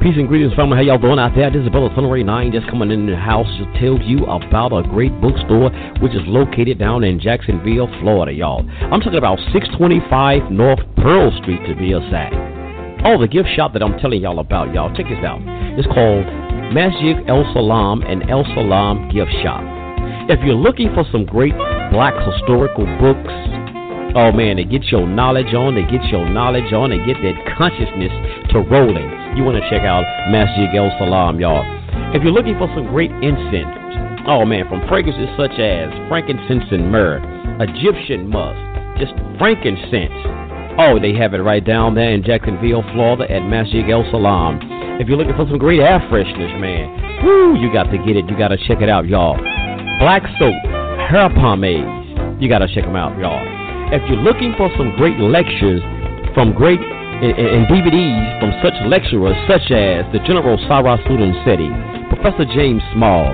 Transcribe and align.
Peace 0.00 0.14
and 0.14 0.28
greetings, 0.28 0.54
family. 0.54 0.76
How 0.76 0.82
y'all 0.94 1.02
doing 1.02 1.18
out 1.18 1.34
there? 1.34 1.50
This 1.50 1.66
is 1.66 1.68
Brother 1.70 1.90
Sunray 1.96 2.22
9 2.22 2.52
just 2.52 2.70
coming 2.70 2.92
in 2.92 3.10
the 3.10 3.16
house 3.16 3.50
to 3.58 3.66
tell 3.82 3.98
you 3.98 4.22
about 4.30 4.70
a 4.70 4.86
great 4.86 5.10
bookstore 5.20 5.74
which 5.98 6.14
is 6.14 6.22
located 6.30 6.78
down 6.78 7.02
in 7.02 7.18
Jacksonville, 7.18 7.90
Florida, 7.98 8.30
y'all. 8.30 8.62
I'm 8.94 9.02
talking 9.02 9.18
about 9.18 9.42
625 9.50 10.52
North 10.54 10.78
Pearl 11.02 11.34
Street 11.42 11.66
to 11.66 11.74
be 11.74 11.98
exact. 11.98 12.38
Oh, 13.02 13.18
the 13.18 13.26
gift 13.26 13.50
shop 13.58 13.72
that 13.72 13.82
I'm 13.82 13.98
telling 13.98 14.22
y'all 14.22 14.38
about, 14.38 14.72
y'all. 14.72 14.94
Check 14.94 15.10
this 15.10 15.18
out. 15.26 15.42
It's 15.74 15.90
called 15.90 16.30
Masjid 16.70 17.18
El 17.26 17.42
Salam 17.50 18.06
and 18.06 18.22
El 18.30 18.46
Salam 18.54 19.10
Gift 19.10 19.34
Shop. 19.42 19.66
If 20.30 20.38
you're 20.46 20.54
looking 20.54 20.94
for 20.94 21.02
some 21.10 21.26
great 21.26 21.58
black 21.90 22.14
historical 22.22 22.86
books, 23.02 23.34
oh 24.14 24.32
man, 24.32 24.56
to 24.56 24.64
get 24.64 24.84
your 24.92 25.06
knowledge 25.06 25.54
on, 25.54 25.74
to 25.74 25.82
get 25.82 26.04
your 26.08 26.28
knowledge 26.28 26.72
on, 26.72 26.92
and 26.92 27.06
get 27.06 27.16
that 27.22 27.56
consciousness 27.56 28.12
to 28.52 28.60
rolling 28.60 29.18
you 29.38 29.44
want 29.44 29.54
to 29.54 29.70
check 29.70 29.86
out 29.86 30.02
Masjid 30.34 30.66
El 30.74 30.90
Salam, 30.98 31.38
y'all. 31.38 31.62
If 32.10 32.24
you're 32.24 32.32
looking 32.32 32.58
for 32.58 32.66
some 32.74 32.90
great 32.90 33.10
incense, 33.22 33.70
oh 34.26 34.42
man, 34.44 34.66
from 34.66 34.82
fragrances 34.88 35.30
such 35.38 35.54
as 35.62 35.94
frankincense 36.10 36.66
and 36.74 36.90
myrrh, 36.90 37.22
Egyptian 37.62 38.26
musk, 38.26 38.58
just 38.98 39.14
frankincense. 39.38 40.10
Oh, 40.74 40.98
they 40.98 41.14
have 41.14 41.34
it 41.34 41.38
right 41.38 41.62
down 41.62 41.94
there 41.94 42.10
in 42.10 42.24
Jacksonville, 42.24 42.82
Florida 42.94 43.30
at 43.30 43.46
Masjid 43.46 43.88
El 43.88 44.02
Salam. 44.10 44.58
If 44.98 45.06
you're 45.06 45.18
looking 45.18 45.38
for 45.38 45.46
some 45.46 45.58
great 45.58 45.80
air 45.80 46.02
freshness, 46.10 46.50
man, 46.58 47.22
whoo, 47.22 47.54
you 47.62 47.72
got 47.72 47.90
to 47.94 47.98
get 47.98 48.16
it. 48.16 48.26
You 48.26 48.36
got 48.36 48.48
to 48.48 48.58
check 48.66 48.82
it 48.82 48.88
out, 48.88 49.06
y'all. 49.06 49.38
Black 50.02 50.22
soap, 50.38 50.58
hair 51.06 51.30
pomades, 51.30 52.42
you 52.42 52.48
got 52.48 52.58
to 52.58 52.68
check 52.74 52.82
them 52.82 52.96
out, 52.96 53.16
y'all. 53.18 53.57
If 53.90 54.04
you're 54.04 54.20
looking 54.20 54.52
for 54.58 54.68
some 54.76 54.92
great 54.96 55.16
lectures 55.16 55.80
from 56.34 56.52
great 56.52 56.76
and, 56.78 57.32
and 57.32 57.64
DVDs 57.72 58.38
from 58.38 58.52
such 58.60 58.76
lecturers 58.84 59.32
such 59.48 59.72
as 59.72 60.04
the 60.12 60.20
General 60.28 60.60
Sarah 60.68 61.00
Student 61.08 61.32
City, 61.40 61.72
Professor 62.12 62.44
James 62.52 62.82
Small, 62.92 63.32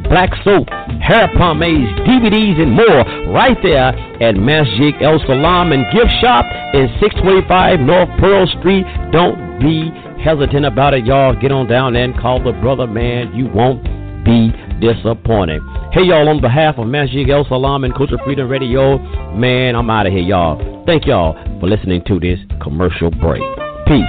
black 0.09 0.29
soap, 0.43 0.69
hair 1.01 1.29
pomades, 1.37 1.89
DVDs, 2.05 2.61
and 2.61 2.71
more 2.71 3.33
right 3.33 3.57
there 3.63 3.89
at 4.21 4.35
Masjid 4.35 4.93
El 5.01 5.17
Salam 5.25 5.71
and 5.71 5.81
Gift 5.93 6.13
Shop 6.21 6.45
in 6.73 6.89
625 7.01 7.79
North 7.81 8.09
Pearl 8.19 8.45
Street. 8.59 8.85
Don't 9.11 9.59
be 9.59 9.89
hesitant 10.23 10.65
about 10.65 10.93
it, 10.93 11.05
y'all. 11.05 11.33
Get 11.33 11.51
on 11.51 11.67
down 11.67 11.93
there 11.93 12.03
and 12.05 12.17
call 12.19 12.43
the 12.43 12.53
brother, 12.53 12.85
man. 12.85 13.33
You 13.33 13.47
won't 13.49 13.83
be 14.23 14.53
disappointed. 14.83 15.61
Hey, 15.93 16.03
y'all, 16.03 16.27
on 16.27 16.41
behalf 16.41 16.77
of 16.77 16.87
Masjid 16.87 17.29
El 17.29 17.45
Salam 17.47 17.85
and 17.85 17.95
Culture 17.95 18.17
Freedom 18.25 18.49
Radio, 18.49 18.97
man, 19.33 19.75
I'm 19.77 19.89
out 19.89 20.07
of 20.07 20.11
here, 20.11 20.21
y'all. 20.21 20.83
Thank 20.85 21.05
y'all 21.05 21.33
for 21.61 21.69
listening 21.69 22.03
to 22.07 22.19
this 22.19 22.39
commercial 22.61 23.09
break. 23.09 23.41
Peace. 23.87 24.03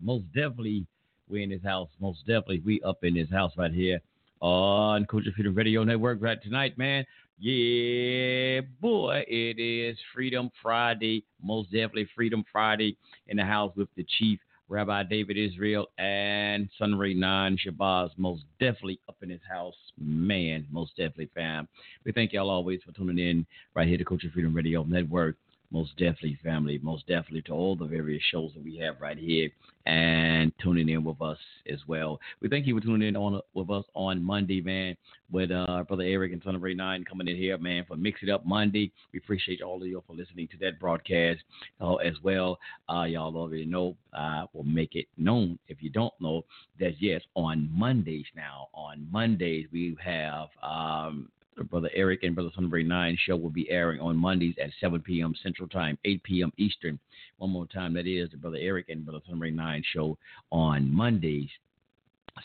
most 0.00 0.26
definitely 0.34 0.86
we 1.28 1.42
in 1.42 1.50
this 1.50 1.62
house. 1.62 1.88
Most 2.00 2.20
definitely 2.20 2.62
we 2.64 2.80
up 2.82 2.98
in 3.02 3.14
this 3.14 3.30
house 3.30 3.52
right 3.56 3.72
here 3.72 4.00
on 4.40 5.06
Culture 5.06 5.30
Freedom 5.34 5.54
Radio 5.54 5.84
Network 5.84 6.18
right 6.20 6.40
tonight, 6.42 6.76
man. 6.76 7.04
Yeah, 7.38 8.60
boy, 8.80 9.24
it 9.26 9.58
is 9.58 9.98
Freedom 10.14 10.50
Friday. 10.62 11.24
Most 11.42 11.72
definitely 11.72 12.08
Freedom 12.14 12.44
Friday 12.50 12.96
in 13.26 13.36
the 13.36 13.44
house 13.44 13.72
with 13.76 13.88
the 13.96 14.06
Chief 14.18 14.38
Rabbi 14.68 15.02
David 15.02 15.36
Israel 15.36 15.88
and 15.98 16.68
Sunray 16.78 17.12
Nine 17.12 17.58
Shabazz. 17.58 18.10
Most 18.16 18.44
definitely 18.60 19.00
up 19.08 19.16
in 19.22 19.30
his 19.30 19.40
house, 19.50 19.74
man. 19.98 20.64
Most 20.70 20.92
definitely, 20.96 21.28
fam. 21.34 21.68
We 22.04 22.12
thank 22.12 22.32
y'all 22.32 22.50
always 22.50 22.80
for 22.86 22.92
tuning 22.92 23.18
in 23.18 23.44
right 23.74 23.88
here 23.88 23.98
to 23.98 24.04
Culture 24.04 24.30
Freedom 24.32 24.54
Radio 24.54 24.84
Network 24.84 25.36
most 25.74 25.90
definitely, 25.96 26.38
family, 26.42 26.78
most 26.80 27.04
definitely 27.08 27.42
to 27.42 27.52
all 27.52 27.74
the 27.74 27.84
various 27.84 28.22
shows 28.30 28.52
that 28.54 28.62
we 28.62 28.76
have 28.78 29.00
right 29.00 29.18
here 29.18 29.50
and 29.86 30.52
tuning 30.62 30.88
in 30.88 31.02
with 31.02 31.20
us 31.20 31.36
as 31.68 31.80
well. 31.88 32.20
We 32.40 32.48
thank 32.48 32.68
you 32.68 32.78
for 32.78 32.80
tuning 32.80 33.08
in 33.08 33.16
on 33.16 33.40
with 33.54 33.68
us 33.70 33.84
on 33.94 34.22
Monday, 34.22 34.60
man, 34.60 34.96
with 35.32 35.50
uh, 35.50 35.82
Brother 35.88 36.04
Eric 36.04 36.32
and 36.32 36.40
Son 36.44 36.54
of 36.54 36.62
Ray 36.62 36.74
Nine 36.74 37.04
coming 37.04 37.26
in 37.26 37.34
here, 37.36 37.58
man, 37.58 37.84
for 37.88 37.96
Mix 37.96 38.20
It 38.22 38.30
Up 38.30 38.46
Monday. 38.46 38.92
We 39.12 39.18
appreciate 39.18 39.62
all 39.62 39.82
of 39.82 39.88
y'all 39.88 40.04
for 40.06 40.14
listening 40.14 40.46
to 40.52 40.56
that 40.58 40.78
broadcast 40.78 41.40
uh, 41.80 41.96
as 41.96 42.14
well. 42.22 42.60
Uh, 42.88 43.02
y'all 43.02 43.36
already 43.36 43.66
know, 43.66 43.96
uh, 44.16 44.46
we'll 44.52 44.62
make 44.62 44.94
it 44.94 45.06
known 45.18 45.58
if 45.66 45.82
you 45.82 45.90
don't 45.90 46.14
know 46.20 46.44
that, 46.78 47.02
yes, 47.02 47.20
on 47.34 47.68
Mondays 47.72 48.26
now, 48.36 48.68
on 48.74 49.08
Mondays, 49.10 49.66
we 49.72 49.96
have 50.00 50.50
um, 50.62 51.28
Brother 51.62 51.90
Eric 51.94 52.22
and 52.22 52.34
Brother 52.34 52.50
Sunray 52.54 52.82
9 52.82 53.18
show 53.26 53.36
will 53.36 53.50
be 53.50 53.70
airing 53.70 54.00
on 54.00 54.16
Mondays 54.16 54.54
at 54.62 54.70
7 54.80 55.00
p.m. 55.00 55.34
Central 55.42 55.68
Time, 55.68 55.98
8 56.04 56.22
p.m. 56.22 56.52
Eastern. 56.56 56.98
One 57.38 57.50
more 57.50 57.66
time, 57.66 57.94
that 57.94 58.06
is 58.06 58.30
the 58.30 58.36
Brother 58.36 58.58
Eric 58.60 58.88
and 58.88 59.04
Brother 59.04 59.20
Sunray 59.28 59.50
9 59.50 59.82
show 59.92 60.18
on 60.50 60.92
Mondays, 60.92 61.48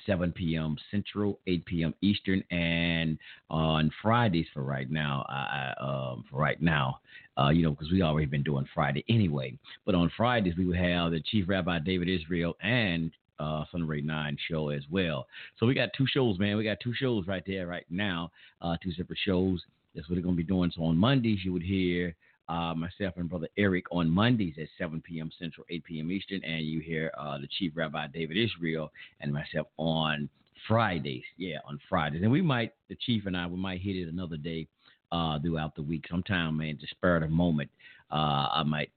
7 0.05 0.31
p.m. 0.31 0.77
Central, 0.91 1.39
8 1.47 1.65
p.m. 1.65 1.93
Eastern, 2.01 2.43
and 2.51 3.17
on 3.49 3.91
Fridays 4.01 4.45
for 4.53 4.63
right 4.63 4.89
now. 4.89 5.25
Uh, 5.29 5.83
um, 5.83 6.25
for 6.29 6.39
right 6.39 6.62
now, 6.62 7.00
uh, 7.39 7.50
you 7.50 7.63
know, 7.63 7.71
because 7.71 7.91
we 7.91 8.01
already 8.01 8.27
been 8.27 8.44
doing 8.44 8.65
Friday 8.73 9.03
anyway. 9.09 9.57
But 9.85 9.95
on 9.95 10.12
Fridays 10.15 10.55
we 10.57 10.65
will 10.65 10.75
have 10.75 11.12
the 11.12 11.21
Chief 11.21 11.45
Rabbi 11.47 11.79
David 11.79 12.09
Israel 12.09 12.55
and 12.62 13.12
uh, 13.39 13.63
Sunray 13.71 14.01
9 14.01 14.38
show 14.50 14.69
as 14.69 14.83
well. 14.89 15.27
So 15.57 15.65
we 15.65 15.74
got 15.74 15.89
two 15.97 16.06
shows, 16.07 16.38
man. 16.39 16.57
We 16.57 16.63
got 16.63 16.80
two 16.81 16.94
shows 16.94 17.27
right 17.27 17.44
there 17.45 17.68
right 17.68 17.86
now, 17.89 18.31
uh, 18.62 18.77
two 18.83 18.91
separate 18.91 19.19
shows. 19.25 19.62
That's 19.95 20.09
what 20.09 20.18
we're 20.18 20.24
going 20.24 20.36
to 20.36 20.44
be 20.44 20.47
doing. 20.47 20.71
So 20.75 20.83
on 20.83 20.97
Mondays, 20.97 21.39
you 21.44 21.53
would 21.53 21.63
hear 21.63 22.15
uh, 22.47 22.74
myself 22.74 23.13
and 23.18 23.30
Brother 23.30 23.47
Eric 23.57 23.86
on 23.91 24.09
Mondays 24.09 24.56
at 24.59 24.68
7 24.77 25.01
p.m. 25.01 25.31
Central, 25.39 25.65
8 25.69 25.83
p.m. 25.83 26.12
Eastern, 26.12 26.44
and 26.44 26.65
you 26.65 26.80
hear 26.80 27.12
uh, 27.18 27.38
the 27.38 27.47
Chief 27.57 27.74
Rabbi 27.75 28.07
David 28.07 28.38
Israel 28.38 28.91
and 29.21 29.33
myself 29.33 29.68
on 29.77 30.30
Fridays. 30.68 31.24
Yeah, 31.38 31.57
on 31.68 31.80
Fridays. 31.88 32.21
And 32.24 32.31
we 32.31 32.41
might, 32.41 32.74
the 32.89 32.97
Chief 33.06 33.25
and 33.25 33.38
I, 33.38 33.47
we 33.47 33.57
might 33.57 33.81
hit 33.81 33.95
it 33.95 34.07
another 34.07 34.38
day 34.38 34.68
uh, 35.12 35.39
throughout 35.39 35.75
the 35.75 35.83
week. 35.83 36.06
Sometime, 36.09 36.57
man, 36.57 36.77
to 36.77 36.88
spur 36.88 37.19
the 37.19 37.27
moment, 37.27 37.69
uh, 38.12 38.47
I 38.51 38.63
might 38.63 38.91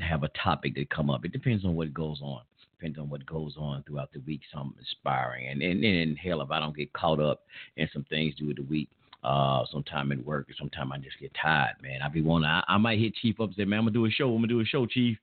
have 0.00 0.22
a 0.22 0.28
topic 0.42 0.74
that 0.74 0.90
come 0.90 1.08
up. 1.10 1.24
It 1.24 1.32
depends 1.32 1.64
on 1.64 1.74
what 1.74 1.94
goes 1.94 2.20
on 2.22 2.42
depends 2.78 2.98
on 2.98 3.08
what 3.08 3.26
goes 3.26 3.54
on 3.58 3.82
throughout 3.82 4.12
the 4.12 4.20
week. 4.20 4.42
Some 4.52 4.74
inspiring, 4.78 5.48
and 5.48 5.62
and, 5.62 5.84
and 5.84 6.18
hell, 6.18 6.40
if 6.42 6.50
I 6.50 6.60
don't 6.60 6.76
get 6.76 6.92
caught 6.92 7.20
up 7.20 7.42
in 7.76 7.88
some 7.92 8.04
things 8.08 8.34
through 8.38 8.54
the 8.54 8.62
week, 8.62 8.88
Uh, 9.24 9.64
sometime 9.72 10.12
at 10.12 10.24
work, 10.24 10.48
or 10.48 10.54
sometime 10.54 10.92
I 10.92 10.98
just 10.98 11.18
get 11.18 11.32
tired, 11.34 11.74
man. 11.82 12.02
I 12.02 12.08
be 12.08 12.22
wanting, 12.22 12.48
I, 12.48 12.62
I 12.68 12.78
might 12.78 13.00
hit 13.00 13.16
Chief 13.16 13.40
up 13.40 13.48
and 13.48 13.56
say, 13.56 13.64
man, 13.64 13.80
I'm 13.80 13.84
gonna 13.86 13.94
do 13.94 14.06
a 14.06 14.10
show. 14.10 14.28
I'm 14.28 14.36
gonna 14.36 14.46
do 14.46 14.60
a 14.60 14.64
show, 14.64 14.86
Chief. 14.86 15.18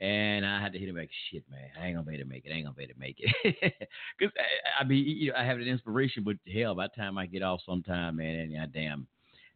And 0.00 0.44
I 0.44 0.60
had 0.60 0.72
to 0.72 0.78
hit 0.80 0.88
him 0.88 0.96
like, 0.96 1.10
shit, 1.30 1.44
man, 1.48 1.70
I 1.80 1.86
ain't 1.86 1.96
gonna 1.96 2.06
be 2.06 2.14
able 2.14 2.24
to 2.24 2.28
make 2.28 2.44
it. 2.44 2.50
I 2.50 2.56
ain't 2.56 2.66
gonna 2.66 2.74
be 2.74 2.82
able 2.82 2.94
to 2.94 3.00
make 3.00 3.18
it. 3.20 3.88
Cause 4.20 4.30
I, 4.36 4.82
I 4.82 4.84
be, 4.84 4.96
you 4.96 5.30
know, 5.30 5.38
I 5.38 5.44
have 5.44 5.58
an 5.58 5.68
inspiration, 5.68 6.24
but 6.24 6.36
hell, 6.52 6.74
by 6.74 6.88
the 6.88 6.96
time 7.00 7.16
I 7.16 7.26
get 7.26 7.42
off 7.42 7.60
sometime, 7.64 8.16
man, 8.16 8.40
and 8.40 8.52
goddamn, 8.52 9.06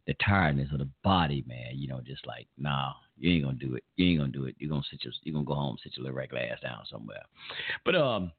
the 0.07 0.15
tiredness 0.25 0.69
of 0.71 0.79
the 0.79 0.89
body, 1.03 1.43
man, 1.47 1.73
you 1.73 1.87
know, 1.87 2.01
just 2.05 2.25
like, 2.25 2.47
nah, 2.57 2.93
you 3.17 3.31
ain't 3.31 3.43
gonna 3.43 3.57
do 3.57 3.75
it. 3.75 3.83
You 3.95 4.07
ain't 4.07 4.19
gonna 4.19 4.31
do 4.31 4.45
it. 4.45 4.55
You're 4.57 4.69
gonna 4.69 4.83
sit 4.89 5.03
your, 5.03 5.13
you're 5.23 5.33
gonna 5.33 5.45
go 5.45 5.53
home, 5.53 5.77
sit 5.83 5.95
your 5.95 6.03
little 6.03 6.17
regular 6.17 6.41
ass 6.43 6.59
down 6.61 6.83
somewhere. 6.89 7.23
But 7.85 7.95
um, 7.95 8.31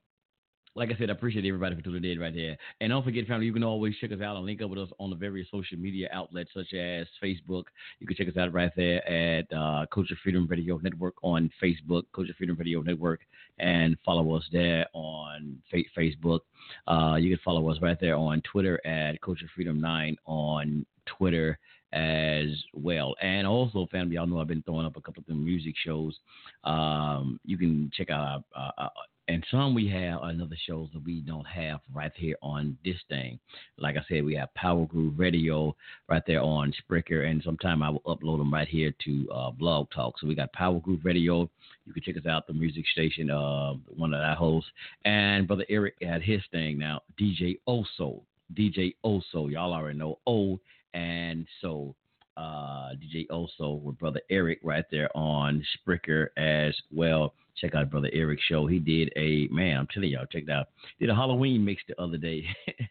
like 0.75 0.91
I 0.91 0.97
said, 0.99 1.11
I 1.11 1.13
appreciate 1.13 1.45
everybody 1.45 1.77
for 1.77 1.83
tuning 1.83 2.11
in 2.11 2.19
right 2.19 2.35
there. 2.35 2.57
And 2.81 2.91
don't 2.91 3.05
forget, 3.05 3.27
family, 3.27 3.47
you 3.47 3.53
can 3.53 3.63
always 3.63 3.95
check 4.01 4.11
us 4.11 4.21
out 4.23 4.37
and 4.37 4.47
link 4.47 4.63
up 4.63 4.71
with 4.71 4.79
us 4.79 4.89
on 4.99 5.11
the 5.11 5.17
various 5.17 5.49
social 5.51 5.77
media 5.79 6.09
outlets 6.13 6.51
such 6.55 6.73
as 6.73 7.07
Facebook. 7.23 7.65
You 7.99 8.07
can 8.07 8.17
check 8.17 8.29
us 8.29 8.37
out 8.37 8.53
right 8.55 8.73
there 8.75 9.07
at 9.07 9.53
uh, 9.53 9.87
Culture 9.93 10.17
Freedom 10.23 10.47
Radio 10.49 10.79
Network 10.79 11.15
on 11.23 11.51
Facebook, 11.63 12.05
Culture 12.15 12.33
Freedom 12.39 12.57
Radio 12.57 12.81
Network, 12.81 13.21
and 13.59 13.99
follow 14.05 14.35
us 14.35 14.45
there 14.51 14.87
on 14.95 15.59
fa- 15.71 15.83
Facebook. 15.97 16.41
Uh, 16.89 17.17
you 17.17 17.37
can 17.37 17.45
follow 17.45 17.69
us 17.71 17.77
right 17.83 18.01
there 18.01 18.17
on 18.17 18.41
Twitter 18.43 18.81
at 18.87 19.21
Culture 19.21 19.47
Freedom 19.55 19.79
9 19.79 20.17
on 20.25 20.87
Twitter 21.05 21.59
as 21.93 22.47
well. 22.73 23.15
And 23.21 23.47
also, 23.47 23.87
family, 23.93 24.15
y'all 24.15 24.27
know 24.27 24.41
I've 24.41 24.47
been 24.47 24.63
throwing 24.63 24.87
up 24.87 24.97
a 24.97 25.03
couple 25.03 25.23
of 25.29 25.37
music 25.37 25.75
shows. 25.85 26.19
Um, 26.65 27.39
you 27.45 27.59
can 27.59 27.91
check 27.95 28.09
out 28.09 28.45
our, 28.55 28.91
and 29.29 29.45
some 29.51 29.75
we 29.75 29.89
have 29.89 30.23
another 30.23 30.57
shows 30.67 30.89
that 30.93 31.05
we 31.05 31.21
don't 31.21 31.47
have 31.47 31.81
right 31.95 32.13
here 32.17 32.37
on 32.43 32.77
this 32.85 32.97
thing. 33.09 33.39
Like 33.79 33.97
I 33.97 34.05
said, 34.09 34.25
we 34.25 34.35
have 34.35 34.53
Power 34.55 34.87
Groove 34.87 35.19
Radio 35.19 35.75
right 36.09 36.23
there 36.27 36.41
on 36.41 36.73
Spreaker, 36.73 37.29
and 37.29 37.43
sometime 37.43 37.83
I 37.83 37.91
will 37.91 38.01
upload 38.01 38.39
them 38.39 38.53
right 38.53 38.69
here 38.69 38.93
to 39.05 39.31
uh, 39.31 39.51
Blog 39.51 39.89
Talk. 39.95 40.19
So 40.19 40.27
we 40.27 40.35
got 40.35 40.53
Power 40.53 40.81
Groove 40.81 41.05
Radio. 41.05 41.49
You 41.87 41.93
can 41.93 42.03
check 42.03 42.17
us 42.17 42.27
out, 42.27 42.47
the 42.47 42.53
music 42.53 42.85
station, 42.93 43.31
uh, 43.31 43.75
one 43.97 44.11
that 44.11 44.25
I 44.25 44.35
host, 44.35 44.67
and 45.05 45.47
Brother 45.47 45.67
Eric 45.69 45.95
had 46.03 46.23
his 46.23 46.43
thing 46.51 46.79
now, 46.79 47.01
DJ 47.21 47.59
Oso. 47.69 48.23
DJ 48.55 48.95
Oso, 49.05 49.51
y'all 49.51 49.73
already 49.73 49.99
know 49.99 50.19
O 50.27 50.61
and 50.95 51.47
so 51.61 51.95
uh, 52.37 52.91
DJ 52.95 53.27
Oso 53.29 53.81
with 53.81 53.99
Brother 53.99 54.21
Eric 54.31 54.59
right 54.63 54.85
there 54.91 55.15
on 55.17 55.65
Spreaker 55.77 56.29
as 56.37 56.75
well. 56.91 57.35
Check 57.61 57.75
out 57.75 57.91
Brother 57.91 58.11
Eric's 58.13 58.43
show. 58.45 58.67
He 58.67 58.79
did 58.79 59.13
a 59.17 59.47
man, 59.49 59.77
I'm 59.77 59.87
telling 59.93 60.11
y'all, 60.11 60.27
check 60.27 60.47
that 60.47 60.53
out. 60.53 60.69
Did 60.99 61.11
a 61.11 61.15
Halloween 61.15 61.65
mix 61.65 61.83
the 61.87 62.01
other 62.01 62.17
day. 62.17 62.45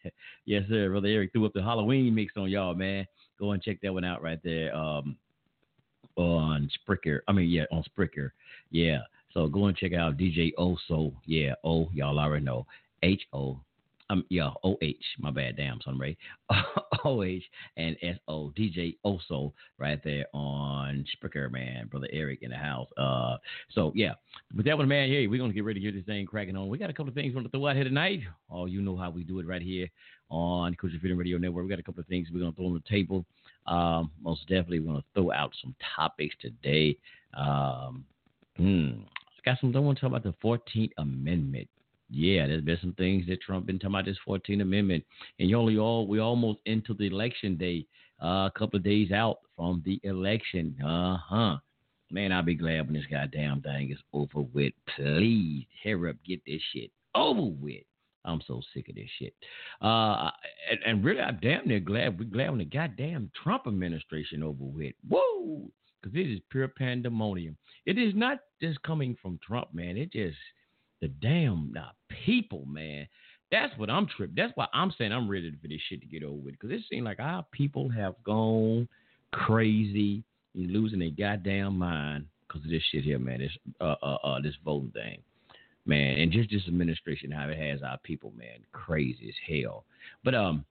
yes, 0.45 0.63
sir. 0.69 0.89
Brother 0.89 1.07
Eric 1.07 1.31
threw 1.31 1.45
up 1.45 1.53
the 1.53 1.63
Halloween 1.63 2.13
mix 2.13 2.33
on 2.37 2.49
y'all, 2.49 2.75
man. 2.75 3.05
Go 3.39 3.51
and 3.51 3.63
check 3.63 3.79
that 3.81 3.93
one 3.93 4.03
out 4.03 4.21
right 4.21 4.39
there. 4.43 4.75
Um, 4.75 5.17
on 6.15 6.69
Spreaker. 6.87 7.19
I 7.27 7.31
mean, 7.31 7.49
yeah, 7.49 7.63
on 7.71 7.83
Spreaker. 7.97 8.31
Yeah. 8.69 8.99
So 9.33 9.47
go 9.47 9.65
and 9.65 9.77
check 9.77 9.93
out 9.93 10.17
DJ 10.17 10.51
Oso. 10.59 11.13
Yeah, 11.25 11.53
O, 11.63 11.89
y'all 11.93 12.19
already 12.19 12.45
know. 12.45 12.65
H 13.03 13.23
O 13.33 13.59
um, 14.11 14.25
yeah, 14.29 14.49
O 14.63 14.77
H. 14.81 15.03
My 15.19 15.31
bad, 15.31 15.55
damn, 15.55 15.79
son 15.81 15.97
Ray. 15.97 16.17
O 17.03 17.23
H 17.23 17.43
and 17.77 17.95
S 18.03 18.17
O 18.27 18.53
DJ 18.55 18.97
Oso 19.03 19.53
right 19.79 19.99
there 20.03 20.25
on 20.33 21.03
Spreaker, 21.15 21.51
man. 21.51 21.87
Brother 21.87 22.07
Eric 22.11 22.43
in 22.43 22.51
the 22.51 22.57
house. 22.57 22.89
Uh, 22.95 23.37
so 23.73 23.91
yeah, 23.95 24.13
but 24.53 24.65
that 24.65 24.77
one, 24.77 24.87
man. 24.87 25.09
Hey, 25.09 25.25
we're 25.25 25.39
gonna 25.39 25.53
get 25.53 25.63
ready 25.63 25.79
to 25.79 25.85
get 25.85 25.95
this 25.95 26.05
thing 26.05 26.25
cracking 26.25 26.55
on. 26.55 26.67
We 26.67 26.77
got 26.77 26.89
a 26.89 26.93
couple 26.93 27.09
of 27.09 27.15
things 27.15 27.33
we're 27.33 27.39
gonna 27.39 27.49
throw 27.49 27.67
out 27.67 27.75
here 27.75 27.85
tonight. 27.85 28.19
Oh, 28.51 28.65
you 28.65 28.81
know 28.81 28.95
how 28.95 29.09
we 29.09 29.23
do 29.23 29.39
it 29.39 29.47
right 29.47 29.61
here 29.61 29.87
on 30.29 30.75
Culture 30.75 30.97
Freedom 30.99 31.17
Radio 31.17 31.37
Network. 31.37 31.63
We 31.63 31.69
got 31.69 31.79
a 31.79 31.83
couple 31.83 32.01
of 32.01 32.07
things 32.07 32.27
we're 32.31 32.41
gonna 32.41 32.51
throw 32.51 32.67
on 32.67 32.73
the 32.73 32.89
table. 32.89 33.25
Um, 33.65 34.11
most 34.21 34.41
definitely, 34.41 34.81
we're 34.81 34.93
gonna 34.93 35.03
throw 35.15 35.31
out 35.31 35.53
some 35.61 35.73
topics 35.95 36.35
today. 36.39 36.97
Um, 37.33 38.05
hmm, 38.57 38.89
got 39.43 39.59
some. 39.59 39.75
I 39.75 39.79
want 39.79 39.97
to 39.97 40.01
talk 40.01 40.09
about 40.09 40.23
the 40.23 40.35
Fourteenth 40.39 40.91
Amendment 40.97 41.67
yeah, 42.11 42.45
there's 42.45 42.63
been 42.63 42.77
some 42.81 42.93
things 42.93 43.25
that 43.27 43.41
Trump 43.41 43.65
been 43.65 43.79
talking 43.79 43.95
about 43.95 44.05
this 44.05 44.17
14th 44.27 44.61
Amendment, 44.61 45.03
and 45.39 45.49
you 45.49 45.57
only 45.57 45.77
all 45.77 46.07
we 46.07 46.19
almost 46.19 46.59
into 46.65 46.93
the 46.93 47.07
election 47.07 47.55
day, 47.55 47.85
uh, 48.21 48.47
a 48.47 48.51
couple 48.57 48.77
of 48.77 48.83
days 48.83 49.11
out 49.11 49.39
from 49.55 49.81
the 49.85 49.99
election. 50.03 50.75
Uh 50.83 51.17
huh. 51.17 51.57
Man, 52.11 52.33
I'll 52.33 52.43
be 52.43 52.55
glad 52.55 52.85
when 52.87 52.93
this 52.93 53.05
goddamn 53.09 53.61
thing 53.61 53.91
is 53.91 53.97
over 54.11 54.41
with. 54.53 54.73
Please, 54.95 55.65
hurry 55.83 56.09
up, 56.09 56.17
get 56.27 56.41
this 56.45 56.61
shit 56.73 56.91
over 57.15 57.43
with. 57.43 57.83
I'm 58.25 58.41
so 58.45 58.61
sick 58.73 58.89
of 58.89 58.95
this 58.95 59.09
shit. 59.17 59.33
Uh, 59.81 60.29
and, 60.69 60.79
and 60.85 61.03
really, 61.03 61.21
I'm 61.21 61.39
damn 61.41 61.67
near 61.67 61.79
glad 61.79 62.19
we're 62.19 62.25
glad 62.25 62.49
when 62.49 62.59
the 62.59 62.65
goddamn 62.65 63.31
Trump 63.41 63.63
administration 63.65 64.43
over 64.43 64.63
with. 64.63 64.93
Whoa, 65.07 65.71
because 66.01 66.15
it 66.15 66.29
is 66.29 66.39
pure 66.49 66.67
pandemonium. 66.67 67.57
It 67.85 67.97
is 67.97 68.13
not 68.13 68.39
just 68.61 68.81
coming 68.83 69.15
from 69.21 69.39
Trump, 69.45 69.73
man. 69.73 69.97
It 69.97 70.11
just 70.11 70.37
the 71.01 71.07
damn 71.07 71.73
people, 72.25 72.65
man. 72.65 73.07
That's 73.51 73.77
what 73.77 73.89
I'm 73.89 74.07
tripped. 74.07 74.35
That's 74.35 74.53
why 74.55 74.67
I'm 74.73 74.93
saying 74.97 75.11
I'm 75.11 75.29
ready 75.29 75.51
for 75.61 75.67
this 75.67 75.81
shit 75.89 75.99
to 76.01 76.07
get 76.07 76.23
over 76.23 76.35
with. 76.35 76.53
Because 76.53 76.71
it 76.71 76.83
seems 76.89 77.03
like 77.03 77.19
our 77.19 77.45
people 77.51 77.89
have 77.89 78.15
gone 78.23 78.87
crazy 79.33 80.23
and 80.55 80.71
losing 80.71 80.99
their 80.99 81.09
goddamn 81.09 81.77
mind 81.77 82.25
because 82.47 82.63
of 82.63 82.71
this 82.71 82.83
shit 82.91 83.03
here, 83.03 83.19
man. 83.19 83.39
This 83.39 83.51
uh, 83.81 83.95
uh, 84.01 84.17
uh, 84.23 84.41
this 84.41 84.55
voting 84.63 84.91
thing, 84.91 85.21
man, 85.85 86.19
and 86.19 86.31
just 86.31 86.49
this 86.49 86.63
administration 86.67 87.31
how 87.31 87.49
it 87.49 87.57
has 87.57 87.81
our 87.81 87.97
people, 88.03 88.31
man, 88.37 88.59
crazy 88.71 89.27
as 89.27 89.35
hell. 89.63 89.83
But 90.23 90.35
um, 90.35 90.63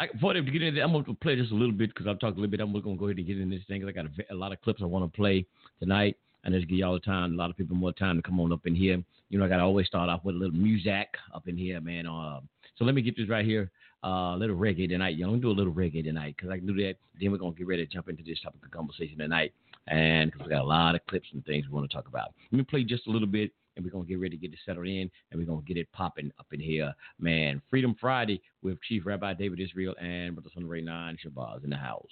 I, 0.00 0.08
before 0.12 0.34
they 0.34 0.40
get 0.40 0.62
into, 0.62 0.80
that, 0.80 0.84
I'm 0.84 0.92
gonna 0.92 1.14
play 1.14 1.36
just 1.36 1.52
a 1.52 1.56
little 1.56 1.72
bit 1.72 1.90
because 1.94 2.08
I've 2.08 2.18
talked 2.18 2.36
a 2.36 2.40
little 2.40 2.50
bit. 2.50 2.60
I'm 2.60 2.72
gonna 2.72 2.96
go 2.96 3.06
ahead 3.06 3.18
and 3.18 3.26
get 3.26 3.38
in 3.38 3.50
this 3.50 3.62
thing. 3.68 3.80
Cause 3.80 3.88
I 3.88 3.92
got 3.92 4.06
a, 4.06 4.34
a 4.34 4.36
lot 4.36 4.52
of 4.52 4.60
clips 4.60 4.80
I 4.82 4.86
want 4.86 5.10
to 5.10 5.16
play 5.16 5.46
tonight 5.78 6.16
and 6.44 6.54
just 6.54 6.68
give 6.68 6.78
y'all 6.78 6.94
the 6.94 7.00
time, 7.00 7.32
a 7.32 7.36
lot 7.36 7.50
of 7.50 7.56
people 7.56 7.76
more 7.76 7.92
time 7.92 8.16
to 8.16 8.22
come 8.22 8.40
on 8.40 8.52
up 8.52 8.66
in 8.66 8.74
here. 8.74 9.02
You 9.34 9.40
know, 9.40 9.46
I 9.46 9.48
got 9.48 9.56
to 9.56 9.64
always 9.64 9.88
start 9.88 10.08
off 10.08 10.24
with 10.24 10.36
a 10.36 10.38
little 10.38 10.54
music 10.54 11.08
up 11.34 11.48
in 11.48 11.56
here, 11.56 11.80
man. 11.80 12.06
Uh, 12.06 12.38
so 12.76 12.84
let 12.84 12.94
me 12.94 13.02
get 13.02 13.16
this 13.16 13.28
right 13.28 13.44
here. 13.44 13.68
Uh, 14.04 14.36
a 14.36 14.38
little 14.38 14.54
reggae 14.54 14.88
tonight. 14.88 15.16
You 15.16 15.26
know, 15.26 15.36
do 15.36 15.50
a 15.50 15.50
little 15.50 15.72
reggae 15.72 16.04
tonight 16.04 16.36
because 16.36 16.52
I 16.52 16.58
can 16.58 16.68
do 16.68 16.74
that. 16.74 16.94
Then 17.20 17.32
we're 17.32 17.38
gonna 17.38 17.56
get 17.56 17.66
ready 17.66 17.84
to 17.84 17.92
jump 17.92 18.08
into 18.08 18.22
this 18.22 18.38
topic 18.40 18.64
of 18.64 18.70
conversation 18.70 19.18
tonight, 19.18 19.52
and 19.88 20.30
because 20.30 20.46
we 20.46 20.50
got 20.52 20.62
a 20.62 20.64
lot 20.64 20.94
of 20.94 21.04
clips 21.06 21.26
and 21.32 21.44
things 21.46 21.66
we 21.66 21.74
want 21.74 21.90
to 21.90 21.96
talk 21.96 22.06
about. 22.06 22.32
Let 22.52 22.58
me 22.58 22.62
play 22.62 22.84
just 22.84 23.08
a 23.08 23.10
little 23.10 23.26
bit, 23.26 23.50
and 23.74 23.84
we're 23.84 23.90
gonna 23.90 24.04
get 24.04 24.20
ready 24.20 24.36
to 24.36 24.40
get 24.40 24.52
it 24.52 24.58
settled 24.64 24.86
in, 24.86 25.10
and 25.32 25.40
we're 25.40 25.46
gonna 25.46 25.62
get 25.66 25.78
it 25.78 25.90
popping 25.90 26.30
up 26.38 26.46
in 26.52 26.60
here, 26.60 26.94
man. 27.18 27.60
Freedom 27.70 27.96
Friday 28.00 28.40
with 28.62 28.80
Chief 28.82 29.04
Rabbi 29.04 29.34
David 29.34 29.58
Israel 29.58 29.96
and 30.00 30.36
Brother 30.36 30.50
Son 30.54 30.64
Ray 30.64 30.80
Nine 30.80 31.16
Shabazz 31.26 31.64
in 31.64 31.70
the 31.70 31.76
house. 31.76 32.06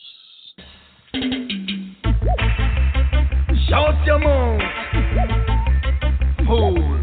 Shout 3.69 4.05
your 4.07 4.19
mouth. 4.19 4.61
Fool. 6.49 7.02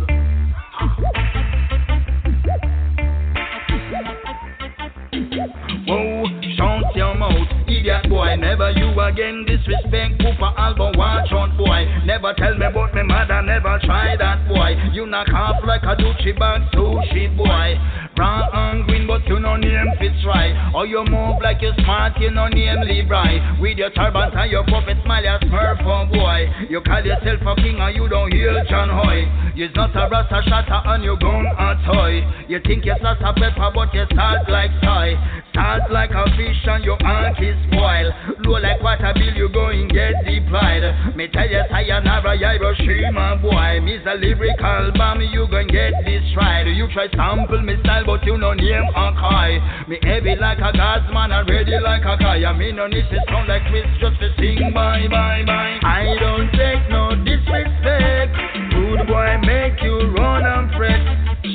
Boy, 8.20 8.36
never 8.36 8.72
you 8.72 8.92
again. 9.00 9.46
Disrespect 9.48 10.19
Cooper 10.30 10.54
album, 10.58 10.94
watch 10.96 11.32
out 11.32 11.58
boy. 11.58 11.90
Never 12.06 12.34
tell 12.38 12.54
me 12.54 12.66
about 12.66 12.94
me 12.94 13.02
mother, 13.02 13.42
never 13.42 13.80
try 13.82 14.16
that 14.16 14.48
boy. 14.48 14.78
You 14.94 15.08
knock 15.08 15.30
off 15.34 15.58
like 15.66 15.82
a 15.82 15.96
Gucci 15.98 16.38
bag, 16.38 16.70
sushi 16.70 17.36
boy. 17.36 17.74
Brown 18.16 18.50
and 18.54 18.86
green, 18.86 19.08
but 19.08 19.26
you 19.26 19.40
no 19.40 19.56
name 19.56 19.90
fits 19.98 20.22
right. 20.28 20.54
Or 20.76 20.86
you 20.86 21.04
move 21.04 21.42
like 21.42 21.64
you 21.64 21.72
smart, 21.82 22.20
you 22.20 22.30
no 22.30 22.48
name 22.48 22.82
Levi. 22.82 23.60
With 23.60 23.78
your 23.80 23.90
turbans 23.90 24.34
and 24.36 24.52
your 24.52 24.66
puppet 24.66 24.98
smile, 25.04 25.24
you 25.24 25.50
smurf 25.50 25.82
for 25.82 26.06
boy. 26.14 26.46
You 26.70 26.82
call 26.82 27.02
yourself 27.02 27.42
a 27.42 27.56
king 27.56 27.80
and 27.80 27.96
you 27.96 28.08
don't 28.08 28.32
hear 28.32 28.54
John 28.70 28.90
Hoy. 28.90 29.26
You're 29.56 29.72
not 29.72 29.96
a 29.96 30.10
rasta 30.12 30.44
shatter 30.46 30.82
and 30.94 31.04
you 31.04 31.18
gun 31.18 31.48
a 31.48 31.74
toy. 31.90 32.22
You 32.48 32.60
think 32.66 32.86
you're 32.86 33.02
a 33.02 33.16
pepper, 33.16 33.72
but 33.74 33.94
you 33.94 34.06
salt 34.14 34.48
like 34.48 34.72
soy. 34.84 35.18
Salt 35.56 35.90
like 35.90 36.12
a 36.12 36.26
fish 36.38 36.64
and 36.68 36.84
your 36.84 37.02
aunt 37.04 37.40
is 37.42 37.58
spoiled. 37.72 38.14
Low 38.46 38.60
like 38.60 38.82
water 38.84 39.14
bill, 39.16 39.34
you 39.36 39.50
going 39.50 39.88
get 39.88 40.19
deployed. 40.26 41.16
Me 41.16 41.28
tell 41.28 41.48
you, 41.48 41.62
sayonara, 41.70 42.38
Hiroshima 42.38 43.38
boy. 43.42 43.82
Miss 43.84 44.02
a 44.06 44.16
lyrical 44.16 44.92
bomb, 44.96 45.22
you 45.22 45.48
gon' 45.50 45.68
get 45.68 45.94
destroyed. 46.06 46.68
You 46.76 46.88
try 46.94 47.08
sample 47.16 47.62
me 47.62 47.76
style 47.84 48.06
but 48.06 48.24
you 48.26 48.38
no 48.38 48.54
name 48.54 48.88
a 48.96 49.12
kai. 49.18 49.86
Me 49.88 50.00
heavy 50.04 50.36
like 50.36 50.60
a 50.60 50.72
gas 50.72 51.04
man 51.14 51.32
and 51.32 51.50
ready 51.50 51.78
like 51.80 52.04
a 52.04 52.16
guy. 52.18 52.44
I 52.46 52.54
mean 52.58 52.76
no 52.76 52.88
need 52.88 53.06
to 53.10 53.20
sound 53.28 53.48
like 53.48 53.64
Chris 53.68 53.86
just 54.00 54.20
to 54.20 54.34
sing 54.38 54.72
bye 54.74 55.08
bye 55.10 55.44
bye. 55.46 55.80
I 55.84 56.16
don't 56.20 56.50
take 56.52 56.90
no 56.90 57.16
disrespect. 57.26 58.34
Good 58.72 59.08
boy 59.08 59.38
make 59.44 59.82
you 59.84 60.14
run 60.16 60.46
and 60.46 60.72
fret. 60.76 61.02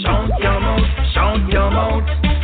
Shout 0.02 0.30
your 0.40 0.60
mouth, 0.60 0.88
shout 1.14 1.48
your 1.50 1.70
mouth. 1.70 2.34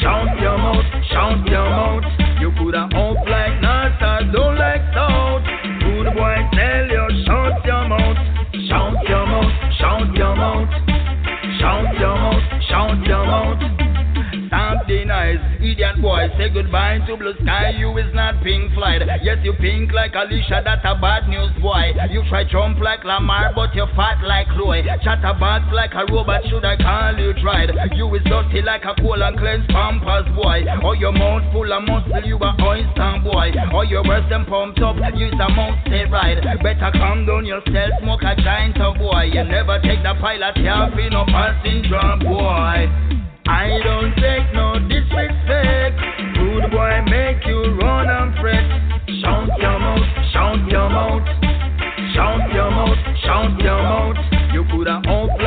Shout 0.00 0.40
your 0.40 0.56
mouth, 0.56 0.84
shout 1.10 1.46
your 1.46 1.68
mouth. 1.68 2.04
You 2.40 2.52
coulda 2.56 2.88
up 2.94 3.20
like 3.28 3.49
boy. 16.00 16.26
Say 16.36 16.48
goodbye 16.48 16.98
to 17.06 17.16
blue 17.16 17.34
sky. 17.42 17.70
You 17.76 17.96
is 17.98 18.12
not 18.14 18.42
Pink 18.42 18.72
Floyd. 18.74 19.04
Yes, 19.22 19.38
you 19.42 19.52
pink 19.54 19.92
like 19.92 20.14
Alicia, 20.14 20.62
that 20.64 20.84
a 20.84 20.98
bad 20.98 21.28
news, 21.28 21.52
boy. 21.60 21.92
You 22.10 22.24
try 22.28 22.44
jump 22.44 22.80
like 22.80 23.04
Lamar, 23.04 23.52
but 23.54 23.74
you 23.74 23.86
fat 23.94 24.24
like 24.24 24.48
Chloe. 24.48 24.82
Chatterbox 25.04 25.72
like 25.72 25.92
a 25.94 26.10
robot, 26.10 26.42
should 26.48 26.64
I 26.64 26.76
call 26.76 27.16
you 27.18 27.34
tried? 27.40 27.70
You 27.94 28.12
is 28.14 28.24
dirty 28.24 28.62
like 28.62 28.84
a 28.84 28.94
cool 29.00 29.22
and 29.22 29.36
cleanse 29.38 29.66
pampers, 29.68 30.26
boy. 30.34 30.64
Or 30.82 30.96
your 30.96 31.12
mouth 31.12 31.44
full 31.52 31.70
of 31.72 31.84
muscle, 31.84 32.24
you 32.24 32.36
a 32.36 32.50
oyster, 32.64 33.20
boy. 33.22 33.52
Or 33.72 33.84
your 33.84 34.02
breast 34.02 34.28
them 34.28 34.46
pumped 34.46 34.80
up, 34.80 34.96
you 35.14 35.28
is 35.28 35.34
a 35.34 35.48
monster 35.52 36.08
ride. 36.10 36.40
Better 36.62 36.90
calm 36.94 37.26
down 37.26 37.44
yourself, 37.44 37.90
smoke 38.02 38.22
a 38.22 38.34
giant, 38.36 38.76
oh, 38.80 38.94
boy. 38.94 39.30
You 39.32 39.44
never 39.44 39.78
take 39.80 40.02
the 40.02 40.14
pilot, 40.20 40.54
can't 40.56 40.96
be 40.96 41.08
no 41.10 41.24
passenger, 41.26 42.16
boy. 42.24 43.29
I 43.46 43.80
don't 43.84 44.14
take 44.16 44.52
no 44.54 44.78
disrespect. 44.88 46.00
Rude 46.38 46.70
boy 46.70 47.02
make 47.06 47.46
you 47.46 47.78
run 47.80 48.08
and. 48.08 48.30
Shout 49.20 49.48
your 49.58 49.78
mouth, 49.78 50.00
shout 50.32 50.70
your 50.70 50.88
mouth, 50.88 51.26
shout 52.14 52.52
your 52.54 52.70
mouth, 52.70 52.96
shout 53.22 53.60
your 53.60 53.82
mouth. 53.82 54.16
You 54.52 54.64
coulda 54.70 55.02
up 55.06 55.38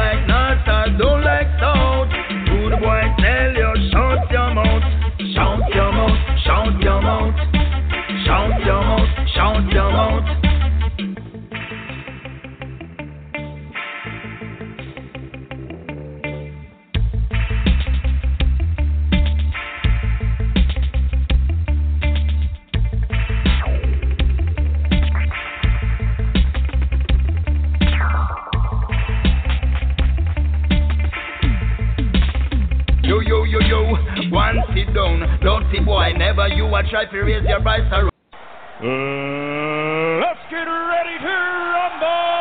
yo, 33.74 33.82
yo, 33.82 33.98
yo, 34.22 34.30
one 34.30 34.58
sit 34.76 34.94
down. 34.94 35.20
Dirty 35.42 35.80
boy, 35.84 36.12
never 36.18 36.48
you 36.50 36.66
a 36.66 36.84
try 36.90 37.06
to 37.06 37.22
raise 37.22 37.44
your 37.48 37.60
voice 37.60 37.82
around. 37.92 38.12
Uh, 38.82 40.20
let's 40.20 40.40
get 40.50 40.66
ready 40.66 41.18
to 41.20 41.34
rumble! 41.74 42.34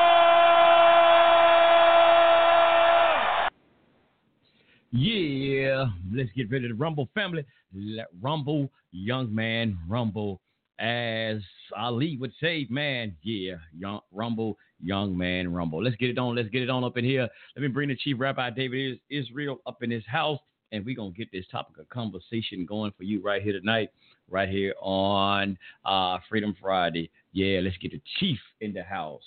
Yeah, 4.95 5.87
let's 6.15 6.31
get 6.37 6.51
ready 6.51 6.69
to 6.69 6.75
rumble, 6.75 7.09
family. 7.15 7.45
Let 7.75 8.09
rumble, 8.21 8.71
young 8.91 9.35
man, 9.35 9.79
rumble. 9.89 10.41
As 10.79 11.39
Ali 11.77 12.17
would 12.19 12.33
say, 12.41 12.67
man, 12.69 13.15
yeah, 13.23 13.55
young 13.79 14.01
rumble, 14.11 14.59
young 14.83 15.17
man, 15.17 15.53
rumble. 15.53 15.83
Let's 15.83 15.97
get 15.97 16.11
it 16.11 16.19
on. 16.19 16.35
Let's 16.35 16.49
get 16.49 16.63
it 16.63 16.71
on 16.71 16.83
up 16.83 16.97
in 16.97 17.05
here. 17.05 17.29
Let 17.57 17.63
me 17.63 17.69
bring 17.69 17.89
the 17.89 17.97
chief 17.97 18.17
rabbi 18.19 18.51
David 18.51 18.99
Israel 19.09 19.61
up 19.67 19.83
in 19.83 19.91
his 19.91 20.05
house, 20.07 20.41
and 20.73 20.85
we're 20.85 20.97
gonna 20.97 21.11
get 21.11 21.31
this 21.31 21.45
topic 21.53 21.79
of 21.79 21.89
conversation 21.91 22.67
going 22.67 22.93
for 22.97 23.05
you 23.05 23.21
right 23.21 23.43
here 23.43 23.53
tonight, 23.53 23.91
right 24.29 24.49
here 24.49 24.75
on 24.81 25.57
uh, 25.85 26.19
Freedom 26.29 26.57
Friday. 26.61 27.11
Yeah, 27.33 27.61
let's 27.61 27.77
get 27.77 27.93
the 27.93 28.01
chief 28.19 28.39
in 28.61 28.73
the 28.73 28.83
house. 28.83 29.23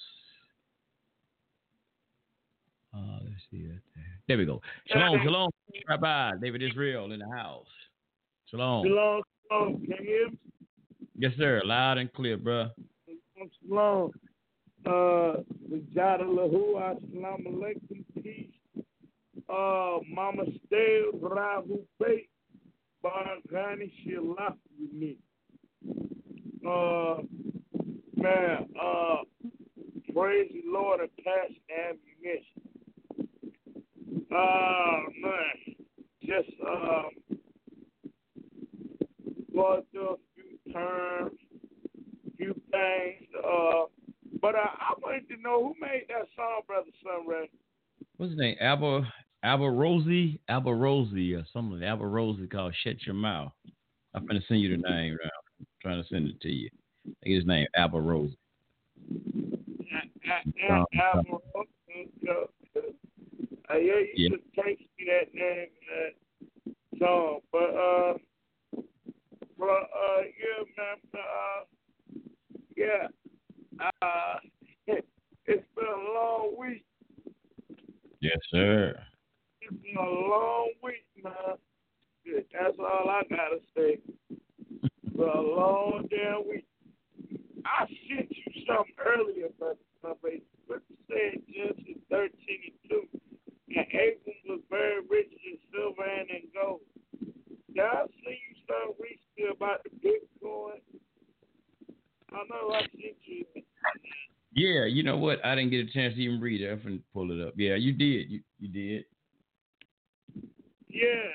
Uh, 2.94 3.20
let's 3.24 3.42
see 3.52 3.64
that 3.64 3.80
there. 3.96 4.20
There 4.28 4.38
we 4.38 4.46
go. 4.46 4.62
Shalom, 4.88 5.20
shalom, 5.24 5.50
Rabbi 5.88 6.32
David 6.42 6.64
Israel 6.64 7.12
in 7.12 7.20
the 7.20 7.30
house. 7.36 7.68
Shalom. 8.48 8.86
Shalom, 8.86 9.22
shalom. 9.48 9.74
Can 9.86 9.92
you 9.92 9.98
hear 10.02 10.30
me? 10.30 10.38
Yes, 11.18 11.32
sir. 11.38 11.62
Loud 11.64 11.98
and 12.00 12.12
clear, 12.14 12.38
bruh. 12.38 12.72
Shalom. 13.68 14.12
Uh, 14.86 15.42
Vijada 15.70 16.24
Lahu, 16.24 16.76
Assalamu 16.76 17.48
alaikum, 17.48 18.04
peace. 18.24 18.55
Uh, 19.48 20.00
Mama 20.10 20.44
Stale, 20.66 21.12
Rahu 21.22 21.80
Bait, 22.00 22.30
Baragani, 23.04 23.92
Shilaf 24.06 24.56
with 24.80 24.94
me. 24.94 25.18
Uh, 26.68 27.18
man, 28.16 28.68
uh, 28.82 29.18
praise 30.14 30.50
the 30.52 30.64
Lord 30.66 31.02
of 31.02 31.10
cash 31.24 31.54
ammunition. 31.70 32.62
Uh, 34.32 35.00
man, 35.22 35.76
just, 36.24 36.50
um, 36.68 37.10
going 39.54 39.84
through 39.92 40.10
a 40.10 40.16
few 40.34 40.74
terms, 40.74 41.38
few 42.38 42.54
things. 42.72 43.28
Uh, 43.38 43.84
but 44.42 44.56
uh, 44.56 44.60
I 44.60 44.94
wanted 45.02 45.28
to 45.30 45.38
know 45.42 45.64
who 45.64 45.76
made 45.80 46.06
that 46.10 46.28
song, 46.36 46.62
Brother 46.68 46.90
Sunray. 47.04 47.50
What's 48.18 48.32
his 48.32 48.40
name? 48.40 48.58
Abba 48.60 49.08
Abba 49.46 49.70
Rosie 49.70 51.36
or 51.36 51.46
something. 51.54 51.84
Abba 51.84 52.06
Rosie 52.06 52.48
called 52.48 52.74
Shut 52.84 53.06
Your 53.06 53.14
Mouth. 53.16 53.54
I'm 54.16 54.26
gonna 54.26 54.42
send 54.48 54.62
you 54.62 54.76
the 54.76 54.82
name 54.82 55.18
now. 55.24 55.30
I'm 55.60 55.68
trying 55.82 56.02
to 56.02 56.10
send 56.10 56.28
it 56.28 56.42
to 56.42 56.50
you. 56.50 56.70
I 57.06 57.12
think 57.24 57.36
his 57.36 57.46
name 57.46 57.68
Abba 57.76 58.00
Rosie. 58.02 58.38
Uh, 63.70 63.78
yeah, 63.78 64.00
you 64.00 64.08
Yeah. 64.16 64.30
just 64.30 64.44
text 64.56 64.84
me 64.98 65.06
that 65.08 65.34
name, 65.34 65.68
that 65.90 67.00
song. 67.00 67.42
But 67.52 67.76
uh, 67.76 68.14
but 69.60 69.66
uh, 69.66 70.22
yeah, 70.40 70.64
man. 70.78 70.98
Uh, 71.14 71.66
yeah. 72.76 73.08
Uh, 73.80 74.40
it's 75.46 75.68
been 75.76 75.86
a 75.86 76.14
long 76.14 76.56
week. 76.58 76.84
Yes, 78.22 78.38
sir. 78.50 78.96
It's 79.66 79.82
been 79.82 79.98
a 79.98 80.10
long 80.10 80.70
week, 80.84 81.06
man. 81.24 81.34
That's 82.54 82.78
all 82.80 83.10
I 83.10 83.22
gotta 83.30 83.60
say. 83.76 84.00
It's 84.30 85.16
a 85.18 85.42
long 85.42 86.08
damn 86.10 86.48
week. 86.48 86.66
I 87.66 87.86
sent 87.88 88.30
you 88.30 88.66
something 88.68 88.94
earlier, 89.04 89.50
but 89.60 89.78
somebody 90.02 90.44
said 90.68 91.42
Genesis 91.50 92.02
13 92.10 92.30
and 92.30 92.90
2. 92.90 93.20
And 93.76 93.88
Abram 93.88 94.38
was 94.48 94.62
very 94.70 95.02
rich 95.10 95.34
in 95.34 95.58
silver 95.74 96.04
and 96.04 96.30
in 96.30 96.44
gold. 96.54 96.82
Did 97.74 97.84
I 97.84 98.06
send 98.06 98.38
you 98.38 98.56
something 98.70 98.96
recently 99.02 99.56
about 99.56 99.84
the 99.84 99.90
Bitcoin? 99.98 100.80
I 102.32 102.38
know 102.50 102.74
I 102.74 102.82
sent 102.82 103.18
you. 103.26 103.46
Yeah, 104.54 104.86
you 104.86 105.04
know 105.04 105.18
what? 105.18 105.44
I 105.44 105.56
didn't 105.56 105.72
get 105.72 105.88
a 105.88 105.92
chance 105.92 106.14
to 106.16 106.22
even 106.22 106.40
read 106.40 106.62
it. 106.62 106.72
I'm 106.72 106.82
gonna 106.82 106.98
pull 107.14 107.32
it 107.32 107.46
up. 107.46 107.56
Yeah, 107.58 107.76
you 107.76 107.92
did. 107.92 108.30
You 108.30 108.42
you 108.60 108.68
did. 108.70 109.06
Yeah, 110.96 111.28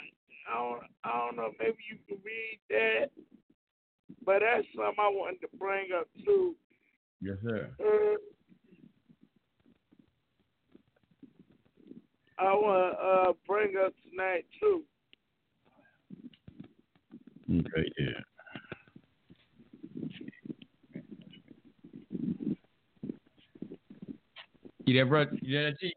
I 0.50 0.54
don't, 0.56 0.82
I 1.04 1.18
don't 1.18 1.36
know. 1.36 1.50
Maybe 1.58 1.76
you 1.90 1.98
can 2.08 2.16
read 2.24 2.60
that, 2.70 3.10
but 4.24 4.40
that's 4.40 4.66
something 4.74 4.94
I 4.98 5.08
wanted 5.10 5.42
to 5.42 5.48
bring 5.58 5.88
up 5.94 6.08
too. 6.24 6.56
Yes, 7.20 7.36
sir. 7.46 7.68
Uh, 7.78 8.16
I 12.42 12.54
want 12.54 12.96
to 12.96 13.04
uh, 13.04 13.32
bring 13.46 13.74
up 13.76 13.92
tonight 14.08 14.46
too. 14.58 14.82
Okay, 17.50 17.92
yeah. 17.98 18.06
You 24.86 24.94
there, 24.94 25.04
bro? 25.04 25.26
You 25.42 25.52
there, 25.58 25.74
Chief? 25.74 25.92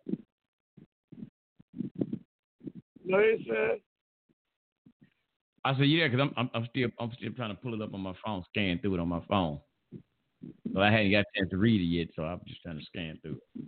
No, 3.05 3.19
he 3.19 3.45
said, 3.47 3.79
I 5.65 5.73
said, 5.77 5.83
yeah, 5.87 6.07
because 6.07 6.21
I'm, 6.21 6.33
I'm 6.35 6.49
I'm 6.53 6.67
still 6.69 6.89
I'm 6.99 7.11
still 7.17 7.31
trying 7.31 7.55
to 7.55 7.61
pull 7.61 7.73
it 7.73 7.81
up 7.81 7.93
on 7.93 8.01
my 8.01 8.13
phone, 8.25 8.43
scan 8.49 8.79
through 8.79 8.95
it 8.95 8.99
on 8.99 9.07
my 9.07 9.21
phone. 9.29 9.59
So 10.73 10.81
I 10.81 10.91
hadn't 10.91 11.11
got 11.11 11.19
a 11.19 11.25
chance 11.37 11.49
to 11.51 11.57
read 11.57 11.79
it 11.79 11.85
yet, 11.85 12.07
so 12.15 12.23
I'm 12.23 12.41
just 12.47 12.61
trying 12.61 12.79
to 12.79 12.85
scan 12.85 13.19
through 13.21 13.37
it. 13.37 13.63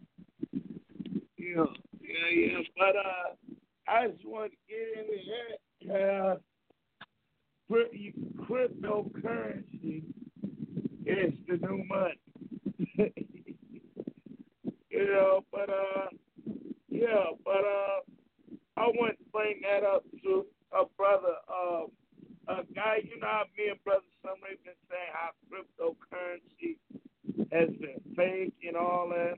yeah, 1.37 1.63
yeah, 2.01 2.29
yeah. 2.33 2.57
But 2.77 2.95
uh, 2.95 3.35
I 3.87 4.07
just 4.07 4.25
want 4.25 4.51
to 4.51 4.57
get 4.67 4.97
into 4.99 5.17
that. 5.31 5.93
Uh, 5.93 6.35
cryp- 7.71 8.15
cryptocurrency 8.49 10.03
is 11.05 11.33
the 11.47 11.57
new 11.61 11.83
money. 11.87 12.19
you 14.89 15.05
know, 15.05 15.45
but 15.51 15.69
uh, 15.69 16.07
yeah, 16.89 17.25
but 17.43 17.63
uh, 17.63 17.99
I 18.77 18.87
want 18.87 19.17
to 19.17 19.25
bring 19.31 19.61
that 19.61 19.87
up 19.87 20.03
to 20.23 20.45
a 20.73 20.83
brother, 20.97 21.35
uh, 21.47 21.85
a 22.49 22.63
guy. 22.73 22.97
You 23.03 23.19
know, 23.19 23.43
me 23.57 23.69
and 23.69 23.83
brother 23.83 24.03
Sunray 24.21 24.57
been 24.63 24.73
saying 24.89 25.13
how 25.13 25.31
cryptocurrency 25.47 26.77
has 27.51 27.69
been 27.79 28.01
fake 28.15 28.53
and 28.67 28.75
all 28.75 29.09
that. 29.09 29.35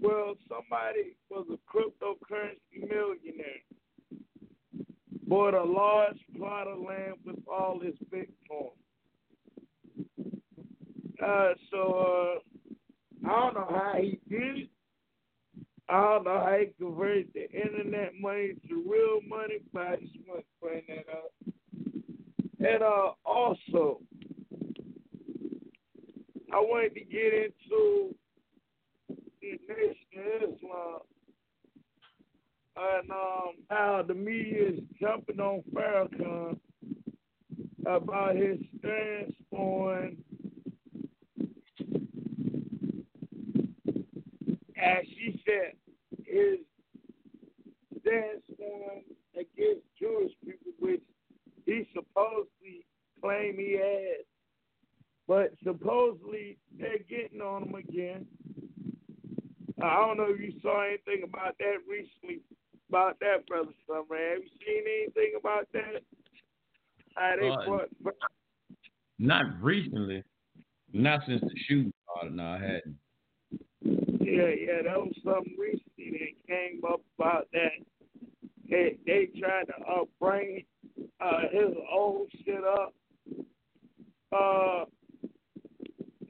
Well, 0.00 0.34
somebody 0.48 1.16
was 1.28 1.46
a 1.52 1.58
cryptocurrency 1.70 2.88
millionaire, 2.88 3.64
bought 5.26 5.54
a 5.54 5.62
large 5.62 6.18
plot 6.36 6.68
of 6.68 6.78
land 6.78 7.16
with 7.24 7.36
all 7.46 7.80
his 7.80 7.94
Bitcoin. 8.10 8.70
Uh, 11.22 11.52
so 11.70 12.40
uh, 13.26 13.28
I 13.28 13.40
don't 13.40 13.54
know 13.54 13.66
how 13.68 13.92
he 14.00 14.18
did 14.28 14.56
it. 14.56 14.70
Don't 15.90 16.24
know 16.24 16.38
how 16.38 16.56
he 16.58 16.72
converted 16.78 17.28
the 17.34 17.50
internet 17.50 18.12
money 18.20 18.52
to 18.68 18.84
real 18.88 19.20
money, 19.28 19.58
but 19.72 19.82
I 19.82 19.96
just 19.96 20.14
want 20.26 20.40
to 20.40 20.46
bring 20.62 20.82
that 20.88 21.06
up. 21.12 21.32
And 22.60 22.82
uh, 22.82 23.12
also, 23.24 24.00
I 26.52 26.56
wanted 26.56 26.94
to 26.94 27.00
get 27.00 27.32
into 27.34 28.14
the 29.40 29.58
Nation 29.68 29.96
of 30.16 30.54
Islam 30.54 31.00
and 32.76 33.10
um, 33.10 33.52
how 33.68 34.04
the 34.06 34.14
media 34.14 34.68
is 34.68 34.80
jumping 35.00 35.40
on 35.40 35.62
Farrakhan 35.74 36.58
about 37.86 38.36
his 38.36 38.58
stance 38.78 39.32
on 39.52 40.16
as 44.80 45.04
she 45.06 45.42
said, 45.46 45.74
his 46.24 46.58
stance 48.00 48.42
on 48.60 49.02
against 49.34 49.86
Jewish 49.98 50.32
people, 50.44 50.72
which 50.78 51.02
he 51.66 51.86
supposedly 51.94 52.86
claimed 53.22 53.58
he 53.58 53.72
had. 53.72 54.24
But 55.28 55.52
supposedly 55.62 56.58
they're 56.78 56.98
getting 57.08 57.40
on 57.40 57.68
him 57.68 57.74
again. 57.74 58.26
I 59.82 59.96
don't 59.96 60.16
know 60.16 60.28
if 60.28 60.40
you 60.40 60.52
saw 60.60 60.84
anything 60.84 61.22
about 61.22 61.56
that 61.58 61.76
recently, 61.88 62.42
about 62.88 63.18
that, 63.20 63.46
Brother 63.46 63.72
Summer. 63.86 64.04
Have 64.10 64.42
you 64.42 64.50
seen 64.66 64.82
anything 64.86 65.32
about 65.38 65.68
that? 65.72 66.02
How 67.14 67.36
they 67.40 67.48
Uh, 67.48 67.64
brought, 67.64 68.16
Not 69.18 69.62
recently. 69.62 70.24
Not 70.92 71.24
since 71.26 71.40
the 71.40 71.56
shooting 71.66 71.92
started. 72.04 72.34
No, 72.34 72.44
I 72.44 72.58
hadn't. 72.58 74.09
Yeah, 74.30 74.48
yeah, 74.48 74.82
that 74.84 74.96
was 74.96 75.12
something 75.24 75.56
recently 75.58 76.10
that 76.18 76.46
came 76.46 76.80
up 76.88 77.00
about 77.18 77.48
that. 77.52 77.72
They 78.68 78.96
they 79.04 79.28
tried 79.40 79.66
to 79.66 79.74
uh, 79.84 80.04
bring 80.20 80.64
uh, 81.20 81.40
his 81.50 81.74
old 81.92 82.30
shit 82.44 82.62
up, 82.64 82.94
uh, 84.32 84.84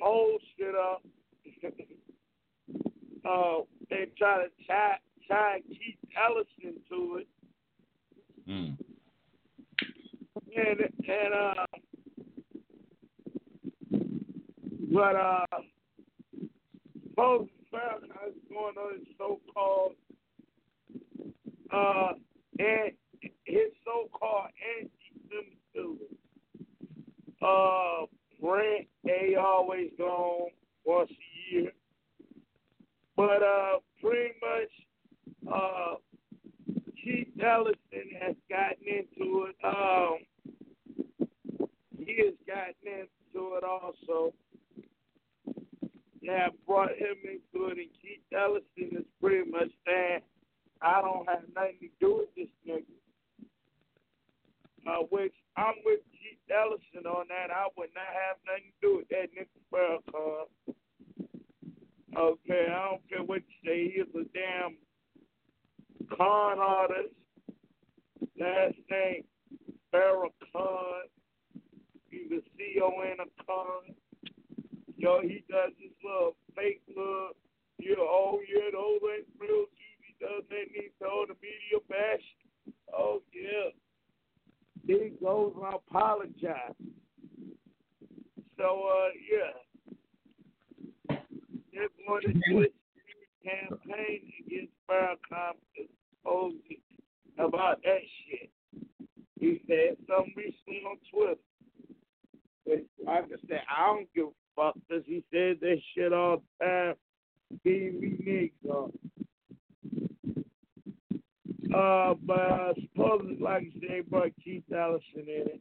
old 0.02 0.40
shit 0.56 0.74
up. 0.74 1.02
uh, 3.28 3.64
they 3.90 4.06
tried 4.16 4.44
to 4.44 4.66
tie 4.66 4.98
tie 5.28 5.60
Keith 5.68 5.98
Ellison 6.16 6.80
to 6.88 7.16
it, 7.20 7.28
Mm. 8.48 8.76
and 10.56 10.80
and 11.06 11.34
uh, 11.34 11.66
but 14.92 15.14
uh, 15.14 15.46
both 17.14 17.48
Farrakhan's 17.72 18.36
going 18.48 18.76
on 18.76 18.98
his 18.98 19.08
so-called 19.18 19.92
uh, 21.72 22.12
and 22.58 22.92
his 23.44 23.70
so-called 23.84 24.48
anti-Semitism 24.78 25.98
uh 27.42 28.06
rant. 28.42 28.86
They 29.04 29.34
always 29.40 29.90
go 29.96 30.06
on 30.06 30.50
once 30.84 31.10
a 31.10 31.54
year, 31.54 31.72
but 33.16 33.42
uh, 33.42 33.78
pretty 34.00 34.34
much 34.40 35.52
uh, 35.52 35.94
Keith 37.02 37.28
Ellison 37.42 38.10
has 38.20 38.36
gotten 38.48 38.84
into 38.86 39.46
it. 39.46 39.56
Um, 39.64 40.18
he 41.96 42.16
has 42.24 42.34
gotten 42.46 42.74
into 42.84 43.56
it 43.56 43.64
also. 43.64 44.34
Yeah, 46.20 46.48
brought 46.66 46.90
him 46.90 47.16
into 47.24 47.68
it, 47.68 47.78
and 47.78 47.88
Keith 48.00 48.20
Ellison 48.36 48.98
is 48.98 49.06
pretty 49.20 49.50
much 49.50 49.70
saying, 49.86 50.20
I 50.82 51.00
don't 51.00 51.28
have 51.28 51.44
nothing 51.54 51.78
to 51.80 51.88
do 51.98 52.18
with 52.18 52.34
this 52.36 52.48
nigga. 52.68 52.84
Uh, 54.86 55.04
which 55.10 55.32
I'm 55.56 55.74
with 55.84 56.00
Keith 56.12 56.40
Ellison 56.50 57.06
on 57.06 57.26
that. 57.28 57.52
I 57.52 57.68
would 57.76 57.90
not 57.94 58.08
have 58.12 58.36
nothing 58.46 58.72
to 58.72 58.80
do 58.80 58.96
with 58.98 59.08
that 59.08 59.28
nigga 59.36 59.60
Farrakhan. 59.72 60.48
Okay, 62.16 62.66
I 62.70 62.88
don't 62.88 63.08
care 63.08 63.22
what 63.22 63.42
you 63.48 63.58
say. 63.64 63.92
He's 63.94 64.14
a 64.14 64.24
damn 64.32 64.76
con 66.16 66.58
artist. 66.58 67.14
Last 68.38 68.74
name 68.90 69.24
Farrakhan. 69.94 71.08
He's 72.10 72.30
a 72.32 72.40
C-O-N 72.56 73.16
a 73.20 73.44
con. 73.44 73.94
Yo, 74.96 75.20
he 75.22 75.44
does 75.48 75.72
this 75.78 75.92
little 76.04 76.36
fake 76.56 76.82
look. 76.96 77.36
Yeah, 77.78 77.94
oh 77.98 78.40
yeah, 78.48 78.70
those 78.72 79.00
ain't 79.14 79.26
real 79.38 79.64
Jews. 79.64 80.00
He 80.06 80.14
does 80.20 80.44
that 80.50 80.56
and 80.56 80.70
he 80.74 80.90
told 81.02 81.28
the 81.28 81.34
media 81.40 81.80
bash. 81.88 82.24
Oh 82.92 83.22
yeah. 83.32 83.70
Then 84.86 85.00
he 85.02 85.24
goes 85.24 85.52
and 85.56 85.74
apologizes. 85.74 86.74
So 88.58 88.82
uh 88.90 89.08
yeah. 89.30 89.54
They're 91.72 91.88
going 92.06 92.22
to 92.22 92.32
do 92.32 92.60
it 92.60 92.74
campaign 93.42 94.32
against 94.44 94.72
Farrakhan 94.90 95.54
supposedly 96.22 96.82
about 97.38 97.82
that 97.82 98.00
shit. 98.28 98.50
He 99.38 99.60
said 99.66 99.96
something 100.06 100.34
recently 100.36 100.82
on 100.86 100.96
Twitter. 101.12 101.40
But 102.66 102.84
like 103.06 103.24
I 103.24 103.48
said, 103.48 103.62
I 103.74 103.86
don't 103.86 104.08
give 104.14 104.26
a 104.26 104.30
fuck 104.54 104.74
because 104.74 105.04
he 105.06 105.24
says 105.32 105.56
that 105.60 105.78
shit 105.94 106.12
all 106.12 106.42
the 106.60 106.66
time. 106.66 106.94
Being 107.64 108.00
me 108.00 108.52
niggas 108.64 108.92
Uh, 111.74 112.14
but 112.26 112.34
uh, 112.34 112.72
supposedly, 112.80 113.38
like 113.40 113.62
I 113.62 113.80
said, 113.80 114.10
brought 114.10 114.32
Keith 114.44 114.62
Ellison 114.72 115.02
in 115.16 115.24
it, 115.26 115.60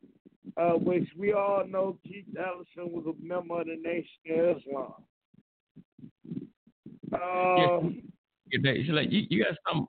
uh, 0.58 0.74
which 0.74 1.08
we 1.18 1.34
all 1.34 1.66
know 1.68 1.98
Keith 2.04 2.26
Ellison 2.38 2.92
was 2.92 3.06
a 3.08 3.26
member 3.26 3.62
of 3.62 3.68
the 3.68 3.76
Nation 3.76 4.40
of 4.40 4.58
Islam. 4.58 4.94
Uh, 7.14 7.90
If 8.52 8.62
they, 8.64 8.70
it's 8.72 8.90
like 8.90 9.12
you, 9.12 9.24
you 9.30 9.44
got 9.44 9.56
some, 9.72 9.88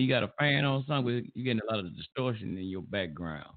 you 0.00 0.08
got 0.08 0.22
a 0.22 0.32
fan 0.38 0.64
on 0.64 0.84
something, 0.86 1.30
you're 1.34 1.44
getting 1.44 1.60
a 1.68 1.72
lot 1.72 1.84
of 1.84 1.96
distortion 1.96 2.56
in 2.58 2.64
your 2.64 2.82
background. 2.82 3.54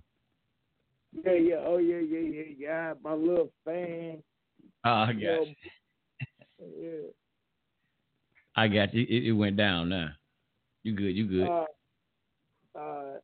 yeah, 1.25 1.33
yeah, 1.33 1.55
oh 1.65 1.77
yeah, 1.77 1.97
yeah, 1.99 2.19
yeah, 2.19 2.43
yeah. 2.57 2.93
My 3.03 3.13
little 3.13 3.51
fan. 3.65 4.21
Ah, 4.83 5.07
I 5.07 5.13
got 5.13 5.19
Yeah. 5.19 5.39
you. 6.59 6.67
Yeah. 6.81 7.07
I 8.55 8.67
got 8.67 8.93
you. 8.93 9.05
It, 9.09 9.27
it 9.27 9.31
went 9.33 9.57
down 9.57 9.89
now. 9.89 10.09
You 10.83 10.93
good? 10.93 11.15
You 11.15 11.25
good? 11.27 11.47
Uh, 11.47 11.65
uh, 12.77 13.17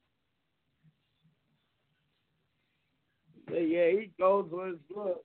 so 3.49 3.55
yeah, 3.55 3.89
he 3.91 4.11
goes 4.19 4.47
with 4.51 4.67
his 4.71 4.79
little 4.95 5.23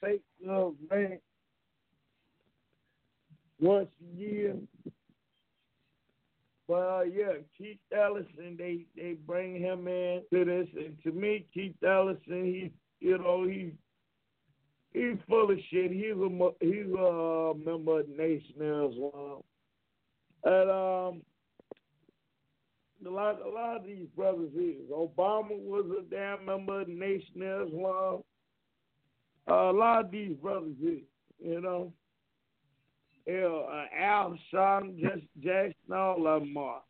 fake 0.00 0.22
little 0.44 0.74
man 0.90 1.18
once 3.60 3.88
a 4.00 4.16
year. 4.18 4.56
Uh, 6.70 7.02
yeah, 7.02 7.32
Keith 7.58 7.78
Ellison, 7.92 8.56
they 8.56 8.84
they 8.96 9.14
bring 9.26 9.58
him 9.58 9.88
in 9.88 10.22
to 10.32 10.44
this, 10.44 10.68
and 10.76 10.96
to 11.02 11.10
me, 11.12 11.46
Keith 11.52 11.74
Ellison, 11.84 12.44
he 12.44 12.70
you 13.00 13.18
know 13.18 13.44
he 13.44 13.72
he's 14.92 15.18
full 15.28 15.50
of 15.50 15.58
shit. 15.70 15.90
He's 15.90 16.12
a 16.12 16.50
he's 16.60 16.94
a 16.94 17.52
member 17.64 18.00
of 18.00 18.08
Nation 18.08 18.60
of 18.60 18.92
Islam, 18.92 19.42
and 20.44 20.70
um 20.70 21.22
a 23.06 23.10
lot, 23.10 23.40
a 23.44 23.48
lot 23.48 23.76
of 23.78 23.84
these 23.84 24.06
brothers 24.14 24.50
is. 24.54 24.90
Obama 24.92 25.58
was 25.58 25.86
a 25.98 26.02
damn 26.10 26.44
member 26.44 26.82
of 26.82 26.86
the 26.86 26.92
Nation 26.92 27.42
of 27.42 27.68
Islam. 27.68 28.22
Uh, 29.50 29.54
a 29.54 29.72
lot 29.72 30.04
of 30.04 30.10
these 30.10 30.36
brothers 30.36 30.76
is, 30.82 31.00
you 31.42 31.60
know. 31.60 31.92
Yeah, 33.26 33.46
uh, 33.46 33.84
Al 33.98 34.38
Sean, 34.50 34.98
Jesse 35.00 35.28
Jackson, 35.42 35.92
all 35.94 36.26
of 36.26 36.42
them 36.42 36.56
are. 36.56 36.82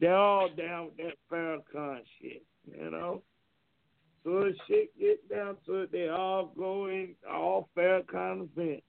They're 0.00 0.16
all 0.16 0.48
down 0.48 0.86
with 0.86 0.96
that 0.96 1.14
Farrakhan 1.30 2.00
shit, 2.20 2.44
you 2.66 2.90
know. 2.90 3.22
So 4.24 4.30
the 4.30 4.54
shit 4.66 4.98
get 4.98 5.28
down 5.28 5.56
to 5.66 5.82
it, 5.82 5.92
they 5.92 6.08
all 6.08 6.52
go 6.56 6.86
in 6.86 7.14
all 7.30 7.68
Farrakhan 7.76 8.48
events. 8.56 8.82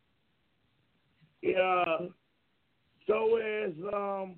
Yeah. 1.42 1.98
So 3.08 3.38
as 3.38 3.74
um 3.94 4.36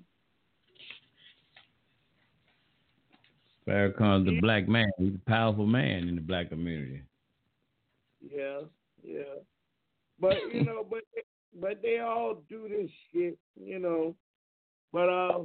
Farrakhan's 3.66 4.26
the 4.26 4.40
black 4.40 4.68
man. 4.68 4.88
He's 4.98 5.14
a 5.14 5.30
powerful 5.30 5.66
man 5.66 6.08
in 6.08 6.14
the 6.14 6.20
black 6.20 6.50
community. 6.50 7.02
Yeah, 8.20 8.60
yeah. 9.02 9.22
But 10.20 10.36
you 10.52 10.64
know, 10.64 10.86
but 10.88 11.00
but 11.60 11.80
they 11.82 11.98
all 12.00 12.42
do 12.48 12.68
this 12.68 12.90
shit, 13.12 13.38
you 13.60 13.78
know. 13.78 14.14
But 14.92 15.08
uh, 15.08 15.44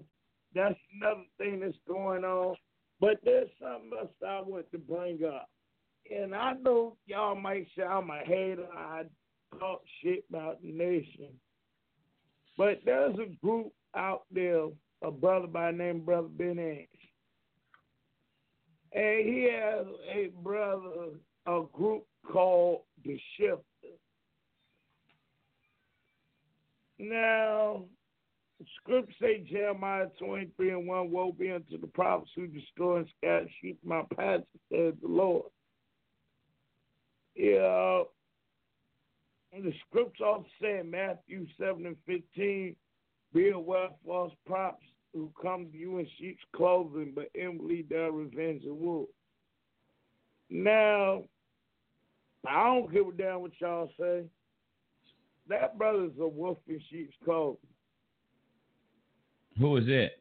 that's 0.54 0.80
another 1.00 1.24
thing 1.38 1.60
that's 1.60 1.78
going 1.88 2.24
on. 2.24 2.56
But 3.00 3.17
there's 3.24 3.50
something 3.60 3.91
else 4.00 4.12
I 4.28 4.41
want 4.41 4.71
to 4.71 4.78
bring 4.78 5.19
up. 5.26 5.50
and 6.10 6.36
I 6.36 6.54
know 6.54 6.97
y'all 7.06 7.36
might 7.36 7.67
say 7.76 7.84
I'm 7.84 8.10
a 8.10 8.19
hater. 8.24 8.67
I 8.78 9.04
talk 9.60 9.82
shit 10.02 10.24
about 10.30 10.62
the 10.62 10.71
nation. 10.71 11.30
But 12.58 12.82
there's 12.86 13.15
a 13.17 13.34
group 13.43 13.71
out 13.95 14.24
there, 14.32 14.67
a 15.04 15.12
brother 15.12 15.47
by 15.47 15.71
name 15.71 16.02
Brother 16.06 16.28
Ben 16.30 16.60
Ash. 16.60 16.88
And 18.93 19.26
he 19.26 19.50
has 19.52 19.86
a 20.13 20.30
brother, 20.43 21.15
a 21.47 21.62
group 21.74 22.06
called 22.30 22.82
The 23.04 23.19
Shifter. 23.38 23.63
Now, 27.01 27.85
scripts 28.77 29.15
say 29.19 29.43
Jeremiah 29.49 30.05
23 30.19 30.69
and 30.69 30.87
1, 30.87 31.11
Woe 31.11 31.31
be 31.31 31.51
unto 31.51 31.81
the 31.81 31.87
prophets 31.87 32.29
who 32.35 32.45
destroy 32.45 32.97
and 32.97 33.07
scatter 33.17 33.47
sheep 33.59 33.79
my 33.83 34.03
pasture, 34.15 34.45
says 34.71 34.93
the 35.01 35.07
Lord. 35.07 35.45
Yeah, 37.35 37.57
uh, 37.57 38.03
and 39.51 39.63
the 39.63 39.73
scripts 39.87 40.21
also 40.23 40.45
say 40.61 40.79
in 40.79 40.91
Matthew 40.91 41.47
7 41.59 41.87
and 41.87 41.97
15, 42.05 42.75
Be 43.33 43.49
aware 43.49 43.85
of 43.85 43.91
false 44.05 44.33
prophets 44.45 44.83
who 45.13 45.31
come 45.41 45.71
to 45.71 45.77
you 45.77 45.97
in 45.97 46.07
sheep's 46.19 46.43
clothing, 46.55 47.13
but 47.15 47.29
inwardly 47.33 47.83
they're 47.89 48.11
revenge 48.11 48.63
and 48.63 48.79
wolves. 48.79 49.09
Now, 50.51 51.23
I 52.47 52.63
don't 52.63 52.93
give 52.93 53.07
a 53.07 53.11
damn 53.11 53.41
what 53.41 53.51
y'all 53.59 53.91
say. 53.99 54.25
That 55.47 55.77
brother's 55.77 56.12
a 56.19 56.27
wolf 56.27 56.58
in 56.67 56.80
sheep's 56.89 57.15
clothing. 57.23 57.58
Who 59.60 59.77
is 59.77 59.86
it? 59.88 60.13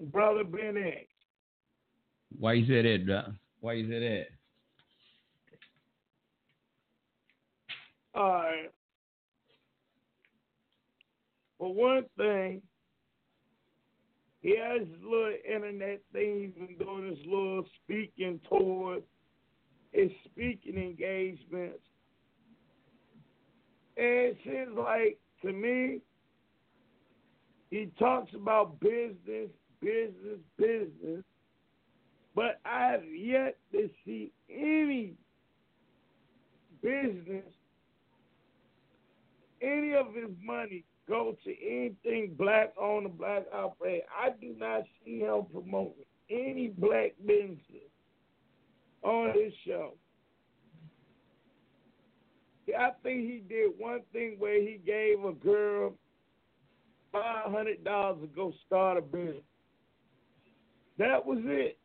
Brother 0.00 0.44
Ben 0.44 0.76
X. 0.76 1.06
Why 2.38 2.54
you 2.54 2.66
say 2.66 2.82
that? 2.82 3.06
Doc? 3.06 3.26
Why 3.60 3.74
you 3.74 3.88
say 3.88 4.00
that? 4.00 4.26
All 8.14 8.28
right. 8.28 8.70
For 11.58 11.72
one 11.72 12.04
thing, 12.16 12.62
he 14.40 14.56
has 14.58 14.80
his 14.80 15.02
little 15.02 15.34
internet 15.48 16.00
thing 16.12 16.52
he's 16.56 16.66
been 16.66 16.76
doing 16.76 17.10
his 17.10 17.24
little 17.24 17.64
speaking 17.84 18.40
tours, 18.48 19.02
his 19.92 20.10
speaking 20.24 20.76
engagements. 20.76 21.78
And 23.96 24.06
it 24.06 24.38
seems 24.44 24.76
like 24.76 25.18
to 25.42 25.52
me, 25.52 26.00
he 27.70 27.90
talks 27.98 28.32
about 28.34 28.78
business, 28.80 29.48
business, 29.80 30.38
business, 30.58 31.24
but 32.34 32.60
I 32.64 32.86
have 32.86 33.02
yet 33.04 33.56
to 33.72 33.88
see 34.04 34.32
any 34.50 35.14
business, 36.82 37.44
any 39.60 39.94
of 39.94 40.14
his 40.14 40.30
money 40.42 40.84
go 41.08 41.36
to 41.44 41.50
anything 41.50 42.34
black 42.38 42.72
owned 42.80 43.06
or 43.06 43.10
black 43.10 43.44
operated. 43.52 44.04
I 44.18 44.30
do 44.40 44.54
not 44.58 44.82
see 45.04 45.20
him 45.20 45.44
promoting 45.52 46.04
any 46.30 46.68
black 46.68 47.12
business 47.26 47.58
on 49.02 49.32
his 49.34 49.52
show. 49.66 49.94
I 52.68 52.90
think 53.02 53.20
he 53.22 53.42
did 53.48 53.72
one 53.78 54.00
thing 54.12 54.36
where 54.38 54.60
he 54.60 54.80
gave 54.84 55.24
a 55.24 55.32
girl 55.32 55.94
five 57.12 57.50
hundred 57.50 57.84
dollars 57.84 58.18
to 58.22 58.26
go 58.28 58.52
start 58.66 58.98
a 58.98 59.02
business. 59.02 59.42
That 60.98 61.24
was 61.24 61.38
it. 61.44 61.78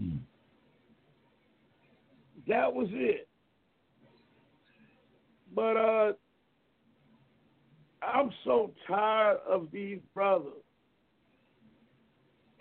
Hmm. 0.00 0.16
That 2.48 2.72
was 2.72 2.88
it. 2.92 3.28
But 5.54 5.76
uh 5.76 6.12
I'm 8.02 8.30
so 8.44 8.72
tired 8.86 9.38
of 9.48 9.68
these 9.72 9.98
brothers 10.14 10.52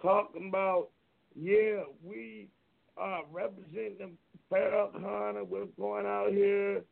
talking 0.02 0.48
about, 0.50 0.89
yeah, 1.36 1.84
we 2.04 2.48
Uh, 2.97 3.01
are 3.01 3.23
representing 3.32 4.17
Farrakhan. 4.51 5.38
And 5.38 5.49
we're 5.49 5.65
going 5.79 6.06
out 6.06 6.29
here 6.32 6.84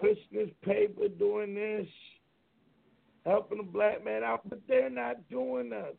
pushing 0.00 0.16
this 0.32 0.50
paper, 0.64 1.08
doing 1.08 1.54
this, 1.54 1.86
helping 3.24 3.58
the 3.58 3.64
black 3.64 4.04
man 4.04 4.22
out, 4.22 4.48
but 4.48 4.60
they're 4.68 4.90
not 4.90 5.28
doing 5.28 5.70
nothing. 5.70 5.94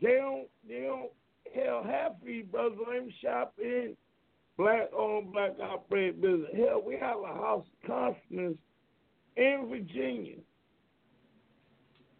They 0.00 0.16
don't, 0.16 0.48
they 0.68 0.80
don't, 0.80 1.10
hell, 1.54 1.84
half 1.84 2.12
these 2.24 2.44
brothers 2.46 2.78
don't 2.84 2.96
even 2.96 3.12
shop 3.22 3.54
in 3.58 3.96
black 4.56 4.90
owned, 4.96 5.32
black 5.32 5.52
operated 5.62 6.20
business. 6.20 6.50
Hell, 6.56 6.82
we 6.84 6.94
have 6.94 7.18
a 7.18 7.34
house 7.34 7.66
of 7.82 7.88
conference 7.88 8.58
in 9.36 9.66
Virginia. 9.68 10.36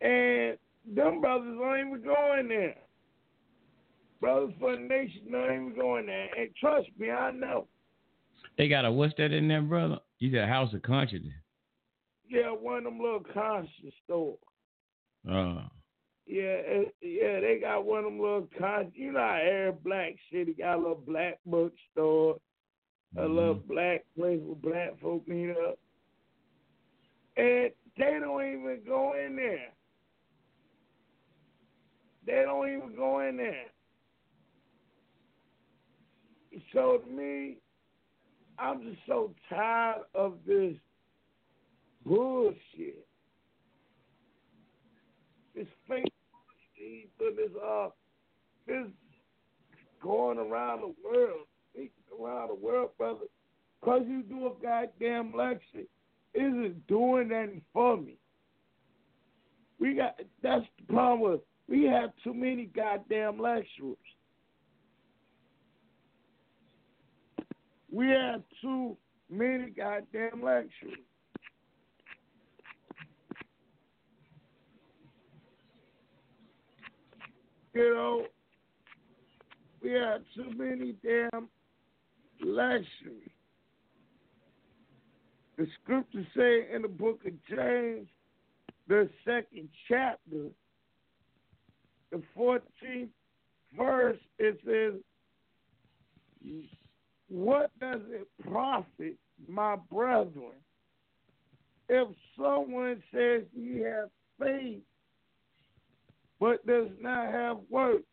And 0.01 0.59
them 0.95 1.21
brothers 1.21 1.57
don't 1.59 1.79
even 1.79 2.03
go 2.03 2.37
in 2.39 2.49
there. 2.49 2.77
Brothers 4.25 4.55
for 4.59 4.75
the 4.75 4.83
Nation 4.83 5.21
don't 5.31 5.45
even 5.45 5.75
go 5.79 5.99
in 5.99 6.07
there. 6.07 6.29
And 6.39 6.49
trust 6.59 6.89
me, 6.99 7.11
I 7.11 7.31
know. 7.31 7.67
They 8.57 8.69
got 8.69 8.87
a 8.87 8.91
what's 8.91 9.13
that 9.19 9.33
in 9.33 9.49
there, 9.49 9.61
brother? 9.61 9.99
You 10.19 10.31
got 10.31 10.45
a 10.45 10.47
House 10.47 10.73
of 10.73 10.81
Conscience. 10.81 11.27
Yeah, 12.31 12.49
one 12.49 12.79
of 12.79 12.85
them 12.85 13.01
little 13.01 13.23
conscience 13.35 13.93
stores. 14.03 14.39
Uh, 15.31 15.69
Yeah, 16.27 16.57
yeah, 17.03 17.41
they 17.41 17.59
got 17.61 17.85
one 17.85 17.99
of 17.99 18.05
them 18.05 18.19
little 18.19 18.49
con. 18.59 18.93
You 18.95 19.13
know 19.13 19.19
how 19.19 19.43
every 19.47 19.73
black 19.85 20.15
city 20.33 20.55
got 20.55 20.77
a 20.77 20.79
little 20.79 21.03
black 21.07 21.39
bookstore, 21.45 22.39
a 23.19 23.27
little 23.27 23.53
black 23.53 24.07
place 24.17 24.41
where 24.43 24.73
black 24.73 25.01
folk 25.03 25.29
meet 25.29 25.51
up, 25.51 25.79
and 27.37 27.71
they 27.99 28.19
don't 28.23 28.43
even 28.43 28.81
go 28.87 29.13
in 29.23 29.37
there. 29.37 29.69
They 32.25 32.43
don't 32.47 32.69
even 32.69 32.97
go 32.97 33.21
in 33.21 33.37
there. 33.37 33.67
To 36.75 36.99
me, 37.09 37.59
I'm 38.59 38.83
just 38.83 38.99
so 39.07 39.31
tired 39.49 40.03
of 40.13 40.39
this 40.45 40.75
bullshit. 42.05 43.07
This 45.55 45.69
fake 45.89 46.13
bullshit, 46.33 47.37
this 47.37 47.51
uh, 47.65 47.89
this 48.67 48.87
going 50.03 50.39
around 50.39 50.81
the 50.81 50.95
world, 51.09 51.47
speaking 51.73 51.91
around 52.21 52.49
the 52.49 52.55
world, 52.55 52.91
brother. 52.99 53.27
Cause 53.85 54.03
you 54.09 54.23
do 54.23 54.47
a 54.47 54.63
goddamn 54.63 55.33
lecture, 55.33 55.87
isn't 56.35 56.87
doing 56.89 57.31
anything 57.31 57.63
for 57.73 57.97
me. 57.97 58.17
We 59.79 59.95
got 59.95 60.19
that's 60.43 60.65
the 60.79 60.93
problem. 60.93 61.31
With, 61.31 61.41
we 61.69 61.85
have 61.85 62.11
too 62.25 62.35
many 62.35 62.65
goddamn 62.65 63.39
lecturers. 63.39 63.97
We 67.95 68.09
have 68.09 68.43
too 68.61 68.97
many 69.31 69.71
goddamn 69.71 70.43
lecturers. 70.43 70.99
You 77.73 77.95
know, 77.95 78.27
we 79.81 79.93
have 79.93 80.23
too 80.35 80.51
many 80.57 80.97
damn 81.05 81.49
lectures. 82.45 82.89
The 85.57 85.69
scriptures 85.81 86.27
say 86.37 86.75
in 86.75 86.83
the 86.83 86.89
book 86.89 87.21
of 87.25 87.33
James, 87.49 88.09
the 88.89 89.09
second 89.25 89.69
chapter, 89.87 90.49
the 92.11 92.21
14th 92.37 93.09
verse, 93.77 94.19
it 94.41 94.59
says, 94.67 94.95
What 97.35 97.77
does 97.81 98.01
it 98.11 98.29
profit, 98.49 99.17
my 99.49 99.75
brethren, 99.91 100.53
if 101.89 102.07
someone 102.39 103.03
says 103.13 103.43
he 103.53 103.81
has 103.81 104.09
faith 104.39 104.83
but 106.39 106.65
does 106.65 106.91
not 107.01 107.33
have 107.33 107.57
works? 107.69 108.05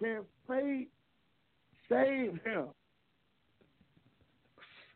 Can 0.00 0.22
faith 0.48 0.88
save 1.88 2.40
him? 2.44 2.66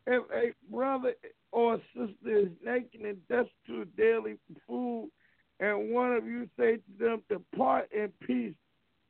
If 0.05 0.23
a 0.33 0.51
brother 0.69 1.13
or 1.53 1.79
sister 1.95 2.13
is 2.25 2.49
naked 2.65 2.99
and 2.99 3.25
destitute 3.29 3.83
of 3.83 3.95
daily 3.95 4.35
food, 4.67 5.09
and 5.61 5.93
one 5.93 6.11
of 6.11 6.25
you 6.25 6.49
say 6.59 6.75
to 6.75 6.81
them, 6.99 7.21
Depart 7.29 7.89
in 7.93 8.11
peace, 8.27 8.53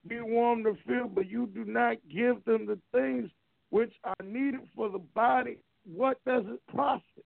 be 0.07 0.21
warm 0.21 0.63
to 0.65 0.77
feel, 0.87 1.07
but 1.07 1.27
you 1.27 1.47
do 1.47 1.65
not 1.65 1.97
give 2.13 2.45
them 2.45 2.67
the 2.67 2.77
things 2.93 3.31
which 3.71 3.93
are 4.03 4.15
needed 4.23 4.61
for 4.75 4.89
the 4.89 4.99
body, 4.99 5.57
what 5.91 6.17
does 6.25 6.43
it 6.47 6.59
profit? 6.71 7.25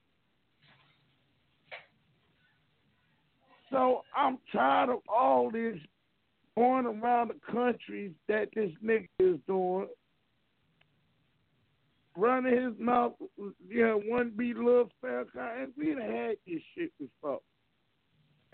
So 3.72 4.04
I'm 4.16 4.38
tired 4.54 4.90
of 4.90 5.00
all 5.10 5.52
this 5.52 5.76
going 6.56 6.86
around 6.86 7.30
the 7.30 7.52
countries 7.52 8.12
that 8.30 8.50
this 8.56 8.72
nigga 8.84 9.08
is 9.20 9.40
doing, 9.48 9.88
running 12.16 12.54
his 12.54 12.80
mouth, 12.80 13.14
you 13.68 13.86
know, 13.86 14.02
one 14.06 14.32
be 14.38 14.54
little 14.54 14.90
Farrakhan, 15.04 15.64
and 15.64 15.74
we 15.78 15.94
done 15.94 16.02
had 16.02 16.36
this 16.48 16.62
shit 16.78 16.92
before. 17.00 17.42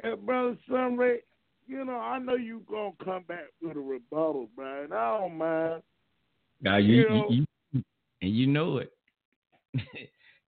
And 0.01 0.25
brother 0.25 0.57
Sunray, 0.67 1.19
you 1.67 1.85
know, 1.85 1.97
I 1.97 2.17
know 2.17 2.35
you 2.35 2.63
gonna 2.67 2.91
come 3.03 3.23
back 3.27 3.45
with 3.61 3.77
a 3.77 3.79
rebuttal, 3.79 4.49
bro, 4.55 4.85
and 4.85 4.93
I 4.93 5.19
don't 5.19 5.37
mind. 5.37 5.83
Now 6.61 6.77
you, 6.77 6.95
you, 6.95 7.09
know, 7.09 7.25
you, 7.29 7.35
you 7.41 7.45
and 8.21 8.35
you 8.35 8.47
know 8.47 8.77
it. 8.77 8.91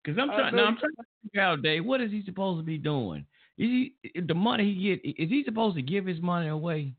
Cause 0.05 0.17
I'm 0.21 0.29
trying. 0.29 0.57
Now 0.57 0.65
I'm 0.65 0.77
trying 0.77 0.97
to 0.97 1.05
figure 1.23 1.43
out, 1.43 1.63
Dave. 1.63 1.85
What 1.85 2.01
is 2.01 2.11
he 2.11 2.25
supposed 2.25 2.59
to 2.59 2.65
be 2.65 2.77
doing? 2.77 3.25
Is 3.57 3.69
he 3.69 4.21
the 4.21 4.35
money 4.35 4.75
he 4.75 4.97
get? 4.97 5.23
Is 5.23 5.31
he 5.31 5.45
supposed 5.45 5.77
to 5.77 5.83
give 5.83 6.07
his 6.07 6.21
money 6.21 6.49
away? 6.49 6.93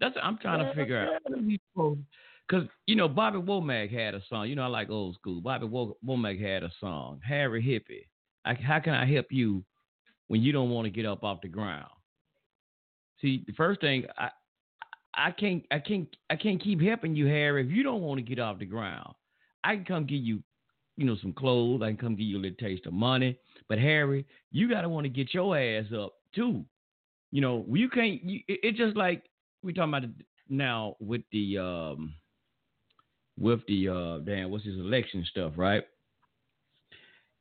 That's 0.00 0.14
what 0.14 0.24
I'm 0.24 0.38
trying 0.38 0.60
to 0.60 0.74
figure 0.74 0.98
out. 0.98 1.96
Because 2.48 2.68
you 2.86 2.94
know 2.94 3.08
Bobby 3.08 3.38
Womack 3.38 3.92
had 3.92 4.14
a 4.14 4.22
song. 4.28 4.48
You 4.48 4.54
know 4.54 4.62
I 4.62 4.68
like 4.68 4.90
old 4.90 5.16
school. 5.16 5.40
Bobby 5.40 5.66
Womack 5.66 6.40
had 6.40 6.62
a 6.62 6.70
song. 6.78 7.20
Harry 7.26 7.62
Hippie. 7.62 8.06
I, 8.44 8.54
how 8.54 8.78
can 8.78 8.94
I 8.94 9.06
help 9.06 9.26
you 9.30 9.64
when 10.28 10.40
you 10.40 10.52
don't 10.52 10.70
want 10.70 10.86
to 10.86 10.90
get 10.90 11.06
up 11.06 11.24
off 11.24 11.40
the 11.42 11.48
ground? 11.48 11.90
See, 13.20 13.42
the 13.46 13.54
first 13.54 13.80
thing 13.80 14.04
I 14.18 14.28
I 15.14 15.30
can't 15.30 15.64
I 15.70 15.78
can't 15.78 16.08
I 16.30 16.36
can't 16.36 16.62
keep 16.62 16.80
helping 16.80 17.16
you, 17.16 17.26
Harry, 17.26 17.64
if 17.64 17.70
you 17.70 17.82
don't 17.82 18.02
want 18.02 18.18
to 18.18 18.22
get 18.22 18.38
off 18.38 18.58
the 18.58 18.66
ground. 18.66 19.14
I 19.64 19.76
can 19.76 19.84
come 19.84 20.06
give 20.06 20.20
you 20.20 20.42
you 20.96 21.06
know, 21.06 21.16
some 21.20 21.32
clothes. 21.32 21.82
I 21.82 21.88
can 21.88 21.96
come 21.96 22.16
give 22.16 22.26
you 22.26 22.38
a 22.38 22.40
little 22.40 22.56
taste 22.56 22.86
of 22.86 22.92
money. 22.92 23.38
But 23.68 23.78
Harry, 23.78 24.26
you 24.52 24.68
gotta 24.68 24.88
want 24.88 25.04
to 25.04 25.08
get 25.08 25.34
your 25.34 25.58
ass 25.58 25.86
up 25.96 26.14
too. 26.34 26.64
You 27.32 27.40
know, 27.40 27.64
you 27.68 27.88
can't. 27.88 28.22
You, 28.22 28.40
it, 28.46 28.60
it's 28.62 28.78
just 28.78 28.96
like 28.96 29.24
we 29.62 29.72
talking 29.72 29.94
about 29.94 30.08
now 30.48 30.96
with 31.00 31.22
the 31.32 31.58
um 31.58 32.14
with 33.38 33.60
the 33.66 33.88
uh 33.88 34.18
damn 34.18 34.50
what's 34.50 34.64
his 34.64 34.76
election 34.76 35.26
stuff, 35.30 35.54
right? 35.56 35.82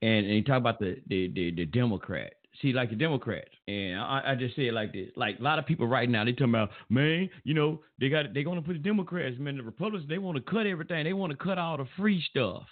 And 0.01 0.25
and 0.25 0.35
you 0.35 0.43
talk 0.43 0.57
about 0.57 0.79
the 0.79 0.97
the 1.07 1.27
the, 1.33 1.51
the 1.51 1.65
Democrat. 1.65 2.33
See, 2.61 2.71
like 2.71 2.91
the 2.91 2.95
Democrats, 2.95 3.49
and 3.67 3.99
I, 3.99 4.21
I 4.27 4.35
just 4.35 4.55
say 4.55 4.67
it 4.67 4.73
like 4.73 4.93
this: 4.93 5.09
like 5.15 5.39
a 5.39 5.43
lot 5.43 5.57
of 5.57 5.65
people 5.65 5.87
right 5.87 6.07
now, 6.07 6.23
they 6.23 6.33
talking 6.33 6.49
about, 6.49 6.69
man, 6.89 7.29
you 7.43 7.53
know, 7.55 7.81
they 7.99 8.09
got 8.09 8.33
they're 8.33 8.43
gonna 8.43 8.61
put 8.61 8.73
the 8.73 8.79
Democrats, 8.79 9.37
man, 9.39 9.57
the 9.57 9.63
Republicans, 9.63 10.07
they 10.07 10.19
want 10.19 10.37
to 10.37 10.43
cut 10.43 10.67
everything, 10.67 11.03
they 11.03 11.13
want 11.13 11.31
to 11.31 11.37
cut 11.37 11.57
all 11.57 11.77
the 11.77 11.87
free 11.97 12.23
stuff. 12.29 12.63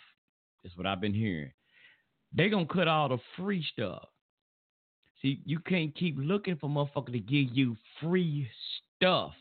That's 0.63 0.77
what 0.77 0.85
I've 0.85 1.01
been 1.01 1.15
hearing. 1.15 1.51
They 2.33 2.49
gonna 2.49 2.67
cut 2.67 2.87
all 2.87 3.09
the 3.09 3.17
free 3.37 3.65
stuff. 3.73 4.07
See, 5.21 5.41
you 5.45 5.59
can't 5.59 5.95
keep 5.95 6.15
looking 6.17 6.57
for 6.57 6.69
motherfucker 6.69 7.11
to 7.11 7.19
give 7.19 7.55
you 7.55 7.75
free 8.01 8.47
stuff. 8.97 9.33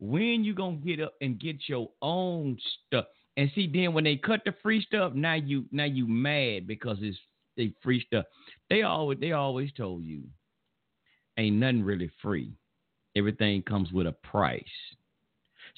When 0.00 0.44
you 0.44 0.54
gonna 0.54 0.76
get 0.76 1.00
up 1.00 1.14
and 1.20 1.40
get 1.40 1.68
your 1.68 1.90
own 2.02 2.58
stuff? 2.86 3.06
And 3.36 3.50
see, 3.54 3.70
then 3.72 3.94
when 3.94 4.04
they 4.04 4.16
cut 4.16 4.42
the 4.44 4.54
free 4.62 4.82
stuff, 4.82 5.12
now 5.14 5.34
you 5.34 5.64
now 5.72 5.84
you 5.84 6.06
mad 6.06 6.66
because 6.66 6.98
it's 7.00 7.18
they 7.56 7.72
free 7.82 8.04
stuff. 8.06 8.26
They 8.70 8.82
always 8.82 9.18
they 9.20 9.32
always 9.32 9.72
told 9.72 10.04
you 10.04 10.22
ain't 11.38 11.56
nothing 11.56 11.82
really 11.82 12.10
free. 12.22 12.52
Everything 13.16 13.62
comes 13.62 13.92
with 13.92 14.06
a 14.06 14.12
price. 14.12 14.64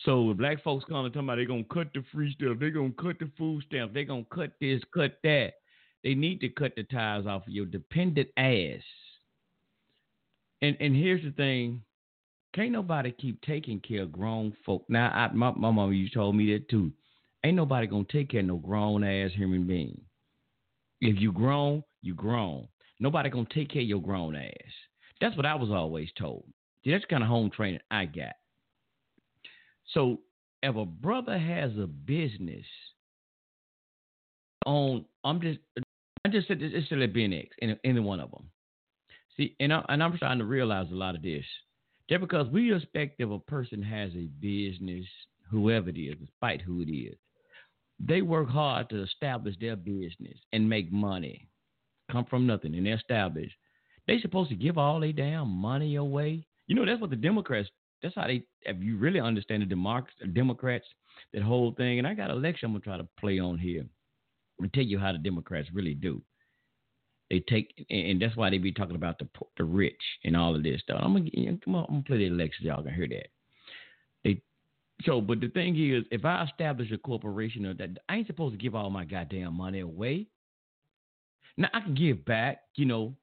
So 0.04 0.22
when 0.22 0.36
black 0.36 0.62
folks 0.62 0.84
come 0.84 1.04
and 1.04 1.12
talking 1.12 1.26
about 1.26 1.36
they're 1.36 1.46
gonna 1.46 1.64
cut 1.64 1.88
the 1.94 2.04
free 2.12 2.32
stuff, 2.32 2.58
they're 2.58 2.70
gonna 2.70 2.92
cut 2.92 3.18
the 3.18 3.30
food 3.38 3.64
stamps, 3.66 3.94
they're 3.94 4.04
gonna 4.04 4.26
cut 4.30 4.52
this, 4.60 4.82
cut 4.92 5.18
that. 5.22 5.54
They 6.02 6.14
need 6.14 6.40
to 6.40 6.48
cut 6.48 6.72
the 6.76 6.84
tires 6.84 7.26
off 7.26 7.46
of 7.46 7.52
your 7.52 7.66
dependent 7.66 8.28
ass. 8.36 8.82
And 10.62 10.76
and 10.80 10.94
here's 10.94 11.22
the 11.22 11.30
thing, 11.32 11.82
can't 12.54 12.72
nobody 12.72 13.12
keep 13.12 13.40
taking 13.42 13.80
care 13.80 14.02
of 14.02 14.12
grown 14.12 14.54
folk. 14.64 14.84
Now 14.88 15.10
I, 15.10 15.32
my 15.32 15.50
my 15.52 15.70
mama 15.70 15.92
you 15.92 16.08
told 16.10 16.36
me 16.36 16.52
that 16.52 16.68
too. 16.68 16.92
Ain't 17.44 17.56
nobody 17.56 17.86
gonna 17.86 18.04
take 18.10 18.30
care 18.30 18.40
of 18.40 18.46
no 18.46 18.56
grown 18.56 19.04
ass 19.04 19.30
human 19.34 19.66
being. 19.66 20.00
If 21.00 21.20
you 21.20 21.32
grown, 21.32 21.82
you 22.02 22.14
grown. 22.14 22.68
Nobody 23.00 23.28
gonna 23.30 23.46
take 23.52 23.70
care 23.70 23.82
of 23.82 23.88
your 23.88 24.00
grown 24.00 24.36
ass. 24.36 24.52
That's 25.20 25.36
what 25.36 25.46
I 25.46 25.54
was 25.54 25.70
always 25.70 26.08
told. 26.18 26.44
See, 26.84 26.90
that's 26.90 27.04
kind 27.06 27.22
of 27.22 27.28
home 27.28 27.50
training 27.50 27.80
I 27.90 28.06
got. 28.06 28.34
So 29.92 30.20
if 30.62 30.76
a 30.76 30.84
brother 30.84 31.38
has 31.38 31.72
a 31.78 31.86
business 31.86 32.66
on, 34.64 35.04
I'm 35.24 35.40
just, 35.40 35.58
I 36.24 36.28
just 36.28 36.48
said 36.48 36.60
it's 36.60 36.86
still 36.86 37.02
a 37.02 37.08
BNX 37.08 37.48
in 37.58 37.78
any 37.84 38.00
one 38.00 38.20
of 38.20 38.30
them. 38.30 38.50
See, 39.36 39.54
and, 39.60 39.72
I, 39.72 39.84
and 39.88 40.02
I'm 40.02 40.16
starting 40.16 40.38
to 40.38 40.44
realize 40.44 40.86
a 40.90 40.94
lot 40.94 41.14
of 41.14 41.22
this. 41.22 41.44
Just 42.08 42.20
because 42.20 42.48
we 42.48 42.74
expect 42.74 43.20
if 43.20 43.30
a 43.30 43.38
person 43.38 43.82
has 43.82 44.12
a 44.14 44.28
business, 44.40 45.06
whoever 45.50 45.90
it 45.90 45.98
is, 45.98 46.16
despite 46.18 46.62
who 46.62 46.80
it 46.80 46.90
is, 46.90 47.16
they 47.98 48.22
work 48.22 48.48
hard 48.48 48.90
to 48.90 49.02
establish 49.02 49.56
their 49.60 49.76
business 49.76 50.38
and 50.52 50.68
make 50.68 50.92
money, 50.92 51.48
come 52.10 52.24
from 52.26 52.46
nothing, 52.46 52.74
and 52.74 52.86
they 52.86 52.90
establish. 52.90 53.50
They 54.06 54.20
supposed 54.20 54.50
to 54.50 54.56
give 54.56 54.78
all 54.78 55.00
their 55.00 55.12
damn 55.12 55.48
money 55.48 55.96
away. 55.96 56.46
You 56.66 56.76
know 56.76 56.84
that's 56.84 57.00
what 57.00 57.10
the 57.10 57.16
Democrats 57.16 57.68
that's 58.02 58.14
how 58.14 58.26
they. 58.26 58.42
If 58.62 58.76
you 58.80 58.96
really 58.96 59.20
understand 59.20 59.62
the 59.62 59.66
Democrats, 59.66 60.14
Democrats, 60.32 60.84
that 61.32 61.42
whole 61.42 61.72
thing. 61.72 61.98
And 61.98 62.06
I 62.06 62.14
got 62.14 62.30
a 62.30 62.34
lecture 62.34 62.66
I'm 62.66 62.72
gonna 62.72 62.80
try 62.84 62.96
to 62.96 63.08
play 63.18 63.38
on 63.38 63.58
here 63.58 63.84
and 64.60 64.72
tell 64.72 64.84
you 64.84 64.98
how 64.98 65.12
the 65.12 65.18
Democrats 65.18 65.68
really 65.72 65.94
do. 65.94 66.22
They 67.30 67.40
take, 67.48 67.86
and 67.90 68.22
that's 68.22 68.36
why 68.36 68.50
they 68.50 68.58
be 68.58 68.72
talking 68.72 68.96
about 68.96 69.18
the 69.18 69.28
the 69.56 69.64
rich 69.64 70.00
and 70.24 70.36
all 70.36 70.54
of 70.54 70.62
this 70.62 70.80
stuff. 70.82 71.00
I'm 71.02 71.14
gonna 71.14 71.30
I'm 71.34 71.58
gonna 71.72 72.02
play 72.06 72.28
the 72.28 72.30
lecture. 72.30 72.62
Y'all 72.62 72.82
can 72.82 72.94
hear 72.94 73.08
that. 73.08 73.28
They 74.98 75.04
so, 75.04 75.20
but 75.20 75.40
the 75.40 75.48
thing 75.48 75.76
is, 75.76 76.04
if 76.10 76.24
I 76.24 76.44
establish 76.44 76.90
a 76.90 76.98
corporation 76.98 77.66
or 77.66 77.74
that 77.74 77.98
I 78.08 78.16
ain't 78.16 78.26
supposed 78.26 78.54
to 78.54 78.62
give 78.62 78.74
all 78.74 78.90
my 78.90 79.04
goddamn 79.04 79.54
money 79.54 79.80
away. 79.80 80.26
Now 81.56 81.68
I 81.72 81.80
can 81.80 81.94
give 81.94 82.24
back, 82.24 82.60
you 82.74 82.84
know, 82.84 83.14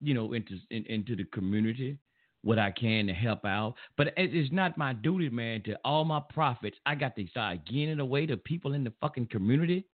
you 0.00 0.14
know, 0.14 0.32
into 0.32 0.56
in, 0.70 0.84
into 0.86 1.16
the 1.16 1.24
community 1.24 1.98
what 2.42 2.58
I 2.58 2.70
can 2.70 3.06
to 3.08 3.12
help 3.12 3.44
out. 3.44 3.74
But 3.96 4.12
it's 4.16 4.52
not 4.52 4.78
my 4.78 4.92
duty, 4.92 5.28
man, 5.28 5.62
to 5.64 5.76
all 5.84 6.04
my 6.04 6.20
profits. 6.32 6.76
I 6.86 6.94
got 6.94 7.16
to 7.16 7.26
start 7.26 7.66
giving 7.66 7.88
it 7.90 8.00
away 8.00 8.26
to 8.26 8.36
people 8.36 8.74
in 8.74 8.84
the 8.84 8.92
fucking 9.00 9.26
community. 9.26 9.86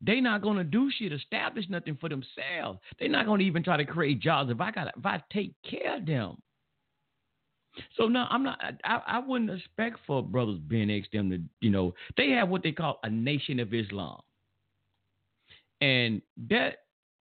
They 0.00 0.20
not 0.20 0.42
gonna 0.42 0.64
do 0.64 0.90
shit, 0.90 1.12
establish 1.12 1.66
nothing 1.68 1.96
for 2.00 2.08
themselves. 2.08 2.80
They're 2.98 3.08
not 3.08 3.26
gonna 3.26 3.44
even 3.44 3.62
try 3.62 3.76
to 3.76 3.84
create 3.84 4.20
jobs 4.20 4.50
if 4.50 4.60
I 4.60 4.70
got 4.72 4.88
if 4.96 5.06
I 5.06 5.22
take 5.32 5.54
care 5.62 5.96
of 5.98 6.06
them. 6.06 6.38
So 7.96 8.06
no, 8.06 8.26
I'm 8.30 8.42
not. 8.42 8.60
I, 8.84 9.00
I 9.06 9.18
wouldn't 9.18 9.50
expect 9.50 9.98
for 10.06 10.22
brothers 10.22 10.58
Ben 10.68 10.90
X 10.90 11.08
them 11.12 11.30
to, 11.30 11.40
you 11.60 11.70
know, 11.70 11.94
they 12.16 12.30
have 12.30 12.48
what 12.48 12.62
they 12.62 12.72
call 12.72 12.98
a 13.02 13.10
Nation 13.10 13.60
of 13.60 13.72
Islam, 13.72 14.20
and 15.80 16.20
that 16.48 16.84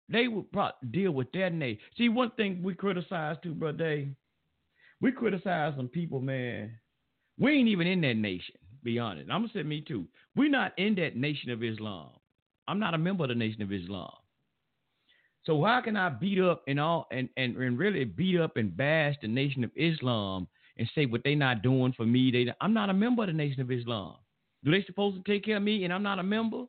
they 0.09 0.27
would 0.27 0.51
probably 0.51 0.89
deal 0.89 1.11
with 1.11 1.31
that 1.33 1.53
nation. 1.53 1.79
See, 1.97 2.09
one 2.09 2.31
thing 2.31 2.61
we 2.63 2.73
criticize 2.73 3.35
too, 3.43 3.53
brother, 3.53 4.05
we 5.01 5.11
criticize 5.11 5.73
some 5.75 5.89
people, 5.89 6.21
man. 6.21 6.71
We 7.39 7.51
ain't 7.51 7.69
even 7.69 7.87
in 7.87 8.01
that 8.01 8.15
nation. 8.15 8.55
Be 8.83 8.99
honest. 8.99 9.29
I'm 9.29 9.41
gonna 9.41 9.53
say 9.53 9.63
me 9.63 9.81
too. 9.81 10.05
We're 10.35 10.49
not 10.49 10.77
in 10.77 10.95
that 10.95 11.15
nation 11.15 11.49
of 11.49 11.63
Islam. 11.63 12.11
I'm 12.67 12.79
not 12.79 12.93
a 12.93 12.97
member 12.97 13.23
of 13.23 13.29
the 13.29 13.35
nation 13.35 13.61
of 13.61 13.71
Islam. 13.71 14.13
So 15.47 15.63
how 15.63 15.79
can 15.79 15.95
I 15.95 16.09
beat 16.09 16.39
up 16.41 16.61
and 16.67 16.77
all 16.77 17.07
and, 17.09 17.29
and, 17.37 17.55
and 17.55 17.79
really 17.79 18.03
beat 18.03 18.37
up 18.37 18.57
and 18.57 18.75
bash 18.75 19.15
the 19.21 19.29
nation 19.29 19.63
of 19.63 19.71
Islam 19.77 20.45
and 20.77 20.89
say 20.93 21.05
what 21.05 21.23
they 21.23 21.35
not 21.35 21.61
doing 21.61 21.93
for 21.95 22.05
me? 22.05 22.31
They 22.31 22.53
I'm 22.59 22.73
not 22.73 22.89
a 22.89 22.93
member 22.93 23.23
of 23.23 23.27
the 23.27 23.33
nation 23.33 23.61
of 23.61 23.71
Islam. 23.71 24.17
Do 24.65 24.71
they 24.71 24.83
supposed 24.83 25.15
to 25.15 25.31
take 25.31 25.45
care 25.45 25.55
of 25.55 25.63
me 25.63 25.85
and 25.85 25.93
I'm 25.93 26.03
not 26.03 26.19
a 26.19 26.23
member? 26.23 26.65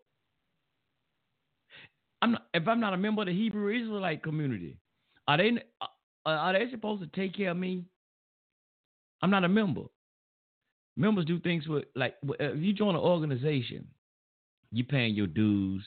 I'm 2.23 2.33
not, 2.33 2.47
if 2.55 2.69
I'm 2.69 2.79
not 2.79 2.95
a 2.95 2.97
member 2.97 3.23
of 3.23 3.27
the 3.27 3.35
Hebrew 3.35 3.77
Israelite 3.77 4.23
community, 4.23 4.79
are 5.27 5.38
they 5.38 5.51
uh, 5.81 5.87
are 6.25 6.53
they 6.53 6.71
supposed 6.71 7.03
to 7.03 7.09
take 7.21 7.37
care 7.37 7.51
of 7.51 7.57
me? 7.57 7.85
I'm 9.23 9.31
not 9.31 9.43
a 9.43 9.49
member. 9.49 9.83
Members 10.97 11.25
do 11.25 11.41
things 11.41 11.67
with 11.67 11.87
like 11.97 12.14
if 12.38 12.62
you 12.62 12.73
join 12.73 12.95
an 12.95 13.01
organization, 13.01 13.88
you 14.71 14.85
paying 14.85 15.17
your 15.17 15.27
dues, 15.27 15.85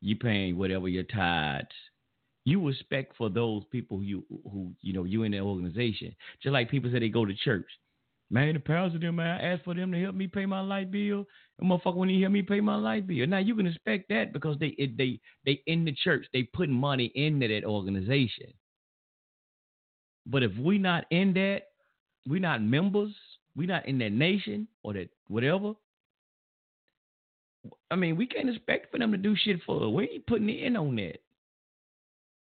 you 0.00 0.14
paying 0.14 0.56
whatever 0.56 0.86
your 0.86 1.02
tithes. 1.02 1.66
You 2.44 2.66
respect 2.66 3.16
for 3.16 3.28
those 3.28 3.64
people 3.70 4.02
you 4.02 4.24
who 4.28 4.72
you 4.80 4.92
know 4.92 5.04
you 5.04 5.24
in 5.24 5.32
the 5.32 5.40
organization. 5.40 6.14
Just 6.42 6.52
like 6.52 6.70
people 6.70 6.90
say 6.90 6.98
they 6.98 7.08
go 7.08 7.24
to 7.24 7.34
church. 7.34 7.66
Man, 8.32 8.54
the 8.54 8.60
parents 8.60 8.94
of 8.94 9.00
them, 9.00 9.16
man, 9.16 9.40
I 9.40 9.52
asked 9.52 9.64
for 9.64 9.74
them 9.74 9.90
to 9.90 10.00
help 10.00 10.14
me 10.14 10.28
pay 10.28 10.46
my 10.46 10.60
light 10.60 10.92
bill. 10.92 11.26
And 11.58 11.68
motherfucker, 11.68 11.96
when 11.96 12.08
you 12.08 12.22
help 12.22 12.32
me 12.32 12.42
pay 12.42 12.60
my 12.60 12.76
light 12.76 13.06
bill. 13.06 13.26
Now 13.26 13.38
you 13.38 13.56
can 13.56 13.66
expect 13.66 14.08
that 14.10 14.32
because 14.32 14.56
they 14.58 14.68
it, 14.78 14.96
they 14.96 15.20
they 15.44 15.62
in 15.66 15.84
the 15.84 15.92
church, 15.92 16.26
they 16.32 16.44
putting 16.44 16.74
money 16.74 17.10
into 17.14 17.48
that 17.48 17.64
organization. 17.64 18.52
But 20.26 20.42
if 20.42 20.56
we 20.56 20.78
not 20.78 21.06
in 21.10 21.34
that, 21.34 21.62
we 22.28 22.38
not 22.38 22.62
members, 22.62 23.12
we 23.56 23.66
not 23.66 23.86
in 23.86 23.98
that 23.98 24.12
nation 24.12 24.68
or 24.82 24.94
that 24.94 25.10
whatever. 25.26 25.72
I 27.90 27.96
mean, 27.96 28.16
we 28.16 28.26
can't 28.26 28.48
expect 28.48 28.90
for 28.90 28.98
them 28.98 29.12
to 29.12 29.18
do 29.18 29.34
shit 29.36 29.60
for 29.66 29.82
us. 29.82 29.92
We 29.92 30.08
ain't 30.08 30.26
putting 30.26 30.48
in 30.48 30.76
on 30.76 30.96
that. 30.96 31.20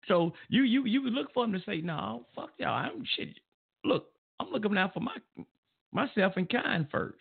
So 0.09 0.33
you 0.49 0.63
you 0.63 0.87
you 0.87 1.03
look 1.11 1.33
for 1.33 1.45
them 1.45 1.53
to 1.53 1.63
say, 1.65 1.81
no, 1.81 2.27
fuck 2.35 2.51
y'all. 2.59 2.71
I'm 2.71 3.05
shit. 3.17 3.39
Look, 3.85 4.07
I'm 4.41 4.51
looking 4.51 4.77
out 4.77 4.95
for 4.95 5.01
my 5.01 5.17
myself 5.93 6.35
and 6.37 6.49
kind 6.49 6.87
first. 6.91 7.19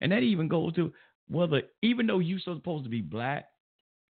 And 0.00 0.12
that 0.12 0.22
even 0.22 0.48
goes 0.48 0.74
to 0.74 0.92
whether, 1.28 1.62
even 1.82 2.06
though 2.06 2.18
you're 2.18 2.40
supposed 2.40 2.84
to 2.84 2.90
be 2.90 3.02
black, 3.02 3.46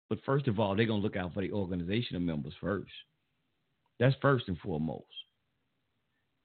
but 0.10 0.20
first 0.26 0.48
of 0.48 0.60
all, 0.60 0.76
they're 0.76 0.86
gonna 0.86 1.02
look 1.02 1.16
out 1.16 1.34
for 1.34 1.42
the 1.42 1.52
organizational 1.52 2.22
members 2.22 2.54
first. 2.60 2.92
That's 4.00 4.16
first 4.22 4.48
and 4.48 4.58
foremost. 4.60 5.06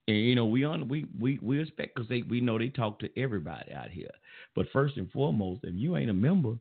And 0.09 0.17
you 0.17 0.35
know, 0.35 0.47
we 0.47 0.65
on 0.65 0.89
we 0.89 1.07
we 1.19 1.39
we 1.43 1.61
expect 1.61 1.95
because 1.95 2.09
they 2.09 2.23
we 2.23 2.41
know 2.41 2.59
they 2.59 2.69
talk 2.69 2.99
to 3.01 3.19
everybody 3.19 3.73
out 3.73 3.91
here. 3.91 4.11
But 4.55 4.67
first 4.73 4.97
and 4.97 5.11
foremost, 5.11 5.61
if 5.65 5.75
you 5.75 5.97
ain't 5.97 6.11
a 6.11 6.15
member, 6.15 6.57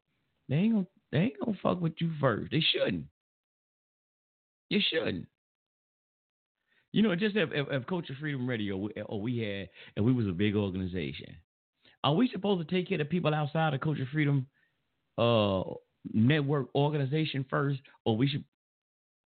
they 0.48 0.56
ain't 0.56 0.74
gonna 0.74 0.88
they 1.12 1.18
ain't 1.20 1.40
gonna 1.44 1.58
fuck 1.62 1.82
with 1.82 1.94
you 2.00 2.12
first. 2.20 2.52
They 2.52 2.62
shouldn't. 2.62 3.06
You 4.70 4.80
shouldn't. 4.88 5.28
You 6.92 7.04
know, 7.04 7.16
just 7.16 7.36
if, 7.36 7.50
if, 7.54 7.68
if 7.70 7.88
Culture 7.88 8.16
Freedom 8.20 8.48
Radio 8.48 8.90
or 9.06 9.22
we 9.22 9.40
had, 9.40 9.70
and 9.96 10.06
we 10.06 10.14
was 10.14 10.28
a 10.28 10.32
big 10.32 10.56
organization, 10.56 11.36
are 12.04 12.16
we 12.16 12.28
supposed 12.30 12.68
to 12.68 12.76
take 12.76 12.90
care 12.90 13.02
of 13.02 13.10
people 13.10 13.34
outside 13.34 13.74
of 13.74 13.82
Culture 13.82 14.08
Freedom 14.12 14.48
uh, 15.18 15.64
Network 16.14 16.74
organization 16.74 17.46
first, 17.50 17.80
or 18.06 18.18
we 18.18 18.28
should, 18.28 18.44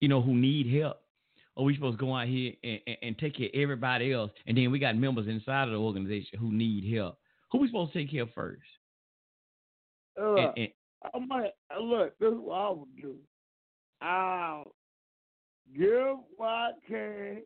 you 0.02 0.10
know, 0.10 0.22
who 0.22 0.34
need 0.34 0.74
help? 0.82 0.98
Or 1.56 1.66
we 1.66 1.76
supposed 1.76 2.00
to 2.00 2.06
go 2.06 2.16
out 2.16 2.28
here 2.28 2.54
and, 2.64 2.80
and, 2.88 2.98
and, 3.04 3.18
take 3.20 3.38
care 3.38 3.46
of 3.46 3.52
everybody 3.54 4.12
else, 4.12 4.32
and 4.48 4.58
then 4.58 4.72
we 4.72 4.80
got 4.80 4.98
members 4.98 5.28
inside 5.28 5.66
of 5.66 5.70
the 5.70 5.78
organization 5.78 6.40
who 6.40 6.52
need 6.52 6.92
help. 6.92 7.20
Who 7.52 7.60
we 7.60 7.68
supposed 7.68 7.94
to 7.94 8.00
take 8.00 8.10
care 8.10 8.24
of 8.24 8.34
first? 8.34 8.64
Uh, 10.20 10.34
and, 10.34 10.52
and, 10.58 10.68
I 11.14 11.20
might 11.20 11.52
look. 11.80 12.18
This 12.18 12.32
is 12.32 12.40
what 12.40 12.56
I 12.56 12.70
would 12.72 12.96
do. 13.00 13.16
I'll 14.02 14.74
give 15.78 16.18
what 16.38 16.48
I 16.48 16.72
can, 16.88 17.42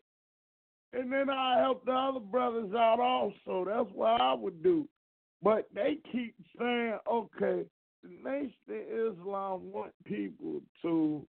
and 0.93 1.12
then 1.12 1.30
I 1.30 1.60
help 1.60 1.86
the 1.86 1.91
other 1.91 2.19
brothers 2.19 2.73
out 2.73 2.99
also. 2.99 3.65
That's 3.65 3.89
what 3.93 4.21
I 4.21 4.34
would 4.34 4.63
do. 4.63 4.88
But 5.43 5.67
they 5.73 5.97
keep 6.12 6.36
saying, 6.58 6.97
okay, 7.10 7.63
the 8.03 8.10
Nation 8.23 8.53
of 8.69 9.17
Islam 9.17 9.71
want 9.71 9.91
people 10.06 10.62
to. 10.82 11.25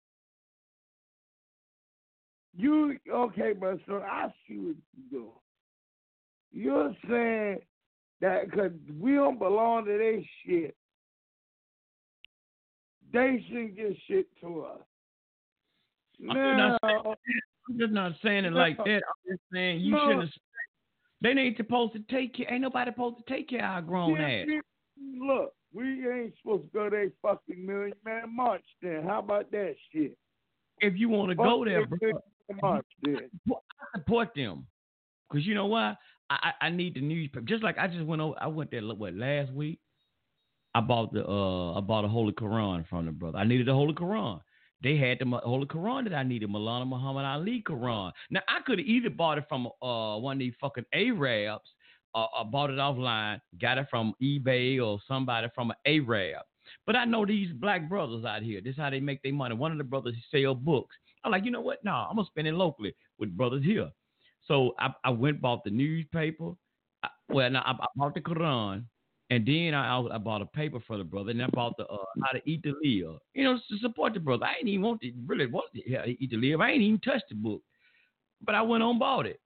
You 2.56 2.96
okay, 3.12 3.52
but 3.52 3.78
so 3.86 4.02
I 4.02 4.32
see 4.46 4.58
what 4.58 4.76
you 4.96 5.02
do. 5.10 5.28
You're 6.50 6.94
saying 7.08 7.58
that 8.20 8.50
because 8.50 8.72
we 8.98 9.14
don't 9.14 9.38
belong 9.38 9.84
to 9.84 9.92
their 9.92 10.20
shit, 10.44 10.74
they 13.12 13.44
shouldn't 13.48 13.76
get 13.76 13.96
shit 14.06 14.26
to 14.40 14.62
us. 14.62 14.80
I'm, 16.20 16.36
just 16.36 16.82
not, 16.82 17.18
I'm 17.68 17.78
just 17.78 17.92
not 17.92 18.12
saying 18.22 18.44
it 18.44 18.52
like 18.52 18.76
that. 18.78 19.02
I'm 19.02 19.30
just 19.30 19.42
saying 19.52 19.80
you 19.80 19.92
no. 19.92 20.08
shouldn't. 20.08 20.30
They 21.20 21.30
ain't 21.30 21.56
supposed 21.56 21.94
to 21.94 22.00
take 22.10 22.34
care. 22.34 22.52
Ain't 22.52 22.62
nobody 22.62 22.90
supposed 22.90 23.16
to 23.18 23.32
take 23.32 23.48
care 23.48 23.64
of 23.64 23.70
our 23.70 23.82
grown 23.82 24.16
yeah, 24.16 24.28
ass. 24.28 24.46
Look, 25.20 25.52
we 25.72 25.84
ain't 26.08 26.34
supposed 26.40 26.64
to 26.64 26.70
go 26.72 26.90
to 26.90 26.96
a 26.96 27.08
fucking 27.22 27.64
million 27.64 27.94
man 28.04 28.34
march. 28.34 28.64
Then 28.82 29.02
how 29.04 29.18
about 29.18 29.50
that 29.50 29.74
shit? 29.92 30.16
If 30.80 30.94
you 30.96 31.08
want 31.08 31.30
to 31.30 31.34
go 31.34 31.64
there, 31.64 31.86
bro, 31.86 31.98
march, 32.62 32.86
then. 33.02 33.30
I 33.50 33.98
support 33.98 34.28
them. 34.34 34.66
Cause 35.30 35.42
you 35.44 35.54
know 35.54 35.66
why? 35.66 35.94
I, 36.30 36.52
I, 36.60 36.66
I 36.66 36.70
need 36.70 36.94
the 36.94 37.00
newspaper. 37.00 37.44
Just 37.44 37.62
like 37.62 37.76
I 37.78 37.86
just 37.86 38.04
went 38.04 38.22
over. 38.22 38.34
I 38.40 38.46
went 38.46 38.70
there 38.70 38.82
what 38.82 39.14
last 39.14 39.52
week. 39.52 39.78
I 40.74 40.80
bought 40.80 41.12
the 41.12 41.26
uh 41.26 41.74
I 41.74 41.80
bought 41.80 42.04
a 42.04 42.08
Holy 42.08 42.32
Quran 42.32 42.88
from 42.88 43.06
the 43.06 43.12
brother. 43.12 43.38
I 43.38 43.44
needed 43.44 43.66
the 43.66 43.74
Holy 43.74 43.92
Quran. 43.92 44.40
They 44.82 44.96
had 44.96 45.18
the 45.18 45.26
Holy 45.44 45.66
Quran 45.66 46.04
that 46.04 46.14
I 46.14 46.22
needed, 46.22 46.48
Maulana 46.48 46.86
Muhammad 46.86 47.24
Ali 47.24 47.62
Quran. 47.66 48.12
Now 48.30 48.40
I 48.48 48.60
could 48.64 48.78
have 48.78 48.86
either 48.86 49.10
bought 49.10 49.38
it 49.38 49.44
from 49.48 49.68
uh 49.82 50.18
one 50.18 50.36
of 50.36 50.38
these 50.38 50.54
fucking 50.60 50.84
Arabs, 50.92 51.68
uh, 52.14 52.26
or 52.38 52.44
bought 52.44 52.70
it 52.70 52.78
offline, 52.78 53.40
got 53.60 53.78
it 53.78 53.86
from 53.90 54.14
eBay 54.22 54.84
or 54.84 55.00
somebody 55.06 55.48
from 55.54 55.70
an 55.70 55.76
Arab. 55.86 56.42
But 56.86 56.96
I 56.96 57.04
know 57.04 57.24
these 57.26 57.52
black 57.52 57.88
brothers 57.88 58.24
out 58.24 58.42
here. 58.42 58.60
This 58.60 58.72
is 58.72 58.78
how 58.78 58.90
they 58.90 59.00
make 59.00 59.22
their 59.22 59.32
money. 59.32 59.54
One 59.54 59.72
of 59.72 59.78
the 59.78 59.84
brothers 59.84 60.14
sell 60.30 60.54
books. 60.54 60.94
I'm 61.24 61.32
like, 61.32 61.44
you 61.44 61.50
know 61.50 61.60
what? 61.60 61.82
No, 61.84 61.92
I'm 61.92 62.16
gonna 62.16 62.26
spend 62.26 62.46
it 62.46 62.54
locally 62.54 62.94
with 63.18 63.36
brothers 63.36 63.64
here. 63.64 63.90
So 64.46 64.74
I, 64.78 64.92
I 65.04 65.10
went 65.10 65.40
bought 65.40 65.64
the 65.64 65.70
newspaper. 65.70 66.52
I, 67.02 67.08
well, 67.28 67.56
I, 67.56 67.60
I 67.60 67.86
bought 67.96 68.14
the 68.14 68.20
Quran. 68.20 68.84
And 69.30 69.44
then 69.46 69.74
I, 69.74 70.00
I 70.00 70.18
bought 70.18 70.40
a 70.40 70.46
paper 70.46 70.80
for 70.86 70.96
the 70.96 71.04
brother, 71.04 71.30
and 71.30 71.42
I 71.42 71.48
bought 71.48 71.76
the 71.76 71.86
uh, 71.86 71.96
how 72.24 72.32
to 72.32 72.40
eat 72.50 72.62
the 72.62 72.70
live. 72.70 73.18
You 73.34 73.44
know, 73.44 73.58
to 73.68 73.78
support 73.78 74.14
the 74.14 74.20
brother. 74.20 74.46
I 74.46 74.56
ain't 74.58 74.68
even 74.68 74.82
want 74.82 75.02
to 75.02 75.12
really 75.26 75.46
want 75.46 75.66
to 75.74 75.80
eat 76.08 76.30
the 76.30 76.36
live. 76.36 76.60
I 76.60 76.70
ain't 76.70 76.82
even 76.82 77.00
touched 77.00 77.28
the 77.28 77.34
book, 77.34 77.62
but 78.42 78.54
I 78.54 78.62
went 78.62 78.82
on 78.82 78.98
bought 78.98 79.26
it. 79.26 79.40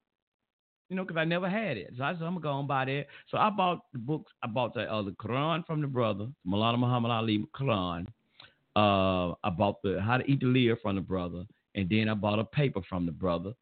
You 0.89 0.97
know, 0.97 1.05
because 1.05 1.17
I 1.17 1.25
never 1.25 1.49
had 1.49 1.79
it. 1.79 1.95
So 1.97 2.05
I 2.05 2.13
said 2.13 2.23
I'm 2.23 2.35
gonna 2.35 2.41
go 2.41 2.59
and 2.59 2.69
buy 2.69 2.85
that. 2.85 3.07
So 3.29 3.39
I 3.39 3.51
bought 3.51 3.81
the 3.93 3.99
books. 3.99 4.31
I 4.43 4.47
bought 4.47 4.75
the 4.75 4.83
uh, 4.83 5.03
the 5.03 5.13
Quran 5.13 5.67
from 5.67 5.81
the 5.81 5.89
brother, 5.89 6.29
Maulana 6.47 6.79
Muhammad 6.79 7.11
Ali 7.11 7.45
Quran. 7.57 8.07
Uh, 8.77 9.35
I 9.43 9.51
bought 9.51 9.83
the 9.83 10.01
How 10.01 10.19
to 10.19 10.31
Eat 10.31 10.41
to 10.41 10.47
Live 10.47 10.79
from 10.81 10.95
the 10.95 11.01
brother, 11.01 11.45
and 11.75 11.89
then 11.91 12.09
I 12.09 12.15
bought 12.15 12.39
a 12.39 12.45
paper 12.45 12.83
from 12.89 13.05
the 13.07 13.13
brother, 13.13 13.53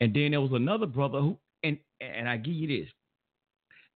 and 0.00 0.14
then 0.14 0.32
there 0.32 0.40
was 0.40 0.52
another 0.52 0.86
brother 0.86 1.20
who, 1.20 1.38
and 1.62 1.78
and 2.00 2.28
I 2.28 2.36
give 2.36 2.54
you 2.54 2.68
this, 2.68 2.90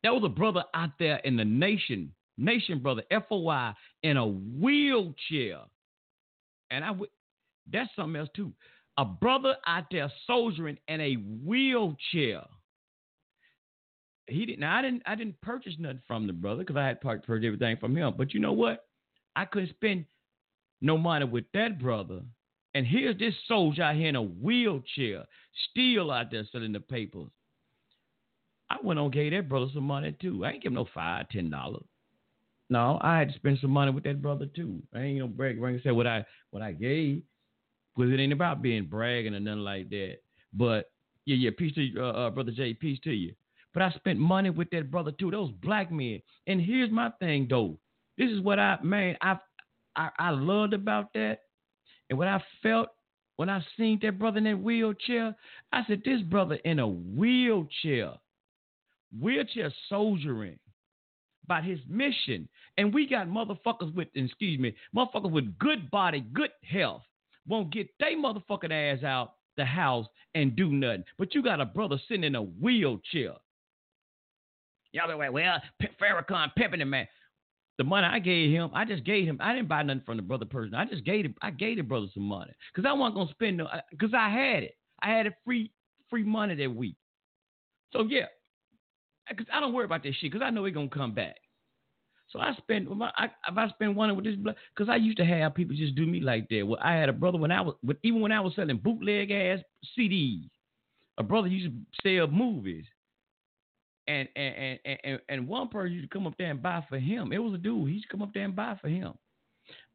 there 0.04 0.12
was 0.12 0.22
a 0.22 0.28
brother 0.28 0.62
out 0.74 0.90
there 0.98 1.16
in 1.24 1.34
the 1.34 1.46
nation, 1.46 2.12
nation 2.36 2.78
brother, 2.78 3.02
FOI, 3.10 3.72
in 4.02 4.18
a 4.18 4.26
wheelchair. 4.26 5.60
And 6.70 6.84
I 6.84 6.90
would, 6.90 7.08
that's 7.72 7.88
something 7.96 8.20
else 8.20 8.28
too. 8.36 8.52
A 8.98 9.06
brother 9.06 9.56
out 9.66 9.84
there 9.90 10.12
soldiering 10.26 10.76
in 10.88 11.00
a 11.00 11.14
wheelchair. 11.14 12.42
He 14.26 14.44
didn't. 14.44 14.64
I 14.64 14.82
didn't. 14.82 15.02
I 15.06 15.14
didn't 15.14 15.40
purchase 15.40 15.74
nothing 15.78 16.02
from 16.06 16.26
the 16.26 16.32
brother 16.34 16.60
because 16.60 16.76
I 16.76 16.86
had 16.86 17.00
purchased 17.00 17.28
everything 17.30 17.78
from 17.78 17.96
him. 17.96 18.14
But 18.16 18.34
you 18.34 18.40
know 18.40 18.52
what? 18.52 18.86
I 19.34 19.46
couldn't 19.46 19.70
spend 19.70 20.04
no 20.80 20.98
money 20.98 21.24
with 21.24 21.44
that 21.54 21.80
brother. 21.80 22.20
And 22.74 22.86
here's 22.86 23.18
this 23.18 23.34
soldier 23.48 23.82
out 23.82 23.96
here 23.96 24.08
in 24.08 24.16
a 24.16 24.22
wheelchair, 24.22 25.24
still 25.70 26.10
out 26.10 26.30
there 26.30 26.44
selling 26.52 26.72
the 26.72 26.80
papers. 26.80 27.30
I 28.70 28.77
went 28.83 28.98
on 28.98 29.11
gave 29.11 29.33
that 29.33 29.48
brother 29.48 29.66
some 29.72 29.85
money 29.85 30.16
too. 30.20 30.44
I 30.44 30.53
ain't 30.53 30.62
give 30.62 30.70
him 30.70 30.77
no 30.77 30.87
five, 30.94 31.29
ten 31.29 31.50
dollars. 31.50 31.85
No, 32.70 32.98
I 33.03 33.18
had 33.18 33.29
to 33.29 33.35
spend 33.35 33.59
some 33.61 33.70
money 33.70 33.90
with 33.90 34.05
that 34.05 34.22
brother 34.22 34.46
too. 34.46 34.83
I 34.94 35.00
ain't 35.00 35.18
no 35.18 35.29
brag 35.29 35.61
brag 35.61 35.83
say 35.83 35.90
what 35.90 36.07
I 36.07 36.24
what 36.50 36.62
I 36.62 36.72
gave. 36.72 37.22
Because 37.96 38.12
it 38.12 38.18
ain't 38.18 38.33
about 38.33 38.62
being 38.62 38.87
bragging 38.87 39.35
or 39.35 39.40
nothing 39.40 39.61
like 39.61 39.88
that. 39.90 40.16
But 40.53 40.90
yeah, 41.27 41.37
yeah, 41.37 41.50
peace 41.57 41.74
to 41.74 41.83
you, 41.83 42.03
uh, 42.03 42.11
uh, 42.11 42.31
brother 42.31 42.50
Jay, 42.50 42.74
peace 42.74 42.98
to 43.05 43.12
you. 43.12 43.35
But 43.72 43.83
I 43.83 43.90
spent 43.92 44.18
money 44.18 44.50
with 44.50 44.70
that 44.70 44.90
brother 44.90 45.12
too. 45.12 45.31
Those 45.31 45.53
black 45.62 45.92
men. 45.92 46.20
And 46.46 46.61
here's 46.61 46.90
my 46.90 47.11
thing 47.20 47.46
though. 47.48 47.79
This 48.18 48.31
is 48.31 48.40
what 48.40 48.59
I 48.59 48.79
man, 48.83 49.16
I 49.20 49.38
I, 49.96 50.11
I 50.18 50.31
loved 50.31 50.72
about 50.72 51.12
that. 51.14 51.40
And 52.11 52.18
what 52.18 52.29
I 52.29 52.42
felt 52.62 52.88
when 53.37 53.48
I 53.48 53.64
seen 53.77 53.98
that 54.03 54.18
brother 54.18 54.38
in 54.38 54.44
that 54.44 54.61
wheelchair, 54.61 55.35
I 55.72 55.83
said, 55.87 56.03
this 56.05 56.22
brother 56.22 56.57
in 56.64 56.79
a 56.79 56.87
wheelchair 56.87 58.12
we're 59.18 59.44
just 59.44 59.74
soldiering 59.88 60.59
about 61.44 61.64
his 61.64 61.79
mission. 61.88 62.48
And 62.79 62.92
we 62.92 63.07
got 63.09 63.29
motherfuckers 63.29 63.94
with, 63.94 64.09
excuse 64.14 64.59
me, 64.59 64.74
motherfuckers 64.96 65.31
with 65.31 65.59
good 65.59 65.90
body, 65.90 66.24
good 66.33 66.50
health, 66.64 67.03
won't 67.46 67.72
get 67.72 67.88
they 68.00 68.14
motherfucking 68.14 68.72
ass 68.72 69.05
out 69.05 69.35
the 69.57 69.64
house 69.64 70.07
and 70.35 70.57
do 70.57 70.70
nothing. 70.70 71.05
But 71.18 71.35
you 71.35 71.42
got 71.42 71.61
a 71.61 71.66
brother 71.66 71.98
sitting 72.09 72.24
in 72.24 72.35
a 72.35 72.42
wheelchair. 72.42 73.35
Y'all 74.92 75.09
be 75.09 75.14
like, 75.14 75.33
well, 75.33 75.61
Farrakhan 76.00 76.50
pimping 76.57 76.81
him, 76.81 76.90
man. 76.90 77.09
The 77.79 77.85
money 77.85 78.07
I 78.07 78.20
gave 78.20 78.53
him, 78.53 78.70
I 78.72 78.85
just 78.85 79.05
gave 79.05 79.27
him. 79.27 79.38
I 79.40 79.53
didn't 79.53 79.68
buy 79.68 79.83
nothing 79.83 80.03
from 80.07 80.16
the 80.16 80.22
brother 80.22 80.44
person. 80.44 80.74
I 80.74 80.85
just 80.85 81.05
gave 81.05 81.24
him. 81.24 81.35
I 81.42 81.50
gave 81.50 81.77
the 81.79 81.83
brother 81.83 82.07
some 82.14 82.22
money 82.22 82.53
because 82.72 82.88
I 82.88 82.92
wasn't 82.92 83.16
gonna 83.16 83.31
spend 83.31 83.57
no. 83.57 83.64
Uh, 83.66 83.81
because 83.90 84.14
I 84.14 84.29
had 84.29 84.62
it. 84.62 84.77
I 85.03 85.11
had 85.11 85.27
it 85.27 85.35
free, 85.44 85.72
free 86.09 86.22
money 86.22 86.55
that 86.55 86.72
week. 86.72 86.94
So 87.92 88.05
yeah, 88.09 88.27
because 89.29 89.46
I 89.52 89.60
don't 89.60 89.72
worry 89.72 89.85
about 89.85 90.02
this 90.02 90.14
shit 90.16 90.33
because 90.33 90.44
I 90.44 90.50
know 90.50 90.64
it's 90.64 90.75
gonna 90.75 90.88
come 90.88 91.14
back. 91.14 91.37
So 92.29 92.40
I 92.40 92.54
spend 92.56 92.88
I, 93.16 93.27
if 93.27 93.56
I 93.56 93.68
spend 93.68 93.94
one 93.94 94.14
with 94.16 94.25
this 94.25 94.35
because 94.37 94.90
I 94.90 94.96
used 94.96 95.18
to 95.18 95.25
have 95.25 95.54
people 95.54 95.77
just 95.77 95.94
do 95.94 96.06
me 96.06 96.20
like 96.20 96.48
that. 96.48 96.66
Well, 96.66 96.81
I 96.83 96.94
had 96.94 97.08
a 97.08 97.12
brother 97.12 97.38
when 97.38 97.52
I 97.52 97.60
was 97.60 97.77
even 98.02 98.20
when 98.20 98.33
I 98.33 98.40
was 98.40 98.54
selling 98.56 98.79
bootleg 98.79 99.31
ass 99.31 99.60
CDs. 99.96 100.48
A 101.16 101.22
brother 101.22 101.46
used 101.46 101.72
to 101.72 102.18
sell 102.18 102.27
movies, 102.27 102.87
and 104.08 104.29
and 104.35 104.79
and 104.85 104.98
and, 105.04 105.20
and 105.29 105.48
one 105.48 105.68
person 105.68 105.92
used 105.92 106.10
to 106.10 106.16
come 106.16 106.27
up 106.27 106.35
there 106.38 106.50
and 106.50 106.60
buy 106.60 106.85
for 106.88 106.98
him. 106.98 107.33
It 107.33 107.38
was 107.38 107.54
a 107.54 107.58
dude. 107.58 107.88
He 107.88 107.94
used 107.94 108.06
to 108.06 108.16
come 108.16 108.22
up 108.22 108.35
there 108.35 108.44
and 108.44 108.56
buy 108.56 108.77
for 108.81 108.88
him, 108.88 109.12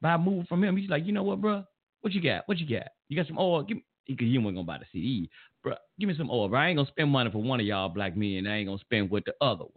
buy 0.01 0.13
a 0.13 0.17
movie 0.17 0.45
from 0.47 0.63
him. 0.63 0.77
He's 0.77 0.89
like, 0.89 1.05
you 1.05 1.11
know 1.11 1.23
what, 1.23 1.41
bro? 1.41 1.65
What 2.01 2.13
you 2.13 2.21
got? 2.21 2.43
What 2.47 2.59
you 2.59 2.69
got? 2.69 2.87
You 3.09 3.17
got 3.17 3.27
some 3.27 3.37
oil? 3.37 3.63
Give 3.63 3.77
me, 3.77 3.83
because 4.07 4.27
you 4.27 4.41
wasn't 4.41 4.57
gonna 4.57 4.65
buy 4.65 4.77
the 4.79 4.85
CD 4.91 5.29
bro, 5.63 5.75
give 5.99 6.09
me 6.09 6.15
some 6.17 6.29
oil, 6.29 6.49
bro. 6.49 6.59
I 6.59 6.67
ain't 6.67 6.77
gonna 6.77 6.89
spend 6.89 7.09
money 7.09 7.31
for 7.31 7.41
one 7.41 7.59
of 7.59 7.65
y'all 7.65 7.89
black 7.89 8.15
men. 8.15 8.47
I 8.47 8.57
ain't 8.57 8.67
gonna 8.67 8.79
spend 8.79 9.09
with 9.09 9.25
the 9.25 9.33
other 9.41 9.63
one. 9.63 9.73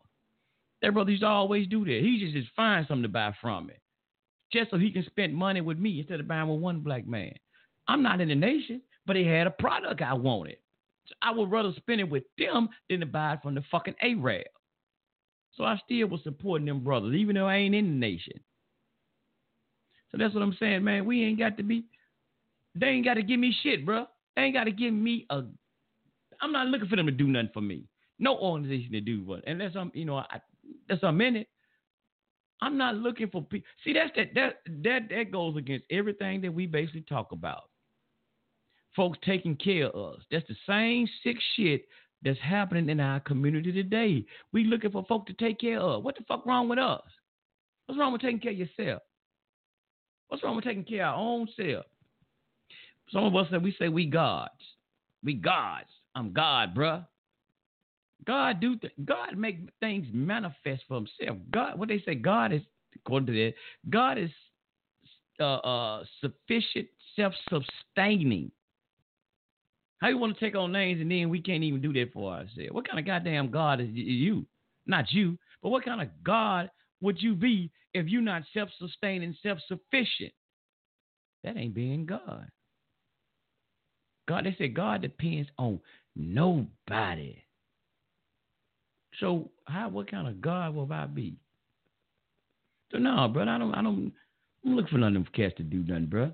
That 0.80 0.94
brother 0.94 1.10
used 1.10 1.22
to 1.22 1.28
always 1.28 1.66
do 1.68 1.84
that. 1.84 2.00
He 2.02 2.18
just 2.20 2.34
just 2.34 2.54
find 2.54 2.86
something 2.86 3.02
to 3.02 3.08
buy 3.08 3.34
from 3.40 3.66
me, 3.66 3.74
just 4.52 4.70
so 4.70 4.78
he 4.78 4.90
can 4.90 5.04
spend 5.06 5.34
money 5.34 5.60
with 5.60 5.78
me 5.78 6.00
instead 6.00 6.20
of 6.20 6.28
buying 6.28 6.48
with 6.48 6.60
one 6.60 6.80
black 6.80 7.06
man. 7.06 7.32
I'm 7.88 8.02
not 8.02 8.20
in 8.20 8.28
the 8.28 8.34
nation, 8.34 8.82
but 9.06 9.16
he 9.16 9.24
had 9.24 9.46
a 9.46 9.50
product 9.50 10.02
I 10.02 10.14
wanted. 10.14 10.56
So 11.06 11.14
I 11.22 11.32
would 11.32 11.50
rather 11.50 11.72
spend 11.76 12.00
it 12.00 12.08
with 12.08 12.24
them 12.38 12.68
than 12.88 13.00
to 13.00 13.06
buy 13.06 13.34
it 13.34 13.40
from 13.42 13.54
the 13.54 13.64
fucking 13.70 13.94
Arab. 14.00 14.46
So 15.56 15.64
I 15.64 15.78
still 15.84 16.08
was 16.08 16.22
supporting 16.22 16.66
them 16.66 16.82
brothers, 16.82 17.14
even 17.14 17.34
though 17.34 17.46
I 17.46 17.56
ain't 17.56 17.74
in 17.74 17.84
the 17.84 18.06
nation. 18.06 18.40
So 20.10 20.18
that's 20.18 20.32
what 20.32 20.42
I'm 20.42 20.56
saying, 20.58 20.84
man. 20.84 21.04
We 21.04 21.24
ain't 21.24 21.38
got 21.38 21.56
to 21.56 21.62
be. 21.62 21.84
They 22.74 22.86
ain't 22.86 23.04
got 23.04 23.14
to 23.14 23.22
give 23.22 23.38
me 23.38 23.54
shit, 23.62 23.84
bro. 23.84 24.06
They 24.36 24.42
ain't 24.42 24.54
got 24.54 24.64
to 24.64 24.72
give 24.72 24.92
me 24.92 25.26
a. 25.30 25.42
I'm 26.40 26.52
not 26.52 26.66
looking 26.68 26.88
for 26.88 26.96
them 26.96 27.06
to 27.06 27.12
do 27.12 27.26
nothing 27.26 27.50
for 27.52 27.60
me. 27.60 27.84
No 28.18 28.38
organization 28.38 28.92
to 28.92 29.00
do 29.00 29.24
what, 29.24 29.42
unless 29.46 29.72
I'm, 29.74 29.82
um, 29.82 29.92
you 29.94 30.04
know, 30.04 30.16
I, 30.16 30.40
that's 30.88 31.02
a 31.02 31.12
minute. 31.12 31.48
I'm 32.60 32.78
not 32.78 32.94
looking 32.94 33.28
for 33.28 33.42
people. 33.42 33.66
See, 33.84 33.92
that's 33.92 34.10
that 34.16 34.34
that 34.34 34.54
that 34.84 35.08
that 35.10 35.32
goes 35.32 35.56
against 35.56 35.84
everything 35.90 36.40
that 36.42 36.54
we 36.54 36.66
basically 36.66 37.02
talk 37.02 37.32
about. 37.32 37.64
Folks 38.94 39.18
taking 39.24 39.56
care 39.56 39.86
of 39.86 40.14
us. 40.14 40.22
That's 40.30 40.46
the 40.48 40.56
same 40.68 41.08
sick 41.24 41.36
shit 41.56 41.86
that's 42.22 42.38
happening 42.38 42.88
in 42.88 43.00
our 43.00 43.20
community 43.20 43.72
today. 43.72 44.24
We 44.52 44.64
looking 44.64 44.92
for 44.92 45.04
folk 45.08 45.26
to 45.26 45.32
take 45.32 45.58
care 45.58 45.80
of. 45.80 46.04
What 46.04 46.16
the 46.16 46.24
fuck 46.28 46.46
wrong 46.46 46.68
with 46.68 46.78
us? 46.78 47.02
What's 47.86 47.98
wrong 47.98 48.12
with 48.12 48.22
taking 48.22 48.38
care 48.38 48.52
of 48.52 48.58
yourself? 48.58 49.02
What's 50.28 50.44
wrong 50.44 50.56
with 50.56 50.64
taking 50.64 50.84
care 50.84 51.06
of 51.06 51.14
our 51.14 51.20
own 51.20 51.48
self? 51.56 51.84
Some 53.12 53.24
of 53.24 53.36
us 53.36 53.46
that 53.50 53.62
we 53.62 53.74
say 53.78 53.88
we 53.88 54.06
gods. 54.06 54.50
We 55.22 55.34
gods. 55.34 55.90
I'm 56.14 56.32
God, 56.32 56.74
bruh. 56.74 57.06
God 58.26 58.60
do 58.60 58.76
th- 58.76 58.92
God 59.04 59.36
make 59.36 59.68
things 59.80 60.06
manifest 60.12 60.82
for 60.88 60.96
Himself. 60.96 61.38
God, 61.50 61.78
what 61.78 61.88
they 61.88 62.00
say, 62.00 62.14
God 62.14 62.52
is 62.52 62.62
according 62.96 63.26
to 63.26 63.32
that, 63.32 63.54
God 63.90 64.18
is 64.18 64.30
uh, 65.40 65.56
uh, 65.56 66.04
sufficient, 66.20 66.88
self-sustaining. 67.16 68.50
How 69.98 70.08
you 70.08 70.18
want 70.18 70.36
to 70.36 70.40
take 70.40 70.56
on 70.56 70.72
names 70.72 71.00
and 71.00 71.10
then 71.10 71.28
we 71.30 71.40
can't 71.40 71.62
even 71.62 71.80
do 71.80 71.92
that 71.92 72.12
for 72.12 72.32
ourselves? 72.32 72.70
What 72.70 72.86
kind 72.88 72.98
of 72.98 73.06
goddamn 73.06 73.50
God 73.50 73.80
is 73.80 73.88
you? 73.92 74.46
Not 74.86 75.12
you, 75.12 75.38
but 75.62 75.70
what 75.70 75.84
kind 75.84 76.00
of 76.00 76.08
God 76.24 76.70
would 77.00 77.22
you 77.22 77.34
be 77.34 77.70
if 77.94 78.08
you're 78.08 78.20
not 78.20 78.42
self-sustaining, 78.52 79.36
self-sufficient? 79.42 80.32
That 81.44 81.56
ain't 81.56 81.74
being 81.74 82.06
God. 82.06 82.48
God, 84.28 84.44
they 84.44 84.54
say 84.58 84.68
God 84.68 85.02
depends 85.02 85.48
on 85.58 85.80
nobody. 86.16 87.36
So 89.20 89.50
how 89.66 89.88
what 89.88 90.10
kind 90.10 90.28
of 90.28 90.40
God 90.40 90.74
will 90.74 90.92
I 90.92 91.06
be? 91.06 91.36
So 92.90 92.98
no, 92.98 93.28
bro, 93.28 93.42
I 93.42 93.58
don't 93.58 93.74
I 93.74 93.82
don't 93.82 94.12
I'm 94.64 94.76
looking 94.76 94.90
for 94.90 94.98
none 94.98 95.16
of 95.16 95.24
them 95.24 95.32
cats 95.34 95.54
to 95.56 95.62
do 95.62 95.84
nothing, 95.84 96.06
bro. 96.06 96.32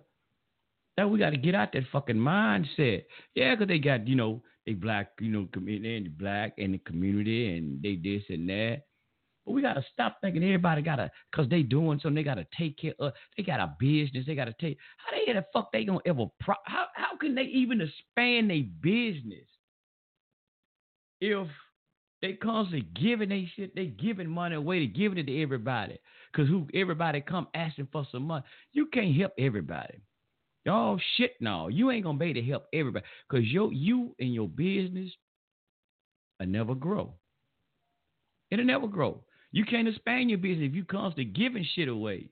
That 0.97 1.09
we 1.09 1.19
got 1.19 1.31
to 1.31 1.37
get 1.37 1.55
out 1.55 1.73
that 1.73 1.85
fucking 1.93 2.17
mindset. 2.17 3.05
Yeah, 3.35 3.55
because 3.55 3.69
they 3.69 3.79
got 3.79 4.07
you 4.07 4.17
know 4.17 4.43
they 4.69 4.75
black, 4.75 5.13
you 5.19 5.31
know, 5.31 5.49
community 5.53 5.97
and 5.97 6.19
black 6.19 6.53
in 6.59 6.73
the 6.73 6.79
community 6.79 7.57
and 7.57 7.83
they 7.83 7.97
this 7.97 8.23
and 8.29 8.47
that. 8.51 8.83
But 9.49 9.55
we 9.55 9.63
gotta 9.63 9.83
stop 9.91 10.19
thinking 10.21 10.45
everybody 10.45 10.83
gotta, 10.83 11.11
cause 11.35 11.47
they 11.49 11.63
doing 11.63 11.99
something, 12.01 12.17
they 12.17 12.23
gotta 12.23 12.47
take 12.59 12.77
care 12.77 12.93
of. 12.99 13.15
They 13.35 13.43
got 13.43 13.61
a 13.61 13.75
business, 13.81 14.27
they 14.27 14.35
gotta 14.35 14.55
take. 14.61 14.77
How 14.99 15.17
they 15.17 15.33
the 15.33 15.43
fuck 15.55 15.73
they 15.73 15.87
gonna 15.87 16.01
ever? 16.05 16.27
Pro, 16.39 16.55
how 16.65 16.85
how 16.95 17.17
can 17.19 17.35
they 17.35 17.45
even 17.45 17.81
expand 17.81 18.51
their 18.51 18.65
business 18.83 19.47
if 21.23 21.49
they 22.21 22.35
constantly 22.35 22.87
giving 23.03 23.31
they 23.31 23.51
shit, 23.57 23.75
they 23.75 23.87
giving 23.87 24.29
money 24.29 24.57
away, 24.57 24.81
they 24.81 24.87
giving 24.87 25.17
it 25.17 25.25
to 25.25 25.43
everybody. 25.43 25.99
Cause 26.37 26.47
who 26.47 26.67
everybody 26.75 27.23
come 27.23 27.49
asking 27.55 27.89
for 27.91 28.07
some 28.13 28.25
money. 28.25 28.45
You 28.75 28.85
can't 28.93 29.17
help 29.17 29.33
everybody. 29.39 29.95
Oh 30.69 30.99
shit, 31.17 31.37
no, 31.41 31.69
you 31.69 31.91
ain't 31.91 32.05
gonna 32.05 32.19
be 32.19 32.27
able 32.27 32.43
to 32.43 32.47
help 32.47 32.67
everybody. 32.75 33.07
Cause 33.31 33.45
your 33.45 33.73
you 33.73 34.15
and 34.21 34.35
your 34.35 34.47
business 34.47 35.11
will 36.39 36.49
never 36.49 36.75
grow. 36.75 37.15
It'll 38.51 38.67
never 38.67 38.87
grow. 38.87 39.23
You 39.51 39.65
can't 39.65 39.89
expand 39.89 40.31
your 40.31 40.39
business 40.39 40.69
if 40.69 40.75
you 40.75 40.85
constantly 40.85 41.25
giving 41.25 41.67
shit 41.75 41.89
away. 41.89 42.29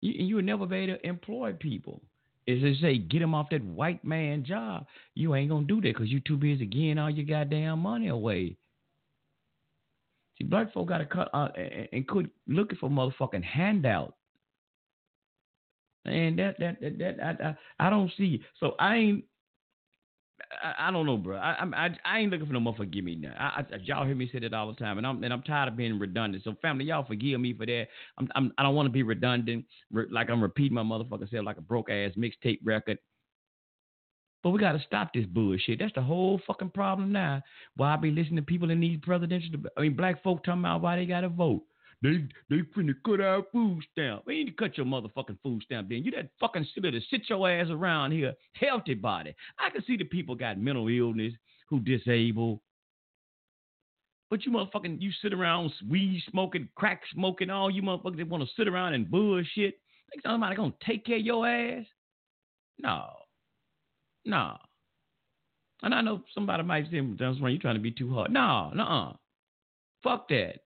You, 0.00 0.12
you 0.12 0.42
never 0.42 0.66
be 0.66 0.76
able 0.76 0.96
to 0.96 1.06
employ 1.06 1.52
people. 1.54 2.02
As 2.46 2.62
they 2.62 2.74
say, 2.80 2.98
get 2.98 3.18
them 3.18 3.34
off 3.34 3.50
that 3.50 3.62
white 3.62 4.02
man 4.04 4.44
job. 4.44 4.86
You 5.14 5.34
ain't 5.34 5.50
gonna 5.50 5.66
do 5.66 5.80
that 5.82 5.94
because 5.94 6.08
you 6.08 6.20
too 6.20 6.36
busy 6.36 6.66
giving 6.66 6.98
all 6.98 7.10
your 7.10 7.26
goddamn 7.26 7.80
money 7.80 8.08
away. 8.08 8.56
See, 10.38 10.44
black 10.44 10.72
folk 10.72 10.88
gotta 10.88 11.04
cut 11.04 11.28
uh, 11.34 11.48
and, 11.56 11.88
and 11.92 12.08
quit 12.08 12.26
looking 12.46 12.78
for 12.78 12.88
motherfucking 12.88 13.44
handout. 13.44 14.14
And 16.04 16.38
that 16.38 16.58
that 16.60 16.80
that, 16.80 16.98
that 16.98 17.16
I, 17.22 17.48
I 17.48 17.86
I 17.86 17.90
don't 17.90 18.10
see. 18.16 18.42
So 18.60 18.76
I 18.78 18.96
ain't 18.96 19.24
I, 20.50 20.88
I, 20.88 20.90
don't 20.90 21.06
know, 21.06 21.16
bro. 21.16 21.36
I, 21.36 21.62
I 21.62 21.90
I 22.04 22.18
ain't 22.20 22.30
looking 22.30 22.46
for 22.46 22.52
no 22.52 22.60
motherfucker 22.60 22.90
give 22.90 23.04
me 23.04 23.16
nothing. 23.16 23.36
I, 23.38 23.60
I, 23.60 23.76
y'all 23.82 24.06
hear 24.06 24.14
me 24.14 24.28
say 24.32 24.38
that 24.40 24.54
all 24.54 24.68
the 24.68 24.74
time, 24.74 24.98
and 24.98 25.06
I'm 25.06 25.22
and 25.22 25.32
I'm 25.32 25.42
tired 25.42 25.68
of 25.68 25.76
being 25.76 25.98
redundant. 25.98 26.44
So 26.44 26.54
family, 26.62 26.86
y'all 26.86 27.04
forgive 27.04 27.40
me 27.40 27.52
for 27.54 27.66
that. 27.66 27.86
I'm, 28.18 28.28
I'm 28.34 28.52
I 28.58 28.62
don't 28.62 28.74
want 28.74 28.86
to 28.86 28.92
be 28.92 29.02
redundant, 29.02 29.66
re, 29.92 30.06
like 30.10 30.30
I'm 30.30 30.42
repeating 30.42 30.74
my 30.74 30.82
motherfucker 30.82 31.30
self 31.30 31.44
like 31.44 31.58
a 31.58 31.62
broke 31.62 31.90
ass 31.90 32.12
mixtape 32.16 32.60
record. 32.64 32.98
But 34.42 34.50
we 34.50 34.60
got 34.60 34.72
to 34.72 34.82
stop 34.86 35.12
this 35.12 35.26
bullshit. 35.26 35.80
That's 35.80 35.94
the 35.94 36.02
whole 36.02 36.40
fucking 36.46 36.70
problem 36.70 37.12
now. 37.12 37.42
Why 37.76 37.94
I 37.94 37.96
be 37.96 38.10
listening 38.10 38.36
to 38.36 38.42
people 38.42 38.70
in 38.70 38.80
these 38.80 38.98
presidential, 39.02 39.50
I 39.76 39.80
mean, 39.80 39.96
black 39.96 40.22
folk 40.22 40.44
talking 40.44 40.60
about 40.60 40.80
why 40.80 40.96
they 40.96 41.06
got 41.06 41.22
to 41.22 41.28
vote. 41.28 41.62
They 42.00 42.24
they 42.48 42.58
finna 42.76 42.94
cut 43.04 43.20
our 43.20 43.42
food 43.50 43.82
stamp. 43.90 44.22
We 44.24 44.38
need 44.38 44.50
to 44.50 44.52
cut 44.52 44.76
your 44.76 44.86
motherfucking 44.86 45.38
food 45.42 45.62
stamp 45.64 45.88
then. 45.88 46.04
You 46.04 46.12
that 46.12 46.30
fucking 46.38 46.66
silly 46.74 46.92
to 46.92 47.00
sit 47.10 47.28
your 47.28 47.50
ass 47.50 47.68
around 47.70 48.12
here, 48.12 48.34
healthy 48.52 48.94
body. 48.94 49.34
I 49.58 49.70
can 49.70 49.84
see 49.84 49.96
the 49.96 50.04
people 50.04 50.36
got 50.36 50.58
mental 50.58 50.86
illness, 50.88 51.32
who 51.68 51.80
disabled. 51.80 52.60
But 54.30 54.44
you 54.44 54.52
motherfucking 54.52 55.00
you 55.02 55.10
sit 55.22 55.32
around 55.32 55.72
weed 55.88 56.22
smoking, 56.30 56.68
crack 56.76 57.02
smoking, 57.12 57.50
all 57.50 57.70
you 57.70 57.82
motherfuckers 57.82 58.18
that 58.18 58.28
want 58.28 58.44
to 58.44 58.54
sit 58.56 58.68
around 58.68 58.94
and 58.94 59.10
bullshit. 59.10 59.80
Think 60.10 60.22
somebody 60.24 60.54
gonna 60.54 60.72
take 60.86 61.04
care 61.04 61.16
of 61.16 61.22
your 61.22 61.48
ass? 61.48 61.84
No. 62.78 63.08
No. 64.24 64.56
And 65.82 65.94
I 65.94 66.00
know 66.00 66.22
somebody 66.34 66.62
might 66.62 66.90
say, 66.90 67.00
"That's 67.00 67.40
why 67.40 67.50
you 67.50 67.58
trying 67.58 67.76
to 67.76 67.80
be 67.80 67.90
too 67.90 68.12
hard." 68.12 68.30
No, 68.32 68.70
no, 68.70 69.18
fuck 70.02 70.28
that. 70.28 70.64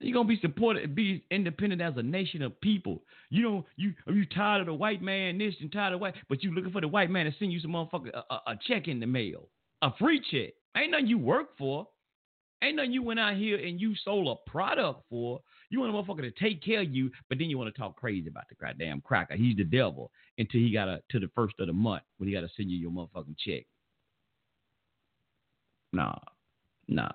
You're 0.00 0.14
gonna 0.14 0.28
be 0.28 0.38
supported, 0.40 0.94
be 0.94 1.24
independent 1.30 1.82
as 1.82 1.94
a 1.96 2.02
nation 2.02 2.42
of 2.42 2.58
people. 2.60 3.02
You 3.30 3.42
know, 3.42 3.66
you 3.76 3.94
are 4.06 4.12
you 4.12 4.26
tired 4.26 4.60
of 4.60 4.66
the 4.66 4.74
white 4.74 5.02
man 5.02 5.38
this 5.38 5.54
and 5.60 5.72
tired 5.72 5.94
of 5.94 6.00
white, 6.00 6.14
but 6.28 6.42
you 6.42 6.54
looking 6.54 6.70
for 6.70 6.80
the 6.80 6.88
white 6.88 7.10
man 7.10 7.26
to 7.26 7.34
send 7.38 7.52
you 7.52 7.60
some 7.60 7.72
motherfucker 7.72 8.10
a, 8.14 8.34
a, 8.34 8.42
a 8.48 8.58
check 8.66 8.86
in 8.86 9.00
the 9.00 9.06
mail, 9.06 9.48
a 9.82 9.90
free 9.98 10.20
check. 10.30 10.54
Ain't 10.76 10.92
nothing 10.92 11.08
you 11.08 11.18
work 11.18 11.56
for. 11.58 11.88
Ain't 12.62 12.76
nothing 12.76 12.92
you 12.92 13.02
went 13.02 13.20
out 13.20 13.36
here 13.36 13.56
and 13.56 13.80
you 13.80 13.94
sold 14.04 14.26
a 14.28 14.50
product 14.50 15.02
for. 15.08 15.40
You 15.70 15.80
want 15.80 15.94
a 15.94 15.98
motherfucker 15.98 16.22
to 16.22 16.30
take 16.30 16.62
care 16.62 16.80
of 16.80 16.90
you, 16.90 17.10
but 17.28 17.38
then 17.38 17.50
you 17.50 17.58
want 17.58 17.72
to 17.72 17.78
talk 17.78 17.96
crazy 17.96 18.28
about 18.28 18.48
the 18.48 18.54
goddamn 18.54 19.00
cracker. 19.00 19.36
He's 19.36 19.56
the 19.56 19.64
devil 19.64 20.10
until 20.38 20.60
he 20.60 20.72
got 20.72 20.86
to 20.86 21.02
to 21.10 21.20
the 21.20 21.30
first 21.34 21.54
of 21.60 21.66
the 21.66 21.72
month 21.72 22.02
when 22.18 22.28
he 22.28 22.34
got 22.34 22.42
to 22.42 22.48
send 22.56 22.70
you 22.70 22.78
your 22.78 22.90
motherfucking 22.90 23.36
check. 23.38 23.64
Nah, 25.92 26.18
nah. 26.86 27.10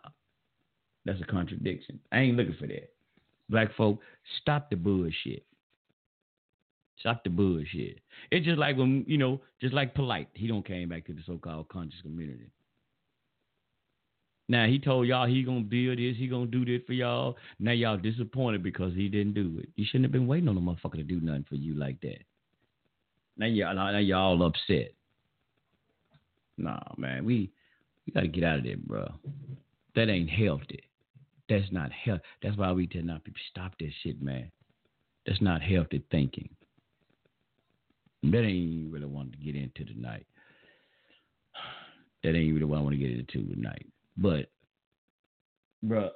That's 1.06 1.22
a 1.22 1.26
contradiction. 1.26 2.00
I 2.12 2.20
ain't 2.20 2.38
looking 2.38 2.56
for 2.60 2.68
that. 2.68 2.90
Black 3.50 3.76
folk, 3.76 4.00
stop 4.42 4.70
the 4.70 4.76
bullshit. 4.76 5.44
Stop 7.00 7.24
the 7.24 7.30
bullshit. 7.30 8.00
It's 8.32 8.46
just 8.46 8.58
like 8.58 8.78
when 8.78 9.04
you 9.08 9.18
know, 9.18 9.42
just 9.60 9.74
like 9.74 9.94
polite. 9.94 10.30
He 10.34 10.48
don't 10.48 10.66
came 10.66 10.90
back 10.90 11.06
to 11.08 11.14
the 11.14 11.22
so-called 11.26 11.68
conscious 11.68 12.02
community. 12.02 12.50
Now 14.48 14.68
he 14.68 14.80
told 14.80 15.08
y'all 15.08 15.28
he 15.28 15.44
gonna 15.44 15.62
build 15.62 15.98
this, 15.98 16.16
he 16.18 16.28
gonna 16.28 16.46
do 16.46 16.64
this 16.64 16.82
for 16.86 16.94
y'all. 16.94 17.38
Now 17.60 17.72
y'all 17.72 17.98
disappointed 17.98 18.64
because 18.64 18.94
he 18.94 19.10
didn't 19.10 19.34
do 19.34 19.60
it. 19.62 19.70
You 19.76 19.86
shouldn't 19.86 20.06
have 20.06 20.12
been 20.12 20.28
waiting 20.28 20.50
on 20.50 20.58
a 20.58 20.62
motherfucker 20.62 20.96
to 20.96 21.04
do 21.04 21.20
nothing 21.20 21.46
for 21.50 21.56
you 21.56 21.76
like 21.76 22.00
that. 22.02 22.24
Now 23.38 23.48
y'all, 23.48 23.76
now 23.76 23.98
y'all 23.98 24.46
upset. 24.46 24.94
Nah, 26.58 26.80
man, 26.98 27.26
we 27.26 27.52
we 28.06 28.14
gotta 28.14 28.28
get 28.28 28.44
out 28.44 28.60
of 28.60 28.64
there, 28.64 28.78
bro. 28.78 29.12
That 29.96 30.10
ain't 30.10 30.30
healthy. 30.30 30.84
That's 31.50 31.72
not 31.72 31.92
health. 31.92 32.22
That's 32.42 32.58
why 32.58 32.72
we 32.72 32.88
tell 32.88 33.04
not 33.04 33.24
people 33.24 33.42
stop 33.50 33.74
that 33.80 33.92
shit, 34.02 34.22
man. 34.22 34.52
That's 35.26 35.42
not 35.42 35.62
healthy 35.62 36.04
thinking. 36.12 36.50
That 38.24 38.44
ain't 38.44 38.92
really 38.92 39.06
want 39.06 39.34
to 39.34 39.38
get 39.38 39.56
into 39.56 39.84
tonight. 39.86 40.26
That 42.24 42.36
ain't 42.36 42.54
really 42.54 42.66
what 42.66 42.80
I 42.80 42.82
want 42.82 42.94
to 42.94 42.98
get 42.98 43.12
into 43.12 43.54
tonight. 43.54 43.86
But, 44.16 44.50
bro, 45.82 46.10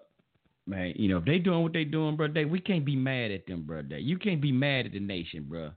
man, 0.65 0.93
you 0.95 1.09
know 1.09 1.17
if 1.17 1.25
they 1.25 1.39
doing 1.39 1.63
what 1.63 1.73
they 1.73 1.83
doing, 1.83 2.15
bro, 2.15 2.29
they 2.29 2.45
we 2.45 2.61
can't 2.61 2.85
be 2.85 2.95
mad 2.95 3.31
at 3.31 3.45
them, 3.45 3.63
bro. 3.63 3.81
Day. 3.81 3.99
You 3.99 4.17
can't 4.17 4.41
be 4.41 4.53
mad 4.53 4.85
at 4.85 4.93
the 4.93 5.01
nation, 5.01 5.45
bro. 5.49 5.71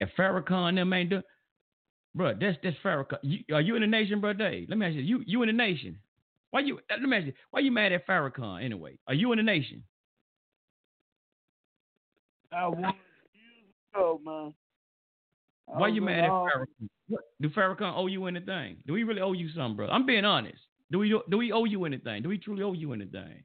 If 0.00 0.08
Farrakhan 0.18 0.76
them 0.76 0.92
ain't 0.94 1.10
doing, 1.10 1.22
bro, 2.14 2.34
that's 2.40 2.56
that's 2.62 2.76
Farrakhan. 2.82 3.18
You, 3.22 3.40
are 3.52 3.60
you 3.60 3.76
in 3.76 3.82
the 3.82 3.86
nation, 3.86 4.20
bro? 4.22 4.32
Day? 4.32 4.64
Let 4.66 4.78
me 4.78 4.86
ask 4.86 4.94
you, 4.94 5.02
you 5.02 5.22
you 5.26 5.42
in 5.42 5.48
the 5.48 5.52
nation? 5.52 5.98
Why 6.56 6.62
you? 6.62 6.80
Let 6.88 7.02
me 7.02 7.14
ask 7.14 7.26
you. 7.26 7.34
Why 7.50 7.60
you 7.60 7.70
mad 7.70 7.92
at 7.92 8.06
Farrakhan 8.06 8.64
anyway? 8.64 8.96
Are 9.06 9.12
you 9.12 9.30
in 9.32 9.36
the 9.36 9.42
nation? 9.42 9.82
I 12.50 12.66
was 12.66 12.78
years 12.78 12.94
ago, 13.94 14.18
man. 14.24 14.54
Why 15.66 15.88
you 15.88 16.00
mad 16.00 16.24
at 16.24 16.30
Farrakhan? 16.30 16.88
What, 17.08 17.20
do 17.42 17.50
Farrakhan 17.50 17.92
owe 17.94 18.06
you 18.06 18.24
anything? 18.24 18.78
Do 18.86 18.94
we 18.94 19.02
really 19.02 19.20
owe 19.20 19.34
you 19.34 19.50
something, 19.50 19.76
bro? 19.76 19.88
I'm 19.88 20.06
being 20.06 20.24
honest. 20.24 20.56
Do 20.90 20.98
we 20.98 21.10
do 21.28 21.36
we 21.36 21.52
owe 21.52 21.66
you 21.66 21.84
anything? 21.84 22.22
Do 22.22 22.30
we 22.30 22.38
truly 22.38 22.62
owe 22.62 22.72
you 22.72 22.94
anything? 22.94 23.44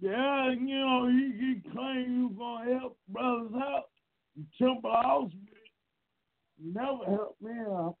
Yeah, 0.00 0.50
you 0.50 0.74
know, 0.74 1.08
you, 1.08 1.34
you 1.38 1.60
claim 1.70 2.12
you 2.14 2.34
gonna 2.38 2.78
help 2.78 2.96
brothers 3.10 3.52
out. 3.56 3.88
Temple 4.58 4.90
House 4.90 5.32
never 6.58 7.04
helped 7.04 7.42
me 7.42 7.50
out. 7.60 7.96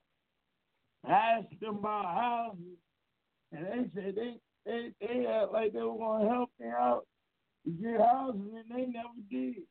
I 1.06 1.12
asked 1.12 1.60
them 1.60 1.80
about 1.80 2.14
houses, 2.14 2.78
and 3.52 3.66
they 3.66 3.90
said 3.94 4.14
they 4.14 4.34
they 4.66 4.92
they 5.00 5.26
act 5.26 5.52
like 5.52 5.72
they 5.72 5.80
were 5.80 5.96
gonna 5.96 6.28
help 6.28 6.50
me 6.60 6.66
out 6.66 7.06
to 7.64 7.70
get 7.70 8.00
houses, 8.00 8.40
and 8.54 8.64
they 8.70 8.86
never 8.86 9.08
did. 9.30 9.62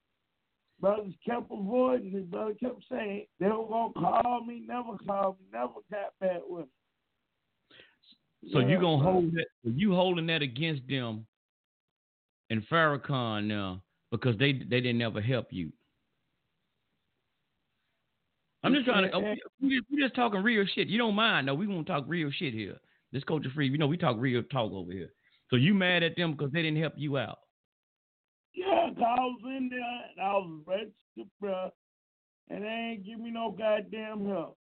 Brothers 0.79 1.13
kept 1.25 1.51
avoiding 1.51 2.13
me. 2.13 2.21
Brother 2.21 2.53
kept 2.59 2.83
saying 2.89 3.25
they 3.39 3.47
were 3.47 3.67
gonna 3.67 3.93
call 3.93 4.43
me, 4.45 4.63
never 4.67 4.97
called 5.05 5.37
me, 5.39 5.45
never 5.51 5.73
got 5.91 6.13
back 6.19 6.41
with 6.47 6.65
me. 6.65 8.51
So 8.51 8.59
Yeah, 8.59 8.67
you 8.67 8.79
gonna 8.79 9.03
hold 9.03 9.33
that? 9.33 9.47
You 9.63 9.93
holding 9.93 10.27
that 10.27 10.41
against 10.41 10.87
them 10.87 11.25
in 12.49 12.61
Farrakhan 12.71 13.45
now 13.45 13.81
because 14.11 14.37
they 14.37 14.53
they 14.53 14.81
didn't 14.81 15.01
ever 15.01 15.21
help 15.21 15.47
you. 15.51 15.71
I'm 18.63 18.73
just 18.73 18.85
trying 18.85 19.09
to. 19.09 19.19
We 19.61 19.77
just, 19.77 19.85
we 19.91 20.01
just 20.01 20.15
talking 20.15 20.43
real 20.43 20.65
shit. 20.75 20.87
You 20.87 20.97
don't 20.97 21.15
mind? 21.15 21.45
No, 21.47 21.55
we 21.55 21.67
won't 21.67 21.87
talk 21.87 22.03
real 22.07 22.31
shit 22.31 22.53
here. 22.53 22.77
This 23.17 23.23
culture 23.23 23.49
free. 23.55 23.67
You 23.67 23.79
know, 23.79 23.87
we 23.87 23.97
talk 23.97 24.15
real 24.19 24.43
talk 24.43 24.71
over 24.71 24.91
here. 24.91 25.09
So 25.49 25.55
you 25.55 25.73
mad 25.73 26.03
at 26.03 26.15
them 26.15 26.33
because 26.33 26.51
they 26.51 26.61
didn't 26.61 26.77
help 26.77 26.93
you 26.97 27.17
out? 27.17 27.39
Yeah, 28.53 28.91
'cause 28.93 29.01
I 29.01 29.19
was 29.19 29.41
in 29.57 29.69
there 29.69 30.09
and 30.11 30.21
I 30.21 30.33
was 30.33 30.61
registered, 30.67 31.31
bro, 31.39 31.71
and 32.49 32.63
they 32.63 32.67
ain't 32.67 33.03
give 33.03 33.19
me 33.19 33.31
no 33.31 33.49
goddamn 33.49 34.27
help. 34.27 34.59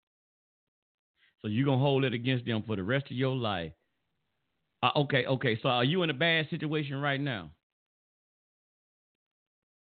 So 1.41 1.47
you 1.47 1.63
gonna 1.63 1.77
hold 1.77 2.03
it 2.03 2.13
against 2.13 2.43
them 2.43 2.61
for 2.63 2.75
the 2.75 2.83
rest 2.83 3.05
of 3.05 3.13
your 3.13 3.37
life? 3.37 3.71
Uh, 4.83 4.91
okay, 4.97 5.25
okay. 5.27 5.57
So 5.61 5.69
are 5.69 5.85
you 5.85 6.03
in 6.03 6.09
a 6.09 6.13
bad 6.13 6.49
situation 6.49 6.99
right 6.99 7.21
now? 7.21 7.51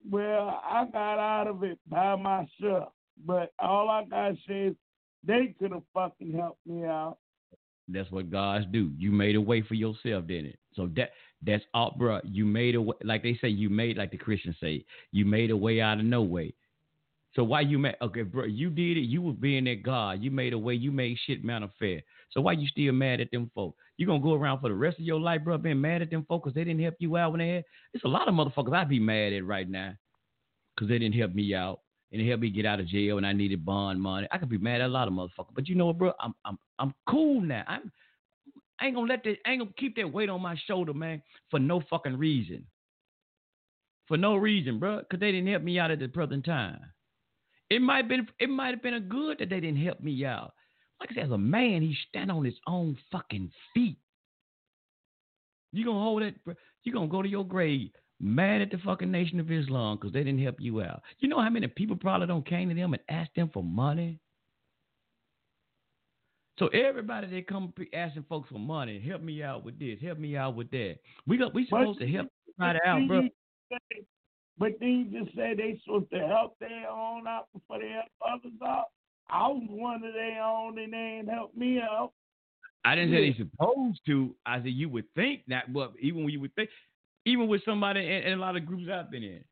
Well, 0.08 0.58
I 0.64 0.86
got 0.86 1.18
out 1.18 1.48
of 1.48 1.62
it 1.64 1.78
by 1.86 2.16
myself, 2.16 2.94
but 3.26 3.52
all 3.58 3.90
I 3.90 4.04
gotta 4.04 4.36
say 4.48 4.68
is 4.68 4.76
they 5.22 5.48
could 5.58 5.72
have 5.72 5.86
fucking 5.92 6.32
helped 6.32 6.66
me 6.66 6.86
out. 6.86 7.18
That's 7.89 8.11
what 8.11 8.30
gods 8.30 8.64
do. 8.72 8.93
You 8.97 9.12
made 9.12 9.37
a 9.37 9.41
way 9.41 9.62
for 9.62 9.74
yourself, 9.74 10.26
didn't 10.26 10.47
it? 10.47 10.59
So 10.74 10.89
that 10.97 11.11
that's 11.43 11.64
all, 11.74 11.95
bro. 11.99 12.20
You 12.24 12.45
made 12.45 12.74
a 12.74 12.80
way, 12.80 12.97
like 13.03 13.22
they 13.22 13.39
say, 13.41 13.49
you 13.49 13.68
made 13.68 13.99
like 13.99 14.11
the 14.11 14.16
Christians 14.16 14.57
say, 14.61 14.85
you 15.12 15.24
made 15.24 15.51
a 15.51 15.57
way 15.57 15.80
out 15.80 15.99
of 15.99 16.05
no 16.05 16.22
way. 16.22 16.55
So 17.35 17.43
why 17.43 17.61
you 17.62 17.78
mad? 17.78 17.97
Okay, 18.01 18.22
bro, 18.22 18.45
you 18.45 18.70
did 18.70 18.97
it. 18.97 19.03
You 19.03 19.20
was 19.20 19.37
being 19.37 19.64
that 19.64 19.82
God. 19.82 20.22
You 20.22 20.30
made 20.30 20.53
a 20.53 20.59
way. 20.59 20.74
You 20.74 20.93
made 20.93 21.18
shit 21.26 21.45
manifest. 21.45 22.05
So 22.30 22.41
why 22.41 22.53
you 22.53 22.66
still 22.68 22.93
mad 22.93 23.20
at 23.20 23.30
them 23.30 23.51
folks? 23.55 23.78
You 23.97 24.07
gonna 24.07 24.20
go 24.20 24.35
around 24.35 24.61
for 24.61 24.68
the 24.68 24.74
rest 24.74 24.99
of 24.99 25.05
your 25.05 25.20
life, 25.20 25.43
bro, 25.45 25.59
being 25.59 25.80
mad 25.80 26.03
at 26.03 26.11
them 26.11 26.24
folks 26.28 26.45
because 26.45 26.55
they 26.55 26.64
didn't 26.64 26.82
help 26.82 26.95
you 26.99 27.16
out 27.16 27.32
when 27.32 27.41
they 27.41 27.49
had. 27.49 27.64
It's 27.93 28.05
a 28.05 28.09
lot 28.09 28.28
of 28.28 28.35
motherfuckers 28.35 28.74
I'd 28.74 28.89
be 28.89 29.01
mad 29.01 29.32
at 29.32 29.45
right 29.45 29.68
now 29.68 29.95
because 30.74 30.89
they 30.89 30.99
didn't 30.99 31.16
help 31.16 31.35
me 31.35 31.55
out 31.55 31.80
and 32.14 32.22
they 32.22 32.28
helped 32.28 32.42
me 32.42 32.48
get 32.50 32.64
out 32.64 32.78
of 32.78 32.86
jail 32.86 33.16
and 33.16 33.26
I 33.26 33.32
needed 33.32 33.66
bond 33.66 34.00
money. 34.00 34.28
I 34.30 34.38
could 34.38 34.48
be 34.48 34.56
mad 34.56 34.80
at 34.80 34.86
a 34.86 34.88
lot 34.88 35.08
of 35.08 35.14
motherfuckers, 35.14 35.52
but 35.52 35.68
you 35.68 35.74
know 35.74 35.86
what, 35.86 35.98
bro? 35.98 36.12
I'm 36.20 36.32
I'm 36.44 36.56
I'm 36.78 36.94
cool 37.08 37.40
now. 37.40 37.64
I'm 37.66 37.90
I 38.80 38.86
ain't 38.86 38.94
gonna 38.94 39.08
let 39.08 39.24
that 39.24 39.36
ain't 39.48 39.60
gonna 39.60 39.72
keep 39.76 39.96
that 39.96 40.12
weight 40.12 40.28
on 40.28 40.40
my 40.40 40.56
shoulder, 40.68 40.94
man, 40.94 41.20
for 41.50 41.58
no 41.58 41.82
fucking 41.90 42.16
reason. 42.16 42.66
For 44.06 44.16
no 44.16 44.36
reason, 44.36 44.78
bro, 44.78 45.00
because 45.00 45.18
they 45.18 45.32
didn't 45.32 45.48
help 45.48 45.64
me 45.64 45.80
out 45.80 45.90
at 45.90 45.98
the 45.98 46.06
present 46.06 46.44
time. 46.44 46.78
It 47.68 47.82
might 47.82 48.08
been 48.08 48.28
it 48.38 48.48
might 48.48 48.70
have 48.70 48.82
been 48.82 48.94
a 48.94 49.00
good 49.00 49.40
that 49.40 49.50
they 49.50 49.58
didn't 49.58 49.82
help 49.82 50.00
me 50.00 50.24
out. 50.24 50.52
Like 51.00 51.10
I 51.10 51.14
said, 51.16 51.24
as 51.24 51.30
a 51.32 51.38
man, 51.38 51.82
he 51.82 51.96
stand 52.08 52.30
on 52.30 52.44
his 52.44 52.54
own 52.68 52.96
fucking 53.10 53.50
feet. 53.74 53.98
You 55.72 55.84
gonna 55.84 55.98
hold 55.98 56.22
it, 56.22 56.44
bro? 56.44 56.54
You 56.84 56.92
gonna 56.92 57.08
go 57.08 57.22
to 57.22 57.28
your 57.28 57.44
grave 57.44 57.90
mad 58.20 58.60
at 58.62 58.70
the 58.70 58.78
fucking 58.78 59.10
Nation 59.10 59.40
of 59.40 59.50
Islam 59.50 59.96
because 59.96 60.12
they 60.12 60.24
didn't 60.24 60.42
help 60.42 60.56
you 60.60 60.82
out. 60.82 61.02
You 61.18 61.28
know 61.28 61.40
how 61.40 61.50
many 61.50 61.66
people 61.66 61.96
probably 61.96 62.26
don't 62.26 62.46
came 62.46 62.68
to 62.68 62.74
them 62.74 62.94
and 62.94 63.02
asked 63.08 63.34
them 63.36 63.50
for 63.52 63.62
money? 63.62 64.18
So 66.58 66.68
everybody 66.68 67.26
that 67.28 67.48
come 67.48 67.72
asking 67.92 68.24
folks 68.28 68.48
for 68.50 68.60
money, 68.60 69.00
help 69.00 69.22
me 69.22 69.42
out 69.42 69.64
with 69.64 69.78
this, 69.78 69.98
help 70.00 70.18
me 70.18 70.36
out 70.36 70.54
with 70.54 70.70
that. 70.70 70.98
We 71.26 71.36
got 71.36 71.52
we 71.52 71.66
But- 71.68 71.80
supposed 71.80 72.00
to 72.00 72.06
help 72.08 72.28
But 72.58 72.76
out, 72.86 73.08
bro. 73.08 73.22
say- 73.72 74.06
But 74.56 74.78
then 74.78 75.10
you 75.12 75.24
just 75.24 75.34
say 75.36 75.54
they 75.54 75.80
supposed 75.84 76.10
to 76.12 76.20
help 76.28 76.56
their 76.60 76.88
own 76.88 77.26
out 77.26 77.48
before 77.52 77.80
they 77.80 77.88
help 77.88 78.06
others 78.24 78.52
out. 78.64 78.84
I 79.28 79.48
was 79.48 79.64
one 79.68 80.04
of 80.04 80.12
their 80.14 80.40
own 80.42 80.78
and 80.78 80.92
they 80.92 80.96
ain't 81.18 81.28
helped 81.28 81.56
me 81.56 81.80
out. 81.80 82.12
I 82.84 82.94
didn't 82.94 83.10
say 83.12 83.32
they 83.32 83.36
supposed 83.38 84.00
to. 84.06 84.36
I 84.46 84.58
said 84.58 84.68
you 84.68 84.88
would 84.90 85.12
think 85.14 85.42
that, 85.48 85.72
but 85.72 85.94
even 86.00 86.22
when 86.22 86.30
you 86.32 86.40
would 86.40 86.54
think, 86.54 86.70
even 87.25 87.49
with 87.49 87.64
somebody 87.64 88.01
and, 88.01 88.25
in 88.25 88.33
a 88.39 88.41
lot 88.41 88.57
of 88.57 88.66
groups 88.66 88.85
I've 88.93 89.11
been 89.11 89.22
in, 89.22 89.45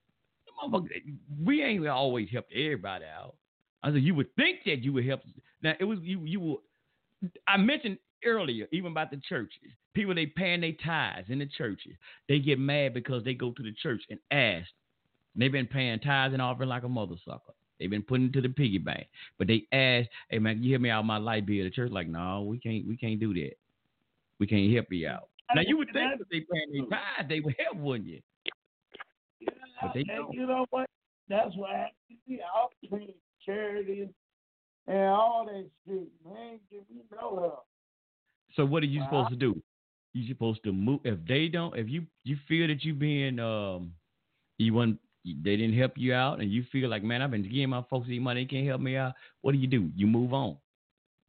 we 1.42 1.62
ain't 1.62 1.86
always 1.88 2.28
helped 2.30 2.52
everybody 2.52 3.04
out. 3.04 3.34
I 3.82 3.90
said 3.92 4.02
you 4.02 4.14
would 4.14 4.34
think 4.36 4.60
that 4.66 4.82
you 4.82 4.92
would 4.92 5.06
help. 5.06 5.22
Now 5.62 5.74
it 5.78 5.84
was 5.84 5.98
you. 6.02 6.24
You 6.24 6.40
will. 6.40 6.62
I 7.46 7.56
mentioned 7.56 7.98
earlier, 8.24 8.66
even 8.72 8.92
about 8.92 9.10
the 9.10 9.20
churches, 9.28 9.70
people 9.94 10.14
they 10.14 10.26
paying 10.26 10.60
their 10.60 10.72
tithes 10.84 11.30
in 11.30 11.38
the 11.38 11.46
churches. 11.46 11.92
They 12.28 12.38
get 12.38 12.58
mad 12.58 12.94
because 12.94 13.24
they 13.24 13.34
go 13.34 13.52
to 13.52 13.62
the 13.62 13.72
church 13.82 14.02
and 14.10 14.18
ask. 14.30 14.68
They've 15.34 15.50
been 15.50 15.66
paying 15.66 15.98
tithes 16.00 16.34
and 16.34 16.42
offering 16.42 16.68
like 16.68 16.82
a 16.82 16.88
mother 16.88 17.14
sucker. 17.24 17.54
They've 17.78 17.90
been 17.90 18.02
putting 18.02 18.26
it 18.26 18.32
to 18.34 18.40
the 18.42 18.48
piggy 18.48 18.78
bank. 18.78 19.06
But 19.38 19.48
they 19.48 19.66
ask, 19.72 20.08
hey 20.28 20.38
man, 20.38 20.56
can 20.56 20.62
you 20.62 20.72
help 20.72 20.82
me 20.82 20.90
out 20.90 21.04
my 21.04 21.16
light 21.16 21.46
bill? 21.46 21.64
The 21.64 21.70
church 21.70 21.90
like, 21.90 22.06
no, 22.06 22.42
we 22.42 22.58
can't 22.58 22.86
we 22.86 22.96
can't 22.96 23.18
do 23.18 23.34
that. 23.34 23.56
We 24.38 24.46
can't 24.46 24.72
help 24.72 24.86
you 24.90 25.08
out. 25.08 25.28
Now 25.54 25.62
you 25.66 25.76
would 25.78 25.88
think 25.92 26.20
if 26.20 26.28
they 26.28 26.40
paying 26.40 26.72
their 26.72 26.98
tithes, 26.98 27.28
they 27.28 27.40
would 27.40 27.54
help, 27.58 27.76
wouldn't 27.78 28.08
you? 28.08 28.20
Yeah, 29.40 29.48
But 29.80 29.94
they 29.94 30.04
don't. 30.04 30.32
you 30.32 30.46
know 30.46 30.66
what? 30.70 30.86
That's 31.28 31.54
why 31.56 31.90
to 32.08 32.14
me. 32.26 32.40
I'll 32.54 32.70
between 32.80 33.14
charities 33.44 34.08
and 34.86 34.98
all 35.08 35.46
that 35.46 35.68
shit. 35.86 36.08
Man, 36.24 36.58
give 36.70 36.82
me 36.90 37.02
no 37.10 37.38
help. 37.40 37.66
So 38.54 38.64
what 38.64 38.82
are 38.82 38.86
you 38.86 39.02
supposed 39.04 39.30
to 39.30 39.36
do? 39.36 39.62
You 40.14 40.28
supposed 40.28 40.62
to 40.64 40.72
move 40.72 41.00
if 41.04 41.18
they 41.26 41.48
don't 41.48 41.74
if 41.76 41.88
you 41.88 42.04
you 42.24 42.36
feel 42.46 42.66
that 42.68 42.84
you 42.84 42.92
being 42.92 43.38
um 43.38 43.94
you 44.58 44.74
want 44.74 44.98
they 45.24 45.56
didn't 45.56 45.72
help 45.78 45.92
you 45.96 46.12
out 46.12 46.40
and 46.40 46.52
you 46.52 46.64
feel 46.70 46.90
like 46.90 47.02
man 47.02 47.22
I've 47.22 47.30
been 47.30 47.44
giving 47.44 47.70
my 47.70 47.82
folks 47.88 48.08
these 48.08 48.20
money 48.20 48.42
they 48.44 48.48
can't 48.48 48.66
help 48.66 48.82
me 48.82 48.96
out 48.96 49.14
what 49.40 49.52
do 49.52 49.58
you 49.58 49.66
do 49.66 49.90
you 49.96 50.06
move 50.06 50.34
on 50.34 50.58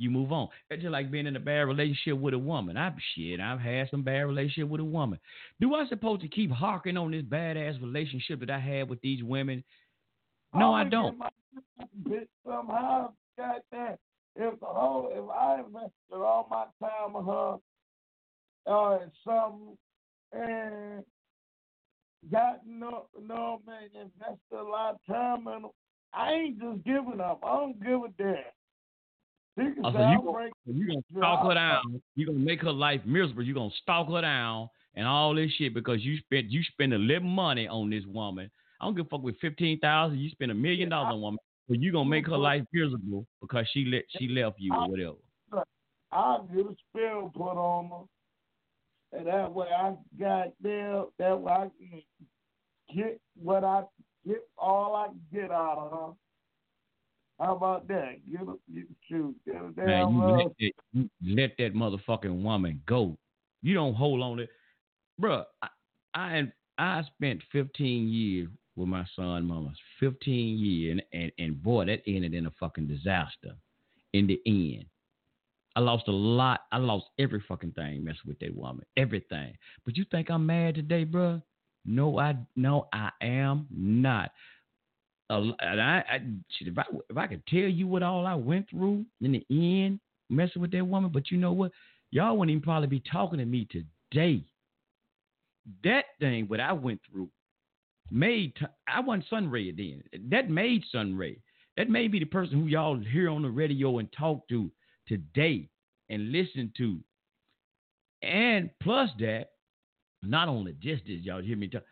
you 0.04 0.12
move 0.12 0.32
on 0.32 0.48
it's 0.70 0.82
just 0.82 0.92
like 0.92 1.10
being 1.10 1.28
in 1.28 1.36
a 1.36 1.40
bad 1.40 1.62
relationship 1.62 2.18
with 2.18 2.34
a 2.34 2.40
woman 2.40 2.78
I've 2.78 2.94
shit 3.16 3.40
I've 3.40 3.60
had 3.60 3.90
some 3.90 4.04
bad 4.04 4.22
relationship 4.22 4.70
with 4.70 4.82
a 4.82 4.86
woman 4.86 5.20
do 5.60 5.74
I 5.74 5.88
supposed 5.88 6.22
to 6.22 6.28
keep 6.28 6.52
harking 6.52 6.98
on 6.98 7.12
this 7.12 7.24
badass 7.24 7.82
relationship 7.82 8.40
that 8.42 8.50
I 8.50 8.60
had 8.60 8.90
with 8.90 9.02
these 9.02 9.24
women 9.24 9.64
no 10.54 10.74
I 10.74 10.82
I'ma 10.82 10.90
don't 10.90 11.20
bitch 12.08 12.28
somehow. 12.46 13.12
Goddamn. 13.38 13.98
If 14.36 14.60
the 14.60 14.66
whole, 14.66 15.10
if 15.12 15.30
I 15.30 15.60
invested 15.60 15.92
all 16.14 16.48
my 16.50 16.66
time 16.82 17.14
with 17.14 17.26
her, 17.26 17.56
uh, 18.66 19.04
in 19.04 19.12
something, 19.24 19.78
and 20.32 21.04
got 22.32 22.62
no, 22.66 23.08
no 23.22 23.62
man, 23.68 23.90
invested 23.94 24.60
a 24.60 24.64
lot 24.64 24.96
of 24.96 25.06
time 25.08 25.48
in 25.48 25.62
them, 25.64 25.72
I 26.14 26.32
ain't 26.32 26.60
just 26.60 26.84
giving 26.84 27.22
up. 27.22 27.42
I 27.44 27.54
don't 27.58 27.84
give 27.84 28.02
a 28.04 28.10
damn. 28.18 28.44
Can 29.58 29.76
Oh, 29.84 29.92
so 29.92 30.00
you 30.00 30.74
You're 30.74 30.88
gonna 30.88 31.02
stalk 31.16 31.48
her 31.48 31.54
down. 31.54 32.02
You're 32.16 32.28
gonna 32.28 32.40
make 32.40 32.62
her 32.62 32.72
life 32.72 33.02
miserable. 33.06 33.44
You're 33.44 33.56
gonna 33.56 33.70
stalk 33.82 34.10
her 34.10 34.22
down 34.22 34.70
and 34.96 35.08
all 35.08 35.36
this 35.36 35.52
shit 35.52 35.74
because 35.74 36.02
you 36.02 36.18
spent 36.18 36.50
you 36.50 36.64
spend 36.64 36.94
a 36.94 36.98
little 36.98 37.28
money 37.28 37.68
on 37.68 37.90
this 37.90 38.04
woman. 38.08 38.50
I 38.82 38.86
don't 38.86 38.96
give 38.96 39.06
a 39.06 39.10
fuck 39.10 39.24
with 39.24 39.40
fifteen 39.40 39.80
thousand. 39.80 40.20
You 40.20 40.30
spend 40.30 40.52
a 40.52 40.56
million 40.56 40.90
dollars 40.90 41.14
on 41.14 41.14
a 41.14 41.18
woman, 41.18 41.40
but 41.70 41.80
you 41.80 41.92
gonna 41.92 42.10
make 42.10 42.28
her 42.28 42.38
life 42.38 42.64
miserable 42.74 43.26
because 43.42 43.68
she 43.74 43.86
let 43.86 44.04
she 44.18 44.28
left 44.28 44.60
you 44.60 44.74
or 44.74 44.90
whatever. 44.90 45.66
I'll 46.12 46.44
get 46.44 46.66
a 46.66 46.76
spell 46.90 47.32
put 47.34 47.58
on 47.58 47.90
her. 47.90 49.18
And 49.18 49.28
that 49.28 49.52
way 49.52 49.68
I 49.68 49.94
got 50.20 50.54
there, 50.62 51.04
that 51.20 51.40
way 51.40 51.52
I 51.52 51.70
can 51.78 52.02
get 52.96 53.20
what 53.36 53.64
I 53.64 53.84
get 54.26 54.48
all 54.58 54.96
I 54.96 55.08
can 55.08 55.22
get 55.32 55.52
out 55.52 55.78
of 55.78 55.92
her. 55.92 56.14
How 57.40 57.56
about 57.56 57.88
that? 57.88 58.16
Get 58.32 58.42
a 58.42 58.56
get 58.74 58.86
shoot. 59.10 59.36
Get 59.46 59.56
a 59.56 59.72
damn 59.76 59.86
Man, 59.86 60.12
you 60.12 60.38
let 60.38 60.48
that 60.60 60.72
you 60.94 61.10
let 61.36 61.58
that 61.58 61.74
motherfucking 61.74 62.44
woman 62.44 62.82
go. 62.86 63.18
You 63.62 63.74
don't 63.74 63.96
hold 63.96 64.22
on 64.22 64.38
to, 64.38 64.48
bruh. 65.22 65.44
I 65.62 65.68
I, 66.16 66.52
I 66.78 67.04
spent 67.16 67.42
fifteen 67.52 68.08
years 68.08 68.50
with 68.76 68.88
my 68.88 69.06
son, 69.16 69.46
mama. 69.46 69.74
Fifteen 70.00 70.58
years, 70.58 71.00
and, 71.12 71.22
and 71.22 71.32
and 71.40 71.64
boy, 71.64 71.86
that 71.86 72.02
ended 72.08 72.34
in 72.34 72.46
a 72.46 72.52
fucking 72.60 72.88
disaster. 72.88 73.56
In 74.14 74.28
the 74.28 74.40
end, 74.46 74.86
I 75.76 75.80
lost 75.80 76.08
a 76.08 76.12
lot. 76.12 76.62
I 76.72 76.78
lost 76.78 77.06
every 77.18 77.44
fucking 77.48 77.72
thing 77.72 78.04
messing 78.04 78.22
with 78.28 78.40
that 78.40 78.56
woman, 78.56 78.86
everything. 78.96 79.54
But 79.86 79.98
you 79.98 80.06
think 80.12 80.30
I'm 80.30 80.46
mad 80.46 80.76
today, 80.76 81.04
bruh? 81.04 81.42
No, 81.86 82.20
I 82.20 82.36
no, 82.56 82.88
I 82.94 83.10
am 83.22 83.68
not. 83.72 84.32
And 85.30 85.56
I, 85.62 86.04
I 86.10 86.20
if 86.60 86.78
I 86.78 86.84
if 87.10 87.18
I 87.18 87.28
could 87.28 87.46
tell 87.48 87.60
you 87.60 87.88
what 87.88 88.04
all 88.04 88.26
I 88.26 88.36
went 88.36 88.70
through 88.70 89.06
in 89.22 89.32
the 89.32 89.46
end, 89.50 90.00
messing 90.30 90.62
with 90.62 90.72
that 90.72 90.86
woman, 90.86 91.12
but 91.12 91.32
you 91.32 91.38
know 91.38 91.54
what? 91.54 91.72
y'all 92.14 92.38
wouldn't 92.38 92.52
even 92.52 92.62
probably 92.62 92.88
be 92.88 93.02
talking 93.12 93.40
to 93.40 93.46
me 93.46 93.68
today. 93.72 94.44
That 95.84 96.06
thing, 96.20 96.48
what 96.48 96.60
I 96.60 96.72
went 96.72 97.02
through, 97.10 97.30
made 98.12 98.56
t- 98.56 98.66
I 98.88 99.00
wasn't 99.00 99.26
Sunray 99.30 99.72
then. 99.72 100.04
That 100.30 100.50
made 100.50 100.84
Sunray. 100.92 101.40
That 101.76 101.90
may 101.90 102.08
be 102.08 102.20
the 102.20 102.26
person 102.26 102.62
who 102.62 102.68
y'all 102.68 103.00
hear 103.00 103.30
on 103.30 103.42
the 103.42 103.50
radio 103.50 103.98
and 103.98 104.08
talk 104.14 104.48
to 104.50 104.70
today 105.08 105.68
and 106.10 106.32
listen 106.32 106.72
to. 106.78 107.00
And 108.22 108.70
plus 108.80 109.10
that, 109.20 109.50
not 110.22 110.48
only 110.48 110.76
just 110.80 111.06
this, 111.08 111.22
y'all 111.22 111.42
hear 111.42 111.58
me 111.58 111.68
talk, 111.68 111.84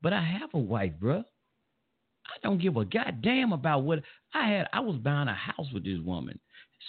but 0.00 0.14
I 0.14 0.22
have 0.22 0.50
a 0.54 0.58
wife, 0.58 0.92
bruh. 0.98 1.24
I 2.26 2.36
don't 2.42 2.60
give 2.60 2.76
a 2.76 2.84
goddamn 2.84 3.52
about 3.52 3.84
what 3.84 4.02
I 4.32 4.48
had. 4.48 4.68
I 4.72 4.80
was 4.80 4.96
buying 4.96 5.28
a 5.28 5.34
house 5.34 5.66
with 5.72 5.84
this 5.84 6.00
woman, 6.00 6.38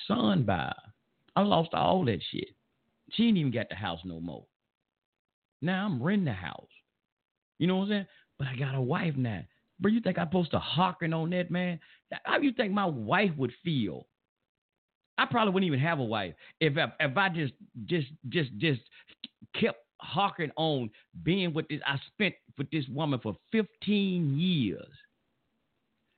son 0.08 0.44
by. 0.44 0.74
I 1.36 1.42
lost 1.42 1.74
all 1.74 2.06
that 2.06 2.20
shit. 2.32 2.50
She 3.12 3.28
ain't 3.28 3.38
even 3.38 3.52
got 3.52 3.70
the 3.70 3.76
house 3.76 4.00
no 4.06 4.20
more. 4.20 4.46
Now 5.62 5.86
I'm 5.86 6.02
renting 6.02 6.26
the 6.26 6.34
house. 6.34 6.70
You 7.60 7.68
know 7.68 7.78
what 7.78 7.84
I'm 7.84 7.90
saying? 7.90 8.06
But 8.38 8.48
I 8.48 8.56
got 8.56 8.76
a 8.76 8.82
wife 8.82 9.16
now. 9.16 9.42
Bro, 9.80 9.92
you 9.92 10.02
think 10.02 10.18
I'm 10.18 10.28
supposed 10.28 10.52
to 10.52 10.60
hearken 10.60 11.14
on 11.14 11.30
that, 11.32 11.52
man? 11.52 11.80
How 12.24 12.40
you 12.40 12.54
think 12.54 12.72
my 12.72 12.86
wife 12.86 13.32
would 13.38 13.52
feel? 13.64 14.08
I 15.18 15.26
probably 15.26 15.54
wouldn't 15.54 15.68
even 15.68 15.80
have 15.80 16.00
a 16.00 16.04
wife 16.04 16.34
if 16.60 16.78
I, 16.78 16.92
if 17.00 17.18
I 17.18 17.30
just 17.30 17.54
just 17.86 18.08
just 18.30 18.52
just 18.58 18.82
kept 19.60 19.80
harking 20.02 20.52
on 20.58 20.90
being 21.24 21.54
with 21.54 21.68
this. 21.68 21.80
I 21.86 21.98
spent 22.14 22.36
with 22.58 22.70
this 22.72 22.86
woman 22.90 23.20
for 23.22 23.36
15 23.52 24.38
years. 24.38 24.88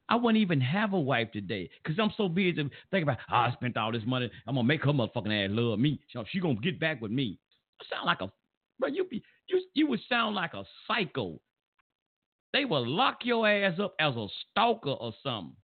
I 0.10 0.16
wouldn't 0.16 0.42
even 0.42 0.62
have 0.62 0.94
a 0.94 1.00
wife 1.00 1.32
today 1.34 1.70
because 1.84 2.00
I'm 2.00 2.14
so 2.16 2.30
busy 2.30 2.54
thinking 2.54 3.04
about, 3.04 3.18
oh, 3.30 3.36
I 3.36 3.52
spent 3.54 3.76
all 3.76 3.92
this 3.92 4.04
money. 4.06 4.32
I'm 4.48 4.56
gonna 4.56 4.68
make 4.68 4.84
her 4.84 4.94
motherfucking 4.94 5.46
ass 5.46 5.52
love 5.52 5.80
me. 5.80 6.00
So 6.12 6.24
she 6.30 6.40
gonna 6.40 6.56
get 6.56 6.80
back 6.80 7.02
with 7.02 7.12
me. 7.12 7.40
I 7.82 7.86
sound 7.94 8.06
like 8.06 8.22
a, 8.22 8.32
bro. 8.80 8.90
You 8.90 9.06
be 9.06 9.22
you 9.48 9.62
you 9.74 9.88
would 9.88 10.00
sound 10.08 10.36
like 10.36 10.54
a 10.54 10.64
psycho. 10.88 11.40
They 12.54 12.64
will 12.64 12.88
lock 12.88 13.20
your 13.24 13.48
ass 13.50 13.80
up 13.80 13.96
as 14.00 14.16
a 14.16 14.28
stalker 14.52 14.92
or 14.92 15.14
something. 15.24 15.56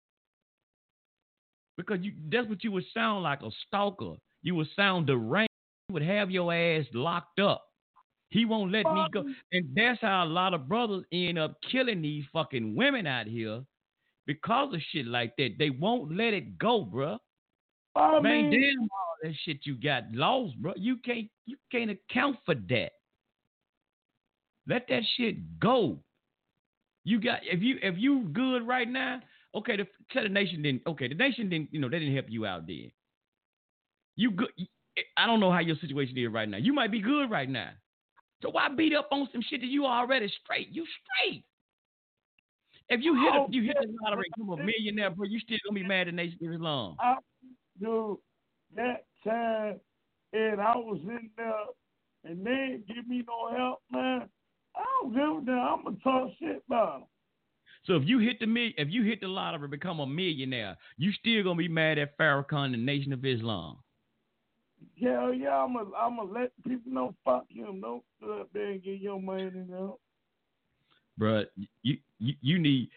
Because 1.76 2.01
you 2.03 2.12
that's 2.28 2.49
what 2.49 2.64
you 2.64 2.72
would 2.72 2.84
sound 2.93 3.22
like 3.22 3.43
a 3.43 3.51
stalker. 3.66 4.14
You 4.43 4.57
would 4.57 4.68
sound 4.74 5.07
deranged. 5.07 5.49
You 5.88 5.95
would 5.95 6.03
have 6.03 6.30
your 6.32 6.53
ass 6.53 6.86
locked 6.93 7.38
up. 7.38 7.64
He 8.30 8.45
won't 8.45 8.72
let 8.72 8.86
me 8.86 9.07
go. 9.12 9.20
Um. 9.20 9.36
And 9.53 9.68
that's 9.76 10.01
how 10.01 10.24
a 10.24 10.26
lot 10.26 10.53
of 10.55 10.68
brothers 10.68 11.05
end 11.12 11.38
up 11.38 11.59
killing 11.70 12.03
these 12.03 12.24
fucking 12.32 12.74
women 12.74 13.07
out 13.07 13.26
here 13.26 13.62
because 14.27 14.75
of 14.75 14.81
shit 14.91 15.07
like 15.07 15.35
that. 15.37 15.57
They 15.59 15.70
won't 15.70 16.16
let 16.16 16.35
it 16.35 16.59
go, 16.59 16.85
bro. 16.85 17.18
Oh, 17.95 18.01
I 18.01 18.20
Man, 18.20 18.51
mean, 18.51 18.61
damn 18.61 18.83
all 18.83 19.16
that 19.23 19.35
shit 19.45 19.59
you 19.64 19.77
got 19.77 20.05
lost, 20.12 20.57
bro. 20.57 20.73
You 20.77 20.97
can't 20.99 21.29
you 21.47 21.57
can't 21.70 21.91
account 21.91 22.37
for 22.45 22.55
that. 22.55 22.91
Let 24.66 24.87
that 24.89 25.03
shit 25.16 25.59
go. 25.59 25.99
You 27.05 27.20
got 27.20 27.41
if 27.43 27.62
you 27.62 27.79
if 27.83 27.97
you 27.99 28.29
good 28.33 28.66
right 28.66 28.89
now, 28.89 29.20
okay. 29.55 29.77
The 29.77 29.87
tell 30.12 30.23
the 30.23 30.29
nation 30.29 30.62
didn't 30.62 30.83
okay. 30.87 31.09
The 31.09 31.14
nation 31.14 31.49
didn't 31.49 31.73
you 31.73 31.81
know 31.81 31.89
they 31.89 31.99
didn't 31.99 32.14
help 32.14 32.27
you 32.29 32.47
out 32.47 32.66
then. 32.66 32.91
You 34.16 34.31
good? 34.31 34.49
Eh, 34.59 35.03
I 35.16 35.27
don't 35.27 35.41
know 35.41 35.51
how 35.51 35.61
your 35.61 35.77
situation 35.77 36.16
is 36.16 36.33
right 36.33 36.49
now. 36.49 36.59
You 36.59 36.73
might 36.73 36.91
be 36.91 37.01
good 37.01 37.31
right 37.31 37.49
now. 37.49 37.70
So 38.43 38.51
why 38.51 38.68
beat 38.68 38.95
up 38.95 39.09
on 39.12 39.29
some 39.33 39.43
shit 39.49 39.61
that 39.61 39.68
you 39.68 39.87
already 39.87 40.33
straight? 40.43 40.68
You 40.70 40.85
straight. 40.85 41.45
If 42.93 43.03
you 43.03 43.14
hit 43.14 43.34
a, 43.34 43.38
oh, 43.38 43.47
you 43.51 43.62
hit 43.62 43.76
the 43.80 43.95
lottery, 44.03 44.24
become 44.36 44.51
a 44.51 44.57
millionaire, 44.57 45.11
bro, 45.11 45.26
you 45.26 45.40
still 45.40 45.59
gonna 45.66 45.80
be 45.80 45.86
mad 45.86 46.09
at 46.09 46.14
Nation 46.14 46.38
of 46.47 46.53
Islam. 46.53 46.97
I, 47.01 47.16
dude, 47.80 48.18
that 48.76 49.05
time, 49.24 49.80
and 50.32 50.61
I 50.61 50.76
was 50.76 51.01
in 51.05 51.30
there, 51.36 51.55
and 52.24 52.45
they 52.45 52.51
didn't 52.51 52.86
give 52.88 53.09
me 53.09 53.24
no 53.26 53.57
help, 53.57 53.82
man. 53.90 54.28
I 54.76 54.84
don't 55.01 55.12
give 55.12 55.43
a 55.43 55.47
damn. 55.47 55.59
I'm 55.59 55.84
gonna 55.84 55.97
talk 56.03 56.30
shit 56.38 56.62
about 56.66 57.01
them. 57.01 57.09
So 57.84 57.97
if 57.97 58.03
you 58.07 58.18
hit 58.18 58.38
the 58.40 58.47
mil- 58.47 58.72
if 58.76 58.88
you 58.90 59.03
hit 59.03 59.20
the 59.20 59.28
lottery, 59.28 59.68
become 59.68 60.01
a 60.01 60.07
millionaire, 60.07 60.76
you 60.99 61.12
still 61.12 61.43
gonna 61.43 61.57
be 61.57 61.68
mad 61.68 61.99
at 61.99 62.16
Farrakhan 62.18 62.74
and 62.74 62.86
Nation 62.86 63.12
of 63.12 63.24
Islam. 63.24 63.78
Yeah, 64.97 65.30
yeah, 65.30 65.57
I'm 65.57 65.74
gonna 65.74 65.90
I'm 65.97 66.16
gonna 66.16 66.30
let 66.30 66.53
people 66.66 66.93
know. 66.93 67.14
Fuck 67.24 67.47
him. 67.49 67.80
Don't 67.80 68.05
go 68.20 68.40
up 68.40 68.51
there 68.53 68.70
and 68.70 68.82
get 68.82 69.01
your 69.01 69.20
money 69.20 69.51
now. 69.68 69.99
Bruh, 71.21 71.45
you 71.83 71.99
you, 72.19 72.35
you 72.41 72.59
need 72.59 72.91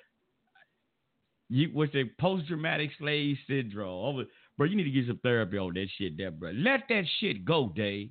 you 1.50 1.70
what's 1.74 1.94
the 1.94 2.06
post 2.20 2.48
traumatic 2.48 2.92
slave 2.98 3.38
syndrome. 3.48 4.06
Over, 4.06 4.24
bro, 4.58 4.68
you 4.68 4.76
need 4.76 4.84
to 4.86 4.92
get 4.92 5.08
some 5.08 5.20
therapy 5.24 5.58
on 5.58 5.74
that 5.74 5.88
shit 5.98 6.18
there, 6.18 6.32
bro. 6.32 6.52
Let 6.52 6.82
that 6.90 7.04
shit 7.20 7.46
go, 7.46 7.72
Dave. 7.76 8.10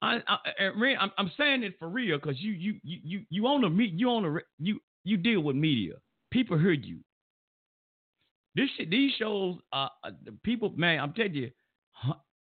I, 0.00 0.20
I, 0.28 1.08
I'm 1.18 1.32
saying 1.36 1.64
it 1.64 1.74
for 1.78 1.88
real 1.88 2.18
because 2.18 2.40
you 2.40 2.52
you 2.52 2.74
you 2.84 3.00
you 3.02 3.20
you 3.30 3.46
own 3.46 3.64
a 3.64 3.70
me 3.70 3.92
you 3.94 4.08
own 4.08 4.24
a 4.24 4.38
you 4.58 4.80
you 5.04 5.16
deal 5.16 5.40
with 5.40 5.56
media. 5.56 5.94
People 6.30 6.58
heard 6.58 6.84
you. 6.84 7.00
This 8.54 8.68
shit, 8.76 8.90
these 8.90 9.12
shows, 9.18 9.56
uh, 9.72 9.88
uh, 10.02 10.10
people, 10.42 10.72
man, 10.76 11.00
I'm 11.00 11.12
telling 11.12 11.34
you, 11.34 11.50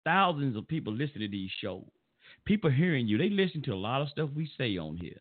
thousands 0.06 0.58
of 0.58 0.68
people 0.68 0.92
listen 0.92 1.22
to 1.22 1.28
these 1.28 1.52
shows. 1.62 1.86
People 2.46 2.70
hearing 2.70 3.08
you, 3.08 3.18
they 3.18 3.30
listen 3.30 3.62
to 3.64 3.74
a 3.74 3.76
lot 3.76 4.02
of 4.02 4.10
stuff 4.10 4.30
we 4.36 4.50
say 4.58 4.78
on 4.78 4.98
here. 4.98 5.20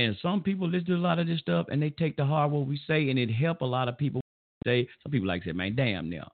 And 0.00 0.16
some 0.22 0.40
people 0.40 0.66
listen 0.66 0.86
to 0.86 0.94
a 0.94 0.96
lot 0.96 1.18
of 1.18 1.26
this 1.26 1.40
stuff 1.40 1.66
and 1.70 1.82
they 1.82 1.90
take 1.90 2.16
the 2.16 2.24
hard 2.24 2.50
what 2.50 2.66
we 2.66 2.80
say 2.86 3.10
and 3.10 3.18
it 3.18 3.30
help 3.30 3.60
a 3.60 3.66
lot 3.66 3.86
of 3.86 3.98
people 3.98 4.22
say. 4.66 4.88
Some 5.02 5.12
people 5.12 5.28
like 5.28 5.44
say, 5.44 5.52
man, 5.52 5.76
damn 5.76 6.08
now. 6.08 6.26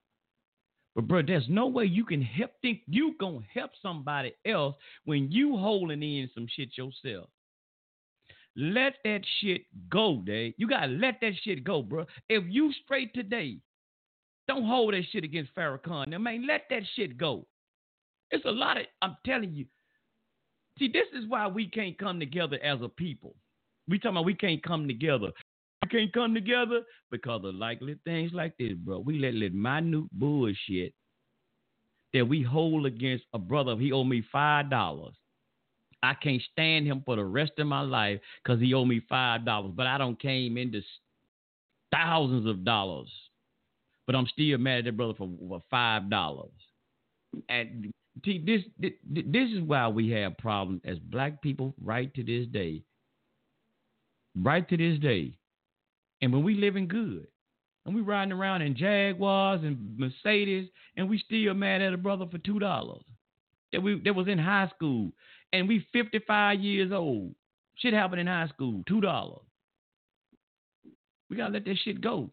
But 0.94 1.08
bro, 1.08 1.22
there's 1.26 1.48
no 1.48 1.66
way 1.66 1.84
you 1.84 2.04
can 2.04 2.22
help 2.22 2.52
think 2.62 2.82
you 2.86 3.16
gonna 3.18 3.40
help 3.52 3.72
somebody 3.82 4.34
else 4.46 4.76
when 5.04 5.32
you 5.32 5.56
holding 5.56 6.00
in 6.00 6.30
some 6.32 6.46
shit 6.48 6.78
yourself. 6.78 7.28
Let 8.54 8.94
that 9.02 9.22
shit 9.40 9.62
go, 9.90 10.22
Dave. 10.24 10.54
You 10.58 10.68
gotta 10.68 10.86
let 10.86 11.16
that 11.22 11.32
shit 11.42 11.64
go, 11.64 11.82
bro. 11.82 12.06
If 12.28 12.44
you 12.46 12.72
straight 12.84 13.12
today, 13.14 13.58
don't 14.46 14.64
hold 14.64 14.94
that 14.94 15.02
shit 15.10 15.24
against 15.24 15.52
Farrakhan. 15.56 16.06
Now, 16.06 16.18
man, 16.18 16.46
let 16.46 16.66
that 16.70 16.84
shit 16.94 17.18
go. 17.18 17.48
It's 18.30 18.44
a 18.44 18.50
lot 18.50 18.76
of 18.76 18.84
I'm 19.02 19.16
telling 19.26 19.52
you. 19.54 19.66
See, 20.78 20.86
this 20.86 21.08
is 21.20 21.28
why 21.28 21.48
we 21.48 21.66
can't 21.66 21.98
come 21.98 22.20
together 22.20 22.60
as 22.62 22.80
a 22.80 22.88
people. 22.88 23.34
We 23.88 23.98
talking 23.98 24.16
about 24.16 24.24
we 24.24 24.34
can't 24.34 24.62
come 24.62 24.88
together. 24.88 25.30
We 25.82 25.88
can't 25.88 26.12
come 26.12 26.34
together 26.34 26.82
because 27.10 27.44
of 27.44 27.54
likely 27.54 27.96
things 28.04 28.32
like 28.32 28.56
this, 28.58 28.72
bro. 28.74 28.98
We 28.98 29.18
let 29.18 29.34
let 29.34 29.54
minute 29.54 30.04
bullshit 30.12 30.92
that 32.12 32.26
we 32.26 32.42
hold 32.42 32.86
against 32.86 33.24
a 33.34 33.38
brother. 33.38 33.76
He 33.76 33.92
owe 33.92 34.04
me 34.04 34.24
five 34.32 34.70
dollars. 34.70 35.14
I 36.02 36.14
can't 36.14 36.42
stand 36.52 36.86
him 36.86 37.02
for 37.04 37.16
the 37.16 37.24
rest 37.24 37.52
of 37.58 37.66
my 37.66 37.80
life 37.80 38.20
because 38.42 38.60
he 38.60 38.74
owe 38.74 38.84
me 38.84 39.02
five 39.08 39.44
dollars. 39.44 39.72
But 39.76 39.86
I 39.86 39.98
don't 39.98 40.20
came 40.20 40.56
into 40.56 40.80
thousands 41.92 42.46
of 42.46 42.64
dollars. 42.64 43.10
But 44.06 44.14
I'm 44.14 44.26
still 44.28 44.58
mad 44.58 44.78
at 44.80 44.84
that 44.86 44.96
brother 44.96 45.14
for, 45.14 45.28
for 45.48 45.62
five 45.70 46.08
dollars. 46.10 46.50
And 47.48 47.92
this 48.24 48.62
this 49.04 49.50
is 49.50 49.60
why 49.60 49.88
we 49.88 50.10
have 50.10 50.38
problems 50.38 50.80
as 50.84 50.98
black 50.98 51.42
people 51.42 51.74
right 51.82 52.12
to 52.14 52.24
this 52.24 52.46
day 52.48 52.82
right 54.40 54.68
to 54.68 54.76
this 54.76 54.98
day. 54.98 55.36
And 56.22 56.32
when 56.32 56.44
we 56.44 56.54
living 56.54 56.88
good, 56.88 57.26
and 57.84 57.94
we 57.94 58.00
riding 58.00 58.32
around 58.32 58.62
in 58.62 58.76
Jaguars 58.76 59.60
and 59.62 59.96
Mercedes, 59.96 60.68
and 60.96 61.08
we 61.08 61.18
still 61.18 61.54
mad 61.54 61.82
at 61.82 61.92
a 61.92 61.96
brother 61.96 62.26
for 62.30 62.38
two 62.38 62.58
dollars 62.58 63.02
that 63.72 63.80
we 63.80 64.00
that 64.04 64.14
was 64.14 64.28
in 64.28 64.38
high 64.38 64.70
school, 64.74 65.12
and 65.52 65.68
we 65.68 65.86
fifty 65.92 66.18
five 66.26 66.60
years 66.60 66.92
old. 66.92 67.34
Shit 67.76 67.94
happened 67.94 68.22
in 68.22 68.26
high 68.26 68.48
school, 68.48 68.82
two 68.88 69.00
dollars. 69.00 69.42
We 71.30 71.36
gotta 71.36 71.52
let 71.52 71.64
that 71.64 71.76
shit 71.84 72.00
go. 72.00 72.30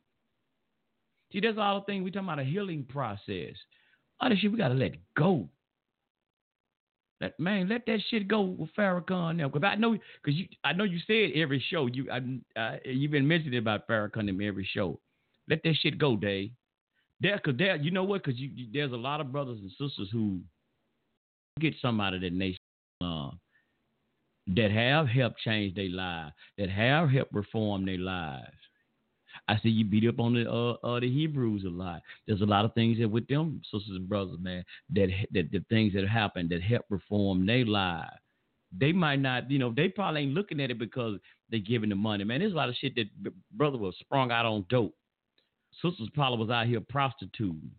See, 1.32 1.39
that's 1.39 1.58
all 1.58 1.80
the 1.80 1.86
thing 1.86 2.04
we 2.04 2.12
talking 2.12 2.28
about 2.28 2.39
a 2.39 2.43
healing 2.43 2.86
process. 2.88 3.56
All 4.20 4.30
that 4.30 4.38
shit 4.38 4.51
we 4.51 4.58
gotta 4.58 4.74
let 4.76 4.93
go. 5.16 5.49
Let, 7.24 7.39
man, 7.39 7.69
let 7.69 7.86
that 7.86 7.99
shit 8.09 8.28
go 8.28 8.41
with 8.41 8.69
Farrakhan 8.78 9.38
now, 9.38 9.47
because 9.47 9.65
I 9.65 9.76
know, 9.76 9.93
because 9.93 10.38
you, 10.38 10.45
I 10.65 10.74
know 10.74 10.84
you 10.84 10.99
said 11.07 11.39
every 11.41 11.63
show 11.69 11.86
you, 11.88 12.11
I, 12.11 12.80
you've 12.84 13.11
been 13.11 13.26
mentioning 13.28 13.59
about 13.59 13.88
Farrakhan 13.88 14.28
in 14.28 14.41
every 14.41 14.67
show. 14.69 14.99
Let 15.49 15.63
that 15.63 15.76
shit 15.82 15.97
go, 15.97 16.17
Dave. 16.17 16.51
There, 17.21 17.39
cause 17.39 17.53
there, 17.57 17.78
you 17.78 17.91
know 17.91 18.03
what? 18.03 18.26
Because 18.26 18.38
you, 18.38 18.49
you, 18.53 18.67
there's 18.74 18.91
a 18.91 18.97
lot 18.97 19.21
of 19.21 19.32
brothers 19.32 19.59
and 19.61 19.71
sisters 19.71 20.09
who 20.11 20.41
get 21.61 21.76
some 21.82 22.01
out 22.01 22.13
of 22.13 22.19
that 22.19 22.34
nation 22.34 22.59
uh, 23.01 23.30
that 24.47 24.71
have 24.71 25.07
helped 25.07 25.39
change 25.39 25.76
their 25.76 25.89
lives, 25.89 26.34
that 26.57 26.69
have 26.69 27.09
helped 27.09 27.34
reform 27.34 27.86
their 27.86 27.99
lives. 27.99 28.47
I 29.48 29.60
see 29.60 29.70
you 29.70 29.84
beat 29.84 30.08
up 30.08 30.20
on 30.20 30.34
the 30.34 30.50
uh, 30.50 30.74
uh, 30.86 31.00
the 31.00 31.12
Hebrews 31.12 31.64
a 31.66 31.70
lot. 31.70 32.02
There's 32.28 32.41
a 32.41 32.46
lot 32.46 32.66
of 32.66 32.74
things 32.74 32.98
that 33.00 33.10
with 33.10 33.28
them 33.28 33.62
sisters 33.66 33.96
and 33.96 34.08
brothers, 34.08 34.38
man, 34.39 34.64
that 34.91 35.10
that 35.32 35.52
the 35.52 35.64
things 35.70 35.94
that 35.94 36.08
happen 36.08 36.48
that 36.50 36.62
help 36.62 36.86
reform 36.89 37.46
their 37.46 37.66
lives. 37.66 38.12
They 38.76 38.91
might 38.91 39.20
not, 39.20 39.52
you 39.52 39.60
know, 39.60 39.72
they 39.76 39.88
probably 39.88 40.22
ain't 40.22 40.34
looking 40.34 40.60
at 40.60 40.72
it 40.72 40.80
because 40.80 41.20
they 41.52 41.60
giving 41.60 41.89
the 41.89 41.96
money, 41.96 42.24
man. 42.24 42.39
There's 42.39 42.54
a 42.54 42.56
lot 42.56 42.70
of 42.70 42.76
shit 42.76 42.96
that 42.96 43.06
brother 43.52 43.78
was 43.78 43.96
sprung 44.00 44.32
out 44.32 44.48
on 44.48 44.66
dope. 44.70 44.96
Sisters 45.82 46.10
probably 46.16 46.39
was 46.39 46.50
out 46.50 46.66
here 46.66 46.82
prostituting. 46.82 47.72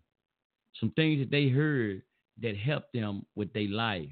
Some 0.79 0.91
things 0.91 1.21
that 1.21 1.31
they 1.31 1.49
heard 1.49 2.03
that 2.43 2.57
helped 2.57 2.93
them 2.93 3.27
with 3.35 3.53
their 3.53 3.69
life. 3.69 4.09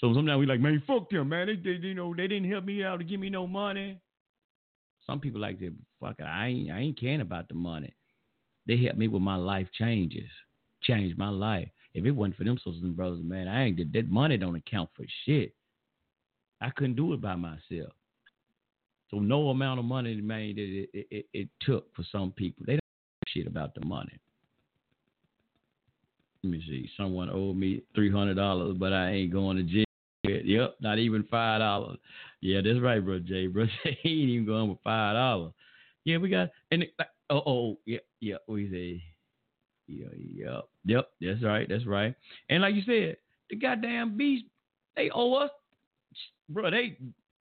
So 0.00 0.14
sometimes 0.14 0.38
we 0.38 0.46
like, 0.46 0.60
man, 0.60 0.82
fuck 0.86 1.10
them, 1.10 1.28
man. 1.28 1.48
They, 1.48 1.56
they, 1.56 1.86
you 1.86 1.94
know, 1.94 2.14
they 2.14 2.28
didn't 2.28 2.50
help 2.50 2.64
me 2.64 2.82
out 2.82 2.98
to 2.98 3.04
give 3.04 3.20
me 3.20 3.28
no 3.28 3.46
money. 3.46 4.00
Some 5.06 5.20
people 5.20 5.40
like 5.40 5.58
to 5.60 5.72
fuck. 6.00 6.16
I 6.20 6.48
ain't, 6.48 6.70
I 6.70 6.80
ain't 6.80 7.00
caring 7.00 7.20
about 7.20 7.48
the 7.48 7.54
money. 7.54 7.94
They 8.66 8.76
helped 8.76 8.98
me 8.98 9.08
with 9.08 9.22
my 9.22 9.36
life 9.36 9.68
changes, 9.78 10.28
changed 10.82 11.16
my 11.16 11.28
life. 11.28 11.68
If 11.94 12.04
it 12.04 12.10
wasn't 12.10 12.36
for 12.36 12.44
them 12.44 12.56
sisters 12.58 12.82
and 12.82 12.96
brothers, 12.96 13.20
man, 13.22 13.48
I 13.48 13.64
ain't 13.64 13.92
that 13.92 14.10
money 14.10 14.36
don't 14.36 14.56
account 14.56 14.90
for 14.94 15.04
shit. 15.24 15.54
I 16.60 16.70
couldn't 16.70 16.96
do 16.96 17.12
it 17.12 17.20
by 17.20 17.36
myself. 17.36 17.92
So 19.10 19.18
no 19.18 19.50
amount 19.50 19.78
of 19.78 19.84
money, 19.84 20.20
man, 20.20 20.54
it, 20.56 20.90
it, 20.92 21.06
it, 21.10 21.26
it 21.32 21.48
took 21.60 21.94
for 21.94 22.04
some 22.10 22.32
people. 22.32 22.64
They 22.66 22.72
don't 22.72 22.80
shit 23.28 23.46
about 23.46 23.74
the 23.74 23.86
money. 23.86 24.18
Let 26.42 26.50
me 26.50 26.62
see. 26.66 26.90
Someone 26.96 27.30
owed 27.30 27.56
me 27.56 27.82
three 27.94 28.10
hundred 28.10 28.34
dollars, 28.34 28.76
but 28.78 28.92
I 28.92 29.10
ain't 29.10 29.32
going 29.32 29.56
to 29.56 29.62
jail. 29.62 29.85
Yep, 30.44 30.76
not 30.80 30.98
even 30.98 31.24
five 31.30 31.60
dollars. 31.60 31.98
Yeah, 32.40 32.60
that's 32.64 32.80
right, 32.80 33.04
bro. 33.04 33.18
Jay, 33.18 33.46
bro. 33.48 33.66
Jay 33.66 33.98
ain't 34.04 34.30
even 34.30 34.46
going 34.46 34.74
for 34.74 34.80
five 34.84 35.14
dollars. 35.14 35.52
Yeah, 36.04 36.18
we 36.18 36.28
got 36.28 36.50
and 36.70 36.84
oh, 37.30 37.36
oh 37.36 37.42
oh 37.46 37.78
yeah 37.84 37.98
yeah 38.20 38.36
we 38.46 38.70
say 38.70 39.02
yeah 39.88 40.06
yep 40.14 40.68
yep 40.84 41.10
that's 41.20 41.42
right 41.42 41.68
that's 41.68 41.86
right. 41.86 42.14
And 42.48 42.62
like 42.62 42.74
you 42.74 42.82
said, 42.82 43.16
the 43.50 43.56
goddamn 43.56 44.16
beast 44.16 44.44
they 44.96 45.10
owe 45.10 45.34
us, 45.34 45.50
bro. 46.48 46.70
They 46.70 46.96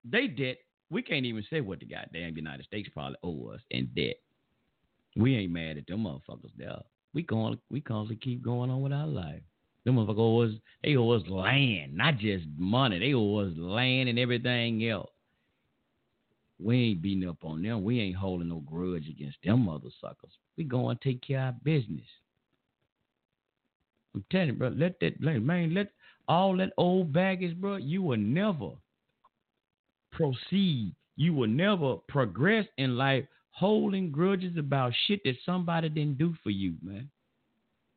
they 0.04 0.26
debt. 0.26 0.58
We 0.90 1.02
can't 1.02 1.26
even 1.26 1.44
say 1.50 1.60
what 1.60 1.80
the 1.80 1.86
goddamn 1.86 2.36
United 2.36 2.66
States 2.66 2.88
probably 2.92 3.16
owe 3.22 3.48
us 3.54 3.60
in 3.70 3.90
debt. 3.96 4.16
We 5.16 5.36
ain't 5.36 5.52
mad 5.52 5.78
at 5.78 5.86
them 5.86 6.04
motherfuckers 6.04 6.52
there. 6.56 6.80
We 7.12 7.22
going 7.22 7.58
we 7.70 7.80
constantly 7.80 8.16
keep 8.16 8.42
going 8.42 8.70
on 8.70 8.82
with 8.82 8.92
our 8.92 9.06
life. 9.06 9.42
Them 9.84 9.96
motherfuckers 9.96 10.54
us 10.54 10.60
they 10.82 10.96
us 10.96 11.28
land, 11.28 11.94
not 11.94 12.18
just 12.18 12.44
money. 12.56 12.98
They 12.98 13.12
us 13.12 13.52
land 13.56 14.08
and 14.08 14.18
everything 14.18 14.86
else. 14.88 15.10
We 16.58 16.90
ain't 16.90 17.02
beating 17.02 17.28
up 17.28 17.44
on 17.44 17.62
them. 17.62 17.84
We 17.84 18.00
ain't 18.00 18.16
holding 18.16 18.48
no 18.48 18.60
grudge 18.60 19.08
against 19.08 19.38
them 19.44 19.66
mother 19.66 19.88
suckers. 20.00 20.30
We 20.56 20.64
go 20.64 20.88
and 20.88 21.00
take 21.00 21.26
care 21.26 21.48
of 21.48 21.64
business. 21.64 22.06
I'm 24.14 24.24
telling 24.30 24.48
you, 24.48 24.52
bro, 24.54 24.68
let 24.68 25.00
that 25.00 25.20
man, 25.20 25.74
let 25.74 25.90
all 26.28 26.56
that 26.58 26.72
old 26.78 27.12
baggage, 27.12 27.56
bro, 27.56 27.76
you 27.76 28.02
will 28.02 28.16
never 28.16 28.70
proceed. 30.12 30.94
You 31.16 31.34
will 31.34 31.48
never 31.48 31.96
progress 32.08 32.66
in 32.78 32.96
life 32.96 33.24
holding 33.50 34.10
grudges 34.10 34.56
about 34.56 34.92
shit 35.06 35.20
that 35.24 35.36
somebody 35.44 35.88
didn't 35.88 36.18
do 36.18 36.34
for 36.42 36.50
you, 36.50 36.74
man. 36.82 37.10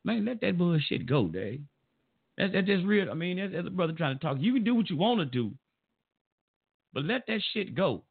Man, 0.04 0.26
let 0.26 0.42
that 0.42 0.58
bullshit 0.58 1.06
go, 1.06 1.28
Dave. 1.28 1.62
That's, 2.38 2.54
that's 2.54 2.68
just 2.68 2.86
real. 2.86 3.10
I 3.10 3.14
mean, 3.14 3.38
that's, 3.38 3.54
that's 3.54 3.68
a 3.68 3.72
brother 3.72 3.94
trying 3.94 4.18
to 4.18 4.24
talk. 4.24 4.38
You 4.40 4.54
can 4.54 4.64
do 4.64 4.76
what 4.76 4.90
you 4.90 4.98
want 4.98 5.20
to 5.20 5.26
do, 5.26 5.52
but 6.94 7.04
let 7.04 7.24
that 7.28 7.42
shit 7.54 7.76
go. 7.76 8.04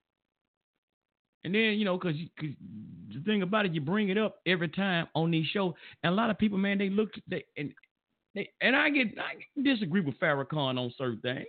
And 1.44 1.54
then, 1.54 1.74
you 1.74 1.84
know, 1.84 1.96
because 1.96 2.16
the 2.40 3.20
thing 3.24 3.42
about 3.42 3.66
it, 3.66 3.72
you 3.72 3.80
bring 3.80 4.08
it 4.08 4.18
up 4.18 4.38
every 4.46 4.68
time 4.68 5.06
on 5.14 5.30
these 5.30 5.46
shows. 5.46 5.74
And 6.02 6.12
a 6.12 6.16
lot 6.16 6.30
of 6.30 6.38
people, 6.38 6.58
man, 6.58 6.78
they 6.78 6.90
look, 6.90 7.10
they, 7.28 7.44
and 7.56 7.72
they, 8.34 8.50
and 8.60 8.74
I 8.74 8.90
get, 8.90 9.08
I 9.18 9.60
disagree 9.62 10.00
with 10.00 10.18
Farrakhan 10.18 10.76
on 10.76 10.92
certain 10.98 11.20
things. 11.20 11.46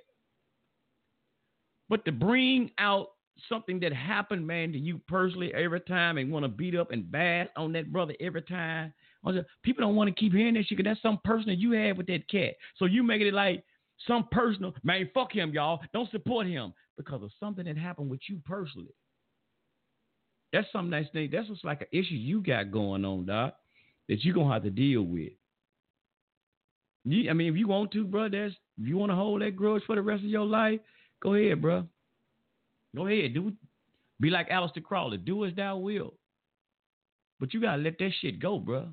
But 1.89 2.05
to 2.05 2.11
bring 2.11 2.69
out 2.77 3.07
something 3.49 3.79
that 3.79 3.93
happened, 3.93 4.45
man, 4.45 4.71
to 4.73 4.77
you 4.77 4.99
personally 5.07 5.53
every 5.53 5.81
time 5.81 6.17
and 6.17 6.31
want 6.31 6.43
to 6.43 6.49
beat 6.49 6.75
up 6.75 6.91
and 6.91 7.11
bash 7.11 7.47
on 7.55 7.71
that 7.73 7.91
brother 7.91 8.13
every 8.19 8.41
time. 8.43 8.93
People 9.63 9.81
don't 9.81 9.95
want 9.95 10.07
to 10.09 10.19
keep 10.19 10.33
hearing 10.33 10.53
that 10.53 10.65
shit 10.65 10.77
because 10.77 10.91
that's 10.91 11.01
some 11.01 11.19
personal 11.23 11.55
you 11.55 11.71
had 11.71 11.97
with 11.97 12.07
that 12.07 12.27
cat. 12.29 12.53
So 12.77 12.85
you 12.85 13.03
making 13.03 13.27
it 13.27 13.33
like 13.33 13.63
some 14.07 14.27
personal, 14.31 14.73
man, 14.83 15.09
fuck 15.13 15.33
him, 15.33 15.51
y'all. 15.51 15.79
Don't 15.93 16.09
support 16.11 16.47
him 16.47 16.73
because 16.97 17.23
of 17.23 17.31
something 17.39 17.65
that 17.65 17.77
happened 17.77 18.09
with 18.09 18.21
you 18.29 18.39
personally. 18.45 18.93
That's 20.53 20.67
something 20.71 20.91
that's 20.91 21.31
that's 21.31 21.49
what's 21.49 21.63
like 21.63 21.81
an 21.81 21.87
issue 21.91 22.15
you 22.15 22.41
got 22.41 22.71
going 22.71 23.03
on, 23.03 23.25
doc, 23.25 23.55
that 24.07 24.23
you're 24.23 24.35
gonna 24.35 24.53
have 24.53 24.63
to 24.63 24.69
deal 24.69 25.03
with. 25.03 25.33
You, 27.03 27.29
I 27.29 27.33
mean, 27.33 27.51
if 27.51 27.57
you 27.57 27.67
want 27.67 27.91
to, 27.91 28.03
bro, 28.05 28.29
that's 28.29 28.53
if 28.81 28.87
you 28.87 28.97
want 28.97 29.11
to 29.11 29.15
hold 29.15 29.41
that 29.41 29.55
grudge 29.55 29.83
for 29.85 29.95
the 29.95 30.01
rest 30.01 30.23
of 30.23 30.29
your 30.29 30.45
life, 30.45 30.79
go 31.21 31.33
ahead, 31.33 31.61
bro. 31.61 31.85
Go 32.95 33.07
ahead, 33.07 33.33
do 33.33 33.53
be 34.19 34.29
like 34.29 34.49
Aleister 34.49 34.81
Crowley, 34.81 35.17
do 35.17 35.45
as 35.45 35.53
thou 35.55 35.77
will. 35.77 36.13
But 37.39 37.53
you 37.53 37.61
gotta 37.61 37.81
let 37.81 37.99
that 37.99 38.11
shit 38.19 38.39
go, 38.39 38.57
bro. 38.57 38.87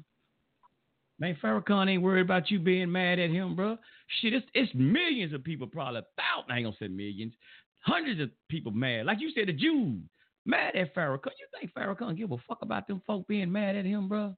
Man, 1.19 1.37
Farrakhan 1.43 1.89
ain't 1.89 2.03
worried 2.03 2.23
about 2.23 2.51
you 2.51 2.59
being 2.59 2.91
mad 2.91 3.19
at 3.19 3.31
him, 3.31 3.55
bro. 3.55 3.79
Shit, 4.21 4.35
it's, 4.35 4.47
it's 4.53 4.73
millions 4.75 5.33
of 5.33 5.45
people, 5.45 5.67
probably 5.67 6.01
thousands. 6.17 6.51
I 6.51 6.57
ain't 6.57 6.67
gonna 6.67 6.77
say 6.79 6.89
millions, 6.89 7.33
hundreds 7.81 8.21
of 8.21 8.31
people 8.49 8.73
mad. 8.73 9.07
Like 9.07 9.21
you 9.21 9.31
said, 9.35 9.49
the 9.49 9.53
Jews 9.53 10.03
mad 10.45 10.75
at 10.75 10.95
Farrakhan. 10.95 11.31
You 11.39 11.47
think 11.59 11.73
Farrakhan 11.73 12.17
give 12.17 12.33
a 12.33 12.37
fuck 12.49 12.59
about 12.62 12.89
them 12.89 13.01
folk 13.07 13.27
being 13.29 13.51
mad 13.51 13.77
at 13.77 13.85
him, 13.85 14.09
bro? 14.09 14.35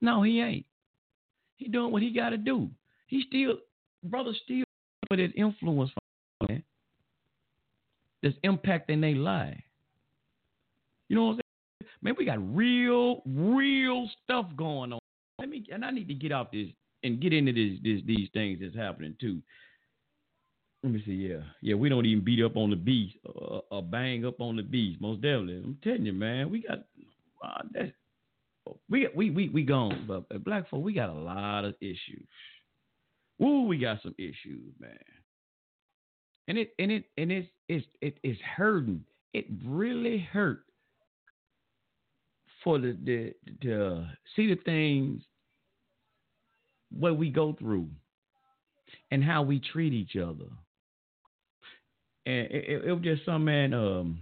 No, 0.00 0.22
he 0.22 0.40
ain't. 0.40 0.66
He 1.56 1.68
doing 1.68 1.90
what 1.90 2.02
he 2.02 2.12
got 2.12 2.30
to 2.30 2.36
do. 2.36 2.70
He 3.06 3.24
still, 3.26 3.54
brother, 4.04 4.32
still 4.44 4.64
with 5.10 5.18
his 5.18 5.32
influence, 5.36 5.90
man. 6.48 6.62
That's 8.22 8.36
impacting 8.44 9.00
their 9.00 9.16
life. 9.16 9.60
You 11.08 11.16
know 11.16 11.24
what 11.24 11.30
I'm 11.30 11.34
saying? 11.36 11.90
Man, 12.02 12.14
we 12.18 12.24
got 12.26 12.56
real, 12.56 13.22
real 13.26 14.08
stuff 14.22 14.46
going 14.56 14.92
on. 14.92 14.97
Me, 15.58 15.66
and 15.72 15.84
I 15.84 15.90
need 15.90 16.08
to 16.08 16.14
get 16.14 16.32
off 16.32 16.50
this 16.52 16.68
and 17.02 17.20
get 17.20 17.32
into 17.32 17.52
this, 17.52 17.78
this 17.82 18.02
these 18.06 18.28
things 18.32 18.58
that's 18.60 18.76
happening 18.76 19.16
too. 19.20 19.42
Let 20.82 20.92
me 20.92 21.02
see. 21.04 21.12
Yeah, 21.12 21.42
yeah. 21.60 21.74
We 21.74 21.88
don't 21.88 22.06
even 22.06 22.24
beat 22.24 22.44
up 22.44 22.56
on 22.56 22.70
the 22.70 22.76
beast 22.76 23.16
or, 23.24 23.62
or 23.70 23.82
bang 23.82 24.24
up 24.24 24.40
on 24.40 24.56
the 24.56 24.62
beast. 24.62 25.00
Most 25.00 25.22
definitely. 25.22 25.56
I'm 25.56 25.78
telling 25.82 26.06
you, 26.06 26.12
man. 26.12 26.50
We 26.50 26.62
got 26.62 26.84
uh. 27.44 27.86
We 28.88 29.08
we 29.16 29.30
we 29.30 29.48
we 29.48 29.62
gone, 29.62 30.04
but 30.06 30.44
black 30.44 30.68
folk, 30.68 30.84
we 30.84 30.92
got 30.92 31.08
a 31.08 31.12
lot 31.14 31.64
of 31.64 31.74
issues. 31.80 32.26
Woo, 33.38 33.66
we 33.66 33.78
got 33.78 34.02
some 34.02 34.14
issues, 34.18 34.74
man. 34.78 34.98
And 36.48 36.58
it 36.58 36.74
and 36.78 36.92
it 36.92 37.04
and 37.16 37.32
it's 37.32 37.48
it's 37.68 37.86
it, 38.00 38.18
it's 38.22 38.40
hurting. 38.42 39.04
It 39.32 39.46
really 39.64 40.18
hurt 40.18 40.64
for 42.62 42.78
the 42.78 42.96
the 43.04 43.34
to 43.62 44.06
see 44.36 44.54
the 44.54 44.60
things 44.64 45.22
what 46.90 47.16
we 47.16 47.30
go 47.30 47.54
through 47.58 47.88
and 49.10 49.22
how 49.22 49.42
we 49.42 49.60
treat 49.60 49.92
each 49.92 50.16
other 50.16 50.46
and 52.28 52.46
it, 52.50 52.64
it, 52.68 52.84
it 52.84 52.92
was 52.92 53.02
just 53.02 53.24
some 53.24 53.46
man. 53.46 53.72
Um, 53.72 54.20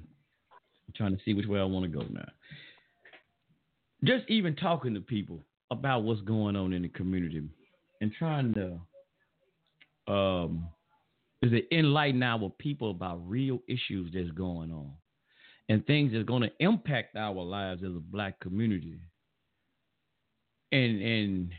I'm 0.86 0.94
trying 0.96 1.16
to 1.16 1.22
see 1.24 1.34
which 1.34 1.46
way 1.46 1.58
I 1.58 1.64
want 1.64 1.90
to 1.90 1.98
go 1.98 2.04
now. 2.08 2.28
Just 4.04 4.24
even 4.28 4.54
talking 4.54 4.94
to 4.94 5.00
people 5.00 5.40
about 5.72 6.04
what's 6.04 6.20
going 6.20 6.54
on 6.54 6.72
in 6.72 6.82
the 6.82 6.88
community 6.88 7.42
and 8.00 8.12
trying 8.16 8.54
to 8.54 8.78
um 10.12 10.68
is 11.42 11.52
it 11.52 11.66
enlighten 11.72 12.22
our 12.22 12.48
people 12.58 12.92
about 12.92 13.20
real 13.28 13.58
issues 13.66 14.12
that's 14.14 14.30
going 14.30 14.70
on 14.70 14.92
and 15.68 15.84
things 15.86 16.12
that's 16.12 16.24
going 16.24 16.42
to 16.42 16.52
impact 16.60 17.16
our 17.16 17.42
lives 17.42 17.82
as 17.82 17.90
a 17.90 18.02
black 18.12 18.38
community 18.38 18.94
and 20.70 21.02
and 21.02 21.50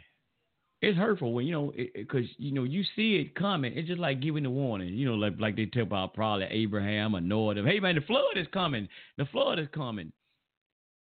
it's 0.88 0.98
hurtful 0.98 1.34
when 1.34 1.46
you 1.46 1.52
know 1.52 1.74
because 1.96 2.26
you 2.38 2.54
know 2.54 2.64
you 2.64 2.84
see 2.96 3.16
it 3.18 3.36
coming. 3.36 3.74
It's 3.76 3.88
just 3.88 4.00
like 4.00 4.22
giving 4.22 4.44
the 4.44 4.50
warning. 4.50 4.94
You 4.94 5.10
know, 5.10 5.16
like 5.16 5.34
like 5.40 5.56
they 5.56 5.66
tell 5.66 5.84
about 5.84 6.14
probably 6.14 6.46
Abraham 6.50 7.16
or 7.16 7.22
Noah. 7.22 7.56
Them, 7.56 7.66
hey 7.66 7.80
man, 7.80 7.96
the 7.96 8.02
flood 8.02 8.38
is 8.38 8.48
coming. 8.54 8.88
The 9.18 9.26
flood 9.26 9.60
is 9.60 9.68
coming. 9.74 10.12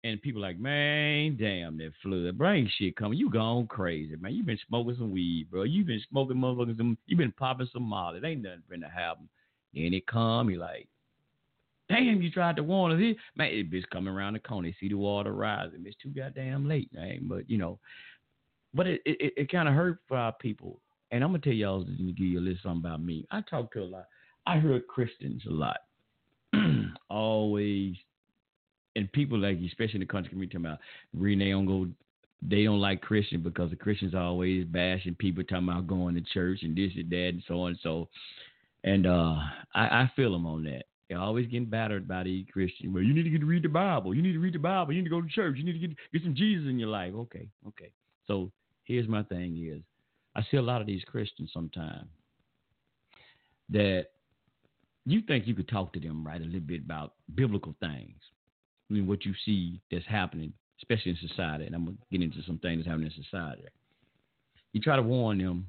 And 0.04 0.22
people 0.22 0.40
like, 0.40 0.58
man, 0.58 1.36
damn 1.40 1.76
that 1.78 1.90
flood, 2.02 2.38
bring 2.38 2.70
shit 2.78 2.96
coming. 2.96 3.18
You 3.18 3.30
gone 3.30 3.66
crazy, 3.66 4.14
man. 4.16 4.34
You 4.34 4.44
been 4.44 4.58
smoking 4.68 4.96
some 4.96 5.10
weed, 5.10 5.48
bro. 5.50 5.64
You 5.64 5.84
been 5.84 6.02
smoking 6.08 6.36
motherfuckers. 6.36 6.76
Some, 6.76 6.96
you 7.06 7.16
been 7.16 7.32
popping 7.32 7.68
some 7.72 7.82
molly. 7.82 8.18
It 8.18 8.24
Ain't 8.24 8.42
nothing 8.42 8.62
finna 8.70 8.92
happen. 8.92 9.28
Then 9.74 9.92
it 9.92 10.06
come, 10.06 10.50
you 10.50 10.58
like, 10.58 10.88
damn, 11.88 12.22
you 12.22 12.30
tried 12.30 12.56
to 12.56 12.62
warn 12.62 12.92
us. 12.92 13.16
Man, 13.36 13.48
it 13.50 13.90
coming 13.90 14.14
around 14.14 14.34
the 14.34 14.38
corner. 14.38 14.70
See 14.80 14.88
the 14.88 14.94
water 14.94 15.32
rising. 15.32 15.84
It's 15.84 15.96
too 16.00 16.10
goddamn 16.10 16.68
late, 16.68 16.92
man. 16.94 17.26
But 17.28 17.50
you 17.50 17.58
know, 17.58 17.80
but 18.74 18.86
it 18.86 19.00
it, 19.04 19.32
it 19.36 19.52
kind 19.52 19.68
of 19.68 19.74
hurt 19.74 19.98
for 20.06 20.16
our 20.16 20.32
people. 20.32 20.80
And 21.10 21.24
I'm 21.24 21.30
gonna 21.30 21.40
tell 21.40 21.52
y'all 21.52 21.84
to 21.84 21.90
give 21.90 22.18
you 22.18 22.38
a 22.38 22.42
little 22.42 22.58
something 22.62 22.90
about 22.90 23.02
me. 23.02 23.26
I 23.30 23.40
talk 23.42 23.72
to 23.72 23.82
a 23.82 23.84
lot. 23.84 24.06
I 24.46 24.58
heard 24.58 24.86
Christians 24.86 25.42
a 25.46 25.52
lot, 25.52 25.78
always, 27.10 27.96
and 28.96 29.10
people 29.12 29.38
like 29.38 29.58
especially 29.66 29.96
in 29.96 30.00
the 30.00 30.06
country 30.06 30.30
community 30.30 30.56
talking 30.56 30.66
about 30.66 30.78
they 31.12 31.50
don't 31.50 31.66
go, 31.66 31.86
they 32.42 32.64
don't 32.64 32.80
like 32.80 33.00
Christian 33.00 33.42
because 33.42 33.70
the 33.70 33.76
Christians 33.76 34.14
are 34.14 34.22
always 34.22 34.64
bashing 34.64 35.14
people 35.14 35.44
talking 35.44 35.68
about 35.68 35.86
going 35.86 36.14
to 36.14 36.20
church 36.20 36.60
and 36.62 36.76
this 36.76 36.92
and 36.96 37.10
that 37.10 37.28
and 37.28 37.42
so 37.46 37.60
on 37.62 37.70
and 37.70 37.78
so. 37.82 38.08
And 38.84 39.06
uh, 39.06 39.34
I, 39.74 39.82
I 39.82 40.10
feel 40.14 40.32
them 40.32 40.46
on 40.46 40.62
that. 40.64 40.84
They're 41.08 41.18
always 41.18 41.46
getting 41.46 41.66
battered 41.66 42.06
by 42.06 42.22
the 42.22 42.44
Christian. 42.52 42.92
Well, 42.92 43.02
you 43.02 43.14
need 43.14 43.24
to 43.24 43.30
get 43.30 43.40
to 43.40 43.46
read 43.46 43.64
the 43.64 43.68
Bible. 43.68 44.14
You 44.14 44.22
need 44.22 44.34
to 44.34 44.38
read 44.38 44.54
the 44.54 44.58
Bible. 44.58 44.92
You 44.92 45.02
need 45.02 45.08
to 45.08 45.14
go 45.14 45.22
to 45.22 45.28
church. 45.28 45.56
You 45.56 45.64
need 45.64 45.72
to 45.72 45.78
get 45.78 45.96
get 46.12 46.22
some 46.22 46.34
Jesus 46.34 46.66
in 46.68 46.78
your 46.78 46.90
life. 46.90 47.14
Okay, 47.14 47.48
okay. 47.66 47.90
So 48.28 48.52
here's 48.84 49.08
my 49.08 49.24
thing 49.24 49.56
is 49.66 49.82
I 50.36 50.42
see 50.50 50.58
a 50.58 50.62
lot 50.62 50.80
of 50.80 50.86
these 50.86 51.02
Christians 51.04 51.50
sometimes 51.52 52.06
that 53.70 54.06
you 55.04 55.22
think 55.26 55.46
you 55.46 55.54
could 55.54 55.68
talk 55.68 55.92
to 55.94 56.00
them, 56.00 56.24
right, 56.24 56.40
a 56.40 56.44
little 56.44 56.60
bit 56.60 56.82
about 56.82 57.14
biblical 57.34 57.74
things. 57.80 58.20
I 58.88 58.94
mean, 58.94 59.06
what 59.06 59.24
you 59.24 59.34
see 59.44 59.80
that's 59.90 60.06
happening, 60.06 60.52
especially 60.80 61.12
in 61.12 61.28
society, 61.28 61.66
and 61.66 61.74
I'm 61.74 61.84
gonna 61.86 61.96
get 62.12 62.22
into 62.22 62.42
some 62.46 62.58
things 62.58 62.78
that's 62.78 62.88
happening 62.88 63.10
in 63.14 63.24
society. 63.24 63.64
You 64.72 64.80
try 64.80 64.96
to 64.96 65.02
warn 65.02 65.38
them, 65.38 65.66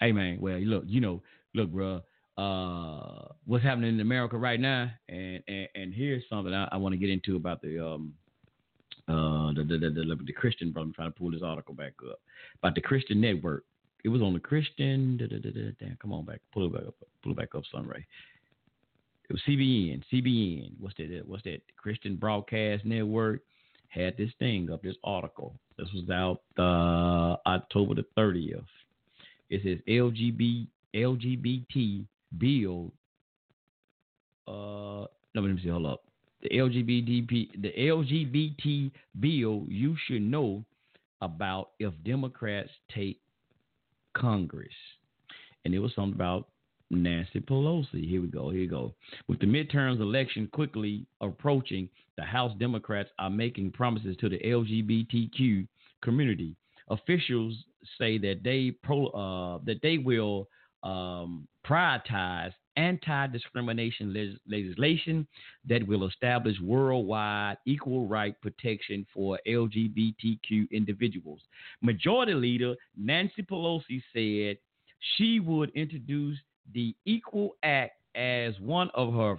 hey 0.00 0.12
man, 0.12 0.38
well 0.40 0.58
look, 0.58 0.84
you 0.86 1.00
know, 1.00 1.22
look, 1.54 1.70
bro, 1.70 2.00
uh, 2.36 3.28
what's 3.46 3.64
happening 3.64 3.94
in 3.94 4.00
America 4.00 4.36
right 4.36 4.60
now, 4.60 4.90
and 5.08 5.42
and, 5.46 5.68
and 5.74 5.94
here's 5.94 6.22
something 6.28 6.52
I, 6.54 6.68
I 6.72 6.76
want 6.78 6.94
to 6.94 6.98
get 6.98 7.10
into 7.10 7.36
about 7.36 7.62
the 7.62 7.84
um 7.84 8.14
uh 9.08 9.52
the 9.54 9.64
the, 9.64 9.78
the 9.78 10.18
the 10.26 10.32
Christian 10.32 10.72
brother. 10.72 10.88
I'm 10.88 10.94
trying 10.94 11.12
to 11.12 11.18
pull 11.18 11.30
this 11.30 11.42
article 11.42 11.74
back 11.74 11.94
up 12.10 12.20
about 12.62 12.74
the 12.74 12.80
Christian 12.80 13.20
network. 13.20 13.64
It 14.04 14.08
was 14.08 14.22
on 14.22 14.32
the 14.32 14.40
Christian. 14.40 15.16
Da, 15.16 15.26
da, 15.26 15.38
da, 15.38 15.72
damn, 15.80 15.96
come 16.00 16.12
on 16.12 16.24
back, 16.24 16.40
pull 16.52 16.66
it 16.66 16.72
back 16.72 16.86
up, 16.86 16.94
pull 17.22 17.32
it 17.32 17.38
back 17.38 17.54
up, 17.54 17.64
Sunray. 17.72 18.06
It 19.28 19.32
was 19.32 19.42
CBN, 19.46 20.02
CBN. 20.12 20.72
What's 20.80 20.96
that? 20.96 21.22
What's 21.26 21.44
that? 21.44 21.60
Christian 21.76 22.16
Broadcast 22.16 22.84
Network 22.84 23.40
had 23.88 24.16
this 24.16 24.30
thing 24.38 24.70
up, 24.70 24.82
this 24.82 24.96
article. 25.04 25.54
This 25.76 25.88
was 25.94 26.08
out 26.10 26.40
uh, 26.58 27.36
October 27.48 27.94
the 27.94 28.04
30th. 28.16 28.64
It 29.50 29.62
says 29.64 29.78
LGBT 29.88 30.66
LGBT 30.94 32.04
bill. 32.38 32.92
Uh, 34.46 35.06
no, 35.34 35.42
let 35.42 35.54
me 35.54 35.60
see. 35.62 35.68
Hold 35.68 35.86
up. 35.86 36.04
The 36.42 36.50
LGBT 36.50 37.62
the 37.62 37.72
LGBT 37.76 38.90
bill 39.18 39.64
you 39.68 39.96
should 40.06 40.22
know 40.22 40.64
about 41.20 41.70
if 41.80 41.92
Democrats 42.04 42.70
take 42.94 43.20
Congress, 44.16 44.72
and 45.64 45.74
it 45.74 45.80
was 45.80 45.92
something 45.94 46.14
about 46.14 46.48
Nancy 46.90 47.40
Pelosi. 47.40 48.08
Here 48.08 48.20
we 48.20 48.28
go. 48.28 48.50
Here 48.50 48.60
we 48.60 48.66
go. 48.66 48.94
With 49.26 49.40
the 49.40 49.46
midterms 49.46 50.00
election 50.00 50.48
quickly 50.52 51.06
approaching, 51.20 51.88
the 52.16 52.24
House 52.24 52.52
Democrats 52.58 53.10
are 53.18 53.30
making 53.30 53.72
promises 53.72 54.16
to 54.18 54.28
the 54.28 54.38
LGBTQ 54.38 55.66
community. 56.02 56.56
Officials 56.88 57.54
say 57.98 58.18
that 58.18 58.42
they 58.42 58.72
pro, 58.82 59.06
uh, 59.08 59.58
that 59.64 59.80
they 59.82 59.98
will 59.98 60.48
um, 60.82 61.46
prioritize 61.66 62.52
anti-discrimination 62.78 64.14
leg- 64.14 64.38
legislation 64.48 65.26
that 65.68 65.86
will 65.86 66.06
establish 66.06 66.56
worldwide 66.62 67.58
equal 67.66 68.06
right 68.06 68.40
protection 68.40 69.04
for 69.12 69.38
LGBTQ 69.46 70.70
individuals. 70.70 71.40
Majority 71.82 72.34
Leader 72.34 72.74
Nancy 72.96 73.42
Pelosi 73.42 74.00
said 74.12 74.56
she 75.16 75.40
would 75.40 75.70
introduce 75.74 76.38
the 76.72 76.94
Equal 77.04 77.56
Act 77.62 77.92
as 78.14 78.54
one 78.60 78.90
of 78.94 79.12
her 79.12 79.36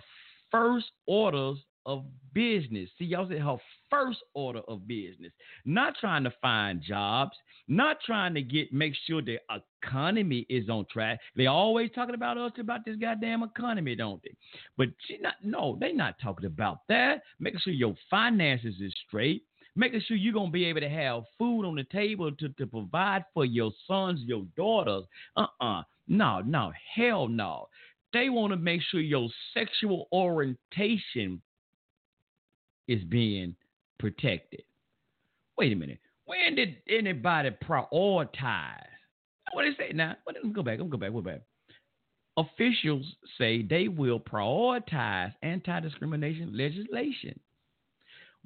first 0.51 0.87
orders 1.07 1.57
of 1.85 2.05
business. 2.33 2.89
See, 2.97 3.05
y'all 3.05 3.27
said 3.27 3.39
her 3.39 3.57
first 3.89 4.19
order 4.33 4.61
of 4.67 4.87
business. 4.87 5.31
Not 5.65 5.95
trying 5.99 6.23
to 6.23 6.33
find 6.41 6.81
jobs, 6.81 7.31
not 7.67 7.97
trying 8.05 8.33
to 8.35 8.41
get 8.41 8.73
make 8.73 8.93
sure 9.05 9.21
the 9.21 9.39
economy 9.83 10.45
is 10.49 10.69
on 10.69 10.85
track. 10.91 11.19
They 11.35 11.47
always 11.47 11.91
talking 11.93 12.15
about 12.15 12.37
us 12.37 12.51
about 12.59 12.85
this 12.85 12.95
goddamn 12.97 13.43
economy, 13.43 13.95
don't 13.95 14.21
they? 14.23 14.33
But 14.77 14.89
she 15.07 15.17
not 15.17 15.35
no, 15.43 15.77
they 15.79 15.93
not 15.93 16.15
talking 16.21 16.45
about 16.45 16.79
that. 16.89 17.21
Making 17.39 17.59
sure 17.63 17.73
your 17.73 17.95
finances 18.09 18.75
is 18.81 18.93
straight. 19.07 19.43
Making 19.75 20.01
sure 20.01 20.17
you're 20.17 20.33
gonna 20.33 20.51
be 20.51 20.65
able 20.65 20.81
to 20.81 20.89
have 20.89 21.23
food 21.37 21.65
on 21.65 21.75
the 21.75 21.85
table 21.85 22.31
to, 22.31 22.49
to 22.49 22.67
provide 22.67 23.23
for 23.33 23.45
your 23.45 23.71
sons, 23.87 24.21
your 24.25 24.45
daughters. 24.57 25.05
Uh-uh. 25.35 25.83
No, 26.07 26.41
no, 26.41 26.71
hell 26.95 27.27
no. 27.27 27.67
They 28.11 28.29
want 28.29 28.51
to 28.51 28.57
make 28.57 28.81
sure 28.81 28.99
your 28.99 29.29
sexual 29.53 30.07
orientation 30.11 31.41
is 32.89 33.03
being 33.03 33.55
protected. 33.99 34.63
Wait 35.57 35.71
a 35.71 35.75
minute. 35.75 35.99
When 36.25 36.55
did 36.55 36.77
anybody 36.89 37.51
prioritize? 37.63 38.83
What 39.53 39.63
did 39.63 39.73
it 39.73 39.77
say 39.77 39.91
now? 39.93 40.15
Let 40.25 40.43
me 40.43 40.51
go 40.51 40.63
back. 40.63 40.79
Let 40.79 40.85
me 40.85 40.91
go 40.91 40.97
back. 40.97 41.11
Go 41.13 41.21
back. 41.21 41.41
Officials 42.37 43.05
say 43.37 43.61
they 43.61 43.87
will 43.87 44.19
prioritize 44.19 45.33
anti-discrimination 45.43 46.55
legislation. 46.57 47.39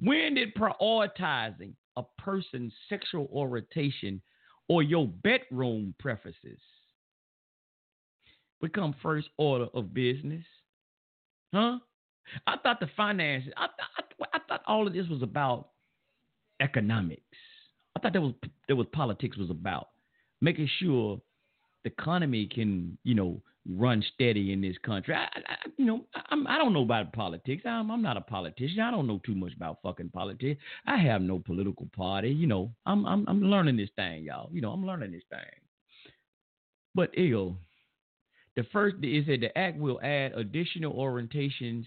When 0.00 0.34
did 0.34 0.54
prioritizing 0.54 1.72
a 1.96 2.02
person's 2.18 2.72
sexual 2.88 3.28
orientation 3.32 4.20
or 4.68 4.82
your 4.82 5.06
bedroom 5.06 5.94
preferences 5.98 6.58
become 8.60 8.94
first 9.02 9.28
order 9.38 9.68
of 9.74 9.94
business? 9.94 10.44
Huh? 11.54 11.78
I 12.46 12.56
thought 12.58 12.80
the 12.80 12.88
finances. 12.96 13.52
I, 13.56 13.66
I, 13.66 14.26
I 14.34 14.38
thought 14.48 14.62
all 14.66 14.86
of 14.86 14.92
this 14.92 15.08
was 15.08 15.22
about 15.22 15.68
economics. 16.60 17.22
I 17.96 18.00
thought 18.00 18.12
that 18.12 18.22
was 18.22 18.34
that 18.68 18.76
was 18.76 18.86
politics 18.92 19.36
was 19.36 19.50
about 19.50 19.88
making 20.40 20.68
sure 20.80 21.20
the 21.84 21.90
economy 21.90 22.46
can 22.46 22.98
you 23.04 23.14
know 23.14 23.40
run 23.70 24.04
steady 24.14 24.52
in 24.52 24.60
this 24.60 24.76
country. 24.84 25.14
I, 25.14 25.24
I 25.24 25.56
you 25.76 25.84
know 25.84 26.06
I'm, 26.30 26.46
I 26.46 26.58
don't 26.58 26.72
know 26.72 26.82
about 26.82 27.12
politics. 27.12 27.62
I'm, 27.66 27.90
I'm 27.90 28.02
not 28.02 28.16
a 28.16 28.20
politician. 28.20 28.80
I 28.80 28.90
don't 28.90 29.06
know 29.06 29.20
too 29.24 29.34
much 29.34 29.54
about 29.54 29.78
fucking 29.82 30.10
politics. 30.10 30.60
I 30.86 30.96
have 30.98 31.22
no 31.22 31.38
political 31.38 31.88
party. 31.96 32.30
You 32.30 32.46
know 32.46 32.72
I'm 32.86 33.06
I'm 33.06 33.26
I'm 33.28 33.42
learning 33.42 33.76
this 33.76 33.90
thing, 33.96 34.24
y'all. 34.24 34.50
You 34.52 34.60
know 34.60 34.70
I'm 34.70 34.86
learning 34.86 35.12
this 35.12 35.24
thing. 35.30 35.40
But 36.94 37.16
ew, 37.16 37.56
the 38.56 38.64
first 38.72 38.96
is 39.02 39.26
that 39.26 39.40
the 39.40 39.56
act 39.58 39.78
will 39.78 40.00
add 40.02 40.32
additional 40.34 40.94
orientations 40.94 41.86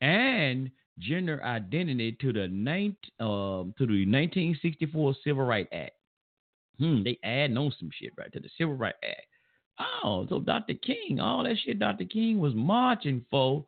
and 0.00 0.70
gender 0.98 1.42
identity 1.44 2.16
to 2.20 2.32
the, 2.32 2.48
19, 2.48 2.96
um, 3.20 3.74
to 3.78 3.86
the 3.86 4.04
1964 4.06 5.14
Civil 5.24 5.44
Rights 5.44 5.68
Act. 5.72 5.92
Hmm, 6.78 7.02
they 7.02 7.18
add 7.24 7.56
on 7.56 7.72
some 7.78 7.90
shit 8.00 8.12
right 8.16 8.32
to 8.32 8.40
the 8.40 8.50
Civil 8.56 8.74
Rights 8.74 8.98
Act. 9.02 9.26
Oh, 9.80 10.26
so 10.28 10.40
Dr. 10.40 10.74
King, 10.74 11.20
all 11.20 11.44
that 11.44 11.56
shit 11.64 11.78
Dr. 11.78 12.04
King 12.04 12.38
was 12.38 12.54
marching 12.54 13.24
for. 13.30 13.64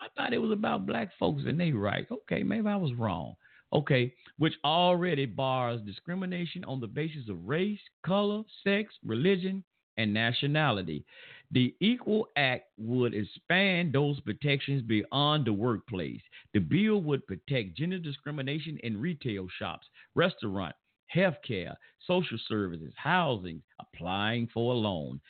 I 0.00 0.06
thought 0.16 0.32
it 0.32 0.38
was 0.38 0.52
about 0.52 0.86
black 0.86 1.10
folks 1.18 1.42
and 1.46 1.60
they 1.60 1.72
right. 1.72 2.06
Okay, 2.10 2.42
maybe 2.42 2.68
I 2.68 2.76
was 2.76 2.94
wrong. 2.94 3.34
Okay, 3.72 4.12
which 4.38 4.54
already 4.64 5.26
bars 5.26 5.80
discrimination 5.82 6.64
on 6.64 6.80
the 6.80 6.86
basis 6.86 7.28
of 7.28 7.46
race, 7.46 7.78
color, 8.04 8.42
sex, 8.64 8.92
religion, 9.04 9.62
and 9.96 10.12
nationality. 10.12 11.04
The 11.52 11.74
Equal 11.80 12.28
Act 12.36 12.66
would 12.78 13.12
expand 13.12 13.92
those 13.92 14.20
protections 14.20 14.82
beyond 14.82 15.46
the 15.46 15.52
workplace. 15.52 16.20
The 16.54 16.60
bill 16.60 17.02
would 17.02 17.26
protect 17.26 17.76
gender 17.76 17.98
discrimination 17.98 18.78
in 18.84 19.00
retail 19.00 19.48
shops, 19.58 19.86
restaurants, 20.14 20.78
healthcare, 21.14 21.74
social 22.06 22.38
services, 22.46 22.92
housing, 22.96 23.62
applying 23.80 24.48
for 24.54 24.74
a 24.74 24.76
loan, 24.76 25.20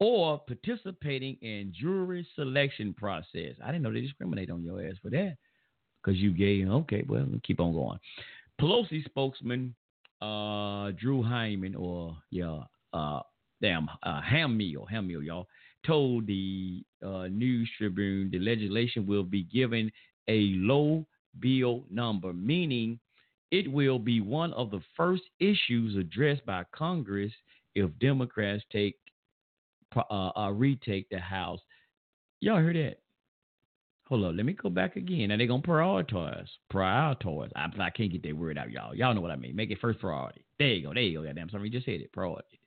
or 0.00 0.38
participating 0.46 1.36
in 1.40 1.72
jury 1.74 2.26
selection 2.34 2.92
process. 2.92 3.54
I 3.62 3.68
didn't 3.68 3.82
know 3.82 3.92
they 3.92 4.02
discriminate 4.02 4.50
on 4.50 4.62
your 4.62 4.86
ass 4.86 4.96
for 5.02 5.10
that 5.10 5.36
because 6.02 6.20
you 6.20 6.32
gay. 6.32 6.64
Okay, 6.66 7.04
well, 7.08 7.26
keep 7.42 7.60
on 7.60 7.72
going. 7.72 7.98
Pelosi 8.60 9.04
spokesman 9.04 9.74
uh, 10.20 10.90
Drew 10.92 11.22
Hyman, 11.22 11.74
or 11.74 12.16
yeah, 12.30 12.60
uh, 12.92 13.20
damn 13.60 13.88
uh, 14.02 14.20
Hammill, 14.20 14.90
Hammill, 14.90 15.24
y'all, 15.24 15.48
told 15.86 16.26
the 16.26 16.82
uh, 17.04 17.28
News 17.28 17.68
Tribune 17.78 18.30
the 18.30 18.38
legislation 18.38 19.06
will 19.06 19.22
be 19.22 19.44
given 19.44 19.90
a 20.28 20.52
low 20.56 21.06
bill 21.40 21.84
number, 21.90 22.32
meaning 22.32 22.98
it 23.50 23.70
will 23.70 23.98
be 23.98 24.20
one 24.20 24.52
of 24.54 24.70
the 24.70 24.80
first 24.96 25.22
issues 25.38 25.96
addressed 25.96 26.44
by 26.46 26.64
Congress 26.72 27.32
if 27.74 27.90
Democrats 28.00 28.64
take 28.72 28.96
uh, 29.96 30.30
uh, 30.36 30.50
retake 30.50 31.08
the 31.10 31.18
House. 31.18 31.60
Y'all 32.40 32.58
hear 32.58 32.72
that? 32.72 32.98
Hold 34.08 34.24
on, 34.24 34.36
let 34.36 34.44
me 34.44 34.52
go 34.52 34.68
back 34.68 34.96
again. 34.96 35.28
Now 35.28 35.38
they're 35.38 35.46
gonna 35.46 35.62
prioritize, 35.62 36.48
prioritize. 36.72 37.50
I, 37.56 37.68
I 37.78 37.90
can't 37.90 38.12
get 38.12 38.22
that 38.24 38.36
word 38.36 38.58
out, 38.58 38.70
y'all. 38.70 38.94
Y'all 38.94 39.14
know 39.14 39.22
what 39.22 39.30
I 39.30 39.36
mean. 39.36 39.56
Make 39.56 39.70
it 39.70 39.80
first 39.80 39.98
priority. 39.98 40.44
There 40.58 40.68
you 40.68 40.86
go. 40.86 40.92
There 40.92 41.02
you 41.02 41.20
go. 41.20 41.24
Goddamn, 41.24 41.48
somebody 41.50 41.70
just 41.70 41.86
said 41.86 42.00
it. 42.00 42.12
Priority. 42.12 42.60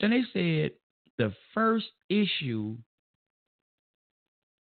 Then 0.00 0.10
they 0.10 0.22
said 0.32 0.72
the 1.18 1.34
first 1.52 1.86
issue 2.08 2.76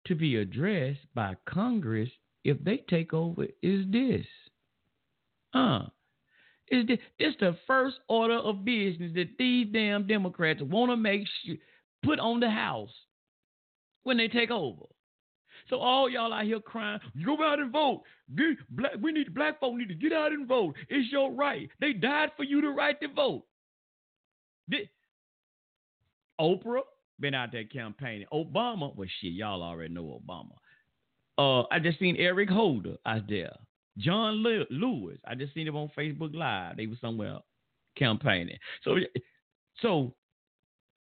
to 0.05 0.15
be 0.15 0.35
addressed 0.35 0.99
by 1.15 1.35
Congress 1.47 2.09
if 2.43 2.63
they 2.63 2.83
take 2.89 3.13
over 3.13 3.45
is 3.63 3.85
this. 3.91 4.25
Uh, 5.53 5.85
is 6.69 6.85
this, 6.87 6.99
this 7.19 7.33
the 7.39 7.57
first 7.65 7.97
order 8.07 8.37
of 8.37 8.65
business 8.65 9.11
that 9.15 9.29
these 9.37 9.67
damn 9.71 10.07
Democrats 10.07 10.61
want 10.61 10.91
to 10.91 10.97
make 10.97 11.23
sure 11.43 11.55
put 12.03 12.19
on 12.19 12.39
the 12.39 12.49
House 12.49 12.93
when 14.03 14.17
they 14.17 14.27
take 14.27 14.51
over? 14.51 14.83
So 15.69 15.77
all 15.77 16.09
y'all 16.09 16.33
out 16.33 16.43
here 16.43 16.59
crying, 16.59 16.99
go 17.25 17.43
out 17.43 17.59
and 17.59 17.71
vote. 17.71 18.03
Get 18.35 18.57
black, 18.69 18.91
we 19.01 19.11
need 19.11 19.33
black 19.33 19.59
folk 19.59 19.75
need 19.75 19.87
to 19.87 19.95
get 19.95 20.13
out 20.13 20.31
and 20.31 20.47
vote. 20.47 20.75
It's 20.89 21.11
your 21.11 21.31
right. 21.31 21.69
They 21.79 21.93
died 21.93 22.31
for 22.37 22.43
you 22.43 22.61
to 22.61 22.69
right 22.69 22.99
to 23.01 23.07
vote. 23.07 23.43
Did, 24.69 24.89
Oprah 26.39 26.81
been 27.19 27.33
out 27.33 27.51
there 27.51 27.63
campaigning. 27.63 28.27
Obama, 28.33 28.95
well, 28.95 29.07
shit, 29.21 29.33
y'all 29.33 29.63
already 29.63 29.93
know 29.93 30.21
Obama. 30.21 30.51
Uh, 31.37 31.65
I 31.71 31.79
just 31.79 31.99
seen 31.99 32.15
Eric 32.17 32.49
Holder 32.49 32.95
out 33.05 33.27
there. 33.27 33.53
John 33.97 34.43
Lewis, 34.43 35.17
I 35.25 35.35
just 35.35 35.53
seen 35.53 35.67
him 35.67 35.77
on 35.77 35.89
Facebook 35.97 36.35
Live. 36.35 36.77
They 36.77 36.87
were 36.87 36.95
somewhere 36.99 37.37
campaigning. 37.97 38.57
So, 38.83 38.97
so 39.81 40.13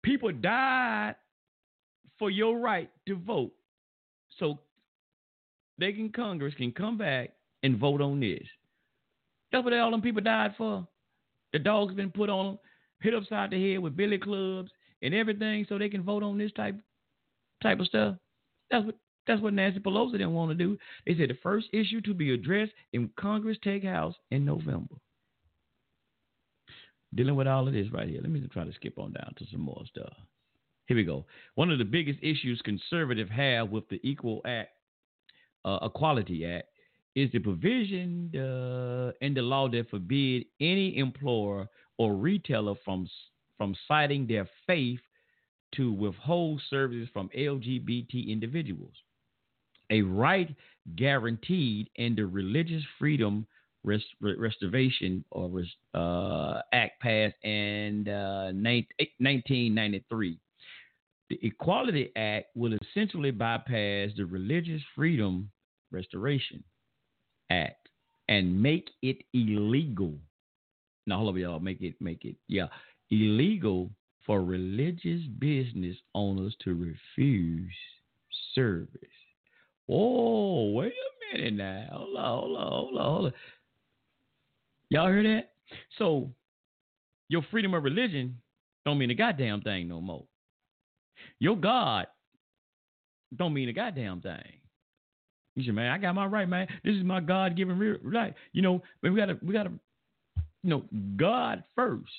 people 0.04 0.32
died 0.32 1.16
for 2.18 2.30
your 2.30 2.60
right 2.60 2.90
to 3.08 3.16
vote. 3.16 3.52
So 4.40 4.60
they 5.78 5.92
can 5.92 6.12
Congress 6.12 6.54
can 6.56 6.72
come 6.72 6.98
back 6.98 7.32
and 7.64 7.78
vote 7.78 8.02
on 8.02 8.20
this. 8.20 8.48
That's 9.52 9.64
what 9.64 9.74
all 9.74 9.92
them 9.92 10.02
people 10.02 10.22
died 10.22 10.56
for. 10.58 10.88
The 11.54 11.60
dog's 11.60 11.94
been 11.94 12.12
put 12.12 12.30
on 12.30 12.46
them, 12.46 12.60
hit 13.02 13.14
upside 13.14 13.52
the 13.52 13.72
head 13.72 13.80
with 13.80 13.98
billy 13.98 14.18
clubs 14.18 14.72
and 15.02 15.14
everything, 15.14 15.66
so 15.68 15.78
they 15.78 15.90
can 15.90 16.04
vote 16.04 16.24
on 16.24 16.38
this 16.38 16.52
type 16.54 16.76
type 17.62 17.80
of 17.80 17.88
stuff. 17.88 18.16
That's 18.72 18.86
what 18.86 18.96
that's 19.28 19.42
what 19.42 19.54
Nancy 19.54 19.80
Pelosi 19.80 20.14
didn't 20.14 20.34
want 20.34 20.52
to 20.52 20.56
do. 20.56 20.78
They 21.06 21.16
said 21.16 21.30
the 21.30 21.38
first 21.44 21.68
issue 21.74 22.02
to 22.02 22.14
be 22.14 22.34
addressed 22.34 22.72
in 22.94 23.10
Congress 23.20 23.58
take 23.64 23.84
house 23.84 24.16
in 24.32 24.46
November. 24.46 24.96
Dealing 27.14 27.36
with 27.36 27.48
all 27.48 27.68
of 27.68 27.74
this 27.74 27.92
right 27.92 28.08
here. 28.08 28.22
Let 28.22 28.32
me 28.32 28.46
try 28.52 28.64
to 28.64 28.74
skip 28.74 28.98
on 28.98 29.14
down 29.14 29.34
to 29.38 29.46
some 29.52 29.62
more 29.62 29.84
stuff. 29.88 30.14
Here 30.88 30.96
we 30.96 31.04
go. 31.04 31.26
One 31.56 31.70
of 31.72 31.80
the 31.80 31.86
biggest 31.86 32.20
issues 32.22 32.62
conservatives 32.64 33.32
have 33.32 33.70
with 33.70 33.88
the 33.90 34.00
Equal 34.04 34.42
Act, 34.46 34.70
uh, 35.66 35.80
Equality 35.82 36.46
Act, 36.46 36.68
is 37.16 37.32
the 37.32 37.40
provision 37.40 38.32
uh, 38.36 39.12
in 39.22 39.34
the 39.34 39.42
law 39.42 39.68
that 39.70 39.90
forbid 39.90 40.46
any 40.62 40.98
employer 40.98 41.68
or 41.98 42.16
retailer 42.16 42.76
from 42.86 43.10
from 43.58 43.76
citing 43.88 44.28
their 44.28 44.48
faith 44.66 45.00
to 45.76 45.92
withhold 45.92 46.62
services 46.70 47.10
from 47.14 47.30
LGBT 47.38 48.30
individuals. 48.30 48.94
A 49.90 50.02
right 50.02 50.54
guaranteed 50.96 51.90
in 51.96 52.16
the 52.16 52.26
Religious 52.26 52.84
Freedom 53.00 53.46
Rest- 53.84 54.16
Restoration 54.22 55.24
or 55.32 55.64
uh, 55.94 56.62
Act 56.74 57.00
passed 57.02 57.36
in 57.44 58.08
uh, 58.08 58.52
1993. 58.54 60.40
The 61.30 61.40
Equality 61.42 62.12
Act 62.16 62.48
will 62.56 62.74
essentially 62.74 63.32
bypass 63.32 64.12
the 64.16 64.26
Religious 64.26 64.82
Freedom 64.96 65.50
Restoration 65.92 66.64
Act 67.50 67.90
and 68.30 68.62
make 68.62 68.90
it 69.02 69.18
illegal. 69.34 70.14
Now, 71.06 71.18
hold 71.18 71.36
up, 71.36 71.40
y'all. 71.40 71.60
Make 71.60 71.82
it, 71.82 71.96
make 72.02 72.26
it, 72.26 72.36
yeah, 72.48 72.68
illegal 73.10 73.90
for 74.26 74.44
religious 74.44 75.22
business 75.40 75.96
owners 76.14 76.56
to 76.64 76.74
refuse 76.74 77.74
service. 78.54 78.90
Oh, 79.90 80.72
wait 80.72 80.92
a 80.94 81.38
minute 81.38 81.54
now. 81.54 81.88
Hold 81.92 82.18
on, 82.18 82.26
hold 82.26 82.58
on, 82.58 82.68
hold 82.68 82.98
on, 82.98 83.06
hold 83.06 83.26
on. 83.26 83.34
Y'all 84.90 85.08
hear 85.08 85.24
that? 85.24 85.52
So, 85.98 86.30
your 87.30 87.42
freedom 87.52 87.74
of 87.74 87.84
religion 87.84 88.38
don't 88.86 88.98
mean 88.98 89.12
a 89.12 89.16
goddamn 89.16 89.62
thing 89.62 89.88
no 89.88 90.02
more. 90.02 90.24
Your 91.40 91.56
God 91.56 92.08
don't 93.36 93.54
mean 93.54 93.70
a 93.70 93.74
goddamn 93.74 94.22
thing. 94.22 94.60
You 95.56 95.64
said, 95.66 95.74
man, 95.74 95.92
I 95.92 95.98
got 95.98 96.16
my 96.16 96.26
right, 96.26 96.48
man. 96.48 96.68
This 96.84 96.96
is 96.96 97.04
my 97.04 97.20
God 97.20 97.58
given 97.58 97.98
right. 98.04 98.34
You 98.54 98.62
know, 98.62 98.82
but 99.02 99.12
we 99.12 99.20
gotta 99.20 99.38
we 99.42 99.54
gotta 99.54 99.72
you 100.64 100.70
know, 100.70 100.84
God 101.18 101.64
first. 101.76 102.12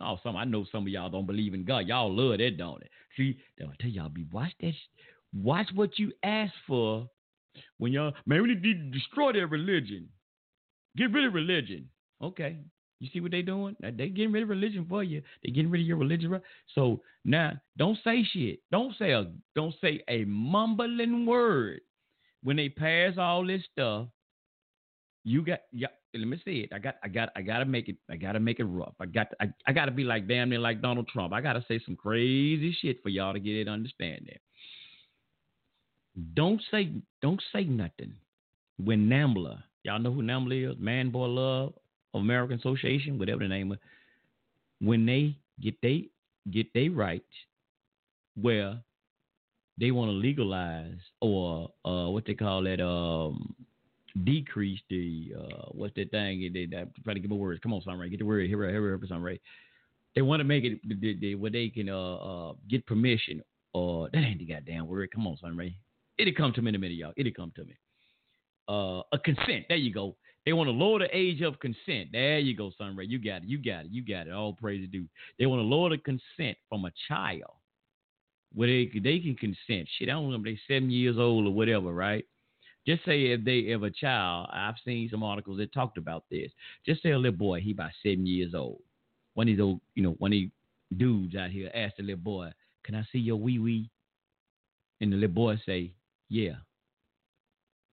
Oh, 0.00 0.18
some 0.22 0.36
I 0.36 0.44
know 0.44 0.66
some 0.70 0.82
of 0.82 0.88
y'all 0.88 1.10
don't 1.10 1.26
believe 1.26 1.54
in 1.54 1.64
God. 1.64 1.86
Y'all 1.86 2.14
love 2.14 2.38
that, 2.38 2.58
don't 2.58 2.82
it? 2.82 2.90
See, 3.16 3.38
I 3.60 3.64
tell 3.80 3.90
y'all, 3.90 4.08
be 4.08 4.26
watch 4.30 4.52
that. 4.60 4.72
Watch 5.34 5.68
what 5.74 5.98
you 5.98 6.12
ask 6.22 6.52
for 6.66 7.08
when 7.78 7.92
y'all 7.92 8.12
man. 8.26 8.42
We 8.42 8.54
need 8.54 8.62
to 8.62 8.74
destroy 8.90 9.32
their 9.32 9.46
religion. 9.46 10.08
Get 10.96 11.12
rid 11.12 11.26
of 11.26 11.34
religion. 11.34 11.88
Okay, 12.22 12.58
you 13.00 13.08
see 13.12 13.20
what 13.20 13.30
they 13.30 13.42
doing? 13.42 13.76
They 13.80 14.08
getting 14.08 14.32
rid 14.32 14.44
of 14.44 14.48
religion 14.48 14.86
for 14.88 15.02
you. 15.02 15.22
They 15.42 15.50
getting 15.50 15.70
rid 15.70 15.82
of 15.82 15.86
your 15.86 15.98
religion. 15.98 16.40
So 16.74 17.00
now, 17.24 17.52
don't 17.76 17.98
say 18.04 18.24
shit. 18.32 18.60
Don't 18.70 18.94
say 18.98 19.12
a 19.12 19.30
don't 19.54 19.74
say 19.80 20.02
a 20.08 20.24
mumbling 20.24 21.26
word 21.26 21.80
when 22.42 22.56
they 22.56 22.68
pass 22.68 23.14
all 23.18 23.46
this 23.46 23.62
stuff. 23.72 24.08
You 25.28 25.42
got 25.42 25.62
yeah. 25.72 25.88
Let 26.14 26.28
me 26.28 26.40
see 26.44 26.60
it. 26.60 26.72
I 26.72 26.78
got 26.78 26.94
I 27.02 27.08
got 27.08 27.30
I 27.34 27.42
gotta 27.42 27.64
make 27.64 27.88
it. 27.88 27.96
I 28.08 28.14
gotta 28.14 28.38
make 28.38 28.60
it 28.60 28.64
rough. 28.64 28.94
I 29.00 29.06
got 29.06 29.26
I, 29.40 29.48
I 29.66 29.72
gotta 29.72 29.90
be 29.90 30.04
like 30.04 30.28
damn 30.28 30.50
near 30.50 30.60
like 30.60 30.80
Donald 30.80 31.08
Trump. 31.08 31.32
I 31.32 31.40
gotta 31.40 31.64
say 31.66 31.80
some 31.84 31.96
crazy 31.96 32.74
shit 32.80 33.02
for 33.02 33.08
y'all 33.08 33.32
to 33.32 33.40
get 33.40 33.56
it 33.56 33.66
understand 33.66 34.26
that. 34.26 34.40
Don't 36.34 36.62
say 36.70 36.92
don't 37.22 37.42
say 37.52 37.64
nothing 37.64 38.14
when 38.76 39.08
NAMBLA. 39.08 39.64
Y'all 39.82 39.98
know 39.98 40.12
who 40.12 40.22
NAMBLA 40.22 40.74
is? 40.74 40.78
Man 40.78 41.10
Boy 41.10 41.26
Love 41.26 41.74
American 42.14 42.60
Association, 42.60 43.18
whatever 43.18 43.40
the 43.40 43.48
name 43.48 43.72
of, 43.72 43.78
when 44.80 45.04
they 45.06 45.36
get 45.60 45.74
they 45.82 46.08
get 46.52 46.72
they 46.72 46.88
rights 46.88 47.24
where 48.40 48.78
they 49.76 49.90
want 49.90 50.08
to 50.08 50.12
legalize 50.12 51.00
or 51.20 51.72
uh, 51.84 52.08
what 52.08 52.24
they 52.26 52.34
call 52.34 52.62
that 52.62 52.80
um, 52.80 53.56
decrease 54.24 54.80
the 54.88 55.32
uh, 55.38 55.66
what's 55.72 55.94
that 55.96 56.10
thing 56.10 56.50
they, 56.52 56.66
they 56.66 56.84
try 57.04 57.14
to 57.14 57.20
give 57.20 57.30
a 57.30 57.34
word. 57.34 57.60
Come 57.62 57.72
on, 57.72 57.82
Sunray, 57.82 58.08
get 58.08 58.18
the 58.18 58.24
word 58.24 58.46
here, 58.46 58.62
here, 58.62 58.70
here, 58.70 59.00
Sunray. 59.08 59.40
They 60.14 60.22
want 60.22 60.40
to 60.40 60.44
make 60.44 60.64
it 60.64 60.80
the, 60.88 61.16
the, 61.20 61.34
where 61.34 61.50
they 61.50 61.68
can 61.68 61.88
uh, 61.88 62.16
uh, 62.16 62.52
get 62.68 62.86
permission 62.86 63.42
or 63.74 64.08
that 64.12 64.18
ain't 64.18 64.38
the 64.38 64.46
goddamn 64.46 64.86
word. 64.86 65.10
Come 65.14 65.26
on, 65.26 65.36
Sunray. 65.40 65.76
It'll 66.18 66.32
come 66.34 66.52
to 66.54 66.62
me 66.62 66.70
in 66.70 66.74
a 66.74 66.78
minute, 66.78 66.96
y'all. 66.96 67.12
It'll 67.16 67.32
come 67.32 67.52
to 67.56 67.64
me. 67.64 67.76
Uh, 68.68 69.02
a 69.12 69.18
consent. 69.22 69.66
There 69.68 69.76
you 69.76 69.92
go. 69.92 70.16
They 70.46 70.52
want 70.52 70.68
to 70.68 70.72
lower 70.72 71.00
the 71.00 71.14
age 71.14 71.42
of 71.42 71.58
consent. 71.58 72.10
There 72.12 72.38
you 72.38 72.56
go, 72.56 72.70
Sunray. 72.78 73.06
You 73.06 73.18
got 73.18 73.42
it. 73.42 73.48
You 73.48 73.58
got 73.58 73.84
it. 73.84 73.90
You 73.90 74.02
got 74.02 74.26
it. 74.26 74.32
All 74.32 74.54
praise 74.54 74.82
to 74.82 74.86
do. 74.86 75.06
They 75.38 75.46
want 75.46 75.60
to 75.60 75.64
lower 75.64 75.90
the 75.90 75.98
consent 75.98 76.56
from 76.68 76.84
a 76.86 76.92
child 77.08 77.52
where 78.54 78.68
they 78.68 78.90
they 79.00 79.18
can 79.18 79.34
consent. 79.34 79.88
Shit, 79.98 80.08
I 80.08 80.12
don't 80.12 80.30
know 80.30 80.36
if 80.36 80.44
they're 80.44 80.54
seven 80.66 80.90
years 80.90 81.18
old 81.18 81.46
or 81.46 81.52
whatever, 81.52 81.92
right? 81.92 82.24
Just 82.86 83.04
say 83.04 83.26
if 83.26 83.44
they 83.44 83.58
if 83.58 83.82
a 83.82 83.90
child, 83.90 84.48
I've 84.52 84.76
seen 84.84 85.08
some 85.10 85.22
articles 85.22 85.58
that 85.58 85.72
talked 85.72 85.98
about 85.98 86.24
this. 86.30 86.50
Just 86.84 87.02
say 87.02 87.10
a 87.10 87.18
little 87.18 87.36
boy, 87.36 87.60
he 87.60 87.72
about 87.72 87.90
seven 88.02 88.26
years 88.26 88.54
old. 88.54 88.80
One 89.34 89.48
of 89.48 89.56
these 89.56 89.62
old, 89.62 89.80
you 89.94 90.02
know, 90.02 90.12
one 90.18 90.32
of 90.32 90.36
these 90.36 90.50
dudes 90.96 91.34
out 91.34 91.50
here 91.50 91.70
asked 91.74 91.96
the 91.96 92.04
little 92.04 92.22
boy, 92.22 92.50
"Can 92.84 92.94
I 92.94 93.04
see 93.12 93.18
your 93.18 93.36
wee 93.36 93.58
wee?" 93.58 93.90
And 95.00 95.12
the 95.12 95.16
little 95.16 95.34
boy 95.34 95.60
say, 95.66 95.92
"Yeah." 96.28 96.56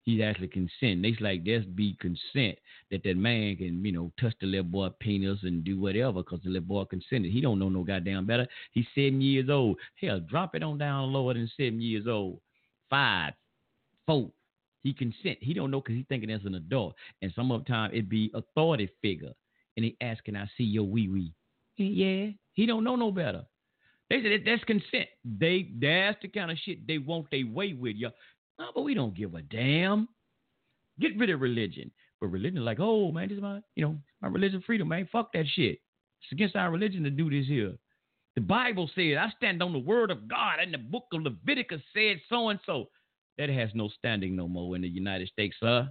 he's 0.08 0.22
actually 0.22 0.48
consent. 0.48 1.02
They 1.02 1.14
like 1.20 1.44
there's 1.44 1.66
be 1.66 1.94
consent 2.00 2.58
that 2.90 3.02
that 3.04 3.16
man 3.18 3.56
can, 3.56 3.84
you 3.84 3.92
know, 3.92 4.10
touch 4.18 4.32
the 4.40 4.46
little 4.46 4.64
boy 4.64 4.88
penis 5.00 5.40
and 5.42 5.62
do 5.62 5.78
whatever 5.78 6.22
because 6.22 6.40
the 6.42 6.48
little 6.48 6.66
boy 6.66 6.84
consented. 6.84 7.30
He 7.30 7.42
don't 7.42 7.58
know 7.58 7.68
no 7.68 7.84
goddamn 7.84 8.24
better. 8.24 8.46
He's 8.72 8.86
seven 8.94 9.20
years 9.20 9.50
old. 9.50 9.76
Hell, 10.00 10.20
drop 10.20 10.54
it 10.54 10.62
on 10.62 10.78
down 10.78 11.12
lower 11.12 11.34
than 11.34 11.50
seven 11.58 11.82
years 11.82 12.06
old. 12.06 12.40
Five, 12.88 13.34
four. 14.06 14.30
He 14.82 14.92
consent. 14.92 15.38
He 15.40 15.54
don't 15.54 15.70
know 15.70 15.80
because 15.80 15.96
he's 15.96 16.06
thinking 16.08 16.30
as 16.30 16.44
an 16.44 16.54
adult. 16.54 16.94
And 17.22 17.32
some 17.34 17.50
of 17.50 17.64
the 17.64 17.68
time 17.68 17.90
it 17.92 18.08
be 18.08 18.30
authority 18.34 18.88
figure. 19.02 19.32
And 19.76 19.84
he 19.84 19.96
ask, 20.00 20.24
can 20.24 20.36
I 20.36 20.46
see 20.56 20.64
your 20.64 20.84
wee 20.84 21.08
wee? 21.08 21.34
Yeah. 21.76 22.32
He 22.54 22.66
don't 22.66 22.84
know 22.84 22.96
no 22.96 23.12
better. 23.12 23.44
They 24.10 24.22
said 24.22 24.42
that's 24.44 24.64
consent. 24.64 25.08
They 25.24 25.70
that's 25.80 26.18
the 26.22 26.28
kind 26.28 26.50
of 26.50 26.58
shit 26.64 26.86
they 26.86 26.98
want 26.98 27.30
their 27.30 27.46
way 27.46 27.74
with 27.74 27.96
you. 27.96 28.10
No, 28.58 28.66
but 28.74 28.82
we 28.82 28.94
don't 28.94 29.14
give 29.14 29.34
a 29.34 29.42
damn. 29.42 30.08
Get 30.98 31.16
rid 31.16 31.30
of 31.30 31.40
religion. 31.40 31.90
But 32.20 32.28
religion, 32.28 32.64
like, 32.64 32.78
oh 32.80 33.12
man, 33.12 33.28
this 33.28 33.36
is 33.36 33.42
my, 33.42 33.60
you 33.76 33.84
know, 33.84 33.96
my 34.20 34.28
religion 34.28 34.62
freedom, 34.66 34.88
man. 34.88 35.08
Fuck 35.12 35.32
that 35.34 35.44
shit. 35.54 35.78
It's 36.22 36.32
against 36.32 36.56
our 36.56 36.70
religion 36.70 37.04
to 37.04 37.10
do 37.10 37.30
this 37.30 37.46
here. 37.46 37.74
The 38.34 38.40
Bible 38.40 38.90
says, 38.94 39.16
I 39.18 39.30
stand 39.36 39.62
on 39.62 39.72
the 39.72 39.78
word 39.78 40.10
of 40.10 40.28
God, 40.28 40.58
and 40.60 40.74
the 40.74 40.78
book 40.78 41.04
of 41.12 41.22
Leviticus 41.22 41.82
said 41.94 42.20
so 42.28 42.48
and 42.48 42.58
so. 42.66 42.88
That 43.38 43.48
has 43.50 43.70
no 43.74 43.88
standing 43.88 44.34
no 44.34 44.48
more 44.48 44.74
in 44.76 44.82
the 44.82 44.88
United 44.88 45.28
States, 45.28 45.56
sir. 45.60 45.88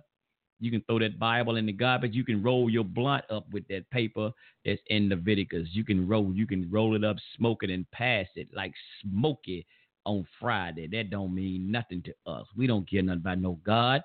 You 0.60 0.72
can 0.72 0.82
throw 0.82 1.00
that 1.00 1.20
Bible 1.20 1.56
in 1.56 1.68
the 1.68 1.72
garbage. 1.72 2.14
You 2.14 2.24
can 2.24 2.42
roll 2.42 2.70
your 2.70 2.84
blunt 2.84 3.26
up 3.30 3.46
with 3.52 3.68
that 3.68 3.90
paper 3.92 4.32
that's 4.66 4.82
in 4.88 5.10
Leviticus. 5.10 5.70
You 5.72 5.84
can 5.84 6.08
roll, 6.08 6.34
you 6.34 6.48
can 6.48 6.70
roll 6.70 6.96
it 6.96 7.04
up, 7.04 7.18
smoke 7.38 7.64
it, 7.64 7.70
and 7.70 7.90
pass 7.92 8.26
it 8.36 8.48
like 8.54 8.74
smoky 9.02 9.66
on 10.06 10.26
Friday. 10.40 10.88
That 10.88 11.10
don't 11.10 11.34
mean 11.34 11.72
nothing 11.72 12.02
to 12.04 12.32
us. 12.32 12.48
We 12.56 12.66
don't 12.66 12.90
care 12.90 13.04
nothing 13.04 13.22
about 13.22 13.40
no 13.40 13.60
God. 13.64 14.04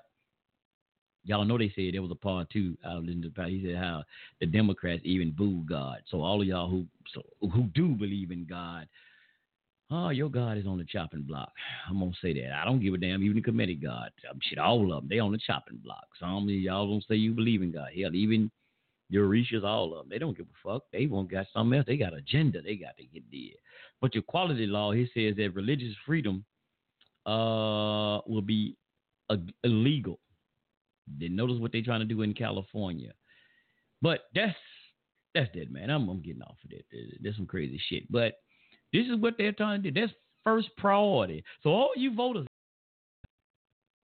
Y'all 1.25 1.45
know 1.45 1.57
they 1.57 1.71
said 1.75 1.93
there 1.93 2.01
was 2.01 2.11
a 2.11 2.15
part 2.15 2.49
two 2.49 2.77
out 2.85 3.05
in 3.05 3.21
the 3.21 3.45
he 3.45 3.63
said 3.65 3.77
how 3.77 4.03
the 4.41 4.45
Democrats 4.45 5.01
even 5.05 5.31
boo 5.31 5.63
God. 5.67 6.01
So 6.09 6.21
all 6.21 6.41
of 6.41 6.47
y'all 6.47 6.69
who 6.69 6.85
so, 7.13 7.23
who 7.39 7.63
do 7.73 7.89
believe 7.89 8.31
in 8.31 8.45
God, 8.45 8.87
oh, 9.93 10.09
your 10.09 10.29
God 10.29 10.57
is 10.57 10.65
on 10.65 10.77
the 10.77 10.85
chopping 10.85 11.21
block. 11.21 11.51
I'm 11.89 11.99
gonna 11.99 12.11
say 12.21 12.33
that. 12.33 12.53
I 12.53 12.65
don't 12.65 12.81
give 12.81 12.93
a 12.93 12.97
damn. 12.97 13.23
Even 13.23 13.35
the 13.35 13.41
committee 13.41 13.75
God, 13.75 14.11
shit, 14.41 14.57
all 14.57 14.91
of 14.93 15.01
them, 15.01 15.09
they 15.09 15.19
on 15.19 15.31
the 15.31 15.39
chopping 15.45 15.77
block. 15.77 16.05
Some 16.19 16.43
of 16.43 16.49
y'all 16.49 16.89
don't 16.89 17.05
say 17.07 17.15
you 17.15 17.33
believe 17.33 17.61
in 17.61 17.71
God. 17.71 17.89
Hell, 17.95 18.15
even 18.15 18.51
Eurasias, 19.11 19.63
all 19.63 19.93
of 19.93 19.99
them. 19.99 20.09
They 20.09 20.17
don't 20.17 20.35
give 20.35 20.47
a 20.47 20.67
fuck. 20.67 20.83
They 20.91 21.05
won't 21.05 21.31
got 21.31 21.45
something 21.53 21.77
else. 21.77 21.85
They 21.85 21.97
got 21.97 22.13
agenda. 22.13 22.61
They 22.61 22.75
got 22.75 22.97
to 22.97 23.05
get 23.05 23.23
there. 23.31 23.57
But 24.01 24.15
your 24.15 24.23
quality 24.23 24.65
law, 24.65 24.91
he 24.91 25.05
says 25.13 25.35
that 25.37 25.55
religious 25.55 25.95
freedom 26.05 26.43
uh, 27.25 28.19
will 28.27 28.43
be 28.43 28.75
illegal. 29.63 30.19
Then 31.19 31.35
notice 31.35 31.59
what 31.59 31.71
they're 31.71 31.81
trying 31.81 31.99
to 31.99 32.05
do 32.05 32.21
in 32.21 32.33
California. 32.33 33.11
But 34.01 34.21
that's 34.33 34.55
that's 35.33 35.51
dead, 35.53 35.71
man. 35.71 35.89
I'm, 35.89 36.09
I'm 36.09 36.21
getting 36.21 36.43
off 36.43 36.57
of 36.63 36.69
that. 36.69 36.83
There's 37.21 37.35
some 37.35 37.47
crazy 37.47 37.81
shit. 37.89 38.11
But 38.11 38.42
this 38.93 39.07
is 39.07 39.17
what 39.17 39.35
they're 39.37 39.51
trying 39.51 39.83
to 39.83 39.91
do. 39.91 39.99
That's 39.99 40.13
first 40.43 40.69
priority. 40.77 41.43
So 41.63 41.71
all 41.71 41.91
you 41.95 42.13
voters, 42.13 42.47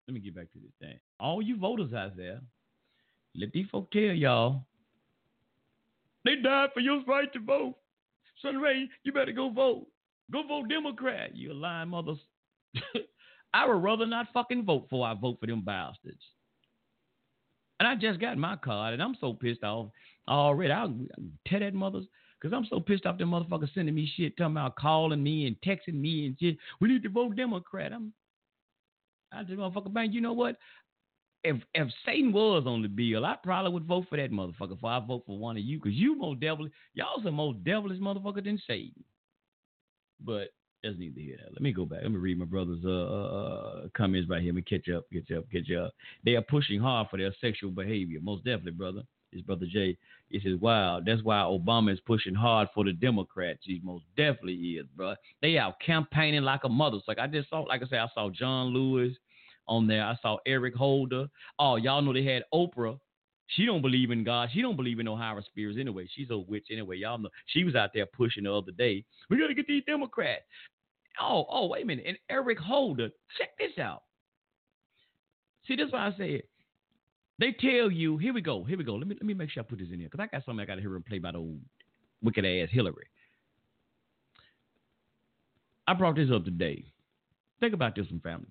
let 0.07 0.13
me 0.15 0.19
get 0.19 0.35
back 0.35 0.51
to 0.53 0.59
this 0.59 0.71
thing. 0.81 0.99
All 1.19 1.41
you 1.41 1.57
voters 1.57 1.93
out 1.93 2.17
there, 2.17 2.41
let 3.35 3.51
these 3.51 3.67
folk 3.71 3.91
tell 3.91 4.01
y'all, 4.01 4.65
they 6.25 6.35
died 6.35 6.69
for 6.73 6.79
your 6.79 7.03
right 7.05 7.31
to 7.33 7.39
vote. 7.39 7.75
Sunray, 8.41 8.89
you 9.03 9.11
better 9.11 9.31
go 9.31 9.49
vote. 9.49 9.87
Go 10.31 10.43
vote 10.47 10.69
Democrat. 10.69 11.35
You 11.35 11.53
lying 11.53 11.89
mothers. 11.89 12.19
I 13.53 13.65
would 13.65 13.83
rather 13.83 14.05
not 14.05 14.27
fucking 14.33 14.65
vote 14.65 14.87
for 14.89 15.07
I 15.07 15.13
vote 15.13 15.37
for 15.39 15.47
them 15.47 15.61
bastards. 15.63 16.23
And 17.79 17.87
I 17.87 17.95
just 17.95 18.19
got 18.19 18.37
my 18.37 18.57
card, 18.57 18.93
and 18.93 19.01
I'm 19.01 19.15
so 19.21 19.33
pissed 19.33 19.63
off 19.63 19.89
already. 20.27 20.71
I'll, 20.71 20.87
I'll 20.87 21.59
that 21.59 21.73
mothers 21.73 22.05
because 22.39 22.55
I'm 22.55 22.65
so 22.65 22.79
pissed 22.79 23.05
off 23.05 23.17
them 23.17 23.31
motherfuckers 23.31 23.73
sending 23.73 23.95
me 23.95 24.11
shit, 24.15 24.37
talking 24.37 24.53
about 24.53 24.75
calling 24.75 25.21
me 25.21 25.47
and 25.47 25.55
texting 25.61 25.99
me 25.99 26.27
and 26.27 26.37
shit. 26.39 26.57
We 26.79 26.89
need 26.89 27.03
to 27.03 27.09
vote 27.09 27.35
Democrat. 27.35 27.91
I'm, 27.93 28.13
I 29.31 29.43
just 29.43 29.59
motherfucker 29.59 29.93
bang. 29.93 30.11
You 30.11 30.21
know 30.21 30.33
what? 30.33 30.57
If 31.43 31.57
if 31.73 31.87
Satan 32.05 32.33
was 32.33 32.63
on 32.65 32.81
the 32.81 32.89
bill, 32.89 33.25
I 33.25 33.35
probably 33.41 33.71
would 33.71 33.85
vote 33.85 34.05
for 34.09 34.17
that 34.17 34.31
motherfucker. 34.31 34.77
If 34.77 34.83
I 34.83 34.99
vote 34.99 35.23
for 35.25 35.37
one 35.37 35.57
of 35.57 35.63
you, 35.63 35.77
because 35.77 35.93
you 35.93 36.17
more 36.17 36.35
devilish, 36.35 36.71
y'all 36.93 37.21
some 37.23 37.35
more 37.35 37.53
devilish 37.53 37.99
motherfucker 37.99 38.43
than 38.43 38.61
Satan. 38.67 39.03
But 40.23 40.49
that's 40.83 40.97
neither 40.97 41.37
that. 41.37 41.53
Let 41.53 41.61
me 41.61 41.71
go 41.73 41.85
back. 41.85 41.99
Let 42.01 42.11
me 42.11 42.17
read 42.17 42.39
my 42.39 42.45
brother's 42.45 42.83
uh, 42.85 42.89
uh, 42.89 43.87
comments 43.95 44.29
right 44.29 44.41
here. 44.41 44.53
Let 44.53 44.57
me 44.57 44.61
catch 44.61 44.89
up, 44.89 45.05
catch 45.11 45.35
up, 45.35 45.45
catch 45.51 45.71
up. 45.71 45.93
They 46.25 46.35
are 46.35 46.41
pushing 46.41 46.79
hard 46.79 47.07
for 47.09 47.17
their 47.17 47.33
sexual 47.41 47.71
behavior. 47.71 48.19
Most 48.21 48.43
definitely, 48.43 48.71
brother. 48.71 49.03
His 49.31 49.41
brother 49.41 49.65
Jay. 49.65 49.97
He 50.29 50.39
says, 50.39 50.59
"Wow, 50.59 51.01
that's 51.05 51.23
why 51.23 51.37
Obama 51.37 51.91
is 51.93 51.99
pushing 52.01 52.33
hard 52.33 52.69
for 52.73 52.83
the 52.83 52.93
Democrats. 52.93 53.59
He 53.63 53.79
most 53.83 54.05
definitely 54.15 54.77
is, 54.77 54.87
bro. 54.95 55.15
They 55.41 55.57
out 55.57 55.79
campaigning 55.79 56.43
like 56.43 56.63
a 56.63 56.69
mother. 56.69 56.99
Like 57.07 57.19
I 57.19 57.27
just 57.27 57.49
saw, 57.49 57.61
like 57.61 57.83
I 57.83 57.87
said, 57.87 57.99
I 57.99 58.07
saw 58.13 58.29
John 58.29 58.67
Lewis 58.67 59.15
on 59.67 59.87
there. 59.87 60.03
I 60.03 60.15
saw 60.21 60.37
Eric 60.45 60.75
Holder. 60.75 61.27
Oh, 61.57 61.75
y'all 61.75 62.01
know 62.01 62.13
they 62.13 62.23
had 62.23 62.43
Oprah. 62.53 62.99
She 63.47 63.65
don't 63.65 63.81
believe 63.81 64.11
in 64.11 64.23
God. 64.23 64.49
She 64.53 64.61
don't 64.61 64.75
believe 64.75 64.99
in 64.99 65.05
no 65.05 65.15
higher 65.15 65.41
spirits 65.41 65.79
anyway. 65.79 66.07
She's 66.15 66.29
a 66.29 66.37
witch 66.37 66.67
anyway. 66.71 66.97
Y'all 66.97 67.17
know 67.17 67.29
she 67.47 67.63
was 67.63 67.75
out 67.75 67.89
there 67.93 68.05
pushing 68.05 68.43
the 68.43 68.53
other 68.53 68.71
day. 68.71 69.03
We 69.29 69.39
gotta 69.39 69.55
get 69.55 69.67
these 69.67 69.83
Democrats. 69.85 70.43
Oh, 71.19 71.45
oh, 71.49 71.67
wait 71.67 71.83
a 71.83 71.85
minute. 71.85 72.05
And 72.07 72.17
Eric 72.29 72.59
Holder, 72.59 73.09
check 73.37 73.49
this 73.57 73.77
out. 73.79 74.03
See, 75.67 75.75
this 75.75 75.87
is 75.87 75.93
why 75.93 76.07
I 76.07 76.17
say 76.17 76.41
They 77.39 77.53
tell 77.53 77.89
you, 77.89 78.17
here 78.17 78.33
we 78.33 78.41
go, 78.41 78.65
here 78.65 78.77
we 78.77 78.83
go. 78.83 78.95
Let 78.95 79.07
me 79.07 79.15
let 79.15 79.25
me 79.25 79.33
make 79.33 79.49
sure 79.49 79.63
I 79.63 79.65
put 79.65 79.79
this 79.79 79.87
in 79.91 79.99
here 79.99 80.09
because 80.11 80.23
I 80.23 80.27
got 80.27 80.45
something 80.45 80.61
I 80.61 80.65
got 80.65 80.75
to 80.75 80.81
hear 80.81 80.93
him 80.93 81.03
play 81.03 81.19
by 81.19 81.31
the 81.31 81.37
old 81.37 81.59
wicked 82.21 82.45
ass 82.45 82.67
Hillary. 82.69 83.07
I 85.87 85.93
brought 85.93 86.17
this 86.17 86.29
up 86.33 86.43
today. 86.43 86.83
Think 87.61 87.73
about 87.73 87.95
this 87.95 88.05
one, 88.11 88.19
family. 88.19 88.47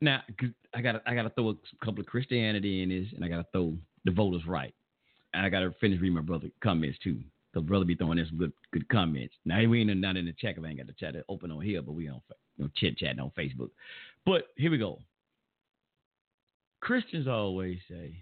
Now, 0.00 0.22
I 0.74 0.82
got 0.82 1.02
I 1.06 1.14
got 1.14 1.22
to 1.22 1.30
throw 1.30 1.50
a 1.50 1.84
couple 1.84 2.00
of 2.00 2.06
Christianity 2.06 2.82
in 2.82 2.90
this, 2.90 3.08
and 3.14 3.24
I 3.24 3.28
got 3.28 3.38
to 3.38 3.46
throw 3.52 3.74
the 4.04 4.10
voters 4.10 4.46
right, 4.46 4.74
and 5.32 5.46
I 5.46 5.48
got 5.48 5.60
to 5.60 5.72
finish 5.80 6.00
reading 6.00 6.16
my 6.16 6.20
brother 6.20 6.48
comments 6.62 6.98
too. 7.02 7.18
The 7.54 7.62
brother 7.62 7.86
be 7.86 7.94
throwing 7.94 8.18
in 8.18 8.26
some 8.26 8.36
good 8.36 8.52
good 8.72 8.86
comments. 8.90 9.34
Now 9.46 9.64
we 9.66 9.80
ain't 9.80 9.96
not 9.96 10.18
in 10.18 10.26
the 10.26 10.34
chat. 10.34 10.56
I 10.62 10.68
ain't 10.68 10.76
got 10.76 10.86
the 10.86 10.92
chat 10.92 11.16
open 11.30 11.50
on 11.50 11.62
here, 11.62 11.80
but 11.80 11.92
we 11.92 12.08
on 12.08 12.20
you 12.58 12.64
know, 12.64 12.70
chit 12.76 12.98
chatting 12.98 13.20
on 13.20 13.32
Facebook. 13.38 13.70
But 14.26 14.48
here 14.56 14.70
we 14.70 14.76
go. 14.76 14.98
Christians 16.84 17.26
always 17.26 17.78
say, 17.88 18.14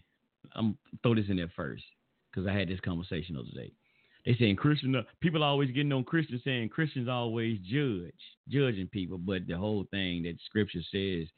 I'm 0.54 0.78
throw 1.02 1.14
this 1.14 1.26
in 1.28 1.36
there 1.36 1.52
first 1.54 1.84
because 2.30 2.48
I 2.48 2.52
had 2.52 2.68
this 2.68 2.80
conversation 2.80 3.34
the 3.34 3.40
other 3.40 3.50
day. 3.54 3.72
They 4.24 4.36
saying 4.38 4.56
Christian 4.56 5.04
people 5.20 5.42
always 5.42 5.70
getting 5.72 5.92
on 5.92 6.04
Christians 6.04 6.42
saying 6.44 6.68
Christians 6.68 7.08
always 7.08 7.58
judge, 7.68 8.14
judging 8.48 8.86
people, 8.86 9.18
but 9.18 9.46
the 9.48 9.56
whole 9.58 9.84
thing 9.90 10.22
that 10.22 10.36
Scripture 10.46 10.80
says 10.92 11.28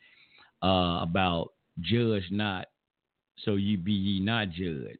uh, 0.63 1.01
about 1.03 1.53
judge 1.81 2.25
not, 2.31 2.67
so 3.45 3.55
you 3.55 3.79
be 3.79 3.93
ye 3.93 4.21
not 4.21 4.51
judged. 4.51 4.99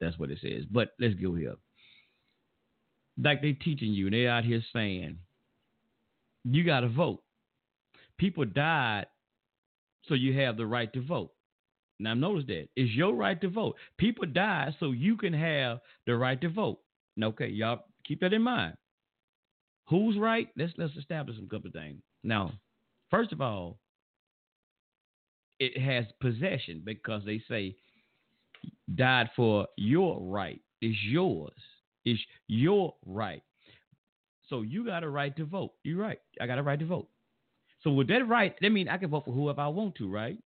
That's 0.00 0.18
what 0.18 0.30
it 0.30 0.38
says. 0.42 0.64
But 0.70 0.90
let's 1.00 1.14
go 1.14 1.34
here 1.34 1.54
like 3.22 3.42
they 3.42 3.52
teaching 3.52 3.92
you, 3.92 4.06
and 4.06 4.14
they 4.14 4.26
out 4.26 4.44
here 4.44 4.62
saying, 4.72 5.18
you 6.44 6.64
got 6.64 6.80
to 6.80 6.88
vote. 6.88 7.22
People 8.18 8.44
died, 8.44 9.06
so 10.08 10.14
you 10.14 10.38
have 10.40 10.56
the 10.56 10.66
right 10.66 10.92
to 10.92 11.00
vote. 11.00 11.30
Now 11.98 12.14
notice 12.14 12.44
that 12.48 12.68
it's 12.76 12.92
your 12.92 13.14
right 13.14 13.40
to 13.40 13.48
vote. 13.48 13.76
People 13.98 14.26
died, 14.26 14.74
so 14.80 14.90
you 14.92 15.16
can 15.16 15.32
have 15.32 15.80
the 16.06 16.16
right 16.16 16.40
to 16.40 16.48
vote. 16.48 16.80
Okay, 17.22 17.48
y'all 17.48 17.84
keep 18.06 18.20
that 18.20 18.32
in 18.32 18.42
mind. 18.42 18.74
Who's 19.88 20.18
right? 20.18 20.48
Let's 20.56 20.72
let's 20.76 20.96
establish 20.96 21.36
some 21.36 21.48
couple 21.48 21.70
things. 21.70 22.00
Now, 22.22 22.52
first 23.10 23.32
of 23.32 23.40
all, 23.40 23.78
it 25.60 25.78
has 25.80 26.04
possession 26.20 26.82
because 26.84 27.22
they 27.24 27.42
say 27.48 27.76
died 28.94 29.30
for 29.36 29.66
your 29.76 30.20
right. 30.20 30.60
It's 30.80 30.98
yours. 31.04 31.52
It's 32.04 32.20
your 32.48 32.94
right. 33.06 33.42
So 34.48 34.62
you 34.62 34.84
got 34.84 35.04
a 35.04 35.08
right 35.08 35.34
to 35.36 35.44
vote. 35.44 35.72
You're 35.84 35.98
right. 35.98 36.18
I 36.40 36.46
got 36.46 36.58
a 36.58 36.62
right 36.62 36.78
to 36.78 36.86
vote. 36.86 37.08
So 37.82 37.90
with 37.92 38.08
that 38.08 38.26
right, 38.28 38.54
that 38.60 38.70
means 38.70 38.88
I 38.90 38.98
can 38.98 39.10
vote 39.10 39.24
for 39.26 39.32
whoever 39.32 39.60
I 39.60 39.68
want 39.68 39.94
to, 39.96 40.10
right? 40.10 40.38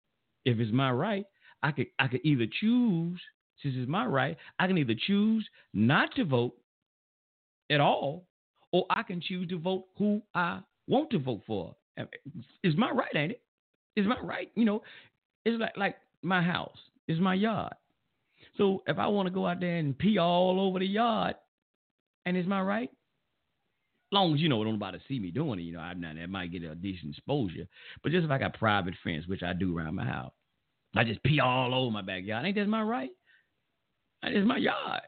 If 0.44 0.58
it's 0.58 0.72
my 0.72 0.90
right, 0.92 1.24
I 1.62 1.72
could 1.72 1.86
I 1.98 2.08
could 2.08 2.20
either 2.24 2.46
choose, 2.60 3.20
since 3.62 3.74
it's 3.76 3.88
my 3.88 4.06
right, 4.06 4.36
I 4.58 4.66
can 4.66 4.78
either 4.78 4.94
choose 5.06 5.48
not 5.74 6.14
to 6.16 6.24
vote 6.24 6.54
at 7.70 7.80
all, 7.80 8.24
or 8.72 8.86
I 8.90 9.02
can 9.02 9.20
choose 9.20 9.48
to 9.48 9.58
vote 9.58 9.86
who 9.96 10.22
I 10.34 10.60
want 10.86 11.10
to 11.10 11.18
vote 11.18 11.42
for. 11.46 11.74
It's 12.62 12.76
my 12.76 12.90
right, 12.90 13.14
ain't 13.14 13.32
it? 13.32 13.42
It's 13.96 14.08
my 14.08 14.20
right. 14.20 14.50
You 14.54 14.64
know, 14.64 14.82
it's 15.44 15.60
like 15.60 15.76
like 15.76 15.96
my 16.22 16.42
house. 16.42 16.78
It's 17.08 17.20
my 17.20 17.34
yard. 17.34 17.74
So 18.56 18.82
if 18.86 18.98
I 18.98 19.06
want 19.06 19.26
to 19.26 19.34
go 19.34 19.46
out 19.46 19.60
there 19.60 19.76
and 19.76 19.98
pee 19.98 20.18
all 20.18 20.60
over 20.60 20.78
the 20.78 20.86
yard, 20.86 21.36
and 22.26 22.36
is 22.36 22.46
my 22.46 22.60
right? 22.60 22.90
Long 24.10 24.34
as 24.34 24.40
you 24.40 24.48
know 24.48 24.62
don't 24.64 24.74
nobody 24.74 24.98
see 25.06 25.18
me 25.18 25.30
doing 25.30 25.58
it, 25.58 25.62
you 25.62 25.72
know, 25.72 25.80
I'm 25.80 26.00
not 26.00 26.16
that 26.16 26.30
might 26.30 26.52
get 26.52 26.62
a 26.62 26.74
decent 26.74 27.14
exposure. 27.14 27.66
But 28.02 28.12
just 28.12 28.24
if 28.24 28.30
I 28.30 28.38
got 28.38 28.58
private 28.58 28.94
fence, 29.04 29.26
which 29.26 29.42
I 29.42 29.52
do 29.52 29.76
around 29.76 29.96
my 29.96 30.04
house, 30.04 30.32
I 30.96 31.04
just 31.04 31.22
pee 31.22 31.40
all 31.40 31.74
over 31.74 31.90
my 31.90 32.02
backyard. 32.02 32.46
Ain't 32.46 32.56
that 32.56 32.66
my 32.66 32.82
right? 32.82 33.10
That 34.22 34.32
is 34.32 34.46
my 34.46 34.56
yard. 34.56 35.02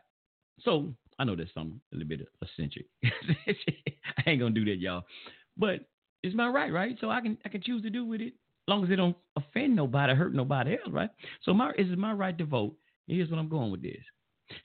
So 0.60 0.92
I 1.18 1.24
know 1.24 1.36
that's 1.36 1.52
something 1.54 1.80
a 1.92 1.96
little 1.96 2.08
bit 2.08 2.28
eccentric. 2.42 2.86
I 3.04 4.30
ain't 4.30 4.40
gonna 4.40 4.54
do 4.54 4.64
that, 4.66 4.78
y'all. 4.78 5.04
But 5.56 5.80
it's 6.22 6.34
my 6.34 6.48
right, 6.48 6.72
right? 6.72 6.96
So 7.00 7.10
I 7.10 7.20
can 7.20 7.38
I 7.44 7.48
can 7.48 7.62
choose 7.62 7.82
to 7.82 7.90
do 7.90 8.04
with 8.04 8.20
it, 8.20 8.34
as 8.34 8.68
long 8.68 8.84
as 8.84 8.90
it 8.90 8.96
don't 8.96 9.16
offend 9.36 9.74
nobody, 9.74 10.14
hurt 10.14 10.34
nobody 10.34 10.72
else, 10.72 10.92
right? 10.92 11.10
So 11.42 11.52
my 11.52 11.72
is 11.78 11.96
my 11.96 12.12
right 12.12 12.36
to 12.38 12.44
vote. 12.44 12.74
Here's 13.06 13.30
what 13.30 13.38
I'm 13.38 13.48
going 13.48 13.70
with 13.70 13.82
this. 13.82 14.02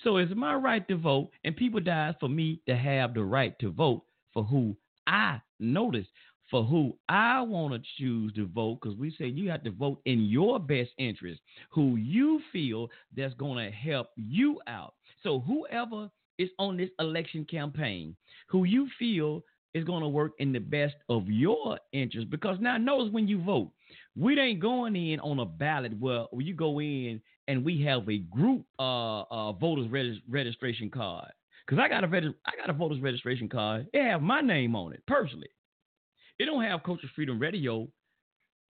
So 0.04 0.18
it's 0.18 0.34
my 0.36 0.56
right 0.56 0.88
to 0.88 0.98
vote, 0.98 1.30
and 1.44 1.56
people 1.56 1.80
died 1.80 2.16
for 2.20 2.30
me 2.30 2.62
to 2.68 2.76
have 2.76 3.14
the 3.14 3.24
right 3.24 3.58
to 3.60 3.72
vote 3.72 4.04
for 4.34 4.44
who 4.44 4.76
I 5.08 5.42
notice, 5.60 6.08
for 6.50 6.64
who 6.64 6.96
I 7.10 7.42
want 7.42 7.74
to 7.74 7.82
choose 7.98 8.34
to 8.34 8.48
vote, 8.48 8.80
because 8.82 8.98
we 8.98 9.16
say 9.18 9.26
you 9.26 9.50
have 9.50 9.64
to 9.64 9.72
vote 9.72 10.02
in 10.06 10.26
your 10.26 10.60
best 10.60 10.92
interest, 10.98 11.42
who 11.72 11.96
you 11.96 12.42
feel 12.52 12.90
that's 13.16 13.34
going 13.36 13.66
to 13.66 13.72
help 13.72 14.10
you 14.16 14.60
out. 14.68 14.94
So 15.24 15.40
whoever 15.40 16.10
is 16.38 16.50
on 16.60 16.78
this 16.78 16.90
election 17.00 17.46
campaign, 17.50 18.16
who 18.48 18.66
you 18.66 18.88
feel 19.00 19.44
is 19.74 19.84
going 19.84 20.02
to 20.02 20.08
work 20.08 20.34
in 20.40 20.54
the 20.54 20.60
best 20.60 20.96
of 21.10 21.28
your 21.28 21.80
interest, 21.92 22.30
because 22.30 22.58
now 22.60 22.78
notice 22.78 23.12
when 23.12 23.28
you 23.28 23.44
vote, 23.44 23.72
we 24.16 24.40
ain't 24.40 24.60
going 24.60 24.96
in 24.96 25.20
on 25.20 25.40
a 25.40 25.46
ballot 25.46 25.94
where 26.00 26.26
you 26.38 26.54
go 26.54 26.80
in 26.80 27.22
and 27.48 27.64
we 27.64 27.82
have 27.84 28.08
a 28.10 28.18
group 28.18 28.66
uh, 28.80 29.22
uh 29.24 29.52
voters 29.54 29.90
regis- 29.90 30.22
registration 30.30 30.90
card. 30.90 31.32
Cause 31.68 31.80
I 31.82 31.90
got 31.90 32.04
a 32.04 32.08
I 32.46 32.56
got 32.58 32.70
a 32.70 32.74
voters 32.74 33.02
registration 33.02 33.50
card. 33.50 33.88
It 33.92 34.04
have 34.04 34.22
my 34.22 34.42
name 34.42 34.76
on 34.76 34.94
it 34.94 35.02
personally. 35.08 35.50
It 36.40 36.46
don't 36.46 36.64
have 36.64 36.84
Culture 36.84 37.08
Freedom 37.16 37.40
Radio 37.40 37.88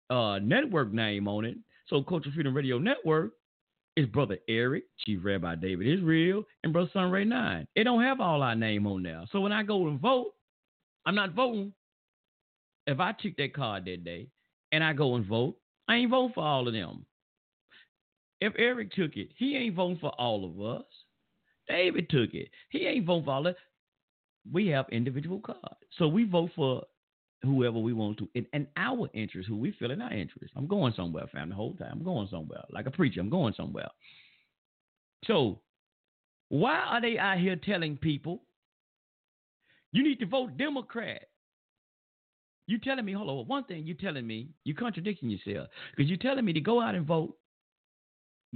uh, 0.09 0.39
network 0.39 0.93
name 0.93 1.27
on 1.27 1.45
it. 1.45 1.57
So 1.87 2.03
Culture 2.03 2.31
Freedom 2.33 2.55
Radio 2.55 2.77
Network 2.77 3.31
is 3.95 4.05
Brother 4.07 4.37
Eric, 4.47 4.83
Chief 5.05 5.19
Rabbi 5.23 5.55
David 5.55 5.87
Israel, 5.87 6.43
and 6.63 6.71
Brother 6.71 6.89
Sunray 6.93 7.25
Nine. 7.25 7.67
It 7.75 7.83
don't 7.83 8.03
have 8.03 8.21
all 8.21 8.41
our 8.41 8.55
name 8.55 8.87
on 8.87 9.03
there. 9.03 9.23
So 9.31 9.41
when 9.41 9.51
I 9.51 9.63
go 9.63 9.87
and 9.87 9.99
vote, 9.99 10.33
I'm 11.05 11.15
not 11.15 11.33
voting. 11.33 11.73
If 12.87 12.99
I 12.99 13.11
took 13.11 13.35
that 13.37 13.53
card 13.53 13.85
that 13.85 14.03
day 14.03 14.29
and 14.71 14.83
I 14.83 14.93
go 14.93 15.15
and 15.15 15.25
vote, 15.25 15.57
I 15.87 15.95
ain't 15.95 16.11
voting 16.11 16.33
for 16.33 16.43
all 16.43 16.67
of 16.67 16.73
them. 16.73 17.05
If 18.41 18.53
Eric 18.57 18.93
took 18.93 19.17
it, 19.17 19.29
he 19.35 19.57
ain't 19.57 19.75
voting 19.75 19.97
for 19.99 20.11
all 20.11 20.45
of 20.45 20.79
us. 20.79 20.85
David 21.67 22.09
took 22.09 22.33
it. 22.33 22.49
He 22.69 22.87
ain't 22.87 23.05
voting 23.05 23.25
for 23.25 23.31
all 23.31 23.43
that. 23.43 23.57
We 24.51 24.67
have 24.67 24.85
individual 24.91 25.39
cards. 25.39 25.75
So 25.97 26.07
we 26.07 26.23
vote 26.23 26.51
for 26.55 26.83
whoever 27.41 27.79
we 27.79 27.93
want 27.93 28.17
to 28.17 28.29
in, 28.35 28.45
in 28.53 28.67
our 28.75 29.09
interest, 29.13 29.47
who 29.47 29.57
we 29.57 29.71
feel 29.73 29.91
in 29.91 30.01
our 30.01 30.13
interest. 30.13 30.53
I'm 30.55 30.67
going 30.67 30.93
somewhere, 30.95 31.25
fam, 31.31 31.49
the 31.49 31.55
whole 31.55 31.73
time. 31.73 31.93
I'm 31.93 32.03
going 32.03 32.27
somewhere. 32.29 32.63
Like 32.71 32.85
a 32.85 32.91
preacher, 32.91 33.19
I'm 33.21 33.29
going 33.29 33.53
somewhere. 33.55 33.87
So 35.25 35.59
why 36.49 36.79
are 36.79 37.01
they 37.01 37.17
out 37.17 37.37
here 37.37 37.55
telling 37.55 37.97
people 37.97 38.41
you 39.91 40.03
need 40.03 40.19
to 40.19 40.25
vote 40.25 40.57
Democrat? 40.57 41.23
You 42.67 42.77
telling 42.77 43.05
me, 43.05 43.13
hold 43.13 43.29
on, 43.29 43.47
one 43.47 43.63
thing 43.63 43.85
you 43.87 43.95
telling 43.95 44.27
me, 44.27 44.49
you 44.63 44.75
contradicting 44.75 45.29
yourself. 45.29 45.69
Because 45.95 46.09
you're 46.09 46.19
telling 46.19 46.45
me 46.45 46.53
to 46.53 46.61
go 46.61 46.81
out 46.81 46.95
and 46.95 47.05
vote. 47.05 47.35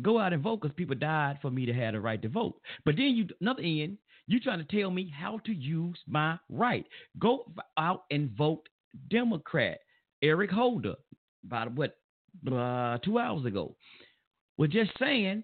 Go 0.02 0.20
out 0.20 0.34
and 0.34 0.42
vote 0.42 0.62
because 0.62 0.76
people 0.76 0.96
died 0.96 1.38
for 1.42 1.52
me 1.52 1.66
to 1.66 1.74
have 1.74 1.94
the 1.94 2.02
right 2.02 2.22
to 2.22 2.30
vote. 2.30 2.60
But 2.84 2.96
then 2.96 3.16
you 3.16 3.28
another 3.42 3.62
end, 3.62 3.98
you 4.28 4.40
trying 4.40 4.66
to 4.66 4.82
tell 4.82 4.90
me 4.90 5.12
how 5.16 5.40
to 5.46 5.54
use 5.54 6.00
my 6.08 6.38
right. 6.50 6.86
Go 7.20 7.52
out 7.78 8.04
and 8.10 8.32
vote 8.32 8.68
Democrat. 9.10 9.80
Eric 10.22 10.52
Holder, 10.52 10.96
about 11.46 11.74
what 11.74 11.98
uh, 12.52 12.98
two 13.00 13.20
hours 13.20 13.46
ago, 13.46 13.76
was 14.58 14.70
just 14.70 14.92
saying 15.00 15.44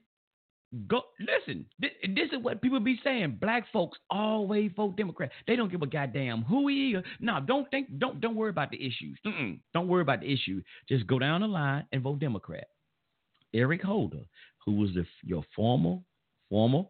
Go 0.88 1.02
listen. 1.20 1.66
This, 1.80 1.90
this, 2.16 2.30
is 2.32 2.44
what 2.44 2.62
people 2.62 2.80
be 2.80 3.00
saying. 3.04 3.40
Black 3.42 3.66
folks 3.74 3.98
always 4.12 4.72
vote 4.76 4.96
Democrat. 4.96 5.32
They 5.48 5.56
don't 5.56 5.72
give 5.72 5.82
a 5.82 5.88
goddamn 5.88 6.44
who 6.44 6.68
he 6.68 6.92
is. 6.92 7.04
No, 7.20 7.40
don't 7.40 7.70
think. 7.72 7.98
Don't 7.98 8.22
don't 8.22 8.36
worry 8.36 8.52
about 8.52 8.70
the 8.70 8.78
issues. 8.78 9.18
Mm-mm. 9.26 9.60
Don't 9.74 9.88
worry 9.88 10.04
about 10.04 10.20
the 10.20 10.32
issue. 10.32 10.62
Just 10.88 11.08
go 11.08 11.18
down 11.18 11.42
the 11.42 11.48
line 11.48 11.86
and 11.92 12.04
vote 12.04 12.20
Democrat. 12.20 12.68
Eric 13.52 13.82
Holder, 13.82 14.22
who 14.64 14.74
was 14.76 14.94
the, 14.94 15.08
your 15.24 15.44
former 15.56 15.98
former 16.50 16.84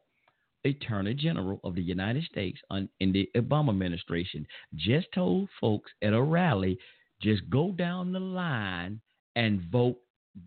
Attorney 0.65 1.13
General 1.13 1.59
of 1.63 1.75
the 1.75 1.81
United 1.81 2.23
States 2.25 2.59
on, 2.69 2.89
in 2.99 3.11
the 3.11 3.29
Obama 3.35 3.69
administration, 3.69 4.45
just 4.75 5.07
told 5.13 5.49
folks 5.59 5.91
at 6.01 6.13
a 6.13 6.21
rally, 6.21 6.77
just 7.21 7.49
go 7.49 7.71
down 7.71 8.11
the 8.11 8.19
line 8.19 8.99
and 9.35 9.61
vote 9.71 9.97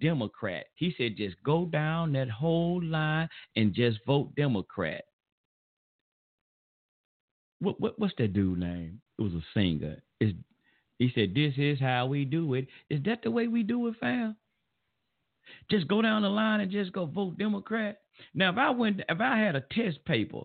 Democrat. 0.01 0.67
He 0.75 0.95
said, 0.97 1.17
just 1.17 1.37
go 1.45 1.67
down 1.67 2.13
that 2.13 2.29
whole 2.31 2.83
line 2.83 3.29
and 3.57 3.75
just 3.75 3.99
vote 4.07 4.35
Democrat. 4.37 5.05
What, 7.61 7.81
what 7.81 7.99
what's 7.99 8.15
that 8.19 8.33
dude 8.33 8.59
name? 8.59 9.01
It 9.19 9.23
was 9.23 9.35
a 9.35 9.45
singer. 9.55 10.03
Is 10.21 10.33
he 10.99 11.11
said, 11.15 11.35
This 11.35 11.55
is 11.57 11.81
how 11.81 12.07
we 12.07 12.25
do 12.25 12.55
it. 12.55 12.67
Is 12.91 13.01
that 13.05 13.23
the 13.23 13.31
way 13.31 13.49
we 13.49 13.63
do 13.63 13.87
it, 13.89 13.95
fam? 14.01 14.37
Just 15.71 15.89
go 15.89 16.03
down 16.03 16.23
the 16.23 16.29
line 16.29 16.61
and 16.61 16.71
just 16.71 16.93
go 16.93 17.07
vote 17.07 17.39
Democrat. 17.39 18.02
Now, 18.35 18.51
if 18.51 18.59
I 18.59 18.71
went, 18.71 19.01
if 19.09 19.21
I 19.21 19.39
had 19.39 19.57
a 19.57 19.65
test 19.73 20.05
paper 20.05 20.43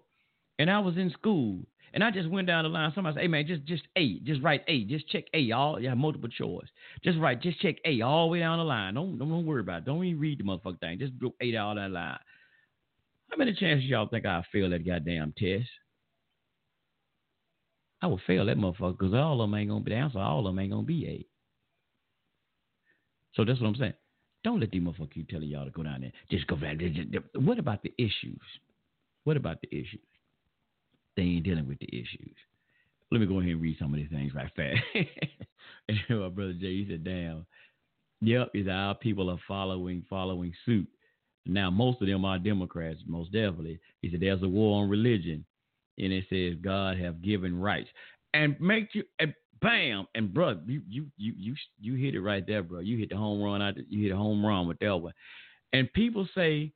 and 0.60 0.70
I 0.70 0.80
was 0.80 0.98
in 0.98 1.12
school 1.12 1.66
and 1.94 2.04
I 2.04 2.12
just 2.12 2.30
went 2.30 2.48
down 2.48 2.64
the 2.64 2.70
line. 2.70 2.92
Somebody 2.94 3.16
said, 3.16 3.22
"Hey 3.22 3.28
man, 3.28 3.48
just 3.48 3.66
just 3.66 3.84
A, 3.96 4.20
just 4.20 4.42
write 4.42 4.64
A, 4.68 4.84
just 4.86 5.08
check 5.10 5.26
A. 5.34 5.52
All 5.52 5.82
have 5.82 5.98
multiple 5.98 6.30
choice. 6.30 6.68
Just 7.04 7.18
write, 7.18 7.42
just 7.42 7.60
check 7.60 7.78
A 7.86 8.02
all 8.02 8.28
the 8.28 8.34
way 8.34 8.40
down 8.40 8.58
the 8.58 8.64
line. 8.64 8.94
Don't 8.94 9.18
don't, 9.18 9.30
don't 9.30 9.46
worry 9.46 9.62
about 9.62 9.80
it. 9.80 9.86
Don't 9.86 10.04
even 10.04 10.20
read 10.20 10.40
the 10.40 10.44
motherfucking 10.44 10.80
thing. 10.80 11.00
Just 11.00 11.18
go 11.20 11.34
A 11.42 11.56
all 11.56 11.76
that 11.76 11.92
line. 11.92 12.20
How 13.30 13.38
many 13.38 13.54
chances 13.54 13.90
y'all 13.90 14.08
think 14.08 14.26
I 14.26 14.44
fail 14.52 14.70
that 14.70 14.86
goddamn 14.86 15.34
test? 15.38 15.70
I 18.02 18.08
would 18.08 18.22
fail 18.28 18.46
that 18.46 18.58
motherfucker 18.58 18.98
because 18.98 19.14
all 19.14 19.42
of 19.42 19.50
them 19.50 19.58
ain't 19.58 19.70
gonna 19.70 19.84
be 19.84 19.92
the 19.92 19.98
answer. 19.98 20.20
All 20.20 20.46
of 20.46 20.46
them 20.46 20.60
ain't 20.60 20.72
gonna 20.72 20.84
be 20.84 21.08
A. 21.08 21.26
So 23.34 23.44
that's 23.44 23.60
what 23.60 23.68
I'm 23.68 23.76
saying. 23.76 23.94
Don't 24.48 24.62
let 24.62 24.72
these 24.72 24.82
motherfuckers 24.82 25.14
keep 25.14 25.28
telling 25.28 25.50
y'all 25.50 25.66
to 25.66 25.72
go 25.72 25.84
down 25.84 26.00
there. 26.00 26.14
Just 26.32 26.48
go 26.48 26.56
there. 26.56 26.74
What 27.36 27.60
about 27.60 27.84
the 27.84 27.94
issues? 27.98 28.40
What 29.26 29.36
about 29.36 29.60
the 29.62 29.68
issues? 29.78 30.00
they 31.18 31.24
ain't 31.24 31.44
dealing 31.44 31.68
with 31.68 31.80
the 31.80 31.88
issues. 31.88 32.36
Let 33.12 33.20
me 33.20 33.28
go 33.28 33.40
ahead 33.40 33.52
and 33.52 33.62
read 33.62 33.76
some 33.78 33.94
of 33.94 34.00
these 34.00 34.10
things 34.10 34.34
right 34.34 34.50
fast. 34.56 34.80
and 35.90 35.98
my 36.10 36.30
brother 36.30 36.54
Jay, 36.54 36.78
he 36.78 36.88
said, 36.90 37.04
damn. 37.04 37.46
Yep, 38.22 38.52
is 38.54 38.70
our 38.70 38.96
people 38.96 39.30
are 39.30 39.40
following 39.50 40.06
following 40.10 40.54
suit. 40.66 40.88
Now 41.46 41.70
most 41.70 42.02
of 42.02 42.08
them 42.08 42.24
are 42.24 42.40
Democrats, 42.40 43.02
most 43.06 43.34
definitely. 43.34 43.82
He 44.02 44.10
said 44.10 44.22
there's 44.22 44.44
a 44.44 44.48
war 44.48 44.82
on 44.82 44.90
religion. 44.90 45.44
And 45.98 46.14
it 46.14 46.24
says 46.30 46.56
God 46.62 46.98
have 47.00 47.22
given 47.22 47.60
rights. 47.60 47.90
And 48.34 48.56
make 48.62 48.94
you 48.94 49.04
and 49.20 49.34
bam 49.62 50.08
and 50.16 50.34
bro, 50.34 50.60
you 50.66 50.82
you 50.88 51.08
you 51.18 51.34
you 51.38 51.56
you 51.80 51.96
hit 51.96 52.16
it 52.16 52.22
right 52.22 52.46
there, 52.46 52.64
bro. 52.64 52.80
You 52.80 52.98
hit 52.98 53.10
the 53.10 53.18
home 53.18 53.42
run 53.42 53.62
out 53.62 53.76
you 53.90 54.04
hit 54.04 54.12
a 54.12 54.18
home 54.18 54.46
run 54.46 54.68
with 54.68 54.80
that 54.80 54.98
one. 54.98 55.14
And 55.74 55.92
people 55.94 56.28
say 56.36 56.72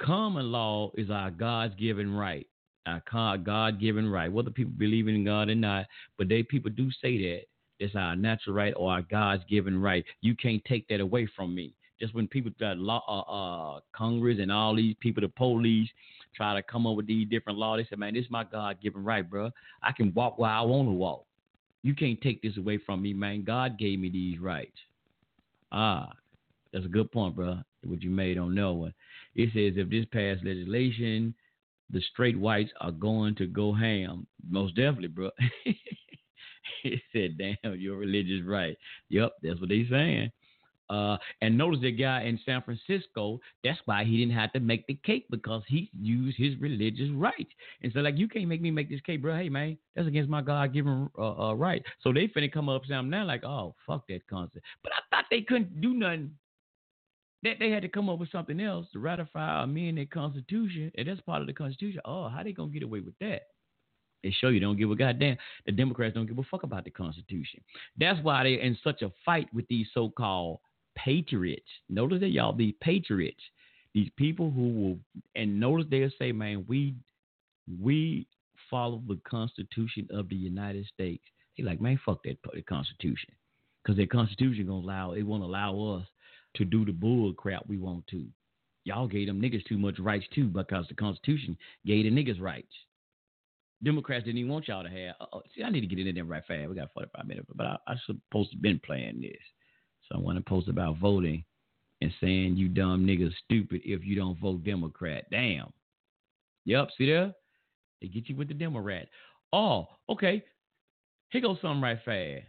common 0.00 0.52
law 0.52 0.90
is 0.96 1.10
our 1.10 1.30
God's 1.30 1.74
given 1.76 2.12
right 2.14 2.46
our 2.86 3.38
God 3.38 3.80
given 3.80 4.08
right, 4.08 4.32
whether 4.32 4.50
people 4.50 4.72
believe 4.76 5.08
in 5.08 5.24
God 5.24 5.48
or 5.48 5.54
not, 5.54 5.86
but 6.18 6.28
they 6.28 6.42
people 6.42 6.70
do 6.70 6.90
say 7.00 7.18
that 7.18 7.42
it's 7.78 7.94
our 7.94 8.16
natural 8.16 8.54
right 8.54 8.74
or 8.76 8.92
our 8.92 9.02
God's 9.02 9.44
given 9.48 9.80
right. 9.80 10.04
You 10.20 10.36
can't 10.36 10.62
take 10.64 10.88
that 10.88 11.00
away 11.00 11.28
from 11.34 11.54
me. 11.54 11.74
Just 12.00 12.14
when 12.14 12.26
people 12.26 12.50
got 12.58 12.78
law, 12.78 13.02
uh, 13.06 13.76
uh, 13.76 13.80
Congress 13.92 14.38
and 14.40 14.50
all 14.50 14.74
these 14.74 14.96
people, 15.00 15.20
the 15.20 15.28
police, 15.28 15.88
try 16.34 16.54
to 16.54 16.62
come 16.62 16.86
up 16.86 16.96
with 16.96 17.06
these 17.06 17.28
different 17.28 17.58
laws, 17.58 17.78
they 17.78 17.84
say, 17.84 17.98
man, 17.98 18.14
this 18.14 18.24
is 18.24 18.30
my 18.30 18.44
God 18.44 18.80
given 18.82 19.04
right, 19.04 19.28
bro. 19.28 19.50
I 19.82 19.92
can 19.92 20.12
walk 20.14 20.38
where 20.38 20.50
I 20.50 20.62
want 20.62 20.88
to 20.88 20.92
walk. 20.92 21.26
You 21.82 21.94
can't 21.94 22.20
take 22.20 22.42
this 22.42 22.56
away 22.56 22.78
from 22.78 23.02
me, 23.02 23.12
man. 23.12 23.44
God 23.44 23.78
gave 23.78 23.98
me 23.98 24.08
these 24.08 24.38
rights. 24.38 24.78
Ah, 25.72 26.10
that's 26.72 26.84
a 26.84 26.88
good 26.88 27.10
point, 27.10 27.34
bro. 27.34 27.58
What 27.84 28.02
you 28.02 28.10
made 28.10 28.38
on 28.38 28.54
that 28.54 28.72
one. 28.72 28.94
It 29.34 29.48
says 29.52 29.76
if 29.76 29.90
this 29.90 30.04
passed 30.12 30.44
legislation 30.44 31.34
the 31.92 32.00
straight 32.12 32.38
whites 32.38 32.72
are 32.80 32.90
going 32.90 33.34
to 33.36 33.46
go 33.46 33.72
ham. 33.72 34.26
Most 34.48 34.74
definitely, 34.74 35.08
bro. 35.08 35.30
he 36.82 37.00
said, 37.12 37.38
damn, 37.38 37.78
your 37.78 37.96
religious 37.96 38.44
right. 38.44 38.76
Yep, 39.10 39.32
that's 39.42 39.60
what 39.60 39.68
they 39.68 39.86
saying. 39.90 40.30
Uh, 40.90 41.16
and 41.40 41.56
notice 41.56 41.80
the 41.80 41.90
guy 41.90 42.22
in 42.22 42.38
San 42.44 42.62
Francisco, 42.62 43.40
that's 43.64 43.78
why 43.86 44.04
he 44.04 44.18
didn't 44.18 44.34
have 44.34 44.52
to 44.52 44.60
make 44.60 44.86
the 44.86 44.98
cake 45.04 45.26
because 45.30 45.62
he 45.66 45.90
used 45.98 46.36
his 46.36 46.58
religious 46.60 47.08
right. 47.14 47.48
And 47.82 47.92
so, 47.92 48.00
like, 48.00 48.18
you 48.18 48.28
can't 48.28 48.48
make 48.48 48.60
me 48.60 48.70
make 48.70 48.90
this 48.90 49.00
cake, 49.00 49.22
bro. 49.22 49.36
Hey, 49.36 49.48
man, 49.48 49.78
that's 49.94 50.08
against 50.08 50.28
my 50.28 50.42
God 50.42 50.74
given 50.74 51.08
uh, 51.18 51.48
uh, 51.48 51.54
right. 51.54 51.82
So 52.02 52.12
they 52.12 52.28
finna 52.28 52.52
come 52.52 52.68
up 52.68 52.82
something 52.86 53.10
now, 53.10 53.24
like, 53.24 53.44
oh, 53.44 53.74
fuck 53.86 54.06
that 54.08 54.26
concept. 54.28 54.64
But 54.82 54.92
I 54.92 55.16
thought 55.16 55.26
they 55.30 55.42
couldn't 55.42 55.80
do 55.80 55.94
nothing 55.94 56.32
that 57.42 57.56
they 57.58 57.70
had 57.70 57.82
to 57.82 57.88
come 57.88 58.08
up 58.08 58.18
with 58.18 58.30
something 58.30 58.60
else 58.60 58.86
to 58.92 58.98
ratify 58.98 59.60
or 59.60 59.64
amend 59.64 59.98
their 59.98 60.06
constitution, 60.06 60.92
and 60.96 61.08
that's 61.08 61.20
part 61.22 61.40
of 61.40 61.46
the 61.46 61.52
constitution. 61.52 62.00
Oh, 62.04 62.28
how 62.28 62.42
they 62.42 62.52
gonna 62.52 62.70
get 62.70 62.82
away 62.82 63.00
with 63.00 63.18
that? 63.20 63.42
They 64.22 64.30
show 64.30 64.48
you 64.48 64.60
don't 64.60 64.78
give 64.78 64.90
a 64.90 64.96
goddamn. 64.96 65.36
The 65.66 65.72
Democrats 65.72 66.14
don't 66.14 66.26
give 66.26 66.38
a 66.38 66.42
fuck 66.44 66.62
about 66.62 66.84
the 66.84 66.90
Constitution. 66.90 67.60
That's 67.98 68.22
why 68.22 68.44
they're 68.44 68.60
in 68.60 68.78
such 68.84 69.02
a 69.02 69.10
fight 69.24 69.48
with 69.52 69.66
these 69.68 69.88
so-called 69.92 70.60
patriots. 70.96 71.68
Notice 71.88 72.20
that 72.20 72.30
y'all, 72.30 72.52
these 72.54 72.74
patriots, 72.80 73.40
these 73.94 74.10
people 74.16 74.50
who 74.50 74.68
will, 74.68 74.98
and 75.36 75.58
notice 75.58 75.86
they'll 75.90 76.10
say, 76.18 76.32
"Man, 76.32 76.64
we 76.68 76.94
we 77.80 78.26
follow 78.70 79.02
the 79.06 79.20
Constitution 79.28 80.08
of 80.10 80.28
the 80.28 80.36
United 80.36 80.86
States." 80.86 81.24
They 81.56 81.64
like, 81.64 81.80
man, 81.80 82.00
fuck 82.04 82.22
that 82.24 82.38
Constitution, 82.66 83.32
because 83.82 83.96
their 83.96 84.06
Constitution 84.06 84.66
gonna 84.66 84.84
allow 84.84 85.12
it 85.12 85.22
won't 85.22 85.42
allow 85.42 85.98
us 85.98 86.06
to 86.54 86.64
do 86.64 86.84
the 86.84 86.92
bull 86.92 87.32
crap 87.34 87.66
we 87.66 87.78
want 87.78 88.06
to. 88.08 88.26
Y'all 88.84 89.06
gave 89.06 89.26
them 89.26 89.40
niggas 89.40 89.64
too 89.66 89.78
much 89.78 89.98
rights 89.98 90.26
too 90.34 90.48
because 90.48 90.86
the 90.88 90.94
Constitution 90.94 91.56
gave 91.86 92.04
the 92.04 92.10
niggas 92.10 92.40
rights. 92.40 92.72
Democrats 93.82 94.24
didn't 94.24 94.38
even 94.38 94.52
want 94.52 94.68
y'all 94.68 94.82
to 94.82 94.88
have. 94.88 95.14
Uh, 95.20 95.40
see, 95.54 95.62
I 95.62 95.70
need 95.70 95.80
to 95.80 95.86
get 95.86 96.06
in 96.06 96.14
there 96.14 96.24
right 96.24 96.42
fast. 96.46 96.68
We 96.68 96.76
got 96.76 96.92
45 96.94 97.26
minutes, 97.26 97.48
but 97.54 97.66
I, 97.66 97.76
I 97.86 97.94
supposed 98.06 98.52
to 98.52 98.56
been 98.56 98.80
playing 98.84 99.20
this. 99.20 99.32
So 100.08 100.18
I 100.18 100.20
want 100.20 100.38
to 100.38 100.44
post 100.44 100.68
about 100.68 100.98
voting 100.98 101.44
and 102.00 102.12
saying 102.20 102.56
you 102.56 102.68
dumb 102.68 103.06
niggas 103.06 103.32
stupid 103.44 103.82
if 103.84 104.04
you 104.04 104.16
don't 104.16 104.38
vote 104.38 104.64
Democrat. 104.64 105.24
Damn. 105.30 105.72
Yep, 106.64 106.88
see 106.98 107.06
there? 107.06 107.32
They 108.00 108.08
get 108.08 108.28
you 108.28 108.36
with 108.36 108.48
the 108.48 108.54
Democrat. 108.54 109.08
Oh, 109.52 109.86
okay. 110.08 110.42
Here 111.30 111.40
goes 111.40 111.58
something 111.62 111.80
right 111.80 111.98
fast. 112.04 112.46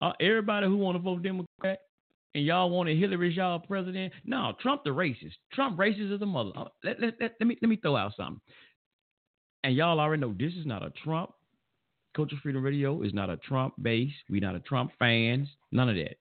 Uh, 0.00 0.12
everybody 0.20 0.66
who 0.66 0.76
want 0.76 0.96
to 0.96 1.02
vote 1.02 1.22
Democrat, 1.22 1.80
and 2.34 2.44
y'all 2.44 2.70
wanted 2.70 2.98
Hillary 2.98 3.32
y'all 3.32 3.58
president. 3.58 4.12
No, 4.24 4.52
Trump 4.60 4.84
the 4.84 4.90
racist. 4.90 5.34
Trump 5.52 5.78
racist 5.78 6.14
as 6.14 6.22
a 6.22 6.26
mother. 6.26 6.50
Uh, 6.56 6.64
let, 6.84 7.00
let, 7.00 7.14
let, 7.20 7.34
let, 7.40 7.46
me 7.46 7.56
let 7.62 7.68
me 7.68 7.76
throw 7.76 7.96
out 7.96 8.12
something. 8.16 8.40
And 9.64 9.74
y'all 9.74 9.98
already 9.98 10.20
know 10.20 10.34
this 10.38 10.52
is 10.54 10.66
not 10.66 10.84
a 10.84 10.90
Trump. 11.02 11.30
Culture 12.14 12.36
Freedom 12.42 12.62
Radio 12.62 13.02
is 13.02 13.12
not 13.12 13.30
a 13.30 13.36
Trump 13.38 13.74
base. 13.82 14.12
We 14.30 14.40
not 14.40 14.54
a 14.54 14.60
Trump 14.60 14.92
fans. 14.98 15.48
None 15.72 15.88
of 15.88 15.96
that. 15.96 16.16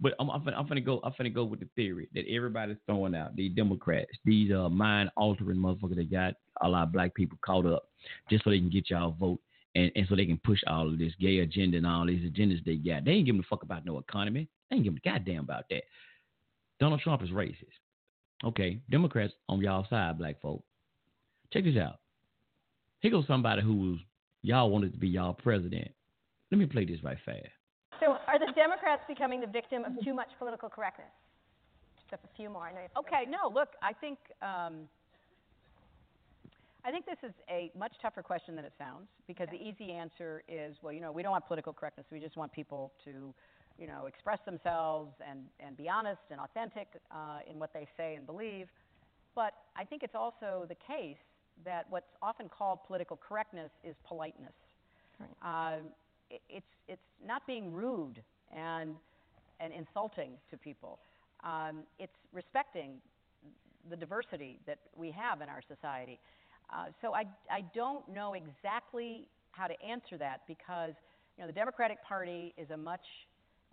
But 0.00 0.14
I'm, 0.18 0.30
I'm, 0.30 0.46
I'm 0.48 0.66
gonna 0.66 0.80
go. 0.80 1.00
I'm 1.04 1.12
gonna 1.16 1.30
go 1.30 1.44
with 1.44 1.60
the 1.60 1.68
theory 1.76 2.08
that 2.14 2.24
everybody's 2.28 2.76
throwing 2.86 3.14
out. 3.14 3.36
The 3.36 3.48
Democrats, 3.48 4.10
these 4.24 4.52
uh, 4.52 4.68
mind 4.68 5.10
altering 5.16 5.58
motherfuckers 5.58 5.96
that 5.96 6.10
got 6.10 6.34
a 6.62 6.68
lot 6.68 6.84
of 6.84 6.92
black 6.92 7.14
people 7.14 7.38
caught 7.44 7.66
up, 7.66 7.88
just 8.30 8.44
so 8.44 8.50
they 8.50 8.58
can 8.58 8.70
get 8.70 8.90
y'all 8.90 9.16
vote 9.18 9.40
and, 9.74 9.90
and 9.96 10.06
so 10.08 10.16
they 10.16 10.26
can 10.26 10.40
push 10.44 10.60
all 10.66 10.88
of 10.88 10.98
this 10.98 11.12
gay 11.20 11.38
agenda 11.38 11.78
and 11.78 11.86
all 11.86 12.06
these 12.06 12.30
agendas 12.30 12.64
they 12.64 12.76
got. 12.76 13.04
They 13.04 13.12
ain't 13.12 13.26
giving 13.26 13.40
a 13.40 13.48
fuck 13.48 13.62
about 13.62 13.84
no 13.84 13.98
economy. 13.98 14.48
They 14.70 14.76
ain't 14.76 14.84
giving 14.84 15.00
a 15.04 15.08
goddamn 15.08 15.44
about 15.44 15.64
that. 15.70 15.82
Donald 16.80 17.00
Trump 17.00 17.22
is 17.22 17.30
racist. 17.30 17.56
Okay, 18.44 18.80
Democrats 18.90 19.32
on 19.48 19.60
y'all 19.60 19.86
side, 19.88 20.18
black 20.18 20.40
folk. 20.40 20.62
Check 21.52 21.64
this 21.64 21.76
out. 21.76 22.00
Here 23.00 23.10
goes 23.10 23.26
somebody 23.26 23.62
who 23.62 23.98
y'all 24.42 24.70
wanted 24.70 24.92
to 24.92 24.98
be 24.98 25.08
y'all 25.08 25.34
president. 25.34 25.90
Let 26.50 26.58
me 26.58 26.66
play 26.66 26.84
this 26.84 27.02
right 27.02 27.18
fast. 27.24 27.46
So, 28.02 28.18
are 28.26 28.38
the 28.38 28.50
Democrats 28.52 29.02
becoming 29.06 29.40
the 29.40 29.46
victim 29.46 29.84
of 29.84 29.92
too 30.04 30.12
much 30.12 30.28
political 30.38 30.68
correctness? 30.68 31.12
Just 32.10 32.24
a 32.24 32.36
few 32.36 32.50
more. 32.50 32.66
I 32.66 32.72
know. 32.72 32.80
you- 32.80 32.88
Okay, 32.98 33.24
no, 33.30 33.48
look, 33.48 33.68
I 33.80 33.92
think 33.92 34.18
um, 34.42 34.88
I 36.84 36.90
think 36.90 37.06
this 37.06 37.18
is 37.22 37.32
a 37.48 37.70
much 37.78 37.92
tougher 38.02 38.22
question 38.22 38.56
than 38.56 38.64
it 38.64 38.72
sounds 38.76 39.06
because 39.28 39.48
the 39.50 39.62
easy 39.62 39.92
answer 39.92 40.42
is, 40.48 40.74
well, 40.82 40.92
you 40.92 41.00
know, 41.00 41.12
we 41.12 41.22
don't 41.22 41.30
want 41.30 41.46
political 41.46 41.72
correctness. 41.72 42.06
We 42.10 42.18
just 42.18 42.36
want 42.36 42.52
people 42.52 42.92
to, 43.04 43.32
you 43.78 43.86
know, 43.86 44.06
express 44.06 44.40
themselves 44.44 45.12
and, 45.24 45.44
and 45.60 45.76
be 45.76 45.88
honest 45.88 46.22
and 46.30 46.40
authentic 46.40 46.88
uh, 47.12 47.38
in 47.48 47.60
what 47.60 47.72
they 47.72 47.86
say 47.96 48.16
and 48.16 48.26
believe. 48.26 48.66
But 49.36 49.52
I 49.76 49.84
think 49.84 50.02
it's 50.02 50.16
also 50.16 50.66
the 50.68 50.74
case 50.74 51.16
that 51.64 51.86
what's 51.88 52.10
often 52.20 52.48
called 52.48 52.80
political 52.84 53.16
correctness 53.16 53.70
is 53.84 53.94
politeness. 54.04 54.52
Uh, 55.40 55.76
it, 55.76 55.82
it's, 56.48 56.66
it's 56.88 57.02
not 57.24 57.46
being 57.46 57.72
rude 57.72 58.22
and, 58.54 58.94
and 59.60 59.72
insulting 59.72 60.32
to 60.50 60.56
people. 60.56 60.98
Um, 61.44 61.84
it's 61.98 62.16
respecting 62.32 63.00
the 63.90 63.96
diversity 63.96 64.58
that 64.66 64.78
we 64.96 65.10
have 65.10 65.40
in 65.40 65.48
our 65.48 65.62
society. 65.66 66.20
Uh, 66.72 66.86
so 67.00 67.14
I, 67.14 67.24
I 67.50 67.62
don't 67.74 68.08
know 68.08 68.34
exactly 68.34 69.28
how 69.50 69.66
to 69.66 69.80
answer 69.82 70.16
that 70.18 70.40
because 70.46 70.94
you 71.36 71.42
know, 71.42 71.46
the 71.46 71.52
Democratic 71.52 72.02
Party 72.04 72.54
is 72.56 72.70
a 72.70 72.76
much 72.76 73.04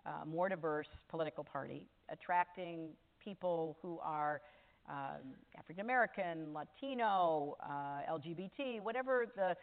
uh, 0.06 0.26
more 0.26 0.50
diverse 0.50 0.88
political 1.10 1.44
party, 1.44 1.86
attracting 2.10 2.90
people 3.24 3.78
who 3.82 4.00
are 4.02 4.42
um, 4.90 5.36
African 5.58 5.82
American, 5.82 6.54
Latino, 6.54 7.58
uh, 7.62 8.12
LGBT, 8.12 8.82
whatever 8.82 9.28
the, 9.36 9.56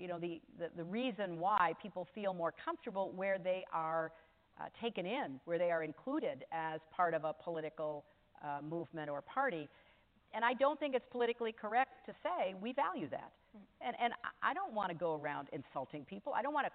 you 0.00 0.08
know, 0.08 0.18
the, 0.18 0.40
the, 0.58 0.68
the 0.76 0.84
reason 0.84 1.38
why 1.38 1.72
people 1.82 2.06
feel 2.14 2.34
more 2.34 2.52
comfortable 2.64 3.12
where 3.14 3.38
they 3.38 3.64
are 3.72 4.12
uh, 4.60 4.64
taken 4.80 5.06
in, 5.06 5.40
where 5.44 5.58
they 5.58 5.70
are 5.70 5.82
included 5.82 6.44
as 6.52 6.80
part 6.94 7.14
of 7.14 7.24
a 7.24 7.32
political 7.32 8.04
uh, 8.42 8.60
movement 8.62 9.10
or 9.10 9.20
party. 9.22 9.68
And 10.34 10.44
I 10.44 10.54
don't 10.54 10.78
think 10.80 10.94
it's 10.94 11.06
politically 11.10 11.52
correct 11.52 12.06
to 12.06 12.12
say 12.22 12.54
we 12.60 12.72
value 12.72 13.08
that. 13.10 13.32
And, 13.80 13.94
and 14.02 14.12
I- 14.24 14.50
I 14.50 14.54
don't 14.54 14.72
want 14.72 14.90
to 14.90 14.94
go 14.94 15.20
around 15.20 15.48
insulting 15.52 16.04
people. 16.04 16.32
I 16.34 16.42
don't 16.42 16.54
want 16.54 16.66
to 16.66 16.72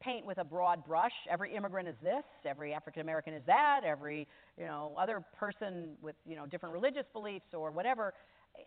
paint 0.00 0.26
with 0.26 0.38
a 0.38 0.44
broad 0.44 0.84
brush. 0.84 1.12
Every 1.30 1.54
immigrant 1.54 1.88
is 1.88 1.94
this. 2.02 2.24
Every 2.44 2.74
African 2.74 3.02
American 3.02 3.34
is 3.34 3.42
that. 3.46 3.82
Every 3.84 4.26
you 4.58 4.64
know 4.66 4.92
other 4.98 5.24
person 5.38 5.92
with 6.02 6.16
you 6.26 6.34
know 6.36 6.46
different 6.46 6.72
religious 6.72 7.04
beliefs 7.12 7.46
or 7.54 7.70
whatever. 7.70 8.12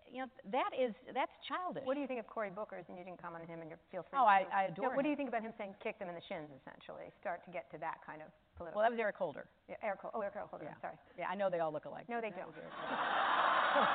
You 0.09 0.25
know 0.25 0.29
that 0.49 0.71
is 0.73 0.95
that's 1.13 1.31
childish. 1.45 1.83
What 1.85 1.93
do 1.93 2.01
you 2.01 2.07
think 2.07 2.19
of 2.23 2.27
Cory 2.27 2.49
Booker's? 2.49 2.85
And 2.89 2.97
you 2.97 3.03
didn't 3.05 3.21
comment 3.21 3.43
on 3.45 3.49
him, 3.51 3.61
and 3.61 3.69
you 3.69 3.77
feel 3.91 4.01
free. 4.07 4.17
Oh, 4.17 4.25
I- 4.25 4.47
to. 4.47 4.55
I 4.55 4.61
Yeah, 4.65 4.71
adore 4.73 4.95
What 4.95 5.03
do 5.03 5.11
you 5.11 5.15
think 5.19 5.29
about 5.29 5.43
him 5.43 5.53
saying 5.59 5.75
kick 5.83 5.99
them 5.99 6.09
in 6.09 6.15
the 6.15 6.25
shins, 6.25 6.49
essentially? 6.63 7.11
Start 7.21 7.43
to 7.45 7.51
get 7.51 7.69
to 7.75 7.77
that 7.83 7.99
kind 8.01 8.23
of 8.23 8.31
political. 8.57 8.79
Well, 8.81 8.87
that 8.89 8.95
was 8.95 8.99
Eric 8.99 9.15
Holder. 9.19 9.45
yeah, 9.69 9.75
Eric, 9.83 9.99
Holder. 10.01 10.15
oh, 10.17 10.21
Eric 10.25 10.35
Holder. 10.49 10.65
Yeah. 10.71 10.79
Sorry. 10.81 10.97
Yeah, 11.19 11.27
I 11.29 11.35
know 11.35 11.49
they 11.53 11.59
all 11.59 11.69
look 11.75 11.85
alike. 11.85 12.07
No, 12.09 12.17
they 12.23 12.31
That 12.33 12.39
don't. 12.47 12.49
was 12.49 12.57
Eric 12.57 12.73
Holder. 12.73 13.91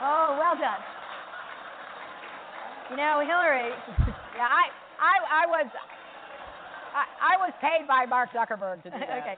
Oh, 0.00 0.28
well 0.40 0.56
done. 0.56 0.80
You 2.90 2.96
know, 2.96 3.20
Hillary. 3.20 3.70
yeah, 4.38 4.48
I, 4.48 4.64
I, 4.98 5.44
I 5.44 5.46
was, 5.46 5.66
I, 6.94 7.04
I 7.34 7.34
was 7.38 7.52
paid 7.60 7.86
by 7.86 8.06
Mark 8.06 8.30
Zuckerberg 8.32 8.82
to 8.84 8.90
do 8.90 8.98
that. 8.98 9.10
okay. 9.22 9.36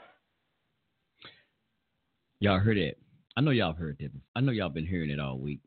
Y'all 2.38 2.58
heard 2.60 2.78
it. 2.78 2.98
I 3.36 3.40
know 3.40 3.50
y'all 3.50 3.72
heard 3.72 3.96
it. 4.00 4.12
I 4.36 4.40
know 4.40 4.52
y'all 4.52 4.68
been 4.68 4.86
hearing 4.86 5.10
it 5.10 5.18
all 5.20 5.38
week. 5.38 5.60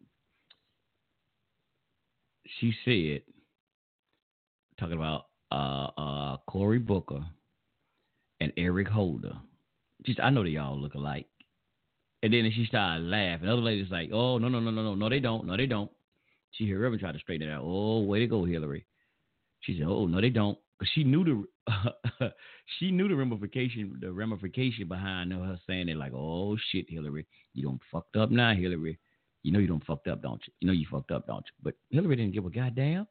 She 2.59 2.73
said, 2.85 3.21
talking 4.79 4.97
about 4.97 5.25
uh, 5.51 5.89
uh, 5.97 6.37
Cory 6.47 6.79
Booker 6.79 7.25
and 8.39 8.51
Eric 8.57 8.87
Holder. 8.87 9.33
Just 10.05 10.19
I 10.19 10.29
know 10.29 10.43
they 10.43 10.57
all 10.57 10.79
look 10.79 10.93
alike. 10.93 11.27
And 12.23 12.33
then 12.33 12.51
she 12.55 12.65
started 12.65 13.05
laughing. 13.05 13.47
The 13.47 13.53
other 13.53 13.61
lady's 13.61 13.91
like, 13.91 14.09
"Oh 14.11 14.37
no 14.37 14.47
no 14.47 14.59
no 14.59 14.71
no 14.71 14.81
no 14.81 14.95
no 14.95 15.09
they 15.09 15.19
don't 15.19 15.45
no 15.45 15.55
they 15.55 15.67
don't." 15.67 15.91
She 16.51 16.67
heard 16.69 16.79
Reverend 16.79 17.01
try 17.01 17.11
to 17.11 17.19
straighten 17.19 17.47
it 17.47 17.51
out. 17.51 17.63
Oh 17.63 18.01
way 18.01 18.19
to 18.19 18.27
go 18.27 18.45
Hillary. 18.45 18.85
She 19.61 19.77
said, 19.77 19.87
"Oh 19.87 20.07
no 20.07 20.21
they 20.21 20.29
don't," 20.29 20.57
because 20.77 20.91
she 20.93 21.03
knew 21.03 21.23
the 21.23 22.33
she 22.79 22.91
knew 22.91 23.07
the 23.07 23.15
ramification 23.15 23.97
the 24.01 24.11
ramification 24.11 24.87
behind 24.87 25.33
her 25.33 25.59
saying 25.67 25.89
it 25.89 25.97
like, 25.97 26.13
"Oh 26.13 26.57
shit, 26.71 26.89
Hillary, 26.89 27.27
you 27.53 27.63
don't 27.63 27.81
fucked 27.91 28.15
up 28.15 28.31
now, 28.31 28.53
Hillary. 28.53 28.97
You 29.45 29.51
know 29.51 29.59
you 29.59 29.67
don't 29.67 29.85
fucked 29.85 30.07
up, 30.07 30.23
don't 30.23 30.41
you? 30.47 30.53
You 30.59 30.67
know 30.67 30.73
you 30.73 30.87
fucked 30.89 31.11
up, 31.11 31.27
don't 31.27 31.45
you?" 31.45 31.53
But 31.61 31.75
Hillary 31.91 32.15
didn't 32.15 32.33
give 32.33 32.47
a 32.47 32.49
goddamn, 32.49 33.07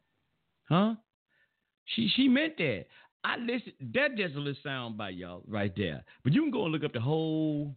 huh? 0.68 0.94
She 1.84 2.10
she 2.16 2.26
meant 2.26 2.56
that. 2.58 2.86
I 3.22 3.36
listen. 3.36 3.72
That 3.94 4.16
just 4.16 4.34
a 4.34 4.38
little 4.38 4.60
sound 4.60 4.98
by 4.98 5.10
y'all 5.10 5.44
right 5.46 5.72
there. 5.76 6.04
But 6.24 6.32
you 6.32 6.42
can 6.42 6.50
go 6.50 6.64
and 6.64 6.72
look 6.72 6.82
up 6.82 6.92
the 6.92 7.00
whole 7.00 7.72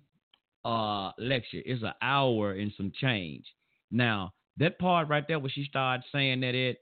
uh 0.65 1.11
lecture. 1.19 1.61
It's 1.65 1.83
an 1.83 1.93
hour 2.01 2.53
and 2.53 2.73
some 2.75 2.91
change. 2.99 3.45
Now 3.91 4.33
that 4.57 4.79
part 4.79 5.07
right 5.07 5.27
there 5.27 5.37
where 5.37 5.51
she 5.51 5.65
started 5.65 6.03
saying 6.11 6.39
that 6.39 6.55
it 6.55 6.81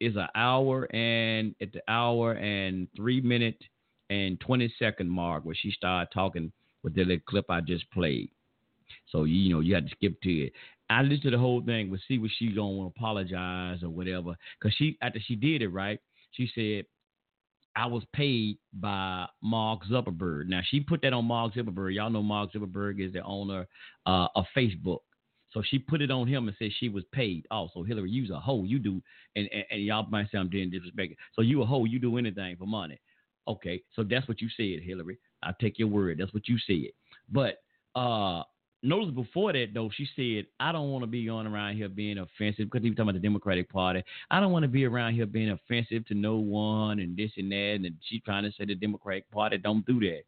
is 0.00 0.16
an 0.16 0.28
hour 0.34 0.84
and 0.94 1.54
at 1.62 1.72
the 1.72 1.80
hour 1.88 2.32
and 2.32 2.88
three 2.94 3.22
minute 3.22 3.62
and 4.10 4.38
twenty 4.40 4.70
second 4.78 5.08
mark 5.08 5.46
where 5.46 5.56
she 5.58 5.70
started 5.70 6.12
talking 6.12 6.52
with 6.82 6.94
the 6.94 7.04
little 7.04 7.24
clip 7.26 7.46
I 7.48 7.62
just 7.62 7.90
played. 7.90 8.28
So 9.10 9.24
you 9.24 9.54
know 9.54 9.60
you 9.60 9.74
had 9.74 9.86
to 9.88 9.94
skip 9.94 10.20
to 10.22 10.30
it. 10.30 10.52
I 10.88 11.02
listened 11.02 11.22
to 11.22 11.30
the 11.30 11.38
whole 11.38 11.62
thing, 11.62 11.90
but 11.90 12.00
see 12.06 12.18
what 12.18 12.30
she 12.38 12.52
gonna 12.52 12.86
apologize 12.86 13.82
or 13.82 13.90
whatever. 13.90 14.36
Cause 14.62 14.72
she 14.76 14.96
after 15.02 15.20
she 15.20 15.36
did 15.36 15.62
it 15.62 15.68
right, 15.68 15.98
she 16.32 16.50
said 16.54 16.86
I 17.74 17.86
was 17.86 18.02
paid 18.14 18.58
by 18.72 19.26
Mark 19.42 19.80
Zuckerberg. 19.90 20.46
Now 20.46 20.60
she 20.66 20.80
put 20.80 21.02
that 21.02 21.12
on 21.12 21.26
Mark 21.26 21.54
Zuckerberg. 21.54 21.94
Y'all 21.94 22.10
know 22.10 22.22
Mark 22.22 22.52
Zuckerberg 22.52 23.04
is 23.04 23.12
the 23.12 23.22
owner 23.22 23.66
uh, 24.06 24.28
of 24.34 24.46
Facebook. 24.56 25.00
So 25.52 25.62
she 25.62 25.78
put 25.78 26.02
it 26.02 26.10
on 26.10 26.26
him 26.26 26.48
and 26.48 26.56
said 26.58 26.70
she 26.78 26.88
was 26.88 27.04
paid. 27.12 27.46
Also, 27.50 27.82
Hillary, 27.82 28.10
you's 28.10 28.30
a 28.30 28.38
hoe. 28.38 28.64
You 28.64 28.78
do, 28.78 29.00
and, 29.36 29.48
and, 29.52 29.64
and 29.70 29.84
y'all 29.84 30.06
might 30.10 30.30
say 30.30 30.38
I'm 30.38 30.50
doing 30.50 30.70
disrespect. 30.70 31.14
So 31.34 31.42
you 31.42 31.62
a 31.62 31.66
hoe. 31.66 31.84
You 31.84 31.98
do 31.98 32.18
anything 32.18 32.56
for 32.56 32.66
money. 32.66 33.00
Okay, 33.48 33.82
so 33.94 34.02
that's 34.02 34.26
what 34.26 34.40
you 34.40 34.48
said, 34.56 34.84
Hillary. 34.84 35.18
I 35.42 35.52
take 35.60 35.78
your 35.78 35.88
word. 35.88 36.18
That's 36.18 36.34
what 36.34 36.48
you 36.48 36.58
said. 36.66 36.90
But 37.30 37.58
uh, 37.98 38.42
notice 38.82 39.14
before 39.14 39.52
that 39.52 39.68
though, 39.74 39.90
she 39.94 40.08
said 40.16 40.46
I 40.60 40.72
don't 40.72 40.90
want 40.90 41.02
to 41.02 41.06
be 41.06 41.26
going 41.26 41.46
around 41.46 41.76
here 41.76 41.88
being 41.88 42.18
offensive 42.18 42.66
because 42.70 42.82
he 42.82 42.90
was 42.90 42.96
talking 42.96 43.10
about 43.10 43.20
the 43.20 43.26
Democratic 43.26 43.70
Party. 43.70 44.02
I 44.30 44.40
don't 44.40 44.52
want 44.52 44.64
to 44.64 44.68
be 44.68 44.84
around 44.84 45.14
here 45.14 45.26
being 45.26 45.50
offensive 45.50 46.06
to 46.06 46.14
no 46.14 46.36
one 46.36 46.98
and 47.00 47.16
this 47.16 47.32
and 47.36 47.50
that. 47.52 47.80
And 47.84 47.94
she 48.08 48.20
trying 48.20 48.44
to 48.44 48.52
say 48.52 48.64
the 48.64 48.74
Democratic 48.74 49.30
Party 49.30 49.58
don't 49.58 49.84
do 49.86 50.00
that. 50.00 50.22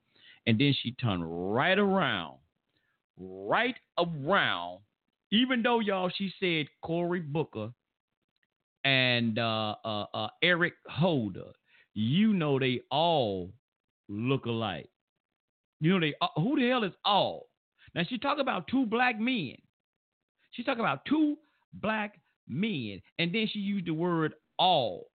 And 0.46 0.58
then 0.58 0.74
she 0.82 0.92
turned 0.92 1.24
right 1.26 1.78
around, 1.78 2.36
right 3.18 3.76
around. 3.98 4.80
Even 5.30 5.62
though 5.62 5.80
y'all, 5.80 6.10
she 6.16 6.32
said 6.40 6.68
Cory 6.80 7.20
Booker 7.20 7.70
and 8.84 9.38
uh, 9.38 9.74
uh, 9.84 10.04
uh, 10.14 10.28
Eric 10.42 10.74
Holder. 10.88 11.52
You 11.94 12.32
know 12.32 12.58
they 12.58 12.80
all 12.90 13.50
look 14.08 14.46
alike. 14.46 14.88
You 15.80 15.92
know 15.92 16.00
they 16.00 16.14
uh, 16.20 16.28
who 16.36 16.58
the 16.58 16.68
hell 16.68 16.84
is 16.84 16.92
all? 17.04 17.47
Now 17.98 18.04
she 18.08 18.16
talk 18.16 18.38
about 18.38 18.68
two 18.68 18.86
black 18.86 19.18
men. 19.18 19.56
She 20.52 20.62
talk 20.62 20.78
about 20.78 21.04
two 21.04 21.36
black 21.72 22.20
men, 22.46 23.02
and 23.18 23.34
then 23.34 23.48
she 23.52 23.58
used 23.58 23.88
the 23.88 23.92
word 23.92 24.34
all. 24.56 25.08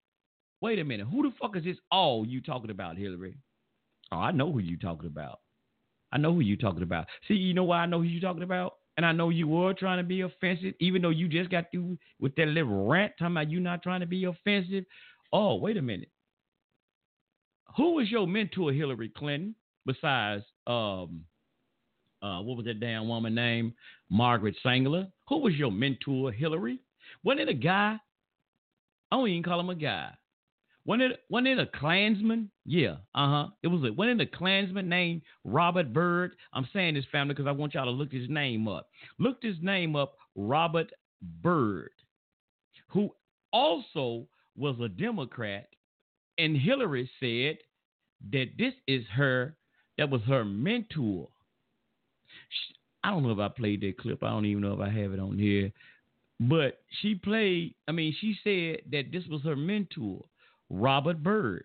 Wait 0.61 0.81
a 0.81 0.85
minute, 0.85 1.07
who 1.07 1.23
the 1.23 1.33
fuck 1.41 1.57
is 1.57 1.63
this 1.63 1.77
all 1.93 2.27
you 2.27 2.41
talking 2.41 2.73
about, 2.73 2.97
Hillary? 2.97 3.37
Oh, 4.11 4.17
I 4.17 4.33
know 4.33 4.51
who 4.51 4.59
you 4.59 4.77
talking 4.77 5.07
about. 5.07 5.39
I 6.11 6.19
know 6.19 6.35
who 6.35 6.41
you 6.41 6.57
talking 6.57 6.83
about. 6.83 7.07
See, 7.29 7.35
you 7.35 7.55
know 7.55 7.63
why 7.63 7.79
I 7.79 7.87
know 7.87 7.99
who 7.99 8.05
you 8.05 8.21
talking 8.21 8.43
about? 8.43 8.75
And 8.97 9.07
I 9.07 9.13
know 9.13 9.31
you 9.31 9.47
were 9.47 9.75
trying 9.75 9.99
to 9.99 10.05
be 10.05 10.23
offensive, 10.23 10.75
even 10.81 11.03
though 11.03 11.11
you 11.11 11.29
just 11.29 11.51
got 11.51 11.67
through 11.71 11.97
with 12.19 12.35
that 12.35 12.49
little 12.49 12.89
rant 12.89 13.13
talking 13.17 13.37
about 13.37 13.49
you 13.49 13.61
not 13.61 13.85
trying 13.85 14.01
to 14.01 14.07
be 14.07 14.25
offensive. 14.25 14.87
Oh, 15.33 15.55
wait 15.55 15.77
a 15.77 15.83
minute. 15.83 16.11
Who 17.77 17.95
was 17.95 18.11
your 18.11 18.27
mentor, 18.27 18.73
Hillary 18.73 19.13
Clinton, 19.17 19.55
besides 19.87 20.43
um 20.67 21.27
uh 22.23 22.41
what 22.41 22.57
was 22.57 22.67
that 22.67 22.81
damn 22.81 23.09
woman 23.09 23.35
name? 23.35 23.75
Margaret 24.11 24.57
Sanger. 24.63 25.09
Who 25.29 25.39
was 25.39 25.55
your 25.55 25.73
mentor, 25.73 26.33
Hillary? 26.33 26.79
Wasn't 27.25 27.41
it 27.41 27.49
a 27.49 27.55
guy? 27.55 27.99
I 29.11 29.17
don't 29.17 29.29
even 29.29 29.43
call 29.43 29.61
him 29.61 29.71
a 29.71 29.75
guy. 29.75 30.11
Wasn't 30.85 31.13
it, 31.13 31.21
wasn't 31.29 31.49
it 31.49 31.59
a 31.61 31.79
Klansman? 31.79 32.51
Yeah, 32.65 32.97
uh 33.15 33.29
huh. 33.29 33.47
It 33.63 33.69
was 33.69 33.85
a 33.85 33.93
wasn't 33.93 34.21
it 34.21 34.29
a 34.33 34.37
Klansman 34.37 34.89
named 34.89 35.23
Robert 35.45 35.93
Byrd? 35.93 36.33
I'm 36.53 36.69
saying 36.73 36.95
this 36.95 37.05
family 37.13 37.35
because 37.35 37.47
I 37.47 37.53
want 37.53 37.75
y'all 37.75 37.85
to 37.85 37.91
look 37.91 38.13
his 38.13 38.29
name 38.29 38.67
up. 38.67 38.89
Look 39.19 39.39
his 39.43 39.57
name 39.61 39.95
up, 39.95 40.17
Robert 40.35 40.91
Byrd, 41.43 41.93
who 42.89 43.11
also 43.53 44.27
was 44.57 44.77
a 44.81 44.89
Democrat, 44.89 45.69
and 46.39 46.57
Hillary 46.57 47.09
said 47.21 47.59
that 48.33 48.51
this 48.59 48.75
is 48.89 49.05
her, 49.15 49.55
that 49.99 50.11
was 50.11 50.23
her 50.23 50.45
mentor. 50.45 51.29
I 53.05 53.11
don't 53.11 53.23
know 53.23 53.31
if 53.31 53.39
I 53.39 53.49
played 53.49 53.81
that 53.83 53.99
clip. 53.99 54.23
I 54.23 54.31
don't 54.31 54.47
even 54.47 54.63
know 54.63 54.75
if 54.75 54.81
I 54.81 54.91
have 54.91 55.13
it 55.13 55.21
on 55.21 55.39
here. 55.39 55.73
But 56.41 56.81
she 57.01 57.15
played, 57.15 57.75
I 57.89 57.93
mean, 57.93 58.15
she 58.21 58.37
said 58.43 58.91
that 58.91 59.13
this 59.13 59.27
was 59.29 59.43
her 59.43 59.57
mentor, 59.57 60.25
Robert 60.71 61.23
Byrd. 61.23 61.65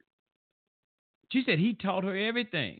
She 1.32 1.44
said 1.46 1.60
he 1.60 1.74
taught 1.74 2.04
her 2.04 2.16
everything. 2.16 2.80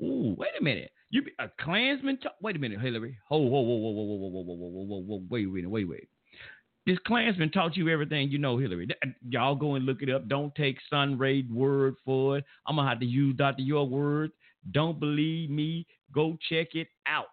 Ooh, 0.00 0.34
wait 0.38 0.50
a 0.58 0.62
minute. 0.62 0.90
You 1.10 1.22
be 1.22 1.32
a 1.38 1.48
Klansman? 1.60 2.18
Ta- 2.18 2.34
wait 2.42 2.56
a 2.56 2.58
minute, 2.58 2.80
Hillary. 2.80 3.18
Whoa, 3.28 3.38
whoa, 3.38 3.60
whoa, 3.60 3.76
whoa, 3.76 3.90
whoa, 3.90 4.02
whoa, 4.02 4.18
whoa, 4.18 4.54
whoa, 4.54 4.68
whoa, 4.68 4.84
whoa, 4.84 5.00
whoa, 5.00 5.22
wait, 5.30 5.46
wait, 5.46 5.70
wait, 5.70 5.88
wait. 5.88 6.08
This 6.84 6.98
Klansman 7.04 7.50
taught 7.50 7.76
you 7.76 7.88
everything 7.88 8.30
you 8.30 8.38
know, 8.38 8.58
Hillary. 8.58 8.88
Uh, 9.02 9.08
y'all 9.28 9.56
go 9.56 9.74
and 9.74 9.84
look 9.86 10.02
it 10.02 10.10
up. 10.10 10.28
Don't 10.28 10.54
take 10.54 10.78
Sunray's 10.92 11.50
word 11.50 11.96
for 12.04 12.38
it. 12.38 12.44
I'm 12.66 12.76
gonna 12.76 12.88
have 12.88 13.00
to 13.00 13.06
use 13.06 13.36
Dr. 13.36 13.62
Your 13.62 13.88
word. 13.88 14.30
Don't 14.70 15.00
believe 15.00 15.50
me. 15.50 15.86
Go 16.12 16.36
check 16.48 16.74
it 16.74 16.88
out. 17.06 17.26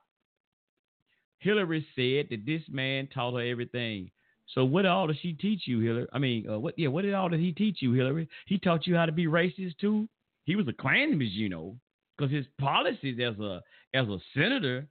Hillary 1.40 1.86
said 1.96 2.28
that 2.30 2.46
this 2.46 2.62
man 2.70 3.08
taught 3.14 3.34
her 3.34 3.42
everything. 3.42 4.10
So 4.54 4.66
what 4.66 4.86
all 4.86 5.08
did 5.08 5.18
she 5.22 5.34
teach 5.34 5.64
you, 5.66 5.80
Hillary? 5.80 6.08
I 6.14 6.20
mean, 6.20 6.50
uh, 6.50 6.60
what? 6.60 6.78
Yeah, 6.78 6.90
what 6.90 7.04
did 7.04 7.14
all 7.14 7.30
did 7.30 7.40
he 7.40 7.52
teach 7.52 7.82
you, 7.82 7.94
Hillary? 7.94 8.28
He 8.46 8.58
taught 8.58 8.88
you 8.88 8.96
how 8.96 9.06
to 9.06 9.12
be 9.12 9.26
racist 9.26 9.78
too. 9.80 10.08
He 10.46 10.56
was 10.56 10.68
a 10.68 10.74
Klansman, 10.74 11.30
you 11.32 11.50
know, 11.50 11.78
because 12.18 12.32
his 12.32 12.46
policies 12.60 13.20
as 13.20 13.40
a 13.40 13.62
as 13.94 14.08
a 14.08 14.18
senator, 14.36 14.88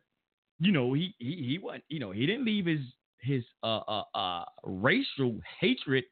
you 0.59 0.73
know, 0.73 0.93
he 0.95 1.15
he 1.19 1.47
he 1.49 1.59
wasn't, 1.63 1.85
you 1.89 2.01
know, 2.01 2.11
he 2.11 2.27
didn't 2.27 2.45
leave 2.45 2.67
his 2.67 2.81
his 3.19 3.45
uh 3.63 3.81
uh, 3.87 4.05
uh 4.15 4.45
racial 4.65 5.39
hatred 5.61 6.05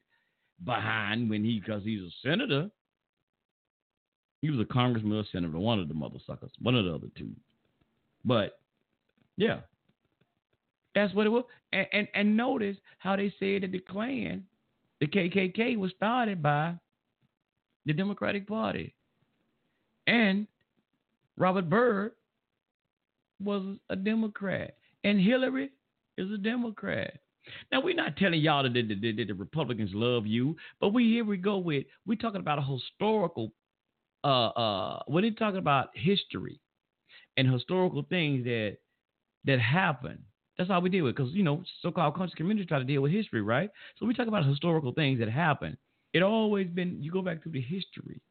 behind 0.63 1.29
when 1.29 1.43
he 1.43 1.59
because 1.59 1.83
he's 1.83 2.01
a 2.01 2.11
senator. 2.27 2.69
He 4.41 4.49
was 4.49 4.59
a 4.59 4.73
congressman 4.73 5.17
or 5.17 5.23
senator, 5.31 5.59
one 5.59 5.79
of 5.79 5.87
the 5.87 5.93
mother 5.93 6.17
suckers, 6.25 6.51
one 6.59 6.75
of 6.75 6.85
the 6.85 6.95
other 6.95 7.07
two. 7.15 7.31
But 8.23 8.59
yeah, 9.37 9.59
that's 10.95 11.13
what 11.13 11.25
it 11.25 11.29
was. 11.29 11.43
And, 11.73 11.87
and, 11.93 12.07
and 12.13 12.37
notice 12.37 12.77
how 12.99 13.15
they 13.15 13.33
said 13.39 13.63
that 13.63 13.71
the 13.71 13.79
Klan, 13.79 14.43
the 14.99 15.07
KKK, 15.07 15.77
was 15.77 15.91
started 15.95 16.41
by 16.41 16.75
the 17.85 17.93
Democratic 17.93 18.47
Party. 18.47 18.93
And 20.07 20.47
Robert 21.37 21.69
Byrd 21.69 22.11
was 23.41 23.77
a 23.89 23.95
Democrat. 23.95 24.75
And 25.03 25.19
Hillary 25.19 25.71
is 26.17 26.31
a 26.31 26.37
Democrat. 26.37 27.19
Now 27.71 27.81
we're 27.81 27.95
not 27.95 28.17
telling 28.17 28.39
y'all 28.39 28.63
that 28.63 28.73
the, 28.73 28.83
the, 28.83 29.13
the, 29.13 29.25
the 29.25 29.33
Republicans 29.33 29.89
love 29.93 30.27
you, 30.27 30.55
but 30.79 30.89
we 30.89 31.05
here 31.05 31.25
we 31.25 31.37
go 31.37 31.57
with 31.57 31.85
we're 32.05 32.15
talking 32.15 32.39
about 32.39 32.59
a 32.59 32.61
historical 32.61 33.51
uh 34.23 34.49
uh 34.49 35.03
when 35.07 35.23
they 35.23 35.31
talking 35.31 35.57
about 35.57 35.89
history 35.95 36.59
and 37.41 37.51
historical 37.51 38.03
things 38.09 38.43
that 38.45 38.77
that 39.45 39.59
happened 39.59 40.19
that's 40.57 40.69
how 40.69 40.79
we 40.79 40.89
deal 40.89 41.05
with 41.05 41.15
because, 41.15 41.33
you 41.33 41.41
know, 41.41 41.63
so 41.81 41.91
called 41.91 42.13
conscious 42.13 42.35
communities 42.35 42.67
try 42.67 42.77
to 42.77 42.85
deal 42.85 43.01
with 43.01 43.11
history, 43.11 43.41
right? 43.41 43.71
So 43.97 44.05
we 44.05 44.13
talk 44.13 44.27
about 44.27 44.45
historical 44.45 44.91
things 44.91 45.19
that 45.19 45.27
happen. 45.27 45.75
It 46.13 46.21
always 46.21 46.67
been, 46.67 47.01
you 47.01 47.11
go 47.11 47.23
back 47.23 47.41
through 47.41 47.53
the 47.53 47.61
history. 47.61 48.21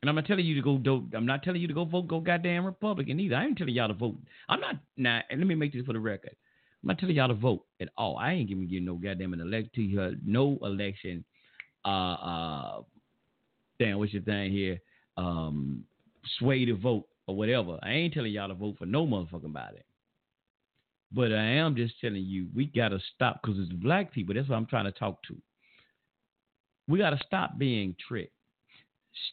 And 0.00 0.08
I'm 0.08 0.16
not 0.16 0.26
telling 0.26 0.44
you 0.44 0.56
to 0.56 0.62
go, 0.62 0.78
do, 0.78 1.08
I'm 1.14 1.26
not 1.26 1.44
telling 1.44 1.60
you 1.60 1.68
to 1.68 1.74
go 1.74 1.84
vote, 1.84 2.08
go 2.08 2.18
goddamn 2.18 2.64
Republican 2.64 3.20
either. 3.20 3.36
I 3.36 3.44
ain't 3.44 3.56
telling 3.56 3.74
y'all 3.74 3.86
to 3.86 3.94
vote. 3.94 4.16
I'm 4.48 4.60
not, 4.60 4.76
now, 4.96 5.20
and 5.30 5.38
let 5.38 5.46
me 5.46 5.54
make 5.54 5.72
this 5.72 5.86
for 5.86 5.92
the 5.92 6.00
record. 6.00 6.34
I'm 6.82 6.88
not 6.88 6.98
telling 6.98 7.14
y'all 7.14 7.28
to 7.28 7.34
vote 7.34 7.64
at 7.80 7.90
all. 7.96 8.16
I 8.16 8.32
ain't 8.32 8.48
giving 8.48 8.68
you 8.68 8.80
no 8.80 8.94
goddamn 8.94 9.34
election, 9.34 9.96
uh, 9.96 10.16
no 10.26 10.58
election, 10.62 11.24
uh, 11.84 11.88
uh, 11.88 12.82
damn, 13.78 13.98
what's 13.98 14.12
your 14.12 14.22
thing 14.22 14.50
here? 14.50 14.80
Um, 15.16 15.84
sway 16.38 16.64
to 16.64 16.74
vote 16.74 17.06
or 17.26 17.36
whatever. 17.36 17.78
I 17.82 17.92
ain't 17.92 18.14
telling 18.14 18.32
y'all 18.32 18.48
to 18.48 18.54
vote 18.54 18.76
for 18.78 18.86
no 18.86 19.06
motherfucking 19.06 19.52
body. 19.52 19.82
But 21.14 21.32
I 21.32 21.42
am 21.42 21.76
just 21.76 22.00
telling 22.00 22.24
you, 22.24 22.48
we 22.54 22.66
got 22.66 22.88
to 22.88 22.98
stop 23.14 23.40
because 23.42 23.58
it's 23.58 23.72
black 23.72 24.12
people. 24.12 24.34
That's 24.34 24.48
what 24.48 24.56
I'm 24.56 24.66
trying 24.66 24.86
to 24.86 24.92
talk 24.92 25.22
to. 25.28 25.36
We 26.88 26.98
got 26.98 27.10
to 27.10 27.20
stop 27.26 27.58
being 27.58 27.94
tricked. 28.08 28.32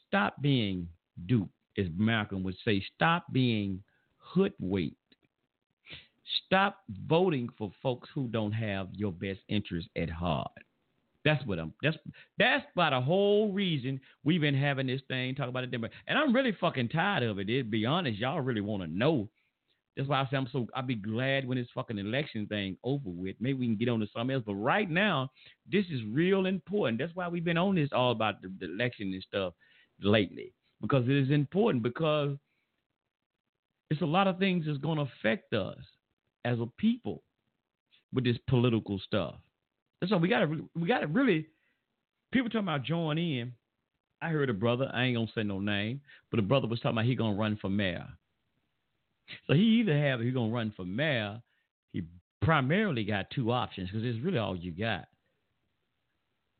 Stop 0.07 0.41
being 0.41 0.89
duped, 1.25 1.53
as 1.77 1.87
Malcolm 1.97 2.43
would 2.43 2.57
say. 2.65 2.83
Stop 2.95 3.31
being 3.31 3.81
hoodwinked. 4.17 4.95
Stop 6.45 6.83
voting 7.07 7.49
for 7.57 7.71
folks 7.81 8.09
who 8.13 8.27
don't 8.27 8.51
have 8.51 8.89
your 8.93 9.11
best 9.11 9.39
interest 9.47 9.87
at 9.95 10.09
heart. 10.09 10.51
That's 11.29 11.45
what 11.45 11.59
I'm. 11.59 11.71
That's 11.83 11.95
that's 12.39 12.65
about 12.73 12.89
the 12.89 13.01
whole 13.01 13.51
reason 13.51 14.01
we've 14.23 14.41
been 14.41 14.55
having 14.55 14.87
this 14.87 15.01
thing 15.07 15.35
talk 15.35 15.47
about 15.47 15.63
it. 15.63 15.71
And 15.71 16.17
I'm 16.17 16.33
really 16.33 16.57
fucking 16.59 16.89
tired 16.89 17.21
of 17.21 17.37
it. 17.37 17.45
To 17.45 17.63
be 17.63 17.85
honest, 17.85 18.17
y'all 18.17 18.41
really 18.41 18.61
want 18.61 18.81
to 18.81 18.89
know 18.89 19.29
that's 19.95 20.09
why 20.09 20.21
I 20.21 20.27
say 20.31 20.37
I'm 20.37 20.47
so 20.51 20.65
I'll 20.73 20.81
be 20.81 20.95
glad 20.95 21.47
when 21.47 21.59
this 21.59 21.67
fucking 21.75 21.99
election 21.99 22.47
thing 22.47 22.77
over 22.83 23.09
with. 23.09 23.35
Maybe 23.39 23.59
we 23.59 23.67
can 23.67 23.75
get 23.75 23.89
on 23.89 23.99
to 23.99 24.07
something 24.11 24.33
else. 24.33 24.43
But 24.43 24.55
right 24.55 24.89
now, 24.89 25.29
this 25.71 25.85
is 25.91 26.01
real 26.09 26.47
important. 26.47 26.97
That's 26.97 27.15
why 27.15 27.27
we've 27.27 27.45
been 27.45 27.59
on 27.59 27.75
this 27.75 27.89
all 27.93 28.11
about 28.11 28.41
the, 28.41 28.51
the 28.59 28.65
election 28.65 29.13
and 29.13 29.21
stuff 29.21 29.53
lately. 30.01 30.51
Because 30.81 31.03
it 31.03 31.15
is 31.15 31.29
important 31.29 31.83
because 31.83 32.37
it's 33.91 34.01
a 34.01 34.05
lot 34.05 34.25
of 34.25 34.39
things 34.39 34.65
that's 34.65 34.79
gonna 34.79 35.03
affect 35.19 35.53
us 35.53 35.77
as 36.43 36.59
a 36.59 36.65
people 36.79 37.21
with 38.11 38.23
this 38.23 38.37
political 38.47 38.99
stuff. 39.05 39.35
That's 39.99 40.11
why 40.11 40.17
we 40.17 40.27
gotta 40.27 40.47
we 40.75 40.87
gotta 40.87 41.07
really 41.07 41.47
people 42.31 42.49
talking 42.49 42.67
about 42.67 42.83
join 42.83 43.17
in. 43.17 43.53
I 44.21 44.29
heard 44.29 44.49
a 44.49 44.53
brother, 44.53 44.89
I 44.93 45.05
ain't 45.05 45.15
gonna 45.15 45.31
say 45.33 45.43
no 45.43 45.59
name, 45.59 46.01
but 46.29 46.39
a 46.39 46.43
brother 46.43 46.67
was 46.67 46.79
talking 46.79 46.97
about 46.97 47.05
he 47.05 47.15
gonna 47.15 47.37
run 47.37 47.57
for 47.61 47.69
mayor. 47.69 48.07
So 49.47 49.53
he 49.53 49.61
either 49.61 49.97
have, 49.97 50.21
he 50.21 50.31
to 50.31 50.51
run 50.51 50.73
for 50.75 50.85
mayor, 50.85 51.41
he 51.93 52.03
primarily 52.41 53.03
got 53.03 53.29
two 53.29 53.51
options 53.51 53.89
because 53.89 54.05
it's 54.05 54.23
really 54.23 54.37
all 54.37 54.55
you 54.55 54.71
got 54.71 55.07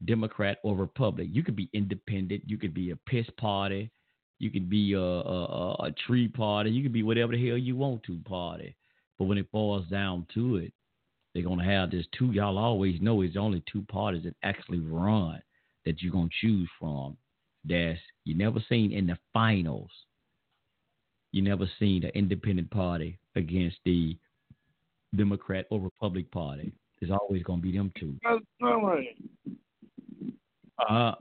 Democrat 0.05 0.59
or 0.63 0.75
Republican. 0.75 1.33
You 1.33 1.43
could 1.43 1.55
be 1.55 1.69
independent, 1.73 2.43
you 2.45 2.57
could 2.57 2.73
be 2.73 2.91
a 2.91 2.95
piss 2.95 3.25
party, 3.37 3.91
you 4.37 4.51
could 4.51 4.69
be 4.69 4.93
a, 4.93 4.99
a, 4.99 5.73
a 5.83 5.91
tree 6.05 6.27
party, 6.27 6.71
you 6.71 6.83
could 6.83 6.93
be 6.93 7.03
whatever 7.03 7.33
the 7.33 7.47
hell 7.47 7.57
you 7.57 7.75
want 7.75 8.03
to 8.03 8.19
party. 8.25 8.75
But 9.17 9.25
when 9.25 9.37
it 9.37 9.51
boils 9.51 9.87
down 9.87 10.25
to 10.35 10.57
it, 10.57 10.71
they're 11.34 11.43
going 11.43 11.60
to 11.60 11.65
have 11.65 11.91
this 11.91 12.06
two. 12.18 12.31
Y'all 12.31 12.57
always 12.57 12.99
know 13.01 13.22
it's 13.22 13.38
only 13.38 13.64
two 13.72 13.84
parties 13.84 14.23
that 14.23 14.35
actually 14.43 14.80
run 14.80 15.41
that 15.85 16.01
you're 16.01 16.11
going 16.11 16.30
to 16.30 16.47
choose 16.47 16.69
from. 16.80 17.18
That's 17.65 17.99
you 18.26 18.35
never 18.35 18.64
seen 18.69 18.91
in 18.91 19.07
the 19.07 19.18
finals 19.34 19.91
you 21.31 21.41
never 21.41 21.69
seen 21.80 22.03
an 22.03 22.11
independent 22.15 22.72
party 22.72 23.19
against 23.35 23.77
the 23.85 24.18
Democrat 25.15 25.65
or 25.69 25.80
Republic 25.80 26.30
Party. 26.31 26.72
There's 26.99 27.11
always 27.11 27.43
going 27.43 27.61
to 27.61 27.68
be 27.68 27.77
them 27.77 27.91
two. 27.99 28.15
That's 28.23 28.43
right. 28.61 29.15
Uh, 30.89 31.15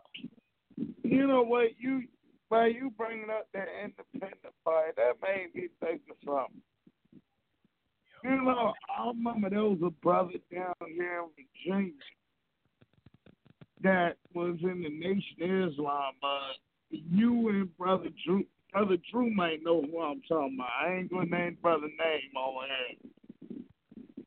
you 1.02 1.26
know 1.26 1.42
what? 1.42 1.68
You 1.78 2.04
by 2.50 2.68
you 2.68 2.90
bringing 2.96 3.28
up 3.28 3.46
that 3.52 3.66
independent 3.82 4.54
party, 4.64 4.92
that 4.96 5.14
made 5.22 5.54
me 5.54 5.68
think 5.80 6.00
of 6.10 6.16
something. 6.24 6.62
You 8.24 8.42
know, 8.42 8.72
I 8.96 9.08
remember 9.08 9.50
there 9.50 9.62
was 9.62 9.78
a 9.84 9.90
brother 9.90 10.32
down 10.52 10.74
here 10.86 11.22
in 11.22 11.46
Virginia 11.66 11.92
that 13.82 14.16
was 14.34 14.56
in 14.62 14.82
the 14.82 14.90
Nation 14.90 15.66
of 15.66 15.72
Islam. 15.72 16.14
Uh, 16.22 16.52
you 16.90 17.48
and 17.48 17.76
Brother 17.78 18.08
Drew, 18.26 18.44
Brother 18.72 18.96
Drew 19.10 19.30
might 19.30 19.62
know 19.62 19.82
who 19.82 20.00
I'm 20.00 20.20
talking 20.28 20.56
about. 20.56 20.68
I 20.84 20.96
ain't 20.96 21.10
gonna 21.10 21.26
name 21.26 21.58
brother 21.62 21.86
name 21.86 22.36
on 22.36 22.66
here. 22.68 23.60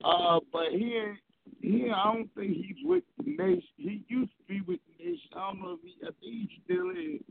Uh, 0.04 0.40
but 0.52 0.72
he. 0.72 1.14
He, 1.62 1.92
I 1.96 2.12
don't 2.12 2.30
think 2.34 2.58
he's 2.58 2.84
with 2.84 3.04
the 3.24 3.36
nation. 3.38 3.62
He 3.78 4.04
used 4.08 4.32
to 4.32 4.44
be 4.48 4.62
with 4.62 4.80
the 4.88 5.06
nation. 5.06 5.30
I 5.36 5.52
don't 5.52 5.62
know 5.62 5.74
if 5.74 5.80
he. 5.84 5.96
I 6.02 6.10
think 6.20 6.50
he 6.50 6.62
still 6.66 6.90
is. 6.90 7.22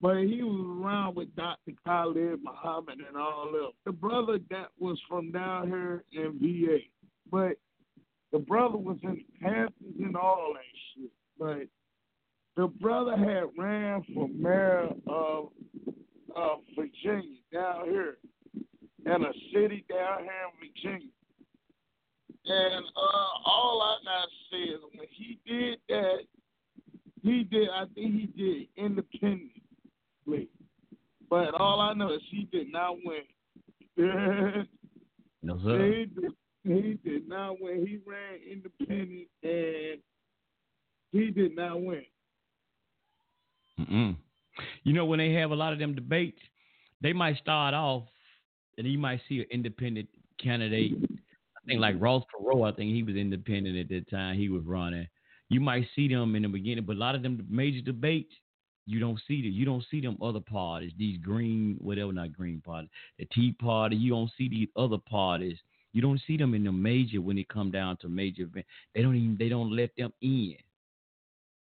But 0.00 0.18
he 0.24 0.42
was 0.42 0.82
around 0.84 1.16
with 1.16 1.34
Dr. 1.36 1.72
Khallid 1.86 2.38
Muhammad 2.42 2.98
and 3.06 3.16
all 3.16 3.50
them. 3.50 3.70
The 3.86 3.92
brother 3.92 4.38
that 4.50 4.68
was 4.78 5.00
from 5.08 5.32
down 5.32 5.68
here 5.68 6.04
in 6.12 6.38
VA. 6.38 6.78
But 7.30 7.56
the 8.32 8.38
brother 8.38 8.76
was 8.76 8.98
in 9.02 9.24
Panthers 9.40 9.72
and 9.98 10.16
all 10.16 10.52
that 10.54 10.62
shit. 10.94 11.10
But 11.38 11.68
the 12.56 12.68
brother 12.68 13.16
had 13.16 13.44
ran 13.58 14.04
for 14.14 14.28
mayor 14.28 14.88
of 15.06 15.48
of 16.34 16.58
Virginia 16.76 17.38
down 17.50 17.86
here 17.86 18.18
in 19.06 19.22
a 19.24 19.32
city 19.52 19.84
down 19.88 20.24
here 20.24 20.42
in 20.44 20.58
Virginia. 20.60 21.08
And 22.44 22.84
uh, 22.84 23.48
all 23.50 23.80
I 23.82 24.04
got 24.04 24.22
to 24.24 24.28
say 24.50 24.70
is 24.70 24.80
when 24.94 25.08
he 25.10 25.38
did 25.46 25.78
that, 25.88 26.18
he 27.22 27.44
did, 27.44 27.68
I 27.70 27.86
think 27.94 28.14
he 28.14 28.26
did 28.36 28.68
But 31.28 31.54
all 31.54 31.80
I 31.80 31.94
know 31.94 32.12
is 32.12 32.22
he 32.30 32.48
did 32.52 32.72
not 32.72 32.96
win. 33.04 34.66
no, 35.42 35.58
sir. 35.64 35.84
He 35.84 36.20
did, 36.20 36.32
he 36.64 36.98
did 37.08 37.28
not 37.28 37.60
win. 37.60 37.86
He 37.86 37.98
ran 38.06 38.40
independent 38.50 39.28
and 39.42 39.98
he 41.12 41.30
did 41.30 41.56
not 41.56 41.82
win. 41.82 42.02
Mm-mm. 43.80 44.16
You 44.84 44.92
know, 44.92 45.04
when 45.04 45.18
they 45.18 45.32
have 45.32 45.50
a 45.50 45.54
lot 45.54 45.72
of 45.72 45.78
them 45.78 45.94
debates, 45.94 46.40
they 47.02 47.12
might 47.12 47.36
start 47.38 47.74
off 47.74 48.04
and 48.78 48.86
you 48.86 48.98
might 48.98 49.20
see 49.28 49.40
an 49.40 49.46
independent 49.50 50.08
candidate 50.42 50.92
I 51.66 51.70
think 51.70 51.80
like 51.80 51.96
Ross 51.98 52.22
Perot, 52.32 52.72
I 52.72 52.76
think 52.76 52.94
he 52.94 53.02
was 53.02 53.16
independent 53.16 53.76
at 53.76 53.88
that 53.88 54.08
time. 54.08 54.38
He 54.38 54.48
was 54.48 54.62
running. 54.64 55.08
You 55.48 55.60
might 55.60 55.86
see 55.96 56.06
them 56.06 56.36
in 56.36 56.42
the 56.42 56.48
beginning, 56.48 56.84
but 56.84 56.96
a 56.96 56.98
lot 56.98 57.16
of 57.16 57.22
them 57.22 57.44
major 57.50 57.80
debates, 57.80 58.32
you 58.86 59.00
don't 59.00 59.20
see 59.26 59.42
them. 59.42 59.50
You 59.50 59.64
don't 59.64 59.84
see 59.90 60.00
them 60.00 60.16
other 60.22 60.40
parties, 60.40 60.92
these 60.96 61.18
green, 61.18 61.76
whatever, 61.80 62.12
not 62.12 62.32
green 62.32 62.62
party, 62.64 62.88
the 63.18 63.26
Tea 63.26 63.52
Party. 63.52 63.96
You 63.96 64.10
don't 64.10 64.30
see 64.38 64.48
these 64.48 64.68
other 64.76 64.98
parties. 64.98 65.58
You 65.92 66.02
don't 66.02 66.20
see 66.26 66.36
them 66.36 66.54
in 66.54 66.62
the 66.64 66.72
major 66.72 67.20
when 67.20 67.38
it 67.38 67.48
come 67.48 67.70
down 67.70 67.96
to 67.98 68.08
major 68.08 68.44
event. 68.44 68.66
They 68.94 69.02
don't 69.02 69.16
even 69.16 69.36
they 69.38 69.48
don't 69.48 69.74
let 69.74 69.90
them 69.96 70.12
in. 70.22 70.56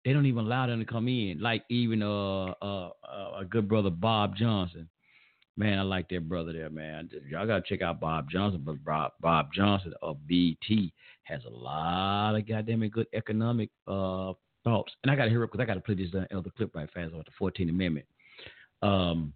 They 0.06 0.14
don't 0.14 0.26
even 0.26 0.46
allow 0.46 0.68
them 0.68 0.80
to 0.80 0.86
come 0.86 1.08
in. 1.08 1.40
Like 1.42 1.64
even 1.70 2.02
uh 2.02 2.54
uh, 2.62 2.90
uh 3.04 3.40
a 3.40 3.46
good 3.50 3.68
brother 3.68 3.90
Bob 3.90 4.36
Johnson. 4.38 4.88
Man, 5.58 5.80
I 5.80 5.82
like 5.82 6.08
that 6.10 6.30
brother 6.30 6.54
there, 6.54 6.70
man. 6.70 7.10
Y'all 7.30 7.46
gotta 7.46 7.64
check 7.68 7.82
out 7.82 8.00
Bob 8.00 8.30
Johnson. 8.30 8.62
But 8.66 8.84
Bob, 8.86 9.12
Bob 9.20 9.50
Johnson 9.54 9.94
of 10.02 10.18
BET 10.28 10.78
has 11.24 11.42
a 11.46 11.50
lot 11.50 12.36
of 12.36 12.48
goddamn 12.48 12.88
good 12.88 13.08
economic 13.14 13.70
uh, 13.88 14.34
thoughts. 14.64 14.94
And 15.04 15.12
I 15.12 15.16
gotta 15.16 15.30
hear 15.30 15.44
it 15.44 15.52
because 15.52 15.64
I 15.64 15.66
gotta 15.66 15.82
play 15.82 15.96
this 15.96 16.10
other 16.14 16.50
clip 16.56 16.76
right 16.76 16.90
fast 16.94 17.14
about 17.14 17.26
the 17.26 17.32
Fourteenth 17.38 17.70
Amendment. 17.70 18.06
Um, 18.82 19.34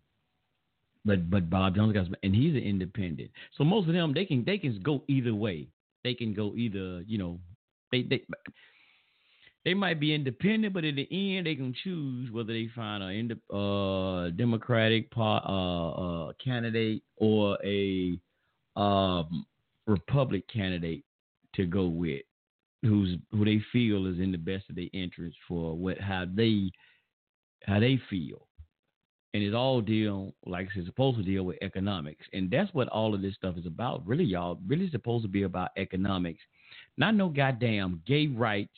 but 1.04 1.30
but 1.30 1.50
Bob 1.50 1.76
Johnson 1.76 1.94
got 1.94 2.06
some, 2.06 2.16
and 2.24 2.36
he's 2.36 2.56
an 2.56 2.64
independent. 2.64 3.32
So 3.58 3.64
most 3.64 3.88
of 3.88 3.94
them 3.94 4.14
they 4.14 4.26
can 4.26 4.44
they 4.44 4.58
can 4.58 4.82
go 4.82 5.04
either 5.08 5.34
way. 5.34 5.68
They 6.04 6.14
can 6.14 6.34
go 6.34 6.54
either 6.56 7.02
you 7.08 7.18
know 7.18 7.40
they 7.92 8.04
they 8.04 8.24
they 9.66 9.74
might 9.74 10.00
be 10.00 10.14
independent, 10.14 10.74
but 10.76 10.86
in 10.86 10.96
the 10.96 11.08
end, 11.12 11.48
they 11.48 11.56
can 11.56 11.74
choose 11.84 12.32
whether 12.32 12.54
they 12.54 12.70
find 12.76 13.04
a 13.04 13.56
uh, 13.56 14.30
Democratic 14.30 15.10
uh, 15.18 15.38
uh, 15.38 16.34
candidate 16.44 17.02
or 17.18 17.58
a 17.66 18.20
um, 18.76 19.46
Republic 19.88 20.44
candidate 20.48 21.04
to 21.56 21.66
go 21.66 21.88
with, 21.88 22.22
who's 22.86 23.18
who 23.32 23.46
they 23.46 23.62
feel 23.72 24.06
is 24.08 24.20
in 24.20 24.32
the 24.32 24.38
best 24.38 24.70
of 24.70 24.76
their 24.76 24.90
interest 24.94 25.38
for 25.48 25.76
what 25.76 26.00
how 26.00 26.26
they 26.34 26.72
how 27.64 27.80
they 27.80 28.00
feel, 28.10 28.48
and 29.34 29.44
it's 29.44 29.56
all 29.56 29.82
deal 29.82 30.34
like 30.46 30.68
it's 30.76 30.88
supposed 30.88 31.18
to 31.18 31.24
deal 31.24 31.44
with 31.44 31.58
economics, 31.62 32.26
and 32.34 32.50
that's 32.50 32.74
what 32.74 32.88
all 32.90 33.14
of 33.14 33.22
this 33.22 33.36
stuff 33.36 33.58
is 33.58 33.66
about. 33.66 34.06
Really, 34.06 34.26
y'all, 34.26 34.60
really 34.68 34.90
supposed 34.90 35.24
to 35.24 35.30
be 35.30 35.44
about 35.44 35.70
economics, 35.78 36.42
not 36.98 37.16
no 37.16 37.30
goddamn 37.30 38.02
gay 38.06 38.28
rights 38.28 38.78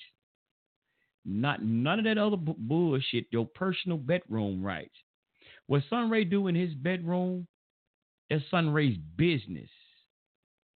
not 1.28 1.62
none 1.62 2.00
of 2.00 2.06
that 2.06 2.18
other 2.18 2.38
bu- 2.38 2.56
bullshit. 2.58 3.26
Your 3.32 3.46
personal 3.46 3.98
bedroom 3.98 4.64
rights. 4.64 4.96
What 5.68 5.84
Sunray 5.90 6.24
do 6.24 6.48
in 6.48 6.56
his 6.56 6.74
bedroom, 6.74 7.46
that's 8.30 8.44
Sunray's 8.50 8.98
business. 9.18 9.70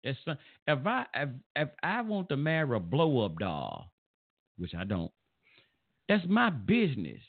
Sun, 0.03 0.37
if 0.67 0.85
I 0.85 1.05
if, 1.15 1.29
if 1.55 1.69
I 1.83 2.01
want 2.01 2.29
to 2.29 2.37
marry 2.37 2.75
a 2.75 2.79
blow 2.79 3.25
up 3.25 3.37
doll, 3.39 3.91
which 4.57 4.73
I 4.75 4.83
don't, 4.83 5.11
that's 6.09 6.25
my 6.27 6.49
business. 6.49 7.21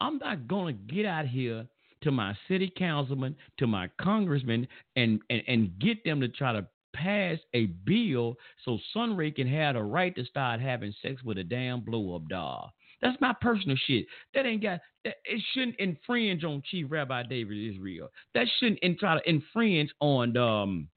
I'm 0.00 0.18
not 0.18 0.46
gonna 0.46 0.74
get 0.74 1.06
out 1.06 1.26
here 1.26 1.66
to 2.02 2.10
my 2.10 2.36
city 2.48 2.72
councilman, 2.76 3.34
to 3.58 3.66
my 3.66 3.88
congressman, 4.00 4.68
and, 4.96 5.20
and 5.30 5.42
and 5.48 5.78
get 5.78 6.04
them 6.04 6.20
to 6.20 6.28
try 6.28 6.52
to 6.52 6.66
pass 6.94 7.38
a 7.54 7.66
bill 7.66 8.36
so 8.64 8.78
Sunray 8.92 9.30
can 9.30 9.46
have 9.46 9.74
the 9.74 9.82
right 9.82 10.14
to 10.16 10.24
start 10.24 10.60
having 10.60 10.94
sex 11.02 11.22
with 11.22 11.38
a 11.38 11.44
damn 11.44 11.80
blow 11.80 12.16
up 12.16 12.28
doll. 12.28 12.72
That's 13.02 13.20
my 13.20 13.34
personal 13.40 13.76
shit. 13.86 14.06
That 14.34 14.46
ain't 14.46 14.62
got 14.62 14.80
that. 15.04 15.16
It 15.24 15.42
shouldn't 15.52 15.76
infringe 15.78 16.44
on 16.44 16.62
Chief 16.70 16.86
Rabbi 16.88 17.24
David 17.24 17.74
Israel. 17.74 18.08
That 18.34 18.46
shouldn't 18.58 18.78
in, 18.80 18.96
try 18.98 19.18
to 19.18 19.28
infringe 19.28 19.90
on 20.00 20.36
um 20.36 20.88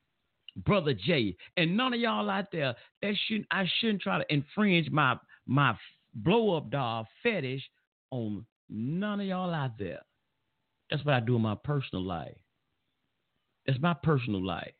brother 0.64 0.94
Jay 0.94 1.36
and 1.58 1.76
none 1.76 1.94
of 1.94 2.00
y'all 2.00 2.30
out 2.30 2.52
there. 2.52 2.76
That 3.02 3.14
shouldn't. 3.28 3.48
I 3.52 3.66
shouldn't 3.80 4.02
try 4.02 4.18
to 4.18 4.34
infringe 4.34 4.90
my 4.90 5.18
my 5.46 5.76
blow 6.14 6.58
up 6.58 6.70
doll 6.70 7.08
fetish 7.24 7.64
on 8.12 8.46
none 8.70 9.20
of 9.20 9.28
y'all 9.28 9.54
out 9.54 9.78
there. 9.78 10.02
That's 10.90 11.04
what 11.06 11.16
I 11.16 11.20
do 11.20 11.36
in 11.36 11.42
my 11.42 11.56
personal 11.56 12.04
life. 12.04 12.38
That's 13.66 13.80
my 13.80 13.94
personal 13.94 14.44
life. 14.44 14.74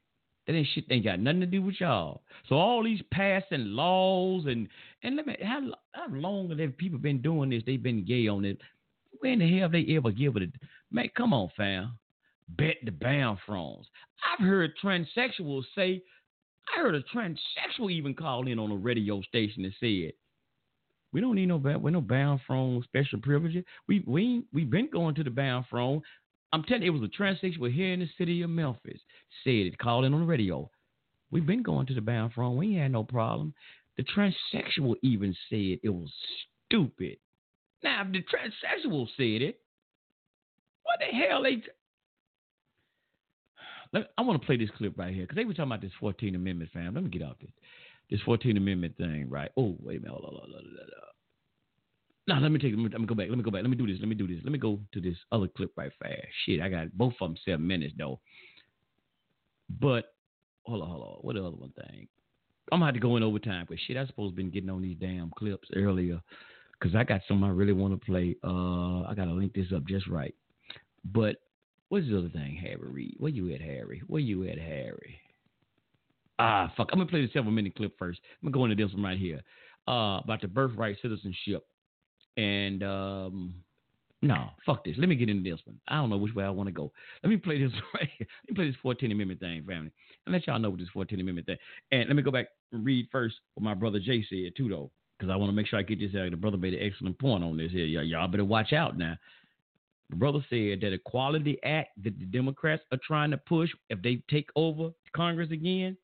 That 0.48 0.56
ain't 0.56 0.68
shit 0.74 0.86
ain't 0.90 1.06
got 1.06 1.20
nothing 1.20 1.42
to 1.42 1.46
do 1.46 1.62
with 1.62 1.80
y'all. 1.80 2.24
So 2.48 2.56
all 2.56 2.84
these 2.84 3.02
passing 3.12 3.66
laws 3.66 4.46
and 4.48 4.68
and 5.04 5.16
let 5.16 5.28
me 5.28 5.38
how 5.44 5.62
how 5.92 6.08
long 6.10 6.50
have 6.50 6.78
people 6.78 6.98
been 6.98 7.22
doing 7.22 7.52
this? 7.52 7.62
They've 7.66 7.82
been 7.82 8.04
gay 8.04 8.28
on 8.28 8.46
it. 8.46 8.58
When 9.20 9.40
the 9.40 9.50
hell 9.50 9.64
have 9.64 9.74
they 9.74 9.86
ever 9.96 10.12
give 10.12 10.38
it? 10.38 10.44
A, 10.44 10.48
man, 10.92 11.10
come 11.16 11.34
on, 11.34 11.52
fam. 11.56 12.00
Bet 12.58 12.78
the 12.84 12.92
bound 12.92 13.40
froms. 13.48 13.86
I've 14.24 14.46
heard 14.46 14.74
transsexuals 14.84 15.64
say. 15.76 16.02
I 16.76 16.82
heard 16.82 16.96
a 16.96 17.02
transsexual 17.02 17.92
even 17.92 18.14
call 18.14 18.48
in 18.48 18.60
on 18.60 18.72
a 18.72 18.76
radio 18.76 19.22
station 19.22 19.66
and 19.66 19.74
said, 19.80 20.14
"We 21.12 21.22
don't 21.22 21.36
need 21.36 21.48
no 21.48 21.58
we 21.58 21.92
no 21.92 22.02
bound 22.02 22.42
from 22.46 22.84
special 22.84 23.20
privileges. 23.20 23.64
We 23.88 24.04
we 24.06 24.44
we've 24.54 24.70
been 24.70 24.90
going 24.92 25.16
to 25.16 25.24
the 25.24 25.32
bound 25.32 25.66
from 25.70 26.02
I'm 26.52 26.64
telling 26.64 26.84
you, 26.84 26.96
it 26.96 27.00
was 27.00 27.10
a 27.10 27.22
transsexual 27.22 27.72
here 27.72 27.94
in 27.94 28.00
the 28.00 28.10
city 28.18 28.42
of 28.42 28.50
Memphis. 28.50 29.00
Said 29.44 29.68
it, 29.68 29.78
called 29.78 30.06
in 30.06 30.14
on 30.14 30.22
the 30.22 30.26
radio. 30.26 30.70
We've 31.32 31.46
been 31.46 31.62
going 31.62 31.86
to 31.88 31.94
the 31.94 32.02
bound 32.02 32.34
front. 32.34 32.58
We 32.58 32.70
ain't 32.70 32.82
had 32.82 32.92
no 32.92 33.04
problem. 33.04 33.54
The 33.98 34.04
transsexual 34.04 34.96
even 35.04 35.36
said 35.50 35.80
it 35.84 35.90
was 35.90 36.12
stupid. 36.66 37.18
Now, 37.84 38.04
if 38.06 38.12
the 38.12 38.24
transsexual 38.24 39.08
said 39.16 39.42
it, 39.44 39.60
what 40.84 41.00
the 41.00 41.16
hell 41.16 41.44
they? 41.44 41.62
I 43.94 44.22
want 44.22 44.40
to 44.40 44.46
play 44.46 44.58
this 44.58 44.70
clip 44.78 44.98
right 44.98 45.14
here 45.14 45.24
because 45.24 45.36
they 45.36 45.46
were 45.46 45.54
talking 45.54 45.72
about 45.72 45.82
this 45.82 45.92
14th 46.02 46.36
Amendment, 46.36 46.70
fam. 46.72 46.94
Let 46.94 47.04
me 47.04 47.10
get 47.10 47.24
off 47.24 47.38
this 47.42 47.50
this 48.10 48.20
14th 48.22 48.58
Amendment 48.58 48.98
thing, 48.98 49.28
right? 49.30 49.52
Oh, 49.58 49.76
wait 49.82 49.98
a 49.98 50.02
minute. 50.02 50.12
Hold 50.12 50.26
on, 50.26 50.32
hold 50.32 50.44
on, 50.44 50.52
hold 50.52 50.66
on, 50.66 51.10
no, 52.30 52.36
let 52.36 52.52
me 52.52 52.60
take. 52.60 52.74
Let 52.74 52.78
me, 52.78 52.90
let 52.92 53.02
me 53.02 53.08
go 53.08 53.16
back. 53.16 53.28
Let 53.28 53.38
me 53.40 53.44
go 53.44 53.50
back. 53.50 53.64
Let 53.64 53.72
me 53.72 53.76
do 53.76 53.88
this. 53.88 53.98
Let 54.00 54.08
me 54.08 54.14
do 54.14 54.28
this. 54.28 54.38
Let 54.44 54.52
me 54.52 54.60
go 54.60 54.80
to 54.92 55.02
this 55.02 55.16
other 55.32 55.48
clip 55.48 55.72
right 55.76 55.92
fast. 56.00 56.28
Shit, 56.46 56.62
I 56.62 56.70
got 56.70 56.96
both 56.96 57.14
of 57.20 57.30
them 57.30 57.38
seven 57.44 57.66
minutes 57.66 57.96
though. 57.98 58.20
But 59.80 60.14
hold 60.64 60.84
on, 60.84 60.90
hold 60.90 61.02
on. 61.02 61.18
What 61.22 61.36
the 61.36 61.44
other 61.44 61.56
one 61.56 61.72
thing? 61.72 62.08
I'm 62.72 62.78
gonna 62.80 62.86
have 62.86 62.94
to 62.94 63.00
go 63.00 63.16
in 63.16 63.24
overtime. 63.24 63.66
because 63.68 63.82
shit, 63.88 63.98
I 63.98 64.06
supposed 64.06 64.36
been 64.36 64.52
getting 64.52 64.70
on 64.70 64.84
these 64.84 64.98
damn 65.00 65.32
clips 65.32 65.70
earlier 65.76 66.22
because 66.80 66.96
I 66.96 67.04
got 67.04 67.22
some 67.28 67.44
I 67.44 67.50
really 67.50 67.74
want 67.74 68.00
to 68.00 68.06
play. 68.06 68.36
Uh, 68.44 69.02
I 69.10 69.14
gotta 69.16 69.32
link 69.32 69.56
this 69.56 69.74
up 69.76 69.88
just 69.88 70.06
right. 70.08 70.36
But 71.04 71.38
what's 71.90 72.08
the 72.08 72.18
other 72.18 72.30
thing, 72.30 72.56
Harry 72.56 72.78
Reid? 72.80 73.16
Where 73.18 73.32
you 73.32 73.54
at, 73.54 73.62
Harry? 73.62 74.02
Where 74.08 74.22
you 74.22 74.48
at, 74.48 74.58
Harry? 74.58 75.20
Ah, 76.40 76.72
fuck. 76.78 76.90
I'm 76.92 77.00
gonna 77.00 77.10
play 77.10 77.26
the 77.26 77.32
seven 77.34 77.54
minute 77.54 77.76
clip 77.76 77.98
first. 78.00 78.20
I'm 78.42 78.50
gonna 78.50 78.58
go 78.60 78.72
into 78.72 78.84
this 78.84 78.94
one 78.94 79.04
right 79.04 79.20
here. 79.20 79.42
Uh, 79.88 80.20
about 80.20 80.40
the 80.42 80.48
birthright 80.48 80.98
citizenship 81.02 81.66
and 82.38 82.84
um, 82.84 83.54
no, 84.22 84.50
fuck 84.66 84.84
this. 84.84 84.96
Let 84.98 85.10
me 85.10 85.16
get 85.16 85.30
into 85.30 85.50
this 85.50 85.60
one. 85.66 85.80
I 85.88 85.96
don't 85.96 86.10
know 86.10 86.18
which 86.18 86.34
way 86.34 86.44
I 86.44 86.50
want 86.50 86.68
to 86.68 86.74
go. 86.74 86.92
Let 87.24 87.30
me 87.30 87.38
play 87.38 87.62
this 87.62 87.72
right 87.94 88.10
here. 88.18 88.28
Let 88.48 88.50
me 88.50 88.56
play 88.56 88.68
this 88.68 88.80
14th 88.84 89.12
Amendment 89.12 89.40
thing, 89.40 89.64
family. 89.66 89.92
And 90.26 90.34
let 90.34 90.48
y'all 90.48 90.60
know 90.60 90.70
what 90.70 90.80
this 90.80 90.90
14th 90.96 91.20
Amendment 91.20 91.48
thing. 91.48 91.58
And 91.92 92.08
let 92.08 92.16
me 92.16 92.22
go 92.22 92.32
back 92.32 92.48
and 92.72 92.86
read 92.86 93.08
first 93.12 93.36
what 93.56 93.64
my 93.64 93.74
brother 93.74 94.00
Jay 94.00 94.26
said, 94.30 94.54
too, 94.56 94.70
though, 94.70 94.92
because 95.18 95.32
I 95.32 95.36
want 95.36 95.50
to 95.50 95.56
make 95.56 95.68
sure 95.68 95.80
I 95.80 95.84
get 95.84 96.00
this 96.00 96.16
out. 96.16 96.32
The 96.32 96.38
brother 96.38 96.58
made 96.58 96.74
an 96.74 96.82
excellent 96.82 97.20
point 97.20 97.44
on 97.44 97.58
this 97.58 97.72
here. 97.72 97.86
Y'all 97.86 98.28
better 98.28 98.46
watch 98.46 98.74
out 98.74 98.98
now. 98.98 99.16
The 100.10 100.16
brother 100.16 100.40
said 100.50 100.82
that 100.82 100.94
Equality 100.94 101.58
Act 101.64 101.90
that 102.04 102.18
the 102.20 102.26
Democrats 102.26 102.84
are 102.92 103.00
trying 103.06 103.32
to 103.32 103.38
push, 103.38 103.70
if 103.90 104.02
they 104.02 104.22
take 104.30 104.50
over 104.56 104.90
Congress 105.16 105.52
again, 105.52 105.96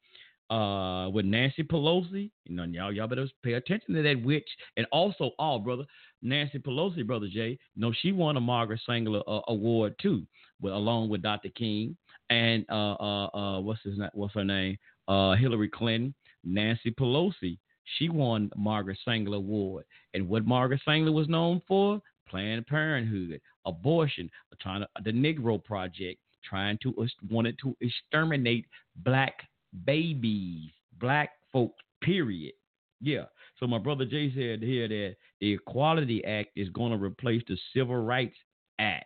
uh, 0.51 1.09
with 1.11 1.25
Nancy 1.25 1.63
Pelosi. 1.63 2.29
You 2.45 2.55
know, 2.55 2.65
y'all, 2.65 2.91
y'all 2.91 3.07
better 3.07 3.27
pay 3.43 3.53
attention 3.53 3.95
to 3.95 4.03
that 4.03 4.21
witch. 4.23 4.47
And 4.77 4.85
also, 4.91 5.31
all 5.39 5.55
oh, 5.55 5.59
brother, 5.59 5.85
Nancy 6.21 6.59
Pelosi, 6.59 7.05
brother 7.05 7.27
Jay. 7.27 7.57
You 7.75 7.81
know, 7.81 7.91
she 8.01 8.11
won 8.11 8.37
a 8.37 8.41
Margaret 8.41 8.81
Sanger 8.85 9.21
uh, 9.27 9.39
award 9.47 9.95
too, 9.99 10.23
with, 10.61 10.73
along 10.73 11.09
with 11.09 11.23
Dr. 11.23 11.49
King 11.49 11.97
and 12.29 12.65
uh, 12.69 12.93
uh, 12.93 13.25
uh, 13.35 13.59
what's 13.59 13.81
his 13.83 13.99
what's 14.13 14.33
her 14.33 14.43
name? 14.43 14.77
Uh, 15.07 15.35
Hillary 15.35 15.69
Clinton. 15.69 16.13
Nancy 16.43 16.91
Pelosi. 16.91 17.57
She 17.97 18.09
won 18.09 18.51
Margaret 18.55 18.97
Sanger 19.05 19.35
Award. 19.35 19.85
And 20.13 20.27
what 20.27 20.45
Margaret 20.45 20.81
Sanger 20.85 21.11
was 21.11 21.27
known 21.27 21.61
for? 21.67 22.01
Planned 22.27 22.65
Parenthood, 22.65 23.39
abortion, 23.65 24.29
trying 24.61 24.81
to, 24.81 24.87
the 25.03 25.11
Negro 25.11 25.63
Project, 25.63 26.19
trying 26.43 26.77
to 26.83 26.93
wanted 27.29 27.57
to 27.63 27.75
exterminate 27.81 28.65
black 28.97 29.41
babies, 29.85 30.71
black 30.99 31.31
folks, 31.51 31.81
period. 32.01 32.53
Yeah. 33.01 33.25
So 33.59 33.67
my 33.67 33.77
brother 33.77 34.05
Jay 34.05 34.31
said 34.33 34.61
here 34.61 34.87
that 34.87 35.15
the 35.39 35.53
Equality 35.53 36.23
Act 36.25 36.49
is 36.55 36.69
going 36.69 36.91
to 36.91 37.03
replace 37.03 37.41
the 37.47 37.57
Civil 37.73 37.97
Rights 37.97 38.37
Act. 38.79 39.05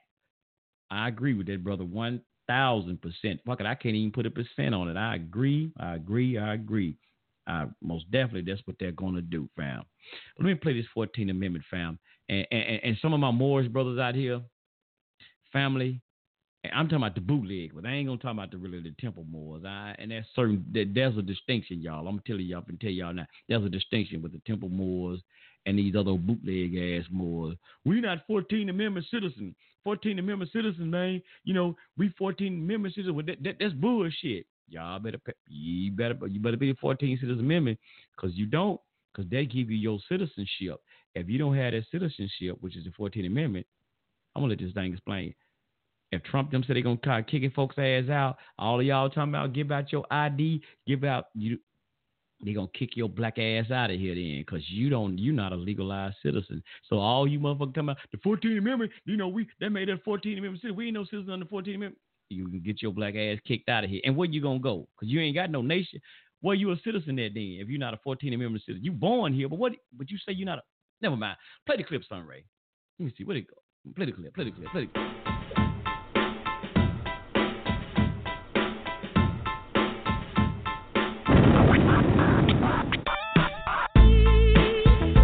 I 0.91 1.07
agree 1.07 1.34
with 1.34 1.48
that, 1.48 1.64
brother. 1.64 1.86
One 1.86 2.22
thousand 2.48 2.99
percent. 3.02 3.40
Fuck 3.45 3.61
it, 3.61 3.65
I 3.68 3.76
can't 3.76 3.95
even 3.95 4.11
put 4.11 4.26
a 4.26 4.31
percent 4.31 4.73
on 4.73 4.90
it. 4.90 4.98
I 4.98 5.15
agree. 5.15 5.72
I 5.80 5.95
agree. 5.95 6.38
I 6.38 6.56
agree. 6.56 6.95
I, 7.48 7.65
most 7.81 8.10
definitely, 8.11 8.52
that's 8.52 8.65
what 8.65 8.76
they're 8.80 8.91
going 8.91 9.15
to 9.15 9.22
do, 9.22 9.49
fam. 9.56 9.84
Let 10.38 10.45
me 10.45 10.56
play 10.56 10.73
this 10.73 10.86
14th 10.95 11.30
Amendment, 11.31 11.65
fam. 11.69 11.99
And, 12.30 12.45
and, 12.51 12.97
some 13.01 13.14
of 13.14 13.19
my 13.19 13.31
Moorish 13.31 13.68
brothers 13.69 13.97
out 13.97 14.14
here, 14.14 14.41
family, 15.51 15.99
I'm 16.72 16.85
talking 16.85 16.97
about 16.97 17.15
the 17.15 17.22
bootleg, 17.22 17.72
but 17.73 17.85
I 17.85 17.93
ain't 17.93 18.07
gonna 18.07 18.19
talk 18.19 18.34
about 18.34 18.51
the 18.51 18.57
really 18.57 18.81
the 18.81 18.93
temple 18.99 19.26
Moors. 19.30 19.64
I, 19.65 19.95
and 19.97 20.11
there's 20.11 20.26
certain 20.35 20.64
that 20.73 20.93
there's 20.93 21.18
a 21.18 21.22
distinction, 21.22 21.81
y'all. 21.81 22.07
I'm 22.07 22.22
telling 22.27 22.45
y'all 22.45 22.64
and 22.68 22.80
tell 22.80 22.91
y'all 22.91 23.14
now. 23.14 23.26
There's 23.47 23.64
a 23.64 23.69
distinction 23.69 24.22
with 24.22 24.34
the 24.34 24.41
temple 24.45 24.69
Moors 24.69 25.22
and 25.65 25.80
these 25.80 25.95
other 25.95 26.14
bootleg 26.14 26.76
ass 26.76 27.07
Moors. 27.10 27.56
We're 27.85 28.01
not 28.01 28.27
14 28.27 28.69
Amendment 28.69 29.06
citizens. 29.10 29.56
14 29.85 30.19
Amendment 30.19 30.51
citizens, 30.51 30.91
man. 30.91 31.22
You 31.45 31.53
know, 31.53 31.76
we 31.97 32.10
14 32.18 32.47
Amendment 32.47 32.93
citizens. 32.93 33.15
Well, 33.15 33.26
that, 33.26 33.41
that, 33.43 33.56
that's 33.60 33.73
bullshit. 33.73 34.45
Y'all 34.68 34.99
better 34.99 35.19
you 35.47 35.91
better 35.91 36.15
you 36.27 36.39
better 36.39 36.57
be 36.57 36.72
the 36.72 36.77
14th 36.77 37.22
Citizen 37.22 37.39
Amendment 37.39 37.80
because 38.15 38.35
you 38.35 38.45
don't 38.45 38.80
because 39.11 39.30
they 39.31 39.45
give 39.45 39.72
you 39.72 39.77
your 39.77 39.99
citizenship. 40.07 40.80
If 41.15 41.30
you 41.30 41.38
don't 41.38 41.56
have 41.56 41.73
that 41.73 41.86
citizenship, 41.91 42.57
which 42.60 42.76
is 42.76 42.86
the 42.86 42.91
14th 42.91 43.26
Amendment, 43.26 43.65
I'm 44.36 44.41
gonna 44.41 44.52
let 44.52 44.60
this 44.60 44.73
thing 44.73 44.94
explain. 44.94 45.34
If 46.11 46.23
Trump 46.23 46.52
them 46.52 46.64
said 46.65 46.76
they're 46.76 46.84
gonna 46.84 46.98
start 46.98 47.30
kicking 47.30 47.52
folks' 47.52 47.77
ass 47.77 48.10
out, 48.10 48.38
all 48.57 48.80
of 48.80 48.86
y'all 48.86 49.10
talking 49.10 49.34
about 49.34 49.53
give 49.53 49.72
out 49.72 49.91
your 49.91 50.06
ID, 50.11 50.61
give 50.88 51.03
out 51.03 51.26
you 51.36 51.60
they're 52.41 52.56
gonna 52.56 52.68
kick 52.73 52.95
your 52.95 53.10
black 53.10 53.38
ass 53.38 53.69
out 53.69 53.91
of 53.91 53.99
here 53.99 54.15
then, 54.15 54.44
cause 54.49 54.64
you 54.69 54.90
don't 54.90 55.18
you're 55.18 55.34
not 55.34 55.52
a 55.52 55.56
legalized 55.56 56.15
citizen. 56.23 56.64
So 56.90 56.98
all 56.98 57.27
you 57.27 57.40
motherfuckers 57.40 57.76
talking 57.76 57.90
about 57.90 57.98
the 58.11 58.18
14th 58.18 58.57
Amendment, 58.57 58.91
you 59.06 59.18
know, 59.18 59.27
we 59.27 59.48
they 59.60 59.69
made 59.69 59.90
that 59.90 60.06
14th 60.06 60.38
Amendment 60.38 60.61
citizen. 60.61 60.76
We 60.76 60.86
ain't 60.86 60.94
no 60.94 61.06
citizen 61.06 61.31
under 61.31 61.45
the 61.45 61.52
14th 61.52 61.76
Amendment. 61.76 61.98
You 62.30 62.48
can 62.48 62.61
get 62.61 62.81
your 62.81 62.94
black 62.94 63.15
ass 63.15 63.40
kicked 63.48 63.69
out 63.69 63.84
of 63.84 63.90
here. 63.90 64.02
And 64.06 64.15
where 64.15 64.30
you 64.30 64.41
gonna 64.41 64.60
go? 64.60 64.88
Cause 64.99 65.10
you 65.10 65.19
ain't 65.19 65.36
got 65.36 65.52
no 65.52 65.61
nation. 65.61 65.99
Well, 66.41 66.56
you 66.56 66.72
a 66.72 66.77
citizen 66.86 67.18
there 67.18 67.30
then? 67.30 67.57
If 67.60 67.68
you're 67.68 67.80
not 67.80 67.94
a 67.94 67.99
14th 68.07 68.34
Amendment 68.34 68.64
citizen, 68.65 68.84
you 68.84 68.94
born 68.94 69.34
here, 69.34 69.49
but 69.49 69.60
what? 69.60 69.73
But 69.98 70.10
you 70.10 70.18
say 70.18 70.34
you're 70.34 70.45
not 70.45 70.60
a. 70.60 70.61
Never 71.01 71.15
mind. 71.15 71.38
Play 71.65 71.77
the 71.77 71.84
clip, 71.84 72.01
Sunray. 72.09 72.43
Let 72.99 73.05
me 73.05 73.13
see. 73.17 73.23
Where 73.23 73.38
it 73.38 73.47
go? 73.47 73.55
Play 73.95 74.05
the 74.07 74.11
clip. 74.11 74.35
Play 74.35 74.45
the 74.45 74.51
clip. 74.51 74.71
Play 74.71 74.85
the 74.85 74.91
clip. 74.91 75.05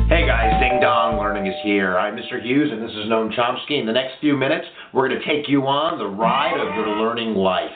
Hey 0.07 0.25
guys, 0.25 0.61
Ding 0.61 0.79
Dong 0.79 1.17
Learning 1.17 1.47
is 1.47 1.55
here. 1.63 1.97
I'm 1.97 2.15
Mr. 2.15 2.41
Hughes 2.41 2.69
and 2.71 2.81
this 2.81 2.91
is 2.91 3.07
Noam 3.07 3.35
Chomsky. 3.35 3.79
In 3.79 3.85
the 3.85 3.91
next 3.91 4.13
few 4.21 4.37
minutes, 4.37 4.65
we're 4.93 5.09
going 5.09 5.19
to 5.19 5.25
take 5.25 5.49
you 5.49 5.67
on 5.67 5.97
the 5.97 6.07
ride 6.07 6.57
of 6.57 6.73
your 6.75 6.87
learning 6.95 7.35
life. 7.35 7.69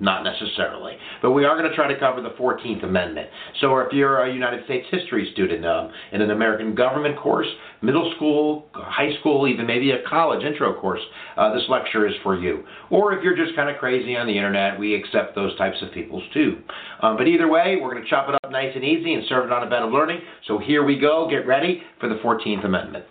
Not 0.00 0.22
necessarily. 0.22 0.96
But 1.20 1.32
we 1.32 1.44
are 1.44 1.58
going 1.58 1.68
to 1.68 1.74
try 1.74 1.92
to 1.92 1.98
cover 1.98 2.22
the 2.22 2.30
14th 2.30 2.84
Amendment. 2.84 3.28
So 3.60 3.76
if 3.80 3.92
you're 3.92 4.22
a 4.22 4.32
United 4.32 4.64
States 4.64 4.86
history 4.92 5.28
student 5.32 5.66
um, 5.66 5.90
in 6.12 6.22
an 6.22 6.30
American 6.30 6.76
government 6.76 7.18
course, 7.18 7.48
middle 7.82 8.12
school, 8.14 8.66
high 8.74 9.18
school, 9.18 9.48
even 9.48 9.66
maybe 9.66 9.90
a 9.90 10.08
college 10.08 10.44
intro 10.44 10.80
course, 10.80 11.00
uh, 11.36 11.52
this 11.52 11.64
lecture 11.68 12.06
is 12.06 12.14
for 12.22 12.38
you. 12.38 12.62
Or 12.90 13.12
if 13.12 13.24
you're 13.24 13.36
just 13.36 13.56
kind 13.56 13.68
of 13.68 13.78
crazy 13.78 14.16
on 14.16 14.28
the 14.28 14.36
internet, 14.36 14.78
we 14.78 14.94
accept 14.94 15.34
those 15.34 15.56
types 15.58 15.78
of 15.82 15.92
peoples 15.92 16.22
too. 16.32 16.58
Um, 17.02 17.16
but 17.16 17.26
either 17.26 17.48
way, 17.48 17.78
we're 17.82 17.90
going 17.90 18.04
to 18.04 18.08
chop 18.08 18.28
it 18.28 18.36
up 18.36 18.52
nice 18.52 18.70
and 18.76 18.84
easy 18.84 19.14
and 19.14 19.24
serve 19.28 19.46
it 19.46 19.52
on 19.52 19.66
a 19.66 19.70
bed 19.70 19.82
of 19.82 19.90
learning. 19.90 20.20
So 20.46 20.58
here 20.58 20.84
we 20.84 20.96
go. 21.00 21.26
Get 21.28 21.44
ready 21.44 21.82
for 21.98 22.08
the 22.08 22.16
14th 22.16 22.64
Amendment. 22.64 23.04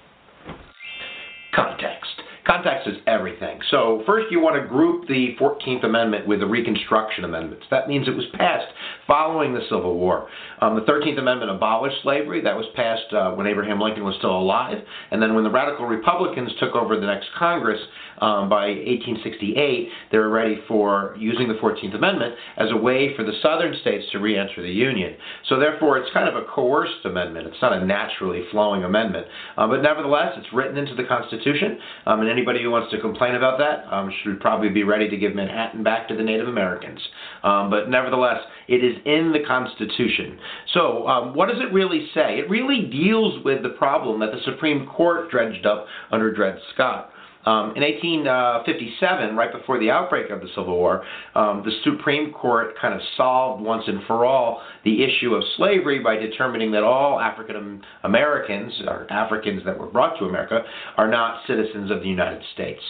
Context. 1.53 2.21
Context 2.47 2.87
is 2.87 2.95
everything. 3.07 3.59
So 3.71 4.03
first 4.05 4.27
you 4.31 4.39
want 4.39 4.55
to 4.55 4.65
group 4.65 5.05
the 5.09 5.35
14th 5.37 5.83
Amendment 5.83 6.25
with 6.25 6.39
the 6.39 6.45
Reconstruction 6.45 7.25
Amendments. 7.25 7.65
That 7.69 7.89
means 7.89 8.07
it 8.07 8.15
was 8.15 8.25
passed 8.35 8.71
following 9.05 9.53
the 9.53 9.59
Civil 9.69 9.97
War. 9.97 10.29
Um, 10.61 10.75
the 10.75 10.81
13th 10.81 11.19
Amendment 11.19 11.51
abolished 11.51 11.97
slavery. 12.03 12.41
That 12.41 12.55
was 12.55 12.65
passed 12.73 13.13
uh, 13.13 13.31
when 13.31 13.47
Abraham 13.47 13.81
Lincoln 13.81 14.05
was 14.05 14.15
still 14.17 14.31
alive. 14.31 14.77
And 15.11 15.21
then 15.21 15.35
when 15.35 15.43
the 15.43 15.49
Radical 15.49 15.85
Republicans 15.85 16.51
took 16.57 16.73
over 16.73 16.97
the 16.97 17.05
next 17.05 17.27
Congress 17.37 17.81
um, 18.19 18.47
by 18.47 18.67
1868, 18.67 19.89
they 20.11 20.17
were 20.17 20.29
ready 20.29 20.59
for 20.69 21.15
using 21.19 21.49
the 21.49 21.55
14th 21.55 21.95
Amendment 21.95 22.33
as 22.55 22.71
a 22.71 22.77
way 22.77 23.13
for 23.17 23.23
the 23.23 23.33
southern 23.41 23.75
states 23.81 24.05
to 24.13 24.19
re-enter 24.19 24.61
the 24.61 24.71
Union. 24.71 25.15
So 25.49 25.59
therefore 25.59 25.97
it's 25.97 26.11
kind 26.13 26.29
of 26.29 26.35
a 26.41 26.45
coerced 26.47 27.03
amendment. 27.03 27.47
It's 27.47 27.61
not 27.61 27.73
a 27.73 27.85
naturally 27.85 28.43
flowing 28.51 28.85
amendment. 28.85 29.27
Uh, 29.57 29.67
but 29.67 29.81
nevertheless, 29.81 30.33
it's 30.37 30.53
written 30.53 30.77
into 30.77 30.95
the 30.95 31.03
Constitution. 31.03 31.77
Um, 32.05 32.21
and 32.21 32.36
anybody 32.37 32.61
who 32.61 32.69
wants 32.69 32.91
to 32.91 33.01
complain 33.01 33.35
about 33.35 33.57
that 33.57 33.91
um, 33.91 34.13
should 34.23 34.39
probably 34.39 34.69
be 34.69 34.83
ready 34.83 35.09
to 35.09 35.17
give 35.17 35.33
Manhattan 35.33 35.83
back 35.83 36.07
to 36.07 36.15
the 36.15 36.23
Native 36.23 36.47
Americans. 36.47 36.99
Um, 37.43 37.69
but 37.69 37.89
nevertheless, 37.89 38.41
it 38.67 38.83
is 38.83 38.95
in 39.05 39.31
the 39.31 39.39
Constitution. 39.47 40.37
So, 40.73 41.07
um, 41.07 41.33
what 41.33 41.49
does 41.49 41.59
it 41.59 41.73
really 41.73 42.07
say? 42.13 42.37
It 42.37 42.49
really 42.49 42.89
deals 42.91 43.43
with 43.43 43.63
the 43.63 43.69
problem 43.69 44.19
that 44.19 44.31
the 44.31 44.41
Supreme 44.45 44.85
Court 44.85 45.31
dredged 45.31 45.65
up 45.65 45.87
under 46.11 46.33
Dred 46.33 46.59
Scott. 46.73 47.11
Um, 47.45 47.73
in 47.75 47.83
1857, 47.83 49.35
right 49.35 49.53
before 49.53 49.79
the 49.79 49.89
outbreak 49.89 50.29
of 50.31 50.41
the 50.41 50.47
Civil 50.49 50.77
War, 50.77 51.05
um, 51.35 51.63
the 51.63 51.71
Supreme 51.83 52.33
Court 52.33 52.77
kind 52.79 52.93
of 52.93 52.99
solved 53.15 53.63
once 53.63 53.83
and 53.87 54.01
for 54.05 54.25
all 54.25 54.61
the 54.83 55.03
issue 55.03 55.33
of 55.33 55.43
slavery 55.55 55.99
by 55.99 56.17
determining 56.17 56.71
that 56.71 56.83
all 56.83 57.19
African 57.19 57.81
Americans, 58.03 58.73
or 58.85 59.07
Africans 59.11 59.63
that 59.65 59.77
were 59.77 59.87
brought 59.87 60.17
to 60.19 60.25
America, 60.25 60.61
are 60.97 61.07
not 61.07 61.41
citizens 61.47 61.89
of 61.89 62.01
the 62.01 62.09
United 62.09 62.41
States. 62.53 62.81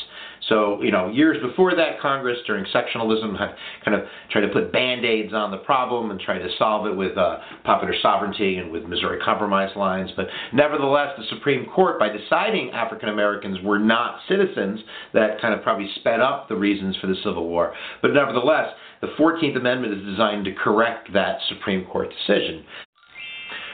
So, 0.50 0.82
you 0.82 0.92
know, 0.92 1.10
years 1.10 1.38
before 1.42 1.76
that, 1.76 2.00
Congress, 2.00 2.38
during 2.48 2.66
sectionalism, 2.74 3.38
had 3.38 3.56
kind 3.84 4.00
of 4.00 4.08
tried 4.32 4.42
to 4.42 4.48
put 4.50 4.72
band-aids 4.72 5.34
on 5.34 5.52
the 5.52 5.58
problem 5.58 6.12
and 6.12 6.20
tried 6.20 6.40
to 6.40 6.50
solve 6.58 6.88
it 6.88 6.96
with 6.96 7.18
uh, 7.18 7.40
popular 7.64 7.94
sovereignty 8.02 8.58
and 8.58 8.72
with 8.72 8.84
Missouri 8.84 9.20
Compromise 9.24 9.76
lines. 9.76 10.10
But 10.16 10.28
nevertheless, 10.54 11.10
the 11.18 11.26
Supreme 11.36 11.66
Court, 11.66 12.00
by 12.00 12.10
deciding 12.10 12.72
African 12.72 13.10
Americans 13.10 13.58
were 13.64 13.80
not 13.80 14.20
citizens, 14.30 14.80
that 15.14 15.42
kind 15.42 15.54
of 15.54 15.62
probably 15.64 15.90
sped 15.96 16.22
up 16.22 16.48
the 16.48 16.56
reasons 16.56 16.96
for 17.02 17.08
the 17.08 17.16
Civil 17.24 17.48
War. 17.48 17.74
But 18.02 18.14
nevertheless, 18.14 18.70
the 19.02 19.08
14th 19.20 19.58
Amendment 19.58 19.94
is 19.94 20.06
designed 20.06 20.46
to 20.46 20.54
correct 20.54 21.12
that 21.14 21.40
Supreme 21.50 21.86
Court 21.86 22.10
decision. 22.10 22.64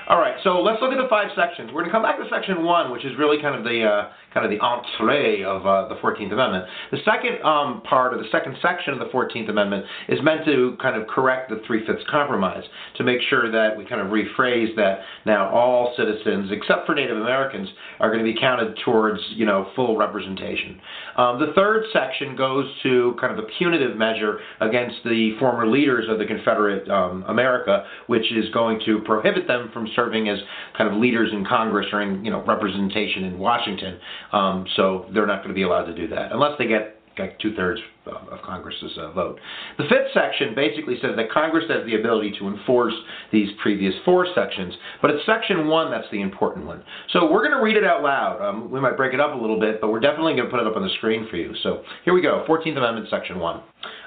All 0.09 0.19
right, 0.19 0.35
so 0.43 0.59
let's 0.59 0.81
look 0.81 0.91
at 0.91 1.01
the 1.01 1.07
five 1.07 1.29
sections. 1.33 1.71
We're 1.71 1.79
going 1.79 1.85
to 1.85 1.91
come 1.91 2.03
back 2.03 2.17
to 2.19 2.27
section 2.29 2.65
one, 2.65 2.91
which 2.91 3.05
is 3.05 3.13
really 3.17 3.41
kind 3.41 3.55
of 3.55 3.63
the 3.63 3.85
uh, 3.87 4.09
kind 4.33 4.45
of 4.45 4.51
the 4.51 4.59
entree 4.59 5.43
of 5.43 5.65
uh, 5.65 5.87
the 5.87 5.95
14th 5.95 6.33
Amendment. 6.33 6.65
The 6.91 6.97
second 7.05 7.43
um, 7.43 7.81
part, 7.83 8.13
or 8.13 8.17
the 8.17 8.29
second 8.31 8.55
section 8.61 8.93
of 8.93 8.99
the 8.99 9.05
14th 9.05 9.49
Amendment, 9.49 9.85
is 10.09 10.19
meant 10.23 10.45
to 10.45 10.77
kind 10.81 10.99
of 10.99 11.07
correct 11.07 11.49
the 11.49 11.61
three-fifths 11.67 12.03
compromise 12.09 12.63
to 12.97 13.03
make 13.03 13.19
sure 13.29 13.51
that 13.51 13.77
we 13.77 13.85
kind 13.85 14.01
of 14.01 14.07
rephrase 14.07 14.75
that 14.75 14.99
now 15.25 15.49
all 15.49 15.93
citizens, 15.97 16.49
except 16.51 16.85
for 16.85 16.95
Native 16.95 17.17
Americans, 17.17 17.69
are 17.99 18.11
going 18.11 18.23
to 18.23 18.31
be 18.31 18.39
counted 18.39 18.77
towards 18.83 19.19
you 19.35 19.45
know 19.45 19.69
full 19.75 19.97
representation. 19.97 20.79
Um, 21.17 21.39
the 21.39 21.53
third 21.55 21.85
section 21.93 22.35
goes 22.35 22.65
to 22.83 23.15
kind 23.19 23.37
of 23.37 23.43
a 23.43 23.47
punitive 23.57 23.97
measure 23.97 24.39
against 24.61 24.97
the 25.03 25.35
former 25.39 25.67
leaders 25.67 26.05
of 26.09 26.17
the 26.17 26.25
Confederate 26.25 26.89
um, 26.89 27.23
America, 27.27 27.85
which 28.07 28.31
is 28.31 28.49
going 28.53 28.81
to 28.85 28.99
prohibit 28.99 29.47
them 29.47 29.69
from 29.73 29.87
serving 29.95 30.29
as 30.29 30.39
kind 30.77 30.91
of 30.91 30.99
leaders 30.99 31.29
in 31.31 31.45
Congress 31.45 31.87
or 31.91 32.01
in 32.01 32.23
you 32.23 32.31
know 32.31 32.43
representation 32.45 33.23
in 33.23 33.37
Washington. 33.37 33.99
Um, 34.33 34.65
so 34.75 35.05
they're 35.13 35.27
not 35.27 35.37
going 35.37 35.49
to 35.49 35.55
be 35.55 35.63
allowed 35.63 35.85
to 35.85 35.95
do 35.95 36.07
that 36.09 36.31
unless 36.31 36.57
they 36.57 36.67
get 36.67 36.97
like 37.19 37.39
two 37.39 37.55
thirds 37.55 37.79
of 38.07 38.41
Congress's 38.43 38.91
uh, 38.97 39.11
vote. 39.11 39.39
The 39.77 39.83
fifth 39.83 40.11
section 40.13 40.55
basically 40.55 40.95
says 41.01 41.11
that 41.15 41.31
Congress 41.31 41.65
has 41.69 41.85
the 41.85 41.95
ability 41.95 42.33
to 42.39 42.47
enforce 42.47 42.93
these 43.31 43.49
previous 43.61 43.93
four 44.03 44.27
sections, 44.33 44.73
but 45.01 45.11
it's 45.11 45.25
section 45.25 45.67
one 45.67 45.91
that's 45.91 46.07
the 46.11 46.21
important 46.21 46.65
one. 46.65 46.83
So 47.11 47.31
we're 47.31 47.47
going 47.47 47.57
to 47.57 47.63
read 47.63 47.77
it 47.77 47.83
out 47.83 48.01
loud. 48.01 48.41
Um, 48.41 48.71
we 48.71 48.79
might 48.79 48.97
break 48.97 49.13
it 49.13 49.19
up 49.19 49.33
a 49.33 49.37
little 49.37 49.59
bit, 49.59 49.79
but 49.79 49.91
we're 49.91 49.99
definitely 49.99 50.33
going 50.33 50.45
to 50.45 50.51
put 50.51 50.59
it 50.59 50.67
up 50.67 50.75
on 50.75 50.83
the 50.83 50.93
screen 50.97 51.27
for 51.29 51.37
you. 51.37 51.53
So 51.63 51.83
here 52.03 52.13
we 52.13 52.21
go 52.21 52.45
14th 52.47 52.77
Amendment, 52.77 53.07
section 53.09 53.39
one. 53.39 53.61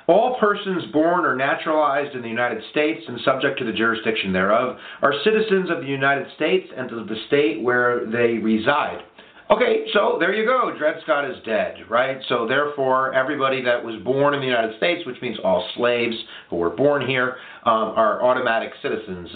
All 0.08 0.36
persons 0.38 0.84
born 0.92 1.24
or 1.24 1.34
naturalized 1.34 2.14
in 2.14 2.22
the 2.22 2.28
United 2.28 2.62
States 2.70 3.02
and 3.08 3.20
subject 3.24 3.58
to 3.58 3.64
the 3.64 3.72
jurisdiction 3.72 4.32
thereof 4.32 4.76
are 5.02 5.14
citizens 5.24 5.70
of 5.70 5.80
the 5.80 5.88
United 5.88 6.26
States 6.36 6.68
and 6.76 6.90
of 6.92 7.08
the 7.08 7.16
state 7.26 7.60
where 7.60 8.06
they 8.06 8.38
reside. 8.38 9.02
Okay, 9.48 9.86
so 9.92 10.16
there 10.18 10.34
you 10.34 10.44
go. 10.44 10.76
Dred 10.76 10.96
Scott 11.04 11.30
is 11.30 11.36
dead, 11.44 11.76
right? 11.88 12.18
So 12.28 12.48
therefore, 12.48 13.14
everybody 13.14 13.62
that 13.62 13.84
was 13.84 13.94
born 14.02 14.34
in 14.34 14.40
the 14.40 14.46
United 14.46 14.76
States, 14.76 15.06
which 15.06 15.22
means 15.22 15.38
all 15.44 15.68
slaves 15.76 16.16
who 16.50 16.56
were 16.56 16.70
born 16.70 17.06
here, 17.06 17.36
um, 17.64 17.94
are 17.94 18.24
automatic 18.24 18.72
citizens. 18.82 19.30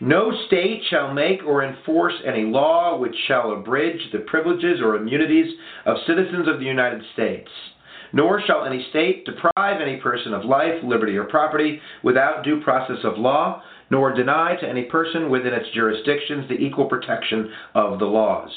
No 0.00 0.30
state 0.46 0.82
shall 0.88 1.12
make 1.12 1.42
or 1.44 1.64
enforce 1.64 2.14
any 2.24 2.44
law 2.44 2.96
which 2.96 3.14
shall 3.26 3.52
abridge 3.52 4.00
the 4.12 4.20
privileges 4.20 4.80
or 4.80 4.96
immunities 4.96 5.52
of 5.84 5.96
citizens 6.06 6.46
of 6.46 6.60
the 6.60 6.64
United 6.64 7.02
States. 7.12 7.50
Nor 8.12 8.40
shall 8.46 8.64
any 8.64 8.86
state 8.90 9.26
deprive 9.26 9.80
any 9.80 9.96
person 9.96 10.32
of 10.32 10.44
life, 10.44 10.80
liberty, 10.84 11.16
or 11.16 11.24
property 11.24 11.80
without 12.04 12.44
due 12.44 12.62
process 12.62 12.98
of 13.02 13.18
law, 13.18 13.62
nor 13.90 14.14
deny 14.14 14.56
to 14.60 14.68
any 14.68 14.84
person 14.84 15.30
within 15.30 15.52
its 15.54 15.68
jurisdictions 15.74 16.48
the 16.48 16.54
equal 16.54 16.86
protection 16.86 17.50
of 17.74 17.98
the 17.98 18.04
laws. 18.04 18.50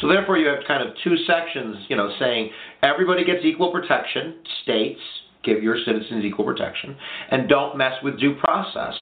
So 0.00 0.06
therefore 0.06 0.38
you 0.38 0.46
have 0.48 0.58
kind 0.66 0.86
of 0.88 0.94
two 1.02 1.16
sections, 1.26 1.76
you 1.88 1.96
know, 1.96 2.12
saying 2.20 2.50
everybody 2.82 3.24
gets 3.24 3.44
equal 3.44 3.72
protection, 3.72 4.36
states 4.62 5.00
give 5.44 5.62
your 5.62 5.76
citizens 5.84 6.24
equal 6.24 6.44
protection, 6.44 6.96
and 7.30 7.48
don't 7.48 7.76
mess 7.76 7.94
with 8.02 8.18
due 8.20 8.34
process. 8.36 8.94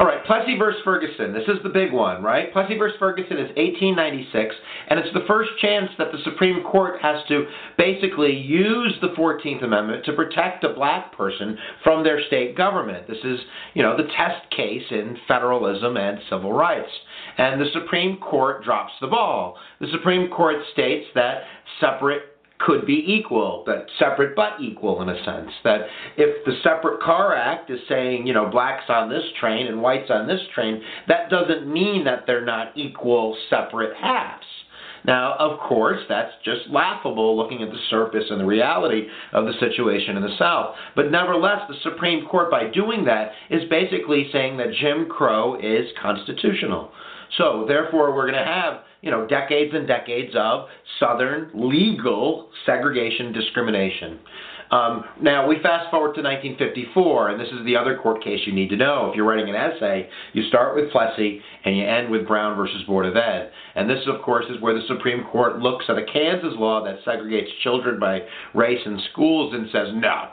All 0.00 0.06
right, 0.06 0.24
Plessy 0.26 0.58
versus 0.58 0.80
Ferguson. 0.82 1.32
This 1.32 1.46
is 1.46 1.62
the 1.62 1.68
big 1.68 1.92
one, 1.92 2.20
right? 2.20 2.52
Plessy 2.52 2.76
versus 2.76 2.96
Ferguson 2.98 3.36
is 3.36 3.48
1896, 3.56 4.52
and 4.90 4.98
it's 4.98 5.14
the 5.14 5.24
first 5.28 5.50
chance 5.60 5.88
that 5.98 6.10
the 6.10 6.18
Supreme 6.24 6.64
Court 6.64 7.00
has 7.00 7.24
to 7.28 7.46
basically 7.78 8.36
use 8.36 8.92
the 9.00 9.14
14th 9.16 9.62
Amendment 9.62 10.04
to 10.06 10.12
protect 10.14 10.64
a 10.64 10.74
black 10.74 11.16
person 11.16 11.56
from 11.84 12.02
their 12.02 12.20
state 12.26 12.56
government. 12.56 13.06
This 13.06 13.22
is, 13.22 13.38
you 13.74 13.84
know, 13.84 13.96
the 13.96 14.10
test 14.16 14.50
case 14.50 14.82
in 14.90 15.16
federalism 15.28 15.96
and 15.96 16.18
civil 16.28 16.52
rights. 16.52 16.90
And 17.38 17.60
the 17.60 17.70
Supreme 17.72 18.16
Court 18.16 18.64
drops 18.64 18.94
the 19.00 19.06
ball. 19.06 19.56
The 19.80 19.92
Supreme 19.92 20.28
Court 20.28 20.56
states 20.72 21.06
that 21.14 21.42
separate 21.80 22.33
could 22.64 22.86
be 22.86 23.04
equal, 23.06 23.62
that 23.66 23.86
separate 23.98 24.34
but 24.34 24.60
equal 24.60 25.02
in 25.02 25.08
a 25.08 25.24
sense. 25.24 25.50
That 25.64 25.82
if 26.16 26.44
the 26.44 26.54
Separate 26.62 27.00
Car 27.02 27.34
Act 27.34 27.70
is 27.70 27.80
saying, 27.88 28.26
you 28.26 28.32
know, 28.32 28.48
blacks 28.50 28.84
on 28.88 29.10
this 29.10 29.24
train 29.38 29.66
and 29.66 29.82
whites 29.82 30.10
on 30.10 30.26
this 30.26 30.40
train, 30.54 30.82
that 31.08 31.28
doesn't 31.30 31.70
mean 31.70 32.04
that 32.04 32.24
they're 32.26 32.44
not 32.44 32.76
equal 32.76 33.36
separate 33.50 33.96
halves. 33.96 34.46
Now, 35.06 35.36
of 35.38 35.60
course, 35.60 36.00
that's 36.08 36.32
just 36.44 36.70
laughable 36.70 37.36
looking 37.36 37.62
at 37.62 37.70
the 37.70 37.78
surface 37.90 38.24
and 38.30 38.40
the 38.40 38.46
reality 38.46 39.06
of 39.34 39.44
the 39.44 39.52
situation 39.60 40.16
in 40.16 40.22
the 40.22 40.34
South. 40.38 40.74
But 40.96 41.10
nevertheless, 41.10 41.60
the 41.68 41.76
Supreme 41.82 42.26
Court, 42.26 42.50
by 42.50 42.70
doing 42.72 43.04
that, 43.04 43.32
is 43.50 43.68
basically 43.68 44.30
saying 44.32 44.56
that 44.56 44.72
Jim 44.80 45.06
Crow 45.10 45.56
is 45.56 45.86
constitutional. 46.00 46.90
So, 47.38 47.64
therefore, 47.66 48.14
we're 48.14 48.30
going 48.30 48.44
to 48.44 48.50
have 48.50 48.82
you 49.04 49.10
know, 49.10 49.26
decades 49.26 49.72
and 49.74 49.86
decades 49.86 50.34
of 50.34 50.66
Southern 50.98 51.50
legal 51.52 52.48
segregation 52.64 53.32
discrimination. 53.32 54.18
Um, 54.70 55.04
now, 55.20 55.46
we 55.46 55.56
fast 55.62 55.90
forward 55.90 56.14
to 56.14 56.22
1954, 56.22 57.28
and 57.28 57.38
this 57.38 57.48
is 57.48 57.64
the 57.66 57.76
other 57.76 57.98
court 57.98 58.24
case 58.24 58.40
you 58.46 58.54
need 58.54 58.70
to 58.70 58.76
know. 58.76 59.10
If 59.10 59.16
you're 59.16 59.26
writing 59.26 59.50
an 59.50 59.54
essay, 59.54 60.08
you 60.32 60.48
start 60.48 60.74
with 60.74 60.90
Plessy 60.90 61.42
and 61.66 61.76
you 61.76 61.84
end 61.84 62.10
with 62.10 62.26
Brown 62.26 62.56
versus 62.56 62.82
Board 62.86 63.04
of 63.04 63.14
Ed. 63.14 63.50
And 63.74 63.90
this, 63.90 64.00
of 64.06 64.22
course, 64.22 64.46
is 64.48 64.60
where 64.62 64.74
the 64.74 64.86
Supreme 64.88 65.24
Court 65.30 65.58
looks 65.58 65.84
at 65.90 65.98
a 65.98 66.06
Kansas 66.10 66.54
law 66.56 66.82
that 66.82 67.04
segregates 67.04 67.50
children 67.62 68.00
by 68.00 68.20
race 68.54 68.80
in 68.86 68.98
schools 69.12 69.52
and 69.54 69.68
says, 69.70 69.88
no, 69.92 70.30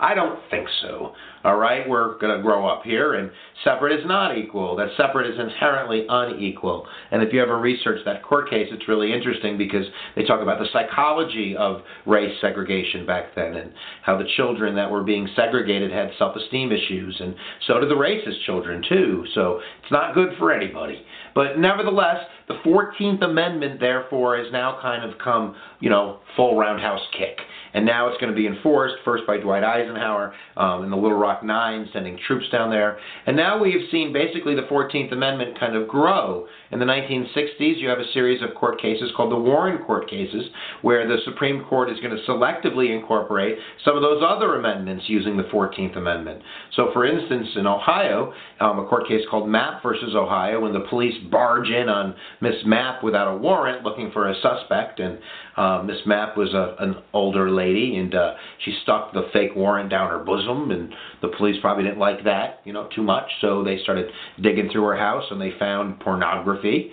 I 0.00 0.14
don't 0.14 0.40
think 0.50 0.68
so. 0.82 1.14
All 1.44 1.56
right, 1.56 1.88
we're 1.88 2.18
going 2.18 2.36
to 2.36 2.42
grow 2.42 2.68
up 2.68 2.84
here, 2.84 3.14
and 3.14 3.30
separate 3.64 3.98
is 3.98 4.06
not 4.06 4.38
equal. 4.38 4.76
That 4.76 4.88
separate 4.96 5.28
is 5.28 5.40
inherently 5.40 6.06
unequal. 6.08 6.86
And 7.10 7.20
if 7.22 7.32
you 7.32 7.42
ever 7.42 7.58
research 7.58 7.98
that 8.04 8.22
court 8.22 8.48
case, 8.48 8.68
it's 8.70 8.86
really 8.86 9.12
interesting 9.12 9.58
because 9.58 9.84
they 10.14 10.24
talk 10.24 10.40
about 10.40 10.60
the 10.60 10.68
psychology 10.72 11.56
of 11.56 11.82
race 12.06 12.32
segregation 12.40 13.04
back 13.06 13.34
then 13.34 13.56
and 13.56 13.72
how 14.02 14.16
the 14.16 14.28
children 14.36 14.76
that 14.76 14.88
were 14.88 15.02
being 15.02 15.28
segregated 15.34 15.90
had 15.90 16.10
self 16.16 16.36
esteem 16.36 16.70
issues, 16.70 17.16
and 17.18 17.34
so 17.66 17.80
did 17.80 17.90
the 17.90 17.94
racist 17.94 18.44
children, 18.46 18.84
too. 18.88 19.24
So 19.34 19.60
it's 19.82 19.90
not 19.90 20.14
good 20.14 20.30
for 20.38 20.52
anybody. 20.52 21.04
But 21.34 21.58
nevertheless, 21.58 22.18
the 22.46 22.54
14th 22.64 23.24
Amendment, 23.24 23.80
therefore, 23.80 24.36
has 24.36 24.46
now 24.52 24.78
kind 24.80 25.08
of 25.10 25.18
come, 25.18 25.56
you 25.80 25.90
know, 25.90 26.20
full 26.36 26.56
roundhouse 26.56 27.00
kick. 27.18 27.38
And 27.74 27.86
now 27.86 28.08
it's 28.08 28.20
going 28.20 28.32
to 28.32 28.36
be 28.36 28.46
enforced 28.46 28.96
first 29.04 29.26
by 29.26 29.38
Dwight 29.38 29.64
Eisenhower 29.64 30.34
um, 30.56 30.84
in 30.84 30.90
the 30.90 30.96
Little 30.96 31.18
Rock 31.18 31.42
Nine, 31.42 31.88
sending 31.92 32.18
troops 32.26 32.46
down 32.50 32.70
there. 32.70 32.98
And 33.26 33.36
now 33.36 33.62
we 33.62 33.72
have 33.72 33.82
seen 33.90 34.12
basically 34.12 34.54
the 34.54 34.62
14th 34.62 35.12
Amendment 35.12 35.58
kind 35.58 35.76
of 35.76 35.88
grow. 35.88 36.46
In 36.72 36.78
the 36.78 36.86
1960s, 36.86 37.78
you 37.78 37.88
have 37.90 37.98
a 37.98 38.12
series 38.14 38.40
of 38.42 38.54
court 38.54 38.80
cases 38.80 39.10
called 39.14 39.30
the 39.30 39.36
Warren 39.36 39.84
Court 39.84 40.08
cases, 40.08 40.46
where 40.80 41.06
the 41.06 41.18
Supreme 41.26 41.64
Court 41.64 41.90
is 41.90 42.00
going 42.00 42.16
to 42.16 42.22
selectively 42.22 42.98
incorporate 42.98 43.58
some 43.84 43.94
of 43.94 44.00
those 44.00 44.22
other 44.26 44.54
amendments 44.54 45.04
using 45.06 45.36
the 45.36 45.42
14th 45.44 45.98
Amendment. 45.98 46.40
So, 46.74 46.88
for 46.94 47.04
instance, 47.04 47.48
in 47.56 47.66
Ohio, 47.66 48.32
um, 48.60 48.78
a 48.78 48.86
court 48.86 49.06
case 49.06 49.20
called 49.30 49.50
Mapp 49.50 49.82
versus 49.82 50.14
Ohio, 50.14 50.60
when 50.60 50.72
the 50.72 50.86
police 50.88 51.14
barge 51.30 51.68
in 51.68 51.90
on 51.90 52.14
Miss 52.40 52.56
Mapp 52.64 53.04
without 53.04 53.28
a 53.28 53.36
warrant 53.36 53.84
looking 53.84 54.10
for 54.10 54.30
a 54.30 54.34
suspect, 54.40 54.98
and 54.98 55.18
uh, 55.58 55.82
Miss 55.84 55.98
Mapp 56.06 56.38
was 56.38 56.54
a, 56.54 56.76
an 56.78 56.96
older 57.12 57.50
lady, 57.50 57.96
and 57.96 58.14
uh, 58.14 58.32
she 58.64 58.74
stuck 58.82 59.12
the 59.12 59.28
fake 59.34 59.54
warrant 59.54 59.90
down 59.90 60.08
her 60.08 60.24
bosom, 60.24 60.70
and 60.70 60.94
the 61.22 61.28
police 61.38 61.56
probably 61.60 61.84
didn't 61.84 61.98
like 61.98 62.24
that, 62.24 62.60
you 62.64 62.72
know, 62.72 62.88
too 62.94 63.02
much, 63.02 63.30
so 63.40 63.64
they 63.64 63.78
started 63.78 64.10
digging 64.40 64.68
through 64.70 64.84
her 64.84 64.96
house, 64.96 65.24
and 65.30 65.40
they 65.40 65.52
found 65.58 65.98
pornography. 66.00 66.92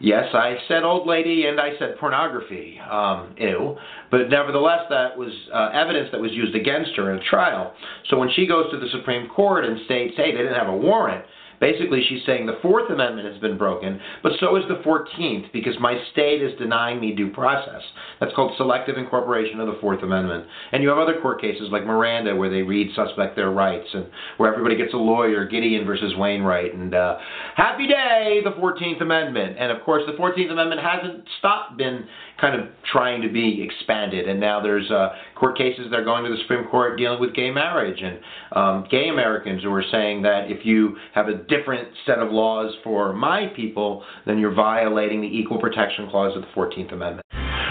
Yes, 0.00 0.26
I 0.32 0.56
said 0.68 0.84
old 0.84 1.08
lady 1.08 1.46
and 1.46 1.60
I 1.60 1.70
said 1.78 1.98
pornography. 1.98 2.78
Um, 2.78 3.34
ew. 3.36 3.76
But 4.12 4.30
nevertheless, 4.30 4.82
that 4.90 5.18
was 5.18 5.32
uh, 5.52 5.70
evidence 5.74 6.08
that 6.12 6.20
was 6.20 6.30
used 6.32 6.54
against 6.54 6.92
her 6.96 7.10
in 7.12 7.18
a 7.18 7.24
trial. 7.24 7.74
So 8.08 8.16
when 8.16 8.30
she 8.34 8.46
goes 8.46 8.70
to 8.70 8.78
the 8.78 8.88
Supreme 8.92 9.28
Court 9.28 9.64
and 9.64 9.84
states, 9.86 10.14
hey, 10.16 10.30
they 10.30 10.38
didn't 10.38 10.54
have 10.54 10.68
a 10.68 10.76
warrant, 10.76 11.24
Basically, 11.60 12.04
she's 12.08 12.22
saying 12.24 12.46
the 12.46 12.58
Fourth 12.62 12.90
Amendment 12.90 13.30
has 13.32 13.40
been 13.40 13.58
broken, 13.58 14.00
but 14.22 14.32
so 14.40 14.56
is 14.56 14.64
the 14.68 14.82
14th 14.86 15.52
because 15.52 15.74
my 15.80 16.00
state 16.12 16.42
is 16.42 16.56
denying 16.58 17.00
me 17.00 17.14
due 17.14 17.30
process. 17.30 17.82
That's 18.20 18.34
called 18.34 18.52
selective 18.56 18.96
incorporation 18.96 19.60
of 19.60 19.66
the 19.66 19.78
Fourth 19.80 20.02
Amendment. 20.02 20.46
And 20.72 20.82
you 20.82 20.88
have 20.88 20.98
other 20.98 21.20
court 21.20 21.40
cases 21.40 21.68
like 21.70 21.84
Miranda 21.84 22.36
where 22.36 22.50
they 22.50 22.62
read 22.62 22.94
suspect 22.94 23.36
their 23.36 23.50
rights 23.50 23.88
and 23.92 24.06
where 24.36 24.52
everybody 24.52 24.76
gets 24.76 24.94
a 24.94 24.98
lawyer, 24.98 25.46
Gideon 25.46 25.84
versus 25.84 26.14
Wainwright. 26.16 26.74
And 26.74 26.94
uh, 26.94 27.18
happy 27.56 27.86
day, 27.86 28.40
the 28.44 28.52
14th 28.52 29.02
Amendment. 29.02 29.56
And 29.58 29.72
of 29.72 29.82
course, 29.82 30.02
the 30.06 30.12
14th 30.12 30.50
Amendment 30.50 30.80
hasn't 30.80 31.24
stopped 31.38 31.76
been 31.76 32.06
kind 32.40 32.60
of 32.60 32.68
trying 32.90 33.20
to 33.22 33.28
be 33.28 33.62
expanded. 33.62 34.28
And 34.28 34.38
now 34.38 34.60
there's 34.60 34.90
uh, 34.90 35.10
court 35.34 35.58
cases 35.58 35.86
that 35.90 35.98
are 35.98 36.04
going 36.04 36.24
to 36.24 36.30
the 36.30 36.36
Supreme 36.42 36.68
Court 36.68 36.96
dealing 36.96 37.20
with 37.20 37.34
gay 37.34 37.50
marriage 37.50 38.00
and 38.00 38.20
um, 38.52 38.86
gay 38.90 39.08
Americans 39.08 39.62
who 39.62 39.72
are 39.72 39.84
saying 39.90 40.22
that 40.22 40.50
if 40.50 40.64
you 40.64 40.96
have 41.14 41.28
a 41.28 41.34
different 41.34 41.88
set 42.06 42.18
of 42.18 42.30
laws 42.30 42.72
for 42.84 43.12
my 43.12 43.46
people, 43.56 44.04
then 44.26 44.38
you're 44.38 44.54
violating 44.54 45.20
the 45.20 45.26
Equal 45.28 45.58
Protection 45.58 46.08
Clause 46.10 46.36
of 46.36 46.42
the 46.42 46.48
14th 46.48 46.92
Amendment. 46.92 47.26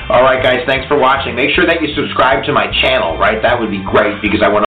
All 0.09 0.23
right, 0.23 0.41
guys, 0.41 0.59
thanks 0.67 0.87
for 0.87 0.97
watching. 0.97 1.35
Make 1.35 1.49
sure 1.55 1.65
that 1.65 1.81
you 1.81 1.93
subscribe 1.95 2.45
to 2.45 2.53
my 2.53 2.71
channel, 2.81 3.17
right? 3.17 3.41
That 3.41 3.59
would 3.59 3.69
be 3.69 3.83
great 3.91 4.21
because 4.21 4.41
I 4.43 4.47
want 4.47 4.63
to. 4.63 4.67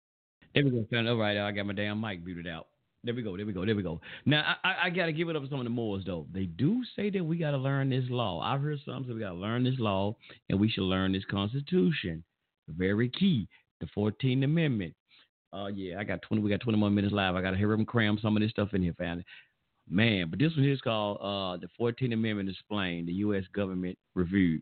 There 0.54 0.64
we 0.66 0.72
go, 0.72 1.10
All 1.12 1.18
right, 1.18 1.38
I 1.38 1.52
got 1.52 1.66
my 1.66 1.74
damn 1.74 2.02
mic 2.02 2.26
muted 2.26 2.48
out. 2.48 2.68
There 3.04 3.14
we 3.14 3.22
go. 3.22 3.38
There 3.38 3.46
we 3.46 3.54
go. 3.54 3.66
There 3.66 3.76
we 3.76 3.84
go. 3.84 4.02
Now 4.26 4.56
I, 4.64 4.76
I 4.86 4.90
got 4.90 5.06
to 5.06 5.14
give 5.14 5.30
it 5.30 5.36
up 5.36 5.44
to 5.44 5.50
some 5.50 5.60
of 5.60 5.64
the 5.64 5.70
Moors 5.70 6.04
though. 6.06 6.28
They 6.34 6.46
do 6.46 6.82
say 6.96 7.10
that 7.12 7.24
we 7.24 7.38
got 7.38 7.52
to 7.52 7.58
learn 7.58 7.90
this 7.90 8.04
law. 8.10 8.42
I've 8.42 8.62
heard 8.62 8.80
some 8.86 9.06
say 9.06 9.14
we 9.14 9.22
got 9.22 9.30
to 9.30 9.36
learn 9.36 9.64
this 9.64 9.80
law 9.80 10.16
and 10.50 10.60
we 10.60 10.70
should 10.70 10.84
learn 10.84 11.14
this 11.14 11.24
Constitution. 11.30 12.24
Very 12.68 13.10
key. 13.10 13.48
The 13.80 13.88
Fourteenth 13.94 14.44
Amendment. 14.44 14.94
Uh, 15.52 15.68
yeah, 15.68 16.00
I 16.00 16.04
got 16.04 16.22
20. 16.24 16.44
We 16.44 16.50
got 16.50 16.60
20 16.60 16.78
more 16.78 16.90
minutes 16.90 17.14
live. 17.14 17.36
I 17.36 17.42
got 17.42 17.52
to 17.52 17.58
hear 17.58 17.70
them 17.70 17.86
cram 17.86 18.20
some 18.22 18.36
of 18.36 18.42
this 18.42 18.52
stuff 18.52 18.74
in 18.74 18.84
here, 18.84 18.94
family. 18.94 19.26
Man, 19.90 20.30
but 20.30 20.38
this 20.38 20.56
one 20.56 20.70
is 20.70 20.82
called 20.82 21.18
uh, 21.18 21.58
the 21.58 21.68
14th 21.80 22.14
Amendment 22.14 22.50
Explained, 22.50 23.08
the 23.08 23.14
U.S. 23.14 23.44
Government 23.56 23.98
Reviewed. 24.14 24.62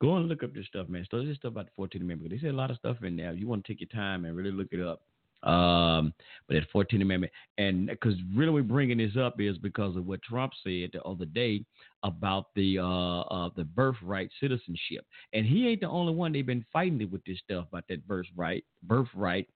Go 0.00 0.16
and 0.16 0.28
look 0.28 0.42
up 0.42 0.54
this 0.54 0.66
stuff, 0.66 0.88
man. 0.88 1.06
So 1.10 1.22
this 1.22 1.36
stuff 1.36 1.52
about 1.52 1.66
the 1.66 1.82
14th 1.82 2.00
Amendment. 2.00 2.30
They 2.30 2.38
say 2.38 2.48
a 2.48 2.52
lot 2.52 2.70
of 2.70 2.78
stuff 2.78 2.96
in 3.02 3.16
there. 3.16 3.34
You 3.34 3.46
want 3.46 3.64
to 3.64 3.72
take 3.72 3.80
your 3.80 3.88
time 3.88 4.24
and 4.24 4.34
really 4.34 4.52
look 4.52 4.68
it 4.70 4.80
up. 4.80 5.02
Um, 5.44 6.14
but 6.48 6.54
that 6.54 6.72
14th 6.74 7.02
Amendment, 7.02 7.32
and 7.58 7.86
because 7.86 8.14
really 8.34 8.50
we're 8.50 8.62
bringing 8.62 8.98
this 8.98 9.16
up 9.18 9.40
is 9.40 9.58
because 9.58 9.96
of 9.96 10.06
what 10.06 10.22
Trump 10.22 10.52
said 10.62 10.90
the 10.92 11.02
other 11.04 11.26
day 11.26 11.64
about 12.02 12.46
the 12.54 12.78
uh, 12.78 13.20
uh, 13.20 13.50
the 13.56 13.64
birthright 13.64 14.30
citizenship, 14.40 15.04
and 15.32 15.46
he 15.46 15.68
ain't 15.68 15.80
the 15.80 15.88
only 15.88 16.14
one 16.14 16.32
they've 16.32 16.46
been 16.46 16.64
fighting 16.72 17.08
with 17.10 17.24
this 17.24 17.38
stuff 17.44 17.66
about 17.68 17.84
that 17.88 18.06
birthright 18.06 18.64
birthright 18.82 19.46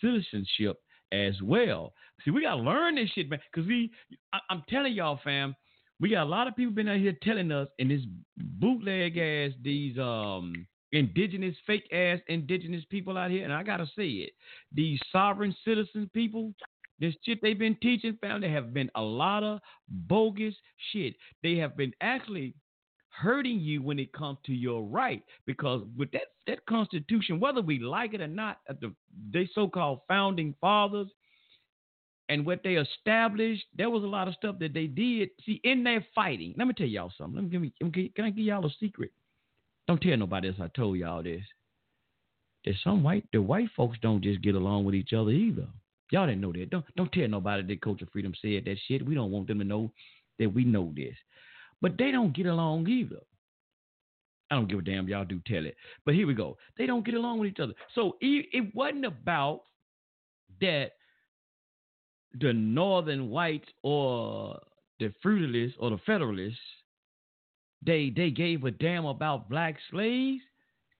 citizenship 0.00 0.80
as 1.12 1.40
well. 1.42 1.92
See, 2.24 2.30
we 2.30 2.42
gotta 2.42 2.60
learn 2.60 2.96
this 2.96 3.10
shit, 3.10 3.28
man. 3.28 3.40
Cause 3.54 3.66
we, 3.66 3.90
I, 4.32 4.38
am 4.50 4.62
telling 4.68 4.94
y'all, 4.94 5.20
fam, 5.22 5.54
we 6.00 6.10
got 6.10 6.24
a 6.24 6.28
lot 6.28 6.48
of 6.48 6.56
people 6.56 6.72
been 6.74 6.88
out 6.88 6.98
here 6.98 7.16
telling 7.22 7.52
us 7.52 7.68
in 7.78 7.88
this 7.88 8.02
bootleg 8.36 9.16
ass 9.16 9.52
these 9.62 9.98
um 9.98 10.66
indigenous 10.92 11.56
fake 11.66 11.88
ass 11.92 12.20
indigenous 12.28 12.84
people 12.90 13.16
out 13.16 13.30
here, 13.30 13.44
and 13.44 13.52
I 13.52 13.62
gotta 13.62 13.86
say 13.96 14.08
it, 14.08 14.32
these 14.72 15.00
sovereign 15.10 15.54
citizen 15.64 16.10
people. 16.14 16.54
This 17.00 17.14
shit 17.24 17.40
they've 17.42 17.58
been 17.58 17.76
teaching, 17.82 18.16
fam, 18.20 18.42
there 18.42 18.50
have 18.50 18.72
been 18.72 18.90
a 18.94 19.02
lot 19.02 19.42
of 19.42 19.60
bogus 19.88 20.54
shit. 20.92 21.16
They 21.42 21.56
have 21.56 21.76
been 21.76 21.92
actually 22.00 22.54
hurting 23.12 23.60
you 23.60 23.82
when 23.82 23.98
it 23.98 24.12
comes 24.12 24.38
to 24.46 24.54
your 24.54 24.84
right 24.84 25.22
because 25.46 25.82
with 25.96 26.10
that 26.12 26.32
that 26.46 26.64
constitution 26.66 27.38
whether 27.38 27.60
we 27.60 27.78
like 27.78 28.14
it 28.14 28.22
or 28.22 28.26
not 28.26 28.58
uh, 28.70 28.74
the 28.80 28.90
they 29.30 29.46
so-called 29.54 30.00
founding 30.08 30.54
fathers 30.62 31.08
and 32.30 32.46
what 32.46 32.62
they 32.64 32.76
established 32.76 33.64
there 33.76 33.90
was 33.90 34.02
a 34.02 34.06
lot 34.06 34.28
of 34.28 34.34
stuff 34.34 34.58
that 34.58 34.72
they 34.72 34.86
did 34.86 35.28
see 35.44 35.60
in 35.62 35.84
their 35.84 36.04
fighting 36.14 36.54
let 36.56 36.66
me 36.66 36.72
tell 36.72 36.86
y'all 36.86 37.12
something 37.18 37.36
let 37.36 37.44
me 37.44 37.50
give 37.78 37.92
me 37.94 38.10
can 38.16 38.24
i 38.24 38.30
give 38.30 38.46
y'all 38.46 38.64
a 38.64 38.70
secret 38.80 39.12
don't 39.88 40.00
tell 40.00 40.16
nobody 40.16 40.48
else 40.48 40.56
i 40.60 40.68
told 40.68 40.96
y'all 40.98 41.22
this 41.22 41.42
that 42.64 42.74
some 42.84 43.02
white 43.02 43.24
the 43.32 43.40
white 43.40 43.68
folks 43.76 43.98
don't 44.02 44.22
just 44.22 44.42
get 44.42 44.54
along 44.54 44.84
with 44.84 44.94
each 44.94 45.12
other 45.12 45.30
either 45.30 45.66
y'all 46.10 46.26
didn't 46.26 46.40
know 46.40 46.52
that 46.52 46.70
don't 46.70 46.84
don't 46.96 47.12
tell 47.12 47.28
nobody 47.28 47.62
that 47.62 47.82
culture 47.82 48.06
freedom 48.12 48.34
said 48.40 48.64
that 48.64 48.76
shit 48.86 49.04
we 49.04 49.14
don't 49.14 49.30
want 49.30 49.46
them 49.46 49.58
to 49.58 49.64
know 49.64 49.90
that 50.38 50.52
we 50.52 50.64
know 50.64 50.92
this 50.96 51.16
but 51.82 51.98
they 51.98 52.12
don't 52.12 52.34
get 52.34 52.46
along 52.46 52.88
either. 52.88 53.18
I 54.50 54.54
don't 54.54 54.68
give 54.68 54.78
a 54.78 54.82
damn. 54.82 55.08
Y'all 55.08 55.24
do 55.24 55.40
tell 55.46 55.66
it. 55.66 55.76
But 56.06 56.14
here 56.14 56.26
we 56.26 56.34
go. 56.34 56.56
They 56.78 56.86
don't 56.86 57.04
get 57.04 57.14
along 57.14 57.40
with 57.40 57.50
each 57.50 57.60
other. 57.60 57.74
So 57.94 58.16
it 58.20 58.72
wasn't 58.74 59.04
about 59.04 59.62
that 60.60 60.92
the 62.40 62.52
northern 62.52 63.28
whites 63.30 63.68
or 63.82 64.60
the 65.00 65.12
feudalists 65.24 65.74
or 65.78 65.90
the 65.90 65.98
federalists 66.06 66.58
they 67.84 68.12
they 68.14 68.30
gave 68.30 68.64
a 68.64 68.70
damn 68.70 69.04
about 69.04 69.48
black 69.48 69.76
slaves. 69.90 70.42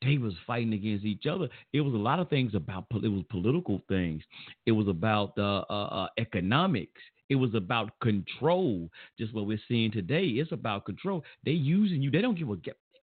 They 0.03 0.19
was 0.19 0.35
fighting 0.47 0.73
against 0.73 1.05
each 1.05 1.27
other. 1.27 1.49
It 1.73 1.81
was 1.81 1.95
a 1.95 1.99
lot 1.99 2.19
of 2.19 2.29
things 2.29 2.55
about 2.55 2.87
it 2.91 3.09
was 3.09 3.23
political 3.31 3.83
things. 3.89 4.23
It 4.67 4.73
was 4.73 4.89
about 4.89 5.33
uh, 5.39 5.61
uh, 5.61 6.09
economics. 6.19 7.01
It 7.29 7.37
was 7.37 7.55
about 7.55 7.93
control. 8.03 8.89
Just 9.19 9.33
what 9.33 9.47
we're 9.47 9.61
seeing 9.69 9.93
today 9.93 10.25
it's 10.25 10.53
about 10.53 10.85
control. 10.85 11.23
They 11.45 11.53
using 11.53 12.03
you. 12.03 12.11
They 12.11 12.21
don't 12.21 12.39
give 12.39 12.51
a 12.51 12.57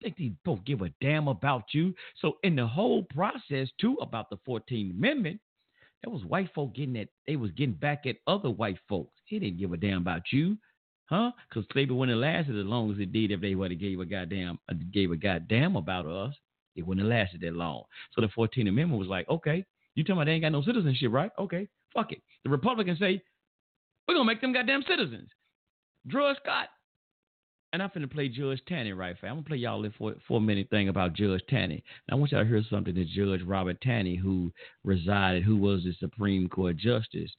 think 0.04 0.16
these 0.16 0.32
both 0.44 0.64
give 0.64 0.82
a 0.82 0.90
damn 1.00 1.28
about 1.28 1.64
you. 1.72 1.94
So 2.20 2.36
in 2.42 2.54
the 2.56 2.66
whole 2.66 3.04
process 3.14 3.68
too 3.80 3.96
about 4.00 4.30
the 4.30 4.36
14th 4.46 4.90
amendment 4.90 5.40
that 6.02 6.10
was 6.10 6.24
white 6.24 6.50
folk 6.54 6.74
getting 6.74 6.92
that 6.94 7.08
they 7.26 7.36
was 7.36 7.50
getting 7.52 7.74
back 7.74 8.04
at 8.06 8.16
other 8.26 8.50
white 8.50 8.78
folks. 8.88 9.18
He 9.24 9.38
didn't 9.38 9.58
give 9.58 9.72
a 9.72 9.76
damn 9.76 10.02
about 10.02 10.22
you 10.30 10.58
Huh? 11.06 11.32
Because 11.48 11.66
slavery 11.72 11.94
wouldn't 11.94 12.16
have 12.16 12.22
lasted 12.22 12.58
as 12.58 12.66
long 12.66 12.90
as 12.90 12.98
it 12.98 13.12
did 13.12 13.30
if 13.30 13.40
they 13.40 13.54
would 13.54 13.70
have 13.70 13.80
gave 13.80 14.00
a 14.00 14.06
goddamn 14.06 14.58
uh, 14.70 14.74
gave 14.92 15.10
a 15.10 15.16
goddamn 15.16 15.76
about 15.76 16.06
us. 16.06 16.34
It 16.76 16.86
wouldn't 16.86 17.06
have 17.06 17.10
lasted 17.10 17.42
that 17.42 17.54
long. 17.54 17.84
So 18.12 18.20
the 18.20 18.28
14th 18.28 18.68
Amendment 18.68 18.98
was 18.98 19.08
like, 19.08 19.28
okay, 19.28 19.64
you 19.94 20.02
tell 20.02 20.16
me 20.16 20.24
they 20.24 20.32
ain't 20.32 20.42
got 20.42 20.52
no 20.52 20.62
citizenship, 20.62 21.12
right? 21.12 21.30
Okay, 21.38 21.68
fuck 21.94 22.12
it. 22.12 22.22
The 22.42 22.50
Republicans 22.50 22.98
say, 22.98 23.22
we're 24.08 24.14
gonna 24.14 24.26
make 24.26 24.40
them 24.40 24.52
goddamn 24.52 24.82
citizens. 24.88 25.28
Dred 26.06 26.36
Scott. 26.42 26.68
And 27.72 27.82
I'm 27.82 27.90
finna 27.90 28.10
play 28.10 28.28
Judge 28.28 28.62
Taney 28.68 28.92
right 28.92 29.16
fast. 29.16 29.24
I'm 29.24 29.36
gonna 29.36 29.42
play 29.42 29.56
y'all 29.56 29.84
a 29.84 29.90
four, 29.90 30.14
four 30.28 30.40
minute 30.40 30.70
thing 30.70 30.88
about 30.88 31.14
Judge 31.14 31.42
Taney. 31.48 31.82
Now 32.08 32.16
I 32.16 32.18
want 32.20 32.30
y'all 32.30 32.42
to 32.42 32.48
hear 32.48 32.62
something 32.70 32.94
that 32.94 33.08
Judge 33.08 33.42
Robert 33.42 33.80
Taney, 33.80 34.14
who 34.14 34.52
resided, 34.84 35.42
who 35.42 35.56
was 35.56 35.82
the 35.82 35.92
Supreme 35.98 36.48
Court 36.48 36.76
Justice, 36.76 37.32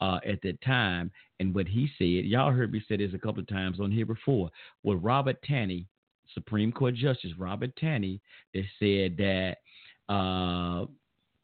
uh, 0.00 0.18
at 0.26 0.40
that 0.42 0.60
time 0.62 1.10
and 1.40 1.54
what 1.54 1.68
he 1.68 1.88
said. 1.98 2.24
Y'all 2.28 2.52
heard 2.52 2.72
me 2.72 2.82
say 2.88 2.96
this 2.96 3.14
a 3.14 3.18
couple 3.18 3.40
of 3.40 3.48
times 3.48 3.80
on 3.80 3.90
here 3.90 4.06
before. 4.06 4.50
With 4.82 5.02
Robert 5.02 5.40
Taney, 5.42 5.86
Supreme 6.32 6.72
Court 6.72 6.94
Justice 6.94 7.32
Robert 7.38 7.74
Taney, 7.76 8.20
that 8.54 8.64
said 8.78 9.16
that 9.18 10.12
uh, 10.12 10.86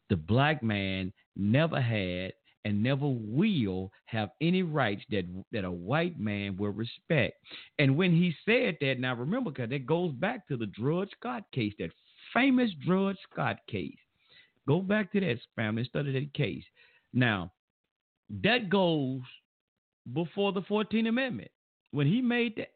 the 0.09 0.15
black 0.15 0.61
man 0.61 1.11
never 1.35 1.79
had 1.79 2.33
and 2.63 2.83
never 2.83 3.07
will 3.07 3.91
have 4.05 4.29
any 4.39 4.61
rights 4.61 5.03
that 5.09 5.25
that 5.51 5.65
a 5.65 5.71
white 5.71 6.19
man 6.19 6.55
will 6.57 6.71
respect. 6.71 7.37
And 7.79 7.97
when 7.97 8.11
he 8.11 8.35
said 8.45 8.77
that, 8.81 8.99
now 8.99 9.15
remember, 9.15 9.51
because 9.51 9.69
that 9.69 9.85
goes 9.85 10.11
back 10.13 10.47
to 10.47 10.57
the 10.57 10.67
Dred 10.67 11.07
Scott 11.17 11.43
case, 11.53 11.73
that 11.79 11.89
famous 12.33 12.71
Dred 12.85 13.15
Scott 13.31 13.57
case. 13.67 13.97
Go 14.67 14.79
back 14.79 15.11
to 15.11 15.19
that 15.21 15.37
family, 15.55 15.83
study 15.85 16.13
that 16.13 16.33
case. 16.33 16.63
Now, 17.13 17.51
that 18.43 18.69
goes 18.69 19.21
before 20.13 20.51
the 20.51 20.61
14th 20.61 21.07
Amendment. 21.07 21.51
When 21.91 22.07
he 22.07 22.21
made 22.21 22.55
that, 22.55 22.69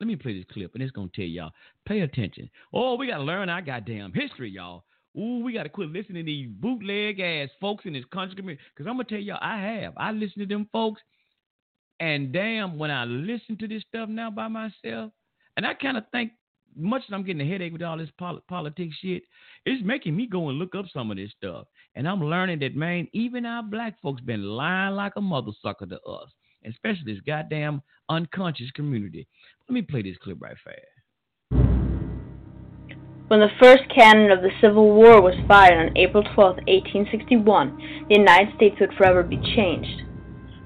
let 0.00 0.06
me 0.06 0.16
play 0.16 0.38
this 0.38 0.46
clip 0.52 0.74
and 0.74 0.82
it's 0.82 0.92
going 0.92 1.10
to 1.10 1.16
tell 1.16 1.28
y'all 1.28 1.50
pay 1.86 2.00
attention. 2.00 2.48
Oh, 2.72 2.94
we 2.94 3.08
got 3.08 3.18
to 3.18 3.24
learn 3.24 3.48
our 3.48 3.60
goddamn 3.60 4.12
history, 4.12 4.50
y'all. 4.50 4.84
Ooh, 5.18 5.40
we 5.42 5.52
got 5.52 5.64
to 5.64 5.68
quit 5.68 5.90
listening 5.90 6.24
to 6.24 6.30
these 6.30 6.48
bootleg 6.48 7.18
ass 7.18 7.48
folks 7.60 7.84
in 7.86 7.92
this 7.92 8.04
country 8.12 8.36
community. 8.36 8.62
Because 8.72 8.88
I'm 8.88 8.96
going 8.96 9.06
to 9.06 9.14
tell 9.14 9.22
y'all, 9.22 9.38
I 9.40 9.58
have. 9.58 9.94
I 9.96 10.12
listen 10.12 10.40
to 10.40 10.46
them 10.46 10.68
folks, 10.72 11.00
and 11.98 12.32
damn, 12.32 12.78
when 12.78 12.90
I 12.92 13.04
listen 13.04 13.56
to 13.58 13.66
this 13.66 13.82
stuff 13.88 14.08
now 14.08 14.30
by 14.30 14.46
myself, 14.46 15.10
and 15.56 15.66
I 15.66 15.74
kind 15.74 15.96
of 15.96 16.04
think 16.12 16.32
much 16.76 17.02
as 17.08 17.12
I'm 17.12 17.24
getting 17.24 17.40
a 17.40 17.50
headache 17.50 17.72
with 17.72 17.82
all 17.82 17.98
this 17.98 18.10
pol- 18.18 18.40
politics 18.48 18.96
shit, 19.00 19.22
it's 19.64 19.84
making 19.84 20.16
me 20.16 20.26
go 20.26 20.48
and 20.48 20.58
look 20.58 20.74
up 20.74 20.86
some 20.92 21.10
of 21.10 21.16
this 21.16 21.32
stuff. 21.36 21.66
And 21.94 22.08
I'm 22.08 22.22
learning 22.22 22.60
that, 22.60 22.76
man, 22.76 23.08
even 23.12 23.46
our 23.46 23.62
black 23.62 24.00
folks 24.00 24.20
been 24.20 24.42
lying 24.42 24.94
like 24.94 25.12
a 25.16 25.20
mother 25.20 25.52
sucker 25.62 25.86
to 25.86 26.00
us, 26.02 26.30
especially 26.66 27.12
this 27.12 27.22
goddamn 27.26 27.82
unconscious 28.08 28.70
community. 28.72 29.26
Let 29.68 29.74
me 29.74 29.82
play 29.82 30.02
this 30.02 30.16
clip 30.22 30.38
right 30.40 30.56
fast. 30.64 30.76
When 33.28 33.40
the 33.40 33.50
first 33.60 33.82
cannon 33.94 34.30
of 34.30 34.40
the 34.40 34.50
Civil 34.58 34.94
War 34.94 35.20
was 35.20 35.34
fired 35.46 35.90
on 35.90 35.98
April 35.98 36.22
12, 36.34 36.56
1861, 36.66 38.06
the 38.08 38.16
United 38.16 38.56
States 38.56 38.76
would 38.80 38.94
forever 38.94 39.22
be 39.22 39.36
changed. 39.54 40.02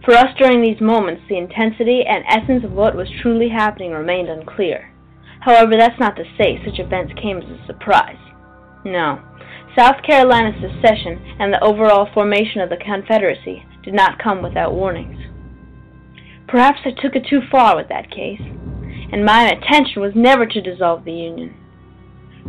For 0.04 0.14
us 0.14 0.28
during 0.38 0.62
these 0.62 0.80
moments, 0.80 1.22
the 1.28 1.38
intensity 1.38 2.04
and 2.06 2.24
essence 2.28 2.64
of 2.64 2.70
what 2.70 2.94
was 2.94 3.08
truly 3.20 3.48
happening 3.48 3.90
remained 3.90 4.28
unclear. 4.28 4.91
However, 5.42 5.76
that's 5.76 5.98
not 5.98 6.14
to 6.16 6.24
say 6.38 6.62
such 6.64 6.78
events 6.78 7.12
came 7.20 7.38
as 7.38 7.44
a 7.44 7.66
surprise. 7.66 8.18
No. 8.84 9.20
South 9.76 10.02
Carolina's 10.06 10.60
secession 10.60 11.36
and 11.40 11.52
the 11.52 11.62
overall 11.64 12.08
formation 12.14 12.60
of 12.60 12.70
the 12.70 12.76
Confederacy 12.76 13.66
did 13.82 13.92
not 13.92 14.22
come 14.22 14.40
without 14.40 14.72
warnings. 14.72 15.18
Perhaps 16.46 16.80
I 16.84 16.90
took 16.90 17.16
it 17.16 17.26
too 17.28 17.40
far 17.50 17.74
with 17.74 17.88
that 17.88 18.10
case, 18.10 18.40
and 18.40 19.24
my 19.24 19.50
intention 19.50 20.00
was 20.00 20.12
never 20.14 20.46
to 20.46 20.60
dissolve 20.60 21.04
the 21.04 21.12
Union. 21.12 21.56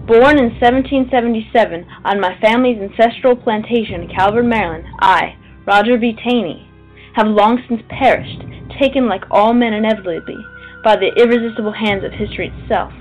Born 0.06 0.38
in 0.38 0.54
1777 0.62 1.88
on 2.06 2.20
my 2.20 2.38
family's 2.42 2.78
ancestral 2.78 3.36
plantation 3.36 4.02
in 4.02 4.16
Calvert, 4.16 4.46
Maryland, 4.46 4.86
I, 5.00 5.36
Roger 5.66 5.98
B. 5.98 6.14
Taney, 6.14 6.70
have 7.16 7.28
long 7.28 7.64
since 7.68 7.82
perished, 7.90 8.44
taken 8.80 9.08
like 9.08 9.24
all 9.32 9.54
men 9.54 9.74
inevitably 9.74 10.38
by 10.84 10.98
the 10.98 11.12
irresistible 11.16 11.72
hands 11.72 12.04
of 12.04 12.12
history 12.12 12.52
itself. 12.54 12.92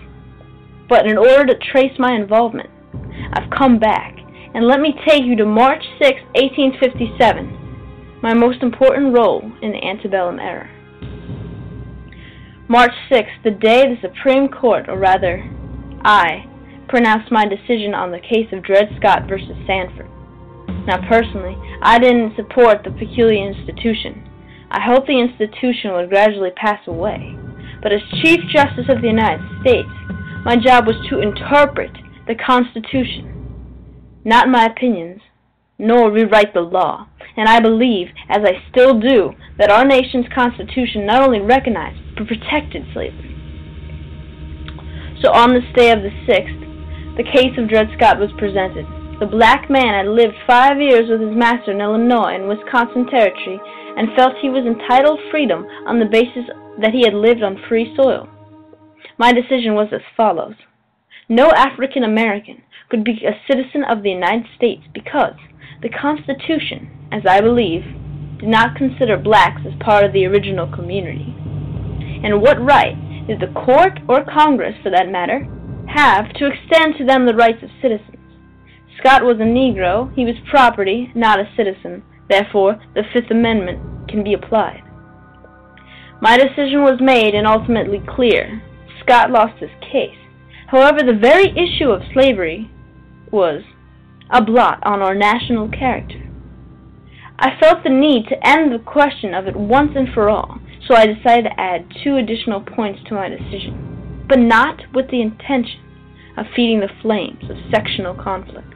But 0.88 1.06
in 1.06 1.18
order 1.18 1.46
to 1.46 1.58
trace 1.72 1.98
my 1.98 2.14
involvement, 2.14 2.70
I've 3.32 3.50
come 3.50 3.78
back, 3.78 4.16
and 4.54 4.66
let 4.66 4.80
me 4.80 4.94
take 5.06 5.24
you 5.24 5.36
to 5.36 5.46
March 5.46 5.82
6, 6.00 6.20
1857, 6.34 8.20
my 8.22 8.34
most 8.34 8.62
important 8.62 9.14
role 9.14 9.42
in 9.62 9.72
the 9.72 9.82
antebellum 9.82 10.38
era. 10.38 10.68
March 12.68 12.92
6, 13.10 13.28
the 13.42 13.50
day 13.50 13.84
the 13.84 13.96
Supreme 14.00 14.48
Court, 14.48 14.88
or 14.88 14.98
rather, 14.98 15.42
I, 16.04 16.46
pronounced 16.88 17.32
my 17.32 17.46
decision 17.46 17.94
on 17.94 18.12
the 18.12 18.20
case 18.20 18.52
of 18.52 18.62
Dred 18.62 18.88
Scott 18.98 19.28
versus 19.28 19.56
Sandford. 19.66 20.08
Now, 20.86 21.06
personally, 21.08 21.56
I 21.82 21.98
didn't 21.98 22.36
support 22.36 22.84
the 22.84 22.90
peculiar 22.90 23.46
institution. 23.48 24.28
I 24.70 24.80
hoped 24.80 25.06
the 25.06 25.20
institution 25.20 25.92
would 25.92 26.10
gradually 26.10 26.50
pass 26.50 26.80
away 26.86 27.36
but 27.82 27.92
as 27.92 28.00
Chief 28.22 28.40
Justice 28.48 28.86
of 28.88 29.02
the 29.02 29.08
United 29.08 29.44
States, 29.60 29.88
my 30.44 30.56
job 30.56 30.86
was 30.86 30.96
to 31.10 31.20
interpret 31.20 31.90
the 32.26 32.34
Constitution, 32.34 34.22
not 34.24 34.48
my 34.48 34.66
opinions, 34.66 35.20
nor 35.78 36.10
rewrite 36.10 36.54
the 36.54 36.60
law. 36.60 37.08
And 37.36 37.48
I 37.48 37.60
believe, 37.60 38.08
as 38.28 38.42
I 38.44 38.62
still 38.70 39.00
do, 39.00 39.32
that 39.58 39.70
our 39.70 39.84
nation's 39.84 40.26
Constitution 40.34 41.06
not 41.06 41.22
only 41.22 41.40
recognized 41.40 41.98
but 42.16 42.28
protected 42.28 42.84
slavery. 42.92 43.34
So 45.22 45.32
on 45.32 45.54
this 45.54 45.66
day 45.74 45.90
of 45.90 46.02
the 46.02 46.10
6th, 46.26 47.16
the 47.16 47.24
case 47.24 47.56
of 47.58 47.68
Dred 47.68 47.88
Scott 47.96 48.18
was 48.18 48.30
presented. 48.38 48.86
The 49.20 49.26
black 49.26 49.70
man 49.70 49.94
had 49.94 50.10
lived 50.10 50.34
five 50.46 50.80
years 50.80 51.08
with 51.08 51.20
his 51.20 51.36
master 51.36 51.70
in 51.70 51.80
Illinois 51.80 52.34
and 52.34 52.48
Wisconsin 52.48 53.06
Territory 53.06 53.60
and 53.96 54.14
felt 54.16 54.34
he 54.40 54.50
was 54.50 54.66
entitled 54.66 55.20
freedom 55.30 55.66
on 55.86 55.98
the 55.98 56.10
basis 56.10 56.48
that 56.80 56.92
he 56.92 57.02
had 57.02 57.14
lived 57.14 57.42
on 57.42 57.62
free 57.68 57.94
soil. 57.96 58.28
My 59.18 59.32
decision 59.32 59.74
was 59.74 59.88
as 59.92 60.00
follows. 60.16 60.54
No 61.28 61.50
African 61.50 62.04
American 62.04 62.62
could 62.88 63.04
be 63.04 63.24
a 63.24 63.40
citizen 63.46 63.84
of 63.84 64.02
the 64.02 64.10
United 64.10 64.46
States 64.56 64.82
because 64.92 65.34
the 65.82 65.88
Constitution, 65.88 67.08
as 67.12 67.22
I 67.26 67.40
believe, 67.40 67.82
did 68.38 68.48
not 68.48 68.76
consider 68.76 69.16
blacks 69.16 69.62
as 69.66 69.72
part 69.80 70.04
of 70.04 70.12
the 70.12 70.26
original 70.26 70.66
community. 70.66 71.34
And 72.24 72.40
what 72.40 72.60
right 72.60 72.96
did 73.26 73.40
the 73.40 73.52
court 73.54 73.98
or 74.08 74.24
Congress, 74.24 74.74
for 74.82 74.90
that 74.90 75.10
matter, 75.10 75.46
have 75.88 76.32
to 76.34 76.46
extend 76.46 76.96
to 76.98 77.04
them 77.04 77.26
the 77.26 77.34
rights 77.34 77.62
of 77.62 77.70
citizens? 77.80 78.16
Scott 78.98 79.24
was 79.24 79.36
a 79.40 79.44
Negro, 79.44 80.14
he 80.14 80.24
was 80.24 80.34
property, 80.50 81.10
not 81.14 81.40
a 81.40 81.50
citizen, 81.56 82.02
therefore 82.28 82.80
the 82.94 83.02
Fifth 83.12 83.30
Amendment 83.30 84.08
can 84.08 84.22
be 84.22 84.34
applied. 84.34 84.82
My 86.22 86.36
decision 86.36 86.82
was 86.82 87.00
made 87.00 87.34
and 87.34 87.48
ultimately 87.48 88.00
clear. 88.08 88.62
Scott 89.02 89.32
lost 89.32 89.58
his 89.58 89.70
case. 89.80 90.14
However, 90.68 91.00
the 91.02 91.18
very 91.20 91.50
issue 91.50 91.90
of 91.90 92.02
slavery 92.14 92.70
was 93.32 93.62
a 94.30 94.40
blot 94.40 94.78
on 94.84 95.02
our 95.02 95.16
national 95.16 95.68
character. 95.68 96.22
I 97.40 97.58
felt 97.58 97.82
the 97.82 97.90
need 97.90 98.28
to 98.28 98.46
end 98.46 98.72
the 98.72 98.78
question 98.78 99.34
of 99.34 99.48
it 99.48 99.56
once 99.56 99.96
and 99.96 100.14
for 100.14 100.30
all, 100.30 100.60
so 100.86 100.94
I 100.94 101.06
decided 101.06 101.50
to 101.50 101.60
add 101.60 101.92
two 102.04 102.14
additional 102.18 102.60
points 102.60 103.00
to 103.08 103.14
my 103.14 103.28
decision, 103.28 104.24
but 104.28 104.38
not 104.38 104.80
with 104.94 105.10
the 105.10 105.20
intention 105.20 105.80
of 106.36 106.46
feeding 106.54 106.78
the 106.78 107.02
flames 107.02 107.50
of 107.50 107.56
sectional 107.74 108.14
conflict. 108.14 108.71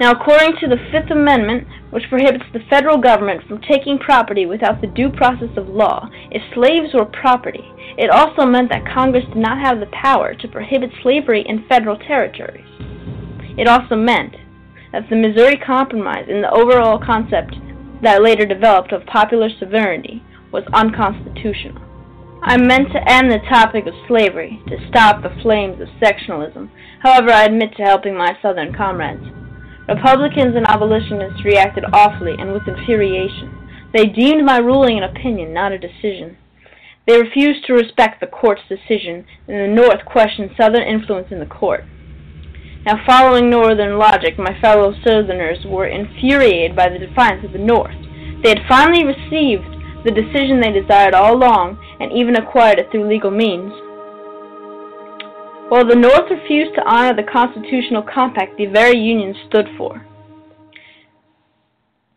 Now, 0.00 0.12
according 0.12 0.54
to 0.60 0.68
the 0.68 0.78
Fifth 0.92 1.10
Amendment, 1.10 1.66
which 1.90 2.08
prohibits 2.08 2.44
the 2.52 2.62
federal 2.70 2.98
government 2.98 3.42
from 3.48 3.60
taking 3.60 3.98
property 3.98 4.46
without 4.46 4.80
the 4.80 4.86
due 4.86 5.10
process 5.10 5.50
of 5.56 5.68
law, 5.68 6.08
if 6.30 6.42
slaves 6.54 6.94
were 6.94 7.04
property, 7.04 7.64
it 7.96 8.08
also 8.08 8.46
meant 8.46 8.70
that 8.70 8.86
Congress 8.86 9.24
did 9.24 9.42
not 9.42 9.58
have 9.58 9.80
the 9.80 9.90
power 9.90 10.34
to 10.34 10.48
prohibit 10.48 10.90
slavery 11.02 11.44
in 11.48 11.66
federal 11.68 11.98
territories. 11.98 12.64
It 13.58 13.66
also 13.66 13.96
meant 13.96 14.36
that 14.92 15.10
the 15.10 15.16
Missouri 15.16 15.56
Compromise 15.58 16.26
and 16.28 16.44
the 16.44 16.54
overall 16.54 16.98
concept 17.04 17.56
that 18.02 18.22
later 18.22 18.46
developed 18.46 18.92
of 18.92 19.04
popular 19.06 19.48
sovereignty 19.58 20.22
was 20.52 20.62
unconstitutional. 20.72 21.82
I 22.40 22.56
meant 22.56 22.92
to 22.92 23.10
end 23.10 23.32
the 23.32 23.42
topic 23.50 23.86
of 23.88 23.94
slavery, 24.06 24.62
to 24.68 24.76
stop 24.88 25.22
the 25.22 25.34
flames 25.42 25.80
of 25.80 25.88
sectionalism. 26.00 26.70
However, 27.00 27.32
I 27.32 27.46
admit 27.46 27.74
to 27.76 27.82
helping 27.82 28.16
my 28.16 28.38
Southern 28.40 28.72
comrades. 28.72 29.26
Republicans 29.88 30.54
and 30.54 30.66
abolitionists 30.68 31.44
reacted 31.44 31.84
awfully 31.92 32.34
and 32.38 32.52
with 32.52 32.68
infuriation. 32.68 33.50
They 33.94 34.04
deemed 34.04 34.44
my 34.44 34.58
ruling 34.58 34.98
an 34.98 35.04
opinion, 35.04 35.54
not 35.54 35.72
a 35.72 35.78
decision. 35.78 36.36
They 37.06 37.18
refused 37.18 37.64
to 37.66 37.72
respect 37.72 38.20
the 38.20 38.26
court's 38.26 38.68
decision, 38.68 39.24
and 39.48 39.56
the 39.56 39.74
North 39.74 40.04
questioned 40.04 40.50
Southern 40.60 40.82
influence 40.82 41.28
in 41.30 41.40
the 41.40 41.46
court. 41.46 41.84
Now, 42.84 43.02
following 43.06 43.48
Northern 43.48 43.98
logic, 43.98 44.38
my 44.38 44.60
fellow 44.60 44.94
Southerners 45.04 45.64
were 45.64 45.86
infuriated 45.86 46.76
by 46.76 46.90
the 46.90 46.98
defiance 46.98 47.44
of 47.44 47.52
the 47.52 47.58
North. 47.58 47.96
They 48.42 48.50
had 48.50 48.68
finally 48.68 49.04
received 49.04 49.64
the 50.04 50.12
decision 50.12 50.60
they 50.60 50.70
desired 50.70 51.14
all 51.14 51.34
along, 51.34 51.78
and 51.98 52.12
even 52.12 52.36
acquired 52.36 52.78
it 52.78 52.90
through 52.90 53.08
legal 53.08 53.30
means. 53.30 53.72
While 55.68 55.86
the 55.86 55.96
North 55.96 56.30
refused 56.30 56.74
to 56.76 56.88
honor 56.88 57.14
the 57.14 57.30
constitutional 57.30 58.02
compact 58.02 58.56
the 58.56 58.66
very 58.66 58.98
Union 58.98 59.34
stood 59.48 59.66
for. 59.76 60.06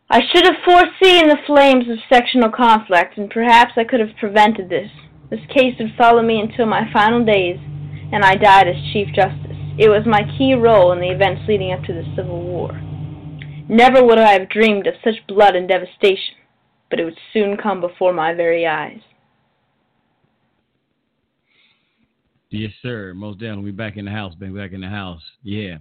I 0.09 0.21
should 0.31 0.45
have 0.45 0.63
foreseen 0.63 1.27
the 1.27 1.37
flames 1.45 1.89
of 1.89 1.97
sectional 2.07 2.49
conflict, 2.49 3.17
and 3.17 3.29
perhaps 3.29 3.73
I 3.77 3.83
could 3.83 3.99
have 3.99 4.15
prevented 4.19 4.69
this. 4.69 4.89
This 5.29 5.39
case 5.49 5.75
would 5.79 5.95
follow 5.97 6.21
me 6.21 6.39
until 6.39 6.65
my 6.65 6.89
final 6.91 7.25
days, 7.25 7.57
and 8.11 8.23
I 8.23 8.35
died 8.35 8.67
as 8.67 8.75
Chief 8.93 9.07
Justice. 9.13 9.57
It 9.77 9.89
was 9.89 10.05
my 10.05 10.21
key 10.37 10.53
role 10.53 10.91
in 10.93 10.99
the 10.99 11.11
events 11.11 11.43
leading 11.47 11.73
up 11.73 11.83
to 11.83 11.93
the 11.93 12.03
Civil 12.15 12.41
War. 12.41 12.73
Never 13.67 14.03
would 14.03 14.19
I 14.19 14.33
have 14.33 14.49
dreamed 14.49 14.87
of 14.87 14.95
such 15.03 15.27
blood 15.27 15.55
and 15.55 15.67
devastation, 15.67 16.35
but 16.89 16.99
it 16.99 17.05
would 17.05 17.19
soon 17.33 17.55
come 17.55 17.79
before 17.79 18.13
my 18.13 18.33
very 18.33 18.65
eyes. 18.67 18.99
Yes, 22.51 22.71
sir. 22.81 23.13
Most 23.13 23.39
definitely. 23.39 23.63
We 23.63 23.71
back 23.71 23.95
in 23.97 24.05
the 24.05 24.11
house, 24.11 24.35
baby. 24.35 24.59
Back 24.59 24.73
in 24.73 24.81
the 24.81 24.89
house. 24.89 25.21
Yeah. 25.41 25.77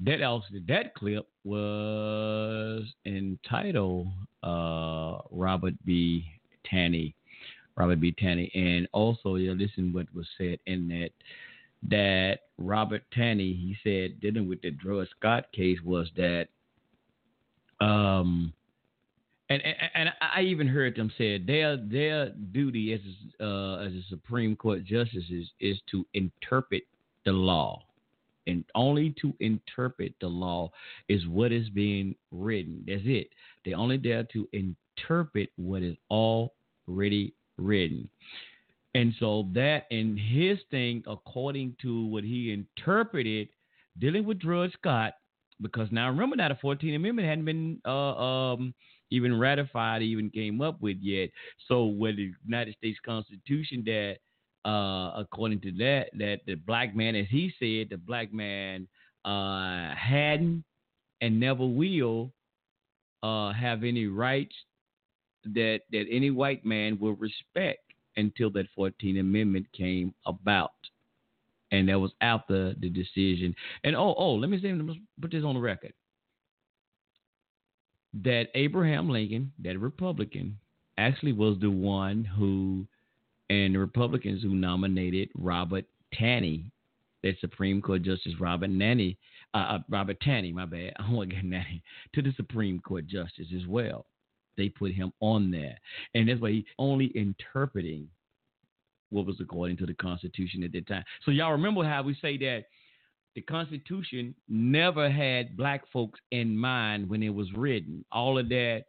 That 0.00 0.22
also 0.22 0.46
that 0.66 0.94
clip 0.94 1.26
was 1.44 2.84
entitled 3.04 4.08
uh, 4.42 5.18
Robert 5.30 5.74
B. 5.84 6.24
Taney. 6.70 7.14
Robert 7.76 8.00
B. 8.00 8.12
Taney. 8.12 8.50
And 8.54 8.88
also, 8.92 9.36
yeah, 9.36 9.52
listen 9.52 9.92
what 9.92 10.06
was 10.14 10.26
said 10.38 10.58
in 10.66 10.88
that 10.88 11.10
that 11.88 12.40
Robert 12.58 13.02
Taney, 13.12 13.52
he 13.52 13.76
said, 13.84 14.18
dealing 14.20 14.48
with 14.48 14.62
the 14.62 14.70
Dred 14.70 15.06
Scott 15.18 15.52
case 15.52 15.78
was 15.84 16.08
that, 16.16 16.48
um, 17.80 18.52
and, 19.48 19.62
and, 19.94 20.10
I 20.20 20.42
even 20.42 20.66
heard 20.66 20.96
them 20.96 21.12
say 21.16 21.38
their 21.38 21.76
their 21.76 22.30
duty 22.30 22.92
as 22.92 23.00
uh, 23.40 23.76
as 23.76 23.92
a 23.92 24.02
Supreme 24.08 24.56
Court 24.56 24.84
justice 24.84 25.24
is, 25.30 25.46
is 25.60 25.78
to 25.90 26.04
interpret 26.14 26.82
the 27.24 27.32
law, 27.32 27.82
and 28.46 28.64
only 28.74 29.14
to 29.22 29.32
interpret 29.40 30.14
the 30.20 30.26
law 30.26 30.70
is 31.08 31.26
what 31.28 31.52
is 31.52 31.68
being 31.70 32.14
written. 32.32 32.82
That's 32.86 33.02
it. 33.04 33.28
They're 33.64 33.76
only 33.76 33.98
there 33.98 34.24
to 34.32 34.48
interpret 34.52 35.50
what 35.56 35.82
is 35.82 35.96
already 36.10 37.32
written. 37.56 38.08
And 38.94 39.14
so 39.20 39.46
that 39.52 39.86
in 39.90 40.16
his 40.16 40.58
thing, 40.70 41.04
according 41.06 41.76
to 41.82 42.06
what 42.06 42.24
he 42.24 42.52
interpreted, 42.52 43.48
dealing 43.98 44.24
with 44.24 44.38
Dred 44.38 44.72
Scott, 44.72 45.12
because 45.60 45.88
now 45.90 46.08
remember 46.08 46.36
that 46.38 46.48
the 46.48 46.66
14th 46.66 46.96
Amendment 46.96 47.28
hadn't 47.28 47.44
been 47.44 47.78
uh, 47.84 48.14
um, 48.16 48.74
even 49.10 49.38
ratified, 49.38 50.02
even 50.02 50.30
came 50.30 50.60
up 50.60 50.80
with 50.80 50.96
yet. 51.00 51.30
So 51.68 51.86
with 51.86 52.16
the 52.16 52.32
United 52.44 52.74
States 52.76 52.98
Constitution, 53.04 53.82
that 53.86 54.16
uh, 54.68 55.12
according 55.16 55.60
to 55.60 55.72
that, 55.72 56.06
that 56.14 56.40
the 56.46 56.54
black 56.54 56.94
man, 56.94 57.14
as 57.14 57.26
he 57.30 57.52
said, 57.58 57.88
the 57.90 57.98
black 57.98 58.32
man 58.32 58.88
uh, 59.24 59.94
hadn't 59.94 60.64
and 61.20 61.40
never 61.40 61.64
will 61.64 62.32
uh, 63.22 63.52
have 63.52 63.84
any 63.84 64.06
rights 64.06 64.54
that 65.54 65.80
that 65.92 66.06
any 66.10 66.30
white 66.30 66.64
man 66.64 66.98
will 67.00 67.14
respect 67.14 67.80
until 68.16 68.50
that 68.50 68.66
14th 68.76 69.20
Amendment 69.20 69.66
came 69.76 70.12
about. 70.26 70.72
And 71.72 71.88
that 71.88 71.98
was 71.98 72.12
after 72.20 72.74
the 72.80 72.88
decision. 72.88 73.54
And 73.84 73.96
oh, 73.96 74.14
oh, 74.16 74.34
let 74.34 74.50
me 74.50 74.60
say, 74.60 74.72
let 74.72 74.84
me 74.84 75.02
put 75.20 75.32
this 75.32 75.44
on 75.44 75.54
the 75.54 75.60
record. 75.60 75.92
That 78.24 78.46
Abraham 78.54 79.08
Lincoln, 79.08 79.52
that 79.62 79.78
Republican, 79.78 80.58
actually 80.98 81.32
was 81.32 81.58
the 81.60 81.70
one 81.70 82.24
who, 82.24 82.86
and 83.50 83.74
the 83.74 83.78
Republicans 83.78 84.42
who 84.42 84.54
nominated 84.54 85.28
Robert 85.34 85.84
Taney, 86.14 86.70
that 87.22 87.38
Supreme 87.40 87.82
Court 87.82 88.02
Justice 88.02 88.34
Robert 88.40 88.70
Nanny, 88.70 89.18
uh, 89.54 89.58
uh 89.58 89.78
Robert 89.90 90.18
Taney, 90.20 90.52
my 90.52 90.64
bad, 90.64 90.92
I 90.98 91.10
want 91.10 91.30
to 91.30 91.36
get 91.36 91.44
Nanny, 91.44 91.82
to 92.14 92.22
the 92.22 92.32
Supreme 92.36 92.80
Court 92.80 93.06
Justice 93.06 93.48
as 93.54 93.66
well 93.66 94.06
they 94.56 94.68
put 94.68 94.92
him 94.92 95.12
on 95.20 95.50
there. 95.50 95.78
And 96.14 96.28
that's 96.28 96.40
why 96.40 96.50
he 96.50 96.66
only 96.78 97.06
interpreting 97.14 98.08
what 99.10 99.26
was 99.26 99.36
according 99.40 99.76
to 99.78 99.86
the 99.86 99.94
Constitution 99.94 100.62
at 100.64 100.72
that 100.72 100.88
time. 100.88 101.04
So 101.24 101.30
y'all 101.30 101.52
remember 101.52 101.84
how 101.84 102.02
we 102.02 102.16
say 102.20 102.36
that 102.38 102.64
the 103.36 103.42
Constitution 103.42 104.34
never 104.48 105.10
had 105.10 105.58
black 105.58 105.82
folks 105.92 106.18
in 106.30 106.56
mind 106.56 107.08
when 107.08 107.22
it 107.22 107.28
was 107.28 107.52
written. 107.54 108.02
All 108.10 108.38
of 108.38 108.48
that, 108.48 108.84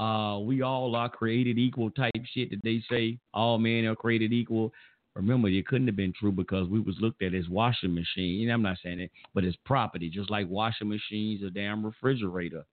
uh, 0.00 0.40
we 0.40 0.60
all 0.60 0.96
are 0.96 1.08
created 1.08 1.56
equal 1.56 1.88
type 1.92 2.10
shit 2.34 2.50
that 2.50 2.60
they 2.64 2.82
say 2.90 3.16
all 3.32 3.58
men 3.58 3.84
are 3.84 3.94
created 3.94 4.32
equal. 4.32 4.72
Remember, 5.14 5.46
it 5.46 5.68
couldn't 5.68 5.86
have 5.86 5.94
been 5.94 6.12
true 6.18 6.32
because 6.32 6.68
we 6.68 6.80
was 6.80 6.96
looked 7.00 7.22
at 7.22 7.32
as 7.32 7.48
washing 7.48 7.94
machine. 7.94 8.50
I'm 8.50 8.62
not 8.62 8.78
saying 8.82 8.98
it, 8.98 9.12
but 9.34 9.44
as 9.44 9.54
property, 9.64 10.10
just 10.10 10.30
like 10.30 10.48
washing 10.48 10.88
machines 10.88 11.44
or 11.44 11.50
damn 11.50 11.86
refrigerator 11.86 12.64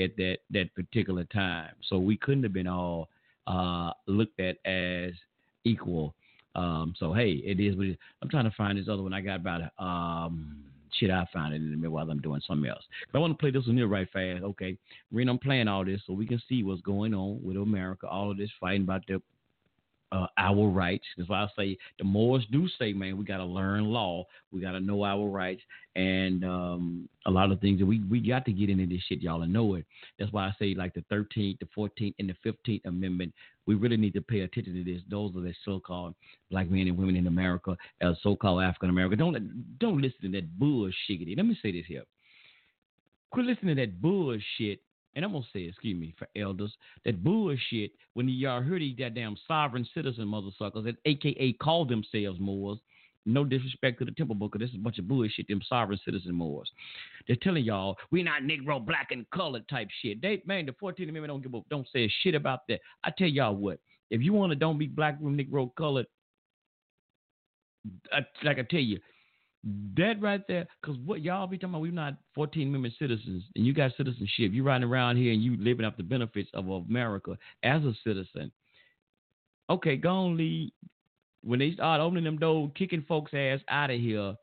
at 0.00 0.16
that 0.16 0.38
that 0.50 0.74
particular 0.74 1.22
time. 1.24 1.74
So 1.88 1.98
we 1.98 2.16
couldn't 2.16 2.42
have 2.42 2.52
been 2.52 2.66
all 2.66 3.08
uh, 3.46 3.92
looked 4.08 4.40
at 4.40 4.56
as 4.66 5.12
equal. 5.64 6.12
Um, 6.56 6.94
so 6.98 7.12
hey, 7.12 7.40
it 7.44 7.60
is 7.60 7.76
what 7.76 7.86
it 7.86 7.90
is. 7.90 7.96
I'm 8.20 8.28
trying 8.28 8.50
to 8.50 8.56
find 8.56 8.76
this 8.76 8.88
other 8.88 9.02
one. 9.02 9.14
I 9.14 9.20
got 9.20 9.36
about 9.36 9.60
um 9.78 10.64
shit. 10.98 11.10
I 11.10 11.26
found 11.32 11.54
it 11.54 11.56
in 11.56 11.70
the 11.70 11.76
middle 11.76 11.94
while 11.94 12.10
I'm 12.10 12.20
doing 12.20 12.40
something 12.46 12.68
else. 12.68 12.84
But 13.10 13.18
I 13.18 13.20
want 13.22 13.34
to 13.34 13.38
play 13.38 13.50
this 13.50 13.66
one 13.66 13.76
here 13.76 13.88
right 13.88 14.08
fast. 14.12 14.42
Okay, 14.42 14.76
Ren, 15.10 15.28
I'm 15.28 15.38
playing 15.38 15.68
all 15.68 15.84
this 15.84 16.00
so 16.06 16.12
we 16.12 16.26
can 16.26 16.40
see 16.48 16.62
what's 16.62 16.82
going 16.82 17.14
on 17.14 17.40
with 17.42 17.56
America. 17.56 18.06
All 18.06 18.30
of 18.30 18.36
this 18.36 18.50
fighting 18.60 18.82
about 18.82 19.02
the 19.06 19.20
uh, 20.12 20.26
our 20.36 20.68
rights. 20.68 21.04
That's 21.16 21.28
why 21.28 21.42
I 21.42 21.48
say 21.56 21.78
the 21.98 22.04
Moors 22.04 22.46
do 22.52 22.68
say, 22.78 22.92
man, 22.92 23.16
we 23.16 23.24
got 23.24 23.38
to 23.38 23.44
learn 23.44 23.86
law. 23.86 24.26
We 24.52 24.60
got 24.60 24.72
to 24.72 24.80
know 24.80 25.04
our 25.04 25.26
rights, 25.26 25.62
and 25.96 26.44
um, 26.44 27.08
a 27.26 27.30
lot 27.30 27.50
of 27.50 27.60
things 27.60 27.80
that 27.80 27.86
we 27.86 28.00
we 28.10 28.20
got 28.20 28.44
to 28.44 28.52
get 28.52 28.68
into 28.68 28.86
this 28.86 29.02
shit, 29.08 29.22
y'all, 29.22 29.42
and 29.42 29.52
know 29.52 29.74
it. 29.74 29.86
That's 30.18 30.32
why 30.32 30.44
I 30.44 30.54
say 30.58 30.74
like 30.74 30.94
the 30.94 31.04
13th, 31.10 31.58
the 31.58 31.68
14th, 31.76 32.14
and 32.18 32.28
the 32.28 32.52
15th 32.52 32.84
Amendment. 32.84 33.32
We 33.64 33.76
really 33.76 33.96
need 33.96 34.12
to 34.14 34.20
pay 34.20 34.40
attention 34.40 34.74
to 34.74 34.84
this. 34.84 35.02
Those 35.08 35.34
are 35.36 35.40
the 35.40 35.54
so-called 35.64 36.14
black 36.50 36.68
men 36.68 36.88
and 36.88 36.98
women 36.98 37.16
in 37.16 37.28
America, 37.28 37.76
as 38.00 38.16
so-called 38.22 38.62
African 38.62 38.90
American. 38.90 39.18
Don't 39.18 39.78
don't 39.78 40.02
listen 40.02 40.20
to 40.22 40.40
that 40.40 40.58
bullshit. 40.58 41.36
Let 41.36 41.46
me 41.46 41.56
say 41.62 41.72
this 41.72 41.86
here. 41.86 42.04
Quit 43.30 43.46
listening 43.46 43.76
to 43.76 43.82
that 43.82 44.02
bullshit 44.02 44.80
and 45.14 45.24
I'm 45.24 45.32
gonna 45.32 45.44
say, 45.52 45.60
excuse 45.60 45.98
me, 45.98 46.14
for 46.18 46.28
elders, 46.36 46.72
that 47.04 47.22
bullshit 47.22 47.92
when 48.14 48.28
y'all 48.28 48.62
heard 48.62 48.80
these 48.80 48.96
goddamn 48.96 49.36
sovereign 49.46 49.86
citizen 49.94 50.26
motherfuckers 50.26 50.84
that 50.84 50.96
AKA 51.04 51.54
call 51.54 51.84
themselves 51.84 52.40
Moors. 52.40 52.78
No 53.24 53.44
disrespect 53.44 54.00
to 54.00 54.04
the 54.04 54.10
Temple 54.10 54.34
Book, 54.34 54.56
this 54.58 54.70
is 54.70 54.74
a 54.74 54.78
bunch 54.78 54.98
of 54.98 55.06
bullshit. 55.06 55.46
Them 55.46 55.62
sovereign 55.68 56.00
citizen 56.04 56.34
Moors. 56.34 56.68
They're 57.26 57.36
telling 57.36 57.64
y'all 57.64 57.96
we 58.10 58.22
not 58.22 58.42
Negro, 58.42 58.84
black 58.84 59.08
and 59.12 59.28
colored 59.30 59.68
type 59.68 59.88
shit. 60.02 60.20
They 60.20 60.42
man, 60.44 60.66
the 60.66 60.72
14th 60.72 61.08
Amendment 61.08 61.28
don't 61.28 61.42
give 61.42 61.54
a, 61.54 61.60
don't 61.70 61.86
say 61.92 62.10
shit 62.22 62.34
about 62.34 62.66
that. 62.68 62.80
I 63.04 63.12
tell 63.16 63.28
y'all 63.28 63.54
what, 63.54 63.78
if 64.10 64.22
you 64.22 64.32
want 64.32 64.50
to 64.50 64.56
don't 64.56 64.78
be 64.78 64.86
black, 64.86 65.20
Negro, 65.20 65.70
colored, 65.76 66.06
I, 68.12 68.20
like 68.42 68.58
I 68.58 68.62
tell 68.62 68.80
you, 68.80 68.98
that 69.96 70.20
right 70.20 70.40
there, 70.48 70.66
because 70.80 70.96
what 71.04 71.22
y'all 71.22 71.46
be 71.46 71.56
talking 71.56 71.70
about, 71.70 71.82
we're 71.82 71.92
not 71.92 72.14
14 72.34 72.68
Amendment 72.68 72.94
citizens, 72.98 73.44
and 73.54 73.64
you 73.64 73.72
got 73.72 73.92
citizenship. 73.96 74.50
You're 74.52 74.64
riding 74.64 74.88
around 74.88 75.16
here 75.16 75.32
and 75.32 75.42
you 75.42 75.56
living 75.56 75.86
up 75.86 75.96
the 75.96 76.02
benefits 76.02 76.50
of 76.52 76.68
America 76.68 77.38
as 77.62 77.82
a 77.84 77.92
citizen. 78.04 78.50
Okay, 79.70 79.96
go 79.96 80.10
on 80.10 80.36
leave. 80.36 80.70
When 81.44 81.58
they 81.58 81.72
start 81.72 82.00
opening 82.00 82.24
them 82.24 82.38
doors, 82.38 82.70
kicking 82.76 83.04
folks' 83.06 83.32
ass 83.34 83.60
out 83.68 83.90
of 83.90 84.00
here, 84.00 84.34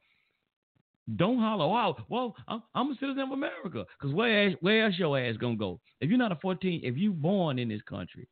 don't 1.15 1.39
holler, 1.39 1.67
wow, 1.67 1.95
well, 2.07 2.35
I'm, 2.47 2.61
I'm 2.75 2.91
a 2.91 2.95
citizen 2.95 3.19
of 3.19 3.31
America. 3.31 3.85
Because 3.99 4.13
where, 4.13 4.51
where 4.61 4.85
else 4.85 4.95
your 4.97 5.19
ass 5.19 5.37
going 5.37 5.55
to 5.55 5.59
go? 5.59 5.79
If 6.01 6.09
you're 6.09 6.19
not 6.19 6.31
a 6.31 6.37
14, 6.37 6.81
if 6.83 6.97
you 6.97 7.11
born 7.11 7.59
in 7.59 7.69
this 7.69 7.81
country, 7.81 8.27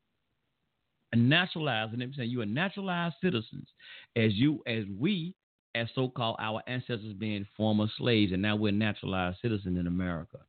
a 1.13 1.17
naturalized, 1.17 1.93
and 1.93 2.03
I'm 2.03 2.13
saying 2.13 2.29
you 2.29 2.41
are 2.41 2.45
naturalized 2.45 3.15
citizens, 3.21 3.67
as 4.15 4.33
you, 4.33 4.61
as 4.67 4.83
we 4.97 5.33
as 5.77 5.87
so-called 5.95 6.37
our 6.39 6.61
ancestors 6.67 7.13
being 7.17 7.45
former 7.55 7.87
slaves, 7.97 8.31
and 8.33 8.41
now 8.41 8.55
we're 8.55 8.71
naturalized 8.71 9.37
citizens 9.41 9.77
in 9.79 9.87
America. 9.87 10.39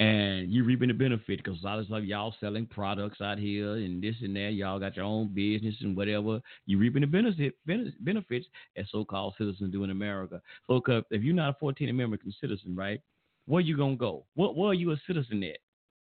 and 0.00 0.52
you 0.52 0.64
reaping 0.64 0.88
the 0.88 0.94
benefit 0.94 1.42
because 1.42 1.62
a 1.62 1.66
lot 1.66 1.78
of 1.78 2.04
y'all 2.04 2.34
selling 2.40 2.66
products 2.66 3.20
out 3.20 3.38
here 3.38 3.74
and 3.74 4.02
this 4.02 4.16
and 4.22 4.34
that. 4.34 4.50
Y'all 4.54 4.80
got 4.80 4.96
your 4.96 5.04
own 5.04 5.28
business 5.28 5.76
and 5.82 5.96
whatever. 5.96 6.40
You 6.66 6.78
reaping 6.78 7.02
the 7.02 7.06
benefit 7.06 7.54
benefits 8.00 8.46
as 8.76 8.86
so-called 8.90 9.34
citizens 9.38 9.72
do 9.72 9.84
in 9.84 9.90
America. 9.90 10.40
So, 10.66 10.82
if 11.10 11.22
you're 11.22 11.34
not 11.34 11.56
a 11.60 11.64
14th 11.64 11.90
American 11.90 12.34
citizen, 12.40 12.74
right, 12.74 13.00
where 13.46 13.60
you 13.60 13.76
gonna 13.76 13.96
go? 13.96 14.24
What 14.34 14.56
where 14.56 14.70
are 14.70 14.74
you 14.74 14.90
a 14.92 14.96
citizen 15.06 15.44
at? 15.44 15.58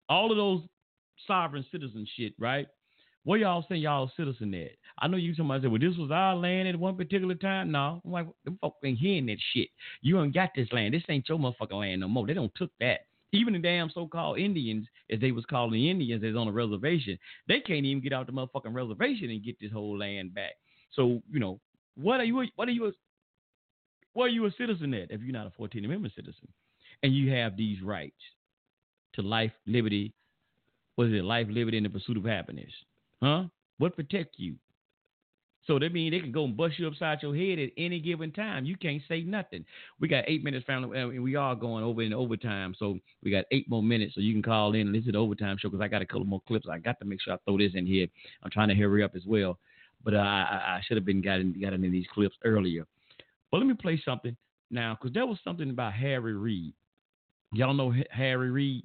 All 0.07 0.31
of 0.31 0.37
those 0.37 0.61
sovereign 1.27 1.65
citizen 1.71 2.07
shit, 2.15 2.33
right? 2.39 2.67
Where 3.23 3.39
y'all 3.39 3.65
saying 3.69 3.81
y'all 3.81 4.11
citizen 4.17 4.53
at? 4.55 4.71
I 4.97 5.07
know 5.07 5.17
you 5.17 5.35
somebody 5.35 5.61
said, 5.61 5.71
well, 5.71 5.79
this 5.79 5.97
was 5.97 6.11
our 6.11 6.35
land 6.35 6.67
at 6.67 6.75
one 6.75 6.97
particular 6.97 7.35
time. 7.35 7.71
No, 7.71 8.01
I'm 8.03 8.11
like, 8.11 8.27
them 8.45 8.57
folk 8.59 8.75
ain't 8.83 8.97
hearing 8.97 9.27
that 9.27 9.37
shit. 9.53 9.69
You 10.01 10.21
ain't 10.21 10.33
got 10.33 10.49
this 10.55 10.71
land. 10.71 10.93
This 10.93 11.03
ain't 11.07 11.29
your 11.29 11.37
motherfucking 11.37 11.79
land 11.79 12.01
no 12.01 12.07
more. 12.07 12.25
They 12.25 12.33
don't 12.33 12.53
took 12.55 12.71
that. 12.79 13.01
Even 13.33 13.53
the 13.53 13.59
damn 13.59 13.89
so-called 13.89 14.39
Indians, 14.39 14.87
as 15.09 15.19
they 15.19 15.31
was 15.31 15.45
calling 15.45 15.73
the 15.73 15.89
Indians, 15.89 16.21
that's 16.21 16.35
on 16.35 16.47
a 16.47 16.51
reservation, 16.51 17.17
they 17.47 17.59
can't 17.61 17.85
even 17.85 18.03
get 18.03 18.11
out 18.11 18.25
the 18.25 18.33
motherfucking 18.33 18.73
reservation 18.73 19.29
and 19.29 19.43
get 19.43 19.59
this 19.61 19.71
whole 19.71 19.97
land 19.97 20.33
back. 20.33 20.53
So 20.93 21.21
you 21.31 21.39
know, 21.39 21.59
what 21.95 22.19
are 22.19 22.25
you? 22.25 22.45
What 22.55 22.67
are 22.67 22.71
you? 22.71 22.91
Where 24.13 24.25
are 24.25 24.29
you 24.29 24.45
a 24.45 24.51
citizen 24.57 24.93
at 24.93 25.11
if 25.11 25.21
you're 25.21 25.31
not 25.31 25.47
a 25.47 25.61
14th 25.61 25.85
Amendment 25.85 26.13
citizen, 26.15 26.49
and 27.03 27.15
you 27.15 27.31
have 27.31 27.55
these 27.55 27.81
rights 27.81 28.19
to 29.13 29.21
life, 29.21 29.53
liberty, 29.65 30.13
what 30.95 31.07
is 31.07 31.13
it? 31.13 31.23
Life, 31.23 31.47
liberty, 31.49 31.77
and 31.77 31.85
the 31.85 31.89
pursuit 31.89 32.17
of 32.17 32.25
happiness. 32.25 32.71
Huh? 33.21 33.45
What 33.77 33.95
protect 33.95 34.35
you? 34.37 34.55
So 35.67 35.77
that 35.77 35.93
means 35.93 36.11
they 36.11 36.19
can 36.19 36.31
go 36.31 36.45
and 36.45 36.57
bust 36.57 36.79
you 36.79 36.87
upside 36.87 37.21
your 37.21 37.35
head 37.35 37.59
at 37.59 37.69
any 37.77 37.99
given 37.99 38.31
time. 38.31 38.65
You 38.65 38.75
can't 38.75 39.01
say 39.07 39.21
nothing. 39.21 39.63
We 39.99 40.07
got 40.07 40.23
eight 40.27 40.43
minutes, 40.43 40.65
family, 40.65 40.99
and 40.99 41.23
we 41.23 41.35
are 41.35 41.55
going 41.55 41.83
over 41.83 42.01
in 42.01 42.13
overtime. 42.13 42.73
So 42.77 42.97
we 43.23 43.29
got 43.29 43.45
eight 43.51 43.69
more 43.69 43.83
minutes, 43.83 44.15
so 44.15 44.21
you 44.21 44.33
can 44.33 44.41
call 44.41 44.73
in 44.73 44.81
and 44.81 44.91
listen 44.91 45.07
to 45.07 45.11
the 45.13 45.17
overtime 45.19 45.57
show 45.59 45.69
because 45.69 45.83
I 45.83 45.87
got 45.87 46.01
a 46.01 46.05
couple 46.05 46.25
more 46.25 46.41
clips. 46.47 46.65
I 46.69 46.79
got 46.79 46.99
to 46.99 47.05
make 47.05 47.21
sure 47.21 47.33
I 47.33 47.37
throw 47.45 47.59
this 47.59 47.73
in 47.75 47.85
here. 47.85 48.07
I'm 48.43 48.49
trying 48.49 48.69
to 48.69 48.75
hurry 48.75 49.03
up 49.03 49.15
as 49.15 49.23
well, 49.27 49.59
but 50.03 50.15
uh, 50.15 50.17
I, 50.17 50.77
I 50.77 50.81
should 50.83 50.97
have 50.97 51.05
been 51.05 51.21
gotten 51.21 51.59
gotten 51.61 51.83
in 51.83 51.91
these 51.91 52.07
clips 52.11 52.35
earlier. 52.43 52.87
But 53.51 53.59
let 53.59 53.67
me 53.67 53.75
play 53.75 54.01
something 54.03 54.35
now 54.71 54.97
because 54.99 55.13
there 55.13 55.27
was 55.27 55.37
something 55.43 55.69
about 55.69 55.93
Harry 55.93 56.33
Reid. 56.33 56.73
Y'all 57.53 57.73
know 57.73 57.93
Harry 58.09 58.49
Reid? 58.49 58.83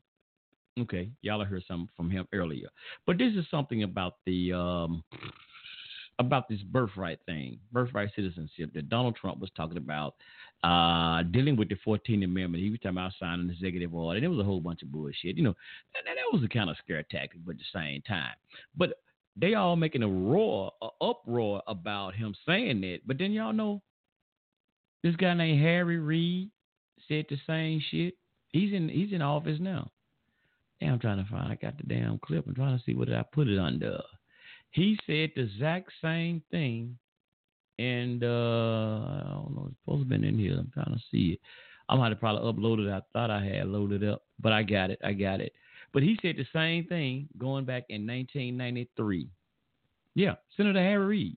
Okay, 0.78 1.10
y'all 1.22 1.42
heard 1.44 1.64
something 1.66 1.88
from 1.96 2.10
him 2.10 2.28
earlier. 2.32 2.68
But 3.06 3.16
this 3.18 3.32
is 3.34 3.46
something 3.50 3.82
about 3.82 4.16
the 4.26 4.52
um, 4.52 5.02
about 6.18 6.48
this 6.48 6.60
birthright 6.60 7.18
thing, 7.26 7.58
birthright 7.72 8.10
citizenship 8.14 8.72
that 8.74 8.88
Donald 8.88 9.16
Trump 9.16 9.40
was 9.40 9.50
talking 9.56 9.78
about, 9.78 10.14
uh, 10.64 11.22
dealing 11.30 11.56
with 11.56 11.68
the 11.68 11.76
14th 11.86 12.24
Amendment. 12.24 12.62
He 12.62 12.70
was 12.70 12.78
talking 12.80 12.96
about 12.96 13.12
signing 13.18 13.46
an 13.46 13.50
executive 13.50 13.94
order, 13.94 14.16
and 14.16 14.24
it 14.24 14.28
was 14.28 14.38
a 14.38 14.44
whole 14.44 14.60
bunch 14.60 14.82
of 14.82 14.92
bullshit. 14.92 15.36
You 15.36 15.44
know, 15.44 15.54
that, 15.94 16.02
that 16.06 16.32
was 16.32 16.42
a 16.44 16.48
kind 16.48 16.70
of 16.70 16.76
scare 16.78 17.02
tactic, 17.10 17.40
but 17.44 17.52
at 17.52 17.58
the 17.58 17.78
same 17.78 18.02
time. 18.02 18.34
But 18.76 19.00
they 19.36 19.54
all 19.54 19.76
making 19.76 20.02
a 20.02 20.08
roar, 20.08 20.72
a 20.82 20.88
uproar 21.02 21.62
about 21.66 22.14
him 22.14 22.34
saying 22.46 22.80
that. 22.82 23.00
But 23.06 23.18
then 23.18 23.32
y'all 23.32 23.52
know 23.52 23.82
this 25.02 25.16
guy 25.16 25.34
named 25.34 25.62
Harry 25.62 25.98
Reid 25.98 26.50
said 27.08 27.26
the 27.28 27.38
same 27.46 27.82
shit. 27.90 28.14
He's 28.48 28.72
in 28.72 28.88
he's 28.88 29.12
in 29.12 29.20
office 29.20 29.58
now. 29.60 29.90
Damn, 30.80 30.94
I'm 30.94 30.98
trying 30.98 31.24
to 31.24 31.30
find. 31.30 31.50
I 31.50 31.54
got 31.54 31.76
the 31.78 31.84
damn 31.84 32.18
clip. 32.18 32.46
I'm 32.46 32.54
trying 32.54 32.76
to 32.76 32.84
see 32.84 32.94
what 32.94 33.08
did 33.08 33.16
I 33.16 33.22
put 33.22 33.48
it 33.48 33.58
under. 33.58 34.00
He 34.70 34.98
said 35.06 35.30
the 35.34 35.42
exact 35.42 35.90
same 36.02 36.42
thing, 36.50 36.98
and 37.78 38.22
uh, 38.22 38.26
I 38.26 39.30
don't 39.30 39.54
know. 39.54 39.68
It's 39.68 39.76
supposed 39.84 40.02
to 40.02 40.08
been 40.08 40.24
in 40.24 40.38
here. 40.38 40.58
I'm 40.58 40.70
trying 40.74 40.94
to 40.94 41.02
see 41.10 41.32
it. 41.32 41.40
I 41.88 41.96
might 41.96 42.10
have 42.10 42.20
probably 42.20 42.52
uploaded 42.52 42.88
it. 42.88 42.92
I 42.92 43.00
thought 43.12 43.30
I 43.30 43.44
had 43.44 43.68
loaded 43.68 44.04
up, 44.04 44.24
but 44.40 44.52
I 44.52 44.62
got 44.62 44.90
it. 44.90 44.98
I 45.04 45.12
got 45.12 45.40
it. 45.40 45.52
But 45.92 46.02
he 46.02 46.18
said 46.20 46.36
the 46.36 46.46
same 46.52 46.84
thing 46.86 47.28
going 47.38 47.64
back 47.64 47.84
in 47.88 48.06
1993. 48.06 49.28
Yeah, 50.14 50.34
Senator 50.56 50.80
Harry 50.80 51.06
Reid. 51.06 51.36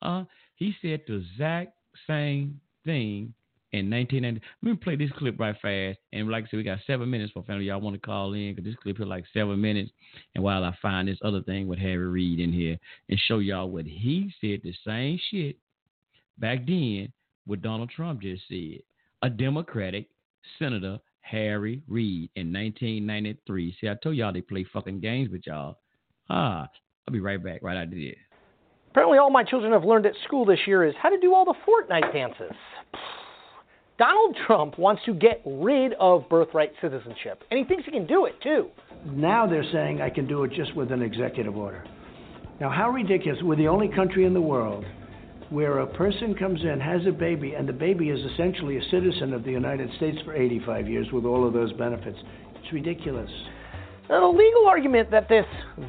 Uh, 0.00 0.24
he 0.54 0.74
said 0.80 1.02
the 1.06 1.16
exact 1.16 1.74
same 2.06 2.60
thing 2.84 3.34
in 3.72 3.90
1990. 3.90 4.40
Let 4.62 4.70
me 4.70 4.76
play 4.76 4.96
this 4.96 5.10
clip 5.18 5.38
right 5.38 5.56
fast. 5.60 5.98
And 6.12 6.28
like 6.28 6.44
I 6.44 6.48
said, 6.48 6.56
we 6.56 6.62
got 6.62 6.78
seven 6.86 7.10
minutes 7.10 7.32
for 7.32 7.42
family. 7.42 7.66
Y'all 7.66 7.80
want 7.80 7.94
to 7.94 8.00
call 8.00 8.32
in 8.32 8.54
because 8.54 8.64
this 8.64 8.80
clip 8.82 8.96
here 8.96 9.06
like 9.06 9.24
seven 9.32 9.60
minutes. 9.60 9.90
And 10.34 10.42
while 10.42 10.64
I 10.64 10.76
find 10.80 11.08
this 11.08 11.18
other 11.22 11.42
thing 11.42 11.66
with 11.66 11.78
Harry 11.78 12.06
Reid 12.06 12.40
in 12.40 12.52
here 12.52 12.78
and 13.08 13.18
show 13.26 13.38
y'all 13.38 13.70
what 13.70 13.86
he 13.86 14.32
said, 14.40 14.60
the 14.62 14.74
same 14.86 15.18
shit 15.30 15.56
back 16.38 16.66
then 16.66 17.12
what 17.46 17.62
Donald 17.62 17.90
Trump 17.90 18.22
just 18.22 18.42
said. 18.48 18.80
A 19.22 19.30
Democratic 19.30 20.06
Senator 20.58 20.98
Harry 21.20 21.82
Reid 21.88 22.30
in 22.36 22.52
1993. 22.52 23.76
See, 23.80 23.88
I 23.88 23.94
told 24.02 24.16
y'all 24.16 24.32
they 24.32 24.40
play 24.40 24.64
fucking 24.72 25.00
games 25.00 25.30
with 25.30 25.46
y'all. 25.46 25.78
Ah, 26.30 26.68
I'll 27.06 27.12
be 27.12 27.20
right 27.20 27.42
back 27.42 27.62
right 27.62 27.76
after 27.76 27.96
this. 27.96 28.14
Apparently, 28.90 29.18
all 29.18 29.30
my 29.30 29.44
children 29.44 29.72
have 29.72 29.84
learned 29.84 30.06
at 30.06 30.14
school 30.24 30.44
this 30.44 30.60
year 30.66 30.84
is 30.84 30.94
how 31.00 31.08
to 31.10 31.18
do 31.18 31.34
all 31.34 31.44
the 31.44 31.54
Fortnite 31.66 32.12
dances. 32.12 32.56
Donald 33.98 34.36
Trump 34.46 34.78
wants 34.78 35.02
to 35.06 35.12
get 35.12 35.42
rid 35.44 35.92
of 35.94 36.28
birthright 36.28 36.70
citizenship, 36.80 37.42
and 37.50 37.58
he 37.58 37.64
thinks 37.64 37.84
he 37.84 37.90
can 37.90 38.06
do 38.06 38.26
it 38.26 38.40
too. 38.40 38.68
Now 39.04 39.44
they're 39.44 39.68
saying 39.72 40.00
I 40.00 40.08
can 40.08 40.28
do 40.28 40.44
it 40.44 40.52
just 40.52 40.76
with 40.76 40.92
an 40.92 41.02
executive 41.02 41.56
order. 41.56 41.84
Now, 42.60 42.70
how 42.70 42.90
ridiculous. 42.90 43.40
We're 43.42 43.56
the 43.56 43.68
only 43.68 43.88
country 43.88 44.24
in 44.24 44.34
the 44.34 44.40
world 44.40 44.84
where 45.50 45.80
a 45.80 45.86
person 45.86 46.34
comes 46.34 46.60
in, 46.62 46.78
has 46.78 47.00
a 47.08 47.10
baby, 47.10 47.54
and 47.54 47.68
the 47.68 47.72
baby 47.72 48.10
is 48.10 48.20
essentially 48.32 48.76
a 48.76 48.82
citizen 48.90 49.32
of 49.32 49.42
the 49.44 49.50
United 49.50 49.90
States 49.96 50.18
for 50.24 50.34
85 50.34 50.88
years 50.88 51.06
with 51.12 51.24
all 51.24 51.46
of 51.46 51.52
those 51.52 51.72
benefits. 51.72 52.18
It's 52.54 52.72
ridiculous. 52.72 53.30
Now, 54.08 54.20
the 54.20 54.38
legal 54.38 54.66
argument 54.66 55.10
that 55.10 55.28
this 55.28 55.44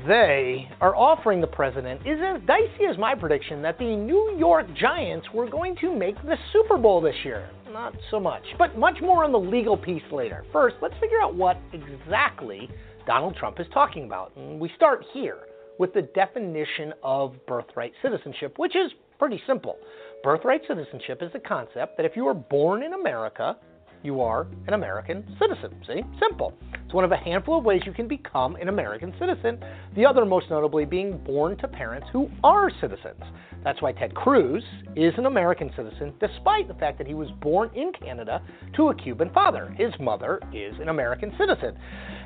they 0.06 0.68
are 0.82 0.96
offering 0.96 1.42
the 1.42 1.48
president 1.48 2.02
is 2.06 2.20
as 2.22 2.42
dicey 2.46 2.86
as 2.90 2.98
my 2.98 3.16
prediction 3.16 3.62
that 3.62 3.78
the 3.78 3.96
New 3.96 4.36
York 4.38 4.68
Giants 4.76 5.28
were 5.34 5.50
going 5.50 5.76
to 5.78 5.96
make 5.96 6.16
the 6.24 6.36
Super 6.52 6.78
Bowl 6.78 7.02
this 7.02 7.16
year. 7.24 7.50
Not 7.72 7.94
so 8.10 8.20
much, 8.20 8.44
but 8.58 8.78
much 8.80 9.00
more 9.00 9.24
on 9.24 9.32
the 9.32 9.40
legal 9.40 9.78
piece 9.78 10.02
later. 10.12 10.44
First, 10.52 10.78
let's 10.82 10.96
figure 11.00 11.22
out 11.22 11.36
what 11.36 11.58
exactly 11.72 12.68
Donald 13.06 13.36
Trump 13.36 13.60
is 13.60 13.68
talking 13.72 14.06
about. 14.06 14.32
And 14.36 14.60
we 14.60 14.72
start 14.76 15.06
here 15.14 15.38
with 15.78 15.94
the 15.94 16.02
definition 16.02 16.94
of 17.04 17.36
birthright 17.46 17.94
citizenship, 18.02 18.58
which 18.58 18.76
is 18.76 18.92
pretty 19.20 19.40
simple. 19.46 19.78
Birthright 20.24 20.62
citizenship 20.68 21.22
is 21.22 21.32
the 21.32 21.40
concept 21.40 21.96
that 21.98 22.06
if 22.08 22.16
you 22.16 22.28
are 22.28 22.34
born 22.34 22.82
in 22.82 22.94
America, 22.94 23.56
you 24.04 24.22
are 24.22 24.48
an 24.68 24.74
American 24.74 25.24
citizen. 25.40 25.76
See? 25.88 26.02
Simple. 26.20 26.54
It's 26.86 26.94
one 26.94 27.04
of 27.04 27.12
a 27.12 27.18
handful 27.18 27.60
of 27.60 27.66
ways 27.66 27.82
you 27.86 27.94
can 27.94 28.08
become 28.08 28.56
an 28.56 28.70
American 28.70 29.14
citizen, 29.20 29.60
the 29.96 30.06
other 30.06 30.26
most 30.26 30.50
notably 30.50 30.86
being 30.86 31.18
born 31.20 31.58
to 31.58 31.68
parents 31.68 32.08
who 32.12 32.30
are 32.44 32.72
citizens. 32.82 33.22
That's 33.64 33.82
why 33.82 33.92
Ted 33.92 34.16
Cruz 34.16 34.64
is 34.96 35.14
an 35.18 35.26
American 35.26 35.70
citizen, 35.76 36.14
despite 36.20 36.68
the 36.68 36.74
fact 36.76 36.98
that 36.98 37.08
he 37.08 37.14
was 37.14 37.30
born 37.42 37.70
in 37.76 37.92
Canada 37.92 38.42
to 38.76 38.90
a 38.90 38.96
Cuban 38.96 39.30
father. 39.34 39.74
His 39.78 39.94
mother 40.00 40.42
is 40.54 40.74
an 40.80 40.90
American 40.90 41.34
citizen. 41.38 41.78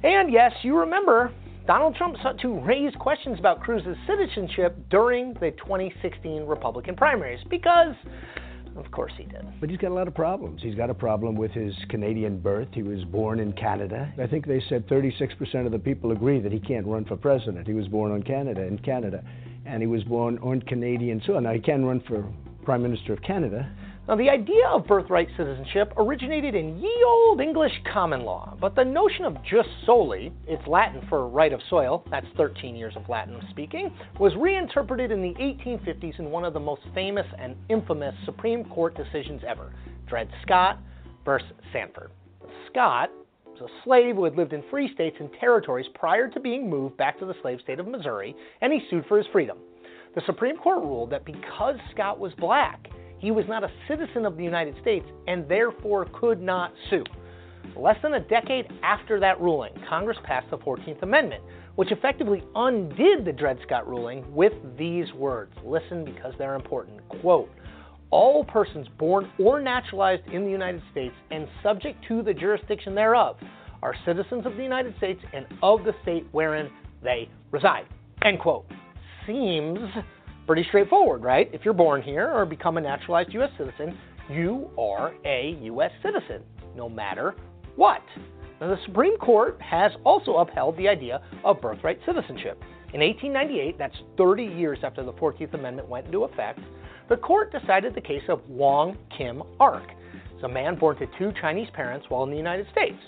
And 0.04 0.32
yes, 0.32 0.52
you 0.62 0.78
remember 0.78 1.34
Donald 1.66 1.96
Trump 1.96 2.18
sought 2.22 2.38
to 2.40 2.60
raise 2.60 2.94
questions 2.96 3.40
about 3.40 3.62
Cruz's 3.62 3.96
citizenship 4.06 4.78
during 4.90 5.34
the 5.36 5.52
2016 5.52 6.44
Republican 6.46 6.96
primaries 6.96 7.40
because 7.50 7.96
of 8.76 8.90
course 8.92 9.12
he 9.18 9.24
did. 9.24 9.46
But 9.60 9.70
he's 9.70 9.78
got 9.80 9.92
a 9.92 9.94
lot 9.94 10.08
of 10.08 10.16
problems. 10.16 10.62
He's 10.62 10.76
got 10.76 10.90
a 10.90 10.94
problem 10.94 11.36
with 11.36 11.52
his 11.52 11.74
Canadian 11.90 12.40
birth. 12.40 12.70
He 12.74 12.84
was 12.84 13.04
born 13.06 13.40
in 13.40 13.54
Canada. 13.54 14.12
I 14.18 14.28
think 14.28 14.48
they 14.48 14.62
said 14.70 14.88
36% 14.88 15.66
of 15.66 15.72
the 15.72 15.80
people 15.80 16.12
agree 16.12 16.40
that 16.40 16.52
he 16.52 16.60
can't 16.60 16.86
run 16.86 17.06
for 17.06 17.16
president. 17.16 17.68
He 17.68 17.74
was 17.74 17.88
born 17.88 18.12
on 18.12 18.24
Canada, 18.24 18.62
in 18.62 18.78
Canada. 18.80 19.24
And 19.66 19.82
he 19.82 19.88
was 19.88 20.04
born 20.04 20.40
on 20.40 20.62
Canadian 20.62 21.22
soil. 21.26 21.42
Now, 21.42 21.54
he 21.54 21.60
can 21.60 21.86
run 21.86 22.02
for 22.08 22.26
Prime 22.66 22.82
Minister 22.82 23.14
of 23.14 23.22
Canada. 23.22 23.72
Now, 24.06 24.18
the 24.18 24.30
idea 24.30 24.68
of 24.68 24.86
birthright 24.86 25.30
citizenship 25.38 25.94
originated 25.96 26.56
in 26.56 26.78
ye 26.78 27.04
old 27.08 27.40
English 27.40 27.72
common 27.94 28.26
law, 28.26 28.54
but 28.60 28.76
the 28.76 28.84
notion 28.84 29.24
of 29.24 29.42
jus 29.46 29.66
soli, 29.86 30.34
it's 30.46 30.68
Latin 30.68 31.06
for 31.08 31.30
right 31.30 31.54
of 31.54 31.62
soil, 31.70 32.04
that's 32.12 32.28
13 32.36 32.76
years 32.76 32.98
of 32.98 33.08
Latin 33.08 33.40
speaking, 33.50 33.96
was 34.20 34.36
reinterpreted 34.36 35.10
in 35.10 35.22
the 35.22 35.34
1850s 35.36 36.20
in 36.20 36.32
one 36.32 36.44
of 36.44 36.52
the 36.52 36.60
most 36.60 36.82
famous 36.94 37.26
and 37.40 37.56
infamous 37.70 38.14
Supreme 38.26 38.66
Court 38.66 38.94
decisions 38.98 39.42
ever 39.48 39.74
Dred 40.06 40.28
Scott 40.42 40.80
versus 41.24 41.48
Sandford. 41.72 42.12
Scott 42.70 43.10
was 43.46 43.62
a 43.62 43.84
slave 43.86 44.16
who 44.16 44.26
had 44.26 44.36
lived 44.36 44.52
in 44.52 44.66
free 44.70 44.94
states 44.94 45.16
and 45.22 45.30
territories 45.40 45.88
prior 45.96 46.28
to 46.28 46.42
being 46.42 46.70
moved 46.70 46.98
back 46.98 47.18
to 47.20 47.26
the 47.26 47.36
slave 47.42 47.60
state 47.64 47.80
of 47.80 47.88
Missouri, 47.88 48.36
and 48.60 48.74
he 48.74 48.82
sued 48.90 49.06
for 49.08 49.18
his 49.18 49.28
freedom. 49.32 49.60
The 50.14 50.22
Supreme 50.26 50.58
Court 50.58 50.84
ruled 50.84 51.12
that 51.12 51.24
because 51.24 51.78
Scott 51.94 52.20
was 52.20 52.34
black, 52.38 52.90
he 53.24 53.32
was 53.32 53.46
not 53.48 53.64
a 53.64 53.72
citizen 53.88 54.26
of 54.26 54.36
the 54.36 54.44
United 54.44 54.76
States 54.82 55.06
and 55.28 55.48
therefore 55.48 56.10
could 56.14 56.42
not 56.42 56.74
sue. 56.90 57.06
Less 57.78 57.96
than 58.04 58.16
a 58.16 58.20
decade 58.20 58.68
after 58.84 59.18
that 59.22 59.40
ruling, 59.40 59.72
Congress 59.88 60.18
passed 60.26 60.50
the 60.52 60.58
14th 60.58 61.02
Amendment, 61.04 61.42
which 61.76 61.94
effectively 61.94 62.44
undid 62.54 63.24
the 63.24 63.32
Dred 63.32 63.60
Scott 63.66 63.88
ruling 63.88 64.26
with 64.36 64.52
these 64.78 65.06
words. 65.14 65.54
Listen 65.64 66.04
because 66.04 66.34
they're 66.38 66.56
important. 66.56 67.00
Quote, 67.22 67.50
all 68.10 68.44
persons 68.44 68.88
born 69.00 69.32
or 69.40 69.62
naturalized 69.62 70.28
in 70.28 70.44
the 70.44 70.52
United 70.52 70.84
States 70.92 71.16
and 71.32 71.48
subject 71.64 72.06
to 72.10 72.24
the 72.24 72.34
jurisdiction 72.34 72.94
thereof 72.94 73.38
are 73.82 73.96
citizens 74.06 74.46
of 74.46 74.58
the 74.58 74.64
United 74.64 74.98
States 74.98 75.22
and 75.32 75.46
of 75.64 75.86
the 75.86 75.94
state 76.02 76.28
wherein 76.34 76.70
they 77.02 77.30
reside. 77.52 77.86
End 78.26 78.40
quote. 78.40 78.66
Seems 79.26 79.80
pretty 80.46 80.66
straightforward, 80.68 81.24
right? 81.24 81.50
If 81.54 81.62
you're 81.64 81.74
born 81.74 82.02
here 82.02 82.30
or 82.30 82.46
become 82.46 82.78
a 82.78 82.82
naturalized 82.82 83.34
U.S. 83.34 83.50
citizen, 83.58 83.98
you 84.30 84.70
are 84.78 85.14
a 85.26 85.58
U.S. 85.64 85.92
citizen, 86.02 86.44
no 86.76 86.90
matter 86.90 87.36
what. 87.76 88.02
Now, 88.62 88.70
the 88.70 88.78
Supreme 88.86 89.18
Court 89.18 89.60
has 89.62 89.92
also 90.06 90.38
upheld 90.38 90.78
the 90.78 90.88
idea 90.88 91.22
of 91.44 91.62
birthright 91.62 92.00
citizenship. 92.06 92.62
In 92.94 93.02
1898, 93.02 93.78
that's 93.78 93.96
30 94.18 94.44
years 94.44 94.80
after 94.84 95.04
the 95.04 95.14
14th 95.14 95.54
Amendment 95.54 95.90
went 95.90 96.06
into 96.06 96.24
effect, 96.24 96.60
the 97.10 97.18
court 97.18 97.52
decided 97.52 97.96
the 97.96 98.02
case 98.02 98.22
of 98.30 98.48
Wong 98.48 98.98
Kim 99.18 99.44
Ark. 99.60 99.84
It's 100.34 100.44
a 100.44 100.48
man 100.48 100.78
born 100.78 100.98
to 100.98 101.08
two 101.18 101.34
Chinese 101.42 101.68
parents 101.74 102.06
while 102.10 102.24
in 102.24 102.30
the 102.30 102.38
United 102.38 102.68
States. 102.72 103.00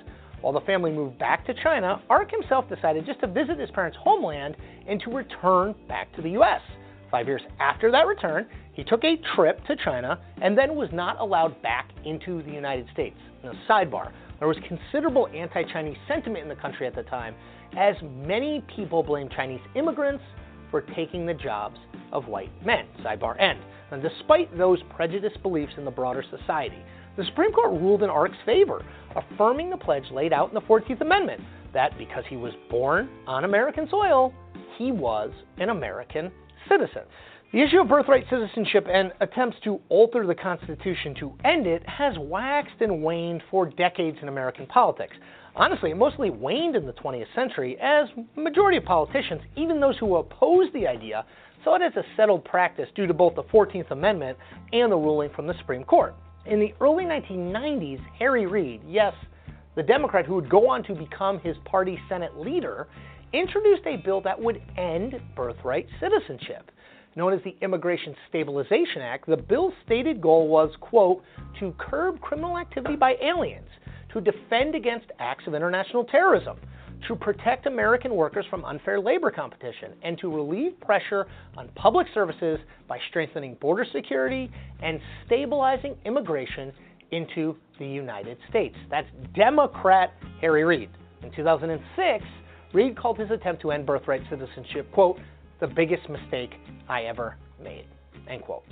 While 0.42 0.54
the 0.54 0.62
family 0.62 0.92
moved 0.92 1.18
back 1.18 1.46
to 1.46 1.54
China, 1.64 2.02
Ark 2.10 2.30
himself 2.32 2.68
decided 2.68 3.06
just 3.06 3.20
to 3.22 3.28
visit 3.28 3.58
his 3.58 3.72
parents' 3.72 3.98
homeland 4.02 4.58
and 4.88 5.00
to 5.02 5.12
return 5.12 5.76
back 5.88 6.14
to 6.16 6.22
the 6.22 6.32
U.S. 6.32 6.62
Five 7.12 7.28
years 7.28 7.42
after 7.60 7.92
that 7.92 8.08
return, 8.08 8.48
he 8.74 8.84
took 8.84 9.04
a 9.04 9.18
trip 9.36 9.64
to 9.66 9.76
China 9.78 10.20
and 10.42 10.58
then 10.58 10.76
was 10.76 10.90
not 10.92 11.20
allowed 11.20 11.62
back 11.62 11.90
into 12.04 12.42
the 12.44 12.52
United 12.52 12.88
States. 12.94 13.18
Now, 13.44 13.54
sidebar 13.70 14.12
there 14.40 14.48
was 14.48 14.58
considerable 14.68 15.28
anti 15.34 15.64
Chinese 15.72 15.98
sentiment 16.08 16.44
in 16.44 16.50
the 16.50 16.56
country 16.56 16.88
at 16.88 16.96
the 16.96 17.04
time, 17.04 17.36
as 17.78 17.96
many 18.04 18.64
people 18.76 19.02
blamed 19.02 19.32
Chinese 19.32 19.62
immigrants 19.76 20.24
for 20.72 20.82
taking 20.82 21.26
the 21.26 21.34
jobs 21.34 21.78
of 22.12 22.28
white 22.28 22.52
men. 22.66 22.86
Sidebar 23.02 23.40
end. 23.40 23.60
And 23.92 24.02
despite 24.02 24.56
those 24.58 24.80
prejudiced 24.96 25.42
beliefs 25.42 25.74
in 25.78 25.86
the 25.86 25.92
broader 25.92 26.24
society, 26.30 26.84
the 27.18 27.24
Supreme 27.26 27.54
Court 27.54 27.80
ruled 27.80 28.04
in 28.04 28.10
Ark's 28.10 28.38
favor, 28.46 28.84
affirming 29.16 29.70
the 29.70 29.78
pledge 29.78 30.04
laid 30.12 30.34
out 30.34 30.50
in 30.50 30.54
the 30.54 30.62
14th 30.62 31.00
Amendment 31.02 31.42
that 31.74 31.98
because 31.98 32.24
he 32.30 32.36
was 32.36 32.54
born 32.70 33.10
on 33.28 33.46
American 33.46 33.88
soil, 33.90 34.34
he 34.78 34.92
was 34.92 35.32
an 35.58 35.70
American 35.70 36.32
citizen. 36.70 37.04
The 37.54 37.62
issue 37.62 37.80
of 37.80 37.88
birthright 37.88 38.26
citizenship 38.30 38.86
and 38.92 39.14
attempts 39.22 39.58
to 39.64 39.80
alter 39.88 40.26
the 40.28 40.36
Constitution 40.36 41.16
to 41.20 41.34
end 41.46 41.68
it 41.68 41.88
has 41.88 42.18
waxed 42.20 42.82
and 42.82 43.02
waned 43.02 43.44
for 43.50 43.66
decades 43.66 44.18
in 44.22 44.28
American 44.28 44.66
politics. 44.68 45.16
Honestly, 45.56 45.92
it 45.92 45.98
mostly 45.98 46.30
waned 46.30 46.76
in 46.76 46.86
the 46.86 46.94
20th 46.94 47.34
century 47.34 47.78
as 47.82 48.10
majority 48.36 48.78
of 48.78 48.84
politicians, 48.84 49.42
even 49.56 49.80
those 49.80 49.98
who 50.00 50.18
opposed 50.18 50.74
the 50.74 50.86
idea, 50.86 51.26
saw 51.64 51.76
it 51.76 51.82
as 51.82 51.96
a 51.96 52.04
settled 52.18 52.44
practice 52.44 52.90
due 52.94 53.08
to 53.08 53.14
both 53.14 53.36
the 53.36 53.44
14th 53.44 53.90
Amendment 53.92 54.38
and 54.74 54.92
the 54.92 54.98
ruling 54.98 55.30
from 55.36 55.48
the 55.48 55.54
Supreme 55.60 55.86
Court. 55.86 56.14
In 56.46 56.60
the 56.60 56.74
early 56.82 57.06
1990s, 57.06 58.02
Harry 58.20 58.46
Reid, 58.48 58.82
yes, 58.86 59.14
the 59.76 59.84
Democrat 59.84 60.26
who 60.26 60.36
would 60.36 60.50
go 60.50 60.70
on 60.70 60.84
to 60.84 60.94
become 60.94 61.40
his 61.40 61.56
party's 61.66 62.00
Senate 62.10 62.38
leader, 62.38 62.88
introduced 63.40 63.86
a 63.86 63.98
bill 63.98 64.22
that 64.22 64.40
would 64.40 64.62
end 64.78 65.20
birthright 65.36 65.88
citizenship 66.00 66.72
known 67.16 67.34
as 67.34 67.40
the 67.44 67.56
Immigration 67.62 68.16
Stabilization 68.30 69.02
Act, 69.02 69.28
the 69.28 69.38
bill's 69.38 69.74
stated 69.86 70.22
goal 70.22 70.48
was, 70.48 70.72
quote, 70.82 71.24
to 71.60 71.74
curb 71.78 72.20
criminal 72.20 72.58
activity 72.58 72.96
by 72.96 73.16
aliens, 73.22 73.70
to 74.14 74.22
defend 74.22 74.76
against 74.76 75.08
acts 75.20 75.48
of 75.48 75.54
international 75.54 76.04
terrorism, 76.06 76.58
to 77.08 77.16
protect 77.16 77.68
American 77.68 78.16
workers 78.16 78.46
from 78.50 78.66
unfair 78.66 79.00
labor 79.00 79.32
competition, 79.32 79.94
and 80.04 80.18
to 80.20 80.34
relieve 80.34 80.80
pressure 80.82 81.28
on 81.56 81.70
public 81.76 82.08
services 82.14 82.60
by 82.88 82.98
strengthening 83.10 83.56
border 83.56 83.86
security 83.94 84.52
and 84.82 85.00
stabilizing 85.26 85.96
immigration 86.06 86.72
into 87.12 87.56
the 87.80 87.86
United 87.86 88.38
States. 88.50 88.76
That's 88.90 89.08
Democrat 89.36 90.14
Harry 90.42 90.64
Reid. 90.64 90.90
In 91.24 91.32
2006, 91.32 92.26
Reid 92.76 92.98
called 92.98 93.18
his 93.18 93.32
attempt 93.32 93.62
to 93.62 93.72
end 93.72 93.86
birthright 93.86 94.22
citizenship, 94.30 94.92
quote, 94.92 95.18
the 95.62 95.68
biggest 95.68 96.10
mistake 96.10 96.56
I 96.90 97.04
ever 97.04 97.38
made. 97.64 97.86
End 98.30 98.42
quote. 98.42 98.66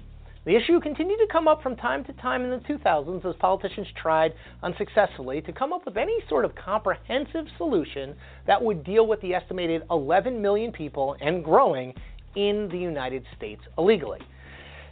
The 0.44 0.58
issue 0.58 0.82
continued 0.82 1.20
to 1.20 1.28
come 1.32 1.48
up 1.48 1.64
from 1.64 1.78
time 1.78 2.04
to 2.04 2.14
time 2.14 2.44
in 2.44 2.50
the 2.50 2.58
2000s 2.58 3.26
as 3.26 3.34
politicians 3.40 3.88
tried 3.96 4.34
unsuccessfully 4.62 5.40
to 5.44 5.54
come 5.54 5.72
up 5.72 5.86
with 5.86 5.96
any 5.96 6.18
sort 6.28 6.44
of 6.44 6.54
comprehensive 6.54 7.46
solution 7.56 8.14
that 8.46 8.62
would 8.62 8.84
deal 8.84 9.08
with 9.08 9.22
the 9.22 9.34
estimated 9.34 9.84
11 9.90 10.42
million 10.42 10.74
people 10.74 11.16
and 11.22 11.42
growing 11.42 11.94
in 12.36 12.68
the 12.74 12.78
United 12.78 13.24
States 13.38 13.62
illegally. 13.78 14.20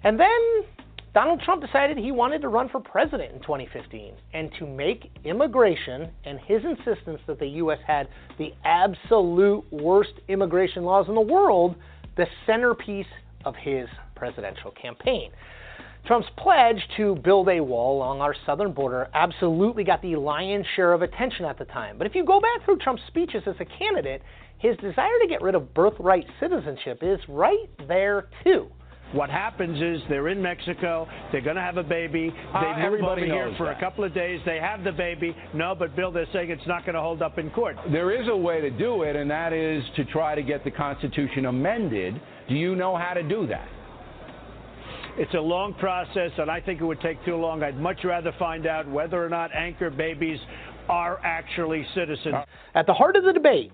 And 0.05 0.17
then 0.17 0.63
Donald 1.13 1.41
Trump 1.41 1.61
decided 1.61 1.97
he 1.97 2.11
wanted 2.11 2.41
to 2.41 2.47
run 2.47 2.69
for 2.69 2.79
president 2.79 3.33
in 3.33 3.41
2015 3.41 4.13
and 4.33 4.49
to 4.57 4.65
make 4.65 5.11
immigration 5.25 6.09
and 6.23 6.39
his 6.39 6.61
insistence 6.63 7.19
that 7.27 7.37
the 7.37 7.47
U.S. 7.47 7.79
had 7.85 8.07
the 8.37 8.53
absolute 8.63 9.65
worst 9.71 10.13
immigration 10.29 10.83
laws 10.83 11.07
in 11.09 11.15
the 11.15 11.21
world 11.21 11.75
the 12.15 12.25
centerpiece 12.45 13.07
of 13.43 13.55
his 13.55 13.87
presidential 14.15 14.71
campaign. 14.71 15.31
Trump's 16.05 16.29
pledge 16.37 16.81
to 16.95 17.15
build 17.15 17.49
a 17.49 17.59
wall 17.59 17.97
along 17.97 18.21
our 18.21 18.35
southern 18.45 18.71
border 18.71 19.09
absolutely 19.13 19.83
got 19.83 20.01
the 20.01 20.15
lion's 20.15 20.65
share 20.75 20.93
of 20.93 21.01
attention 21.01 21.43
at 21.45 21.59
the 21.59 21.65
time. 21.65 21.97
But 21.97 22.07
if 22.07 22.15
you 22.15 22.23
go 22.23 22.39
back 22.39 22.63
through 22.63 22.77
Trump's 22.77 23.03
speeches 23.07 23.43
as 23.45 23.55
a 23.59 23.65
candidate, 23.65 24.21
his 24.59 24.77
desire 24.77 25.19
to 25.21 25.27
get 25.27 25.41
rid 25.41 25.55
of 25.55 25.73
birthright 25.73 26.25
citizenship 26.39 26.99
is 27.01 27.19
right 27.27 27.69
there 27.87 28.29
too. 28.43 28.67
What 29.13 29.29
happens 29.29 29.81
is 29.81 30.01
they're 30.07 30.29
in 30.29 30.41
Mexico, 30.41 31.07
they're 31.31 31.41
going 31.41 31.57
to 31.57 31.61
have 31.61 31.77
a 31.77 31.83
baby, 31.83 32.33
they 32.53 32.59
uh, 32.59 32.89
move 32.89 33.01
over 33.01 33.19
here 33.19 33.53
for 33.57 33.65
that. 33.65 33.77
a 33.77 33.79
couple 33.79 34.03
of 34.03 34.13
days, 34.13 34.39
they 34.45 34.57
have 34.57 34.83
the 34.83 34.91
baby. 34.91 35.35
No, 35.53 35.75
but 35.77 35.95
Bill, 35.95 36.11
they're 36.11 36.27
saying 36.31 36.49
it's 36.49 36.65
not 36.67 36.85
going 36.85 36.95
to 36.95 37.01
hold 37.01 37.21
up 37.21 37.37
in 37.37 37.49
court. 37.49 37.75
There 37.91 38.11
is 38.11 38.27
a 38.29 38.35
way 38.35 38.61
to 38.61 38.69
do 38.69 39.03
it, 39.03 39.15
and 39.15 39.29
that 39.29 39.51
is 39.51 39.83
to 39.97 40.05
try 40.05 40.35
to 40.35 40.43
get 40.43 40.63
the 40.63 40.71
Constitution 40.71 41.45
amended. 41.45 42.21
Do 42.47 42.55
you 42.55 42.75
know 42.75 42.95
how 42.95 43.13
to 43.13 43.23
do 43.23 43.47
that? 43.47 43.67
It's 45.17 45.33
a 45.33 45.41
long 45.41 45.73
process, 45.73 46.31
and 46.37 46.49
I 46.49 46.61
think 46.61 46.79
it 46.79 46.85
would 46.85 47.01
take 47.01 47.23
too 47.25 47.35
long. 47.35 47.63
I'd 47.63 47.77
much 47.77 47.99
rather 48.05 48.33
find 48.39 48.65
out 48.65 48.89
whether 48.89 49.23
or 49.23 49.27
not 49.27 49.53
anchor 49.53 49.89
babies 49.89 50.39
are 50.87 51.19
actually 51.23 51.85
citizens. 51.93 52.35
At 52.75 52.85
the 52.87 52.93
heart 52.93 53.17
of 53.17 53.25
the 53.25 53.33
debate 53.33 53.73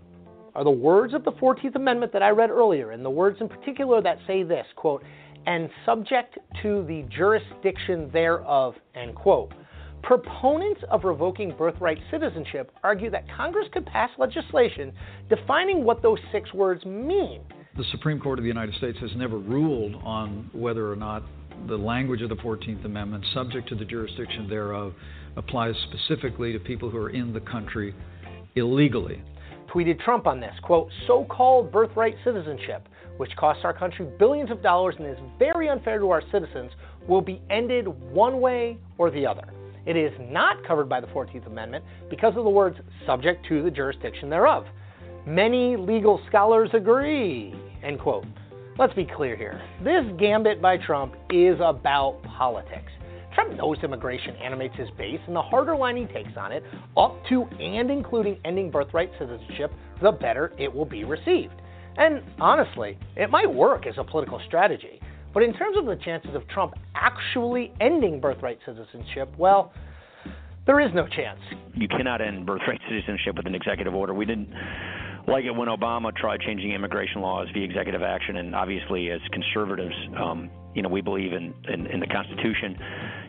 are 0.55 0.64
the 0.64 0.72
words 0.72 1.14
of 1.14 1.23
the 1.23 1.31
14th 1.34 1.76
Amendment 1.76 2.11
that 2.14 2.23
I 2.23 2.30
read 2.30 2.49
earlier, 2.49 2.91
and 2.91 3.05
the 3.05 3.09
words 3.09 3.38
in 3.39 3.47
particular 3.47 4.01
that 4.01 4.18
say 4.26 4.41
this 4.41 4.65
quote, 4.76 5.03
and 5.48 5.69
subject 5.86 6.38
to 6.61 6.86
the 6.88 7.06
jurisdiction 7.10 8.10
thereof, 8.11 8.76
end 8.94 9.15
quote. 9.15 9.53
Proponents 10.03 10.82
of 10.91 11.06
revoking 11.06 11.56
birthright 11.57 11.98
citizenship 12.11 12.72
argue 12.84 13.10
that 13.10 13.24
Congress 13.36 13.68
could 13.72 13.86
pass 13.86 14.10
legislation 14.19 14.94
defining 15.30 15.84
what 15.84 16.03
those 16.03 16.19
six 16.32 16.53
words 16.53 16.86
mean. 16.86 17.41
The 17.78 17.86
Supreme 17.91 18.19
Court 18.19 18.40
of 18.40 18.44
the 18.44 18.49
United 18.49 18.76
States 18.76 18.98
has 18.99 19.11
never 19.15 19.38
ruled 19.38 19.95
on 20.03 20.49
whether 20.52 20.91
or 20.91 20.95
not 20.95 21.24
the 21.68 21.78
language 21.78 22.22
of 22.22 22.30
the 22.30 22.36
14th 22.36 22.86
Amendment, 22.86 23.26
subject 23.34 23.69
to 23.69 23.76
the 23.76 23.86
jurisdiction 23.86 24.48
thereof, 24.49 24.94
applies 25.38 25.76
specifically 25.90 26.52
to 26.53 26.60
people 26.60 26.90
who 26.90 26.98
are 26.98 27.10
in 27.10 27.34
the 27.34 27.40
country 27.40 27.95
illegally. 28.56 29.22
Tweeted 29.74 29.99
Trump 30.02 30.28
on 30.28 30.40
this 30.40 30.53
quote, 30.61 30.90
so 31.07 31.26
called 31.26 31.72
birthright 31.72 32.15
citizenship 32.24 32.88
which 33.18 33.35
costs 33.35 33.64
our 33.64 33.73
country 33.73 34.07
billions 34.18 34.52
of 34.52 34.61
dollars 34.61 34.95
and 34.98 35.07
is 35.07 35.18
very 35.38 35.69
unfair 35.69 35.99
to 35.99 36.10
our 36.10 36.22
citizens, 36.31 36.72
will 37.07 37.22
be 37.22 37.41
ended 37.49 37.88
one 38.11 38.39
way 38.39 38.77
or 38.98 39.11
the 39.11 39.26
other. 39.26 39.48
It 39.85 39.95
is 39.95 40.11
not 40.19 40.65
covered 40.65 40.89
by 40.89 40.99
the 40.99 41.07
14th 41.07 41.48
Amendment 41.48 41.84
because 42.10 42.35
of 42.35 42.44
the 42.44 42.49
words 42.49 42.77
subject 43.06 43.45
to 43.48 43.64
the 43.64 43.72
jurisdiction 43.72 44.30
thereof. 44.30 44.65
Many 45.26 45.77
legal 45.77 46.22
scholars 46.27 46.69
agree. 46.73 47.53
End 47.84 47.99
quote. 47.99 48.26
Let's 48.77 48.94
be 48.94 49.06
clear 49.06 49.35
here. 49.35 49.61
This 49.84 50.06
gambit 50.19 50.61
by 50.61 50.77
Trump 50.77 51.15
is 51.31 51.57
about 51.61 52.22
politics. 52.23 52.91
Trump 53.34 53.56
knows 53.56 53.77
immigration 53.84 54.35
animates 54.35 54.76
his 54.76 54.89
base, 54.98 55.19
and 55.27 55.35
the 55.35 55.41
harder 55.41 55.76
line 55.76 55.95
he 55.95 56.06
takes 56.06 56.35
on 56.38 56.52
it, 56.52 56.64
up 56.95 57.15
to 57.30 57.44
and 57.60 57.89
including 57.89 58.38
ending 58.45 58.72
birthright 58.72 59.11
citizenship, 59.19 59.72
the 60.02 60.11
better 60.11 60.53
it 60.57 60.73
will 60.73 60.85
be 60.85 61.03
received. 61.03 61.53
And 61.98 62.22
honestly, 62.40 62.98
it 63.15 63.30
might 63.30 63.52
work 63.52 63.88
as 63.88 63.95
a 63.98 64.03
political 64.03 64.40
strategy. 64.48 65.02
But 65.34 65.44
in 65.44 65.53
terms 65.53 65.78
of 65.78 65.86
the 65.86 65.95
chances 65.98 66.34
of 66.36 66.48
Trump 66.48 66.74
actually 66.95 67.74
ending 67.80 68.19
birthright 68.19 68.60
citizenship, 68.65 69.30
well, 69.38 69.74
there 70.65 70.80
is 70.80 70.91
no 70.94 71.07
chance. 71.07 71.40
You 71.76 71.88
cannot 71.88 72.22
end 72.22 72.45
birthright 72.45 72.82
citizenship 72.90 73.36
with 73.36 73.48
an 73.48 73.56
executive 73.56 73.94
order. 73.94 74.14
We 74.14 74.26
didn't 74.26 74.49
like 75.28 75.45
it 75.45 75.52
when 75.52 75.68
Obama 75.69 76.15
tried 76.15 76.41
changing 76.41 76.72
immigration 76.72 77.22
laws 77.22 77.48
via 77.53 77.64
executive 77.64 78.02
action, 78.02 78.38
and 78.38 78.56
obviously, 78.56 79.10
as 79.11 79.19
conservatives, 79.32 79.95
um, 80.19 80.49
you 80.78 80.84
know 80.84 80.90
we 80.90 81.02
believe 81.02 81.34
in, 81.34 81.56
in 81.68 81.88
in 81.88 81.99
the 81.99 82.06
Constitution. 82.06 82.78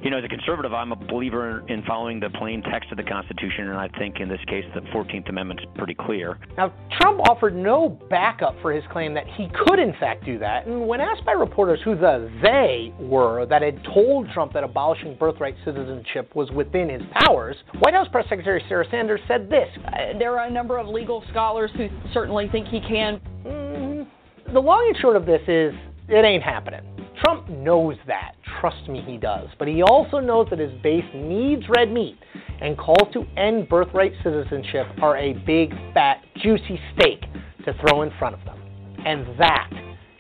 You 0.03 0.11
know, 0.11 0.19
as 0.19 0.25
a 0.25 0.29
conservative, 0.29 0.73
I'm 0.75 0.93
a 0.93 0.97
believer 0.97 1.65
in 1.69 1.83
following 1.83 2.21
the 2.21 2.29
plain 2.29 2.63
text 2.63 2.93
of 2.93 2.99
the 2.99 3.03
Constitution, 3.03 3.69
and 3.69 3.79
I 3.79 3.89
think 3.99 4.21
in 4.21 4.29
this 4.29 4.39
case 4.47 4.65
the 4.75 4.83
14th 4.93 5.29
Amendment's 5.31 5.65
pretty 5.75 5.95
clear. 5.95 6.39
Now, 6.57 6.73
Trump 7.01 7.21
offered 7.29 7.57
no 7.57 7.99
backup 8.11 8.55
for 8.61 8.71
his 8.71 8.85
claim 8.93 9.15
that 9.15 9.27
he 9.27 9.49
could, 9.65 9.79
in 9.79 9.95
fact, 9.99 10.27
do 10.27 10.39
that. 10.39 10.67
And 10.67 10.87
when 10.87 11.01
asked 11.01 11.25
by 11.25 11.33
reporters 11.33 11.81
who 11.83 11.97
the 11.97 12.31
they 12.43 12.93
were 13.01 13.47
that 13.47 13.63
had 13.63 13.83
told 13.83 14.31
Trump 14.31 14.53
that 14.53 14.63
abolishing 14.63 15.17
birthright 15.17 15.57
citizenship 15.65 16.37
was 16.37 16.51
within 16.51 16.91
his 16.91 17.03
powers, 17.13 17.57
White 17.81 17.95
House 17.95 18.09
Press 18.13 18.27
Secretary 18.29 18.63
Sarah 18.69 18.87
Sanders 18.91 19.21
said 19.27 19.49
this 19.49 19.69
uh, 19.87 20.19
There 20.19 20.39
are 20.39 20.47
a 20.47 20.51
number 20.51 20.77
of 20.77 20.87
legal 20.87 21.25
scholars 21.31 21.71
who 21.77 21.89
certainly 22.13 22.49
think 22.53 22.69
he 22.69 22.81
can. 22.81 23.21
Mm, 23.47 24.07
the 24.53 24.61
long 24.61 24.85
and 24.87 24.97
short 25.01 25.17
of 25.17 25.25
this 25.25 25.43
is 25.49 25.73
it 26.09 26.25
ain't 26.25 26.43
happening. 26.43 26.83
Trump 27.25 27.49
knows 27.49 27.97
that. 28.07 28.33
Trust 28.61 28.89
me, 28.89 29.03
he 29.07 29.17
does. 29.17 29.49
But 29.59 29.69
he 29.69 29.83
also 29.83 30.21
knows 30.21 30.47
that 30.51 30.59
his 30.59 30.73
base 30.83 31.05
needs 31.15 31.63
red 31.69 31.93
meat, 31.93 32.19
and 32.61 32.77
calls 32.77 33.13
to 33.13 33.25
end 33.37 33.69
birthright 33.69 34.13
citizenship 34.23 34.87
are 35.03 35.17
a 35.17 35.33
big, 35.47 35.71
fat, 35.95 36.23
juicy 36.43 36.79
steak 36.95 37.21
to 37.65 37.75
throw 37.81 38.03
in 38.03 38.11
front 38.19 38.35
of 38.35 38.45
them. 38.45 38.59
And 39.05 39.27
that 39.39 39.71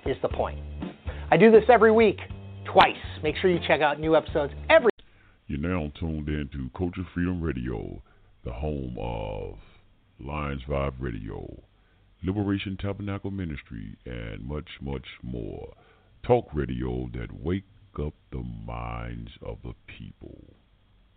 is 0.06 0.16
the 0.22 0.28
point. 0.28 0.58
I 1.30 1.36
do 1.36 1.50
this 1.50 1.64
every 1.68 1.92
week, 1.92 2.18
twice. 2.72 2.96
Make 3.22 3.36
sure 3.36 3.50
you 3.50 3.60
check 3.66 3.80
out 3.80 4.00
new 4.00 4.16
episodes 4.16 4.52
every. 4.70 4.90
You're 5.46 5.60
now 5.60 5.92
tuned 5.98 6.28
in 6.28 6.48
to 6.52 6.70
Culture 6.76 7.06
Freedom 7.14 7.40
Radio, 7.40 8.02
the 8.44 8.52
home 8.52 8.96
of 9.00 9.58
Lions 10.20 10.62
Vibe 10.68 10.94
Radio, 10.98 11.62
Liberation 12.24 12.76
Tabernacle 12.80 13.30
Ministry, 13.30 13.96
and 14.04 14.46
much, 14.46 14.68
much 14.80 15.06
more. 15.22 15.74
Talk 16.22 16.48
radio 16.52 17.08
that 17.14 17.32
wake 17.32 17.64
up 17.98 18.14
the 18.30 18.42
minds 18.66 19.30
of 19.42 19.58
the 19.62 19.74
people. 19.86 20.54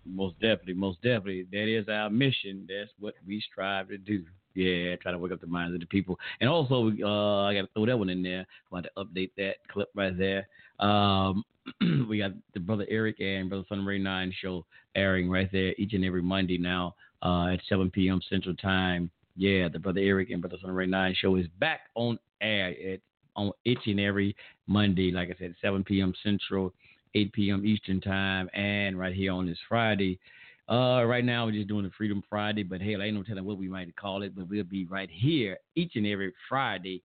Most 0.06 0.40
definitely, 0.40 0.73
most 0.73 1.02
definitely. 1.02 1.45
That 1.52 1.68
is 1.68 1.88
our 1.90 2.10
mission. 2.10 2.68
That's 2.68 2.91
what 2.99 3.14
we 3.26 3.41
strive 3.52 3.90
to 3.90 3.98
do. 3.98 4.23
Yeah, 4.53 4.95
try 4.98 5.11
to 5.11 5.18
wake 5.18 5.32
up 5.32 5.41
the 5.41 5.48
minds 5.48 5.73
of 5.73 5.80
the 5.80 5.86
people. 5.86 6.19
And 6.40 6.49
also, 6.49 6.91
uh, 7.03 7.44
I 7.44 7.53
got 7.53 7.61
to 7.61 7.69
throw 7.73 7.86
that 7.86 7.98
one 7.98 8.10
in 8.10 8.22
there. 8.23 8.45
Want 8.69 8.86
to 8.86 9.03
update 9.03 9.32
that 9.38 9.56
clip 9.72 9.90
right 9.95 10.18
there. 10.18 10.48
Um, 10.80 11.44
we 12.10 12.18
got 12.18 12.32
the 12.53 12.60
Brother 12.60 12.86
Eric 12.90 13.19
and 13.19 13.49
Brother 13.49 13.65
Sunray 13.69 13.99
9 13.99 14.34
show 14.41 14.65
airing 14.95 15.30
right 15.30 15.49
there 15.52 15.73
each 15.78 15.94
and 15.94 16.03
every 16.03 16.22
Monday 16.22 16.57
now 16.57 16.95
uh, 17.22 17.48
at 17.53 17.60
7 17.69 17.90
p.m. 17.91 18.19
Central 18.30 18.56
Time. 18.56 19.10
Yeah, 19.38 19.69
the 19.69 19.80
Brother 19.80 20.02
Eric 20.02 20.32
and 20.32 20.41
Brother 20.41 20.57
Sunray 20.61 20.88
9 20.88 21.15
show 21.22 21.36
is 21.36 21.48
back 21.60 21.82
on 21.95 22.19
air 22.41 22.69
at 22.94 22.99
on 23.36 23.52
each 23.66 23.80
and 23.86 23.99
every 23.99 24.36
Monday, 24.68 25.12
like 25.12 25.30
I 25.30 25.36
said, 25.40 25.56
7 25.62 25.84
p.m. 25.84 26.14
Central, 26.24 26.74
8 27.16 27.34
p.m. 27.34 27.66
Eastern 27.66 28.02
Time, 28.02 28.49
and 28.53 28.98
right 28.98 29.14
here 29.14 29.32
on 29.32 29.45
this 29.45 29.60
Friday. 29.68 30.20
Uh, 30.70 31.03
right 31.03 31.26
now 31.26 31.45
we're 31.45 31.52
just 31.52 31.68
doing 31.68 31.84
the 31.84 31.91
Freedom 31.98 32.24
Friday, 32.30 32.64
but 32.64 32.82
hell, 32.82 33.02
I 33.02 33.06
ain't 33.06 33.16
no 33.16 33.24
telling 33.24 33.44
what 33.44 33.58
we 33.58 33.68
might 33.68 33.94
call 33.95 34.24
it, 34.24 34.36
but 34.36 34.48
we'll 34.48 34.64
be 34.64 34.86
right 34.86 35.10
here 35.12 35.58
each 35.76 35.95
and 35.95 36.08
every 36.08 36.32
Friday 36.48 37.03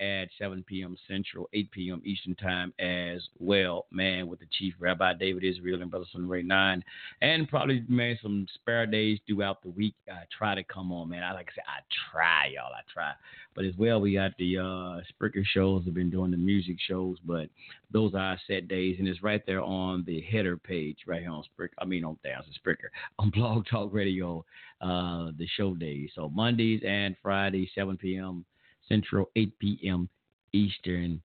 at 0.00 0.28
7 0.38 0.64
p.m. 0.66 0.96
Central, 1.08 1.48
8 1.52 1.70
p.m. 1.70 2.02
Eastern 2.04 2.34
Time 2.36 2.72
as 2.78 3.22
well, 3.38 3.86
man, 3.90 4.26
with 4.28 4.40
the 4.40 4.46
Chief 4.58 4.74
Rabbi 4.78 5.14
David 5.14 5.44
Israel 5.44 5.82
and 5.82 5.90
Brother 5.90 6.06
Sunray 6.12 6.42
9. 6.42 6.84
And 7.22 7.48
probably, 7.48 7.84
man, 7.88 8.18
some 8.22 8.46
spare 8.54 8.86
days 8.86 9.18
throughout 9.26 9.62
the 9.62 9.70
week. 9.70 9.94
I 10.10 10.22
try 10.36 10.54
to 10.54 10.64
come 10.64 10.92
on, 10.92 11.08
man. 11.08 11.22
I 11.22 11.32
like 11.32 11.48
I 11.52 11.54
said, 11.54 11.64
I 11.66 11.80
try, 12.10 12.46
y'all. 12.54 12.72
I 12.72 12.80
try. 12.92 13.12
But 13.54 13.64
as 13.64 13.74
well, 13.78 14.00
we 14.00 14.14
got 14.14 14.32
the 14.38 14.58
uh, 14.58 15.00
Spreaker 15.10 15.44
shows. 15.44 15.84
I've 15.86 15.94
been 15.94 16.10
doing 16.10 16.30
the 16.30 16.36
music 16.36 16.76
shows, 16.86 17.16
but 17.24 17.48
those 17.90 18.14
are 18.14 18.38
set 18.46 18.68
days. 18.68 18.96
And 18.98 19.08
it's 19.08 19.22
right 19.22 19.44
there 19.46 19.62
on 19.62 20.04
the 20.06 20.20
header 20.20 20.58
page, 20.58 20.98
right 21.06 21.22
here 21.22 21.30
on 21.30 21.42
Spreaker. 21.58 21.70
I 21.78 21.86
mean, 21.86 22.04
on 22.04 22.18
there, 22.22 22.36
on 22.36 22.44
Spreaker, 22.44 22.88
on 23.18 23.30
Blog 23.30 23.64
Talk 23.70 23.94
Radio, 23.94 24.44
uh, 24.82 25.30
the 25.38 25.48
show 25.56 25.74
days. 25.74 26.10
So 26.14 26.28
Mondays 26.28 26.82
and 26.86 27.16
Fridays, 27.22 27.68
7 27.74 27.96
p.m. 27.96 28.44
Central, 28.88 29.30
8 29.36 29.58
p.m. 29.58 30.08
Eastern 30.52 31.20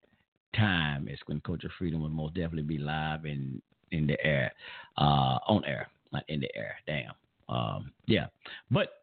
time. 0.56 1.08
It's 1.08 1.22
when 1.26 1.40
Culture 1.40 1.70
Freedom 1.78 2.02
will 2.02 2.08
most 2.08 2.34
definitely 2.34 2.62
be 2.62 2.78
live 2.78 3.24
in 3.24 3.60
in 3.90 4.06
the 4.06 4.24
air, 4.24 4.52
uh, 4.96 5.38
on 5.46 5.64
air, 5.66 5.88
not 6.12 6.24
in 6.28 6.40
the 6.40 6.48
air. 6.56 6.76
Damn. 6.86 7.12
Um, 7.48 7.92
yeah, 8.06 8.26
but 8.70 8.94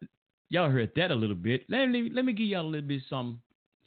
y'all 0.48 0.70
heard 0.70 0.90
that 0.96 1.10
a 1.10 1.14
little 1.14 1.36
bit. 1.36 1.62
Let 1.68 1.86
me 1.86 2.10
let 2.12 2.24
me 2.24 2.32
give 2.32 2.46
y'all 2.46 2.66
a 2.66 2.68
little 2.68 2.88
bit 2.88 3.02
some 3.08 3.40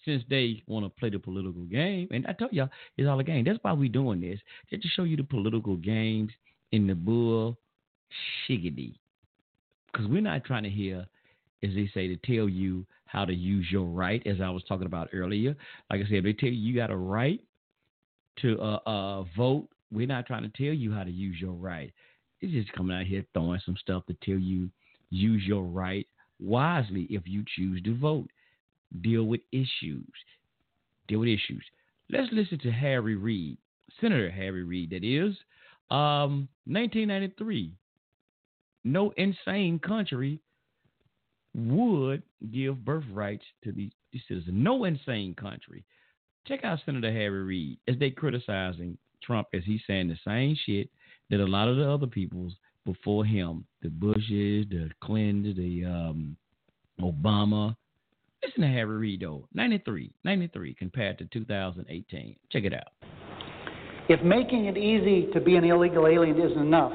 since 0.05 0.23
they 0.29 0.63
want 0.67 0.85
to 0.85 0.89
play 0.99 1.09
the 1.09 1.19
political 1.19 1.63
game, 1.63 2.07
and 2.11 2.25
I 2.27 2.33
told 2.33 2.53
y'all 2.53 2.69
it's 2.97 3.07
all 3.07 3.19
a 3.19 3.23
game. 3.23 3.45
That's 3.45 3.59
why 3.61 3.73
we 3.73 3.89
doing 3.89 4.21
this, 4.21 4.39
just 4.69 4.83
to 4.83 4.89
show 4.89 5.03
you 5.03 5.17
the 5.17 5.23
political 5.23 5.75
games 5.75 6.31
in 6.71 6.87
the 6.87 6.95
bull 6.95 7.57
shiggity. 8.47 8.95
Because 9.91 10.07
we're 10.07 10.21
not 10.21 10.43
trying 10.43 10.63
to 10.63 10.69
hear, 10.69 11.05
as 11.61 11.69
they 11.75 11.89
say, 11.93 12.07
to 12.07 12.17
tell 12.17 12.49
you 12.49 12.85
how 13.13 13.23
to 13.25 13.33
use 13.33 13.67
your 13.69 13.85
right, 13.85 14.25
as 14.25 14.41
I 14.41 14.49
was 14.49 14.63
talking 14.67 14.87
about 14.87 15.09
earlier. 15.13 15.55
Like 15.91 16.01
I 16.01 16.09
said, 16.09 16.23
they 16.23 16.33
tell 16.33 16.49
you 16.49 16.55
you 16.55 16.75
got 16.75 16.89
a 16.89 16.97
right 16.97 17.39
to 18.41 18.59
uh, 18.59 18.79
uh, 18.87 19.23
vote. 19.37 19.67
We're 19.91 20.07
not 20.07 20.25
trying 20.25 20.41
to 20.41 20.49
tell 20.49 20.73
you 20.73 20.91
how 20.91 21.03
to 21.03 21.11
use 21.11 21.37
your 21.39 21.51
right. 21.51 21.93
It's 22.41 22.51
just 22.51 22.75
coming 22.75 22.97
out 22.97 23.05
here 23.05 23.23
throwing 23.33 23.61
some 23.63 23.77
stuff 23.79 24.03
to 24.07 24.15
tell 24.25 24.39
you 24.39 24.69
use 25.11 25.43
your 25.45 25.63
right 25.63 26.07
wisely 26.41 27.03
if 27.11 27.21
you 27.25 27.43
choose 27.55 27.83
to 27.83 27.95
vote. 27.95 28.29
Deal 29.01 29.25
with 29.25 29.41
issues. 29.51 30.11
Deal 31.07 31.19
with 31.19 31.29
issues. 31.29 31.63
Let's 32.09 32.33
listen 32.33 32.57
to 32.59 32.71
Harry 32.71 33.15
Reid, 33.15 33.57
Senator 34.01 34.31
Harry 34.31 34.63
Reid, 34.63 34.89
that 34.89 35.03
is, 35.03 35.35
um, 35.91 36.49
1993. 36.65 37.73
No 38.85 39.13
insane 39.17 39.77
country 39.77 40.39
would 41.55 42.23
give 42.51 42.83
birthrights 42.83 43.45
to 43.63 43.71
these, 43.71 43.91
citizens. 44.27 44.47
No 44.51 44.85
insane 44.85 45.33
country. 45.35 45.83
Check 46.47 46.63
out 46.63 46.79
Senator 46.85 47.11
Harry 47.11 47.43
Reid 47.43 47.77
as 47.87 47.97
they 47.99 48.09
criticizing 48.09 48.97
Trump 49.23 49.47
as 49.53 49.63
he's 49.65 49.81
saying 49.87 50.09
the 50.09 50.17
same 50.25 50.57
shit 50.65 50.89
that 51.29 51.39
a 51.39 51.45
lot 51.45 51.67
of 51.67 51.77
the 51.77 51.89
other 51.89 52.07
peoples 52.07 52.53
before 52.85 53.23
him, 53.25 53.65
the 53.81 53.89
Bushes, 53.89 54.65
the 54.69 54.89
Clintons, 55.01 55.55
the 55.55 55.85
um, 55.85 56.35
Obama. 56.99 57.75
Listen 58.43 58.61
to 58.61 58.67
Harry 58.67 58.97
Reid 58.97 59.21
though, 59.21 59.47
93, 59.53 60.11
93 60.23 60.73
compared 60.73 61.17
to 61.19 61.25
2018. 61.25 62.35
Check 62.51 62.63
it 62.65 62.73
out. 62.73 62.91
If 64.09 64.21
making 64.21 64.65
it 64.65 64.77
easy 64.77 65.31
to 65.31 65.39
be 65.39 65.55
an 65.55 65.63
illegal 65.63 66.07
alien 66.07 66.37
isn't 66.37 66.59
enough, 66.59 66.91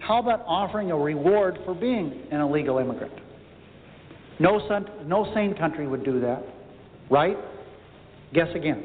how 0.00 0.18
about 0.18 0.42
offering 0.46 0.90
a 0.90 0.96
reward 0.96 1.58
for 1.64 1.74
being 1.74 2.26
an 2.32 2.40
illegal 2.40 2.78
immigrant? 2.78 3.12
No, 4.40 4.58
no 5.04 5.30
sane 5.34 5.54
country 5.54 5.86
would 5.86 6.02
do 6.02 6.18
that, 6.20 6.42
right? 7.10 7.36
Guess 8.32 8.48
again. 8.54 8.84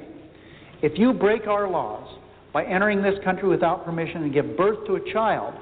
If 0.82 1.00
you 1.00 1.14
break 1.14 1.48
our 1.48 1.70
laws 1.70 2.20
by 2.54 2.66
entering 2.66 3.02
this 3.02 3.16
country 3.24 3.48
without 3.48 3.86
permission 3.86 4.24
and 4.24 4.34
give 4.34 4.58
birth 4.58 4.86
to 4.88 4.96
a 4.96 5.14
child, 5.14 5.54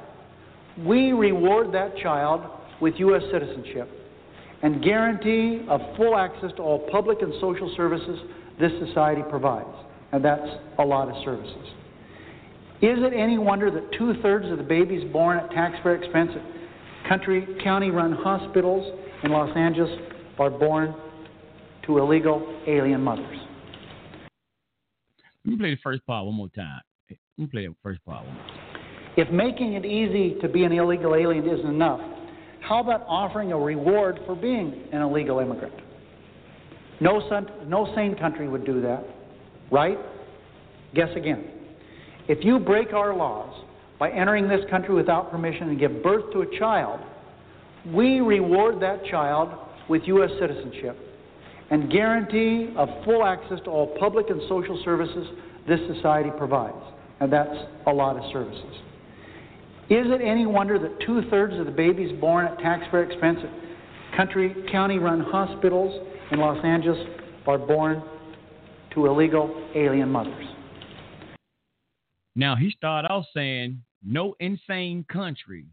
we 0.79 1.11
reward 1.11 1.71
that 1.73 1.95
child 1.97 2.41
with 2.81 2.95
U.S. 2.97 3.21
citizenship 3.31 3.87
and 4.63 4.83
guarantee 4.83 5.63
of 5.69 5.79
full 5.95 6.17
access 6.17 6.51
to 6.55 6.63
all 6.63 6.79
public 6.91 7.21
and 7.21 7.31
social 7.39 7.71
services 7.77 8.19
this 8.59 8.71
society 8.87 9.21
provides. 9.29 9.67
And 10.11 10.25
that's 10.25 10.47
a 10.79 10.83
lot 10.83 11.07
of 11.07 11.23
services. 11.23 11.67
Is 12.81 12.97
it 12.99 13.13
any 13.13 13.37
wonder 13.37 13.69
that 13.69 13.91
two 13.97 14.15
thirds 14.21 14.49
of 14.49 14.57
the 14.57 14.63
babies 14.63 15.09
born 15.11 15.37
at 15.37 15.51
taxpayer 15.51 15.95
expense 15.95 16.31
at 16.35 17.09
country, 17.09 17.47
county 17.63 17.91
run 17.91 18.13
hospitals 18.13 18.99
in 19.23 19.31
Los 19.31 19.55
Angeles 19.55 19.91
are 20.37 20.49
born 20.49 20.93
to 21.85 21.97
illegal 21.97 22.61
alien 22.67 23.01
mothers. 23.01 23.37
Let 25.45 25.51
me 25.51 25.57
play 25.57 25.75
the 25.75 25.81
first 25.81 26.05
part 26.05 26.25
one 26.25 26.35
more 26.35 26.49
time. 26.49 26.81
Let 27.09 27.17
me 27.37 27.45
play 27.47 27.67
the 27.67 27.75
first 27.81 28.03
part 28.05 28.25
one 28.25 28.35
more 28.35 28.45
time. 28.45 28.59
If 29.15 29.29
making 29.29 29.73
it 29.73 29.85
easy 29.85 30.39
to 30.41 30.47
be 30.47 30.63
an 30.63 30.71
illegal 30.71 31.15
alien 31.15 31.47
isn't 31.47 31.67
enough, 31.67 32.01
how 32.61 32.79
about 32.79 33.03
offering 33.07 33.51
a 33.51 33.57
reward 33.57 34.19
for 34.25 34.35
being 34.35 34.87
an 34.91 35.01
illegal 35.01 35.39
immigrant? 35.39 35.73
No, 37.01 37.19
no 37.67 37.93
sane 37.95 38.15
country 38.15 38.47
would 38.47 38.65
do 38.65 38.81
that, 38.81 39.03
right? 39.71 39.97
Guess 40.95 41.09
again. 41.15 41.45
If 42.27 42.43
you 42.43 42.59
break 42.59 42.93
our 42.93 43.15
laws 43.15 43.65
by 43.99 44.09
entering 44.11 44.47
this 44.47 44.61
country 44.69 44.95
without 44.95 45.29
permission 45.29 45.69
and 45.69 45.79
give 45.79 46.01
birth 46.01 46.31
to 46.33 46.41
a 46.41 46.59
child 46.59 47.01
we 47.85 48.19
reward 48.19 48.81
that 48.81 49.05
child 49.05 49.49
with 49.89 50.03
U.S. 50.05 50.31
citizenship 50.39 50.97
and 51.69 51.91
guarantee 51.91 52.73
of 52.77 52.87
full 53.03 53.23
access 53.23 53.59
to 53.65 53.69
all 53.69 53.95
public 53.99 54.29
and 54.29 54.41
social 54.47 54.81
services 54.85 55.27
this 55.67 55.79
society 55.95 56.29
provides. 56.37 56.77
And 57.19 57.31
that's 57.31 57.55
a 57.87 57.91
lot 57.91 58.17
of 58.17 58.23
services. 58.31 58.75
Is 59.89 60.07
it 60.07 60.21
any 60.21 60.45
wonder 60.45 60.79
that 60.79 61.05
two 61.05 61.21
thirds 61.29 61.57
of 61.59 61.65
the 61.65 61.71
babies 61.71 62.11
born 62.19 62.45
at 62.45 62.57
taxpayer 62.59 63.03
expense 63.03 63.39
at 63.43 64.17
country, 64.17 64.55
county 64.71 64.97
run 64.97 65.21
hospitals 65.21 66.07
in 66.31 66.39
Los 66.39 66.63
Angeles 66.63 66.99
are 67.47 67.57
born 67.57 68.01
to 68.93 69.05
illegal 69.05 69.69
alien 69.75 70.09
mothers? 70.09 70.45
Now 72.35 72.55
he 72.55 72.71
started 72.71 73.09
off 73.09 73.25
saying 73.33 73.83
no 74.03 74.35
insane 74.39 75.05
country. 75.11 75.65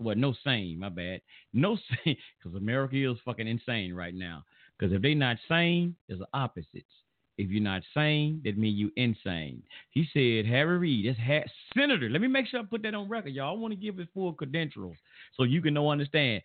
Well, 0.00 0.16
no 0.16 0.34
sane, 0.44 0.78
my 0.78 0.88
bad. 0.88 1.20
No 1.52 1.76
sane, 2.04 2.16
because 2.38 2.56
America 2.56 3.10
is 3.10 3.18
fucking 3.24 3.46
insane 3.46 3.94
right 3.94 4.14
now. 4.14 4.44
Because 4.78 4.94
if 4.94 5.02
they 5.02 5.14
not 5.14 5.36
sane, 5.48 5.94
the 6.08 6.26
opposites. 6.32 6.86
If 7.36 7.50
you're 7.50 7.62
not 7.62 7.82
sane, 7.94 8.40
that 8.44 8.56
means 8.56 8.78
you 8.78 8.92
insane. 8.96 9.62
He 9.90 10.06
said, 10.12 10.46
Harry 10.46 10.78
Reid, 10.78 11.08
that's 11.08 11.18
ha- 11.18 11.50
Senator. 11.76 12.08
Let 12.08 12.20
me 12.20 12.28
make 12.28 12.46
sure 12.46 12.60
I 12.60 12.62
put 12.62 12.82
that 12.82 12.94
on 12.94 13.08
record, 13.08 13.34
y'all. 13.34 13.56
I 13.56 13.58
want 13.58 13.72
to 13.72 13.76
give 13.76 13.96
his 13.96 14.06
full 14.14 14.32
credentials 14.32 14.96
so 15.36 15.42
you 15.42 15.60
can 15.60 15.74
know 15.74 15.90
understand. 15.90 16.42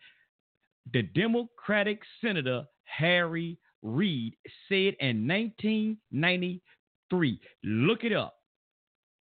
The 0.91 1.03
Democratic 1.03 2.01
Senator 2.21 2.65
Harry 2.85 3.59
Reid 3.83 4.35
said 4.67 4.95
in 4.99 5.27
1993. 5.27 7.39
Look 7.63 8.03
it 8.03 8.13
up. 8.13 8.37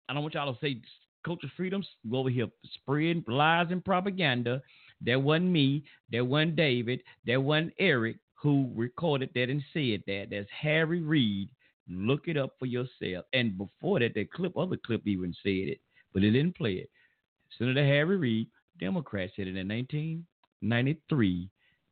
I 0.08 0.14
don't 0.14 0.22
want 0.22 0.34
y'all 0.34 0.54
to 0.54 0.60
say 0.60 0.80
culture 1.26 1.50
freedoms. 1.56 1.86
Go 2.10 2.18
over 2.18 2.30
here 2.30 2.46
spreading 2.74 3.24
lies 3.26 3.66
and 3.70 3.84
propaganda. 3.84 4.62
That 5.04 5.20
wasn't 5.20 5.50
me. 5.50 5.84
That 6.12 6.24
wasn't 6.24 6.56
David. 6.56 7.02
That 7.26 7.42
wasn't 7.42 7.74
Eric 7.78 8.16
who 8.34 8.70
recorded 8.74 9.30
that 9.34 9.50
and 9.50 9.62
said 9.72 10.02
that. 10.06 10.28
That's 10.30 10.48
Harry 10.58 11.00
Reid. 11.00 11.50
Look 11.88 12.28
it 12.28 12.36
up 12.36 12.52
for 12.58 12.66
yourself. 12.66 13.26
And 13.32 13.58
before 13.58 14.00
that, 14.00 14.14
that 14.14 14.32
clip, 14.32 14.56
other 14.56 14.76
clip 14.76 15.06
even 15.06 15.34
said 15.42 15.68
it, 15.68 15.80
but 16.12 16.22
it 16.22 16.30
didn't 16.30 16.56
play 16.56 16.74
it. 16.74 16.90
Senator 17.58 17.84
Harry 17.84 18.16
Reid, 18.16 18.48
Democrat, 18.78 19.30
said 19.34 19.48
it 19.48 19.56
in 19.56 19.68
1993. 19.68 21.48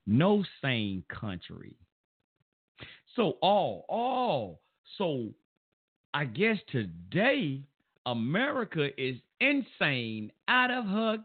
No 0.07 0.45
sane 0.63 1.03
country. 1.09 1.75
So 3.17 3.37
all, 3.41 3.85
all. 3.89 4.61
So 4.99 5.29
I 6.13 6.25
guess 6.25 6.59
today 6.71 7.63
America 8.07 8.89
is 9.01 9.17
insane 9.41 10.31
out 10.49 10.71
of 10.71 10.85
her 10.87 11.19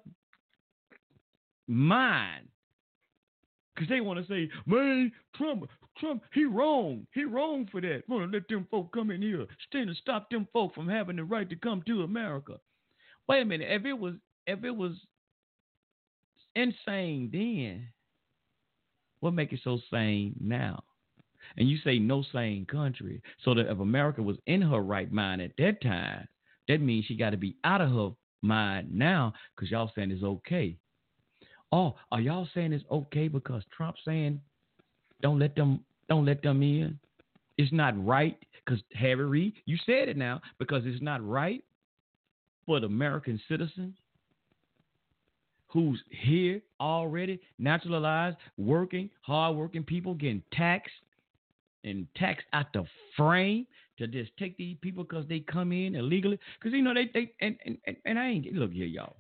mind. 1.68 2.48
Because 3.76 3.90
they 3.90 4.02
want 4.02 4.20
to 4.20 4.26
say, 4.28 4.50
man, 4.66 5.12
Trump, 5.36 5.70
Trump, 5.98 6.24
he 6.34 6.46
wrong. 6.46 7.06
He 7.14 7.24
wrong 7.24 7.68
for 7.72 7.82
that. 7.82 8.04
Want 8.08 8.30
to 8.30 8.38
let 8.38 8.48
them 8.48 8.68
folk 8.70 8.92
come 8.94 9.12
in 9.12 9.22
here, 9.22 9.46
stand 9.68 9.90
and 9.90 9.98
stop 9.98 10.30
them 10.30 10.48
folk 10.52 10.74
from 10.74 10.88
having 10.88 11.16
the 11.16 11.24
right 11.24 11.50
to 11.50 11.56
come 11.56 11.82
to 11.88 12.04
America. 12.04 12.56
Wait 13.28 13.42
a 13.42 13.46
minute. 13.46 13.68
If 13.70 13.86
it 13.86 13.94
was, 13.94 14.16
if 14.48 14.64
it 14.64 14.76
was 14.76 14.94
insane 16.56 17.30
then, 17.32 17.88
what 19.20 19.34
make 19.34 19.54
it 19.54 19.60
so 19.64 19.80
sane 19.92 20.36
now? 20.40 20.84
And 21.58 21.70
you 21.70 21.78
say 21.84 22.00
no 22.00 22.24
sane 22.34 22.66
country. 22.66 23.22
So 23.44 23.54
that 23.54 23.72
if 23.72 23.80
America 23.80 24.22
was 24.22 24.38
in 24.46 24.62
her 24.62 24.80
right 24.80 25.12
mind 25.12 25.42
at 25.42 25.52
that 25.58 25.82
time, 25.82 26.28
that 26.70 26.80
means 26.80 27.06
she 27.06 27.18
got 27.18 27.32
to 27.32 27.38
be 27.38 27.58
out 27.66 27.82
of 27.82 27.90
her 27.90 28.10
mind 28.42 28.88
now 28.94 29.34
because 29.56 29.70
y'all 29.70 29.92
saying 29.96 30.12
it's 30.12 30.24
okay. 30.24 30.78
Oh, 31.72 31.96
are 32.12 32.22
y'all 32.22 32.48
saying 32.54 32.72
it's 32.72 32.86
okay 32.90 33.28
because 33.28 33.64
Trump 33.76 33.98
saying 34.06 34.40
don't 35.22 35.40
let 35.40 35.56
them 35.56 35.84
don't 36.08 36.26
let 36.26 36.42
them 36.42 36.62
in? 36.62 36.98
It's 37.58 37.74
not 37.74 37.94
right 38.06 38.38
because 38.64 38.82
Harry 38.94 39.26
Reid, 39.26 39.54
you 39.66 39.78
said 39.86 40.08
it 40.08 40.16
now 40.16 40.40
because 40.60 40.84
it's 40.86 41.02
not 41.02 41.28
right 41.28 41.64
for 42.66 42.80
the 42.80 42.86
American 42.86 43.42
citizen 43.50 43.94
who's 45.68 46.02
here 46.10 46.62
already, 46.80 47.40
naturalized, 47.58 48.38
working, 48.58 49.10
hardworking 49.22 49.84
people 49.84 50.14
getting 50.14 50.42
taxed 50.54 50.94
and 51.84 52.08
taxed 52.16 52.46
out 52.54 52.68
the 52.74 52.86
frame 53.18 53.66
to 54.00 54.08
just 54.08 54.36
take 54.38 54.58
these 54.58 54.78
people 54.82 55.04
because 55.04 55.28
they 55.28 55.40
come 55.40 55.72
in 55.72 55.96
illegally. 55.96 56.40
Because 56.60 56.76
you 56.76 56.82
know 56.82 56.94
they 56.94 57.10
they 57.14 57.32
and, 57.42 57.58
and 57.66 57.98
and 58.06 58.20
I 58.20 58.28
ain't 58.28 58.54
look 58.54 58.72
here, 58.72 58.88
y'all. 58.88 59.16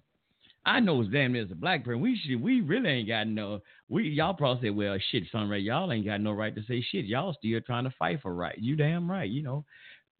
I 0.65 0.79
know 0.79 1.01
as 1.01 1.07
damn 1.07 1.35
as 1.35 1.51
a 1.51 1.55
black 1.55 1.85
person, 1.85 2.01
we 2.01 2.17
should 2.17 2.41
we 2.41 2.61
really 2.61 2.89
ain't 2.89 3.07
got 3.07 3.27
no 3.27 3.61
we 3.87 4.09
y'all 4.09 4.33
probably 4.33 4.67
say, 4.67 4.69
well 4.71 4.97
shit, 5.11 5.23
son 5.31 5.49
right, 5.49 5.61
y'all 5.61 5.91
ain't 5.91 6.05
got 6.05 6.21
no 6.21 6.31
right 6.31 6.53
to 6.55 6.61
say 6.67 6.83
shit. 6.91 7.05
Y'all 7.05 7.33
still 7.33 7.61
trying 7.61 7.85
to 7.85 7.93
fight 7.97 8.21
for 8.21 8.33
right. 8.33 8.57
You 8.57 8.75
damn 8.75 9.09
right, 9.09 9.29
you 9.29 9.43
know. 9.43 9.65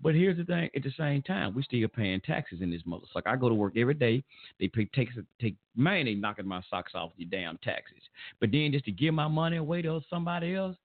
But 0.02 0.16
here's 0.16 0.38
the 0.38 0.46
thing: 0.46 0.70
at 0.76 0.84
the 0.84 0.94
same 0.98 1.22
time, 1.22 1.54
we 1.54 1.64
still 1.64 1.88
paying 1.90 2.22
taxes 2.22 2.62
in 2.62 2.72
this 2.72 2.84
motherfucker. 2.84 3.28
I 3.28 3.36
go 3.36 3.50
to 3.50 3.56
work 3.56 3.74
every 3.76 3.94
day. 3.94 4.24
They 4.60 4.70
pay 4.70 4.86
takes 4.86 5.14
take 5.42 5.56
man, 5.76 6.06
they 6.06 6.16
knocking 6.16 6.48
my 6.48 6.62
socks 6.70 6.94
off 6.96 7.12
the 7.18 7.26
damn 7.26 7.58
taxes. 7.58 8.02
But 8.40 8.52
then 8.52 8.72
just 8.72 8.86
to 8.86 8.92
give 8.92 9.14
my 9.14 9.28
money 9.28 9.58
away 9.58 9.82
to 9.82 10.00
somebody 10.10 10.56
else, 10.56 10.78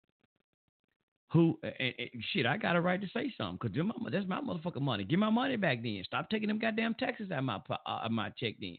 who 1.33 1.59
and, 1.63 1.95
and 1.99 2.25
shit, 2.33 2.45
I 2.45 2.59
got 2.59 2.77
a 2.77 2.81
right 2.81 3.01
to 3.01 3.09
say 3.09 3.33
something 3.39 3.59
because 3.61 4.13
that's 4.13 4.29
my 4.29 4.41
motherfucking 4.41 4.83
money. 4.83 5.05
Give 5.05 5.19
my 5.19 5.31
money 5.31 5.57
back 5.57 5.83
then. 5.83 6.03
Stop 6.05 6.29
taking 6.29 6.49
them 6.49 6.59
goddamn 6.59 6.95
taxes 6.95 7.31
out 7.31 7.39
of 7.39 7.45
my 7.45 7.61
uh, 7.87 8.09
my 8.11 8.31
check 8.39 8.55
then. 8.61 8.77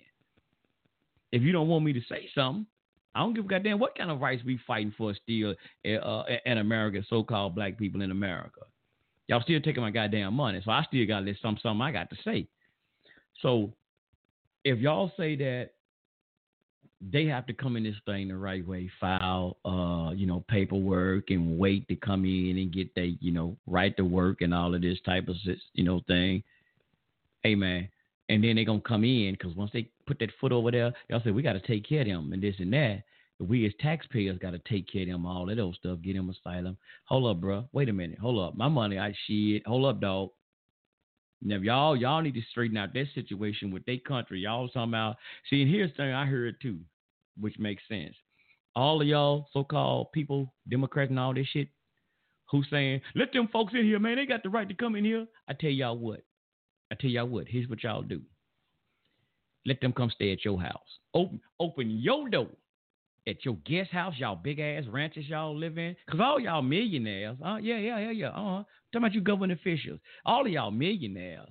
If 1.31 1.41
you 1.41 1.51
don't 1.51 1.67
want 1.67 1.84
me 1.84 1.93
to 1.93 2.01
say 2.07 2.30
something, 2.35 2.67
I 3.15 3.19
don't 3.21 3.34
give 3.34 3.45
a 3.45 3.47
goddamn 3.47 3.80
what 3.80 3.97
kind 3.97 4.11
of 4.11 4.21
rights 4.21 4.43
we 4.45 4.59
fighting 4.67 4.93
for 4.95 5.15
still 5.15 5.55
uh, 5.85 6.23
in 6.45 6.59
America, 6.59 7.01
so-called 7.09 7.55
black 7.55 7.77
people 7.77 8.01
in 8.01 8.11
America. 8.11 8.61
Y'all 9.27 9.41
still 9.41 9.59
taking 9.59 9.81
my 9.81 9.91
goddamn 9.91 10.35
money, 10.35 10.61
so 10.63 10.71
I 10.71 10.84
still 10.84 11.07
got 11.07 11.21
to 11.21 11.25
let 11.25 11.35
some 11.41 11.57
something 11.61 11.81
I 11.81 11.91
got 11.91 12.09
to 12.11 12.15
say. 12.23 12.47
So 13.41 13.73
if 14.63 14.77
y'all 14.80 15.11
say 15.17 15.35
that 15.38 15.71
they 17.11 17.25
have 17.25 17.45
to 17.47 17.53
come 17.53 17.75
in 17.75 17.84
this 17.84 17.95
thing 18.05 18.27
the 18.27 18.38
right 18.38 18.65
way, 18.65 18.89
file, 18.99 19.57
uh, 19.65 20.11
you 20.13 20.25
know, 20.25 20.43
paperwork 20.47 21.31
and 21.31 21.57
wait 21.57 21.88
to 21.88 21.95
come 21.95 22.23
in 22.25 22.57
and 22.57 22.73
get 22.73 22.93
they, 22.95 23.17
you 23.19 23.31
know, 23.31 23.57
right 23.67 23.95
to 23.97 24.03
work 24.03 24.41
and 24.41 24.53
all 24.53 24.73
of 24.73 24.81
this 24.81 24.99
type 25.05 25.27
of, 25.27 25.35
you 25.73 25.84
know, 25.84 26.01
thing. 26.07 26.43
Hey, 27.41 27.55
man. 27.55 27.89
And 28.30 28.43
then 28.43 28.55
they 28.55 28.63
going 28.63 28.81
to 28.81 28.88
come 28.88 29.03
in 29.03 29.34
because 29.34 29.55
once 29.55 29.71
they 29.73 29.89
put 30.07 30.19
that 30.19 30.30
foot 30.39 30.53
over 30.53 30.71
there, 30.71 30.93
y'all 31.09 31.21
say, 31.23 31.31
we 31.31 31.41
got 31.41 31.53
to 31.53 31.59
take 31.59 31.88
care 31.88 32.01
of 32.01 32.07
them 32.07 32.31
and 32.31 32.41
this 32.41 32.55
and 32.59 32.71
that. 32.73 33.03
We 33.39 33.65
as 33.65 33.73
taxpayers 33.81 34.38
got 34.38 34.51
to 34.51 34.59
take 34.59 34.89
care 34.91 35.01
of 35.01 35.09
them, 35.09 35.25
all 35.25 35.47
that 35.47 35.59
old 35.59 35.75
stuff, 35.75 35.99
get 36.01 36.15
them 36.15 36.30
asylum. 36.30 36.77
Hold 37.05 37.35
up, 37.35 37.41
bro. 37.41 37.67
Wait 37.73 37.89
a 37.89 37.93
minute. 37.93 38.19
Hold 38.19 38.39
up. 38.39 38.55
My 38.55 38.69
money, 38.69 38.97
I 38.97 39.13
shit. 39.27 39.67
Hold 39.67 39.85
up, 39.85 39.99
dog. 39.99 40.30
Now, 41.41 41.57
y'all, 41.57 41.97
y'all 41.97 42.21
need 42.21 42.35
to 42.35 42.41
straighten 42.51 42.77
out 42.77 42.93
that 42.93 43.07
situation 43.13 43.71
with 43.71 43.84
their 43.85 43.97
country. 43.97 44.39
Y'all 44.39 44.69
about, 44.73 45.17
see, 45.49 45.61
and 45.63 45.69
here's 45.69 45.91
the 45.91 45.97
thing 45.97 46.13
I 46.13 46.25
heard 46.25 46.55
too 46.61 46.80
which 47.39 47.57
makes 47.60 47.84
sense. 47.88 48.15
All 48.76 49.01
of 49.01 49.07
y'all 49.07 49.47
so-called 49.53 50.11
people, 50.14 50.53
Democrats 50.69 51.10
and 51.10 51.19
all 51.19 51.34
this 51.34 51.47
shit, 51.47 51.68
who 52.49 52.64
saying, 52.69 53.01
let 53.15 53.34
them 53.34 53.47
folks 53.51 53.73
in 53.73 53.84
here, 53.84 53.99
man, 53.99 54.15
they 54.15 54.26
got 54.26 54.43
the 54.43 54.49
right 54.49 54.68
to 54.68 54.76
come 54.76 54.95
in 54.95 55.05
here. 55.05 55.27
I 55.47 55.53
tell 55.53 55.69
y'all 55.69 55.97
what. 55.97 56.22
I 56.91 56.95
tell 56.95 57.10
y'all 57.10 57.27
what. 57.27 57.47
Here's 57.47 57.68
what 57.68 57.84
y'all 57.84 58.01
do. 58.01 58.22
Let 59.65 59.81
them 59.81 59.93
come 59.93 60.11
stay 60.14 60.31
at 60.31 60.43
your 60.43 60.61
house. 60.61 60.99
Open 61.14 61.39
open 61.60 61.89
your 61.89 62.30
door 62.30 62.49
at 63.27 63.45
your 63.45 63.55
guest 63.65 63.91
house, 63.91 64.15
y'all 64.18 64.35
big 64.35 64.60
ass 64.60 64.84
ranches 64.89 65.27
y'all 65.27 65.57
live 65.57 65.77
in. 65.77 65.95
Cause 66.10 66.19
all 66.22 66.39
y'all 66.39 66.61
millionaires, 66.61 67.38
uh, 67.45 67.55
yeah, 67.55 67.77
yeah, 67.77 67.99
yeah, 67.99 68.11
yeah. 68.11 68.27
Uh-huh. 68.30 68.64
Talking 68.91 69.05
about 69.05 69.14
you 69.14 69.22
government 69.22 69.53
officials. 69.53 69.99
All 70.26 70.45
of 70.45 70.51
y'all 70.51 70.72
millionaires 70.72 71.49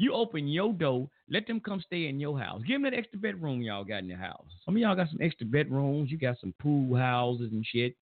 you 0.00 0.14
open 0.14 0.48
your 0.48 0.72
door, 0.72 1.10
let 1.28 1.46
them 1.46 1.60
come 1.60 1.82
stay 1.84 2.06
in 2.06 2.18
your 2.18 2.38
house. 2.38 2.62
Give 2.66 2.80
them 2.80 2.90
that 2.90 2.98
extra 2.98 3.18
bedroom 3.18 3.60
y'all 3.60 3.84
got 3.84 3.98
in 3.98 4.08
your 4.08 4.16
house. 4.16 4.46
Some 4.64 4.74
of 4.74 4.80
y'all 4.80 4.96
got 4.96 5.10
some 5.10 5.20
extra 5.20 5.46
bedrooms. 5.46 6.10
You 6.10 6.16
got 6.16 6.40
some 6.40 6.54
pool 6.58 6.96
houses 6.96 7.50
and 7.52 7.66
shit. 7.66 7.94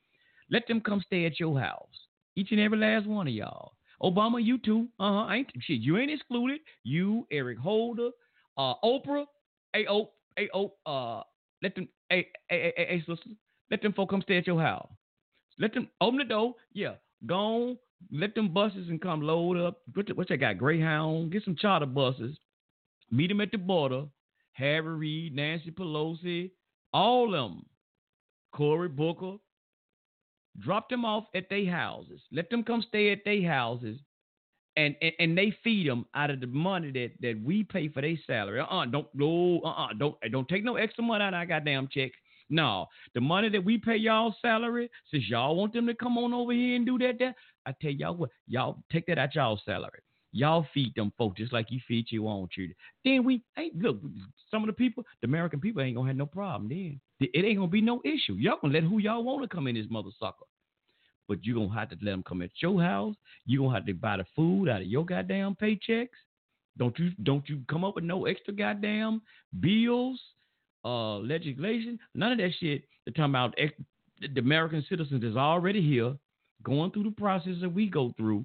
Let 0.48 0.68
them 0.68 0.80
come 0.80 1.02
stay 1.04 1.26
at 1.26 1.40
your 1.40 1.58
house. 1.58 1.88
Each 2.36 2.52
and 2.52 2.60
every 2.60 2.78
last 2.78 3.08
one 3.08 3.26
of 3.26 3.34
y'all. 3.34 3.72
Obama, 4.00 4.42
you 4.42 4.58
too. 4.58 4.86
Uh 5.00 5.24
huh. 5.24 5.32
Ain't 5.32 5.50
shit. 5.60 5.80
You 5.80 5.98
ain't 5.98 6.12
excluded. 6.12 6.60
You, 6.84 7.26
Eric 7.32 7.58
Holder, 7.58 8.10
uh, 8.56 8.74
Oprah, 8.84 9.24
hey, 9.72 9.86
oh, 9.90 10.10
hey, 10.36 10.48
oh, 10.54 10.74
uh, 10.86 11.24
let 11.64 11.74
them, 11.74 11.88
hey, 12.10 12.28
hey, 12.48 12.72
hey, 12.76 12.86
hey, 12.90 12.98
sister, 13.08 13.30
let 13.72 13.82
them 13.82 13.92
folk 13.92 14.10
come 14.10 14.22
stay 14.22 14.38
at 14.38 14.46
your 14.46 14.60
house. 14.60 14.88
Let 15.58 15.74
them 15.74 15.88
open 16.00 16.18
the 16.18 16.24
door. 16.24 16.54
Yeah, 16.72 16.94
go 17.26 17.34
on, 17.34 17.78
let 18.12 18.34
them 18.34 18.52
buses 18.52 18.88
and 18.88 19.00
come 19.00 19.20
load 19.20 19.56
up. 19.56 19.80
What 19.94 20.28
that 20.28 20.36
got? 20.38 20.58
Greyhound. 20.58 21.32
Get 21.32 21.44
some 21.44 21.56
charter 21.56 21.86
buses. 21.86 22.38
Meet 23.10 23.28
them 23.28 23.40
at 23.40 23.50
the 23.50 23.58
border. 23.58 24.04
Harry 24.52 24.80
Reid, 24.80 25.34
Nancy 25.36 25.70
Pelosi, 25.70 26.50
all 26.92 27.34
of 27.34 27.50
them. 27.50 27.66
Cory 28.52 28.88
Booker. 28.88 29.36
Drop 30.58 30.88
them 30.88 31.04
off 31.04 31.24
at 31.34 31.48
their 31.48 31.70
houses. 31.70 32.20
Let 32.32 32.50
them 32.50 32.64
come 32.64 32.82
stay 32.86 33.12
at 33.12 33.24
their 33.24 33.48
houses. 33.48 34.00
And, 34.76 34.96
and, 35.02 35.12
and 35.18 35.38
they 35.38 35.56
feed 35.62 35.88
them 35.88 36.06
out 36.14 36.30
of 36.30 36.40
the 36.40 36.46
money 36.46 36.90
that, 36.92 37.10
that 37.20 37.40
we 37.44 37.64
pay 37.64 37.88
for 37.88 38.00
their 38.00 38.16
salary. 38.26 38.60
Uh-uh, 38.60 38.86
don't 38.86 39.16
go, 39.16 39.60
uh-uh, 39.60 39.94
don't 39.98 40.16
don't 40.30 40.48
take 40.48 40.64
no 40.64 40.76
extra 40.76 41.02
money 41.04 41.24
out 41.24 41.34
of 41.34 41.38
our 41.38 41.46
goddamn 41.46 41.88
check. 41.92 42.12
No, 42.50 42.86
the 43.14 43.20
money 43.20 43.48
that 43.50 43.64
we 43.64 43.78
pay 43.78 43.96
y'all 43.96 44.34
salary, 44.40 44.90
since 45.10 45.28
y'all 45.28 45.56
want 45.56 45.72
them 45.72 45.86
to 45.86 45.94
come 45.94 46.16
on 46.16 46.32
over 46.32 46.52
here 46.52 46.76
and 46.76 46.86
do 46.86 46.98
that, 46.98 47.18
that 47.18 47.34
I 47.66 47.74
tell 47.80 47.90
y'all 47.90 48.14
what, 48.14 48.30
y'all 48.46 48.82
take 48.90 49.06
that 49.06 49.18
out 49.18 49.34
y'all 49.34 49.60
salary. 49.64 50.00
Y'all 50.32 50.66
feed 50.74 50.94
them 50.94 51.12
folks 51.16 51.38
just 51.38 51.52
like 51.52 51.70
you 51.70 51.80
feed 51.88 52.06
your 52.10 52.30
own 52.30 52.48
children. 52.50 52.74
Then 53.04 53.24
we 53.24 53.42
ain't 53.58 53.76
look. 53.78 53.98
Some 54.50 54.62
of 54.62 54.66
the 54.66 54.74
people, 54.74 55.04
the 55.22 55.26
American 55.26 55.58
people, 55.60 55.82
ain't 55.82 55.96
gonna 55.96 56.08
have 56.08 56.16
no 56.16 56.26
problem. 56.26 56.68
Then 56.68 57.00
it 57.20 57.44
ain't 57.44 57.58
gonna 57.58 57.68
be 57.68 57.80
no 57.80 58.00
issue. 58.04 58.34
Y'all 58.34 58.58
gonna 58.60 58.74
let 58.74 58.82
who 58.82 58.98
y'all 58.98 59.24
want 59.24 59.42
to 59.42 59.48
come 59.48 59.66
in 59.66 59.74
this 59.74 59.86
mother 59.88 60.10
sucker. 60.18 60.44
But 61.28 61.44
you 61.44 61.54
gonna 61.54 61.74
have 61.74 61.90
to 61.90 61.96
let 62.02 62.10
them 62.10 62.22
come 62.22 62.42
at 62.42 62.50
your 62.60 62.80
house. 62.80 63.16
You 63.46 63.60
gonna 63.60 63.74
have 63.74 63.86
to 63.86 63.94
buy 63.94 64.18
the 64.18 64.24
food 64.36 64.68
out 64.68 64.82
of 64.82 64.86
your 64.86 65.04
goddamn 65.04 65.56
paychecks. 65.60 66.08
Don't 66.76 66.98
you 66.98 67.10
don't 67.22 67.48
you 67.48 67.62
come 67.68 67.84
up 67.84 67.96
with 67.96 68.04
no 68.04 68.26
extra 68.26 68.52
goddamn 68.54 69.22
bills, 69.60 70.20
uh, 70.88 71.18
legislation, 71.18 71.98
none 72.14 72.32
of 72.32 72.38
that 72.38 72.52
shit. 72.58 72.84
They're 73.04 73.12
talking 73.12 73.32
about 73.32 73.54
ex- 73.58 73.74
the 74.20 74.40
American 74.40 74.84
citizens 74.88 75.22
is 75.22 75.36
already 75.36 75.82
here, 75.86 76.16
going 76.62 76.90
through 76.90 77.04
the 77.04 77.10
process 77.10 77.54
that 77.60 77.72
we 77.72 77.88
go 77.88 78.14
through. 78.16 78.44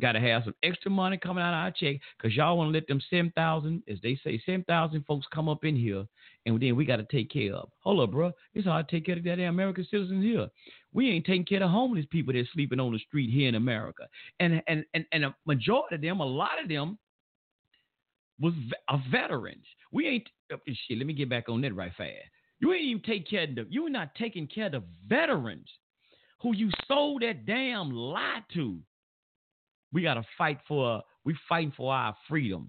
Got 0.00 0.12
to 0.12 0.20
have 0.20 0.44
some 0.44 0.54
extra 0.62 0.90
money 0.90 1.18
coming 1.18 1.44
out 1.44 1.52
of 1.52 1.64
our 1.64 1.70
check 1.70 1.96
because 2.16 2.34
y'all 2.34 2.56
want 2.56 2.72
to 2.72 2.72
let 2.72 2.86
them 2.88 3.00
7,000, 3.10 3.82
as 3.88 3.98
they 4.02 4.18
say, 4.24 4.42
7,000 4.44 5.04
folks 5.04 5.26
come 5.32 5.50
up 5.50 5.64
in 5.64 5.76
here 5.76 6.06
and 6.46 6.60
then 6.60 6.76
we 6.76 6.86
got 6.86 6.96
to 6.96 7.06
take 7.10 7.30
care 7.30 7.54
of. 7.54 7.68
Hold 7.80 8.00
up, 8.00 8.10
bro. 8.10 8.32
It's 8.54 8.66
hard 8.66 8.88
to 8.88 8.96
take 8.96 9.04
care 9.04 9.18
of 9.18 9.24
that 9.24 9.38
American 9.38 9.86
citizens 9.90 10.24
here. 10.24 10.48
We 10.94 11.10
ain't 11.10 11.26
taking 11.26 11.44
care 11.44 11.62
of 11.62 11.70
homeless 11.70 12.06
people 12.10 12.32
that's 12.32 12.48
sleeping 12.54 12.80
on 12.80 12.92
the 12.92 12.98
street 13.00 13.30
here 13.30 13.50
in 13.50 13.54
America. 13.54 14.08
And, 14.40 14.62
and, 14.66 14.84
and, 14.94 15.04
and 15.12 15.26
a 15.26 15.34
majority 15.46 15.96
of 15.96 16.00
them, 16.00 16.20
a 16.20 16.26
lot 16.26 16.60
of 16.62 16.70
them, 16.70 16.98
was 18.42 18.52
a 18.90 18.98
veterans. 19.10 19.64
We 19.92 20.06
ain't, 20.08 20.28
uh, 20.52 20.56
shit, 20.66 20.98
let 20.98 21.06
me 21.06 21.14
get 21.14 21.30
back 21.30 21.48
on 21.48 21.60
that 21.62 21.74
right 21.74 21.92
fast. 21.96 22.10
You 22.58 22.72
ain't 22.72 22.84
even 22.84 23.02
take 23.02 23.28
care 23.28 23.44
of 23.44 23.54
the, 23.54 23.66
you're 23.70 23.88
not 23.88 24.14
taking 24.16 24.46
care 24.46 24.66
of 24.66 24.72
the 24.72 24.82
veterans 25.08 25.68
who 26.40 26.54
you 26.54 26.70
sold 26.88 27.22
that 27.22 27.46
damn 27.46 27.90
lie 27.90 28.42
to. 28.54 28.78
We 29.92 30.02
got 30.02 30.14
to 30.14 30.24
fight 30.36 30.58
for, 30.66 31.02
we 31.24 31.36
fighting 31.48 31.72
for 31.76 31.94
our 31.94 32.16
freedom. 32.28 32.68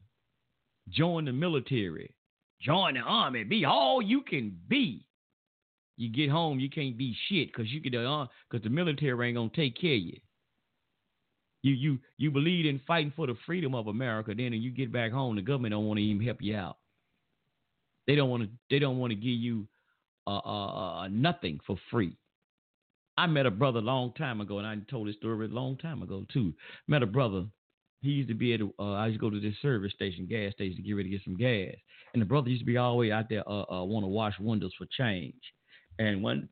Join 0.90 1.26
the 1.26 1.34
military. 1.34 2.14
Join 2.62 2.94
the 2.94 3.02
army. 3.02 3.44
Be 3.44 3.66
all 3.66 4.02
you 4.02 4.22
can 4.22 4.58
be. 4.68 5.06
You 5.98 6.10
get 6.10 6.30
home, 6.30 6.60
you 6.60 6.70
can't 6.70 6.98
be 6.98 7.16
shit 7.28 7.52
because 7.52 7.72
you 7.72 7.80
get 7.80 7.96
uh, 7.96 8.26
because 8.50 8.64
the 8.64 8.70
military 8.70 9.28
ain't 9.28 9.38
gonna 9.38 9.50
take 9.56 9.80
care 9.80 9.94
of 9.94 10.02
you. 10.02 10.18
You 11.64 11.74
you 11.74 12.00
you 12.18 12.30
believe 12.30 12.66
in 12.66 12.82
fighting 12.86 13.14
for 13.16 13.26
the 13.26 13.36
freedom 13.46 13.74
of 13.74 13.88
America. 13.88 14.34
Then, 14.36 14.54
and 14.54 14.62
you 14.62 14.70
get 14.70 14.92
back 14.92 15.12
home, 15.12 15.36
the 15.36 15.42
government 15.42 15.72
don't 15.72 15.86
want 15.86 15.98
to 15.98 16.04
even 16.04 16.24
help 16.24 16.42
you 16.42 16.56
out. 16.56 16.78
They 18.06 18.16
don't 18.16 18.30
want 18.30 18.44
to. 18.44 18.50
They 18.70 18.80
don't 18.80 19.00
want 19.00 19.12
to 19.12 19.16
give 19.16 19.26
you 19.26 19.68
uh, 20.28 20.42
uh, 20.46 21.00
uh, 21.00 21.08
nothing 21.08 21.60
for 21.66 21.78
free. 21.90 22.18
I 23.18 23.28
met 23.28 23.46
a 23.46 23.52
brother 23.52 23.80
a 23.80 23.84
long 23.84 24.12
time 24.14 24.42
ago, 24.42 24.58
and 24.58 24.68
I 24.68 24.76
told 24.90 25.08
this 25.08 25.16
story 25.16 25.46
a 25.46 25.50
long 25.50 25.78
time 25.78 26.02
ago 26.02 26.26
too. 26.34 26.54
Met 26.88 27.04
a 27.04 27.08
brother. 27.08 27.46
He 28.02 28.10
used 28.10 28.28
to 28.28 28.36
be 28.36 28.54
at. 28.54 28.62
Uh, 28.78 28.94
I 28.94 29.08
used 29.08 29.20
to 29.20 29.22
go 29.22 29.30
to 29.30 29.40
this 29.40 29.56
service 29.62 29.94
station, 29.94 30.28
gas 30.30 30.52
station, 30.54 30.76
to 30.78 30.82
get 30.84 30.94
ready 30.94 31.10
to 31.10 31.16
get 31.18 31.24
some 31.24 31.38
gas. 31.38 31.76
And 32.14 32.22
the 32.22 32.26
brother 32.26 32.50
used 32.50 32.62
to 32.62 32.66
be 32.66 32.78
way 32.78 33.12
out 33.12 33.30
there, 33.30 33.48
uh, 33.48 33.64
uh, 33.72 33.84
want 33.86 34.04
to 34.04 34.10
wash 34.10 34.34
windows 34.40 34.74
for 34.78 34.86
change. 34.98 35.42
And 35.98 36.22
one, 36.22 36.50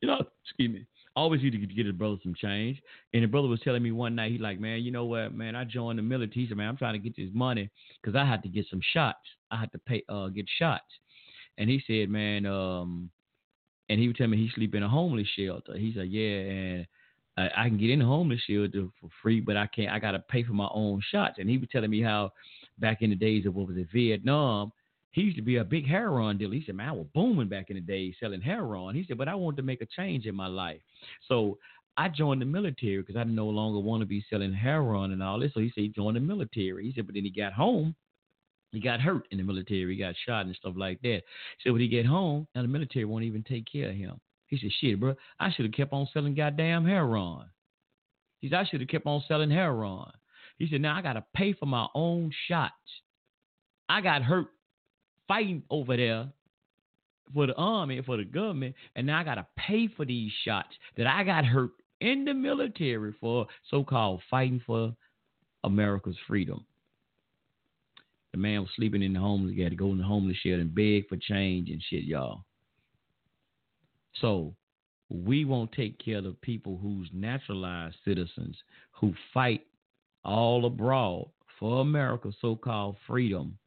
you 0.00 0.08
know, 0.08 0.22
excuse 0.44 0.72
me, 0.72 0.86
always 1.16 1.42
used 1.42 1.54
to 1.54 1.66
get 1.66 1.86
his 1.86 1.94
brother 1.94 2.16
some 2.22 2.34
change. 2.34 2.80
And 3.12 3.24
the 3.24 3.26
brother 3.26 3.48
was 3.48 3.60
telling 3.60 3.82
me 3.82 3.90
one 3.90 4.14
night, 4.14 4.32
he's 4.32 4.40
like, 4.40 4.60
man, 4.60 4.82
you 4.82 4.90
know 4.92 5.06
what, 5.06 5.34
man, 5.34 5.56
I 5.56 5.64
joined 5.64 5.98
the 5.98 6.02
military. 6.02 6.42
He 6.42 6.48
said, 6.48 6.56
man, 6.56 6.68
I'm 6.68 6.76
trying 6.76 6.92
to 6.92 6.98
get 6.98 7.16
this 7.16 7.30
money 7.32 7.70
because 8.00 8.14
I 8.14 8.24
had 8.24 8.42
to 8.42 8.48
get 8.48 8.66
some 8.70 8.80
shots. 8.92 9.18
I 9.50 9.58
had 9.58 9.72
to 9.72 9.78
pay, 9.78 10.02
uh, 10.08 10.28
get 10.28 10.46
shots. 10.58 10.84
And 11.58 11.70
he 11.70 11.82
said, 11.86 12.10
man, 12.10 12.44
um, 12.46 13.10
and 13.88 13.98
he 13.98 14.06
would 14.06 14.16
tell 14.16 14.26
me 14.26 14.36
he 14.36 14.50
sleep 14.54 14.74
in 14.74 14.82
a 14.82 14.88
homeless 14.88 15.28
shelter. 15.36 15.76
He 15.76 15.92
said, 15.94 16.08
yeah, 16.08 16.38
and 16.38 16.86
I, 17.38 17.48
I 17.56 17.68
can 17.68 17.78
get 17.78 17.90
in 17.90 18.00
the 18.00 18.04
homeless 18.04 18.40
shelter 18.48 18.88
for 19.00 19.08
free, 19.22 19.40
but 19.40 19.56
I 19.56 19.66
can't. 19.68 19.90
I 19.90 19.98
got 19.98 20.12
to 20.12 20.18
pay 20.18 20.42
for 20.42 20.52
my 20.52 20.68
own 20.72 21.00
shots. 21.10 21.36
And 21.38 21.48
he 21.48 21.56
was 21.56 21.68
telling 21.70 21.90
me 21.90 22.02
how 22.02 22.32
back 22.78 23.00
in 23.00 23.10
the 23.10 23.16
days 23.16 23.46
of 23.46 23.54
what 23.54 23.68
was 23.68 23.76
it, 23.76 23.88
Vietnam, 23.92 24.72
he 25.16 25.22
used 25.22 25.36
to 25.38 25.42
be 25.42 25.56
a 25.56 25.64
big 25.64 25.86
heroin 25.88 26.36
dealer. 26.36 26.52
He 26.52 26.62
said, 26.66 26.74
man, 26.74 26.90
I 26.90 26.92
was 26.92 27.06
booming 27.14 27.48
back 27.48 27.70
in 27.70 27.76
the 27.76 27.80
day 27.80 28.14
selling 28.20 28.42
heroin. 28.42 28.94
He 28.94 29.02
said, 29.08 29.16
but 29.16 29.28
I 29.28 29.34
wanted 29.34 29.56
to 29.56 29.62
make 29.62 29.80
a 29.80 29.86
change 29.86 30.26
in 30.26 30.34
my 30.34 30.46
life. 30.46 30.82
So 31.26 31.56
I 31.96 32.10
joined 32.10 32.42
the 32.42 32.46
military 32.46 32.98
because 32.98 33.16
I 33.16 33.24
no 33.24 33.46
longer 33.46 33.78
want 33.78 34.02
to 34.02 34.06
be 34.06 34.22
selling 34.28 34.52
heroin 34.52 35.12
and 35.12 35.22
all 35.22 35.40
this. 35.40 35.52
So 35.54 35.60
he 35.60 35.72
said 35.74 35.84
he 35.84 35.88
joined 35.88 36.16
the 36.16 36.20
military. 36.20 36.84
He 36.84 36.92
said, 36.92 37.06
but 37.06 37.14
then 37.14 37.24
he 37.24 37.30
got 37.30 37.54
home. 37.54 37.94
He 38.72 38.80
got 38.80 39.00
hurt 39.00 39.26
in 39.30 39.38
the 39.38 39.44
military. 39.44 39.94
He 39.94 39.98
got 39.98 40.14
shot 40.26 40.44
and 40.44 40.54
stuff 40.54 40.74
like 40.76 41.00
that. 41.00 41.22
So 41.64 41.72
when 41.72 41.80
he 41.80 41.88
get 41.88 42.04
home, 42.04 42.46
now 42.54 42.60
the 42.60 42.68
military 42.68 43.06
won't 43.06 43.24
even 43.24 43.42
take 43.42 43.64
care 43.72 43.88
of 43.88 43.96
him. 43.96 44.20
He 44.48 44.58
said, 44.58 44.70
shit, 44.82 45.00
bro, 45.00 45.14
I 45.40 45.50
should 45.50 45.64
have 45.64 45.72
kept 45.72 45.94
on 45.94 46.06
selling 46.12 46.34
goddamn 46.34 46.84
heroin. 46.84 47.46
He 48.40 48.50
said, 48.50 48.58
I 48.58 48.64
should 48.66 48.80
have 48.80 48.90
kept 48.90 49.06
on 49.06 49.24
selling 49.26 49.50
heroin. 49.50 50.12
He 50.58 50.68
said, 50.70 50.82
now 50.82 50.94
I 50.94 51.00
got 51.00 51.14
to 51.14 51.24
pay 51.34 51.54
for 51.54 51.64
my 51.64 51.86
own 51.94 52.30
shots. 52.48 52.74
I 53.88 54.02
got 54.02 54.22
hurt 54.22 54.48
fighting 55.28 55.62
over 55.70 55.96
there 55.96 56.28
for 57.34 57.46
the 57.46 57.54
army, 57.54 58.00
for 58.02 58.16
the 58.16 58.24
government, 58.24 58.74
and 58.94 59.06
now 59.06 59.20
I 59.20 59.24
got 59.24 59.34
to 59.36 59.46
pay 59.56 59.88
for 59.88 60.04
these 60.04 60.30
shots 60.44 60.74
that 60.96 61.06
I 61.06 61.24
got 61.24 61.44
hurt 61.44 61.70
in 62.00 62.24
the 62.24 62.34
military 62.34 63.14
for 63.20 63.46
so 63.70 63.82
called 63.82 64.22
fighting 64.30 64.62
for 64.66 64.94
America's 65.64 66.16
freedom. 66.26 66.64
The 68.32 68.38
man 68.38 68.60
was 68.60 68.70
sleeping 68.76 69.02
in 69.02 69.14
the 69.14 69.20
homeless, 69.20 69.54
he 69.54 69.62
had 69.62 69.72
to 69.72 69.76
go 69.76 69.90
in 69.90 69.98
the 69.98 70.04
homeless 70.04 70.36
shelter 70.36 70.60
and 70.60 70.74
beg 70.74 71.08
for 71.08 71.16
change 71.16 71.70
and 71.70 71.82
shit, 71.88 72.04
y'all. 72.04 72.44
So 74.20 74.54
we 75.08 75.44
won't 75.44 75.72
take 75.72 75.98
care 76.04 76.18
of 76.18 76.24
the 76.24 76.36
people 76.42 76.78
who's 76.80 77.08
naturalized 77.12 77.96
citizens 78.04 78.56
who 78.92 79.14
fight 79.32 79.62
all 80.24 80.66
abroad 80.66 81.28
for 81.58 81.80
America's 81.80 82.34
so 82.40 82.56
called 82.56 82.96
freedom 83.06 83.58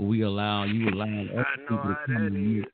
we 0.00 0.22
allow 0.22 0.64
you 0.64 0.88
allowing 0.88 1.30
other 1.32 1.46
people 1.58 1.76
to 1.76 1.96
come 2.06 2.26
in. 2.26 2.54
here. 2.54 2.64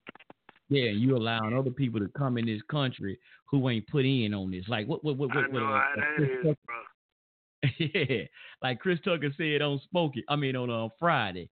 Yeah, 0.68 0.90
you 0.90 1.16
allowing 1.16 1.56
other 1.56 1.70
people 1.70 2.00
to 2.00 2.08
come 2.16 2.38
in 2.38 2.46
this 2.46 2.62
country 2.70 3.18
who 3.46 3.68
ain't 3.68 3.86
put 3.88 4.04
in 4.04 4.34
on 4.34 4.50
this. 4.50 4.64
Like 4.68 4.86
what 4.86 5.04
what 5.04 5.16
what 5.16 5.34
what, 5.34 5.52
what 5.52 5.62
uh, 5.62 5.80
Chris 6.16 6.30
Tucker, 6.42 7.74
yeah, 7.94 8.22
like 8.62 8.80
Chris 8.80 8.98
Tucker 9.04 9.32
said 9.36 9.62
on 9.62 9.80
Smokey. 9.90 10.24
I 10.28 10.36
mean 10.36 10.56
on 10.56 10.70
uh, 10.70 10.88
Friday, 10.98 11.48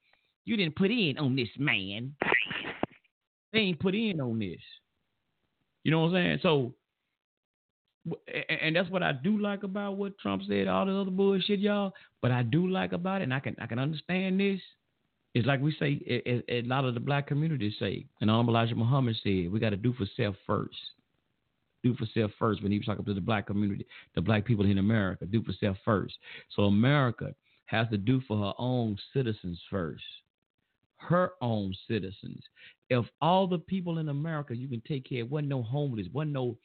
you 0.46 0.58
didn't 0.58 0.76
put 0.76 0.92
in 0.92 1.18
on 1.18 1.36
this, 1.36 1.50
man. 1.58 2.16
They 3.52 3.60
ain't 3.60 3.80
put 3.80 3.94
in 3.94 4.20
on 4.20 4.40
this. 4.40 4.62
You 5.84 5.92
know 5.92 6.02
what 6.02 6.08
I'm 6.08 6.14
saying? 6.14 6.40
So, 6.42 6.74
and 8.62 8.76
that's 8.76 8.90
what 8.90 9.04
I 9.04 9.12
do 9.12 9.40
like 9.40 9.64
about 9.64 9.98
what 9.98 10.18
Trump 10.18 10.44
said, 10.48 10.68
all 10.68 10.86
the 10.86 10.96
other 10.96 11.12
bullshit, 11.12 11.60
y'all. 11.60 11.94
But 12.22 12.32
I 12.32 12.42
do 12.42 12.68
like 12.68 12.94
about 12.94 13.22
it, 13.22 13.26
and 13.26 13.34
I 13.34 13.40
can 13.40 13.56
I 13.62 13.68
can 13.68 13.80
understand 13.80 14.40
this. 14.40 14.60
It's 15.34 15.48
like 15.48 15.62
we 15.62 15.76
say, 15.80 16.00
a, 16.08 16.44
a, 16.48 16.62
lot 16.64 16.86
of 16.86 16.94
the 16.94 17.00
black 17.00 17.28
communities 17.28 17.74
say, 17.80 18.06
and 18.22 18.30
Honorable 18.30 18.56
Elijah 18.56 18.76
Muhammad 18.76 19.16
said, 19.24 19.52
we 19.52 19.60
got 19.60 19.72
to 19.72 19.78
do 19.78 19.94
for 19.94 20.06
self 20.16 20.36
first. 20.46 20.76
Do 21.84 21.96
for 21.96 22.06
self 22.14 22.32
first 22.38 22.62
when 22.62 22.72
he 22.72 22.78
was 22.78 22.86
talking 22.86 23.04
to 23.06 23.14
the 23.14 23.22
black 23.22 23.48
community, 23.48 23.86
the 24.16 24.22
black 24.22 24.46
people 24.46 24.66
in 24.66 24.78
America. 24.78 25.26
Do 25.26 25.44
for 25.44 25.54
self 25.60 25.78
first. 25.84 26.16
So 26.56 26.64
America 26.64 27.34
has 27.66 27.88
to 27.90 27.98
do 27.98 28.22
for 28.28 28.38
her 28.38 28.54
own 28.60 28.98
citizens 29.12 29.60
first. 29.70 30.04
Her 30.98 31.32
own 31.42 31.74
citizens. 31.90 32.42
If 32.90 33.06
all 33.20 33.48
the 33.48 33.58
people 33.58 33.98
in 33.98 34.10
America 34.10 34.56
you 34.56 34.68
can 34.68 34.82
take 34.88 35.10
care 35.10 35.24
of, 35.24 35.32
wasn't 35.32 35.50
no 35.50 35.64
homeless, 35.64 36.08
wasn't 36.14 36.34
no 36.34 36.58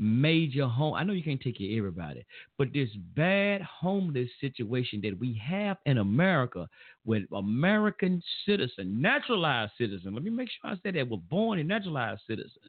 major 0.00 0.66
home. 0.66 0.94
I 0.94 1.04
know 1.04 1.12
you 1.12 1.22
can't 1.22 1.40
take 1.40 1.58
care 1.58 1.70
of 1.70 1.76
everybody, 1.76 2.24
but 2.56 2.72
this 2.72 2.88
bad 3.14 3.60
homeless 3.60 4.30
situation 4.40 5.00
that 5.02 5.18
we 5.20 5.40
have 5.44 5.76
in 5.84 5.98
America 5.98 6.66
with 7.04 7.24
American 7.34 8.22
citizen, 8.46 9.00
naturalized 9.00 9.72
citizen. 9.76 10.14
Let 10.14 10.24
me 10.24 10.30
make 10.30 10.48
sure 10.48 10.70
I 10.70 10.74
say 10.76 10.92
that 10.92 11.08
we're 11.08 11.18
born 11.18 11.58
and 11.58 11.68
naturalized 11.68 12.22
citizen. 12.26 12.62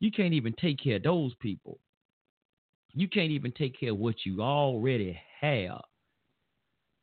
You 0.00 0.10
can't 0.10 0.32
even 0.32 0.54
take 0.54 0.82
care 0.82 0.96
of 0.96 1.02
those 1.02 1.34
people. 1.40 1.78
You 2.94 3.08
can't 3.08 3.30
even 3.30 3.52
take 3.52 3.78
care 3.78 3.90
of 3.90 3.98
what 3.98 4.24
you 4.24 4.40
already 4.40 5.18
have. 5.40 5.82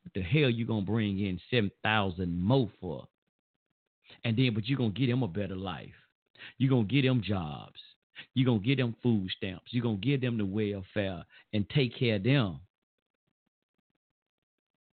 What 0.02 0.14
the 0.16 0.22
hell 0.24 0.50
you 0.50 0.66
gonna 0.66 0.82
bring 0.82 1.20
in 1.20 1.40
seven 1.52 1.72
thousand 1.84 2.42
more 2.42 2.72
for? 2.82 3.08
And 4.24 4.36
then, 4.36 4.54
but 4.56 4.68
you're 4.68 4.78
gonna 4.78 4.90
get 4.90 5.08
them 5.08 5.22
a 5.22 5.28
better 5.28 5.56
life. 5.56 5.94
You're 6.58 6.72
gonna 6.72 6.84
get 6.86 7.04
them 7.04 7.22
jobs. 7.22 7.80
You're 8.34 8.46
going 8.46 8.62
to 8.62 8.66
give 8.66 8.78
them 8.78 8.96
food 9.04 9.30
stamps. 9.38 9.68
You're 9.72 9.84
going 9.84 10.02
to 10.02 10.06
give 10.06 10.22
them 10.22 10.38
the 10.38 10.46
welfare 10.46 11.24
and 11.54 11.70
take 11.70 11.98
care 11.98 12.16
of 12.16 12.24
them. 12.24 12.60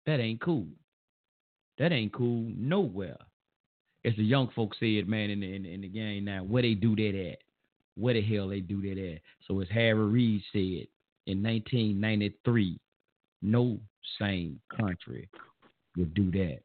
That 0.05 0.19
ain't 0.19 0.41
cool. 0.41 0.67
That 1.77 1.91
ain't 1.91 2.13
cool 2.13 2.51
nowhere. 2.55 3.17
As 4.05 4.13
the 4.15 4.23
young 4.23 4.49
folks 4.55 4.77
said, 4.79 5.07
man, 5.07 5.29
in 5.29 5.41
the, 5.41 5.55
in, 5.55 5.65
in 5.65 5.81
the 5.81 5.87
game 5.87 6.25
now, 6.25 6.43
where 6.43 6.63
they 6.63 6.73
do 6.73 6.95
that 6.95 7.29
at? 7.31 7.39
Where 7.95 8.13
the 8.13 8.21
hell 8.21 8.47
they 8.47 8.61
do 8.61 8.81
that 8.81 9.13
at? 9.13 9.21
So 9.47 9.59
as 9.59 9.67
Harry 9.69 9.93
Reid 9.93 10.41
said 10.53 10.87
in 11.27 11.43
1993, 11.43 12.79
no 13.41 13.77
sane 14.17 14.59
country 14.75 15.29
would 15.97 16.13
do 16.13 16.31
that. 16.31 16.59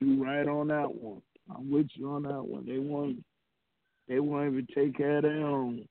You 0.00 0.22
right 0.22 0.46
on 0.46 0.68
that 0.68 0.94
one. 0.94 1.22
I'm 1.54 1.70
with 1.70 1.88
you 1.94 2.10
on 2.10 2.22
that 2.24 2.42
one. 2.42 2.66
They 2.66 2.78
want 2.78 3.22
they 4.08 4.20
won't 4.20 4.52
even 4.52 4.66
take 4.74 4.96
care 4.96 5.18
of 5.18 5.22
their 5.22 5.46
own. 5.46 5.86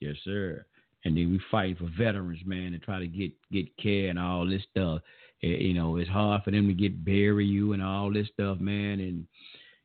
Yes, 0.00 0.16
sir. 0.24 0.64
And 1.04 1.16
then 1.16 1.30
we 1.30 1.40
fight 1.50 1.78
for 1.78 1.88
veterans, 1.96 2.40
man, 2.44 2.74
and 2.74 2.82
try 2.82 2.98
to 2.98 3.06
get 3.06 3.32
get 3.52 3.76
care 3.76 4.08
and 4.08 4.18
all 4.18 4.46
this 4.46 4.62
stuff. 4.70 5.02
It, 5.40 5.60
eh, 5.60 5.64
you 5.64 5.74
know, 5.74 5.96
it's 5.96 6.10
hard 6.10 6.42
for 6.42 6.50
them 6.50 6.66
to 6.66 6.74
get 6.74 7.04
bury 7.04 7.46
you 7.46 7.72
and 7.72 7.82
all 7.82 8.12
this 8.12 8.28
stuff, 8.32 8.58
man. 8.58 9.00
And 9.00 9.26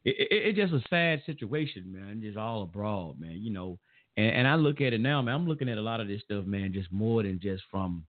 it, 0.04 0.16
it, 0.18 0.28
it's 0.32 0.58
just 0.58 0.74
a 0.74 0.88
sad 0.90 1.22
situation, 1.26 1.92
man. 1.92 2.22
Just 2.22 2.38
all 2.38 2.64
abroad, 2.64 3.20
man. 3.20 3.38
You 3.38 3.52
know, 3.52 3.78
and, 4.18 4.32
and 4.32 4.48
I 4.48 4.56
look 4.56 4.82
at 4.82 4.94
it 4.94 5.02
now, 5.02 5.22
man. 5.22 5.36
I'm 5.36 5.48
looking 5.48 5.70
at 5.70 5.78
a 5.78 5.82
lot 5.82 6.00
of 6.00 6.08
this 6.08 6.22
stuff, 6.22 6.46
man, 6.46 6.74
just 6.74 6.92
more 6.92 7.24
than 7.24 7.40
just 7.40 7.64
from 7.70 8.06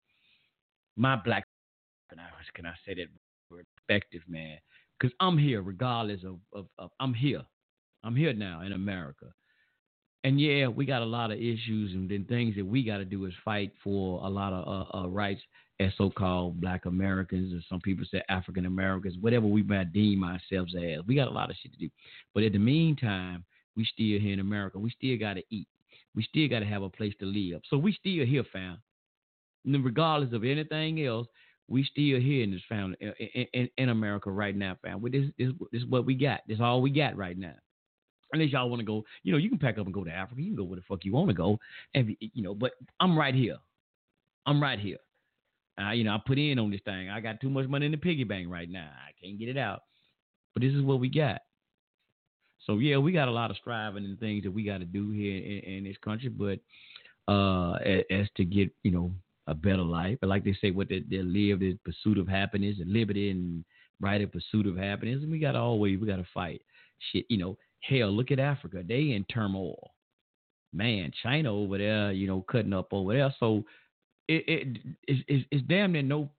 my 0.96 1.16
black 1.16 1.44
can 2.12 2.18
I 2.20 2.28
can 2.54 2.66
I 2.66 2.74
say 2.86 2.94
that 2.94 3.06
perspective, 3.48 4.22
man? 4.28 4.58
Because 4.98 5.14
I'm 5.20 5.38
here 5.38 5.62
regardless 5.62 6.22
of, 6.24 6.38
of, 6.54 6.66
of 6.78 6.90
I'm 7.00 7.14
here. 7.14 7.42
I'm 8.04 8.16
here 8.16 8.32
now 8.32 8.62
in 8.62 8.72
America. 8.72 9.26
And 10.24 10.40
yeah, 10.40 10.68
we 10.68 10.86
got 10.86 11.02
a 11.02 11.06
lot 11.06 11.32
of 11.32 11.38
issues 11.38 11.94
and 11.94 12.08
then 12.08 12.24
things 12.24 12.54
that 12.56 12.64
we 12.64 12.84
got 12.84 12.98
to 12.98 13.04
do 13.04 13.24
is 13.24 13.32
fight 13.44 13.72
for 13.82 14.24
a 14.24 14.28
lot 14.28 14.52
of 14.52 14.68
uh, 14.68 14.98
uh, 14.98 15.08
rights 15.08 15.40
as 15.80 15.90
so-called 15.98 16.60
Black 16.60 16.86
Americans, 16.86 17.52
or 17.52 17.60
some 17.68 17.80
people 17.80 18.04
say 18.08 18.22
African 18.28 18.66
Americans, 18.66 19.16
whatever 19.20 19.46
we 19.46 19.64
might 19.64 19.92
deem 19.92 20.22
ourselves 20.22 20.74
as. 20.76 21.00
We 21.06 21.16
got 21.16 21.28
a 21.28 21.32
lot 21.32 21.50
of 21.50 21.56
shit 21.60 21.72
to 21.72 21.78
do. 21.78 21.90
But 22.34 22.44
in 22.44 22.52
the 22.52 22.58
meantime, 22.58 23.44
we 23.76 23.84
still 23.84 24.20
here 24.20 24.32
in 24.32 24.40
America. 24.40 24.78
We 24.78 24.90
still 24.90 25.18
got 25.18 25.34
to 25.34 25.42
eat. 25.50 25.66
We 26.14 26.22
still 26.22 26.48
got 26.48 26.60
to 26.60 26.66
have 26.66 26.82
a 26.82 26.90
place 26.90 27.14
to 27.20 27.26
live. 27.26 27.62
So 27.68 27.78
we 27.78 27.92
still 27.92 28.24
here, 28.24 28.44
fam. 28.52 28.78
And 29.64 29.84
regardless 29.84 30.32
of 30.32 30.44
anything 30.44 31.04
else, 31.04 31.26
we 31.68 31.84
still 31.84 32.20
here 32.20 32.44
in 32.44 32.50
this 32.50 32.62
family 32.68 32.96
in, 33.00 33.46
in, 33.54 33.68
in 33.78 33.88
America 33.88 34.30
right 34.30 34.54
now, 34.54 34.76
fam. 34.82 35.02
This, 35.10 35.30
this, 35.38 35.52
this 35.72 35.82
is 35.82 35.88
what 35.88 36.04
we 36.04 36.14
got. 36.14 36.40
This 36.46 36.56
is 36.56 36.60
all 36.60 36.82
we 36.82 36.90
got 36.90 37.16
right 37.16 37.38
now. 37.38 37.54
Unless 38.32 38.50
y'all 38.50 38.68
want 38.70 38.80
to 38.80 38.86
go, 38.86 39.04
you 39.22 39.32
know, 39.32 39.38
you 39.38 39.48
can 39.48 39.58
pack 39.58 39.78
up 39.78 39.84
and 39.84 39.94
go 39.94 40.04
to 40.04 40.10
Africa. 40.10 40.40
You 40.40 40.48
can 40.48 40.56
go 40.56 40.64
where 40.64 40.76
the 40.76 40.84
fuck 40.88 41.04
you 41.04 41.12
want 41.12 41.28
to 41.28 41.34
go, 41.34 41.58
and 41.94 42.16
you 42.20 42.42
know. 42.42 42.54
But 42.54 42.72
I'm 43.00 43.18
right 43.18 43.34
here. 43.34 43.58
I'm 44.46 44.62
right 44.62 44.78
here. 44.78 44.98
You 45.94 46.04
know, 46.04 46.12
I 46.12 46.18
put 46.24 46.38
in 46.38 46.58
on 46.58 46.70
this 46.70 46.80
thing. 46.84 47.10
I 47.10 47.20
got 47.20 47.40
too 47.40 47.50
much 47.50 47.66
money 47.66 47.86
in 47.86 47.92
the 47.92 47.98
piggy 47.98 48.24
bank 48.24 48.46
right 48.48 48.70
now. 48.70 48.88
I 48.88 49.10
can't 49.20 49.38
get 49.38 49.48
it 49.48 49.56
out. 49.56 49.82
But 50.54 50.62
this 50.62 50.72
is 50.72 50.82
what 50.82 51.00
we 51.00 51.08
got. 51.08 51.40
So 52.66 52.78
yeah, 52.78 52.98
we 52.98 53.12
got 53.12 53.28
a 53.28 53.32
lot 53.32 53.50
of 53.50 53.56
striving 53.56 54.04
and 54.04 54.18
things 54.20 54.44
that 54.44 54.50
we 54.50 54.64
got 54.64 54.78
to 54.78 54.84
do 54.84 55.10
here 55.10 55.36
in, 55.36 55.76
in, 55.76 55.84
this 55.84 55.96
country. 56.04 56.28
But 56.28 56.60
uh, 57.32 57.78
as, 58.10 58.28
to 58.36 58.44
get 58.44 58.70
you 58.82 58.92
know 58.92 59.10
a 59.46 59.54
better 59.54 59.82
life, 59.82 60.18
but 60.20 60.28
like 60.28 60.44
they 60.44 60.56
say, 60.60 60.70
what 60.70 60.88
they, 60.88 61.02
they 61.10 61.18
live 61.18 61.62
in 61.62 61.78
pursuit 61.84 62.18
of 62.18 62.28
happiness 62.28 62.76
and 62.80 62.92
liberty 62.92 63.30
and 63.30 63.64
right 64.00 64.20
in 64.20 64.28
pursuit 64.28 64.66
of 64.66 64.76
happiness, 64.76 65.22
and 65.22 65.32
we 65.32 65.38
got 65.38 65.52
to 65.52 65.58
always 65.58 65.98
we 65.98 66.06
got 66.06 66.16
to 66.16 66.26
fight. 66.32 66.62
Shit, 67.10 67.24
you 67.28 67.38
know, 67.38 67.56
hell, 67.82 68.10
look 68.10 68.30
at 68.30 68.38
Africa. 68.38 68.82
They 68.86 69.12
in 69.12 69.24
turmoil. 69.24 69.92
Man, 70.72 71.12
China 71.22 71.52
over 71.52 71.76
there, 71.76 72.12
you 72.12 72.26
know, 72.26 72.44
cutting 72.50 72.72
up 72.72 72.88
over 72.92 73.12
there. 73.12 73.34
So 73.38 73.64
it, 74.28 74.44
it 74.46 74.78
it's, 75.06 75.46
it's 75.50 75.66
damn 75.68 75.92
near 75.92 76.02
no 76.02 76.30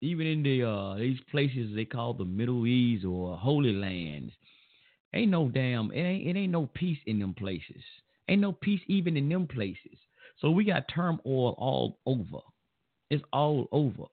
even 0.00 0.26
in 0.26 0.42
the 0.42 0.62
uh 0.62 0.96
these 0.96 1.18
places 1.30 1.74
they 1.74 1.84
call 1.84 2.14
the 2.14 2.24
Middle 2.24 2.66
East 2.66 3.04
or 3.04 3.36
Holy 3.36 3.72
Lands, 3.72 4.32
ain't 5.14 5.30
no 5.30 5.48
damn 5.48 5.92
it 5.92 6.00
ain't 6.00 6.26
it 6.26 6.38
ain't 6.38 6.52
no 6.52 6.68
peace 6.74 6.98
in 7.06 7.18
them 7.18 7.34
places. 7.34 7.82
Ain't 8.28 8.40
no 8.40 8.52
peace 8.52 8.80
even 8.88 9.16
in 9.16 9.28
them 9.28 9.46
places. 9.46 9.98
So 10.40 10.50
we 10.50 10.64
got 10.64 10.88
turmoil 10.92 11.54
all 11.58 11.98
over. 12.06 12.40
It's 13.10 13.24
all 13.32 13.68
over. 13.70 14.04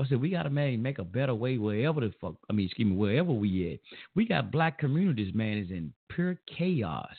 I 0.00 0.06
said 0.06 0.20
we 0.20 0.30
gotta 0.30 0.50
man 0.50 0.80
make 0.80 0.98
a 0.98 1.04
better 1.04 1.34
way 1.34 1.58
wherever 1.58 2.00
the 2.00 2.12
fuck 2.20 2.34
I 2.48 2.52
mean 2.52 2.66
excuse 2.66 2.88
me 2.88 2.96
wherever 2.96 3.32
we 3.32 3.72
at. 3.72 3.80
We 4.14 4.26
got 4.26 4.52
black 4.52 4.78
communities 4.78 5.34
man 5.34 5.58
is 5.58 5.70
in 5.70 5.92
pure 6.08 6.38
chaos. 6.56 7.16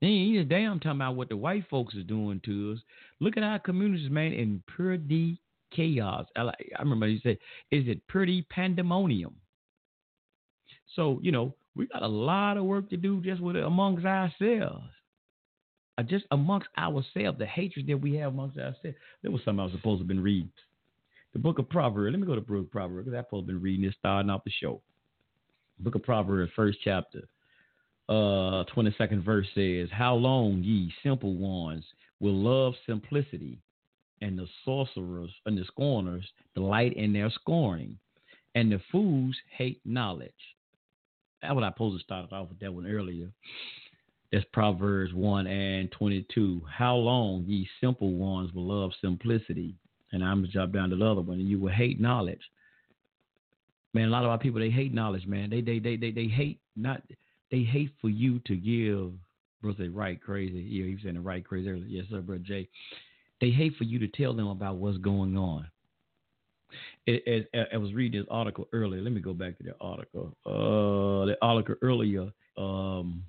They 0.00 0.08
ain't 0.08 0.36
a 0.36 0.44
damn 0.44 0.80
talking 0.80 1.00
about 1.00 1.16
what 1.16 1.30
the 1.30 1.36
white 1.36 1.64
folks 1.70 1.94
is 1.94 2.04
doing 2.04 2.40
to 2.44 2.72
us. 2.74 2.78
Look 3.20 3.38
at 3.38 3.42
our 3.42 3.58
communities, 3.58 4.10
man, 4.10 4.32
in 4.32 4.62
pure 4.76 4.98
D 4.98 5.40
chaos. 5.72 6.26
I, 6.36 6.42
I 6.42 6.80
remember 6.80 7.08
you 7.08 7.20
said, 7.22 7.38
is 7.70 7.88
it 7.88 8.06
pretty 8.06 8.42
pandemonium? 8.50 9.34
So, 10.94 11.20
you 11.22 11.32
know, 11.32 11.54
we 11.74 11.86
got 11.86 12.02
a 12.02 12.06
lot 12.06 12.56
of 12.56 12.64
work 12.64 12.90
to 12.90 12.96
do 12.96 13.22
just 13.22 13.40
with 13.40 13.56
amongst 13.56 14.04
ourselves. 14.04 14.84
Uh, 15.96 16.02
just 16.02 16.26
amongst 16.32 16.68
ourselves, 16.76 17.38
the 17.38 17.46
hatred 17.46 17.86
that 17.86 17.96
we 17.96 18.14
have 18.16 18.32
amongst 18.32 18.58
ourselves. 18.58 18.96
There 19.22 19.30
was 19.30 19.40
something 19.44 19.60
I 19.60 19.64
was 19.64 19.72
supposed 19.72 20.00
to 20.00 20.02
have 20.02 20.08
been 20.08 20.22
reading. 20.22 20.50
The 21.34 21.40
book 21.40 21.58
of 21.58 21.68
Proverbs. 21.68 22.12
Let 22.12 22.20
me 22.20 22.26
go 22.26 22.34
to 22.34 22.40
book 22.40 22.64
of 22.64 22.70
Proverbs 22.70 23.04
because 23.04 23.18
I've 23.18 23.38
have 23.38 23.46
been 23.46 23.60
reading 23.60 23.84
this 23.84 23.94
starting 23.98 24.30
off 24.30 24.44
the 24.44 24.50
show. 24.50 24.80
Book 25.80 25.96
of 25.96 26.02
Proverbs, 26.02 26.52
first 26.56 26.78
chapter 26.82 27.28
uh, 28.08 28.64
22nd 28.74 29.24
verse 29.24 29.46
says, 29.54 29.88
How 29.92 30.14
long, 30.14 30.62
ye 30.62 30.92
simple 31.02 31.34
ones, 31.36 31.84
will 32.20 32.34
love 32.34 32.74
simplicity, 32.86 33.58
and 34.20 34.38
the 34.38 34.46
sorcerers 34.64 35.30
and 35.46 35.56
the 35.56 35.64
scorners 35.64 36.24
delight 36.54 36.94
in 36.94 37.12
their 37.12 37.30
scorning, 37.30 37.98
and 38.54 38.70
the 38.70 38.80
fools 38.92 39.36
hate 39.56 39.80
knowledge. 39.84 40.32
That's 41.42 41.54
what 41.54 41.64
I 41.64 41.70
supposed 41.70 41.98
to 41.98 42.04
start 42.04 42.32
off 42.32 42.48
with 42.48 42.60
that 42.60 42.72
one 42.72 42.86
earlier. 42.86 43.28
That's 44.32 44.44
Proverbs 44.52 45.12
1 45.14 45.46
and 45.46 45.90
22. 45.92 46.62
How 46.70 46.96
long, 46.96 47.44
ye 47.46 47.68
simple 47.80 48.14
ones, 48.14 48.52
will 48.52 48.66
love 48.66 48.92
simplicity? 49.00 49.76
And 50.14 50.24
I'm 50.24 50.42
to 50.42 50.48
jump 50.48 50.72
down 50.72 50.90
to 50.90 50.96
the 50.96 51.04
other 51.04 51.20
one. 51.20 51.40
And 51.40 51.48
you 51.48 51.58
will 51.58 51.72
hate 51.72 52.00
knowledge. 52.00 52.40
Man, 53.92 54.08
a 54.08 54.10
lot 54.10 54.24
of 54.24 54.30
our 54.30 54.38
people, 54.38 54.60
they 54.60 54.70
hate 54.70 54.94
knowledge, 54.94 55.26
man. 55.26 55.50
They, 55.50 55.60
they, 55.60 55.78
they, 55.80 55.96
they, 55.96 56.12
they 56.12 56.26
hate 56.26 56.60
not 56.76 57.02
they 57.50 57.62
hate 57.62 57.90
for 58.00 58.08
you 58.08 58.40
to 58.46 58.56
give, 58.56 59.12
bro, 59.60 59.74
say 59.76 59.88
right 59.88 60.20
crazy. 60.20 60.60
Yeah, 60.60 60.86
he 60.86 60.94
was 60.94 61.02
saying 61.02 61.14
the 61.14 61.20
right 61.20 61.44
crazy 61.44 61.68
earlier. 61.68 61.84
Yes, 61.86 62.06
sir, 62.10 62.20
bro, 62.20 62.38
Jay. 62.38 62.68
They 63.40 63.50
hate 63.50 63.76
for 63.76 63.84
you 63.84 63.98
to 63.98 64.08
tell 64.08 64.34
them 64.34 64.48
about 64.48 64.76
what's 64.76 64.98
going 64.98 65.36
on. 65.36 65.66
It, 67.06 67.48
I 67.72 67.76
was 67.76 67.92
reading 67.92 68.20
this 68.20 68.28
article 68.30 68.66
earlier. 68.72 69.00
Let 69.00 69.12
me 69.12 69.20
go 69.20 69.34
back 69.34 69.56
to 69.58 69.62
the 69.62 69.74
article. 69.80 70.36
Uh, 70.46 71.26
the 71.26 71.36
article 71.42 71.76
earlier 71.82 72.32
um, 72.56 73.22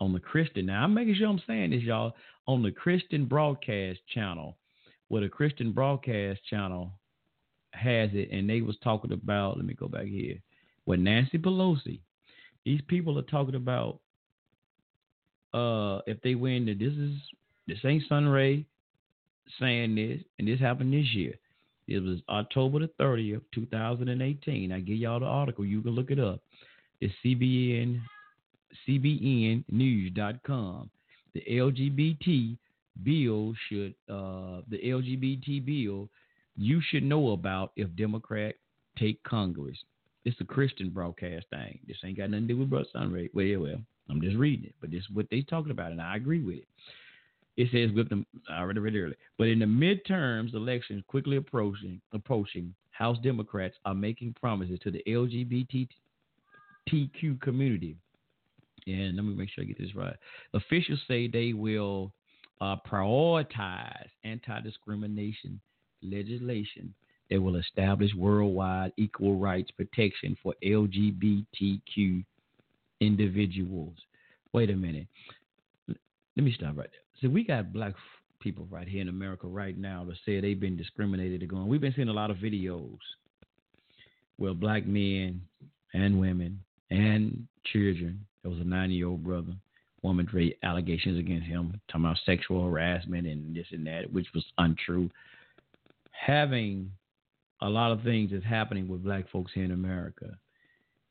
on 0.00 0.12
the 0.12 0.20
Christian. 0.20 0.66
Now 0.66 0.84
I'm 0.84 0.94
making 0.94 1.16
sure 1.16 1.28
I'm 1.28 1.42
saying 1.46 1.70
this, 1.70 1.82
y'all, 1.82 2.14
on 2.46 2.62
the 2.62 2.70
Christian 2.70 3.26
Broadcast 3.26 3.98
Channel, 4.14 4.56
where 5.08 5.22
the 5.22 5.28
Christian 5.28 5.72
Broadcast 5.72 6.40
Channel 6.48 6.92
has 7.72 8.10
it, 8.12 8.30
and 8.30 8.48
they 8.48 8.60
was 8.60 8.76
talking 8.82 9.12
about. 9.12 9.56
Let 9.56 9.66
me 9.66 9.74
go 9.74 9.88
back 9.88 10.06
here. 10.06 10.36
With 10.86 11.00
Nancy 11.00 11.38
Pelosi 11.38 12.00
these 12.68 12.80
people 12.86 13.18
are 13.18 13.22
talking 13.22 13.54
about 13.54 13.98
uh 15.54 16.00
if 16.06 16.20
they 16.22 16.34
win 16.34 16.66
that 16.66 16.78
this 16.78 16.92
is 16.92 17.14
this 17.66 17.78
ain't 17.82 18.02
Sunray 18.08 18.66
saying 19.58 19.94
this, 19.94 20.20
and 20.38 20.46
this 20.46 20.60
happened 20.60 20.92
this 20.92 21.06
year. 21.14 21.32
It 21.86 22.00
was 22.00 22.18
October 22.28 22.80
the 22.80 22.90
30th, 23.00 23.40
2018. 23.54 24.72
I 24.72 24.80
give 24.80 24.98
y'all 24.98 25.20
the 25.20 25.26
article. 25.26 25.64
You 25.64 25.80
can 25.80 25.92
look 25.92 26.10
it 26.10 26.18
up. 26.18 26.42
It's 27.00 27.14
CBN, 27.24 28.02
CBNnews.com. 28.86 30.90
The 31.32 31.42
LGBT 31.48 32.58
bill 33.02 33.54
should, 33.68 33.94
uh, 34.08 34.62
the 34.68 34.78
LGBT 34.84 35.64
bill 35.64 36.08
you 36.58 36.80
should 36.90 37.04
know 37.04 37.30
about 37.30 37.72
if 37.76 37.88
Democrat 37.96 38.56
take 38.98 39.22
Congress. 39.22 39.78
It's 40.24 40.40
a 40.40 40.44
Christian 40.44 40.90
broadcast 40.90 41.46
thing. 41.50 41.78
This 41.86 41.96
ain't 42.04 42.18
got 42.18 42.30
nothing 42.30 42.48
to 42.48 42.54
do 42.54 42.60
with 42.60 42.70
Brother 42.70 42.88
Sunray. 42.92 43.30
Well, 43.32 43.44
yeah, 43.44 43.56
well, 43.56 43.80
I'm 44.10 44.20
just 44.20 44.36
reading 44.36 44.66
it, 44.66 44.74
but 44.80 44.90
this 44.90 45.02
is 45.02 45.10
what 45.12 45.26
they 45.30 45.42
talking 45.42 45.70
about, 45.70 45.92
and 45.92 46.02
I 46.02 46.16
agree 46.16 46.42
with 46.42 46.56
it. 46.56 46.68
It 47.56 47.68
says 47.72 47.94
with 47.94 48.08
them, 48.08 48.26
I 48.50 48.58
already 48.60 48.80
read 48.80 48.94
it 48.94 49.00
earlier. 49.00 49.16
But 49.36 49.48
in 49.48 49.60
the 49.60 49.66
midterms, 49.66 50.54
elections 50.54 51.02
quickly 51.06 51.36
approaching, 51.36 52.00
approaching, 52.12 52.74
House 52.90 53.18
Democrats 53.22 53.76
are 53.84 53.94
making 53.94 54.34
promises 54.40 54.80
to 54.80 54.90
the 54.90 55.02
LGBTQ 55.06 55.88
community. 57.40 57.96
And 58.86 59.16
let 59.16 59.24
me 59.24 59.34
make 59.34 59.50
sure 59.50 59.62
I 59.62 59.66
get 59.66 59.78
this 59.78 59.94
right. 59.94 60.16
Officials 60.54 61.00
say 61.06 61.28
they 61.28 61.52
will 61.52 62.12
uh, 62.60 62.76
prioritize 62.90 64.08
anti-discrimination 64.24 65.60
legislation 66.02 66.92
that 67.30 67.40
will 67.40 67.56
establish 67.56 68.10
worldwide 68.14 68.92
equal 68.96 69.36
rights 69.36 69.70
protection 69.72 70.36
for 70.42 70.54
LGBTQ 70.64 72.24
individuals. 73.00 73.94
Wait 74.52 74.70
a 74.70 74.76
minute. 74.76 75.06
Let 75.88 76.44
me 76.44 76.52
stop 76.52 76.76
right 76.76 76.88
there. 76.90 77.20
So 77.20 77.28
we 77.28 77.44
got 77.44 77.72
black 77.72 77.94
people 78.40 78.66
right 78.70 78.86
here 78.88 79.02
in 79.02 79.08
America 79.08 79.46
right 79.46 79.76
now 79.76 80.04
that 80.04 80.16
say 80.24 80.40
they've 80.40 80.58
been 80.58 80.76
discriminated 80.76 81.42
against. 81.42 81.66
We've 81.66 81.80
been 81.80 81.92
seeing 81.94 82.08
a 82.08 82.12
lot 82.12 82.30
of 82.30 82.36
videos 82.38 82.98
where 84.36 84.54
black 84.54 84.86
men 84.86 85.42
and 85.92 86.20
women 86.20 86.60
and 86.90 87.46
children, 87.64 88.24
there 88.42 88.50
was 88.50 88.60
a 88.60 88.64
nine 88.64 88.90
year 88.90 89.08
old 89.08 89.24
brother, 89.24 89.52
woman 90.02 90.28
made 90.32 90.56
allegations 90.62 91.18
against 91.18 91.46
him, 91.46 91.80
talking 91.88 92.04
about 92.04 92.18
sexual 92.24 92.64
harassment 92.64 93.26
and 93.26 93.54
this 93.54 93.66
and 93.72 93.86
that, 93.86 94.12
which 94.12 94.26
was 94.34 94.44
untrue. 94.58 95.10
Having 96.10 96.90
a 97.60 97.68
lot 97.68 97.92
of 97.92 98.02
things 98.02 98.30
that's 98.32 98.44
happening 98.44 98.88
with 98.88 99.04
black 99.04 99.28
folks 99.30 99.52
here 99.54 99.64
in 99.64 99.72
America. 99.72 100.38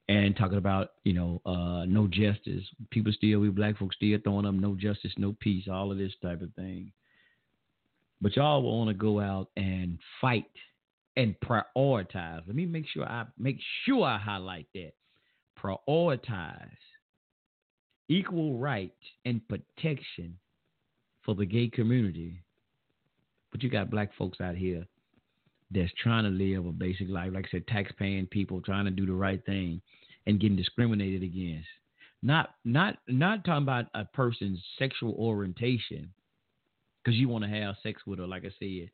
And 0.09 0.37
talking 0.37 0.57
about, 0.57 0.91
you 1.03 1.11
know, 1.11 1.41
uh, 1.45 1.83
no 1.85 2.07
justice. 2.07 2.63
People 2.91 3.11
still, 3.11 3.39
we 3.39 3.49
black 3.49 3.77
folks 3.77 3.97
still 3.97 4.17
throwing 4.23 4.45
up 4.45 4.53
no 4.53 4.73
justice, 4.75 5.11
no 5.17 5.35
peace, 5.41 5.65
all 5.69 5.91
of 5.91 5.97
this 5.97 6.13
type 6.21 6.41
of 6.41 6.53
thing. 6.53 6.93
But 8.21 8.35
y'all 8.37 8.61
want 8.61 8.89
to 8.89 8.93
go 8.93 9.19
out 9.19 9.49
and 9.57 9.99
fight 10.21 10.49
and 11.17 11.35
prioritize. 11.41 12.41
Let 12.47 12.55
me 12.55 12.65
make 12.65 12.85
sure 12.87 13.05
I 13.05 13.25
make 13.37 13.59
sure 13.85 14.05
I 14.05 14.17
highlight 14.17 14.67
that. 14.75 14.93
Prioritize 15.61 16.69
equal 18.09 18.57
rights 18.57 18.93
and 19.25 19.41
protection 19.47 20.37
for 21.23 21.35
the 21.35 21.45
gay 21.45 21.69
community. 21.69 22.41
But 23.51 23.63
you 23.63 23.69
got 23.69 23.89
black 23.89 24.11
folks 24.17 24.41
out 24.41 24.55
here 24.55 24.85
that's 25.71 25.91
trying 26.01 26.23
to 26.23 26.29
live 26.29 26.65
a 26.65 26.71
basic 26.71 27.09
life, 27.09 27.31
like 27.33 27.45
I 27.47 27.51
said, 27.51 27.67
tax 27.67 27.91
paying 27.97 28.25
people 28.27 28.61
trying 28.61 28.85
to 28.85 28.91
do 28.91 29.05
the 29.05 29.13
right 29.13 29.43
thing 29.45 29.81
and 30.25 30.39
getting 30.39 30.57
discriminated 30.57 31.23
against. 31.23 31.67
Not 32.23 32.55
not 32.65 32.97
not 33.07 33.45
talking 33.45 33.63
about 33.63 33.85
a 33.93 34.03
person's 34.05 34.59
sexual 34.79 35.13
orientation, 35.13 36.11
because 37.03 37.17
you 37.17 37.29
want 37.29 37.43
to 37.43 37.49
have 37.49 37.75
sex 37.83 38.01
with 38.05 38.19
her, 38.19 38.27
like 38.27 38.43
I 38.43 38.51
said, 38.59 38.89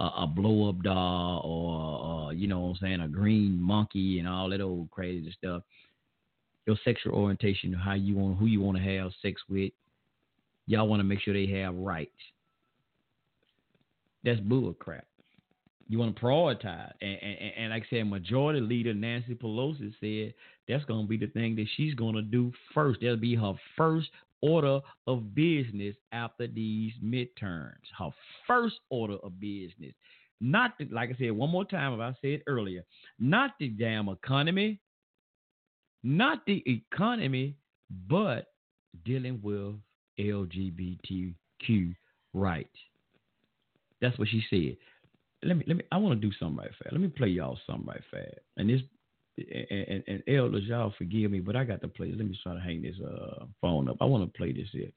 a, 0.00 0.22
a 0.22 0.26
blow 0.26 0.68
up 0.68 0.82
doll 0.82 1.42
or, 1.44 2.28
or 2.28 2.32
you 2.32 2.46
know 2.46 2.60
what 2.60 2.68
I'm 2.68 2.76
saying, 2.80 3.00
a 3.00 3.08
green 3.08 3.60
monkey 3.60 4.20
and 4.20 4.28
all 4.28 4.48
that 4.50 4.60
old 4.60 4.90
crazy 4.90 5.34
stuff. 5.36 5.62
Your 6.68 6.76
sexual 6.84 7.14
orientation, 7.14 7.72
how 7.72 7.94
you 7.94 8.14
want, 8.14 8.38
who 8.38 8.44
you 8.44 8.60
want 8.60 8.76
to 8.76 8.84
have 8.84 9.10
sex 9.22 9.40
with, 9.48 9.72
y'all 10.66 10.86
want 10.86 11.00
to 11.00 11.04
make 11.04 11.20
sure 11.20 11.32
they 11.32 11.50
have 11.62 11.74
rights. 11.74 12.12
That's 14.22 14.38
bull 14.40 14.74
crap. 14.74 15.06
You 15.88 15.98
want 15.98 16.14
to 16.14 16.22
prioritize, 16.22 16.92
and, 17.00 17.18
and, 17.22 17.52
and 17.56 17.70
like 17.70 17.84
I 17.84 17.96
said, 17.96 18.10
Majority 18.10 18.60
Leader 18.60 18.92
Nancy 18.92 19.34
Pelosi 19.34 19.94
said 19.98 20.34
that's 20.68 20.84
going 20.84 21.06
to 21.06 21.08
be 21.08 21.16
the 21.16 21.32
thing 21.32 21.56
that 21.56 21.66
she's 21.78 21.94
going 21.94 22.14
to 22.14 22.20
do 22.20 22.52
first. 22.74 23.00
That'll 23.00 23.16
be 23.16 23.34
her 23.34 23.54
first 23.74 24.10
order 24.42 24.80
of 25.06 25.34
business 25.34 25.96
after 26.12 26.46
these 26.46 26.92
midterms. 27.02 27.72
Her 27.98 28.10
first 28.46 28.76
order 28.90 29.16
of 29.22 29.40
business. 29.40 29.94
Not 30.42 30.74
the, 30.78 30.86
like 30.92 31.08
I 31.08 31.16
said 31.18 31.32
one 31.32 31.48
more 31.48 31.64
time, 31.64 31.98
as 31.98 32.14
I 32.14 32.14
said 32.20 32.42
earlier, 32.46 32.84
not 33.18 33.52
the 33.58 33.68
damn 33.68 34.10
economy, 34.10 34.78
not 36.02 36.44
the 36.46 36.62
economy, 36.66 37.56
but 38.08 38.52
dealing 39.04 39.40
with 39.42 39.74
LGBTQ 40.18 41.94
rights. 42.34 42.68
That's 44.00 44.18
what 44.18 44.28
she 44.28 44.42
said. 44.50 44.76
Let 45.42 45.56
me 45.56 45.64
let 45.66 45.76
me. 45.76 45.84
I 45.92 45.98
want 45.98 46.20
to 46.20 46.26
do 46.26 46.34
something 46.38 46.58
right 46.58 46.70
fast. 46.82 46.92
Let 46.92 47.00
me 47.00 47.08
play 47.08 47.28
y'all 47.28 47.58
something 47.66 47.86
right 47.86 48.02
fast. 48.10 48.38
And 48.56 48.68
this 48.68 48.80
and, 49.38 49.86
and, 49.88 50.04
and 50.06 50.22
elders, 50.28 50.64
y'all 50.64 50.92
forgive 50.98 51.30
me, 51.30 51.40
but 51.40 51.56
I 51.56 51.64
got 51.64 51.80
to 51.82 51.88
play. 51.88 52.12
Let 52.12 52.26
me 52.26 52.38
try 52.42 52.54
to 52.54 52.60
hang 52.60 52.82
this 52.82 52.96
uh, 53.00 53.44
phone 53.60 53.88
up. 53.88 53.96
I 54.00 54.04
want 54.04 54.24
to 54.24 54.36
play 54.36 54.52
this 54.52 54.68
here. 54.72 54.90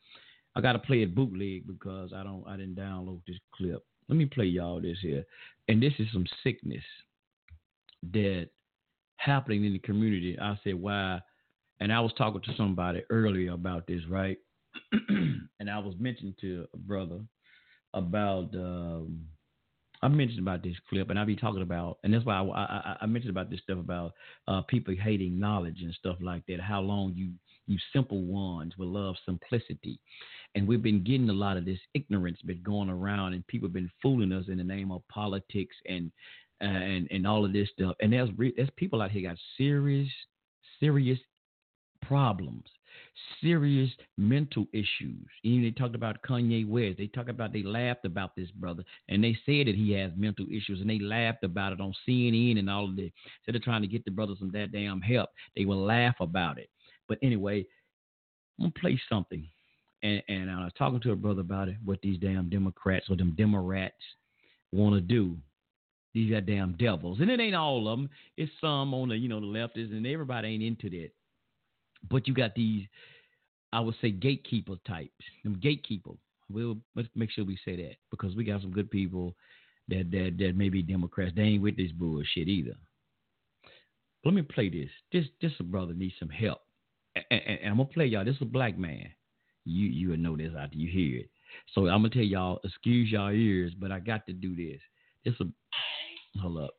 I 0.55 0.61
got 0.61 0.73
to 0.73 0.79
play 0.79 1.03
it 1.03 1.15
bootleg 1.15 1.67
because 1.67 2.11
I 2.13 2.23
don't. 2.23 2.43
I 2.47 2.57
didn't 2.57 2.75
download 2.75 3.21
this 3.27 3.37
clip. 3.55 3.83
Let 4.07 4.17
me 4.17 4.25
play 4.25 4.45
y'all 4.45 4.81
this 4.81 4.97
here. 5.01 5.23
And 5.67 5.81
this 5.81 5.93
is 5.99 6.07
some 6.11 6.25
sickness 6.43 6.83
that 8.11 8.49
happening 9.23 9.65
in 9.65 9.73
the 9.73 9.79
community. 9.79 10.37
I 10.39 10.57
said 10.63 10.75
why, 10.75 11.19
and 11.79 11.93
I 11.93 11.99
was 11.99 12.13
talking 12.17 12.41
to 12.41 12.55
somebody 12.55 13.03
earlier 13.09 13.53
about 13.53 13.87
this, 13.87 14.01
right? 14.09 14.37
and 15.09 15.69
I 15.69 15.79
was 15.79 15.95
mentioning 15.99 16.35
to 16.41 16.67
a 16.73 16.77
brother 16.77 17.19
about. 17.93 18.53
Um, 18.55 19.25
I 20.03 20.07
mentioned 20.07 20.39
about 20.39 20.63
this 20.63 20.75
clip, 20.89 21.11
and 21.11 21.19
I 21.19 21.25
be 21.25 21.35
talking 21.35 21.61
about, 21.61 21.99
and 22.03 22.11
that's 22.11 22.25
why 22.25 22.37
I, 22.37 22.41
I, 22.41 22.97
I 23.01 23.05
mentioned 23.05 23.29
about 23.29 23.51
this 23.51 23.59
stuff 23.59 23.77
about 23.77 24.13
uh, 24.47 24.61
people 24.63 24.95
hating 24.99 25.39
knowledge 25.39 25.81
and 25.83 25.93
stuff 25.93 26.17
like 26.19 26.43
that. 26.47 26.59
How 26.59 26.81
long 26.81 27.13
you 27.15 27.33
you 27.67 27.77
simple 27.93 28.23
ones 28.23 28.73
will 28.79 28.87
love 28.87 29.15
simplicity, 29.25 29.99
and 30.55 30.67
we've 30.67 30.81
been 30.81 31.03
getting 31.03 31.29
a 31.29 31.33
lot 31.33 31.55
of 31.55 31.65
this 31.65 31.77
ignorance 31.93 32.39
been 32.41 32.63
going 32.63 32.89
around, 32.89 33.33
and 33.33 33.45
people 33.45 33.69
been 33.69 33.91
fooling 34.01 34.31
us 34.31 34.45
in 34.47 34.57
the 34.57 34.63
name 34.63 34.91
of 34.91 35.07
politics 35.07 35.75
and 35.87 36.11
Uh, 36.61 36.65
and 36.65 37.07
and 37.11 37.25
all 37.25 37.43
of 37.43 37.53
this 37.53 37.69
stuff. 37.69 37.95
And 38.01 38.13
there's 38.13 38.29
re- 38.37 38.53
there's 38.55 38.69
people 38.75 39.01
out 39.01 39.11
here 39.11 39.29
got 39.29 39.37
serious 39.57 40.09
serious 40.79 41.19
problems 42.01 42.65
serious 43.41 43.89
mental 44.17 44.67
issues. 44.73 45.25
Even 45.43 45.63
they 45.63 45.71
talked 45.71 45.95
about 45.95 46.21
Kanye 46.27 46.67
West. 46.67 46.97
They 46.97 47.07
talked 47.07 47.29
about 47.29 47.53
they 47.53 47.63
laughed 47.63 48.05
about 48.05 48.35
this 48.35 48.49
brother 48.51 48.83
and 49.09 49.23
they 49.23 49.37
said 49.45 49.67
that 49.67 49.75
he 49.75 49.91
has 49.93 50.11
mental 50.15 50.45
issues 50.45 50.81
and 50.81 50.89
they 50.89 50.99
laughed 50.99 51.43
about 51.43 51.73
it 51.73 51.81
on 51.81 51.93
CNN 52.07 52.59
and 52.59 52.69
all 52.69 52.85
of 52.85 52.95
this. 52.95 53.11
Instead 53.39 53.55
of 53.55 53.63
trying 53.63 53.81
to 53.81 53.87
get 53.87 54.05
the 54.05 54.11
brother 54.11 54.33
some 54.37 54.51
that 54.51 54.71
damn 54.71 55.01
help, 55.01 55.29
they 55.55 55.65
will 55.65 55.83
laugh 55.83 56.15
about 56.19 56.57
it. 56.57 56.69
But 57.07 57.19
anyway, 57.21 57.65
I'm 58.59 58.65
gonna 58.65 58.73
play 58.79 59.01
something. 59.09 59.47
And, 60.03 60.21
and 60.29 60.49
I 60.49 60.63
was 60.63 60.73
talking 60.77 60.99
to 61.01 61.11
a 61.11 61.15
brother 61.15 61.41
about 61.41 61.67
it, 61.67 61.75
what 61.85 61.99
these 62.01 62.19
damn 62.19 62.49
Democrats 62.49 63.05
or 63.09 63.15
them 63.15 63.35
Democrats 63.37 63.93
want 64.71 64.95
to 64.95 65.01
do 65.01 65.37
these 66.13 66.31
goddamn 66.31 66.75
devils. 66.77 67.19
And 67.19 67.29
it 67.29 67.39
ain't 67.39 67.55
all 67.55 67.87
of 67.87 67.97
them. 67.97 68.09
It's 68.37 68.51
some 68.59 68.93
on 68.93 69.09
the, 69.09 69.17
you 69.17 69.29
know, 69.29 69.39
the 69.39 69.45
leftists, 69.45 69.91
and 69.91 70.05
everybody 70.05 70.49
ain't 70.49 70.63
into 70.63 70.89
that. 70.89 71.11
But 72.09 72.27
you 72.27 72.33
got 72.33 72.55
these, 72.55 72.87
I 73.71 73.79
would 73.79 73.95
say, 74.01 74.11
gatekeeper 74.11 74.75
types. 74.87 75.11
Them 75.43 75.59
gatekeeper. 75.61 76.11
We'll 76.49 76.77
let's 76.95 77.07
make 77.15 77.31
sure 77.31 77.45
we 77.45 77.57
say 77.63 77.77
that 77.77 77.95
because 78.09 78.35
we 78.35 78.43
got 78.43 78.61
some 78.61 78.71
good 78.71 78.91
people 78.91 79.35
that 79.87 80.11
that 80.11 80.35
that 80.39 80.57
may 80.57 80.69
be 80.69 80.81
Democrats. 80.81 81.33
They 81.35 81.43
ain't 81.43 81.63
with 81.63 81.77
this 81.77 81.91
bullshit 81.91 82.47
either. 82.47 82.75
Let 84.25 84.33
me 84.33 84.41
play 84.41 84.69
this. 84.69 84.89
This 85.13 85.25
this 85.41 85.53
a 85.59 85.63
brother 85.63 85.93
needs 85.93 86.15
some 86.19 86.29
help, 86.29 86.59
and, 87.15 87.23
and, 87.31 87.41
and 87.61 87.69
I'm 87.69 87.77
gonna 87.77 87.85
play 87.85 88.05
y'all. 88.07 88.25
This 88.25 88.35
is 88.35 88.41
a 88.41 88.45
black 88.45 88.77
man. 88.77 89.07
You 89.63 89.87
you 89.87 90.09
will 90.09 90.17
know 90.17 90.35
this 90.35 90.51
after 90.57 90.77
you 90.77 90.91
hear 90.91 91.21
it. 91.21 91.29
So 91.73 91.87
I'm 91.87 92.01
gonna 92.01 92.09
tell 92.09 92.23
y'all, 92.23 92.59
excuse 92.63 93.11
y'all 93.11 93.31
ears, 93.31 93.73
but 93.79 93.91
I 93.91 93.99
got 93.99 94.25
to 94.27 94.33
do 94.33 94.55
this. 94.55 94.81
This 95.23 95.35
a 95.39 95.45
hold 96.39 96.57
up. 96.57 96.71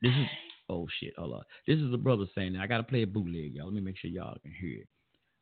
This 0.00 0.12
is 0.12 0.26
Oh 0.72 0.88
shit, 1.00 1.12
hold 1.18 1.34
up. 1.34 1.46
This 1.66 1.78
is 1.78 1.92
a 1.92 1.98
brother 1.98 2.24
saying 2.34 2.54
that. 2.54 2.62
I 2.62 2.66
gotta 2.66 2.82
play 2.82 3.02
a 3.02 3.06
bootleg, 3.06 3.52
y'all. 3.54 3.66
Let 3.66 3.74
me 3.74 3.80
make 3.80 3.98
sure 3.98 4.10
y'all 4.10 4.38
can 4.40 4.52
hear 4.52 4.80
it. 4.80 4.88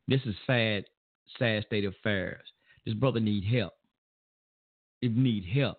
This 0.08 0.20
is 0.26 0.34
sad, 0.44 0.84
sad 1.38 1.64
state 1.66 1.84
of 1.84 1.94
affairs. 2.00 2.42
This 2.84 2.94
brother 2.94 3.20
need 3.20 3.44
help. 3.44 3.74
He 5.00 5.08
need 5.08 5.44
help. 5.44 5.78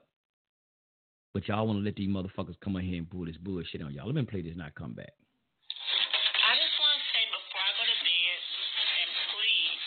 But 1.34 1.48
y'all 1.48 1.68
want 1.68 1.80
to 1.80 1.84
let 1.84 1.95
these 1.95 2.10
motherfuckers 2.10 2.60
come 2.64 2.76
in 2.78 2.86
here 2.86 2.98
and 2.98 3.10
pull 3.10 3.26
this 3.26 3.38
bullshit 3.38 3.82
on 3.82 3.94
y'all. 3.94 4.06
Let 4.08 4.16
me 4.16 4.24
play 4.24 4.42
this 4.42 4.56
not 4.56 4.76
come 4.76 4.94
back. 4.94 5.11
I 5.11 6.56
just 6.56 6.76
want 6.80 6.95
to 6.95 7.03
say 7.11 7.24
before 7.28 7.60
I 7.60 7.72
go 7.76 7.84
to 7.88 7.98
bed, 8.08 8.40
and 9.03 9.11
please, 9.36 9.84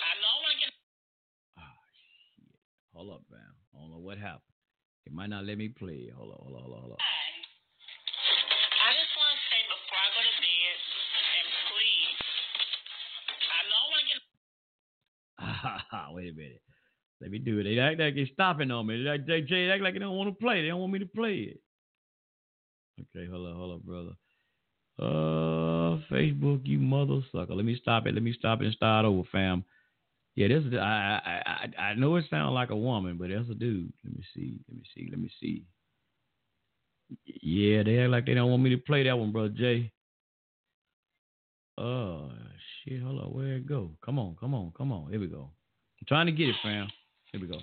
I 0.00 0.12
know 0.16 0.32
I 0.32 0.38
want 0.40 0.52
to 0.56 0.60
get. 0.64 0.72
Hold 2.96 3.10
up, 3.16 3.22
fam. 3.28 3.52
I 3.74 3.80
don't 3.80 3.90
know 3.90 4.00
what 4.00 4.16
happened. 4.16 4.49
It 5.10 5.16
might 5.16 5.26
not 5.26 5.44
let 5.44 5.58
me 5.58 5.68
play. 5.68 6.06
Hold 6.14 6.30
on, 6.30 6.38
hold 6.38 6.54
on, 6.54 6.62
hold 6.62 6.74
on, 6.74 6.80
hold 6.86 6.92
on. 6.94 7.02
I 7.02 8.90
just 8.94 9.10
want 9.18 9.34
to 9.34 9.40
say 9.50 9.58
before 9.66 9.98
I 9.98 10.08
go 10.14 10.22
to 10.22 10.34
bed, 10.38 10.78
and 11.34 11.46
please, 11.66 12.18
I 13.50 13.58
know 13.66 13.74
I 13.74 13.86
want 13.90 14.00
to 14.00 14.06
get. 14.06 14.22
Ha 15.42 15.84
ha 15.90 16.14
wait 16.14 16.30
a 16.30 16.36
minute. 16.36 16.62
Let 17.20 17.30
me 17.32 17.38
do 17.42 17.58
it. 17.58 17.64
They 17.64 17.78
act 17.80 17.98
like 17.98 18.14
they're 18.14 18.30
stopping 18.32 18.70
on 18.70 18.86
me. 18.86 19.02
They, 19.02 19.10
act- 19.10 19.26
they, 19.26 19.42
they 19.42 19.68
act 19.68 19.82
like 19.82 19.94
they 19.94 19.98
don't 19.98 20.16
want 20.16 20.30
to 20.30 20.38
play. 20.38 20.62
They 20.62 20.68
don't 20.68 20.80
want 20.80 20.92
me 20.92 21.00
to 21.00 21.10
play 21.10 21.58
it. 21.58 21.60
Okay, 23.02 23.26
hold 23.26 23.48
on, 23.48 23.56
hold 23.56 23.72
on, 23.72 23.80
brother. 23.82 24.14
Uh, 24.94 25.98
Facebook, 26.06 26.60
you 26.64 26.78
mother 26.78 27.20
sucker. 27.32 27.54
Let 27.54 27.64
me 27.64 27.76
stop 27.82 28.06
it. 28.06 28.14
Let 28.14 28.22
me 28.22 28.32
stop 28.38 28.60
it 28.62 28.66
and 28.66 28.74
start 28.74 29.04
over, 29.04 29.26
fam. 29.32 29.64
Yeah, 30.36 30.48
this 30.48 30.64
is. 30.64 30.74
I 30.74 31.20
I 31.46 31.82
I, 31.82 31.94
know 31.94 32.16
it 32.16 32.24
sounds 32.30 32.54
like 32.54 32.70
a 32.70 32.76
woman, 32.76 33.16
but 33.18 33.28
that's 33.30 33.50
a 33.50 33.54
dude. 33.54 33.92
Let 34.04 34.16
me 34.16 34.24
see. 34.34 34.60
Let 34.68 34.76
me 34.76 34.84
see. 34.94 35.08
Let 35.10 35.20
me 35.20 35.30
see. 35.40 35.64
Yeah, 37.26 37.82
they 37.82 37.98
act 37.98 38.10
like 38.10 38.26
they 38.26 38.34
don't 38.34 38.50
want 38.50 38.62
me 38.62 38.70
to 38.70 38.78
play 38.78 39.02
that 39.04 39.18
one, 39.18 39.32
brother 39.32 39.48
Jay. 39.48 39.90
Oh 41.76 42.30
shit! 42.84 43.02
Hold 43.02 43.20
on, 43.20 43.26
where 43.32 43.56
it 43.56 43.66
go? 43.66 43.90
Come 44.04 44.18
on, 44.18 44.36
come 44.38 44.54
on, 44.54 44.72
come 44.76 44.92
on. 44.92 45.10
Here 45.10 45.20
we 45.20 45.26
go. 45.26 45.50
I'm 46.00 46.06
trying 46.06 46.26
to 46.26 46.32
get 46.32 46.48
it, 46.48 46.56
fam. 46.62 46.88
Here 47.32 47.40
we 47.40 47.46
go. 47.46 47.58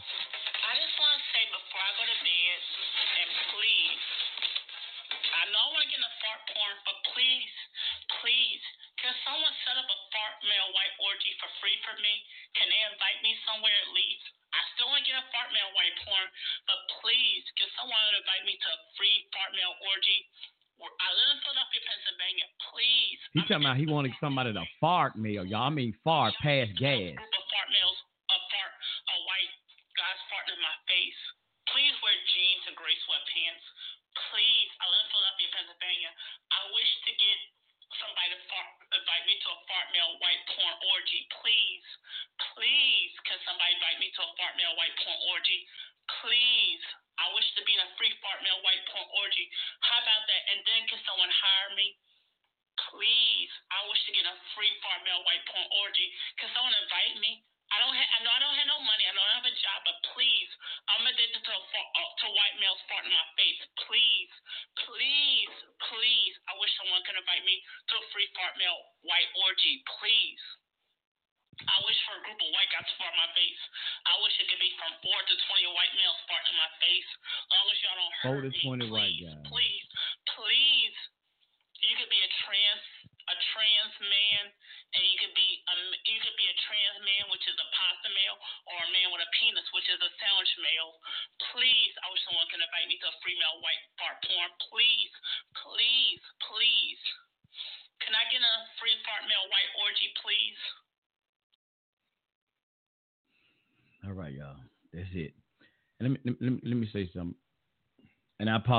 Talking 23.48 23.66
about 23.66 23.78
he 23.78 23.86
wanted 23.86 24.12
somebody 24.20 24.54
to 24.54 24.64
fart 24.80 25.16
me, 25.16 25.38
or 25.38 25.46
y'all 25.46 25.64
I 25.64 25.70
mean 25.70 25.94
fart 26.04 26.34
past 26.42 26.72
gas. 26.80 27.16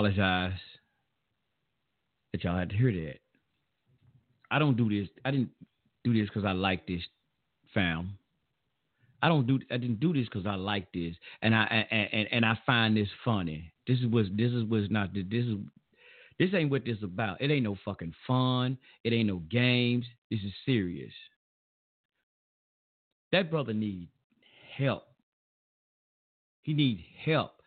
Apologize 0.08 0.58
that 2.32 2.44
y'all 2.44 2.58
had 2.58 2.70
to 2.70 2.76
hear 2.76 2.92
that. 2.92 3.18
I 4.50 4.58
don't 4.58 4.76
do 4.76 4.88
this. 4.88 5.08
I 5.24 5.30
didn't 5.30 5.50
do 6.04 6.14
this 6.14 6.28
because 6.28 6.44
I 6.44 6.52
like 6.52 6.86
this, 6.86 7.02
fam. 7.74 8.18
I 9.20 9.28
don't 9.28 9.46
do. 9.46 9.58
I 9.70 9.76
didn't 9.76 10.00
do 10.00 10.12
this 10.12 10.26
because 10.26 10.46
I 10.46 10.54
like 10.54 10.92
this, 10.92 11.14
and 11.42 11.54
I 11.54 11.64
and, 11.90 12.08
and 12.12 12.28
and 12.32 12.44
I 12.46 12.58
find 12.64 12.96
this 12.96 13.08
funny. 13.24 13.72
This 13.86 13.98
is 13.98 14.06
what 14.06 14.26
this 14.36 14.52
is 14.52 14.64
what's 14.64 14.90
not. 14.90 15.12
This 15.12 15.24
is 15.30 15.56
this 16.38 16.50
ain't 16.54 16.70
what 16.70 16.84
this 16.84 16.98
about. 17.02 17.40
It 17.40 17.50
ain't 17.50 17.64
no 17.64 17.76
fucking 17.84 18.14
fun. 18.26 18.78
It 19.02 19.12
ain't 19.12 19.28
no 19.28 19.38
games. 19.50 20.06
This 20.30 20.40
is 20.40 20.52
serious. 20.64 21.12
That 23.32 23.50
brother 23.50 23.74
need 23.74 24.08
help. 24.76 25.04
He 26.62 26.72
need 26.72 27.04
help. 27.24 27.57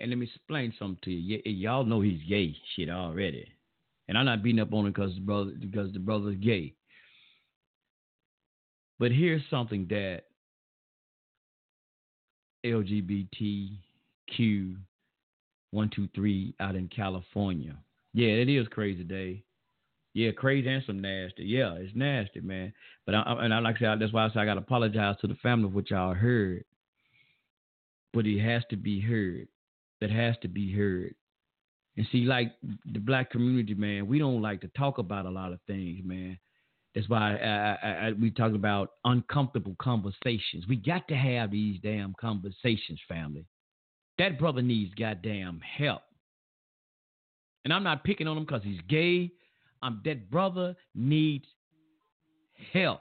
And 0.00 0.10
let 0.10 0.18
me 0.18 0.26
explain 0.26 0.74
something 0.78 0.98
to 1.04 1.10
you. 1.10 1.40
Y- 1.44 1.52
y'all 1.52 1.84
know 1.84 2.00
he's 2.00 2.22
gay 2.28 2.54
shit 2.74 2.90
already. 2.90 3.46
And 4.08 4.18
I'm 4.18 4.26
not 4.26 4.42
beating 4.42 4.60
up 4.60 4.72
on 4.72 4.86
him 4.86 4.92
because 4.92 5.14
the 5.14 5.20
brother 5.20 5.52
because 5.58 5.92
the 5.92 5.98
brother's 5.98 6.36
gay. 6.36 6.74
But 8.98 9.12
here's 9.12 9.42
something 9.50 9.86
that 9.88 10.24
LGBTQ 12.64 13.78
one 15.70 15.90
two 15.94 16.08
three 16.14 16.54
out 16.60 16.76
in 16.76 16.88
California. 16.88 17.76
Yeah, 18.12 18.28
it 18.28 18.48
is 18.48 18.68
crazy 18.68 19.04
day. 19.04 19.42
Yeah, 20.14 20.30
crazy 20.30 20.68
and 20.68 20.84
some 20.86 21.00
nasty. 21.00 21.44
Yeah, 21.44 21.74
it's 21.74 21.94
nasty, 21.96 22.40
man. 22.40 22.72
But 23.04 23.16
I, 23.16 23.22
and 23.40 23.52
I 23.52 23.58
like 23.58 23.76
I 23.76 23.80
said, 23.80 24.00
that's 24.00 24.12
why 24.12 24.24
I 24.24 24.28
say 24.30 24.40
I 24.40 24.44
got 24.44 24.54
to 24.54 24.60
apologize 24.60 25.16
to 25.20 25.26
the 25.26 25.34
family 25.36 25.68
what 25.68 25.90
y'all 25.90 26.14
heard. 26.14 26.64
But 28.12 28.26
it 28.26 28.40
has 28.40 28.62
to 28.70 28.76
be 28.76 29.00
heard. 29.00 29.48
That 30.04 30.10
has 30.10 30.36
to 30.42 30.48
be 30.48 30.70
heard. 30.70 31.14
And 31.96 32.06
see, 32.12 32.24
like 32.24 32.52
the 32.92 32.98
black 32.98 33.30
community, 33.30 33.72
man, 33.72 34.06
we 34.06 34.18
don't 34.18 34.42
like 34.42 34.60
to 34.60 34.68
talk 34.76 34.98
about 34.98 35.24
a 35.24 35.30
lot 35.30 35.54
of 35.54 35.60
things, 35.66 36.00
man. 36.04 36.38
That's 36.94 37.08
why 37.08 37.36
I, 37.36 37.78
I, 37.82 37.90
I, 38.08 38.12
we 38.12 38.30
talk 38.30 38.52
about 38.52 38.90
uncomfortable 39.06 39.74
conversations. 39.80 40.66
We 40.68 40.76
got 40.76 41.08
to 41.08 41.16
have 41.16 41.50
these 41.50 41.80
damn 41.82 42.14
conversations, 42.20 43.00
family. 43.08 43.46
That 44.18 44.38
brother 44.38 44.60
needs 44.60 44.92
goddamn 44.92 45.62
help. 45.78 46.02
And 47.64 47.72
I'm 47.72 47.82
not 47.82 48.04
picking 48.04 48.28
on 48.28 48.36
him 48.36 48.44
because 48.44 48.62
he's 48.62 48.82
gay. 48.90 49.30
Um, 49.82 50.02
that 50.04 50.30
brother 50.30 50.76
needs 50.94 51.46
help. 52.74 53.00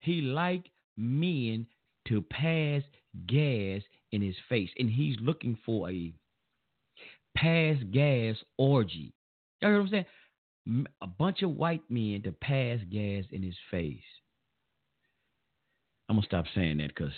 He 0.00 0.22
like 0.22 0.72
men 0.96 1.68
to 2.08 2.20
pass 2.20 2.82
gas 3.28 3.82
in 4.12 4.22
his 4.22 4.36
face, 4.48 4.70
and 4.78 4.90
he's 4.90 5.16
looking 5.20 5.58
for 5.64 5.90
a 5.90 6.12
pass 7.36 7.76
gas 7.90 8.36
orgy. 8.58 9.12
You 9.60 9.68
heard 9.68 9.78
what 9.78 9.84
I'm 9.84 9.88
saying? 9.88 10.86
A 11.00 11.06
bunch 11.06 11.42
of 11.42 11.50
white 11.50 11.82
men 11.88 12.22
to 12.24 12.32
pass 12.32 12.78
gas 12.90 13.24
in 13.30 13.42
his 13.42 13.56
face. 13.70 13.98
I'm 16.08 16.16
gonna 16.16 16.26
stop 16.26 16.44
saying 16.54 16.78
that 16.78 16.88
because 16.88 17.12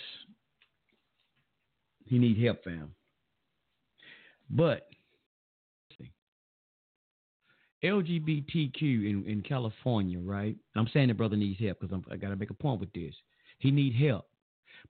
he 2.05 2.17
need 2.17 2.41
help, 2.43 2.63
fam. 2.63 2.95
But 4.49 4.87
LGBTQ 7.83 8.81
in, 8.81 9.23
in 9.27 9.43
California, 9.47 10.19
right? 10.19 10.55
I'm 10.75 10.87
saying 10.93 11.09
the 11.09 11.13
brother 11.13 11.35
needs 11.35 11.59
help 11.59 11.79
because 11.79 12.01
I 12.11 12.15
got 12.15 12.29
to 12.29 12.35
make 12.35 12.49
a 12.49 12.55
point 12.55 12.79
with 12.79 12.91
this. 12.93 13.13
He 13.59 13.71
need 13.71 13.95
help, 13.95 14.25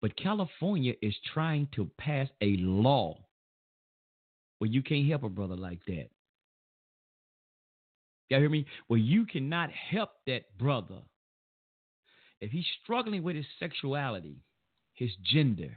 but 0.00 0.16
California 0.16 0.94
is 1.02 1.14
trying 1.32 1.68
to 1.74 1.90
pass 1.98 2.28
a 2.40 2.56
law 2.58 3.18
where 4.58 4.70
you 4.70 4.82
can't 4.82 5.08
help 5.08 5.22
a 5.22 5.28
brother 5.28 5.56
like 5.56 5.80
that. 5.86 6.08
Y'all 8.28 8.40
hear 8.40 8.48
me? 8.48 8.66
Where 8.86 8.98
you 8.98 9.26
cannot 9.26 9.70
help 9.70 10.10
that 10.26 10.56
brother 10.58 11.02
if 12.40 12.50
he's 12.50 12.66
struggling 12.82 13.22
with 13.22 13.36
his 13.36 13.46
sexuality, 13.58 14.36
his 14.94 15.10
gender. 15.22 15.70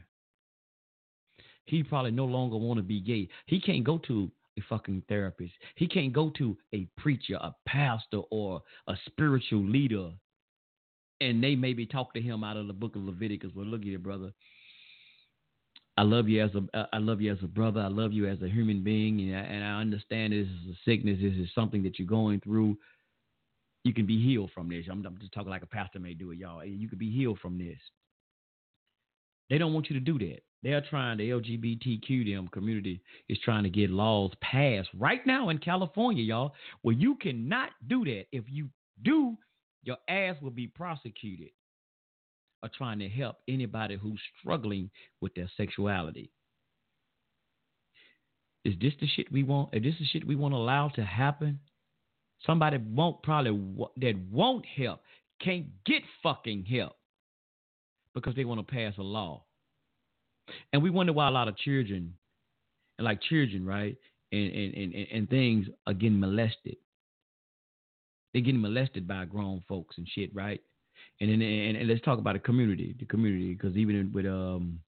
He 1.65 1.83
probably 1.83 2.11
no 2.11 2.25
longer 2.25 2.57
want 2.57 2.77
to 2.77 2.83
be 2.83 3.01
gay. 3.01 3.29
He 3.45 3.59
can't 3.59 3.83
go 3.83 3.97
to 4.07 4.31
a 4.57 4.61
fucking 4.69 5.03
therapist. 5.07 5.53
He 5.75 5.87
can't 5.87 6.13
go 6.13 6.31
to 6.37 6.57
a 6.73 6.87
preacher, 6.97 7.35
a 7.35 7.53
pastor, 7.65 8.21
or 8.31 8.61
a 8.87 8.95
spiritual 9.05 9.63
leader, 9.63 10.11
and 11.21 11.43
they 11.43 11.55
maybe 11.55 11.85
talk 11.85 12.13
to 12.13 12.21
him 12.21 12.43
out 12.43 12.57
of 12.57 12.67
the 12.67 12.73
book 12.73 12.95
of 12.95 13.03
Leviticus. 13.03 13.51
Well, 13.55 13.65
look 13.65 13.81
at 13.81 13.87
it, 13.87 14.03
brother. 14.03 14.31
I 15.97 16.03
love 16.03 16.29
you 16.29 16.43
as 16.43 16.51
a 16.53 16.77
uh, 16.77 16.85
I 16.93 16.99
love 16.99 17.21
you 17.21 17.31
as 17.31 17.39
a 17.43 17.47
brother. 17.47 17.81
I 17.81 17.87
love 17.87 18.13
you 18.13 18.27
as 18.27 18.41
a 18.43 18.47
human 18.47 18.83
being, 18.83 19.19
and 19.21 19.35
I, 19.35 19.39
and 19.39 19.63
I 19.63 19.81
understand 19.81 20.31
this 20.31 20.47
is 20.47 20.75
a 20.75 20.77
sickness. 20.85 21.17
This 21.21 21.33
is 21.33 21.49
something 21.55 21.81
that 21.83 21.97
you're 21.97 22.07
going 22.07 22.39
through. 22.41 22.77
You 23.83 23.93
can 23.93 24.05
be 24.05 24.23
healed 24.23 24.51
from 24.53 24.69
this. 24.69 24.85
I'm, 24.91 25.03
I'm 25.05 25.17
just 25.19 25.33
talking 25.33 25.49
like 25.49 25.63
a 25.63 25.67
pastor 25.67 25.99
may 25.99 26.13
do 26.13 26.31
it, 26.31 26.37
y'all. 26.37 26.63
You 26.63 26.87
can 26.87 26.99
be 26.99 27.11
healed 27.11 27.39
from 27.39 27.57
this. 27.57 27.77
They 29.49 29.57
don't 29.57 29.73
want 29.73 29.89
you 29.89 29.95
to 29.95 29.99
do 29.99 30.19
that. 30.19 30.41
They're 30.63 30.83
trying, 30.89 31.17
the 31.17 31.29
LGBTQ 31.29 32.33
them 32.33 32.47
community 32.49 33.01
is 33.29 33.37
trying 33.43 33.63
to 33.63 33.69
get 33.69 33.89
laws 33.89 34.31
passed 34.41 34.89
right 34.97 35.25
now 35.25 35.49
in 35.49 35.59
California, 35.59 36.23
y'all, 36.23 36.53
where 36.81 36.95
you 36.95 37.15
cannot 37.15 37.69
do 37.87 38.03
that. 38.05 38.25
If 38.31 38.45
you 38.47 38.69
do, 39.03 39.37
your 39.87 39.97
ass 40.09 40.35
will 40.41 40.51
be 40.51 40.67
prosecuted 40.67 41.49
or 42.61 42.69
trying 42.77 42.99
to 42.99 43.07
help 43.07 43.37
anybody 43.47 43.95
who's 43.95 44.19
struggling 44.39 44.89
with 45.21 45.33
their 45.33 45.49
sexuality. 45.55 46.29
Is 48.65 48.73
this 48.81 48.91
the 48.99 49.07
shit 49.07 49.31
we 49.31 49.43
want? 49.43 49.69
Is 49.73 49.83
this 49.83 49.95
the 49.97 50.05
shit 50.05 50.27
we 50.27 50.35
want 50.35 50.53
to 50.53 50.57
allow 50.57 50.89
to 50.89 51.03
happen? 51.03 51.59
Somebody 52.45 52.77
won't 52.77 53.23
probably 53.23 53.57
that 53.97 54.15
won't 54.29 54.65
help 54.65 54.99
can't 55.41 55.67
get 55.85 56.01
fucking 56.21 56.65
help 56.65 56.97
because 58.13 58.35
they 58.35 58.43
want 58.43 58.59
to 58.59 58.73
pass 58.73 58.93
a 58.97 59.03
law. 59.03 59.45
And 60.73 60.83
we 60.83 60.89
wonder 60.89 61.13
why 61.13 61.27
a 61.27 61.31
lot 61.31 61.47
of 61.47 61.57
children, 61.57 62.13
and 62.97 63.05
like 63.05 63.21
children, 63.21 63.65
right, 63.65 63.95
and 64.33 64.51
and, 64.51 64.73
and, 64.73 65.07
and 65.13 65.29
things 65.29 65.67
are 65.85 65.93
getting 65.93 66.19
molested. 66.19 66.75
They're 68.37 68.43
getting 68.43 68.61
molested 68.61 69.07
by 69.07 69.25
grown 69.25 69.63
folks 69.67 69.97
and 69.97 70.07
shit, 70.07 70.29
right? 70.31 70.61
And 71.19 71.31
then 71.31 71.41
and, 71.41 71.75
and 71.75 71.87
let's 71.87 72.01
talk 72.01 72.19
about 72.19 72.33
the 72.33 72.39
community, 72.39 72.95
the 72.99 73.05
community, 73.05 73.55
because 73.55 73.75
even 73.75 74.11
with 74.13 74.27
um 74.27 74.79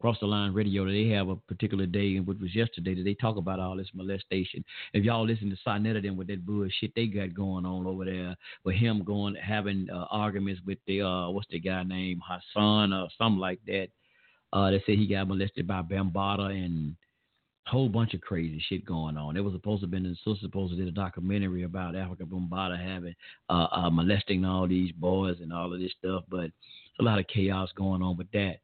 Cross 0.00 0.18
the 0.20 0.26
Line 0.26 0.52
Radio, 0.52 0.86
they 0.86 1.08
have 1.08 1.28
a 1.28 1.34
particular 1.34 1.84
day, 1.84 2.14
and 2.14 2.24
what 2.24 2.38
was 2.40 2.54
yesterday, 2.54 2.94
that 2.94 3.02
they 3.02 3.14
talk 3.14 3.38
about 3.38 3.58
all 3.58 3.76
this 3.76 3.88
molestation. 3.92 4.64
If 4.92 5.02
y'all 5.02 5.26
listen 5.26 5.50
to 5.50 5.56
Sonetta 5.66 6.00
then 6.00 6.16
with 6.16 6.28
that 6.28 6.46
bullshit 6.46 6.92
they 6.94 7.08
got 7.08 7.34
going 7.34 7.66
on 7.66 7.88
over 7.88 8.04
there, 8.04 8.36
with 8.62 8.76
him 8.76 9.02
going 9.02 9.34
having 9.34 9.88
uh, 9.92 10.04
arguments 10.12 10.60
with 10.64 10.78
the 10.86 11.02
uh 11.02 11.30
what's 11.30 11.48
the 11.50 11.58
guy 11.58 11.82
named 11.82 12.22
Hassan 12.24 12.92
or 12.92 13.08
something 13.18 13.40
like 13.40 13.58
that. 13.66 13.88
Uh, 14.52 14.70
they 14.70 14.78
say 14.86 14.94
he 14.94 15.08
got 15.08 15.26
molested 15.26 15.66
by 15.66 15.82
Bambaataa 15.82 16.52
and 16.52 16.94
whole 17.66 17.88
bunch 17.88 18.14
of 18.14 18.20
crazy 18.20 18.62
shit 18.68 18.84
going 18.84 19.16
on. 19.16 19.36
It 19.36 19.40
was 19.40 19.52
supposed 19.52 19.80
to 19.80 19.86
have 19.86 19.90
been 19.90 20.16
supposed 20.22 20.72
to 20.72 20.76
did 20.76 20.88
a 20.88 20.92
documentary 20.92 21.64
about 21.64 21.94
Afrika 21.94 22.22
Bambaataa 22.22 22.78
having 22.78 23.14
uh, 23.50 23.66
uh, 23.72 23.90
molesting 23.90 24.44
all 24.44 24.68
these 24.68 24.92
boys 24.92 25.38
and 25.40 25.52
all 25.52 25.72
of 25.72 25.80
this 25.80 25.92
stuff, 25.98 26.24
but 26.28 26.50
a 27.00 27.02
lot 27.02 27.18
of 27.18 27.26
chaos 27.26 27.70
going 27.76 28.02
on 28.02 28.16
with 28.16 28.30
that. 28.32 28.58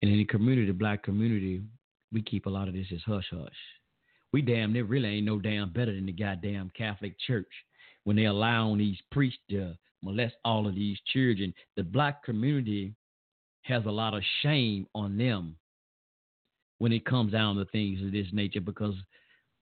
And 0.00 0.10
in 0.10 0.18
the 0.18 0.24
community, 0.24 0.66
the 0.66 0.72
black 0.72 1.02
community, 1.02 1.62
we 2.12 2.22
keep 2.22 2.46
a 2.46 2.50
lot 2.50 2.68
of 2.68 2.74
this 2.74 2.86
as 2.92 3.00
hush 3.04 3.26
hush. 3.30 3.50
We 4.32 4.42
damn 4.42 4.72
near 4.72 4.84
really 4.84 5.16
ain't 5.16 5.26
no 5.26 5.38
damn 5.38 5.70
better 5.70 5.94
than 5.94 6.06
the 6.06 6.12
goddamn 6.12 6.70
Catholic 6.76 7.14
Church 7.26 7.50
when 8.04 8.16
they 8.16 8.24
allowing 8.24 8.78
these 8.78 8.98
priests 9.10 9.38
to 9.50 9.74
molest 10.02 10.34
all 10.44 10.66
of 10.66 10.74
these 10.74 10.98
children. 11.12 11.52
The 11.76 11.82
black 11.82 12.24
community 12.24 12.94
has 13.62 13.84
a 13.86 13.90
lot 13.90 14.14
of 14.14 14.22
shame 14.42 14.86
on 14.94 15.16
them 15.16 15.56
when 16.82 16.90
it 16.90 17.04
comes 17.04 17.30
down 17.30 17.54
to 17.54 17.64
things 17.66 18.04
of 18.04 18.10
this 18.10 18.26
nature 18.32 18.60
because 18.60 18.96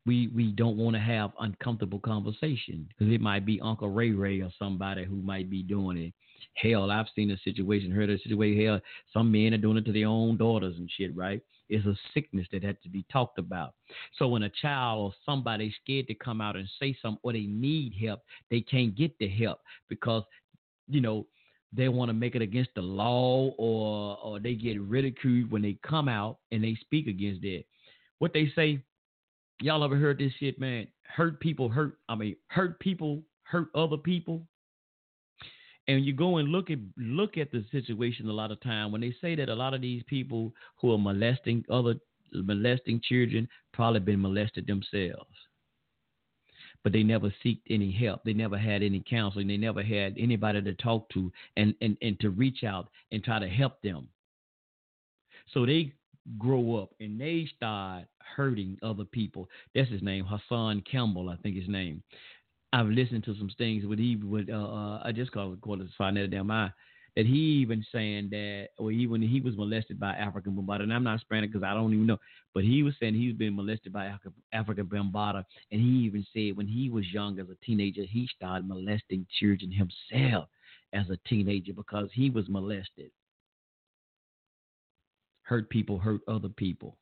we 0.07 0.29
we 0.29 0.53
don't 0.53 0.79
want 0.79 0.97
to 0.97 1.01
have 1.01 1.33
uncomfortable 1.41 1.99
conversation 1.99 2.89
because 2.89 3.13
it 3.13 3.21
might 3.21 3.45
be 3.45 3.61
Uncle 3.61 3.91
Ray 3.91 4.13
Ray 4.13 4.41
or 4.41 4.51
somebody 4.59 5.05
who 5.05 5.17
might 5.17 5.51
be 5.51 5.63
doing 5.63 5.99
it. 5.99 6.15
Hell, 6.55 6.91
I've 6.91 7.09
seen 7.15 7.31
a 7.31 7.37
situation, 7.45 7.91
heard 7.91 8.09
a 8.09 8.19
situation. 8.21 8.65
Hell, 8.65 8.81
some 9.13 9.31
men 9.31 9.53
are 9.53 9.59
doing 9.59 9.77
it 9.77 9.85
to 9.85 9.93
their 9.93 10.07
own 10.07 10.39
daughters 10.39 10.77
and 10.79 10.91
shit. 10.97 11.15
Right? 11.15 11.43
It's 11.69 11.85
a 11.85 11.95
sickness 12.15 12.47
that 12.53 12.65
had 12.65 12.81
to 12.85 12.89
be 12.89 13.05
talked 13.13 13.39
about. 13.39 13.75
So 14.17 14.27
when 14.27 14.45
a 14.45 14.49
child 14.63 15.01
or 15.01 15.13
somebody's 15.27 15.75
scared 15.85 16.07
to 16.07 16.15
come 16.15 16.41
out 16.41 16.57
and 16.57 16.67
say 16.81 16.97
something 17.03 17.21
or 17.23 17.35
they 17.35 17.41
need 17.41 17.93
help, 18.03 18.21
they 18.51 18.63
can't 18.63 18.97
get 18.97 19.13
the 19.19 19.29
help 19.29 19.59
because 19.91 20.23
you 20.89 21.03
know 21.03 21.27
they 21.73 21.89
want 21.89 22.09
to 22.09 22.13
make 22.13 22.35
it 22.35 22.43
against 22.43 22.71
the 22.75 22.83
law 22.83 23.51
or 23.59 24.19
or 24.23 24.41
they 24.41 24.55
get 24.55 24.81
ridiculed 24.81 25.51
when 25.51 25.63
they 25.63 25.79
come 25.87 26.09
out 26.09 26.39
and 26.51 26.63
they 26.63 26.77
speak 26.81 27.07
against 27.07 27.45
it. 27.45 27.67
What 28.19 28.33
they 28.33 28.53
say, 28.55 28.83
y'all 29.61 29.85
ever 29.85 29.97
heard 29.97 30.19
this 30.19 30.33
shit, 30.39 30.59
man? 30.59 30.89
Hurt 31.05 31.41
people 31.41 31.69
hurt. 31.69 31.99
I 32.09 32.15
mean, 32.15 32.37
hurt 32.49 32.79
people 32.81 33.23
hurt 33.45 33.69
other 33.75 33.97
people. 33.97 34.43
And 35.89 36.05
you 36.05 36.13
go 36.13 36.37
and 36.37 36.51
look 36.51 36.71
at 36.71 36.79
look 36.97 37.37
at 37.37 37.51
the 37.51 37.65
situation 37.73 38.29
a 38.29 38.33
lot 38.33 38.53
of 38.53 38.61
time 38.61 38.93
when 38.93 39.01
they 39.01 39.15
say 39.21 39.35
that 39.37 39.49
a 39.49 39.55
lot 39.55 39.75
of 39.75 39.81
these 39.81 40.03
people 40.07 40.53
who 40.81 40.93
are 40.93 40.99
molesting 40.99 41.65
other 41.71 41.95
molesting 42.33 43.01
children 43.03 43.49
probably 43.73 44.01
been 44.01 44.21
molested 44.21 44.67
themselves 44.67 45.35
but 46.83 46.93
they 46.93 47.03
never 47.03 47.33
seeked 47.45 47.63
any 47.69 47.91
help. 47.91 48.23
They 48.25 48.33
never 48.33 48.59
had 48.59 48.83
any 48.83 49.03
counseling. 49.09 49.49
They 49.49 49.57
never 49.57 49.83
had 49.83 50.17
anybody 50.19 50.63
to 50.63 50.75
talk 50.75 51.09
to 51.11 51.31
and, 51.57 51.75
and, 51.81 51.97
and 52.03 52.19
to 52.21 52.31
reach 52.31 52.65
out 52.65 52.89
and 53.13 53.23
try 53.23 53.39
to 53.39 53.49
help 53.49 53.81
them. 53.83 54.09
So 55.53 55.67
they 55.67 55.93
grow 56.39 56.77
up 56.77 56.91
and 57.01 57.21
they 57.21 57.49
start 57.57 58.05
hurting 58.37 58.79
other 58.83 59.05
people. 59.05 59.49
That's 59.75 59.91
his 59.91 60.03
name, 60.03 60.25
Hassan 60.25 60.83
Campbell, 60.91 61.29
I 61.29 61.37
think 61.37 61.57
his 61.57 61.69
name. 61.69 62.03
I've 62.73 62.87
listened 62.87 63.25
to 63.25 63.35
some 63.37 63.51
things 63.59 63.85
with 63.85 63.99
he 63.99 64.17
would 64.17 64.49
uh, 64.49 64.55
uh 64.55 65.03
I 65.05 65.11
just 65.11 65.33
call 65.33 65.53
it 65.53 65.61
call 65.61 65.81
it 65.81 66.31
damn 66.31 66.51
eye 66.53 66.71
that 67.17 67.27
he 67.27 67.61
even 67.63 67.85
saying 67.93 68.29
that, 68.31 68.69
or 68.79 68.91
he 68.91 69.07
when 69.07 69.23
he 69.23 69.41
was 69.41 69.57
molested 69.57 69.99
by 69.99 70.13
Afrika 70.15 70.47
Bambaataa, 70.47 70.83
and 70.83 70.93
I'm 70.93 71.05
not 71.05 71.21
it 71.31 71.53
because 71.53 71.63
I 71.63 71.75
don't 71.75 71.93
even 71.93 72.07
know, 72.07 72.19
but 72.55 72.65
he 72.65 72.83
was 72.83 72.95
saying 73.01 73.15
he 73.15 73.29
was 73.29 73.37
being 73.37 73.57
molested 73.57 73.93
by 73.93 74.13
Afrika 74.55 74.83
Bambaataa, 74.83 75.45
and 75.73 75.81
he 75.81 76.05
even 76.05 76.25
said 76.33 76.57
when 76.57 76.67
he 76.67 76.91
was 76.91 77.05
young 77.13 77.39
as 77.41 77.47
a 77.49 77.65
teenager, 77.65 78.03
he 78.03 78.29
started 78.35 78.69
molesting 78.69 79.27
children 79.39 79.73
himself 79.73 80.49
as 80.93 81.09
a 81.11 81.19
teenager 81.29 81.73
because 81.73 82.09
he 82.13 82.31
was 82.31 82.49
molested. 82.49 83.11
Hurt 85.43 85.69
people 85.69 85.99
hurt 85.99 86.21
other 86.29 86.49
people 86.49 86.97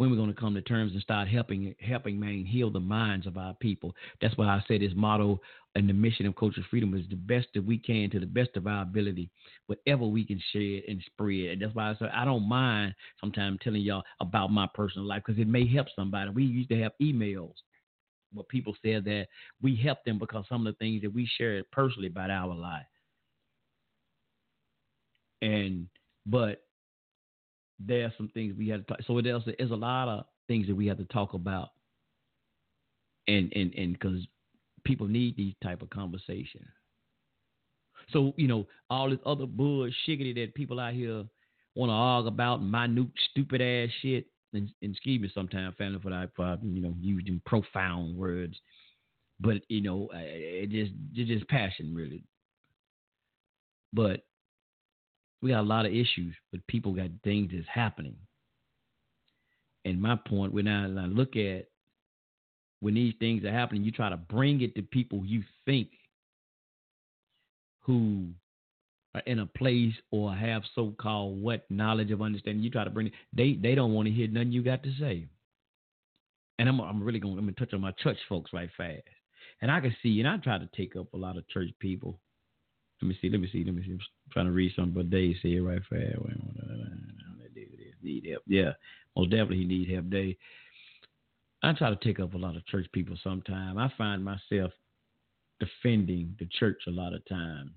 when 0.00 0.08
we're 0.08 0.16
going 0.16 0.32
to 0.32 0.40
come 0.40 0.54
to 0.54 0.62
terms 0.62 0.92
and 0.94 1.02
start 1.02 1.28
helping 1.28 1.74
helping 1.78 2.18
man 2.18 2.42
heal 2.46 2.70
the 2.70 2.80
minds 2.80 3.26
of 3.26 3.36
our 3.36 3.52
people. 3.60 3.94
That's 4.22 4.34
why 4.38 4.46
I 4.46 4.64
say 4.66 4.78
this 4.78 4.94
motto 4.96 5.38
and 5.74 5.86
the 5.86 5.92
mission 5.92 6.24
of 6.24 6.34
Culture 6.36 6.64
Freedom 6.70 6.94
is 6.94 7.04
the 7.10 7.16
best 7.16 7.48
that 7.54 7.66
we 7.66 7.76
can 7.76 8.08
to 8.08 8.18
the 8.18 8.24
best 8.24 8.56
of 8.56 8.66
our 8.66 8.80
ability, 8.80 9.28
whatever 9.66 10.06
we 10.06 10.24
can 10.24 10.40
share 10.54 10.80
and 10.88 11.02
spread. 11.04 11.50
And 11.50 11.60
that's 11.60 11.74
why 11.74 11.90
I 11.90 11.94
say 11.96 12.06
I 12.14 12.24
don't 12.24 12.48
mind 12.48 12.94
sometimes 13.20 13.58
telling 13.62 13.82
y'all 13.82 14.02
about 14.20 14.50
my 14.50 14.66
personal 14.72 15.06
life 15.06 15.22
because 15.26 15.38
it 15.38 15.46
may 15.46 15.70
help 15.70 15.88
somebody. 15.94 16.30
We 16.30 16.44
used 16.44 16.70
to 16.70 16.80
have 16.80 16.92
emails 17.02 17.52
where 18.32 18.44
people 18.44 18.74
said 18.82 19.04
that 19.04 19.26
we 19.60 19.76
helped 19.76 20.06
them 20.06 20.18
because 20.18 20.46
some 20.48 20.66
of 20.66 20.72
the 20.72 20.78
things 20.78 21.02
that 21.02 21.12
we 21.12 21.28
shared 21.36 21.70
personally 21.72 22.08
about 22.08 22.30
our 22.30 22.54
life. 22.54 22.86
And 25.42 25.88
but 26.24 26.62
there 27.84 28.04
are 28.04 28.12
some 28.16 28.28
things 28.34 28.54
we 28.56 28.68
had 28.68 28.86
to 28.86 28.94
talk. 28.94 29.02
So 29.06 29.20
there's 29.20 29.42
there's 29.58 29.70
a 29.70 29.76
lot 29.76 30.08
of 30.08 30.24
things 30.48 30.66
that 30.66 30.74
we 30.74 30.86
have 30.86 30.98
to 30.98 31.04
talk 31.04 31.34
about, 31.34 31.70
and 33.26 33.52
and 33.54 33.74
and 33.74 33.92
because 33.94 34.26
people 34.84 35.08
need 35.08 35.36
these 35.36 35.54
type 35.62 35.82
of 35.82 35.90
conversation. 35.90 36.66
So 38.12 38.32
you 38.36 38.48
know 38.48 38.66
all 38.88 39.10
this 39.10 39.18
other 39.24 39.46
bullshit 39.46 40.34
that 40.36 40.54
people 40.54 40.80
out 40.80 40.94
here 40.94 41.24
want 41.74 41.90
to 41.90 41.94
argue 41.94 42.28
about 42.28 42.62
minute, 42.62 43.08
stupid 43.30 43.60
ass 43.60 43.90
shit. 44.02 44.26
And, 44.52 44.68
and 44.82 44.92
excuse 44.92 45.20
me, 45.20 45.30
sometimes, 45.32 45.76
family, 45.76 46.00
for 46.02 46.10
that, 46.10 46.30
for 46.34 46.58
you 46.62 46.82
know, 46.82 46.94
using 47.00 47.40
profound 47.46 48.16
words, 48.16 48.58
but 49.38 49.62
you 49.68 49.80
know, 49.80 50.08
it 50.12 50.70
just, 50.70 50.90
it's 51.14 51.28
just 51.28 51.48
passion, 51.48 51.94
really. 51.94 52.24
But 53.92 54.24
we 55.42 55.50
got 55.50 55.60
a 55.60 55.62
lot 55.62 55.86
of 55.86 55.92
issues, 55.92 56.34
but 56.52 56.66
people 56.66 56.92
got 56.92 57.08
things 57.24 57.50
that's 57.54 57.66
happening. 57.72 58.16
And 59.84 60.00
my 60.00 60.16
point, 60.16 60.52
when 60.52 60.68
I, 60.68 60.86
when 60.86 60.98
I 60.98 61.06
look 61.06 61.36
at 61.36 61.66
when 62.80 62.94
these 62.94 63.14
things 63.20 63.44
are 63.44 63.52
happening, 63.52 63.84
you 63.84 63.92
try 63.92 64.08
to 64.08 64.16
bring 64.16 64.62
it 64.62 64.74
to 64.74 64.82
people 64.82 65.24
you 65.24 65.42
think 65.66 65.88
who 67.80 68.28
are 69.14 69.22
in 69.26 69.40
a 69.40 69.46
place 69.46 69.94
or 70.10 70.34
have 70.34 70.62
so-called 70.74 71.40
what 71.40 71.70
knowledge 71.70 72.10
of 72.10 72.22
understanding. 72.22 72.62
You 72.62 72.70
try 72.70 72.84
to 72.84 72.90
bring 72.90 73.08
it. 73.08 73.12
They 73.32 73.58
they 73.60 73.74
don't 73.74 73.92
want 73.92 74.08
to 74.08 74.14
hear 74.14 74.28
nothing 74.28 74.52
you 74.52 74.62
got 74.62 74.82
to 74.82 74.92
say. 74.98 75.26
And 76.58 76.68
I'm 76.68 76.80
I'm 76.80 77.02
really 77.02 77.18
going. 77.18 77.38
I'm 77.38 77.44
gonna 77.44 77.52
touch 77.52 77.74
on 77.74 77.80
my 77.80 77.92
church 77.92 78.18
folks 78.28 78.52
right 78.52 78.70
fast. 78.76 79.02
And 79.62 79.70
I 79.70 79.80
can 79.80 79.94
see, 80.02 80.20
and 80.20 80.28
I 80.28 80.36
try 80.38 80.58
to 80.58 80.68
take 80.74 80.96
up 80.96 81.12
a 81.12 81.18
lot 81.18 81.36
of 81.36 81.48
church 81.48 81.68
people 81.80 82.18
let 83.02 83.08
me 83.08 83.18
see. 83.20 83.30
Let 83.30 83.40
me 83.40 83.48
see. 83.50 83.64
Let 83.64 83.74
me 83.74 83.82
see. 83.82 83.92
I'm 83.92 84.00
trying 84.32 84.46
to 84.46 84.52
read 84.52 84.72
something, 84.76 84.94
but 84.94 85.10
Dave 85.10 85.36
said 85.42 85.62
right 85.62 85.82
fast. 85.88 86.18
Need 88.02 88.26
help. 88.30 88.42
Yeah, 88.46 88.72
most 89.16 89.30
definitely 89.30 89.58
he 89.58 89.64
need 89.64 89.90
help. 89.90 90.10
Dave. 90.10 90.36
I 91.62 91.74
try 91.74 91.90
to 91.90 91.96
take 91.96 92.20
up 92.20 92.32
a 92.32 92.38
lot 92.38 92.56
of 92.56 92.64
church 92.66 92.86
people. 92.92 93.16
Sometimes 93.22 93.76
I 93.78 93.92
find 93.98 94.24
myself 94.24 94.72
defending 95.58 96.34
the 96.38 96.46
church 96.58 96.80
a 96.86 96.90
lot 96.90 97.12
of 97.12 97.22
times, 97.26 97.72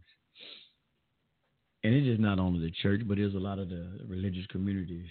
and 1.83 1.93
it's 1.93 2.21
not 2.21 2.39
only 2.39 2.61
the 2.61 2.71
church, 2.81 3.01
but 3.05 3.17
there's 3.17 3.35
a 3.35 3.39
lot 3.39 3.59
of 3.59 3.69
the 3.69 3.99
religious 4.07 4.45
communities. 4.47 5.09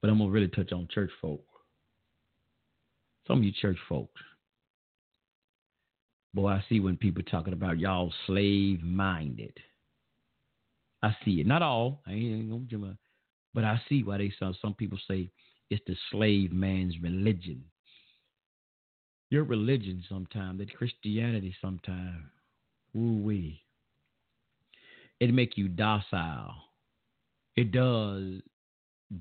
But 0.00 0.10
I'm 0.10 0.18
gonna 0.18 0.30
really 0.30 0.48
touch 0.48 0.72
on 0.72 0.86
church 0.92 1.10
folk. 1.20 1.44
Some 3.26 3.38
of 3.38 3.44
you 3.44 3.52
church 3.52 3.78
folks 3.88 4.20
Boy, 6.34 6.48
I 6.48 6.64
see 6.68 6.80
when 6.80 6.96
people 6.96 7.22
talking 7.24 7.52
about 7.52 7.78
y'all 7.78 8.12
slave 8.26 8.82
minded. 8.82 9.58
I 11.02 11.16
see 11.24 11.40
it. 11.40 11.46
Not 11.46 11.62
all. 11.62 12.00
I 12.06 12.12
ain't 12.12 12.50
gonna 12.50 12.96
but 13.54 13.64
I 13.64 13.80
see 13.88 14.02
why 14.02 14.18
they 14.18 14.32
some 14.38 14.54
some 14.60 14.74
people 14.74 14.98
say 15.08 15.30
it's 15.70 15.82
the 15.86 15.96
slave 16.10 16.52
man's 16.52 16.94
religion. 17.02 17.64
Your 19.30 19.44
religion 19.44 20.04
sometimes, 20.08 20.58
that 20.58 20.74
Christianity 20.74 21.54
sometimes, 21.60 22.24
woo 22.94 23.22
wee. 23.22 23.62
It 25.20 25.32
make 25.34 25.56
you 25.58 25.68
docile. 25.68 26.54
It 27.56 27.72
does 27.72 28.40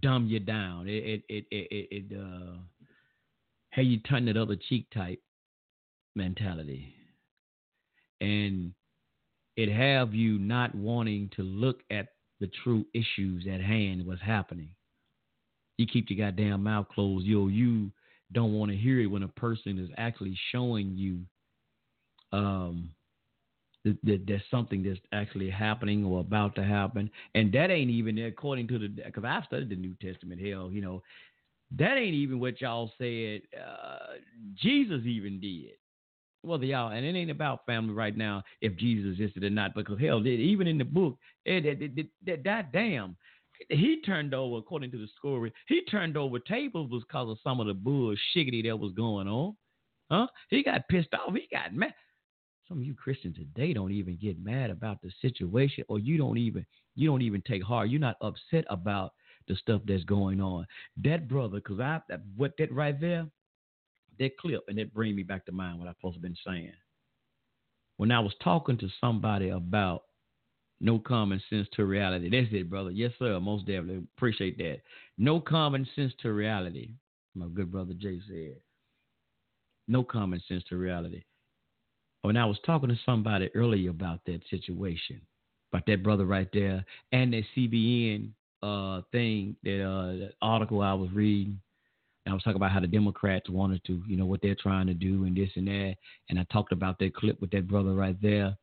dumb 0.02 0.28
you 0.28 0.40
down. 0.40 0.88
It 0.88 1.04
it 1.04 1.24
it 1.30 1.46
it, 1.52 1.88
it 2.12 2.20
uh 2.20 2.58
how 3.72 3.82
you 3.82 4.00
turn 4.00 4.26
that 4.26 4.38
other 4.38 4.56
cheek 4.56 4.88
type 4.94 5.22
mentality 6.16 6.97
and 8.22 8.72
it 9.56 9.70
have 9.70 10.14
you 10.14 10.38
not 10.38 10.74
wanting 10.76 11.30
to 11.36 11.44
look 11.44 11.82
at 11.90 12.10
the 12.40 12.50
true 12.64 12.86
issues 12.94 13.48
at 13.52 13.60
hand, 13.60 14.06
what's 14.06 14.22
happening. 14.22 14.70
You 15.78 15.88
keep 15.88 16.10
your 16.10 16.28
goddamn 16.28 16.64
mouth 16.64 16.88
closed. 16.94 17.26
Yo, 17.26 17.48
you 17.48 17.92
don't 18.32 18.54
want 18.54 18.72
to 18.72 18.78
hear 18.78 19.00
it 19.00 19.08
when 19.08 19.24
a 19.24 19.28
person 19.28 19.80
is 19.80 19.90
actually 19.98 20.38
showing 20.52 20.96
you 20.96 21.20
um, 22.38 22.92
that, 23.84 23.98
that 24.04 24.28
there's 24.28 24.42
something 24.52 24.84
that's 24.84 25.00
actually 25.12 25.50
happening 25.50 26.06
or 26.06 26.20
about 26.20 26.56
to 26.56 26.64
happen, 26.64 27.10
and 27.36 27.52
that 27.54 27.72
ain't 27.72 27.90
even 27.90 28.18
according 28.20 28.68
to 28.68 28.80
the 28.80 28.88
because 28.88 29.24
I've 29.24 29.46
studied 29.46 29.70
the 29.70 29.76
New 29.76 29.96
Testament. 30.02 30.42
Hell, 30.42 30.70
you 30.72 30.82
know, 30.82 31.02
that 31.78 31.98
ain't 31.98 32.16
even 32.16 32.40
what 32.40 32.60
y'all 32.62 32.92
said. 32.98 33.42
Uh, 33.56 34.18
Jesus 34.56 35.02
even 35.06 35.40
did 35.40 35.72
well, 36.48 36.64
y'all, 36.64 36.92
and 36.92 37.06
it 37.06 37.16
ain't 37.16 37.32
about 37.32 37.66
family 37.66 37.94
right 37.94 38.16
now 38.16 38.44
if 38.62 38.76
Jesus 38.78 39.20
existed 39.20 39.44
or 39.44 39.50
not, 39.50 39.76
because 39.76 40.00
hell, 40.00 40.26
even 40.26 40.68
in 40.68 40.78
the 40.78 40.86
book, 40.86 41.18
that, 41.46 42.40
that 42.44 42.72
damn, 42.72 43.16
he 43.70 44.02
turned 44.06 44.34
over, 44.34 44.58
according 44.58 44.92
to 44.92 44.98
the 44.98 45.08
story, 45.18 45.52
he 45.68 45.82
turned 45.86 46.18
over 46.18 46.40
tables 46.40 46.90
because 46.92 47.30
of 47.30 47.38
some 47.44 47.60
of 47.60 47.68
the 47.68 47.74
bullshit 47.74 48.66
that 48.66 48.78
was 48.78 48.94
going 48.94 49.28
on. 49.28 49.56
Huh? 50.10 50.28
He 50.50 50.64
got 50.64 50.88
pissed 50.90 51.14
off. 51.14 51.34
He 51.34 51.48
got 51.52 51.74
mad. 51.74 51.94
Some 52.68 52.80
of 52.80 52.84
you 52.86 52.94
Christians 52.94 53.36
today 53.38 53.74
don't 53.74 53.92
even 53.92 54.18
get 54.22 54.44
mad 54.44 54.70
about 54.70 55.02
the 55.02 55.12
situation, 55.22 55.86
or 55.88 56.00
you 56.00 56.18
don't 56.18 56.38
even 56.38 56.66
you 56.96 57.10
don't 57.10 57.22
even 57.22 57.42
take 57.48 57.64
heart. 57.64 57.90
You're 57.90 58.00
not 58.02 58.18
upset 58.22 58.66
about 58.70 59.14
the 59.48 59.56
stuff 59.56 59.82
that's 59.86 60.04
going 60.04 60.42
on. 60.42 60.66
That 61.04 61.30
brother, 61.30 61.58
because 61.58 61.80
I 61.80 62.02
what 62.36 62.54
that 62.58 62.72
right 62.72 63.00
there, 63.00 63.28
that 64.20 64.38
clip, 64.38 64.64
and 64.68 64.80
it 64.80 64.94
bring 64.94 65.16
me 65.16 65.24
back 65.24 65.46
to 65.46 65.52
mind 65.52 65.80
what 65.80 65.88
I 65.88 65.94
supposed 65.94 66.16
to 66.16 66.22
been 66.22 66.38
saying. 66.46 66.74
When 67.98 68.12
I 68.12 68.20
was 68.20 68.34
talking 68.44 68.78
to 68.78 68.90
somebody 69.02 69.50
about 69.50 70.04
No 70.80 71.00
common 71.00 71.42
sense 71.50 71.68
to 71.74 71.86
reality. 71.86 72.30
That's 72.30 72.54
it, 72.54 72.70
brother. 72.70 72.92
Yes, 72.92 73.12
sir. 73.18 73.40
Most 73.40 73.66
definitely. 73.66 74.04
Appreciate 74.18 74.58
that. 74.60 74.82
No 75.18 75.40
common 75.40 75.88
sense 75.96 76.14
to 76.22 76.32
reality. 76.32 76.92
My 77.34 77.48
good 77.48 77.72
brother 77.72 77.94
Jay 77.94 78.20
said. 78.28 78.58
No 79.88 80.04
common 80.04 80.42
sense 80.48 80.64
to 80.70 80.78
reality. 80.78 81.24
When 82.22 82.38
I 82.38 82.46
was 82.46 82.58
talking 82.66 82.90
to 82.90 83.00
somebody 83.06 83.50
earlier 83.56 83.90
about 83.90 84.20
that 84.26 84.42
situation, 84.50 85.22
about 85.72 85.86
that 85.88 86.04
brother 86.04 86.26
right 86.26 86.50
there, 86.52 86.86
and 87.12 87.34
that 87.34 87.44
CBN 87.56 88.32
uh, 88.62 89.02
thing, 89.12 89.56
that, 89.64 89.84
uh, 89.84 90.20
that 90.20 90.34
article 90.42 90.82
I 90.82 90.94
was 90.94 91.10
reading, 91.12 91.60
I 92.28 92.34
was 92.34 92.44
talking 92.44 92.58
about 92.58 92.72
how 92.72 92.80
the 92.80 92.88
Democrats 92.88 93.50
wanted 93.50 93.84
to, 93.86 94.02
you 94.08 94.18
know, 94.18 94.26
what 94.26 94.42
they're 94.42 94.56
trying 94.56 94.88
to 94.88 94.94
do 94.94 95.24
and 95.24 95.36
this 95.36 95.50
and 95.56 95.68
that. 95.68 95.96
And 96.30 96.40
I 96.40 96.46
talked 96.52 96.72
about 96.72 97.00
that 97.00 97.16
clip 97.16 97.40
with 97.40 97.52
that 97.52 97.68
brother 97.68 97.94
right 97.94 98.20
there. 98.22 98.58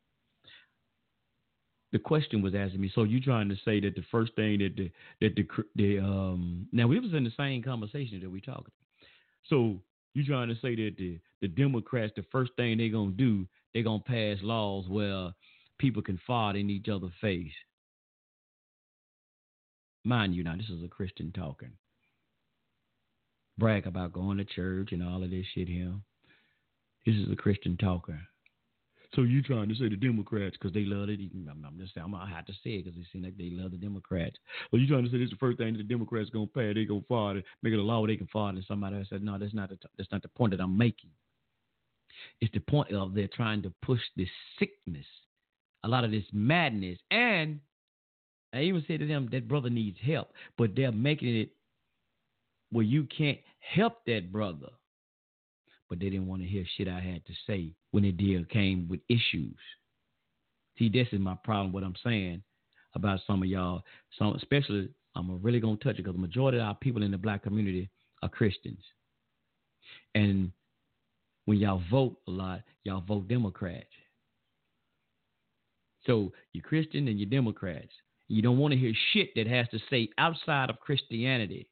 The 1.92 1.98
question 1.98 2.42
was 2.42 2.54
asking 2.54 2.80
me, 2.80 2.90
so 2.94 3.04
you 3.04 3.20
trying 3.20 3.48
to 3.48 3.56
say 3.64 3.80
that 3.80 3.94
the 3.94 4.04
first 4.10 4.34
thing 4.34 4.58
that 4.58 4.76
the 4.76 4.90
that 5.20 5.36
the 5.36 5.46
the 5.76 5.98
um 6.00 6.66
now 6.72 6.88
we 6.88 6.98
was 6.98 7.14
in 7.14 7.22
the 7.22 7.32
same 7.36 7.62
conversation 7.62 8.20
that 8.20 8.30
we 8.30 8.40
talking. 8.40 8.72
So 9.44 9.80
you 10.14 10.24
trying 10.24 10.48
to 10.48 10.56
say 10.56 10.74
that 10.74 10.96
the 10.98 11.20
the 11.40 11.46
Democrats 11.48 12.12
the 12.16 12.24
first 12.32 12.50
thing 12.56 12.78
they're 12.78 12.88
gonna 12.88 13.12
do 13.12 13.46
they're 13.72 13.84
gonna 13.84 14.00
pass 14.00 14.38
laws 14.42 14.86
where 14.88 15.32
people 15.78 16.02
can 16.02 16.18
fart 16.26 16.56
in 16.56 16.68
each 16.68 16.88
other's 16.88 17.12
face. 17.20 17.52
Mind 20.04 20.34
you, 20.34 20.42
now 20.42 20.56
this 20.56 20.68
is 20.68 20.82
a 20.82 20.88
Christian 20.88 21.30
talking 21.30 21.70
brag 23.58 23.86
about 23.86 24.12
going 24.12 24.39
to 24.39 24.44
church 24.44 24.92
and 24.92 25.02
all 25.02 25.23
of 25.23 25.31
this 25.31 25.47
shit 25.55 25.68
here. 25.68 25.92
This 27.07 27.16
is 27.16 27.31
a 27.31 27.36
Christian 27.36 27.76
talker. 27.76 28.18
So 29.15 29.23
you 29.23 29.42
trying 29.42 29.68
to 29.68 29.74
say 29.76 29.89
the 29.89 29.97
Democrats 29.97 30.57
because 30.58 30.74
they 30.74 30.84
love 30.84 31.08
it? 31.08 31.20
I'm, 31.20 31.65
I'm 31.65 31.78
just 31.78 31.94
saying, 31.94 32.05
I'm 32.05 32.12
gonna 32.12 32.34
have 32.34 32.47
to 32.47 32.52
say 32.65 32.70
it 32.70 32.84
because 32.84 32.99
they 32.99 33.07
seem 33.12 33.23
like 33.23 33.36
they 33.36 33.50
love 33.50 33.70
the 33.70 33.76
Democrats. 33.76 34.36
Well, 34.73 34.81
you 34.81 34.89
trying 34.89 35.05
to 35.05 35.10
say 35.10 35.18
this 35.18 35.26
is 35.26 35.31
the 35.31 35.36
first 35.36 35.58
thing 35.58 35.73
that 35.73 35.78
the 35.78 35.84
Democrats 35.84 36.31
gonna 36.31 36.47
pass? 36.47 36.74
They 36.74 36.84
gonna 36.84 37.02
fire 37.08 37.36
it, 37.36 37.44
make 37.62 37.73
it 37.73 37.78
a 37.78 37.83
law 37.83 38.05
they 38.07 38.16
can 38.16 38.26
fire 38.26 38.49
And 38.50 38.65
somebody 38.66 38.97
else 38.97 39.07
said, 39.10 39.23
no, 39.23 39.39
that's 39.39 39.55
not 39.55 39.68
the 39.68 39.78
that's 39.97 40.10
not 40.10 40.23
the 40.23 40.28
point 40.28 40.50
that 40.52 40.60
I'm 40.60 40.76
making. 40.76 41.10
It's 42.41 42.52
the 42.52 42.60
point 42.60 42.92
of 42.92 43.15
they're 43.15 43.28
trying 43.28 43.62
to 43.62 43.73
push 43.83 44.00
this 44.16 44.28
sickness, 44.58 45.07
a 45.84 45.89
lot 45.89 46.05
of 46.05 46.10
this 46.10 46.24
madness, 46.33 46.99
and 47.10 47.60
I 48.52 48.62
even 48.62 48.84
said 48.86 49.00
to 49.00 49.07
them 49.07 49.28
that 49.33 49.49
brother 49.49 49.70
needs 49.70 49.99
help, 50.05 50.33
but 50.57 50.74
they're 50.74 50.92
making 50.92 51.36
it 51.36 51.50
where 52.74 52.84
you 52.84 53.04
can't 53.04 53.38
help 53.60 54.04
that 54.04 54.32
brother. 54.32 54.66
But 55.88 56.00
they 56.00 56.10
didn't 56.10 56.26
want 56.26 56.42
to 56.42 56.48
hear 56.48 56.64
shit 56.76 56.88
I 56.88 56.98
had 56.98 57.24
to 57.26 57.32
say 57.46 57.72
when 57.92 58.04
it 58.04 58.16
deal 58.16 58.44
came 58.46 58.88
with 58.88 58.98
issues. 59.08 59.54
See, 60.76 60.88
this 60.88 61.06
is 61.12 61.20
my 61.20 61.36
problem. 61.44 61.72
What 61.72 61.84
I'm 61.84 61.94
saying 62.02 62.42
about 62.96 63.20
some 63.28 63.44
of 63.44 63.48
y'all, 63.48 63.84
some 64.18 64.34
especially, 64.34 64.88
I'm 65.14 65.40
really 65.40 65.60
gonna 65.60 65.76
touch 65.76 65.94
it 65.94 65.98
because 65.98 66.14
the 66.14 66.20
majority 66.20 66.58
of 66.58 66.64
our 66.64 66.74
people 66.74 67.04
in 67.04 67.12
the 67.12 67.18
black 67.18 67.44
community 67.44 67.88
are 68.24 68.28
Christians, 68.28 68.82
and 70.16 70.50
when 71.44 71.58
y'all 71.58 71.82
vote 71.92 72.16
a 72.26 72.30
lot, 72.32 72.62
y'all 72.82 73.02
vote 73.02 73.28
Democrats. 73.28 73.86
So 76.06 76.32
you're 76.52 76.64
Christian 76.64 77.06
and 77.06 77.20
you're 77.20 77.30
Democrats. 77.30 77.92
You 78.26 78.42
don't 78.42 78.58
want 78.58 78.72
to 78.72 78.80
hear 78.80 78.92
shit 79.12 79.28
that 79.36 79.46
has 79.46 79.68
to 79.68 79.78
say 79.90 80.08
outside 80.18 80.70
of 80.70 80.80
Christianity. 80.80 81.68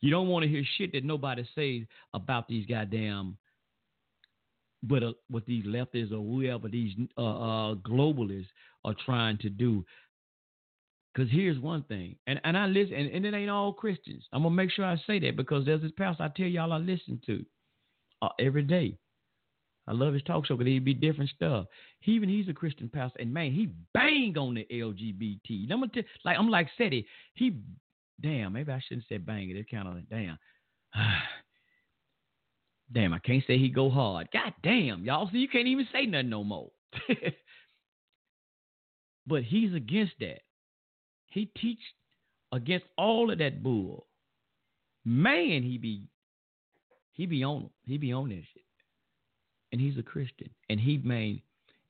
You 0.00 0.10
don't 0.10 0.28
want 0.28 0.44
to 0.44 0.48
hear 0.48 0.62
shit 0.76 0.92
that 0.92 1.04
nobody 1.04 1.46
says 1.54 1.86
about 2.14 2.48
these 2.48 2.66
goddamn, 2.66 3.36
but 4.82 5.02
uh, 5.02 5.12
what 5.28 5.46
these 5.46 5.64
leftists 5.64 6.12
or 6.12 6.16
whoever 6.16 6.68
these 6.68 6.94
uh, 7.16 7.20
uh, 7.20 7.74
globalists 7.76 8.46
are 8.84 8.94
trying 9.04 9.38
to 9.38 9.50
do. 9.50 9.84
Because 11.14 11.32
here's 11.32 11.58
one 11.58 11.82
thing, 11.84 12.16
and, 12.26 12.40
and 12.44 12.56
I 12.56 12.66
listen, 12.66 12.94
and, 12.94 13.10
and, 13.10 13.26
it 13.26 13.34
ain't 13.34 13.50
all 13.50 13.72
Christians. 13.72 14.24
I'm 14.32 14.42
gonna 14.42 14.54
make 14.54 14.70
sure 14.70 14.84
I 14.84 14.96
say 15.06 15.18
that 15.20 15.36
because 15.36 15.64
there's 15.64 15.82
this 15.82 15.90
pastor 15.96 16.22
I 16.22 16.28
tell 16.28 16.46
y'all 16.46 16.72
I 16.72 16.76
listen 16.76 17.20
to 17.26 17.44
uh, 18.22 18.28
every 18.38 18.62
day. 18.62 18.96
I 19.88 19.92
love 19.92 20.12
his 20.12 20.22
talk 20.24 20.46
show 20.46 20.54
because 20.54 20.70
he'd 20.70 20.84
be 20.84 20.94
different 20.94 21.30
stuff. 21.30 21.66
He 22.00 22.12
even 22.12 22.28
he's 22.28 22.48
a 22.48 22.52
Christian 22.52 22.88
pastor, 22.88 23.20
and 23.20 23.32
man, 23.32 23.52
he 23.52 23.70
bang 23.94 24.36
on 24.38 24.54
the 24.54 24.66
LGBT. 24.70 25.72
I'm 25.72 25.80
gonna 25.80 25.88
tell, 25.88 26.02
like 26.24 26.38
I'm 26.38 26.50
like 26.50 26.68
Seti, 26.76 27.06
he 27.34 27.56
damn, 28.20 28.52
maybe 28.52 28.72
I 28.72 28.82
shouldn't 28.86 29.06
say 29.08 29.18
bang 29.18 29.50
it. 29.50 29.56
It's 29.56 29.70
kind 29.70 29.88
of 29.88 29.94
like, 29.94 30.08
damn. 30.08 30.38
damn, 32.92 33.12
I 33.12 33.18
can't 33.18 33.44
say 33.46 33.58
he 33.58 33.68
go 33.68 33.90
hard. 33.90 34.28
God 34.32 34.54
damn, 34.62 35.04
y'all. 35.04 35.28
So 35.30 35.36
you 35.36 35.48
can't 35.48 35.68
even 35.68 35.86
say 35.92 36.06
nothing 36.06 36.30
no 36.30 36.44
more. 36.44 36.70
but 39.26 39.42
he's 39.42 39.74
against 39.74 40.14
that. 40.20 40.40
He 41.26 41.50
teach 41.60 41.80
against 42.52 42.86
all 42.96 43.30
of 43.30 43.38
that 43.38 43.62
bull. 43.62 44.06
Man, 45.04 45.62
he 45.62 45.78
be 45.78 46.08
he 47.12 47.26
be 47.26 47.44
on 47.44 47.70
he 47.84 47.98
be 47.98 48.12
on 48.12 48.30
that 48.30 48.36
shit. 48.36 48.64
And 49.72 49.80
he's 49.80 49.98
a 49.98 50.02
Christian. 50.02 50.50
And 50.70 50.80
he 50.80 50.98
made 50.98 51.42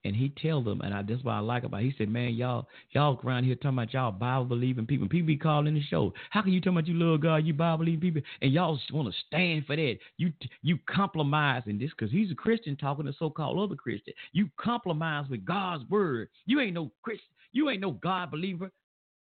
and 0.04 0.14
he 0.14 0.32
tell 0.40 0.62
them, 0.62 0.80
and 0.80 0.94
I, 0.94 1.02
that's 1.02 1.22
what 1.24 1.32
I 1.32 1.40
like 1.40 1.64
about. 1.64 1.80
It. 1.80 1.84
He 1.84 1.94
said, 1.98 2.08
"Man, 2.08 2.34
y'all, 2.34 2.68
y'all 2.90 3.20
around 3.24 3.44
here 3.44 3.56
talking 3.56 3.78
about 3.78 3.92
y'all 3.92 4.12
Bible 4.12 4.44
believing 4.44 4.86
people. 4.86 5.08
People 5.08 5.26
be 5.26 5.36
calling 5.36 5.74
the 5.74 5.82
show. 5.82 6.12
How 6.30 6.42
can 6.42 6.52
you 6.52 6.60
tell 6.60 6.72
about 6.72 6.86
you 6.86 6.94
love 6.94 7.20
God, 7.20 7.38
you 7.38 7.52
Bible 7.52 7.78
believing 7.78 8.00
people, 8.00 8.22
and 8.40 8.52
y'all 8.52 8.78
want 8.92 9.12
to 9.12 9.20
stand 9.26 9.66
for 9.66 9.76
that? 9.76 9.96
You 10.16 10.32
you 10.62 10.78
compromise 10.88 11.62
in 11.66 11.78
this 11.78 11.90
because 11.90 12.12
he's 12.12 12.30
a 12.30 12.36
Christian 12.36 12.76
talking 12.76 13.06
to 13.06 13.12
so-called 13.18 13.58
other 13.58 13.76
Christian. 13.76 14.14
You 14.32 14.48
compromise 14.58 15.26
with 15.28 15.44
God's 15.44 15.88
word. 15.90 16.28
You 16.46 16.60
ain't 16.60 16.74
no 16.74 16.92
Christian. 17.02 17.28
You 17.52 17.70
ain't 17.70 17.80
no 17.80 17.92
God 17.92 18.30
believer. 18.30 18.70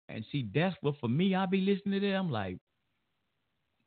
And 0.10 0.24
see, 0.32 0.48
that's 0.54 0.76
what 0.82 0.96
for 1.00 1.10
me, 1.10 1.36
I 1.36 1.46
be 1.46 1.62
listening 1.62 2.00
to 2.00 2.08
that. 2.08 2.16
I'm 2.16 2.32
like, 2.32 2.58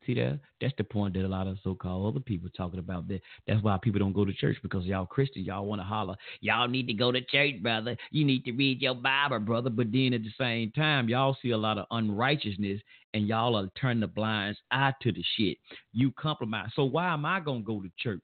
See 0.05 0.15
that? 0.15 0.39
That's 0.59 0.73
the 0.77 0.83
point 0.83 1.13
that 1.13 1.25
a 1.25 1.27
lot 1.27 1.45
of 1.45 1.57
so-called 1.63 2.15
other 2.15 2.23
people 2.23 2.49
talking 2.57 2.79
about. 2.79 3.07
That 3.07 3.21
that's 3.47 3.61
why 3.61 3.77
people 3.81 3.99
don't 3.99 4.13
go 4.13 4.25
to 4.25 4.33
church 4.33 4.57
because 4.63 4.85
y'all 4.85 5.05
Christians, 5.05 5.45
y'all 5.45 5.65
want 5.65 5.79
to 5.79 5.85
holler. 5.85 6.15
Y'all 6.39 6.67
need 6.67 6.87
to 6.87 6.93
go 6.93 7.11
to 7.11 7.21
church, 7.21 7.61
brother. 7.61 7.95
You 8.09 8.25
need 8.25 8.43
to 8.45 8.51
read 8.51 8.81
your 8.81 8.95
Bible, 8.95 9.39
brother. 9.39 9.69
But 9.69 9.91
then 9.91 10.13
at 10.13 10.23
the 10.23 10.33
same 10.39 10.71
time, 10.71 11.07
y'all 11.07 11.37
see 11.41 11.51
a 11.51 11.57
lot 11.57 11.77
of 11.77 11.85
unrighteousness, 11.91 12.81
and 13.13 13.27
y'all 13.27 13.55
are 13.55 13.69
turning 13.79 14.01
the 14.01 14.07
blinds 14.07 14.57
eye 14.71 14.93
to 15.03 15.11
the 15.11 15.23
shit. 15.37 15.57
You 15.93 16.11
compromise. 16.13 16.69
So 16.75 16.85
why 16.85 17.13
am 17.13 17.23
I 17.23 17.39
gonna 17.39 17.61
go 17.61 17.81
to 17.81 17.89
church? 17.99 18.23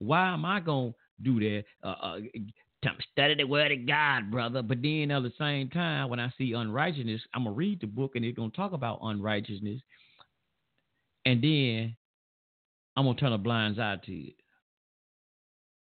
Why 0.00 0.32
am 0.32 0.44
I 0.44 0.58
gonna 0.58 0.92
do 1.22 1.38
that? 1.38 1.64
Uh, 1.84 1.94
uh, 2.02 2.18
study 3.12 3.34
the 3.36 3.44
word 3.44 3.70
of 3.70 3.86
God, 3.86 4.32
brother. 4.32 4.62
But 4.62 4.82
then 4.82 5.12
at 5.12 5.22
the 5.22 5.32
same 5.38 5.68
time, 5.68 6.08
when 6.08 6.18
I 6.18 6.32
see 6.36 6.54
unrighteousness, 6.54 7.20
I'm 7.34 7.44
gonna 7.44 7.54
read 7.54 7.80
the 7.80 7.86
book 7.86 8.16
and 8.16 8.24
it's 8.24 8.36
gonna 8.36 8.50
talk 8.50 8.72
about 8.72 8.98
unrighteousness 9.02 9.80
and 11.24 11.42
then 11.42 11.96
I'm 12.96 13.04
gonna 13.04 13.18
turn 13.18 13.32
a 13.32 13.38
blind 13.38 13.80
eye 13.80 13.96
to 14.04 14.12
it. 14.12 14.34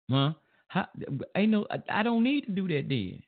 Huh? 0.09 0.33
How, 0.67 0.87
ain't 1.35 1.51
no, 1.51 1.65
I, 1.69 1.99
I 1.99 2.03
don't 2.03 2.23
need 2.23 2.45
to 2.45 2.51
do 2.51 2.67
that 2.67 2.89
then. 2.89 3.21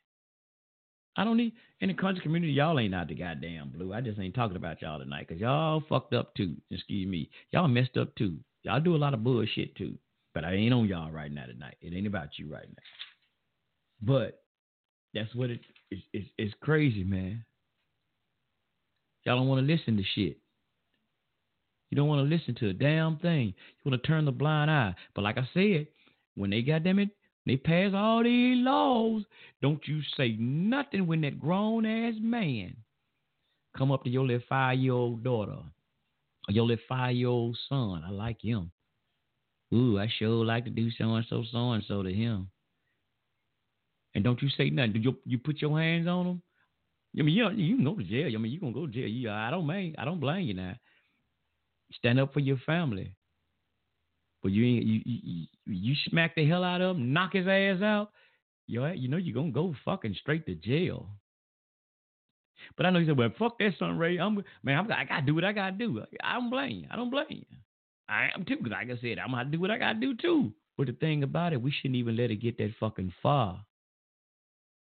I 1.16 1.24
don't 1.24 1.38
need 1.38 1.54
in 1.82 1.90
the 1.90 1.94
country 1.94 2.22
community. 2.22 2.54
Y'all 2.54 2.80
ain't 2.80 2.96
out 2.96 3.08
the 3.08 3.16
goddamn 3.16 3.70
blue. 3.70 3.94
I 3.94 4.02
just 4.02 4.20
ain't 4.20 4.36
talking 4.36 4.58
about 4.58 4.82
y'all 4.82 5.00
tonight 5.00 5.28
because 5.28 5.42
y'all 5.42 5.84
fucked 5.90 6.14
up 6.14 6.34
too. 6.36 6.56
Excuse 6.72 7.08
me. 7.08 7.30
Y'all 7.52 7.68
messed 7.68 7.98
up 7.98 8.16
too. 8.16 8.38
Y'all 8.64 8.80
do 8.80 8.96
a 8.96 8.98
lot 8.98 9.14
of 9.14 9.24
bullshit 9.24 9.76
too. 9.76 9.98
But 10.34 10.46
I 10.46 10.54
ain't 10.54 10.74
on 10.74 10.88
y'all 10.88 11.12
right 11.12 11.32
now 11.32 11.46
tonight. 11.46 11.76
It 11.82 11.94
ain't 11.94 12.08
about 12.08 12.30
you 12.38 12.52
right 12.52 12.68
now. 12.68 12.84
But 14.02 14.44
that's 15.14 15.34
what 15.36 15.50
it 15.50 15.60
is. 15.92 16.00
It's, 16.14 16.30
it's 16.38 16.54
crazy, 16.62 17.04
man. 17.04 17.44
Y'all 19.26 19.38
don't 19.38 19.48
want 19.48 19.66
to 19.66 19.74
listen 19.74 19.98
to 19.98 20.04
shit. 20.16 20.38
You 21.90 21.96
don't 21.96 22.08
want 22.08 22.28
to 22.28 22.36
listen 22.36 22.56
to 22.56 22.70
a 22.70 22.74
damn 22.74 23.18
thing. 23.18 23.48
You 23.48 23.92
want 23.92 24.02
to 24.02 24.08
turn 24.08 24.26
the 24.26 24.32
blind 24.32 24.70
eye. 24.70 24.94
But 25.16 25.24
like 25.24 25.38
I 25.38 25.48
said, 25.54 25.88
when 26.36 26.52
they 26.52 26.62
them 26.62 27.00
it, 27.00 27.10
they 27.46 27.58
pass 27.58 27.94
all 27.96 28.24
these 28.24 28.58
laws, 28.64 29.24
don't 29.62 29.82
you 29.88 30.02
say 30.16 30.36
nothing 30.38 31.08
when 31.08 31.22
that 31.22 31.40
grown 31.40 31.86
ass 31.86 32.14
man 32.20 32.76
come 33.76 33.92
up 33.92 34.04
to 34.04 34.10
your 34.10 34.26
little 34.26 34.46
five 34.48 34.78
year 34.78 34.94
old 34.94 35.24
daughter 35.24 35.54
or 35.54 36.52
your 36.52 36.66
little 36.66 36.84
five 36.88 37.16
year 37.16 37.28
old 37.28 37.58
son. 37.68 38.04
I 38.06 38.12
like 38.12 38.42
him. 38.42 38.72
Ooh, 39.74 40.00
I 40.00 40.08
sure 40.18 40.46
like 40.46 40.66
to 40.66 40.70
do 40.70 40.90
so 40.92 41.16
and 41.16 41.26
so, 41.30 41.44
so 41.52 41.72
and 41.72 41.84
so 41.88 42.04
to 42.04 42.14
him. 42.14 42.50
And 44.16 44.24
don't 44.24 44.42
you 44.42 44.50
say 44.50 44.70
nothing. 44.70 44.94
Do 44.94 45.00
you 45.00 45.18
you 45.26 45.38
put 45.38 45.62
your 45.62 45.80
hands 45.80 46.08
on 46.08 46.26
him? 46.26 46.42
I 47.18 47.24
mean, 47.24 47.36
you 47.36 47.44
know, 47.44 47.50
you 47.50 47.76
can 47.76 47.86
go 47.86 47.96
to 47.96 48.04
jail. 48.04 48.32
I 48.34 48.38
mean, 48.38 48.52
you 48.52 48.60
gonna 48.60 48.74
go 48.74 48.86
to 48.86 48.92
jail. 48.92 49.08
You, 49.08 49.32
I 49.32 49.50
don't 49.50 49.68
mean 49.68 49.96
I 49.98 50.06
don't 50.06 50.20
blame 50.20 50.48
you 50.48 50.54
now. 50.54 50.76
Stand 51.94 52.20
up 52.20 52.34
for 52.34 52.40
your 52.40 52.58
family. 52.66 53.16
But 54.42 54.52
you 54.52 54.64
you 54.64 55.02
you, 55.06 55.48
you 55.66 55.96
smack 56.08 56.36
the 56.36 56.48
hell 56.48 56.64
out 56.64 56.82
of 56.82 56.98
him, 56.98 57.14
knock 57.14 57.34
his 57.34 57.48
ass 57.48 57.82
out. 57.82 58.12
You 58.68 58.86
you 58.88 59.08
know 59.10 59.18
you're 59.18 59.36
gonna 59.36 59.52
go 59.52 59.76
fucking 59.86 60.16
straight 60.22 60.46
to 60.48 60.56
jail. 60.56 61.10
But 62.78 62.86
I 62.86 62.90
know 62.90 63.00
you 63.00 63.08
said, 63.08 63.18
"Well, 63.18 63.30
fuck 63.38 63.58
that, 63.60 63.74
Sunray. 63.80 64.18
I'm 64.18 64.44
man. 64.64 64.78
I'm, 64.78 64.92
I 64.92 65.06
gotta 65.06 65.26
do 65.26 65.36
what 65.36 65.44
I 65.44 65.52
gotta 65.54 65.76
do. 65.78 66.04
I 66.24 66.34
don't 66.34 66.50
blame 66.50 66.80
you. 66.80 66.88
I 66.92 66.96
don't 66.96 67.10
blame 67.10 67.26
you. 67.30 67.58
I 68.10 68.30
am 68.36 68.46
too. 68.46 68.58
Cause 68.58 68.72
like 68.72 68.90
I 68.90 68.98
said, 69.02 69.20
I'm 69.20 69.32
gonna 69.32 69.50
do 69.50 69.60
what 69.60 69.72
I 69.72 69.78
gotta 69.78 70.00
do 70.00 70.16
too. 70.16 70.54
But 70.78 70.88
the 70.88 70.94
thing 70.94 71.24
about 71.24 71.54
it, 71.54 71.62
we 71.62 71.72
shouldn't 71.72 71.96
even 71.98 72.16
let 72.18 72.32
it 72.32 72.38
get 72.38 72.58
that 72.58 72.74
fucking 72.80 73.14
far. 73.22 73.66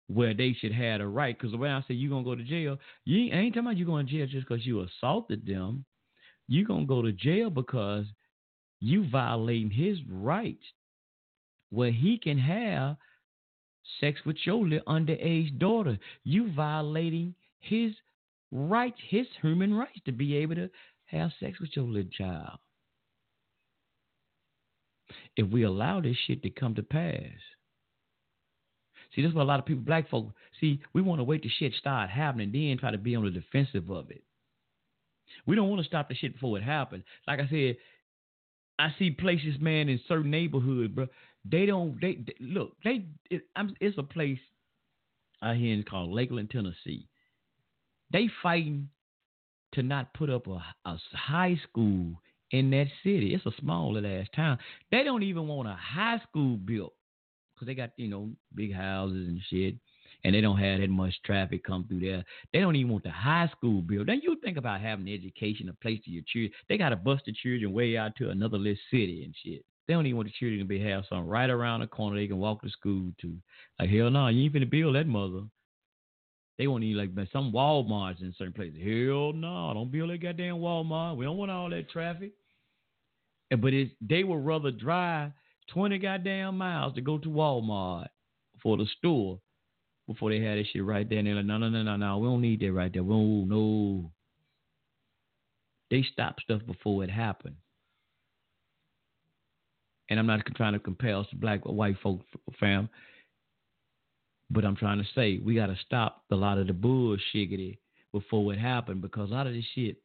where 0.08 0.34
they 0.34 0.54
should 0.54 0.74
have 0.74 1.02
a 1.02 1.08
right. 1.08 1.38
Because 1.38 1.56
when 1.56 1.72
I 1.72 1.82
say 1.82 1.94
you're 1.94 2.10
gonna 2.10 2.24
go 2.24 2.36
to 2.36 2.44
jail, 2.44 2.78
you 3.06 3.26
ain't, 3.26 3.34
ain't 3.34 3.54
talking 3.54 3.68
about 3.68 3.78
you 3.78 3.86
going 3.86 4.06
to 4.06 4.12
jail 4.12 4.28
just 4.28 4.48
because 4.48 4.66
you 4.66 4.82
assaulted 4.82 5.46
them. 5.46 5.86
You 6.48 6.66
gonna 6.66 6.86
go 6.86 7.02
to 7.02 7.12
jail 7.12 7.50
because 7.50 8.06
you 8.80 9.10
violating 9.10 9.70
his 9.70 9.98
rights, 10.10 10.66
where 11.70 11.92
he 11.92 12.18
can 12.18 12.38
have 12.38 12.98
sex 14.00 14.20
with 14.26 14.38
your 14.46 14.66
underage 14.88 15.58
daughter. 15.58 15.98
You 16.24 16.52
violating 16.54 17.36
his 17.60 17.94
rights, 18.52 19.00
his 19.10 19.28
human 19.42 19.74
rights 19.74 20.00
to 20.06 20.12
be 20.12 20.36
able 20.38 20.56
to 20.56 20.70
have 21.06 21.32
sex 21.40 21.60
with 21.60 21.70
your 21.76 21.86
little 21.86 22.12
child. 22.12 22.60
If 25.36 25.50
we 25.50 25.64
allow 25.64 26.02
this 26.02 26.18
shit 26.28 26.44
to 26.44 26.50
come 26.50 26.76
to 26.76 26.84
pass. 26.84 27.22
See, 29.16 29.22
that's 29.22 29.34
what 29.34 29.44
a 29.44 29.46
lot 29.46 29.60
of 29.60 29.66
people, 29.66 29.84
black 29.84 30.10
folk, 30.10 30.34
see, 30.60 30.82
we 30.94 31.02
want 31.02 31.20
to 31.20 31.24
wait 31.24 31.44
till 31.44 31.52
shit 31.60 31.74
start 31.76 32.10
happening, 32.10 32.52
then 32.52 32.78
try 32.80 32.92
to 32.92 32.98
be 32.98 33.16
on 33.16 33.24
the 33.24 33.32
defensive 33.32 33.90
of 33.90 34.10
it. 34.10 34.24
We 35.46 35.56
don't 35.56 35.70
want 35.70 35.82
to 35.82 35.88
stop 35.88 36.10
the 36.10 36.16
shit 36.16 36.34
before 36.34 36.58
it 36.58 36.64
happens. 36.64 37.04
Like 37.28 37.40
I 37.40 37.48
said, 37.50 37.78
I 38.80 38.94
see 38.98 39.12
places, 39.12 39.56
man, 39.60 39.90
in 39.90 40.00
certain 40.08 40.32
neighborhoods, 40.32 40.94
bro. 40.94 41.08
They 41.46 41.66
don't. 41.66 42.00
They, 42.00 42.16
they 42.16 42.36
look. 42.40 42.76
They. 42.84 43.06
It, 43.30 43.44
it's 43.80 43.98
a 43.98 44.04
place 44.04 44.40
out 45.42 45.58
here 45.58 45.82
called 45.84 46.12
Lakeland, 46.12 46.50
Tennessee. 46.50 47.08
They 48.12 48.30
fighting 48.42 48.90
to 49.74 49.84
not 49.84 50.14
put 50.14 50.30
up 50.30 50.48
a, 50.48 50.64
a 50.86 50.98
high 51.14 51.60
school 51.70 52.22
in 52.52 52.70
that 52.72 52.88
city. 53.04 53.34
It's 53.34 53.46
a 53.46 53.60
small 53.60 53.94
little 53.94 54.10
ass 54.10 54.28
town. 54.36 54.60
They 54.92 55.04
don't 55.04 55.24
even 55.24 55.48
want 55.48 55.68
a 55.68 55.78
high 55.80 56.22
school 56.30 56.58
built 56.58 56.94
because 57.54 57.68
they 57.68 57.76
got 57.76 57.92
you 57.98 58.08
know 58.08 58.30
big 58.56 58.74
houses 58.74 59.28
and 59.28 59.42
shit, 59.50 59.76
and 60.24 60.34
they 60.34 60.42
don't 60.42 60.58
have 60.58 60.80
that 60.80 60.90
much 60.90 61.14
traffic 61.26 61.64
come 61.64 61.86
through 61.88 62.00
there. 62.00 62.24
They 62.54 62.60
don't 62.60 62.76
even 62.76 62.92
want 62.92 63.04
the 63.04 63.12
high 63.12 63.50
school 63.56 63.82
built. 63.82 64.08
Then 64.08 64.22
you 64.24 64.38
think 64.42 64.58
about 64.58 64.82
having 64.82 65.10
education, 65.10 65.70
a 65.70 65.74
place 65.74 66.00
to 66.06 66.12
your 66.12 66.24
children. 66.28 66.52
They 66.70 66.78
got 66.78 66.90
to 66.90 66.96
bust 66.96 67.24
the 67.26 67.34
children 67.34 67.74
way 67.74 67.98
out 67.98 68.16
to 68.18 68.30
another 68.30 68.58
little 68.58 68.78
city 68.90 69.24
and 69.26 69.36
shit. 69.44 69.64
They 69.88 69.94
don't 69.94 70.06
even 70.06 70.16
want 70.16 70.30
the 70.30 70.34
children 70.40 70.60
to 70.60 70.66
be 70.66 70.80
have 70.80 71.04
something 71.10 71.28
right 71.28 71.50
around 71.50 71.82
the 71.82 71.88
corner 71.88 72.16
they 72.16 72.28
can 72.28 72.38
walk 72.38 72.62
to 72.62 72.70
school 72.70 73.12
to. 73.22 73.36
Like 73.80 73.90
hell 73.90 74.10
no, 74.10 74.28
you 74.28 74.44
ain't 74.44 74.54
finna 74.54 74.70
build 74.70 74.96
that 74.96 75.08
mother. 75.08 75.42
They 76.58 76.68
want 76.68 76.84
to 76.84 76.94
like 76.94 77.10
some 77.34 77.52
Walmarts 77.52 78.22
in 78.22 78.34
certain 78.38 78.54
places. 78.54 78.78
Hell 78.78 79.34
no, 79.34 79.72
don't 79.74 79.92
build 79.92 80.12
that 80.12 80.22
goddamn 80.22 80.58
Walmart. 80.58 81.18
We 81.18 81.26
don't 81.26 81.38
want 81.38 81.52
all 81.52 81.70
that 81.70 81.90
traffic. 81.90 82.32
And 83.52 83.62
but 83.62 83.74
it, 83.74 83.92
they 84.00 84.24
would 84.24 84.46
rather 84.46 84.72
drive 84.72 85.32
twenty 85.70 85.98
goddamn 85.98 86.58
miles 86.58 86.94
to 86.96 87.02
go 87.02 87.18
to 87.18 87.28
Walmart 87.28 88.08
for 88.62 88.78
the 88.78 88.86
store 88.98 89.40
before 90.08 90.30
they 90.30 90.40
had 90.40 90.58
that 90.58 90.66
shit 90.72 90.84
right 90.84 91.08
there. 91.08 91.20
And 91.20 91.28
they're 91.28 91.36
like, 91.36 91.46
no, 91.46 91.58
no, 91.58 91.70
no, 91.70 91.84
no, 91.84 91.96
no, 91.96 92.18
we 92.18 92.28
don't 92.28 92.42
need 92.42 92.60
that 92.62 92.72
right 92.72 92.92
there. 92.92 93.04
We 93.04 93.14
don't, 93.14 93.50
no. 93.50 94.12
They 95.90 96.06
stop 96.12 96.40
stuff 96.40 96.62
before 96.66 97.04
it 97.04 97.10
happened. 97.10 97.56
And 100.10 100.20
I'm 100.20 100.28
not 100.28 100.42
trying 100.56 100.74
to 100.74 100.80
compare 100.80 101.16
us 101.18 101.28
to 101.30 101.36
black 101.36 101.62
or 101.64 101.74
white 101.74 101.98
folk, 102.02 102.22
fam. 102.60 102.90
But 104.50 104.66
I'm 104.66 104.76
trying 104.76 105.00
to 105.00 105.08
say 105.16 105.40
we 105.44 105.56
got 105.56 105.68
to 105.68 105.78
stop 105.86 106.24
a 106.32 106.36
lot 106.36 106.58
of 106.58 106.68
the 106.68 106.74
bullshit 106.74 107.78
before 108.12 108.54
it 108.54 108.60
happened 108.60 109.02
because 109.02 109.32
a 109.32 109.34
lot 109.34 109.48
of 109.48 109.54
this 109.54 109.66
shit 109.74 109.98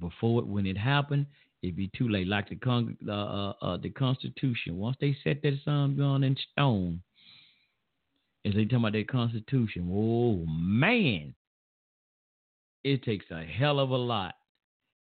before 0.00 0.40
it 0.40 0.46
when 0.46 0.66
it 0.66 0.76
happened 0.76 1.26
it'd 1.62 1.76
be 1.76 1.90
too 1.96 2.08
late. 2.08 2.26
Like 2.26 2.48
the 2.48 2.56
con- 2.56 2.96
uh, 3.08 3.52
uh, 3.62 3.76
the 3.76 3.90
Constitution, 3.90 4.76
once 4.76 4.96
they 5.00 5.16
set 5.24 5.42
that 5.42 5.58
sun 5.64 5.96
gun 5.96 6.24
in 6.24 6.36
stone, 6.52 7.00
as 8.44 8.54
they 8.54 8.64
talking 8.64 8.78
about 8.78 8.92
their 8.92 9.04
Constitution, 9.04 9.88
oh 9.92 10.44
man, 10.46 11.34
it 12.84 13.02
takes 13.04 13.26
a 13.30 13.44
hell 13.44 13.78
of 13.78 13.90
a 13.90 13.96
lot. 13.96 14.34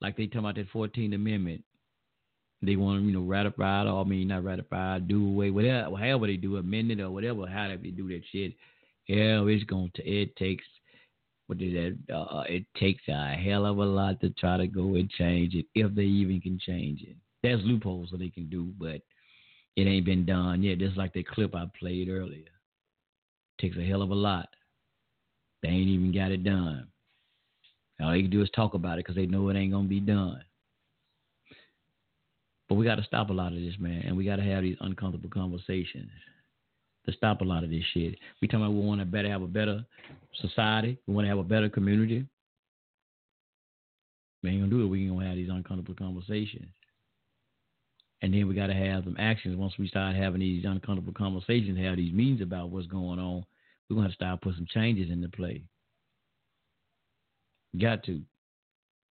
Like 0.01 0.17
they 0.17 0.25
talking 0.25 0.39
about 0.39 0.55
that 0.55 0.69
Fourteenth 0.69 1.13
Amendment, 1.13 1.63
they 2.61 2.75
want 2.75 3.01
to 3.01 3.05
you 3.05 3.13
know 3.13 3.25
ratify 3.25 3.83
it 3.83 3.87
or 3.87 4.01
I 4.01 4.03
mean 4.03 4.27
not 4.27 4.43
ratify, 4.43 4.99
do 4.99 5.27
away 5.27 5.51
whatever, 5.51 5.95
however 5.95 6.27
they 6.27 6.37
do, 6.37 6.57
amend 6.57 6.91
it 6.91 6.99
or 6.99 7.11
whatever, 7.11 7.47
how 7.47 7.67
they 7.69 7.89
do 7.89 8.07
that 8.09 8.21
shit. 8.31 8.53
Hell, 9.07 9.47
it's 9.47 9.63
going 9.63 9.91
to 9.95 10.03
it 10.03 10.35
takes 10.35 10.65
what 11.47 11.61
is 11.61 11.73
that? 11.73 12.13
Uh, 12.13 12.43
it 12.49 12.65
takes 12.77 13.03
a 13.07 13.35
hell 13.35 13.65
of 13.65 13.77
a 13.77 13.85
lot 13.85 14.19
to 14.19 14.29
try 14.31 14.57
to 14.57 14.67
go 14.67 14.95
and 14.95 15.09
change 15.09 15.55
it 15.55 15.65
if 15.73 15.95
they 15.95 16.03
even 16.03 16.41
can 16.41 16.59
change 16.59 17.01
it. 17.01 17.15
There's 17.41 17.63
loopholes 17.63 18.09
that 18.11 18.17
they 18.17 18.29
can 18.29 18.49
do, 18.49 18.73
but 18.77 19.01
it 19.77 19.87
ain't 19.87 20.05
been 20.05 20.25
done 20.25 20.61
yet. 20.61 20.79
Just 20.79 20.97
like 20.97 21.13
the 21.13 21.23
clip 21.23 21.55
I 21.55 21.65
played 21.79 22.09
earlier. 22.09 22.49
Takes 23.59 23.77
a 23.77 23.83
hell 23.83 24.01
of 24.01 24.09
a 24.09 24.15
lot. 24.15 24.49
They 25.63 25.69
ain't 25.69 25.87
even 25.87 26.13
got 26.13 26.31
it 26.31 26.43
done. 26.43 26.87
All 28.01 28.11
they 28.11 28.21
can 28.21 28.29
do 28.29 28.41
is 28.41 28.49
talk 28.55 28.73
about 28.73 28.99
it 28.99 29.05
because 29.05 29.15
they 29.15 29.25
know 29.25 29.49
it 29.49 29.57
ain't 29.57 29.71
gonna 29.71 29.87
be 29.87 29.99
done. 29.99 30.41
But 32.69 32.75
we 32.75 32.85
got 32.85 32.95
to 32.95 33.03
stop 33.03 33.29
a 33.29 33.33
lot 33.33 33.53
of 33.53 33.59
this, 33.59 33.75
man, 33.79 34.03
and 34.05 34.15
we 34.17 34.25
got 34.25 34.35
to 34.35 34.43
have 34.43 34.61
these 34.61 34.77
uncomfortable 34.81 35.29
conversations 35.29 36.11
to 37.05 37.13
stop 37.13 37.41
a 37.41 37.45
lot 37.45 37.63
of 37.63 37.69
this 37.69 37.83
shit. 37.93 38.17
We 38.41 38.47
talking 38.47 38.65
about 38.65 38.73
we 38.73 38.81
want 38.81 38.99
to 38.99 39.05
better 39.05 39.29
have 39.29 39.41
a 39.41 39.47
better 39.47 39.85
society. 40.41 40.97
We 41.07 41.13
want 41.13 41.25
to 41.25 41.29
have 41.29 41.37
a 41.37 41.43
better 41.43 41.69
community. 41.69 42.25
We 44.43 44.49
ain't 44.49 44.61
gonna 44.61 44.69
do 44.69 44.83
it. 44.83 44.87
We 44.87 45.03
ain't 45.03 45.13
gonna 45.13 45.27
have 45.27 45.35
these 45.37 45.49
uncomfortable 45.49 45.95
conversations. 45.95 46.67
And 48.21 48.33
then 48.33 48.47
we 48.47 48.55
got 48.55 48.67
to 48.67 48.73
have 48.73 49.03
some 49.03 49.15
actions 49.19 49.55
once 49.55 49.73
we 49.77 49.87
start 49.87 50.15
having 50.15 50.39
these 50.39 50.65
uncomfortable 50.65 51.13
conversations, 51.13 51.77
have 51.77 51.97
these 51.97 52.13
meetings 52.13 52.41
about 52.41 52.69
what's 52.69 52.87
going 52.87 53.19
on. 53.19 53.45
We're 53.89 53.97
going 53.97 54.07
to 54.07 54.13
start 54.13 54.41
put 54.41 54.55
some 54.55 54.67
changes 54.73 55.11
into 55.11 55.29
play. 55.29 55.63
Got 57.79 58.03
to. 58.05 58.21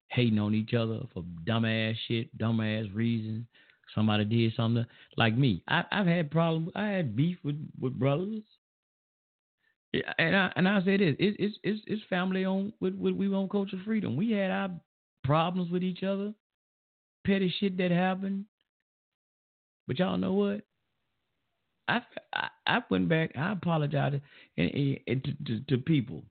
Hating 0.07 0.40
on 0.40 0.53
each 0.53 0.73
other 0.73 1.01
for 1.14 1.23
dumbass 1.45 1.95
shit, 2.07 2.35
dumbass 2.38 2.93
reasons. 2.95 3.45
Somebody 3.93 4.25
did 4.25 4.53
something 4.56 4.85
like 5.17 5.38
me. 5.38 5.64
I, 5.67 5.83
have 5.91 6.07
had 6.07 6.32
problems. 6.32 6.72
I 6.75 6.88
had 6.88 7.15
beef 7.15 7.38
with, 7.43 7.57
with 7.80 7.99
brothers. 7.99 8.43
And 10.17 10.35
I 10.35 10.51
and 10.56 10.67
I 10.67 10.83
say 10.83 10.98
this, 10.98 11.15
it's 11.19 11.38
it's 11.40 11.57
it's, 11.64 11.82
it's 11.85 12.01
family 12.09 12.45
on 12.45 12.73
with, 12.80 12.95
with 12.95 13.14
we 13.14 13.27
own 13.27 13.48
culture 13.48 13.80
freedom. 13.85 14.15
We 14.15 14.32
had 14.32 14.49
our 14.49 14.72
problems 15.23 15.69
with 15.69 15.83
each 15.83 16.01
other, 16.01 16.33
petty 17.27 17.53
shit 17.59 17.77
that 17.77 17.91
happened. 17.91 18.45
But 19.87 19.99
y'all 19.99 20.17
know 20.17 20.33
what? 20.33 20.61
I, 21.87 22.01
I, 22.33 22.47
I 22.65 22.83
went 22.89 23.09
back. 23.09 23.31
I 23.37 23.51
apologized 23.51 24.21
and, 24.57 24.99
and, 25.07 25.23
to, 25.23 25.33
to, 25.45 25.59
to, 25.67 25.77
people. 25.77 26.23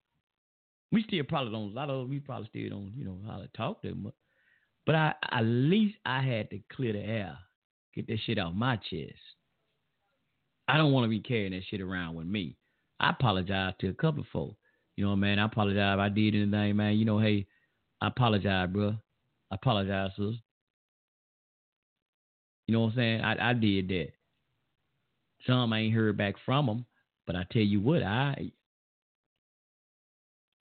We 0.91 1.03
still 1.03 1.25
probably 1.25 1.53
don't. 1.53 1.73
A 1.73 1.75
lot 1.75 1.91
of 1.91 2.09
we 2.09 2.21
probably 2.21 2.49
still 2.49 2.71
don't. 2.71 2.93
You 2.97 3.05
know 3.05 3.19
how 3.27 3.39
to 3.39 3.49
talk 3.57 3.83
to 3.83 3.89
them. 3.89 4.13
But 4.87 4.95
I 4.95 5.15
at 5.31 5.43
least 5.43 5.97
I 6.05 6.23
had 6.23 6.51
to 6.51 6.61
clear 6.75 6.93
the 6.93 7.01
air, 7.01 7.39
get 7.95 8.07
that 8.09 8.19
shit 8.25 8.39
off 8.39 8.55
my 8.55 8.77
chest. 8.77 9.13
I 10.69 10.77
don't 10.77 10.93
want 10.93 11.05
to 11.05 11.11
be 11.11 11.21
carrying 11.21 11.53
that 11.53 11.63
shit 11.69 11.81
around 11.81 12.15
with 12.15 12.27
me. 12.27 12.57
I 12.99 13.11
apologize 13.11 13.75
to 13.81 13.89
a 13.89 13.95
couple 13.95 14.23
of 14.23 14.29
folks. 14.33 14.57
You 14.97 15.05
know, 15.05 15.17
man, 15.17 15.39
I 15.39 15.47
apologize 15.47 15.95
if 15.95 16.01
I 16.01 16.09
did 16.09 16.35
anything, 16.35 16.77
man. 16.77 16.97
You 16.97 17.05
know, 17.05 17.19
hey, 17.19 17.47
I 18.01 18.09
apologize, 18.09 18.69
bro. 18.71 18.95
I 19.51 19.55
apologize, 19.55 20.11
sis. 20.17 20.35
You 22.67 22.75
know 22.75 22.81
what 22.83 22.91
I'm 22.91 22.97
saying? 22.97 23.21
I, 23.23 23.51
I 23.51 23.53
did 23.55 23.89
that. 23.89 24.09
Some 25.47 25.73
I 25.73 25.81
ain't 25.81 25.95
heard 25.95 26.17
back 26.17 26.35
from 26.45 26.67
them, 26.67 26.87
but 27.27 27.35
I 27.35 27.45
tell 27.51 27.63
you 27.63 27.81
what, 27.81 28.03
I 28.03 28.53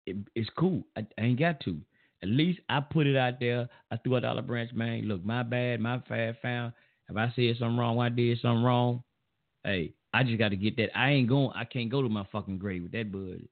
it, 0.10 0.18
it's 0.36 0.50
cool. 0.58 0.84
I, 0.98 1.06
I, 1.18 1.22
ain't 1.22 1.40
got 1.40 1.60
to. 1.62 1.80
At 2.22 2.30
least 2.30 2.60
I 2.70 2.80
put 2.82 3.08
it 3.08 3.16
out 3.16 3.40
there. 3.40 3.70
I 3.92 3.98
threw 3.98 4.18
out 4.18 4.26
Olive 4.26 4.48
Branch, 4.48 4.72
man. 4.74 5.08
Look, 5.08 5.24
my 5.24 5.44
bad, 5.44 5.80
my 5.80 5.98
bad 5.98 6.38
found. 6.42 6.74
If 7.10 7.16
I 7.16 7.32
said 7.36 7.56
something 7.58 7.78
wrong, 7.78 8.00
I 8.00 8.10
did 8.10 8.40
something 8.42 8.64
wrong. 8.64 9.04
Hey, 9.64 9.94
I 10.14 10.24
just 10.24 10.38
got 10.38 10.50
to 10.50 10.56
get 10.56 10.78
that. 10.78 10.98
I 10.98 11.12
ain't 11.12 11.30
going. 11.30 11.52
I 11.56 11.66
can't 11.66 11.90
go 11.90 12.02
to 12.02 12.10
my 12.10 12.26
fucking 12.32 12.58
grave 12.58 12.84
with 12.84 12.92
that 12.92 13.12
bud. 13.12 13.48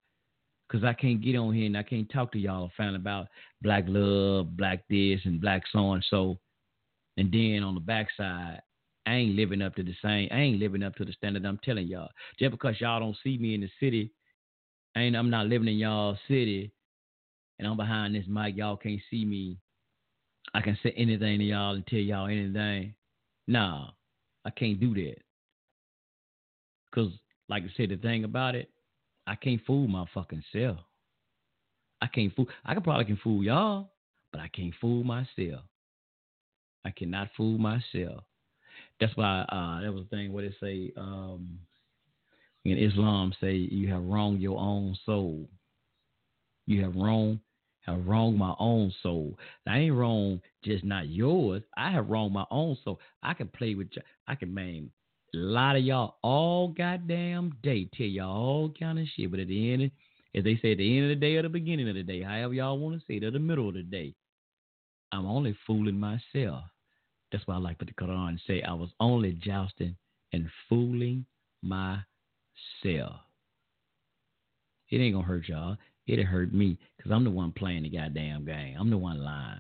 Cause 0.70 0.84
I 0.84 0.92
can't 0.92 1.22
get 1.22 1.38
on 1.38 1.54
here 1.54 1.66
and 1.66 1.78
I 1.78 1.84
can't 1.84 2.12
talk 2.12 2.34
to 2.34 2.38
y'all 2.38 2.72
fan 2.76 2.96
about 2.96 3.28
black 3.62 3.86
love, 3.88 4.58
black 4.58 4.84
this 4.90 5.22
and 5.24 5.40
black 5.40 5.64
so 5.72 5.94
and 5.94 6.06
so. 6.10 6.38
And 7.18 7.32
then 7.32 7.64
on 7.64 7.74
the 7.74 7.82
backside, 7.82 8.62
I 9.06 9.16
ain't 9.16 9.36
living 9.36 9.62
up 9.62 9.76
to 9.76 9.84
the 9.84 9.96
same. 10.04 10.30
I 10.32 10.40
ain't 10.40 10.60
living 10.60 10.84
up 10.84 10.96
to 10.96 11.06
the 11.06 11.14
standard 11.14 11.46
I'm 11.46 11.60
telling 11.64 11.88
y'all. 11.88 12.10
Just 12.40 12.52
because 12.52 12.80
y'all 12.80 13.00
don't 13.00 13.18
see 13.24 13.38
me 13.38 13.56
in 13.56 13.62
the 13.62 13.70
city, 13.80 14.12
I 14.96 15.02
ain't. 15.02 15.16
I'm 15.16 15.30
not 15.30 15.48
living 15.48 15.68
in 15.68 15.78
y'all 15.78 16.18
city, 16.28 16.72
and 17.58 17.68
I'm 17.68 17.78
behind 17.78 18.16
this 18.16 18.26
mic. 18.28 18.58
Y'all 18.58 18.78
can't 18.78 19.02
see 19.10 19.26
me. 19.26 19.58
I 20.54 20.62
can 20.62 20.78
say 20.84 20.94
anything 20.98 21.40
to 21.40 21.46
y'all 21.46 21.76
and 21.76 21.88
tell 21.88 22.00
y'all 22.00 22.28
anything. 22.28 22.94
Nah, 23.48 23.90
I 24.46 24.50
can't 24.52 24.80
do 24.80 24.94
that. 24.96 25.18
Cause 26.94 27.12
like 27.50 27.64
I 27.64 27.68
said, 27.78 27.90
the 27.90 27.98
thing 27.98 28.24
about 28.24 28.56
it, 28.56 28.70
I 29.26 29.36
can't 29.36 29.62
fool 29.66 29.88
my 29.88 30.06
fucking 30.14 30.44
self. 30.52 30.78
I 32.02 32.08
can't 32.08 32.34
fool. 32.36 32.48
I 32.66 32.74
can 32.74 32.84
probably 32.84 33.06
can 33.06 33.18
fool 33.18 33.44
y'all, 33.44 33.92
but 34.32 34.42
I 34.42 34.48
can't 34.50 34.74
fool 34.80 35.04
myself. 35.04 35.62
I 36.88 36.92
cannot 36.98 37.30
fool 37.36 37.58
myself. 37.58 38.24
That's 39.00 39.16
why 39.16 39.42
uh, 39.50 39.82
that 39.82 39.94
was 39.94 40.06
the 40.10 40.16
thing. 40.16 40.34
What 40.34 40.44
it 40.44 40.56
say? 40.60 40.92
Um, 40.98 41.60
in 42.66 42.78
Islam 42.78 43.34
say 43.40 43.54
you 43.54 43.88
have 43.90 44.04
wronged 44.04 44.42
your 44.42 44.60
own 44.60 44.98
soul. 45.06 45.48
You 46.66 46.84
have 46.84 46.96
wronged 46.96 47.40
have 47.82 48.06
wronged 48.06 48.38
my 48.38 48.54
own 48.60 48.94
soul. 49.02 49.38
I 49.66 49.78
ain't 49.78 49.96
wrong 49.96 50.42
just 50.66 50.84
not 50.84 51.08
yours. 51.08 51.64
I 51.78 51.92
have 51.92 52.10
wronged 52.10 52.34
my 52.34 52.46
own 52.52 52.78
soul. 52.84 53.00
I 53.24 53.34
can 53.34 53.48
play 53.48 53.76
with 53.76 53.88
you. 53.94 54.02
I 54.28 54.36
can 54.36 54.54
man 54.54 54.90
a 55.34 55.38
lot 55.38 55.76
of 55.76 55.84
y'all 55.84 56.16
all 56.24 56.70
goddamn 56.70 57.54
day 57.62 57.90
tell 57.96 58.08
y'all 58.08 58.36
all 58.36 58.74
kind 58.80 59.00
of 59.00 59.08
shit, 59.16 59.30
but 59.30 59.40
at 59.40 59.48
the 59.48 59.74
end, 59.74 59.92
as 60.36 60.44
they 60.44 60.58
say, 60.62 60.72
at 60.72 60.78
the 60.78 60.98
end 60.98 61.06
of 61.06 61.10
the 61.10 61.26
day 61.26 61.36
or 61.36 61.42
the 61.42 61.50
beginning 61.50 61.90
of 61.90 61.96
the 61.96 62.04
day, 62.04 62.22
however 62.22 62.54
y'all 62.54 62.80
want 62.80 63.00
to 63.00 63.06
say 63.06 63.18
it, 63.18 63.24
or 63.24 63.32
the 63.32 63.40
middle 63.40 63.68
of 63.68 63.76
the 63.76 63.84
day, 63.84 64.14
I'm 65.12 65.26
only 65.26 65.58
fooling 65.66 66.00
myself. 66.00 66.64
That's 67.32 67.46
why 67.46 67.56
I 67.56 67.60
like 67.60 67.80
what 67.80 67.88
the 67.88 67.94
Quran 67.94 68.40
say. 68.48 68.62
I 68.62 68.74
was 68.74 68.90
only 69.00 69.34
jousting 69.34 69.96
and 70.34 70.50
fooling 70.70 71.26
myself. 71.62 72.06
It 74.90 74.98
ain't 74.98 75.16
gonna 75.16 75.28
hurt 75.28 75.48
y'all. 75.50 75.78
It'll 76.08 76.26
hurt 76.26 76.54
me 76.54 76.78
because 76.96 77.12
I'm 77.12 77.26
the 77.26 77.32
one 77.32 77.52
playing 77.52 77.84
the 77.84 77.90
goddamn 77.90 78.46
game. 78.46 78.78
I'm 78.80 78.90
the 78.90 78.98
one 78.98 79.24
lying. 79.24 79.60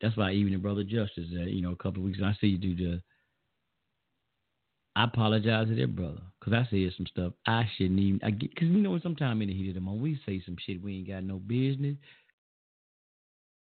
That's 0.00 0.16
why 0.16 0.32
even 0.32 0.52
the 0.52 0.58
brother 0.58 0.84
Justice, 0.84 1.28
uh, 1.36 1.44
you 1.44 1.62
know, 1.62 1.72
a 1.72 1.76
couple 1.76 2.02
of 2.02 2.06
weeks 2.06 2.18
ago, 2.18 2.26
I 2.26 2.36
see 2.40 2.48
you 2.48 2.58
do 2.58 2.76
the. 2.76 3.02
I 4.94 5.04
apologize 5.04 5.68
to 5.68 5.74
that 5.74 5.96
brother 5.96 6.20
because 6.38 6.52
I 6.52 6.68
said 6.70 6.92
some 6.96 7.06
stuff 7.06 7.32
I 7.46 7.68
shouldn't 7.76 7.98
even. 7.98 8.20
Because 8.38 8.68
you 8.68 8.78
know 8.78 8.98
sometimes 9.00 9.40
in 9.42 9.48
the 9.48 9.54
heat 9.54 9.70
of 9.70 9.74
the 9.74 9.80
moment 9.80 10.02
we 10.02 10.20
say 10.26 10.42
some 10.44 10.56
shit 10.64 10.82
we 10.82 10.98
ain't 10.98 11.08
got 11.08 11.24
no 11.24 11.36
business, 11.36 11.96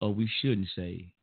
or 0.02 0.14
we 0.14 0.30
shouldn't 0.42 0.68
say, 0.76 1.14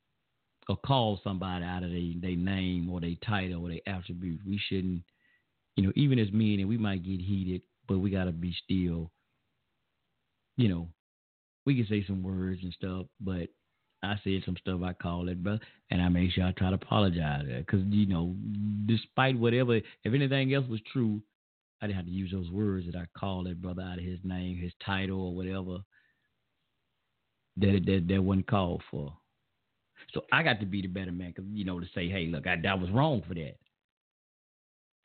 or 0.70 0.76
call 0.86 1.20
somebody 1.24 1.64
out 1.64 1.82
of 1.82 1.90
their 1.90 2.12
they 2.20 2.36
name 2.36 2.88
or 2.90 3.00
their 3.00 3.16
title 3.26 3.64
or 3.64 3.68
their 3.68 3.80
attribute. 3.86 4.40
We 4.46 4.60
shouldn't, 4.68 5.02
you 5.76 5.84
know, 5.84 5.92
even 5.96 6.18
as 6.18 6.32
men, 6.32 6.60
and 6.60 6.68
we 6.68 6.78
might 6.78 7.02
get 7.02 7.20
heated, 7.20 7.62
but 7.88 7.98
we 7.98 8.10
gotta 8.10 8.32
be 8.32 8.54
still 8.64 9.10
you 10.60 10.68
know, 10.68 10.88
we 11.64 11.74
can 11.74 11.86
say 11.86 12.04
some 12.06 12.22
words 12.22 12.60
and 12.62 12.72
stuff, 12.74 13.06
but 13.20 13.48
I 14.02 14.16
said 14.22 14.42
some 14.44 14.56
stuff 14.58 14.80
I 14.84 14.92
call 14.92 15.28
it, 15.28 15.42
bro, 15.42 15.58
and 15.90 16.02
I 16.02 16.08
make 16.08 16.32
sure 16.32 16.44
I 16.44 16.52
try 16.52 16.68
to 16.68 16.74
apologize 16.74 17.46
because 17.46 17.80
you 17.88 18.06
know, 18.06 18.34
despite 18.86 19.38
whatever, 19.38 19.76
if 19.76 19.84
anything 20.04 20.52
else 20.54 20.66
was 20.68 20.80
true, 20.92 21.22
I 21.80 21.86
didn't 21.86 21.96
have 21.96 22.06
to 22.06 22.12
use 22.12 22.30
those 22.30 22.50
words 22.50 22.86
that 22.86 22.96
I 22.96 23.06
called 23.18 23.46
that 23.46 23.62
brother 23.62 23.82
out 23.82 23.98
of 23.98 24.04
his 24.04 24.18
name, 24.22 24.58
his 24.58 24.72
title, 24.84 25.28
or 25.28 25.34
whatever. 25.34 25.78
That 27.56 27.82
that 27.86 28.06
that 28.08 28.22
wasn't 28.22 28.46
called 28.46 28.82
for. 28.90 29.14
So 30.12 30.24
I 30.32 30.42
got 30.42 30.60
to 30.60 30.66
be 30.66 30.82
the 30.82 30.88
better 30.88 31.12
man, 31.12 31.32
cause 31.32 31.44
you 31.52 31.64
know, 31.64 31.78
to 31.78 31.86
say, 31.94 32.08
hey, 32.08 32.26
look, 32.26 32.46
I, 32.46 32.56
I 32.68 32.74
was 32.74 32.90
wrong 32.90 33.22
for 33.26 33.34
that. 33.34 33.56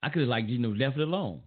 I 0.02 0.10
could 0.10 0.22
have 0.22 0.30
like 0.30 0.48
you 0.48 0.60
know 0.60 0.70
left 0.70 0.98
it 0.98 1.02
alone 1.02 1.42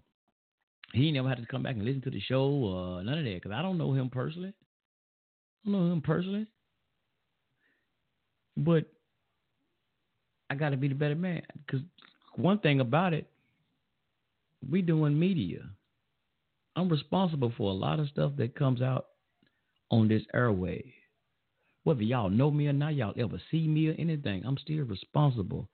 he 0.93 1.12
never 1.12 1.28
had 1.28 1.39
to 1.39 1.47
come 1.47 1.62
back 1.62 1.75
and 1.75 1.85
listen 1.85 2.03
to 2.03 2.11
the 2.11 2.20
show 2.20 2.45
or 2.45 3.03
none 3.03 3.19
of 3.19 3.25
that 3.25 3.35
because 3.35 3.53
I 3.53 3.62
don't 3.62 3.78
know 3.78 3.93
him 3.93 4.09
personally. 4.09 4.55
I 5.67 5.70
don't 5.70 5.73
know 5.87 5.93
him 5.93 6.01
personally, 6.01 6.47
but 8.57 8.85
I 10.51 10.55
got 10.55 10.70
to 10.70 10.77
be 10.77 10.89
the 10.89 10.95
better 10.95 11.15
man 11.15 11.43
because 11.67 11.81
one 12.37 12.59
thing 12.61 12.81
about 12.81 13.12
it, 13.12 13.27
we 14.69 14.83
doing 14.83 15.19
media. 15.19 15.61
I'm 16.75 16.89
responsible 16.89 17.53
for 17.57 17.70
a 17.70 17.75
lot 17.75 18.01
of 18.01 18.09
stuff 18.09 18.33
that 18.37 18.55
comes 18.55 18.81
out 18.81 19.07
on 19.91 20.09
this 20.09 20.23
airway. 20.33 20.95
Whether 21.89 22.02
y'all 22.02 22.28
know 22.28 22.50
me 22.50 22.67
or 22.67 22.75
not, 22.75 22.97
y'all 22.97 23.15
ever 23.17 23.41
see 23.50 23.67
me 23.67 23.89
or 23.89 23.94
anything, 23.99 24.42
I'm 24.44 24.58
still 24.58 24.84
responsible 24.84 25.70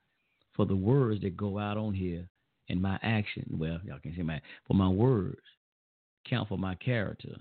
for 0.54 0.64
the 0.64 0.76
words 0.76 1.22
that 1.22 1.36
go 1.36 1.58
out 1.58 1.76
on 1.76 1.92
here 1.92 2.28
and 2.68 2.80
my 2.80 3.00
action. 3.02 3.44
Well, 3.50 3.80
y'all 3.84 3.98
can 4.00 4.14
see 4.14 4.22
my 4.22 4.40
for 4.64 4.74
my 4.74 4.88
words 4.88 5.42
count 6.30 6.48
for 6.48 6.56
my 6.56 6.76
character. 6.76 7.34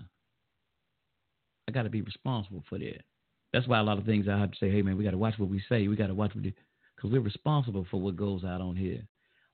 I 1.68 1.70
got 1.70 1.84
to 1.84 1.88
be 1.88 2.02
responsible 2.02 2.64
for 2.68 2.78
that. 2.78 3.02
That's 3.52 3.68
why 3.68 3.78
a 3.78 3.84
lot 3.84 3.98
of 3.98 4.06
things 4.06 4.26
I 4.26 4.36
have 4.40 4.50
to 4.50 4.58
say, 4.58 4.72
hey 4.72 4.82
man, 4.82 4.98
we 4.98 5.04
got 5.04 5.12
to 5.12 5.18
watch 5.18 5.38
what 5.38 5.50
we 5.50 5.62
say. 5.68 5.86
We 5.86 5.94
got 5.94 6.08
to 6.08 6.14
watch 6.16 6.34
what 6.34 6.42
because 6.42 7.12
we're 7.12 7.20
responsible 7.20 7.86
for 7.92 8.00
what 8.00 8.16
goes 8.16 8.42
out 8.42 8.60
on 8.60 8.74
here. 8.74 9.06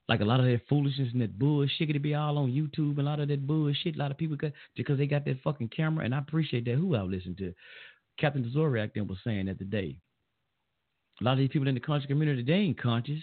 Like 0.09 0.21
a 0.21 0.25
lot 0.25 0.39
of 0.39 0.47
that 0.47 0.61
foolishness 0.67 1.09
and 1.13 1.21
that 1.21 1.37
bullshit 1.37 1.93
to 1.93 1.99
be 1.99 2.15
all 2.15 2.39
on 2.39 2.49
YouTube 2.49 2.97
and 2.97 3.01
a 3.01 3.03
lot 3.03 3.19
of 3.19 3.27
that 3.27 3.45
bullshit. 3.45 3.95
A 3.95 3.99
lot 3.99 4.09
of 4.09 4.17
people 4.17 4.35
got 4.35 4.51
because 4.75 4.97
they 4.97 5.05
got 5.05 5.25
that 5.25 5.43
fucking 5.43 5.69
camera, 5.69 6.03
and 6.03 6.15
I 6.15 6.17
appreciate 6.17 6.65
that. 6.65 6.75
Who 6.75 6.95
I 6.95 7.01
listen 7.01 7.35
to, 7.35 7.53
Captain 8.19 8.49
Zorak 8.55 8.91
then 8.93 9.07
was 9.07 9.17
saying 9.23 9.47
that 9.47 9.59
today. 9.59 9.97
A 11.19 11.23
lot 11.23 11.33
of 11.33 11.37
these 11.39 11.49
people 11.49 11.67
in 11.67 11.75
the 11.75 11.81
conscious 11.81 12.07
community, 12.07 12.43
they 12.43 12.53
ain't 12.53 12.81
conscious. 12.81 13.21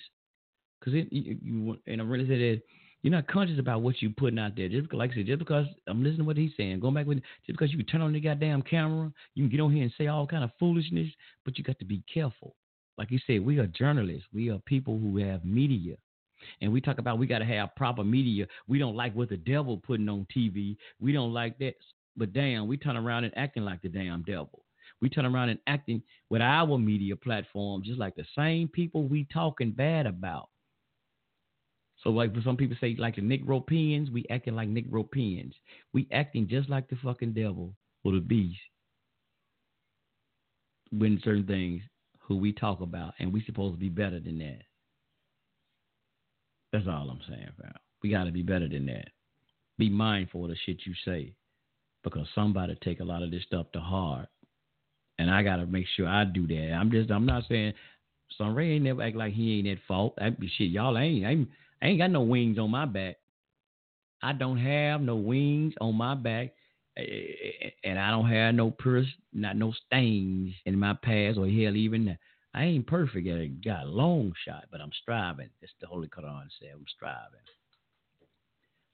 Because 0.78 0.94
you, 1.10 1.38
you, 1.42 1.78
and 1.86 2.00
I 2.00 2.04
really 2.04 2.28
said 2.28 2.38
that 2.38 2.62
you're 3.02 3.12
not 3.12 3.26
conscious 3.28 3.58
about 3.58 3.82
what 3.82 4.00
you're 4.00 4.12
putting 4.16 4.38
out 4.38 4.56
there. 4.56 4.68
Just 4.68 4.84
because, 4.84 4.98
like 4.98 5.10
I 5.12 5.14
said, 5.14 5.26
just 5.26 5.38
because 5.38 5.66
I'm 5.86 6.02
listening 6.02 6.18
to 6.18 6.24
what 6.24 6.36
he's 6.36 6.52
saying, 6.56 6.80
going 6.80 6.94
back 6.94 7.06
with 7.06 7.18
just 7.46 7.58
because 7.58 7.72
you 7.72 7.78
can 7.78 7.86
turn 7.86 8.00
on 8.00 8.12
the 8.12 8.20
goddamn 8.20 8.62
camera, 8.62 9.12
you 9.34 9.44
can 9.44 9.50
get 9.50 9.60
on 9.60 9.72
here 9.72 9.82
and 9.82 9.92
say 9.98 10.06
all 10.06 10.26
kind 10.26 10.44
of 10.44 10.50
foolishness, 10.58 11.08
but 11.44 11.58
you 11.58 11.64
got 11.64 11.78
to 11.78 11.84
be 11.84 12.02
careful. 12.12 12.54
Like 12.96 13.10
you 13.10 13.18
said, 13.26 13.44
we 13.44 13.58
are 13.58 13.66
journalists. 13.66 14.26
We 14.32 14.50
are 14.50 14.58
people 14.66 14.98
who 14.98 15.18
have 15.18 15.44
media. 15.44 15.96
And 16.60 16.72
we 16.72 16.80
talk 16.80 16.98
about 16.98 17.18
we 17.18 17.26
got 17.26 17.38
to 17.38 17.44
have 17.44 17.74
proper 17.76 18.04
media. 18.04 18.46
We 18.66 18.78
don't 18.78 18.96
like 18.96 19.14
what 19.14 19.28
the 19.28 19.36
devil 19.36 19.76
putting 19.76 20.08
on 20.08 20.26
TV. 20.36 20.76
We 21.00 21.12
don't 21.12 21.32
like 21.32 21.58
that. 21.58 21.74
But 22.16 22.32
damn, 22.32 22.66
we 22.66 22.76
turn 22.76 22.96
around 22.96 23.24
and 23.24 23.36
acting 23.36 23.64
like 23.64 23.82
the 23.82 23.88
damn 23.88 24.22
devil. 24.22 24.64
We 25.00 25.08
turn 25.08 25.26
around 25.26 25.50
and 25.50 25.60
acting 25.66 26.02
with 26.30 26.42
our 26.42 26.78
media 26.78 27.16
platform 27.16 27.82
just 27.84 27.98
like 27.98 28.16
the 28.16 28.26
same 28.36 28.68
people 28.68 29.04
we 29.04 29.26
talking 29.32 29.70
bad 29.70 30.06
about. 30.06 30.48
So 32.02 32.10
like 32.10 32.34
for 32.34 32.42
some 32.42 32.56
people 32.56 32.76
say 32.80 32.96
like 32.98 33.16
the 33.16 33.22
Negropeans, 33.22 34.10
we 34.10 34.24
acting 34.30 34.54
like 34.54 34.68
Negropeans. 34.68 35.52
We 35.92 36.08
acting 36.12 36.48
just 36.48 36.68
like 36.68 36.88
the 36.88 36.96
fucking 36.96 37.34
devil 37.34 37.74
or 38.04 38.12
the 38.12 38.20
beast 38.20 38.60
when 40.90 41.20
certain 41.24 41.46
things 41.46 41.82
who 42.20 42.36
we 42.36 42.52
talk 42.52 42.80
about 42.80 43.14
and 43.18 43.32
we 43.32 43.42
supposed 43.44 43.74
to 43.74 43.80
be 43.80 43.88
better 43.88 44.20
than 44.20 44.38
that. 44.38 44.62
That's 46.72 46.86
all 46.86 47.10
I'm 47.10 47.20
saying, 47.28 47.48
fam. 47.60 47.72
We 48.02 48.10
gotta 48.10 48.30
be 48.30 48.42
better 48.42 48.68
than 48.68 48.86
that. 48.86 49.08
Be 49.78 49.88
mindful 49.88 50.44
of 50.44 50.50
the 50.50 50.56
shit 50.66 50.78
you 50.84 50.94
say. 51.04 51.34
Because 52.04 52.26
somebody 52.34 52.76
take 52.82 53.00
a 53.00 53.04
lot 53.04 53.22
of 53.22 53.30
this 53.30 53.42
stuff 53.44 53.66
to 53.72 53.80
heart. 53.80 54.28
And 55.18 55.30
I 55.30 55.42
gotta 55.42 55.66
make 55.66 55.86
sure 55.96 56.06
I 56.06 56.24
do 56.24 56.46
that. 56.46 56.72
I'm 56.72 56.90
just 56.90 57.10
I'm 57.10 57.26
not 57.26 57.44
saying 57.48 57.74
Sunray 58.36 58.74
ain't 58.74 58.84
never 58.84 59.02
act 59.02 59.16
like 59.16 59.32
he 59.32 59.58
ain't 59.58 59.68
at 59.68 59.78
fault. 59.86 60.14
I, 60.20 60.30
shit, 60.56 60.70
y'all 60.70 60.98
ain't. 60.98 61.24
ain't 61.24 61.48
I 61.80 61.86
ain't 61.88 61.98
got 61.98 62.10
no 62.10 62.22
wings 62.22 62.58
on 62.58 62.70
my 62.70 62.86
back. 62.86 63.16
I 64.22 64.32
don't 64.32 64.58
have 64.58 65.00
no 65.00 65.16
wings 65.16 65.74
on 65.80 65.94
my 65.94 66.14
back, 66.14 66.52
eh, 66.96 67.02
eh, 67.02 67.66
eh, 67.66 67.70
and 67.84 67.98
I 67.98 68.10
don't 68.10 68.28
have 68.28 68.54
no 68.54 68.72
purse, 68.72 69.06
not 69.32 69.56
no 69.56 69.72
stains 69.86 70.54
in 70.66 70.78
my 70.78 70.94
past 70.94 71.38
or 71.38 71.46
hell 71.46 71.76
even. 71.76 72.18
I 72.54 72.64
ain't 72.64 72.86
perfect. 72.86 73.28
I 73.28 73.46
got 73.64 73.84
a 73.84 73.88
long 73.88 74.32
shot, 74.44 74.64
but 74.72 74.80
I'm 74.80 74.90
striving. 75.02 75.50
That's 75.60 75.72
the 75.80 75.86
Holy 75.86 76.08
Quran 76.08 76.46
said. 76.58 76.70
I'm 76.74 76.84
striving. 76.96 77.40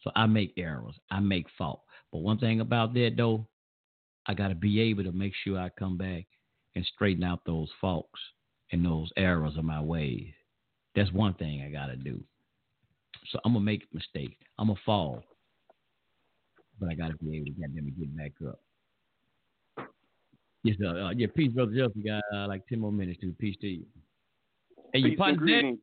So 0.02 0.10
I 0.14 0.26
make 0.26 0.52
errors. 0.58 0.94
I 1.10 1.20
make 1.20 1.46
fault. 1.56 1.80
But 2.12 2.18
one 2.18 2.38
thing 2.38 2.60
about 2.60 2.92
that 2.94 3.14
though, 3.16 3.46
I 4.26 4.34
got 4.34 4.48
to 4.48 4.54
be 4.54 4.80
able 4.80 5.04
to 5.04 5.12
make 5.12 5.32
sure 5.42 5.58
I 5.58 5.68
come 5.68 5.96
back 5.96 6.24
and 6.74 6.84
straighten 6.94 7.24
out 7.24 7.44
those 7.44 7.68
faults 7.80 8.18
and 8.72 8.84
those 8.84 9.10
errors 9.16 9.56
of 9.56 9.64
my 9.64 9.80
ways. 9.80 10.32
That's 10.94 11.12
one 11.12 11.34
thing 11.34 11.62
I 11.62 11.70
got 11.70 11.86
to 11.86 11.96
do. 11.96 12.22
So 13.30 13.38
I'm 13.44 13.54
gonna 13.54 13.64
make 13.64 13.86
mistakes. 13.92 14.36
I'm 14.58 14.66
gonna 14.68 14.78
fall, 14.84 15.22
but 16.78 16.90
I 16.90 16.94
gotta 16.94 17.16
be 17.22 17.36
able 17.36 17.46
to 17.46 17.52
get 17.52 17.74
them 17.74 17.86
to 17.86 17.90
get 17.90 18.16
back 18.16 18.32
up. 18.46 18.60
Yes, 20.62 20.76
uh, 20.84 20.88
uh, 20.88 21.10
yeah, 21.10 21.26
peace, 21.34 21.52
brother 21.52 21.72
Jeff. 21.74 21.90
You 21.94 22.04
got 22.04 22.22
uh, 22.34 22.46
like 22.48 22.66
ten 22.66 22.80
more 22.80 22.92
minutes 22.92 23.20
to 23.20 23.32
peace 23.38 23.56
to 23.60 23.66
you. 23.66 23.84
Hey, 24.92 25.00
you 25.00 25.16
partner 25.16 25.38
greetings. 25.38 25.78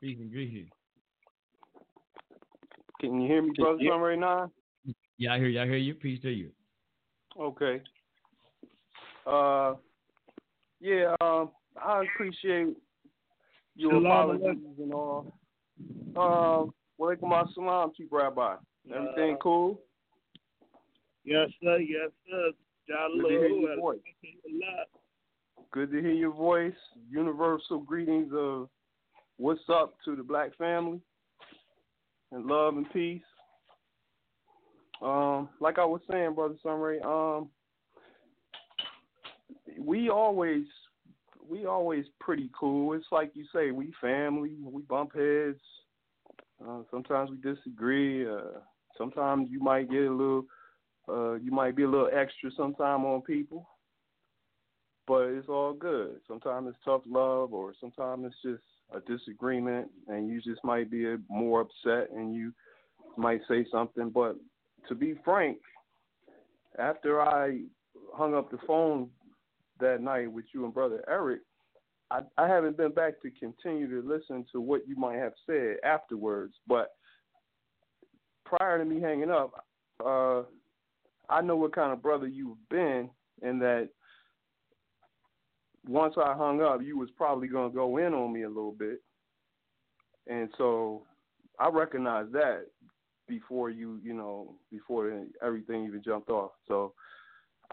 Peace 0.00 0.18
and 0.20 0.30
greetings. 0.30 0.68
Can 3.00 3.20
you 3.20 3.28
hear 3.28 3.42
me, 3.42 3.52
brother? 3.56 3.78
Yeah. 3.80 3.92
Right 3.92 4.18
now. 4.18 4.50
Yeah, 5.22 5.34
I 5.34 5.38
hear 5.38 5.46
you. 5.46 5.60
I 5.60 5.66
hear 5.66 5.76
you. 5.76 5.94
Peace 5.94 6.20
to 6.22 6.30
you. 6.30 6.50
Okay. 7.40 7.80
Uh, 9.24 9.74
yeah. 10.80 11.14
Um, 11.20 11.52
I 11.80 12.02
appreciate 12.02 12.76
your 13.76 14.04
apologies 14.04 14.64
and 14.80 14.92
all. 14.92 15.32
Um, 16.16 16.74
walaikum 17.00 17.30
assalam, 17.30 17.94
Chief 17.94 18.08
Rabbi. 18.10 18.56
Everything 18.92 19.34
uh, 19.34 19.38
cool? 19.40 19.80
Yes, 21.24 21.50
sir. 21.62 21.78
Yes, 21.78 22.10
sir. 22.28 22.50
Good 22.88 23.22
to 23.22 23.28
hear 23.28 23.46
your 23.46 23.76
voice. 23.76 23.98
Good 25.70 25.92
to 25.92 26.00
hear 26.00 26.10
your 26.10 26.34
voice. 26.34 26.74
Universal 27.08 27.78
greetings 27.82 28.32
of 28.36 28.68
what's 29.36 29.60
up 29.72 29.94
to 30.04 30.16
the 30.16 30.24
black 30.24 30.56
family 30.56 31.00
and 32.32 32.44
love 32.46 32.76
and 32.76 32.92
peace. 32.92 33.22
Um, 35.02 35.48
like 35.60 35.78
I 35.78 35.84
was 35.84 36.00
saying, 36.08 36.34
brother 36.34 36.54
Sunray, 36.62 37.00
um, 37.00 37.48
we 39.78 40.10
always 40.10 40.64
we 41.48 41.66
always 41.66 42.04
pretty 42.20 42.50
cool. 42.58 42.92
It's 42.94 43.06
like 43.10 43.32
you 43.34 43.44
say, 43.52 43.72
we 43.72 43.92
family, 44.00 44.56
we 44.62 44.82
bump 44.82 45.14
heads. 45.14 45.60
Uh, 46.64 46.82
sometimes 46.90 47.30
we 47.30 47.36
disagree. 47.38 48.28
Uh, 48.28 48.60
sometimes 48.96 49.48
you 49.50 49.60
might 49.60 49.90
get 49.90 50.02
a 50.02 50.10
little, 50.10 50.44
uh, 51.08 51.34
you 51.34 51.50
might 51.50 51.74
be 51.74 51.82
a 51.82 51.88
little 51.88 52.10
extra 52.12 52.50
sometime 52.56 53.04
on 53.04 53.22
people, 53.22 53.68
but 55.08 55.22
it's 55.22 55.48
all 55.48 55.72
good. 55.72 56.20
Sometimes 56.28 56.68
it's 56.68 56.84
tough 56.84 57.02
love, 57.06 57.52
or 57.52 57.74
sometimes 57.80 58.26
it's 58.26 58.36
just 58.42 58.62
a 58.94 59.00
disagreement, 59.10 59.90
and 60.06 60.28
you 60.28 60.40
just 60.40 60.62
might 60.62 60.90
be 60.90 61.16
more 61.28 61.62
upset, 61.62 62.10
and 62.14 62.34
you 62.34 62.52
might 63.16 63.40
say 63.48 63.66
something. 63.70 64.10
But 64.10 64.36
to 64.88 64.94
be 64.94 65.14
frank, 65.24 65.58
after 66.78 67.20
I 67.20 67.60
hung 68.14 68.34
up 68.34 68.50
the 68.50 68.58
phone 68.66 69.08
that 69.80 70.00
night 70.00 70.30
with 70.30 70.44
you 70.52 70.64
and 70.64 70.74
brother 70.74 71.04
Eric, 71.08 71.40
I, 72.10 72.20
I 72.36 72.46
haven't 72.46 72.76
been 72.76 72.92
back 72.92 73.20
to 73.22 73.30
continue 73.30 73.88
to 73.88 74.06
listen 74.06 74.44
to 74.52 74.60
what 74.60 74.86
you 74.86 74.96
might 74.96 75.16
have 75.16 75.32
said 75.46 75.76
afterwards. 75.84 76.54
But 76.66 76.92
prior 78.44 78.78
to 78.78 78.84
me 78.84 79.00
hanging 79.00 79.30
up, 79.30 79.64
uh, 80.04 80.42
I 81.28 81.40
know 81.40 81.56
what 81.56 81.74
kind 81.74 81.92
of 81.92 82.02
brother 82.02 82.26
you've 82.26 82.58
been, 82.68 83.08
and 83.40 83.60
that 83.62 83.88
once 85.88 86.14
I 86.16 86.34
hung 86.34 86.60
up, 86.60 86.82
you 86.82 86.98
was 86.98 87.10
probably 87.16 87.48
gonna 87.48 87.72
go 87.72 87.96
in 87.96 88.12
on 88.12 88.32
me 88.32 88.42
a 88.42 88.48
little 88.48 88.72
bit, 88.72 89.00
and 90.26 90.50
so 90.58 91.02
I 91.58 91.68
recognized 91.68 92.32
that 92.32 92.66
before 93.32 93.70
you, 93.70 93.98
you 94.02 94.12
know, 94.12 94.54
before 94.70 95.24
everything 95.42 95.86
even 95.86 96.02
jumped 96.02 96.28
off. 96.28 96.50
So 96.68 96.92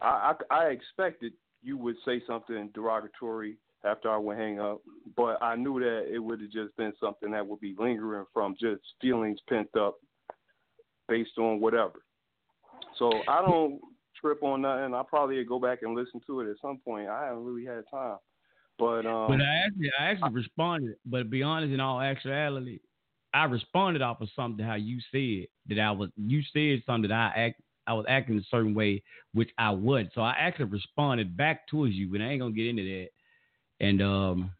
I, 0.02 0.34
I, 0.50 0.56
I 0.56 0.64
expected 0.68 1.34
you 1.62 1.78
would 1.78 1.98
say 2.06 2.22
something 2.26 2.70
derogatory 2.74 3.58
after 3.84 4.10
I 4.10 4.18
would 4.18 4.38
hang 4.38 4.58
up, 4.62 4.80
but 5.18 5.42
I 5.44 5.58
knew 5.58 5.78
that 5.82 6.06
it 6.10 6.20
would 6.20 6.40
have 6.40 6.52
just 6.52 6.76
been 6.78 6.94
something 6.98 7.32
that 7.32 7.46
would 7.46 7.60
be 7.60 7.76
lingering 7.78 8.26
from 8.34 8.56
just 8.60 8.82
feelings 9.02 9.40
pent 9.50 9.68
up 9.78 9.98
based 11.10 11.38
on 11.38 11.60
whatever. 11.60 12.00
So 12.98 13.12
I 13.28 13.42
don't 13.42 13.82
trip 14.20 14.42
on 14.42 14.62
nothing. 14.62 14.94
I'll 14.94 15.04
probably 15.04 15.44
go 15.44 15.60
back 15.60 15.80
and 15.82 15.94
listen 15.94 16.22
to 16.28 16.40
it 16.40 16.50
at 16.50 16.58
some 16.62 16.78
point. 16.78 17.10
I 17.10 17.26
haven't 17.26 17.44
really 17.44 17.66
had 17.66 17.84
time. 17.92 18.18
But 18.78 19.06
um 19.06 19.28
But 19.28 19.42
I 19.42 19.66
actually 19.66 19.92
I 20.00 20.04
actually 20.06 20.32
responded, 20.32 20.96
but 21.06 21.20
to 21.20 21.26
be 21.26 21.44
honest 21.44 21.74
in 21.74 21.82
all 21.82 22.00
actuality, 22.00 22.80
I 23.33 23.45
responded 23.45 24.01
off 24.01 24.22
of 24.22 24.30
something 24.35 24.66
how 24.66 24.75
you 24.75 24.99
said 25.11 25.48
that 25.67 25.82
I 25.82 25.91
was 25.91 26.09
you 26.17 26.41
said 26.53 26.83
something 26.85 27.09
that 27.09 27.16
I 27.35 27.40
act 27.40 27.61
I 27.88 27.93
was 27.93 28.06
acting 28.08 28.38
a 28.38 28.43
certain 28.51 28.75
way, 28.75 29.01
which 29.33 29.49
I 29.58 29.72
would. 29.72 30.11
So 30.14 30.22
I 30.22 30.35
actually 30.38 30.66
responded 30.66 31.35
back 31.35 31.67
towards 31.67 31.95
you, 31.95 32.08
but 32.11 32.22
I 32.22 32.25
ain't 32.25 32.40
gonna 32.40 32.53
get 32.53 32.67
into 32.67 32.83
that. 32.83 33.08
And 33.85 34.01
um, 34.01 34.51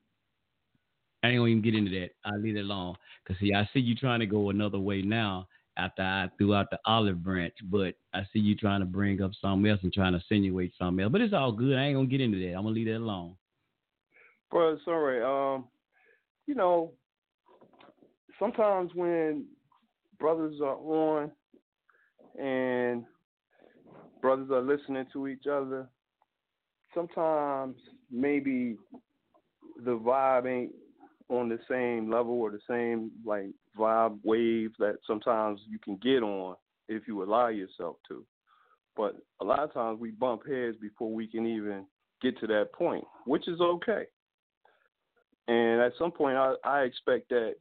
I 1.24 1.28
ain't 1.28 1.38
gonna 1.38 1.50
even 1.50 1.64
get 1.64 1.76
into 1.76 1.92
that. 1.92 2.10
I'll 2.26 2.40
leave 2.40 2.58
it 2.58 2.62
alone. 2.62 2.96
Cause 3.28 3.38
see, 3.40 3.54
I 3.54 3.70
see 3.74 3.82
you 3.82 3.96
trying 3.96 4.20
to 4.22 4.26
go 4.26 4.50
another 4.50 4.80
way 4.80 5.02
now 5.04 5.48
after 5.78 6.02
I 6.02 6.30
threw 6.38 6.56
out 6.56 6.72
the 6.72 6.80
olive 6.86 7.24
branch, 7.24 7.54
but 7.64 7.94
I 8.14 8.24
see 8.34 8.40
you 8.40 8.56
trying 8.56 8.80
to 8.80 8.86
bring 8.86 9.22
up 9.22 9.32
something 9.40 9.70
else 9.70 9.80
and 9.84 9.94
trying 9.94 10.14
to 10.14 10.20
insinuate 10.20 10.74
something 10.78 11.04
else. 11.04 11.12
But 11.12 11.22
it's 11.22 11.34
all 11.34 11.52
good. 11.52 11.78
I 11.78 11.86
ain't 11.86 11.98
gonna 11.98 12.08
get 12.08 12.22
into 12.22 12.40
that. 12.40 12.56
I'm 12.56 12.64
gonna 12.64 12.70
leave 12.70 12.88
that 12.88 12.98
alone. 12.98 13.36
But 14.52 14.78
sorry, 14.84 15.22
um, 15.22 15.66
you 16.48 16.56
know, 16.56 16.94
sometimes 18.40 18.92
when 18.96 19.46
brothers 20.20 20.56
are 20.62 20.78
on 20.78 21.32
and 22.40 23.04
brothers 24.22 24.50
are 24.52 24.62
listening 24.62 25.06
to 25.14 25.28
each 25.28 25.46
other, 25.46 25.88
sometimes 26.94 27.76
maybe 28.12 28.78
the 29.86 29.98
vibe 29.98 30.48
ain't 30.48 30.72
on 31.30 31.48
the 31.48 31.60
same 31.70 32.12
level 32.12 32.34
or 32.34 32.50
the 32.50 32.60
same 32.68 33.12
like 33.24 33.52
vibe 33.78 34.18
wave 34.24 34.72
that 34.80 34.96
sometimes 35.06 35.60
you 35.70 35.78
can 35.80 35.96
get 35.98 36.24
on 36.24 36.56
if 36.88 37.08
you 37.08 37.24
allow 37.24 37.48
yourself 37.48 37.98
to. 38.08 38.26
But 38.98 39.16
a 39.40 39.46
lot 39.46 39.60
of 39.60 39.74
times 39.74 40.00
we 40.00 40.12
bump 40.12 40.42
heads 40.48 40.76
before 40.82 41.14
we 41.14 41.28
can 41.28 41.46
even 41.46 41.86
get 42.22 42.40
to 42.40 42.48
that 42.48 42.74
point, 42.74 43.06
which 43.26 43.48
is 43.48 43.62
okay. 43.62 44.06
And 45.48 45.82
at 45.82 45.94
some 45.98 46.12
point, 46.12 46.36
I, 46.36 46.56
I 46.64 46.82
expect 46.82 47.30
that 47.30 47.56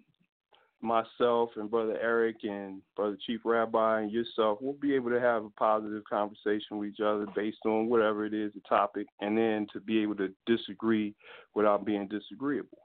myself 0.81 1.51
and 1.57 1.71
Brother 1.71 1.99
Eric 2.01 2.37
and 2.45 2.81
Brother 2.95 3.17
Chief 3.27 3.41
Rabbi 3.45 4.03
and 4.03 4.13
yourself 4.13 4.59
we'll 4.61 4.75
be 4.75 4.95
able 4.95 5.11
to 5.11 5.21
have 5.21 5.45
a 5.45 5.51
positive 5.51 6.03
conversation 6.09 6.79
with 6.79 6.91
each 6.91 7.01
other 7.01 7.27
based 7.35 7.59
on 7.67 7.89
whatever 7.89 8.25
it 8.25 8.35
is, 8.35 8.53
the 8.55 8.61
topic, 8.69 9.07
and 9.21 9.37
then 9.37 9.67
to 9.73 9.81
be 9.81 9.99
able 10.01 10.15
to 10.17 10.33
disagree 10.47 11.15
without 11.55 11.85
being 11.85 12.07
disagreeable, 12.09 12.79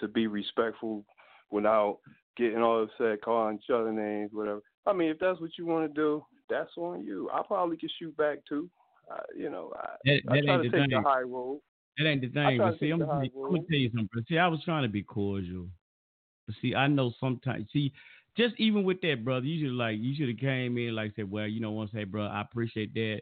to 0.00 0.08
be 0.08 0.26
respectful 0.26 1.04
without 1.50 1.98
getting 2.36 2.62
all 2.62 2.82
upset, 2.82 3.22
calling 3.22 3.56
each 3.56 3.70
other 3.70 3.92
names, 3.92 4.30
whatever. 4.32 4.62
I 4.86 4.92
mean, 4.92 5.10
if 5.10 5.18
that's 5.18 5.40
what 5.40 5.50
you 5.56 5.66
want 5.66 5.88
to 5.88 5.94
do, 5.94 6.24
that's 6.50 6.70
on 6.76 7.04
you. 7.04 7.30
I 7.32 7.42
probably 7.46 7.76
can 7.76 7.88
shoot 7.98 8.16
back 8.16 8.38
too. 8.48 8.68
Uh, 9.10 9.20
you 9.36 9.50
know, 9.50 9.72
I, 9.76 9.88
That, 10.04 10.20
I 10.28 10.40
try 10.40 10.56
to 10.56 10.62
the 10.62 10.70
take 10.70 10.72
thing. 10.72 10.90
the 10.90 11.02
high 11.02 11.22
road. 11.22 11.60
That 11.98 12.06
ain't 12.08 12.22
the 12.22 12.28
thing. 12.28 12.58
But 12.58 12.74
see, 12.74 12.86
take 12.86 12.92
I'm 12.94 12.98
the 13.00 13.06
gonna, 13.06 13.18
high 13.18 13.28
be- 13.28 13.32
I'm 13.36 13.52
gonna 13.52 13.58
tell 13.68 13.78
you 13.78 13.90
something. 13.94 14.24
See, 14.28 14.38
I 14.38 14.48
was 14.48 14.60
trying 14.64 14.82
to 14.82 14.88
be 14.88 15.02
cordial. 15.02 15.68
But 16.46 16.56
see, 16.60 16.74
I 16.74 16.86
know 16.86 17.12
sometimes. 17.20 17.66
See, 17.72 17.92
just 18.36 18.54
even 18.58 18.84
with 18.84 19.00
that, 19.02 19.24
brother, 19.24 19.46
you 19.46 19.66
should 19.66 19.74
like 19.74 19.98
you 19.98 20.14
should 20.14 20.28
have 20.28 20.38
came 20.38 20.78
in 20.78 20.94
like 20.94 21.12
said, 21.16 21.30
well, 21.30 21.46
you 21.46 21.60
know, 21.60 21.70
want 21.70 21.90
to 21.90 21.96
say, 21.96 22.04
bro, 22.04 22.26
I 22.26 22.40
appreciate 22.40 22.94
that. 22.94 23.20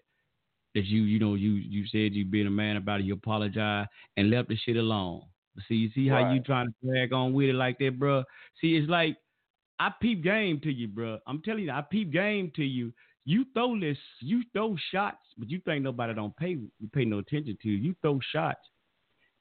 That 0.74 0.84
you, 0.84 1.02
you 1.02 1.18
know, 1.18 1.34
you 1.34 1.50
you 1.52 1.86
said 1.86 2.15
you 2.15 2.24
being 2.24 2.47
a 2.47 2.50
man 2.50 2.76
about 2.76 3.00
it, 3.00 3.07
you 3.07 3.15
apologize 3.15 3.86
and 4.16 4.31
left 4.31 4.49
the 4.49 4.57
shit 4.57 4.76
alone. 4.76 5.23
But 5.55 5.65
see, 5.68 5.74
you 5.74 5.90
see 5.94 6.07
how 6.07 6.32
you 6.32 6.40
trying 6.42 6.68
to 6.68 6.74
drag 6.86 7.12
on 7.12 7.32
with 7.32 7.49
it 7.49 7.55
like 7.55 7.78
that, 7.78 7.99
bro. 7.99 8.23
See, 8.60 8.76
it's 8.76 8.89
like 8.89 9.16
I 9.81 9.90
peep 10.00 10.23
game 10.23 10.60
to 10.60 10.70
you, 10.70 10.86
bro. 10.86 11.18
I'm 11.26 11.42
telling 11.42 11.65
you, 11.65 11.73
I 11.73 11.81
peep 11.81 12.12
game 12.12 12.52
to 12.55 12.62
you. 12.62 12.92
You 13.24 13.44
throw 13.52 13.78
this, 13.78 13.99
you 14.20 14.42
throw 14.52 14.76
shots, 14.92 15.26
but 15.36 15.50
you 15.50 15.60
think 15.65 15.82
nobody 15.82 16.15
don't 16.15 16.36
pay 16.36 16.50
you 16.50 16.89
pay 16.92 17.05
no 17.05 17.18
attention 17.18 17.58
to 17.62 17.68
you. 17.68 17.76
You 17.76 17.97
throw 18.00 18.20
shots, 18.32 18.68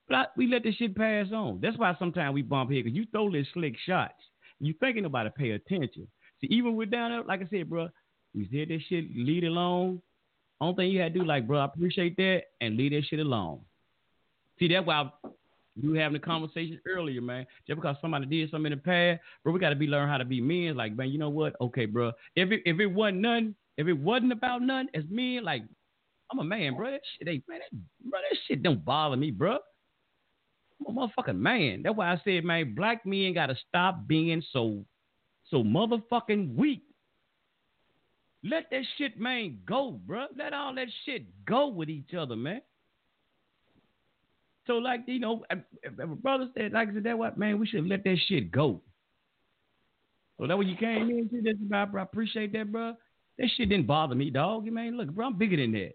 but 0.10 0.32
we 0.36 0.48
let 0.48 0.64
this 0.64 0.76
shit 0.76 0.96
pass 0.96 1.28
on. 1.34 1.60
That's 1.62 1.78
why 1.78 1.96
sometimes 2.00 2.34
we 2.34 2.42
bump 2.42 2.72
here 2.72 2.84
because 2.84 2.98
you 2.98 3.06
throw 3.12 3.32
this 3.32 3.48
slick 3.54 3.76
shots. 3.86 4.14
You 4.60 4.74
thinking 4.80 5.06
about 5.06 5.24
nobody 5.24 5.50
pay 5.50 5.52
attention. 5.52 6.08
See, 6.42 6.48
even 6.48 6.76
with 6.76 6.92
down 6.92 7.12
there, 7.12 7.24
like 7.24 7.42
I 7.42 7.48
said, 7.50 7.70
bro, 7.70 7.90
you 8.34 8.46
said 8.52 8.70
that 8.70 8.80
shit, 8.90 9.06
leave 9.16 9.44
it 9.44 9.48
alone. 9.48 10.02
Only 10.62 10.76
thing 10.76 10.92
you 10.92 11.00
had 11.00 11.14
to 11.14 11.20
do, 11.20 11.26
like, 11.26 11.48
bro, 11.48 11.60
I 11.60 11.66
appreciate 11.66 12.18
that, 12.18 12.42
and 12.60 12.76
leave 12.76 12.92
that 12.92 13.06
shit 13.10 13.20
alone. 13.20 13.62
See, 14.58 14.68
that's 14.68 14.86
why 14.86 15.10
you 15.82 15.92
were 15.92 16.00
having 16.00 16.18
a 16.18 16.20
conversation 16.20 16.80
earlier, 16.86 17.22
man. 17.22 17.46
Just 17.66 17.80
because 17.80 17.96
somebody 18.02 18.26
did 18.26 18.52
something 18.52 18.72
in 18.72 18.78
the 18.78 18.84
past, 18.84 19.22
bro, 19.44 19.54
we 19.54 19.60
got 19.60 19.70
to 19.70 19.76
be 19.76 19.88
learn 19.88 20.10
how 20.10 20.18
to 20.18 20.26
be 20.26 20.42
men. 20.42 20.76
Like, 20.76 20.96
man, 20.96 21.10
you 21.10 21.18
know 21.18 21.30
what? 21.30 21.56
Okay, 21.62 21.86
bro. 21.86 22.12
If 22.36 22.52
it 22.52 22.62
if 22.66 22.80
it 22.80 22.88
wasn't 22.88 23.22
none, 23.22 23.56
if 23.78 23.88
it 23.88 23.94
wasn't 23.94 24.34
about 24.34 24.62
none, 24.62 24.90
as 24.94 25.04
men, 25.10 25.44
like, 25.44 25.64
I'm 26.32 26.40
a 26.40 26.44
man, 26.44 26.76
bro. 26.76 26.92
That 26.92 27.02
shit 27.18 27.28
ain't, 27.30 27.44
man, 27.48 27.60
that, 27.60 27.80
bro, 28.04 28.20
that 28.20 28.38
shit 28.48 28.62
don't 28.62 28.84
bother 28.84 29.16
me, 29.16 29.32
bro. 29.32 29.60
I'm 30.88 30.96
motherfucking 30.96 31.38
man. 31.38 31.84
That's 31.84 31.96
why 31.96 32.12
I 32.12 32.22
said, 32.24 32.44
man, 32.44 32.74
black 32.76 33.06
men 33.06 33.34
got 33.34 33.48
to 33.48 33.58
stop 33.68 34.08
being 34.08 34.42
so, 34.52 34.86
so 35.50 35.64
motherfucking 35.64 36.56
weak. 36.56 36.84
Let 38.44 38.70
that 38.72 38.84
shit, 38.98 39.20
man, 39.20 39.60
go, 39.66 40.00
bro. 40.06 40.28
Let 40.38 40.54
all 40.54 40.74
that 40.76 40.88
shit 41.06 41.26
go 41.46 41.68
with 41.68 41.90
each 41.90 42.14
other, 42.14 42.38
man. 42.38 42.62
So, 44.66 44.74
like, 44.76 45.02
you 45.08 45.20
know, 45.20 45.44
if, 45.50 45.60
if 45.84 46.00
a 46.00 46.08
brother 46.08 46.48
said, 46.56 46.72
like 46.72 46.90
I 46.90 46.94
said, 46.94 47.04
that 47.04 47.18
what, 47.18 47.38
man, 47.38 47.60
we 47.60 47.68
should 47.68 47.88
let 47.88 48.04
that 48.04 48.18
shit 48.28 48.52
go. 48.52 48.82
So 50.40 50.48
that 50.48 50.56
what 50.56 50.68
you 50.68 50.78
came 50.78 51.10
in 51.10 51.28
to 51.30 51.42
this 51.42 51.58
bro. 51.60 51.86
I 52.00 52.04
appreciate 52.04 52.54
that, 52.54 52.72
bro. 52.72 52.96
That 53.38 53.50
shit 53.58 53.70
didn't 53.70 53.88
bother 53.88 54.16
me, 54.16 54.30
dog. 54.30 54.66
You 54.66 54.72
man, 54.72 54.96
look, 54.96 55.10
bro, 55.10 55.28
I'm 55.28 55.38
bigger 55.38 55.58
than 55.58 55.74
that. 55.74 55.94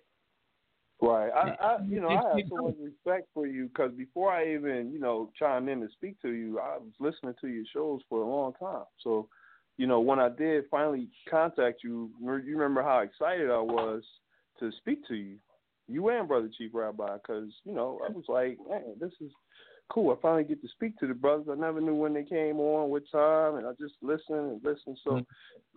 Right. 1.05 1.31
I, 1.31 1.65
I 1.65 1.79
you 1.87 2.01
know, 2.01 2.09
I 2.09 2.31
have 2.31 2.47
so 2.49 2.57
much 2.63 2.75
respect 2.83 3.29
for 3.35 3.47
you 3.47 3.69
because 3.69 3.93
before 3.93 4.33
I 4.33 4.55
even, 4.55 4.91
you 4.93 4.99
know, 4.99 5.31
chime 5.39 5.69
in 5.69 5.81
to 5.81 5.89
speak 5.93 6.21
to 6.23 6.31
you, 6.31 6.59
I 6.59 6.79
was 6.79 6.93
listening 6.99 7.35
to 7.41 7.49
your 7.49 7.65
shows 7.73 8.01
for 8.09 8.23
a 8.23 8.29
long 8.29 8.53
time. 8.55 8.85
So, 9.03 9.29
you 9.77 9.87
know, 9.87 10.01
when 10.01 10.19
I 10.19 10.29
did 10.29 10.65
finally 10.71 11.09
contact 11.29 11.83
you, 11.83 12.11
you 12.21 12.57
remember 12.57 12.83
how 12.83 13.01
excited 13.01 13.51
I 13.51 13.61
was 13.61 14.03
to 14.61 14.71
speak 14.79 15.07
to 15.09 15.15
you, 15.15 15.37
you 15.89 16.09
and 16.09 16.29
Brother 16.29 16.49
Chief 16.57 16.71
Rabbi, 16.73 17.15
because 17.15 17.51
you 17.65 17.75
know 17.75 18.01
I 18.07 18.11
was 18.11 18.25
like, 18.29 18.59
man, 18.69 18.95
this 19.01 19.13
is 19.21 19.31
cool. 19.91 20.13
I 20.13 20.21
finally 20.23 20.45
get 20.45 20.63
to 20.63 20.69
speak 20.69 20.99
to 20.99 21.07
the 21.07 21.15
brothers. 21.15 21.49
I 21.51 21.55
never 21.55 21.81
knew 21.81 21.95
when 21.95 22.15
they 22.15 22.25
came 22.25 22.59
on, 22.59 22.91
what 22.91 23.03
time, 23.11 23.57
and 23.57 23.67
I 23.67 23.73
just 23.73 23.95
listened 24.01 24.53
and 24.53 24.65
listened. 24.65 24.99
So, 25.05 25.21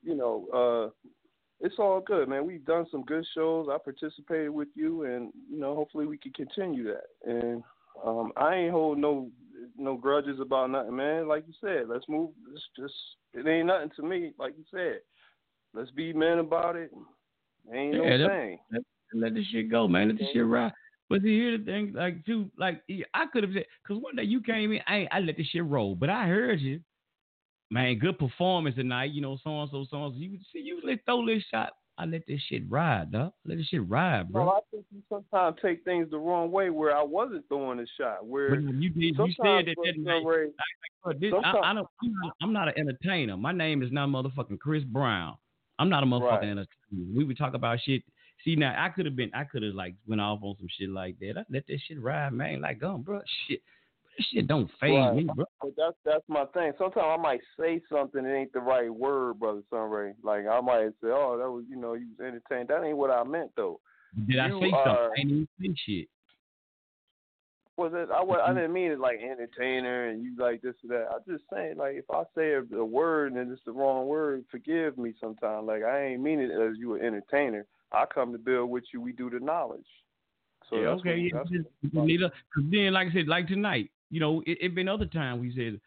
you 0.04 0.16
know, 0.16 0.46
uh, 0.54 1.10
it's 1.60 1.76
all 1.80 2.00
good, 2.02 2.30
man. 2.30 2.46
We've 2.46 2.66
done 2.66 2.86
some 2.92 3.04
good 3.04 3.26
shows. 3.34 3.68
I 3.72 3.78
participated 3.78 4.50
with 4.52 4.68
you, 4.76 5.04
and 5.04 5.32
you 5.50 5.60
know, 5.60 5.76
hopefully 5.76 6.06
we 6.06 6.18
can 6.18 6.34
continue 6.34 6.84
that. 6.86 7.06
And 7.26 7.64
um, 8.06 8.32
I 8.38 8.56
ain't 8.56 8.72
hold 8.72 8.98
no 8.98 9.30
no 9.78 9.96
grudges 9.98 10.40
about 10.40 10.70
nothing, 10.70 10.96
man. 10.96 11.28
Like 11.28 11.46
you 11.48 11.54
said, 11.62 11.88
let's 11.88 12.06
move. 12.08 12.30
It's 12.54 12.64
just 12.78 12.94
it 13.34 13.48
ain't 13.48 13.68
nothing 13.68 13.92
to 13.96 14.04
me. 14.04 14.34
Like 14.38 14.54
you 14.58 14.64
said, 14.72 15.00
let's 15.74 15.92
be 15.92 16.14
men 16.14 16.40
about 16.40 16.76
it. 16.76 16.92
Ain't 17.74 17.96
Yeah, 17.96 18.00
no 18.02 18.18
that- 18.20 18.30
thing. 18.30 18.60
Let, 18.72 18.82
let 19.14 19.34
this 19.34 19.46
shit 19.52 19.70
go, 19.72 19.88
man. 19.88 20.10
Let 20.10 20.20
this 20.20 20.28
shit 20.34 20.46
ride. 20.46 20.74
But 21.10 21.22
see, 21.22 21.38
here's 21.40 21.60
the 21.62 21.66
thing, 21.66 21.94
like, 21.96 22.26
too, 22.26 22.52
like, 22.58 22.84
I 23.14 23.26
could 23.32 23.44
have 23.44 23.54
said, 23.54 23.64
because 23.82 24.04
one 24.04 24.18
day 24.18 24.24
you 24.24 24.42
came 24.42 24.74
in, 24.74 24.82
I, 24.88 25.08
I 25.10 25.22
let 25.22 25.38
this 25.38 25.48
shit 25.48 25.64
roll, 25.64 25.96
but 25.96 26.10
I 26.10 26.26
heard 26.28 26.60
you. 26.60 26.82
Man, 27.70 27.98
good 28.00 28.18
performance 28.20 28.76
tonight. 28.76 29.12
You 29.12 29.22
know, 29.22 29.38
so 29.44 29.62
and 29.62 29.70
so, 29.72 29.86
so 29.90 30.06
and 30.06 30.14
so. 30.14 30.20
You 30.20 30.38
see, 30.54 30.60
you 30.60 30.82
let 30.84 31.04
throw 31.06 31.26
this 31.26 31.44
shot. 31.52 31.74
I 32.00 32.06
let 32.06 32.28
this 32.28 32.40
shit 32.48 32.62
ride, 32.70 33.12
dog. 33.12 33.34
Let 33.44 33.58
this 33.58 33.66
shit 33.68 33.88
ride, 33.90 34.32
bro. 34.32 34.46
No, 34.46 34.52
I 34.52 34.60
think 34.70 34.86
you 34.94 35.02
sometimes 35.10 35.58
take 35.64 35.84
things 35.84 36.08
the 36.12 36.18
wrong 36.20 36.52
way 36.52 36.70
where 36.70 36.96
I 36.96 37.02
wasn't 37.02 37.48
throwing 37.48 37.80
a 37.80 37.86
shot. 38.00 38.24
Where 38.26 38.52
But 38.52 38.74
you 38.76 38.90
did. 38.92 39.02
You 39.02 39.16
said 39.16 39.66
that 39.66 39.76
that 39.84 39.94
night. 39.98 40.22
Sunray, 40.22 40.46
Like, 40.46 40.54
like, 41.06 41.20
this, 41.20 41.34
I, 41.34 41.42
sometimes- 41.52 41.66
I 41.66 41.74
don't, 41.74 41.88
I'm 42.44 42.54
not, 42.54 42.68
an 42.68 42.76
entertainer. 42.78 43.36
My 43.36 43.52
name 43.52 43.82
is 43.82 43.92
not 43.92 44.10
motherfucking 44.10 44.60
Chris 44.60 44.84
Brown. 44.84 45.38
I'm 45.80 45.90
not 45.90 46.04
a 46.04 46.06
motherfucking 46.06 46.22
Right. 46.42 46.44
entertainer. 46.44 46.68
We 47.16 47.24
would 47.24 47.38
talk 47.38 47.56
about 47.56 47.80
shit. 47.84 48.04
See 48.46 48.56
now, 48.56 48.76
I 48.78 48.90
could 48.90 49.08
have 49.08 49.16
been, 49.16 49.32
I 49.34 49.44
could 49.44 49.64
have 49.64 49.74
like 49.74 49.96
went 50.08 50.22
off 50.22 50.40
on 50.44 50.56
some 50.60 50.68
shit 50.78 50.90
like 50.90 51.18
that. 51.22 51.40
I 51.40 51.44
let 51.50 51.66
that 51.66 51.80
shit 51.88 52.00
ride, 52.00 52.32
man. 52.32 52.62
Like, 52.62 52.80
gum, 52.80 53.02
bro, 53.02 53.22
shit, 53.48 53.60
this 54.18 54.26
shit 54.34 54.48
don't 54.48 54.70
phase 54.80 54.92
Right. 54.92 55.16
me, 55.16 55.24
bro. 55.34 55.46
But 55.62 55.74
that's 55.78 55.98
that's 56.04 56.24
my 56.28 56.46
thing. 56.54 56.74
Sometimes 56.78 57.06
I 57.06 57.18
might 57.18 57.42
say 57.60 57.82
something 57.92 58.24
that 58.24 58.36
ain't 58.36 58.54
the 58.54 58.60
right 58.60 58.94
word, 58.94 59.40
brother 59.40 59.62
Sunray. 59.70 60.14
Like 60.24 60.48
I 60.48 60.60
might 60.62 60.90
say, 61.02 61.10
"Oh, 61.10 61.38
that 61.38 61.50
was 61.50 61.66
you 61.70 61.76
know 61.76 61.94
you 61.94 62.08
was 62.18 62.26
entertained." 62.26 62.70
That 62.70 62.84
ain't 62.84 62.98
what 62.98 63.12
I 63.12 63.24
meant 63.24 63.52
though. 63.56 63.80
Did 64.28 64.40
I 64.40 64.50
say 64.50 64.72
are- 64.72 64.86
something? 64.86 65.12
I 65.16 65.20
ain't 65.20 65.32
even 65.32 65.48
say 65.62 65.76
shit. 65.86 66.10
Was 67.78 67.92
it? 67.94 68.10
I 68.10 68.24
I 68.24 68.54
didn't 68.56 68.74
mean 68.74 68.92
it 68.92 69.00
like 69.00 69.20
entertainer 69.22 70.08
and 70.10 70.24
you 70.24 70.36
like 70.36 70.64
this 70.64 70.74
or 70.84 70.98
that. 70.98 71.10
I'm 71.14 71.22
just 71.32 71.44
saying 71.54 71.78
like 71.78 71.96
if 71.96 72.10
I 72.10 72.24
say 72.34 72.54
a, 72.54 72.64
a 72.76 72.84
word 72.84 73.34
and 73.34 73.52
it's 73.52 73.62
the 73.66 73.72
wrong 73.72 74.08
word, 74.08 74.44
forgive 74.50 74.98
me. 74.98 75.14
Sometimes 75.20 75.68
like 75.68 75.84
I 75.84 76.06
ain't 76.06 76.24
mean 76.24 76.40
it 76.40 76.50
as 76.50 76.76
you 76.80 76.96
an 76.96 77.06
entertainer. 77.06 77.68
I 77.92 78.06
come 78.12 78.32
to 78.32 78.40
build 78.40 78.72
with 78.72 78.86
you. 78.92 79.00
We 79.00 79.12
do 79.12 79.30
the 79.30 79.40
knowledge. 79.40 79.86
So 80.70 80.82
yeah, 80.82 80.88
okay, 80.88 81.18
yeah, 81.18 81.44
just, 81.44 81.68
you 81.82 82.30
cause 82.30 82.64
then, 82.72 82.94
like 82.94 83.10
I 83.10 83.14
said, 83.14 83.28
like 83.28 83.48
tonight, 83.48 83.90
you 84.10 84.20
know, 84.20 84.42
it, 84.46 84.58
it 84.62 84.76
been 84.76 84.88
other 84.88 85.06
times 85.06 85.42
we 85.42 85.54
said, 85.56 85.80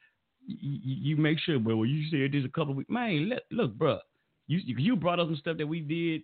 you, 0.46 0.80
you 0.82 1.16
make 1.16 1.38
sure, 1.38 1.58
but 1.58 1.76
when 1.76 1.88
you 1.88 2.08
said 2.10 2.32
this 2.32 2.44
a 2.44 2.52
couple 2.52 2.72
of 2.72 2.76
weeks, 2.76 2.90
man, 2.90 3.28
let, 3.28 3.42
look, 3.50 3.74
bro, 3.74 3.98
you 4.46 4.60
you 4.64 4.96
brought 4.96 5.20
up 5.20 5.28
some 5.28 5.36
stuff 5.36 5.58
that 5.58 5.66
we 5.66 5.80
did 5.80 6.22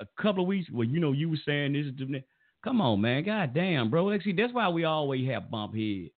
a 0.00 0.06
couple 0.20 0.42
of 0.42 0.48
weeks. 0.48 0.68
Well, 0.70 0.86
you 0.86 1.00
know, 1.00 1.12
you 1.12 1.30
were 1.30 1.38
saying 1.46 1.72
this 1.72 2.08
me. 2.08 2.22
Come 2.62 2.80
on, 2.80 3.00
man, 3.00 3.24
god 3.24 3.54
damn, 3.54 3.90
bro. 3.90 4.06
Like, 4.06 4.22
see, 4.22 4.32
that's 4.32 4.52
why 4.52 4.68
we 4.68 4.84
always 4.84 5.28
have 5.28 5.50
bump 5.50 5.74
head. 5.74 6.10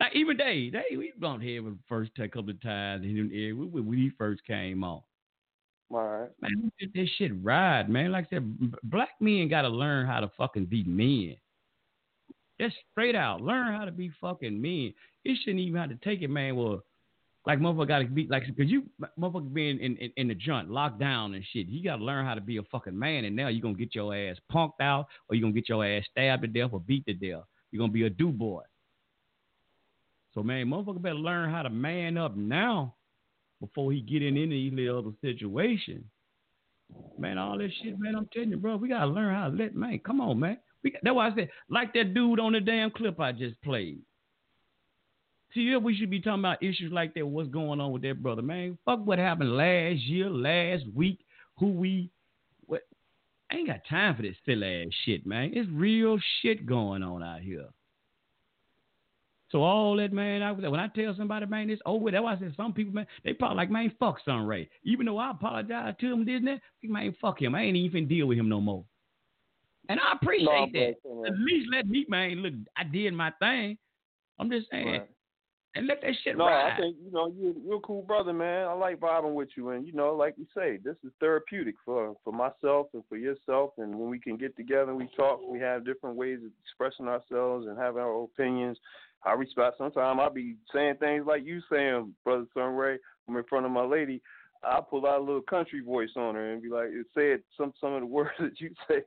Like 0.00 0.14
even 0.14 0.36
they, 0.36 0.70
they 0.70 0.96
we 0.96 1.12
bumped 1.18 1.44
head 1.44 1.62
with 1.62 1.74
the 1.74 1.82
first 1.88 2.10
couple 2.16 2.50
of 2.50 2.60
times 2.62 3.04
in 3.04 3.28
the 3.30 3.46
air 3.46 3.54
when 3.54 3.96
he 3.96 4.10
first 4.18 4.44
came 4.44 4.84
on. 4.84 5.02
All 5.90 6.00
right. 6.00 6.30
Man, 6.40 6.72
let 6.80 6.90
this 6.94 7.08
shit 7.16 7.32
ride, 7.42 7.88
man. 7.88 8.12
Like 8.12 8.26
I 8.26 8.36
said, 8.36 8.82
black 8.82 9.10
men 9.20 9.48
got 9.48 9.62
to 9.62 9.68
learn 9.68 10.06
how 10.06 10.20
to 10.20 10.30
fucking 10.36 10.66
be 10.66 10.84
men. 10.84 11.36
Just 12.60 12.76
straight 12.90 13.14
out, 13.14 13.42
learn 13.42 13.74
how 13.74 13.84
to 13.84 13.92
be 13.92 14.10
fucking 14.20 14.60
men. 14.60 14.94
You 15.24 15.36
shouldn't 15.40 15.60
even 15.60 15.80
have 15.80 15.90
to 15.90 15.96
take 15.96 16.22
it, 16.22 16.28
man. 16.28 16.56
Well, 16.56 16.82
like 17.46 17.60
motherfucker 17.60 17.88
got 17.88 17.98
to 18.00 18.06
be 18.06 18.26
like, 18.28 18.44
cause 18.44 18.66
you 18.66 18.84
motherfucker 19.18 19.52
being 19.52 19.78
in, 19.78 19.96
in 19.98 20.12
in 20.16 20.28
the 20.28 20.34
joint, 20.34 20.70
locked 20.70 20.98
down 20.98 21.34
and 21.34 21.44
shit. 21.52 21.68
You 21.68 21.82
got 21.84 21.96
to 21.96 22.04
learn 22.04 22.26
how 22.26 22.34
to 22.34 22.40
be 22.40 22.56
a 22.56 22.62
fucking 22.64 22.98
man. 22.98 23.24
And 23.24 23.36
now 23.36 23.48
you're 23.48 23.62
gonna 23.62 23.74
get 23.74 23.94
your 23.94 24.14
ass 24.14 24.36
punked 24.52 24.80
out, 24.80 25.06
or 25.28 25.36
you're 25.36 25.42
gonna 25.42 25.54
get 25.54 25.68
your 25.68 25.86
ass 25.86 26.04
stabbed 26.10 26.42
to 26.42 26.48
death 26.48 26.70
or 26.72 26.80
beat 26.80 27.06
to 27.06 27.14
death. 27.14 27.44
You're 27.70 27.80
gonna 27.80 27.92
be 27.92 28.04
a 28.04 28.10
do 28.10 28.30
boy. 28.30 28.62
So 30.34 30.42
man, 30.42 30.66
motherfucker 30.66 31.00
better 31.00 31.14
learn 31.14 31.50
how 31.50 31.62
to 31.62 31.70
man 31.70 32.18
up 32.18 32.36
now 32.36 32.94
before 33.60 33.92
he 33.92 34.00
get 34.00 34.22
in 34.22 34.36
any 34.36 34.70
little 34.70 34.98
other 34.98 35.16
situation. 35.20 36.04
Man, 37.18 37.38
all 37.38 37.58
this 37.58 37.72
shit, 37.82 37.98
man, 37.98 38.14
I'm 38.14 38.28
telling 38.32 38.50
you, 38.50 38.56
bro, 38.56 38.76
we 38.76 38.88
gotta 38.88 39.06
learn 39.06 39.34
how 39.34 39.48
to 39.50 39.56
let 39.56 39.74
man. 39.74 40.00
Come 40.00 40.20
on, 40.20 40.40
man. 40.40 40.58
That's 41.02 41.14
why 41.14 41.28
I 41.28 41.34
said, 41.34 41.50
like 41.68 41.92
that 41.94 42.14
dude 42.14 42.40
on 42.40 42.52
the 42.52 42.60
damn 42.60 42.90
clip 42.90 43.20
I 43.20 43.32
just 43.32 43.60
played. 43.62 44.00
See, 45.54 45.62
yeah, 45.62 45.78
we 45.78 45.96
should 45.96 46.10
be 46.10 46.20
talking 46.20 46.40
about 46.40 46.62
issues 46.62 46.92
like 46.92 47.14
that. 47.14 47.26
What's 47.26 47.48
going 47.48 47.80
on 47.80 47.92
with 47.92 48.02
that 48.02 48.22
brother, 48.22 48.42
man? 48.42 48.76
Fuck 48.84 49.06
what 49.06 49.18
happened 49.18 49.56
last 49.56 50.00
year, 50.00 50.28
last 50.28 50.84
week. 50.94 51.20
Who 51.58 51.68
we? 51.68 52.10
What? 52.66 52.82
I 53.50 53.56
ain't 53.56 53.68
got 53.68 53.80
time 53.88 54.16
for 54.16 54.22
this 54.22 54.36
silly 54.44 54.82
ass 54.82 54.92
shit, 55.04 55.24
man. 55.24 55.52
It's 55.54 55.70
real 55.70 56.18
shit 56.42 56.66
going 56.66 57.02
on 57.02 57.22
out 57.22 57.40
here. 57.40 57.68
So 59.50 59.62
all 59.62 59.96
that, 59.96 60.12
man, 60.12 60.42
I 60.42 60.52
when 60.52 60.80
I 60.80 60.88
tell 60.88 61.14
somebody, 61.16 61.46
man, 61.46 61.70
it's 61.70 61.80
over. 61.86 62.10
That's 62.10 62.22
why 62.22 62.34
I 62.34 62.38
said 62.38 62.52
some 62.56 62.72
people, 62.72 62.92
man, 62.92 63.06
they 63.24 63.32
probably 63.32 63.56
like, 63.56 63.70
man, 63.70 63.92
fuck 63.98 64.18
Sunray. 64.24 64.68
Even 64.84 65.06
though 65.06 65.18
I 65.18 65.30
apologize 65.30 65.94
to 66.00 66.12
him, 66.12 66.24
didn't 66.24 66.48
it? 66.48 66.60
Man, 66.82 67.14
fuck 67.20 67.40
him. 67.40 67.54
I 67.54 67.62
ain't 67.62 67.76
even 67.76 68.08
deal 68.08 68.26
with 68.26 68.38
him 68.38 68.48
no 68.48 68.60
more. 68.60 68.84
And 69.88 70.00
I 70.00 70.16
appreciate 70.20 70.44
No, 70.46 70.66
that. 70.72 71.28
At 71.28 71.38
least 71.38 71.68
let 71.72 71.86
me, 71.86 72.06
man, 72.08 72.36
look, 72.36 72.54
I 72.76 72.84
did 72.84 73.12
my 73.14 73.32
thing. 73.38 73.78
I'm 74.38 74.50
just 74.50 74.68
saying. 74.70 74.86
Right. 74.86 75.08
And 75.76 75.86
let 75.86 76.00
that 76.00 76.12
shit 76.24 76.38
No, 76.38 76.46
ride. 76.46 76.72
I 76.72 76.76
think 76.78 76.96
you 77.04 77.10
know 77.12 77.30
you're, 77.38 77.52
you're 77.62 77.76
a 77.76 77.80
cool 77.80 78.00
brother, 78.00 78.32
man. 78.32 78.66
I 78.66 78.72
like 78.72 78.98
vibing 78.98 79.34
with 79.34 79.50
you, 79.56 79.70
and 79.70 79.86
you 79.86 79.92
know, 79.92 80.14
like 80.14 80.34
we 80.38 80.46
say, 80.56 80.78
this 80.82 80.96
is 81.04 81.12
therapeutic 81.20 81.74
for 81.84 82.16
for 82.24 82.32
myself 82.32 82.86
and 82.94 83.02
for 83.10 83.18
yourself. 83.18 83.72
And 83.76 83.94
when 83.94 84.08
we 84.08 84.18
can 84.18 84.38
get 84.38 84.56
together, 84.56 84.94
we 84.94 85.06
talk. 85.14 85.40
We 85.46 85.60
have 85.60 85.84
different 85.84 86.16
ways 86.16 86.38
of 86.38 86.50
expressing 86.64 87.08
ourselves 87.08 87.66
and 87.66 87.78
having 87.78 88.00
our 88.00 88.24
opinions. 88.24 88.78
I 89.22 89.32
respect. 89.32 89.76
Sometimes 89.76 90.18
I'll 90.20 90.32
be 90.32 90.56
saying 90.72 90.94
things 90.98 91.26
like 91.26 91.44
you 91.44 91.60
saying, 91.70 92.14
brother 92.24 92.46
Sunray. 92.54 92.96
I'm 93.28 93.36
in 93.36 93.44
front 93.44 93.66
of 93.66 93.72
my 93.72 93.84
lady. 93.84 94.22
I 94.64 94.80
pull 94.88 95.06
out 95.06 95.20
a 95.20 95.24
little 95.24 95.42
country 95.42 95.80
voice 95.80 96.10
on 96.16 96.36
her 96.36 96.52
and 96.52 96.62
be 96.62 96.70
like, 96.70 96.88
say 97.14 97.32
it 97.32 97.44
some 97.56 97.74
some 97.80 97.92
of 97.92 98.00
the 98.00 98.06
words 98.06 98.30
that 98.40 98.58
you 98.60 98.70
say, 98.88 99.02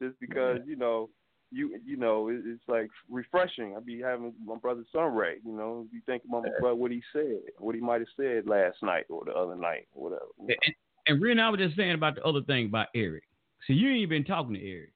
just 0.00 0.18
because 0.20 0.58
you 0.66 0.76
know 0.76 1.10
you 1.50 1.78
you 1.84 1.96
know 1.96 2.28
it, 2.28 2.42
it's 2.44 2.62
like 2.68 2.88
refreshing. 3.08 3.74
I 3.76 3.80
be 3.80 4.00
having 4.00 4.32
my 4.44 4.56
brother 4.56 4.84
Sunray, 4.92 5.36
you 5.44 5.52
know, 5.52 5.86
be 5.92 6.00
thinking 6.06 6.30
about 6.30 6.44
my 6.44 6.50
brother 6.60 6.76
what 6.76 6.90
he 6.90 7.02
said, 7.12 7.40
what 7.58 7.74
he 7.74 7.80
might 7.80 8.00
have 8.00 8.08
said 8.16 8.46
last 8.46 8.76
night 8.82 9.04
or 9.08 9.24
the 9.24 9.32
other 9.32 9.56
night, 9.56 9.86
or 9.92 10.10
whatever. 10.10 10.26
you 10.40 10.48
know. 10.48 10.54
And, 10.64 10.74
and 11.06 11.22
Ren, 11.22 11.40
I 11.40 11.50
was 11.50 11.58
just 11.58 11.76
saying 11.76 11.94
about 11.94 12.14
the 12.14 12.24
other 12.24 12.42
thing 12.42 12.66
about 12.66 12.88
Eric. 12.94 13.24
See, 13.66 13.74
you 13.74 13.90
ain't 13.90 14.10
been 14.10 14.24
talking 14.24 14.54
to 14.54 14.64
Eric. 14.64 14.92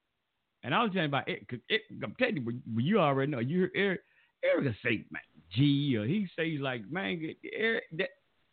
And 0.62 0.74
I 0.74 0.83
was 0.83 0.92
saying 0.94 1.07
about 1.07 1.24
Eric, 1.28 1.49
cause 1.49 1.58
Eric, 1.70 1.83
I'm 2.02 2.15
telling 2.18 2.36
you, 2.36 2.60
but 2.66 2.84
you 2.84 2.99
already 2.99 3.31
know. 3.31 3.41
You 3.41 3.58
hear 3.58 3.70
Eric, 3.74 4.00
Eric 4.42 4.65
will 4.65 4.74
say, 4.83 5.05
man, 5.10 5.23
G, 5.55 5.97
or 5.97 6.07
he 6.07 6.26
says 6.36 6.60
like, 6.60 6.91
man, 6.91 7.34
Eric, 7.52 7.84
that, 7.99 8.08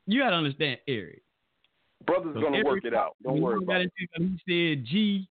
you 0.08 0.20
got 0.20 0.32
to 0.32 0.36
understand 0.36 0.80
Eric. 0.88 1.22
Brother's 2.06 2.36
So 2.36 2.42
gonna 2.42 2.64
work 2.66 2.84
it 2.84 2.94
out. 2.94 3.16
Don't 3.24 3.40
worry 3.40 3.58
about 3.58 3.68
got 3.68 3.82
it. 3.82 3.92
into 3.98 4.34
it, 4.34 4.40
He 4.46 4.76
said, 4.76 4.86
G, 4.86 5.30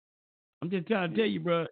I'm 0.62 0.70
just 0.70 0.86
trying 0.86 1.10
to 1.10 1.16
tell 1.16 1.26
you, 1.26 1.40
bro. 1.40 1.66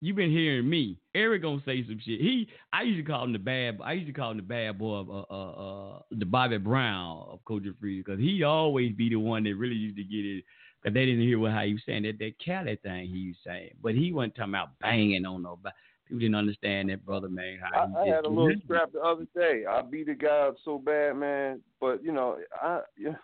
You 0.00 0.14
been 0.14 0.32
hearing 0.32 0.68
me. 0.68 0.98
Eric 1.14 1.42
gonna 1.42 1.62
say 1.64 1.84
some 1.86 2.00
shit. 2.04 2.20
He, 2.20 2.48
I 2.72 2.82
used 2.82 3.06
to 3.06 3.08
call 3.08 3.22
him 3.22 3.32
the 3.32 3.38
bad. 3.38 3.78
I 3.84 3.92
used 3.92 4.08
to 4.08 4.12
call 4.12 4.32
him 4.32 4.38
the 4.38 4.42
bad 4.42 4.76
boy 4.76 4.96
of 4.96 5.08
uh, 5.08 5.24
uh, 5.30 5.50
uh 5.50 5.98
the 6.10 6.24
Bobby 6.24 6.58
Brown 6.58 7.24
of 7.30 7.38
Culture 7.46 7.74
Free 7.78 8.02
because 8.02 8.18
he 8.18 8.42
always 8.42 8.92
be 8.92 9.10
the 9.10 9.16
one 9.16 9.44
that 9.44 9.54
really 9.54 9.76
used 9.76 9.96
to 9.96 10.02
get 10.02 10.24
it. 10.24 10.44
Cause 10.82 10.92
they 10.92 11.06
didn't 11.06 11.20
hear 11.20 11.38
what 11.38 11.52
how 11.52 11.60
he 11.60 11.74
was 11.74 11.82
saying 11.86 12.02
that 12.02 12.18
that 12.18 12.32
Cali 12.44 12.74
thing 12.82 13.06
he 13.06 13.28
was 13.28 13.36
saying, 13.46 13.70
but 13.80 13.94
he 13.94 14.12
wasn't 14.12 14.34
talking 14.34 14.54
about 14.54 14.76
banging 14.80 15.24
on 15.24 15.44
nobody. 15.44 15.72
People 16.08 16.18
didn't 16.18 16.34
understand 16.34 16.90
that 16.90 17.06
brother 17.06 17.28
man. 17.28 17.60
I, 17.72 17.84
I 17.84 18.06
had 18.08 18.24
a 18.24 18.28
little 18.28 18.52
scrap 18.64 18.90
the 18.92 19.00
other 19.00 19.26
day. 19.36 19.64
I 19.70 19.82
beat 19.82 20.08
a 20.08 20.16
guy 20.16 20.48
up 20.48 20.56
so 20.64 20.78
bad, 20.78 21.16
man. 21.16 21.60
But 21.80 22.02
you 22.02 22.10
know, 22.10 22.38
I 22.60 22.80
yeah, 22.98 23.14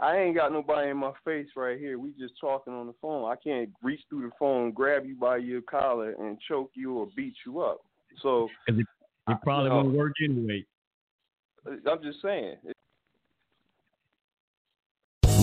I 0.00 0.16
ain't 0.18 0.36
got 0.36 0.52
nobody 0.52 0.90
in 0.90 0.96
my 0.96 1.12
face 1.24 1.48
right 1.56 1.78
here. 1.78 1.98
We 1.98 2.10
just 2.18 2.34
talking 2.40 2.72
on 2.72 2.86
the 2.86 2.94
phone. 3.00 3.30
I 3.30 3.36
can't 3.36 3.70
reach 3.82 4.00
through 4.08 4.22
the 4.22 4.30
phone, 4.38 4.72
grab 4.72 5.06
you 5.06 5.16
by 5.16 5.38
your 5.38 5.62
collar, 5.62 6.14
and 6.18 6.38
choke 6.48 6.70
you 6.74 6.98
or 6.98 7.08
beat 7.16 7.34
you 7.46 7.60
up. 7.60 7.80
So 8.22 8.48
it, 8.66 8.74
it 8.78 9.36
probably 9.42 9.70
know, 9.70 9.76
won't 9.76 9.96
work 9.96 10.12
anyway. 10.22 10.64
I'm 11.66 12.02
just 12.02 12.22
saying. 12.22 12.56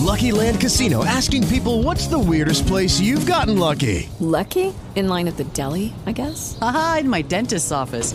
Lucky 0.06 0.30
Land 0.30 0.60
Casino 0.60 1.04
asking 1.04 1.46
people 1.48 1.82
what's 1.82 2.06
the 2.06 2.18
weirdest 2.18 2.66
place 2.66 3.00
you've 3.00 3.26
gotten 3.26 3.58
lucky? 3.58 4.08
Lucky? 4.20 4.72
In 4.94 5.08
line 5.08 5.28
at 5.28 5.36
the 5.36 5.44
deli, 5.44 5.92
I 6.06 6.12
guess? 6.12 6.56
Aha, 6.62 6.98
in 7.00 7.08
my 7.08 7.22
dentist's 7.22 7.72
office. 7.72 8.14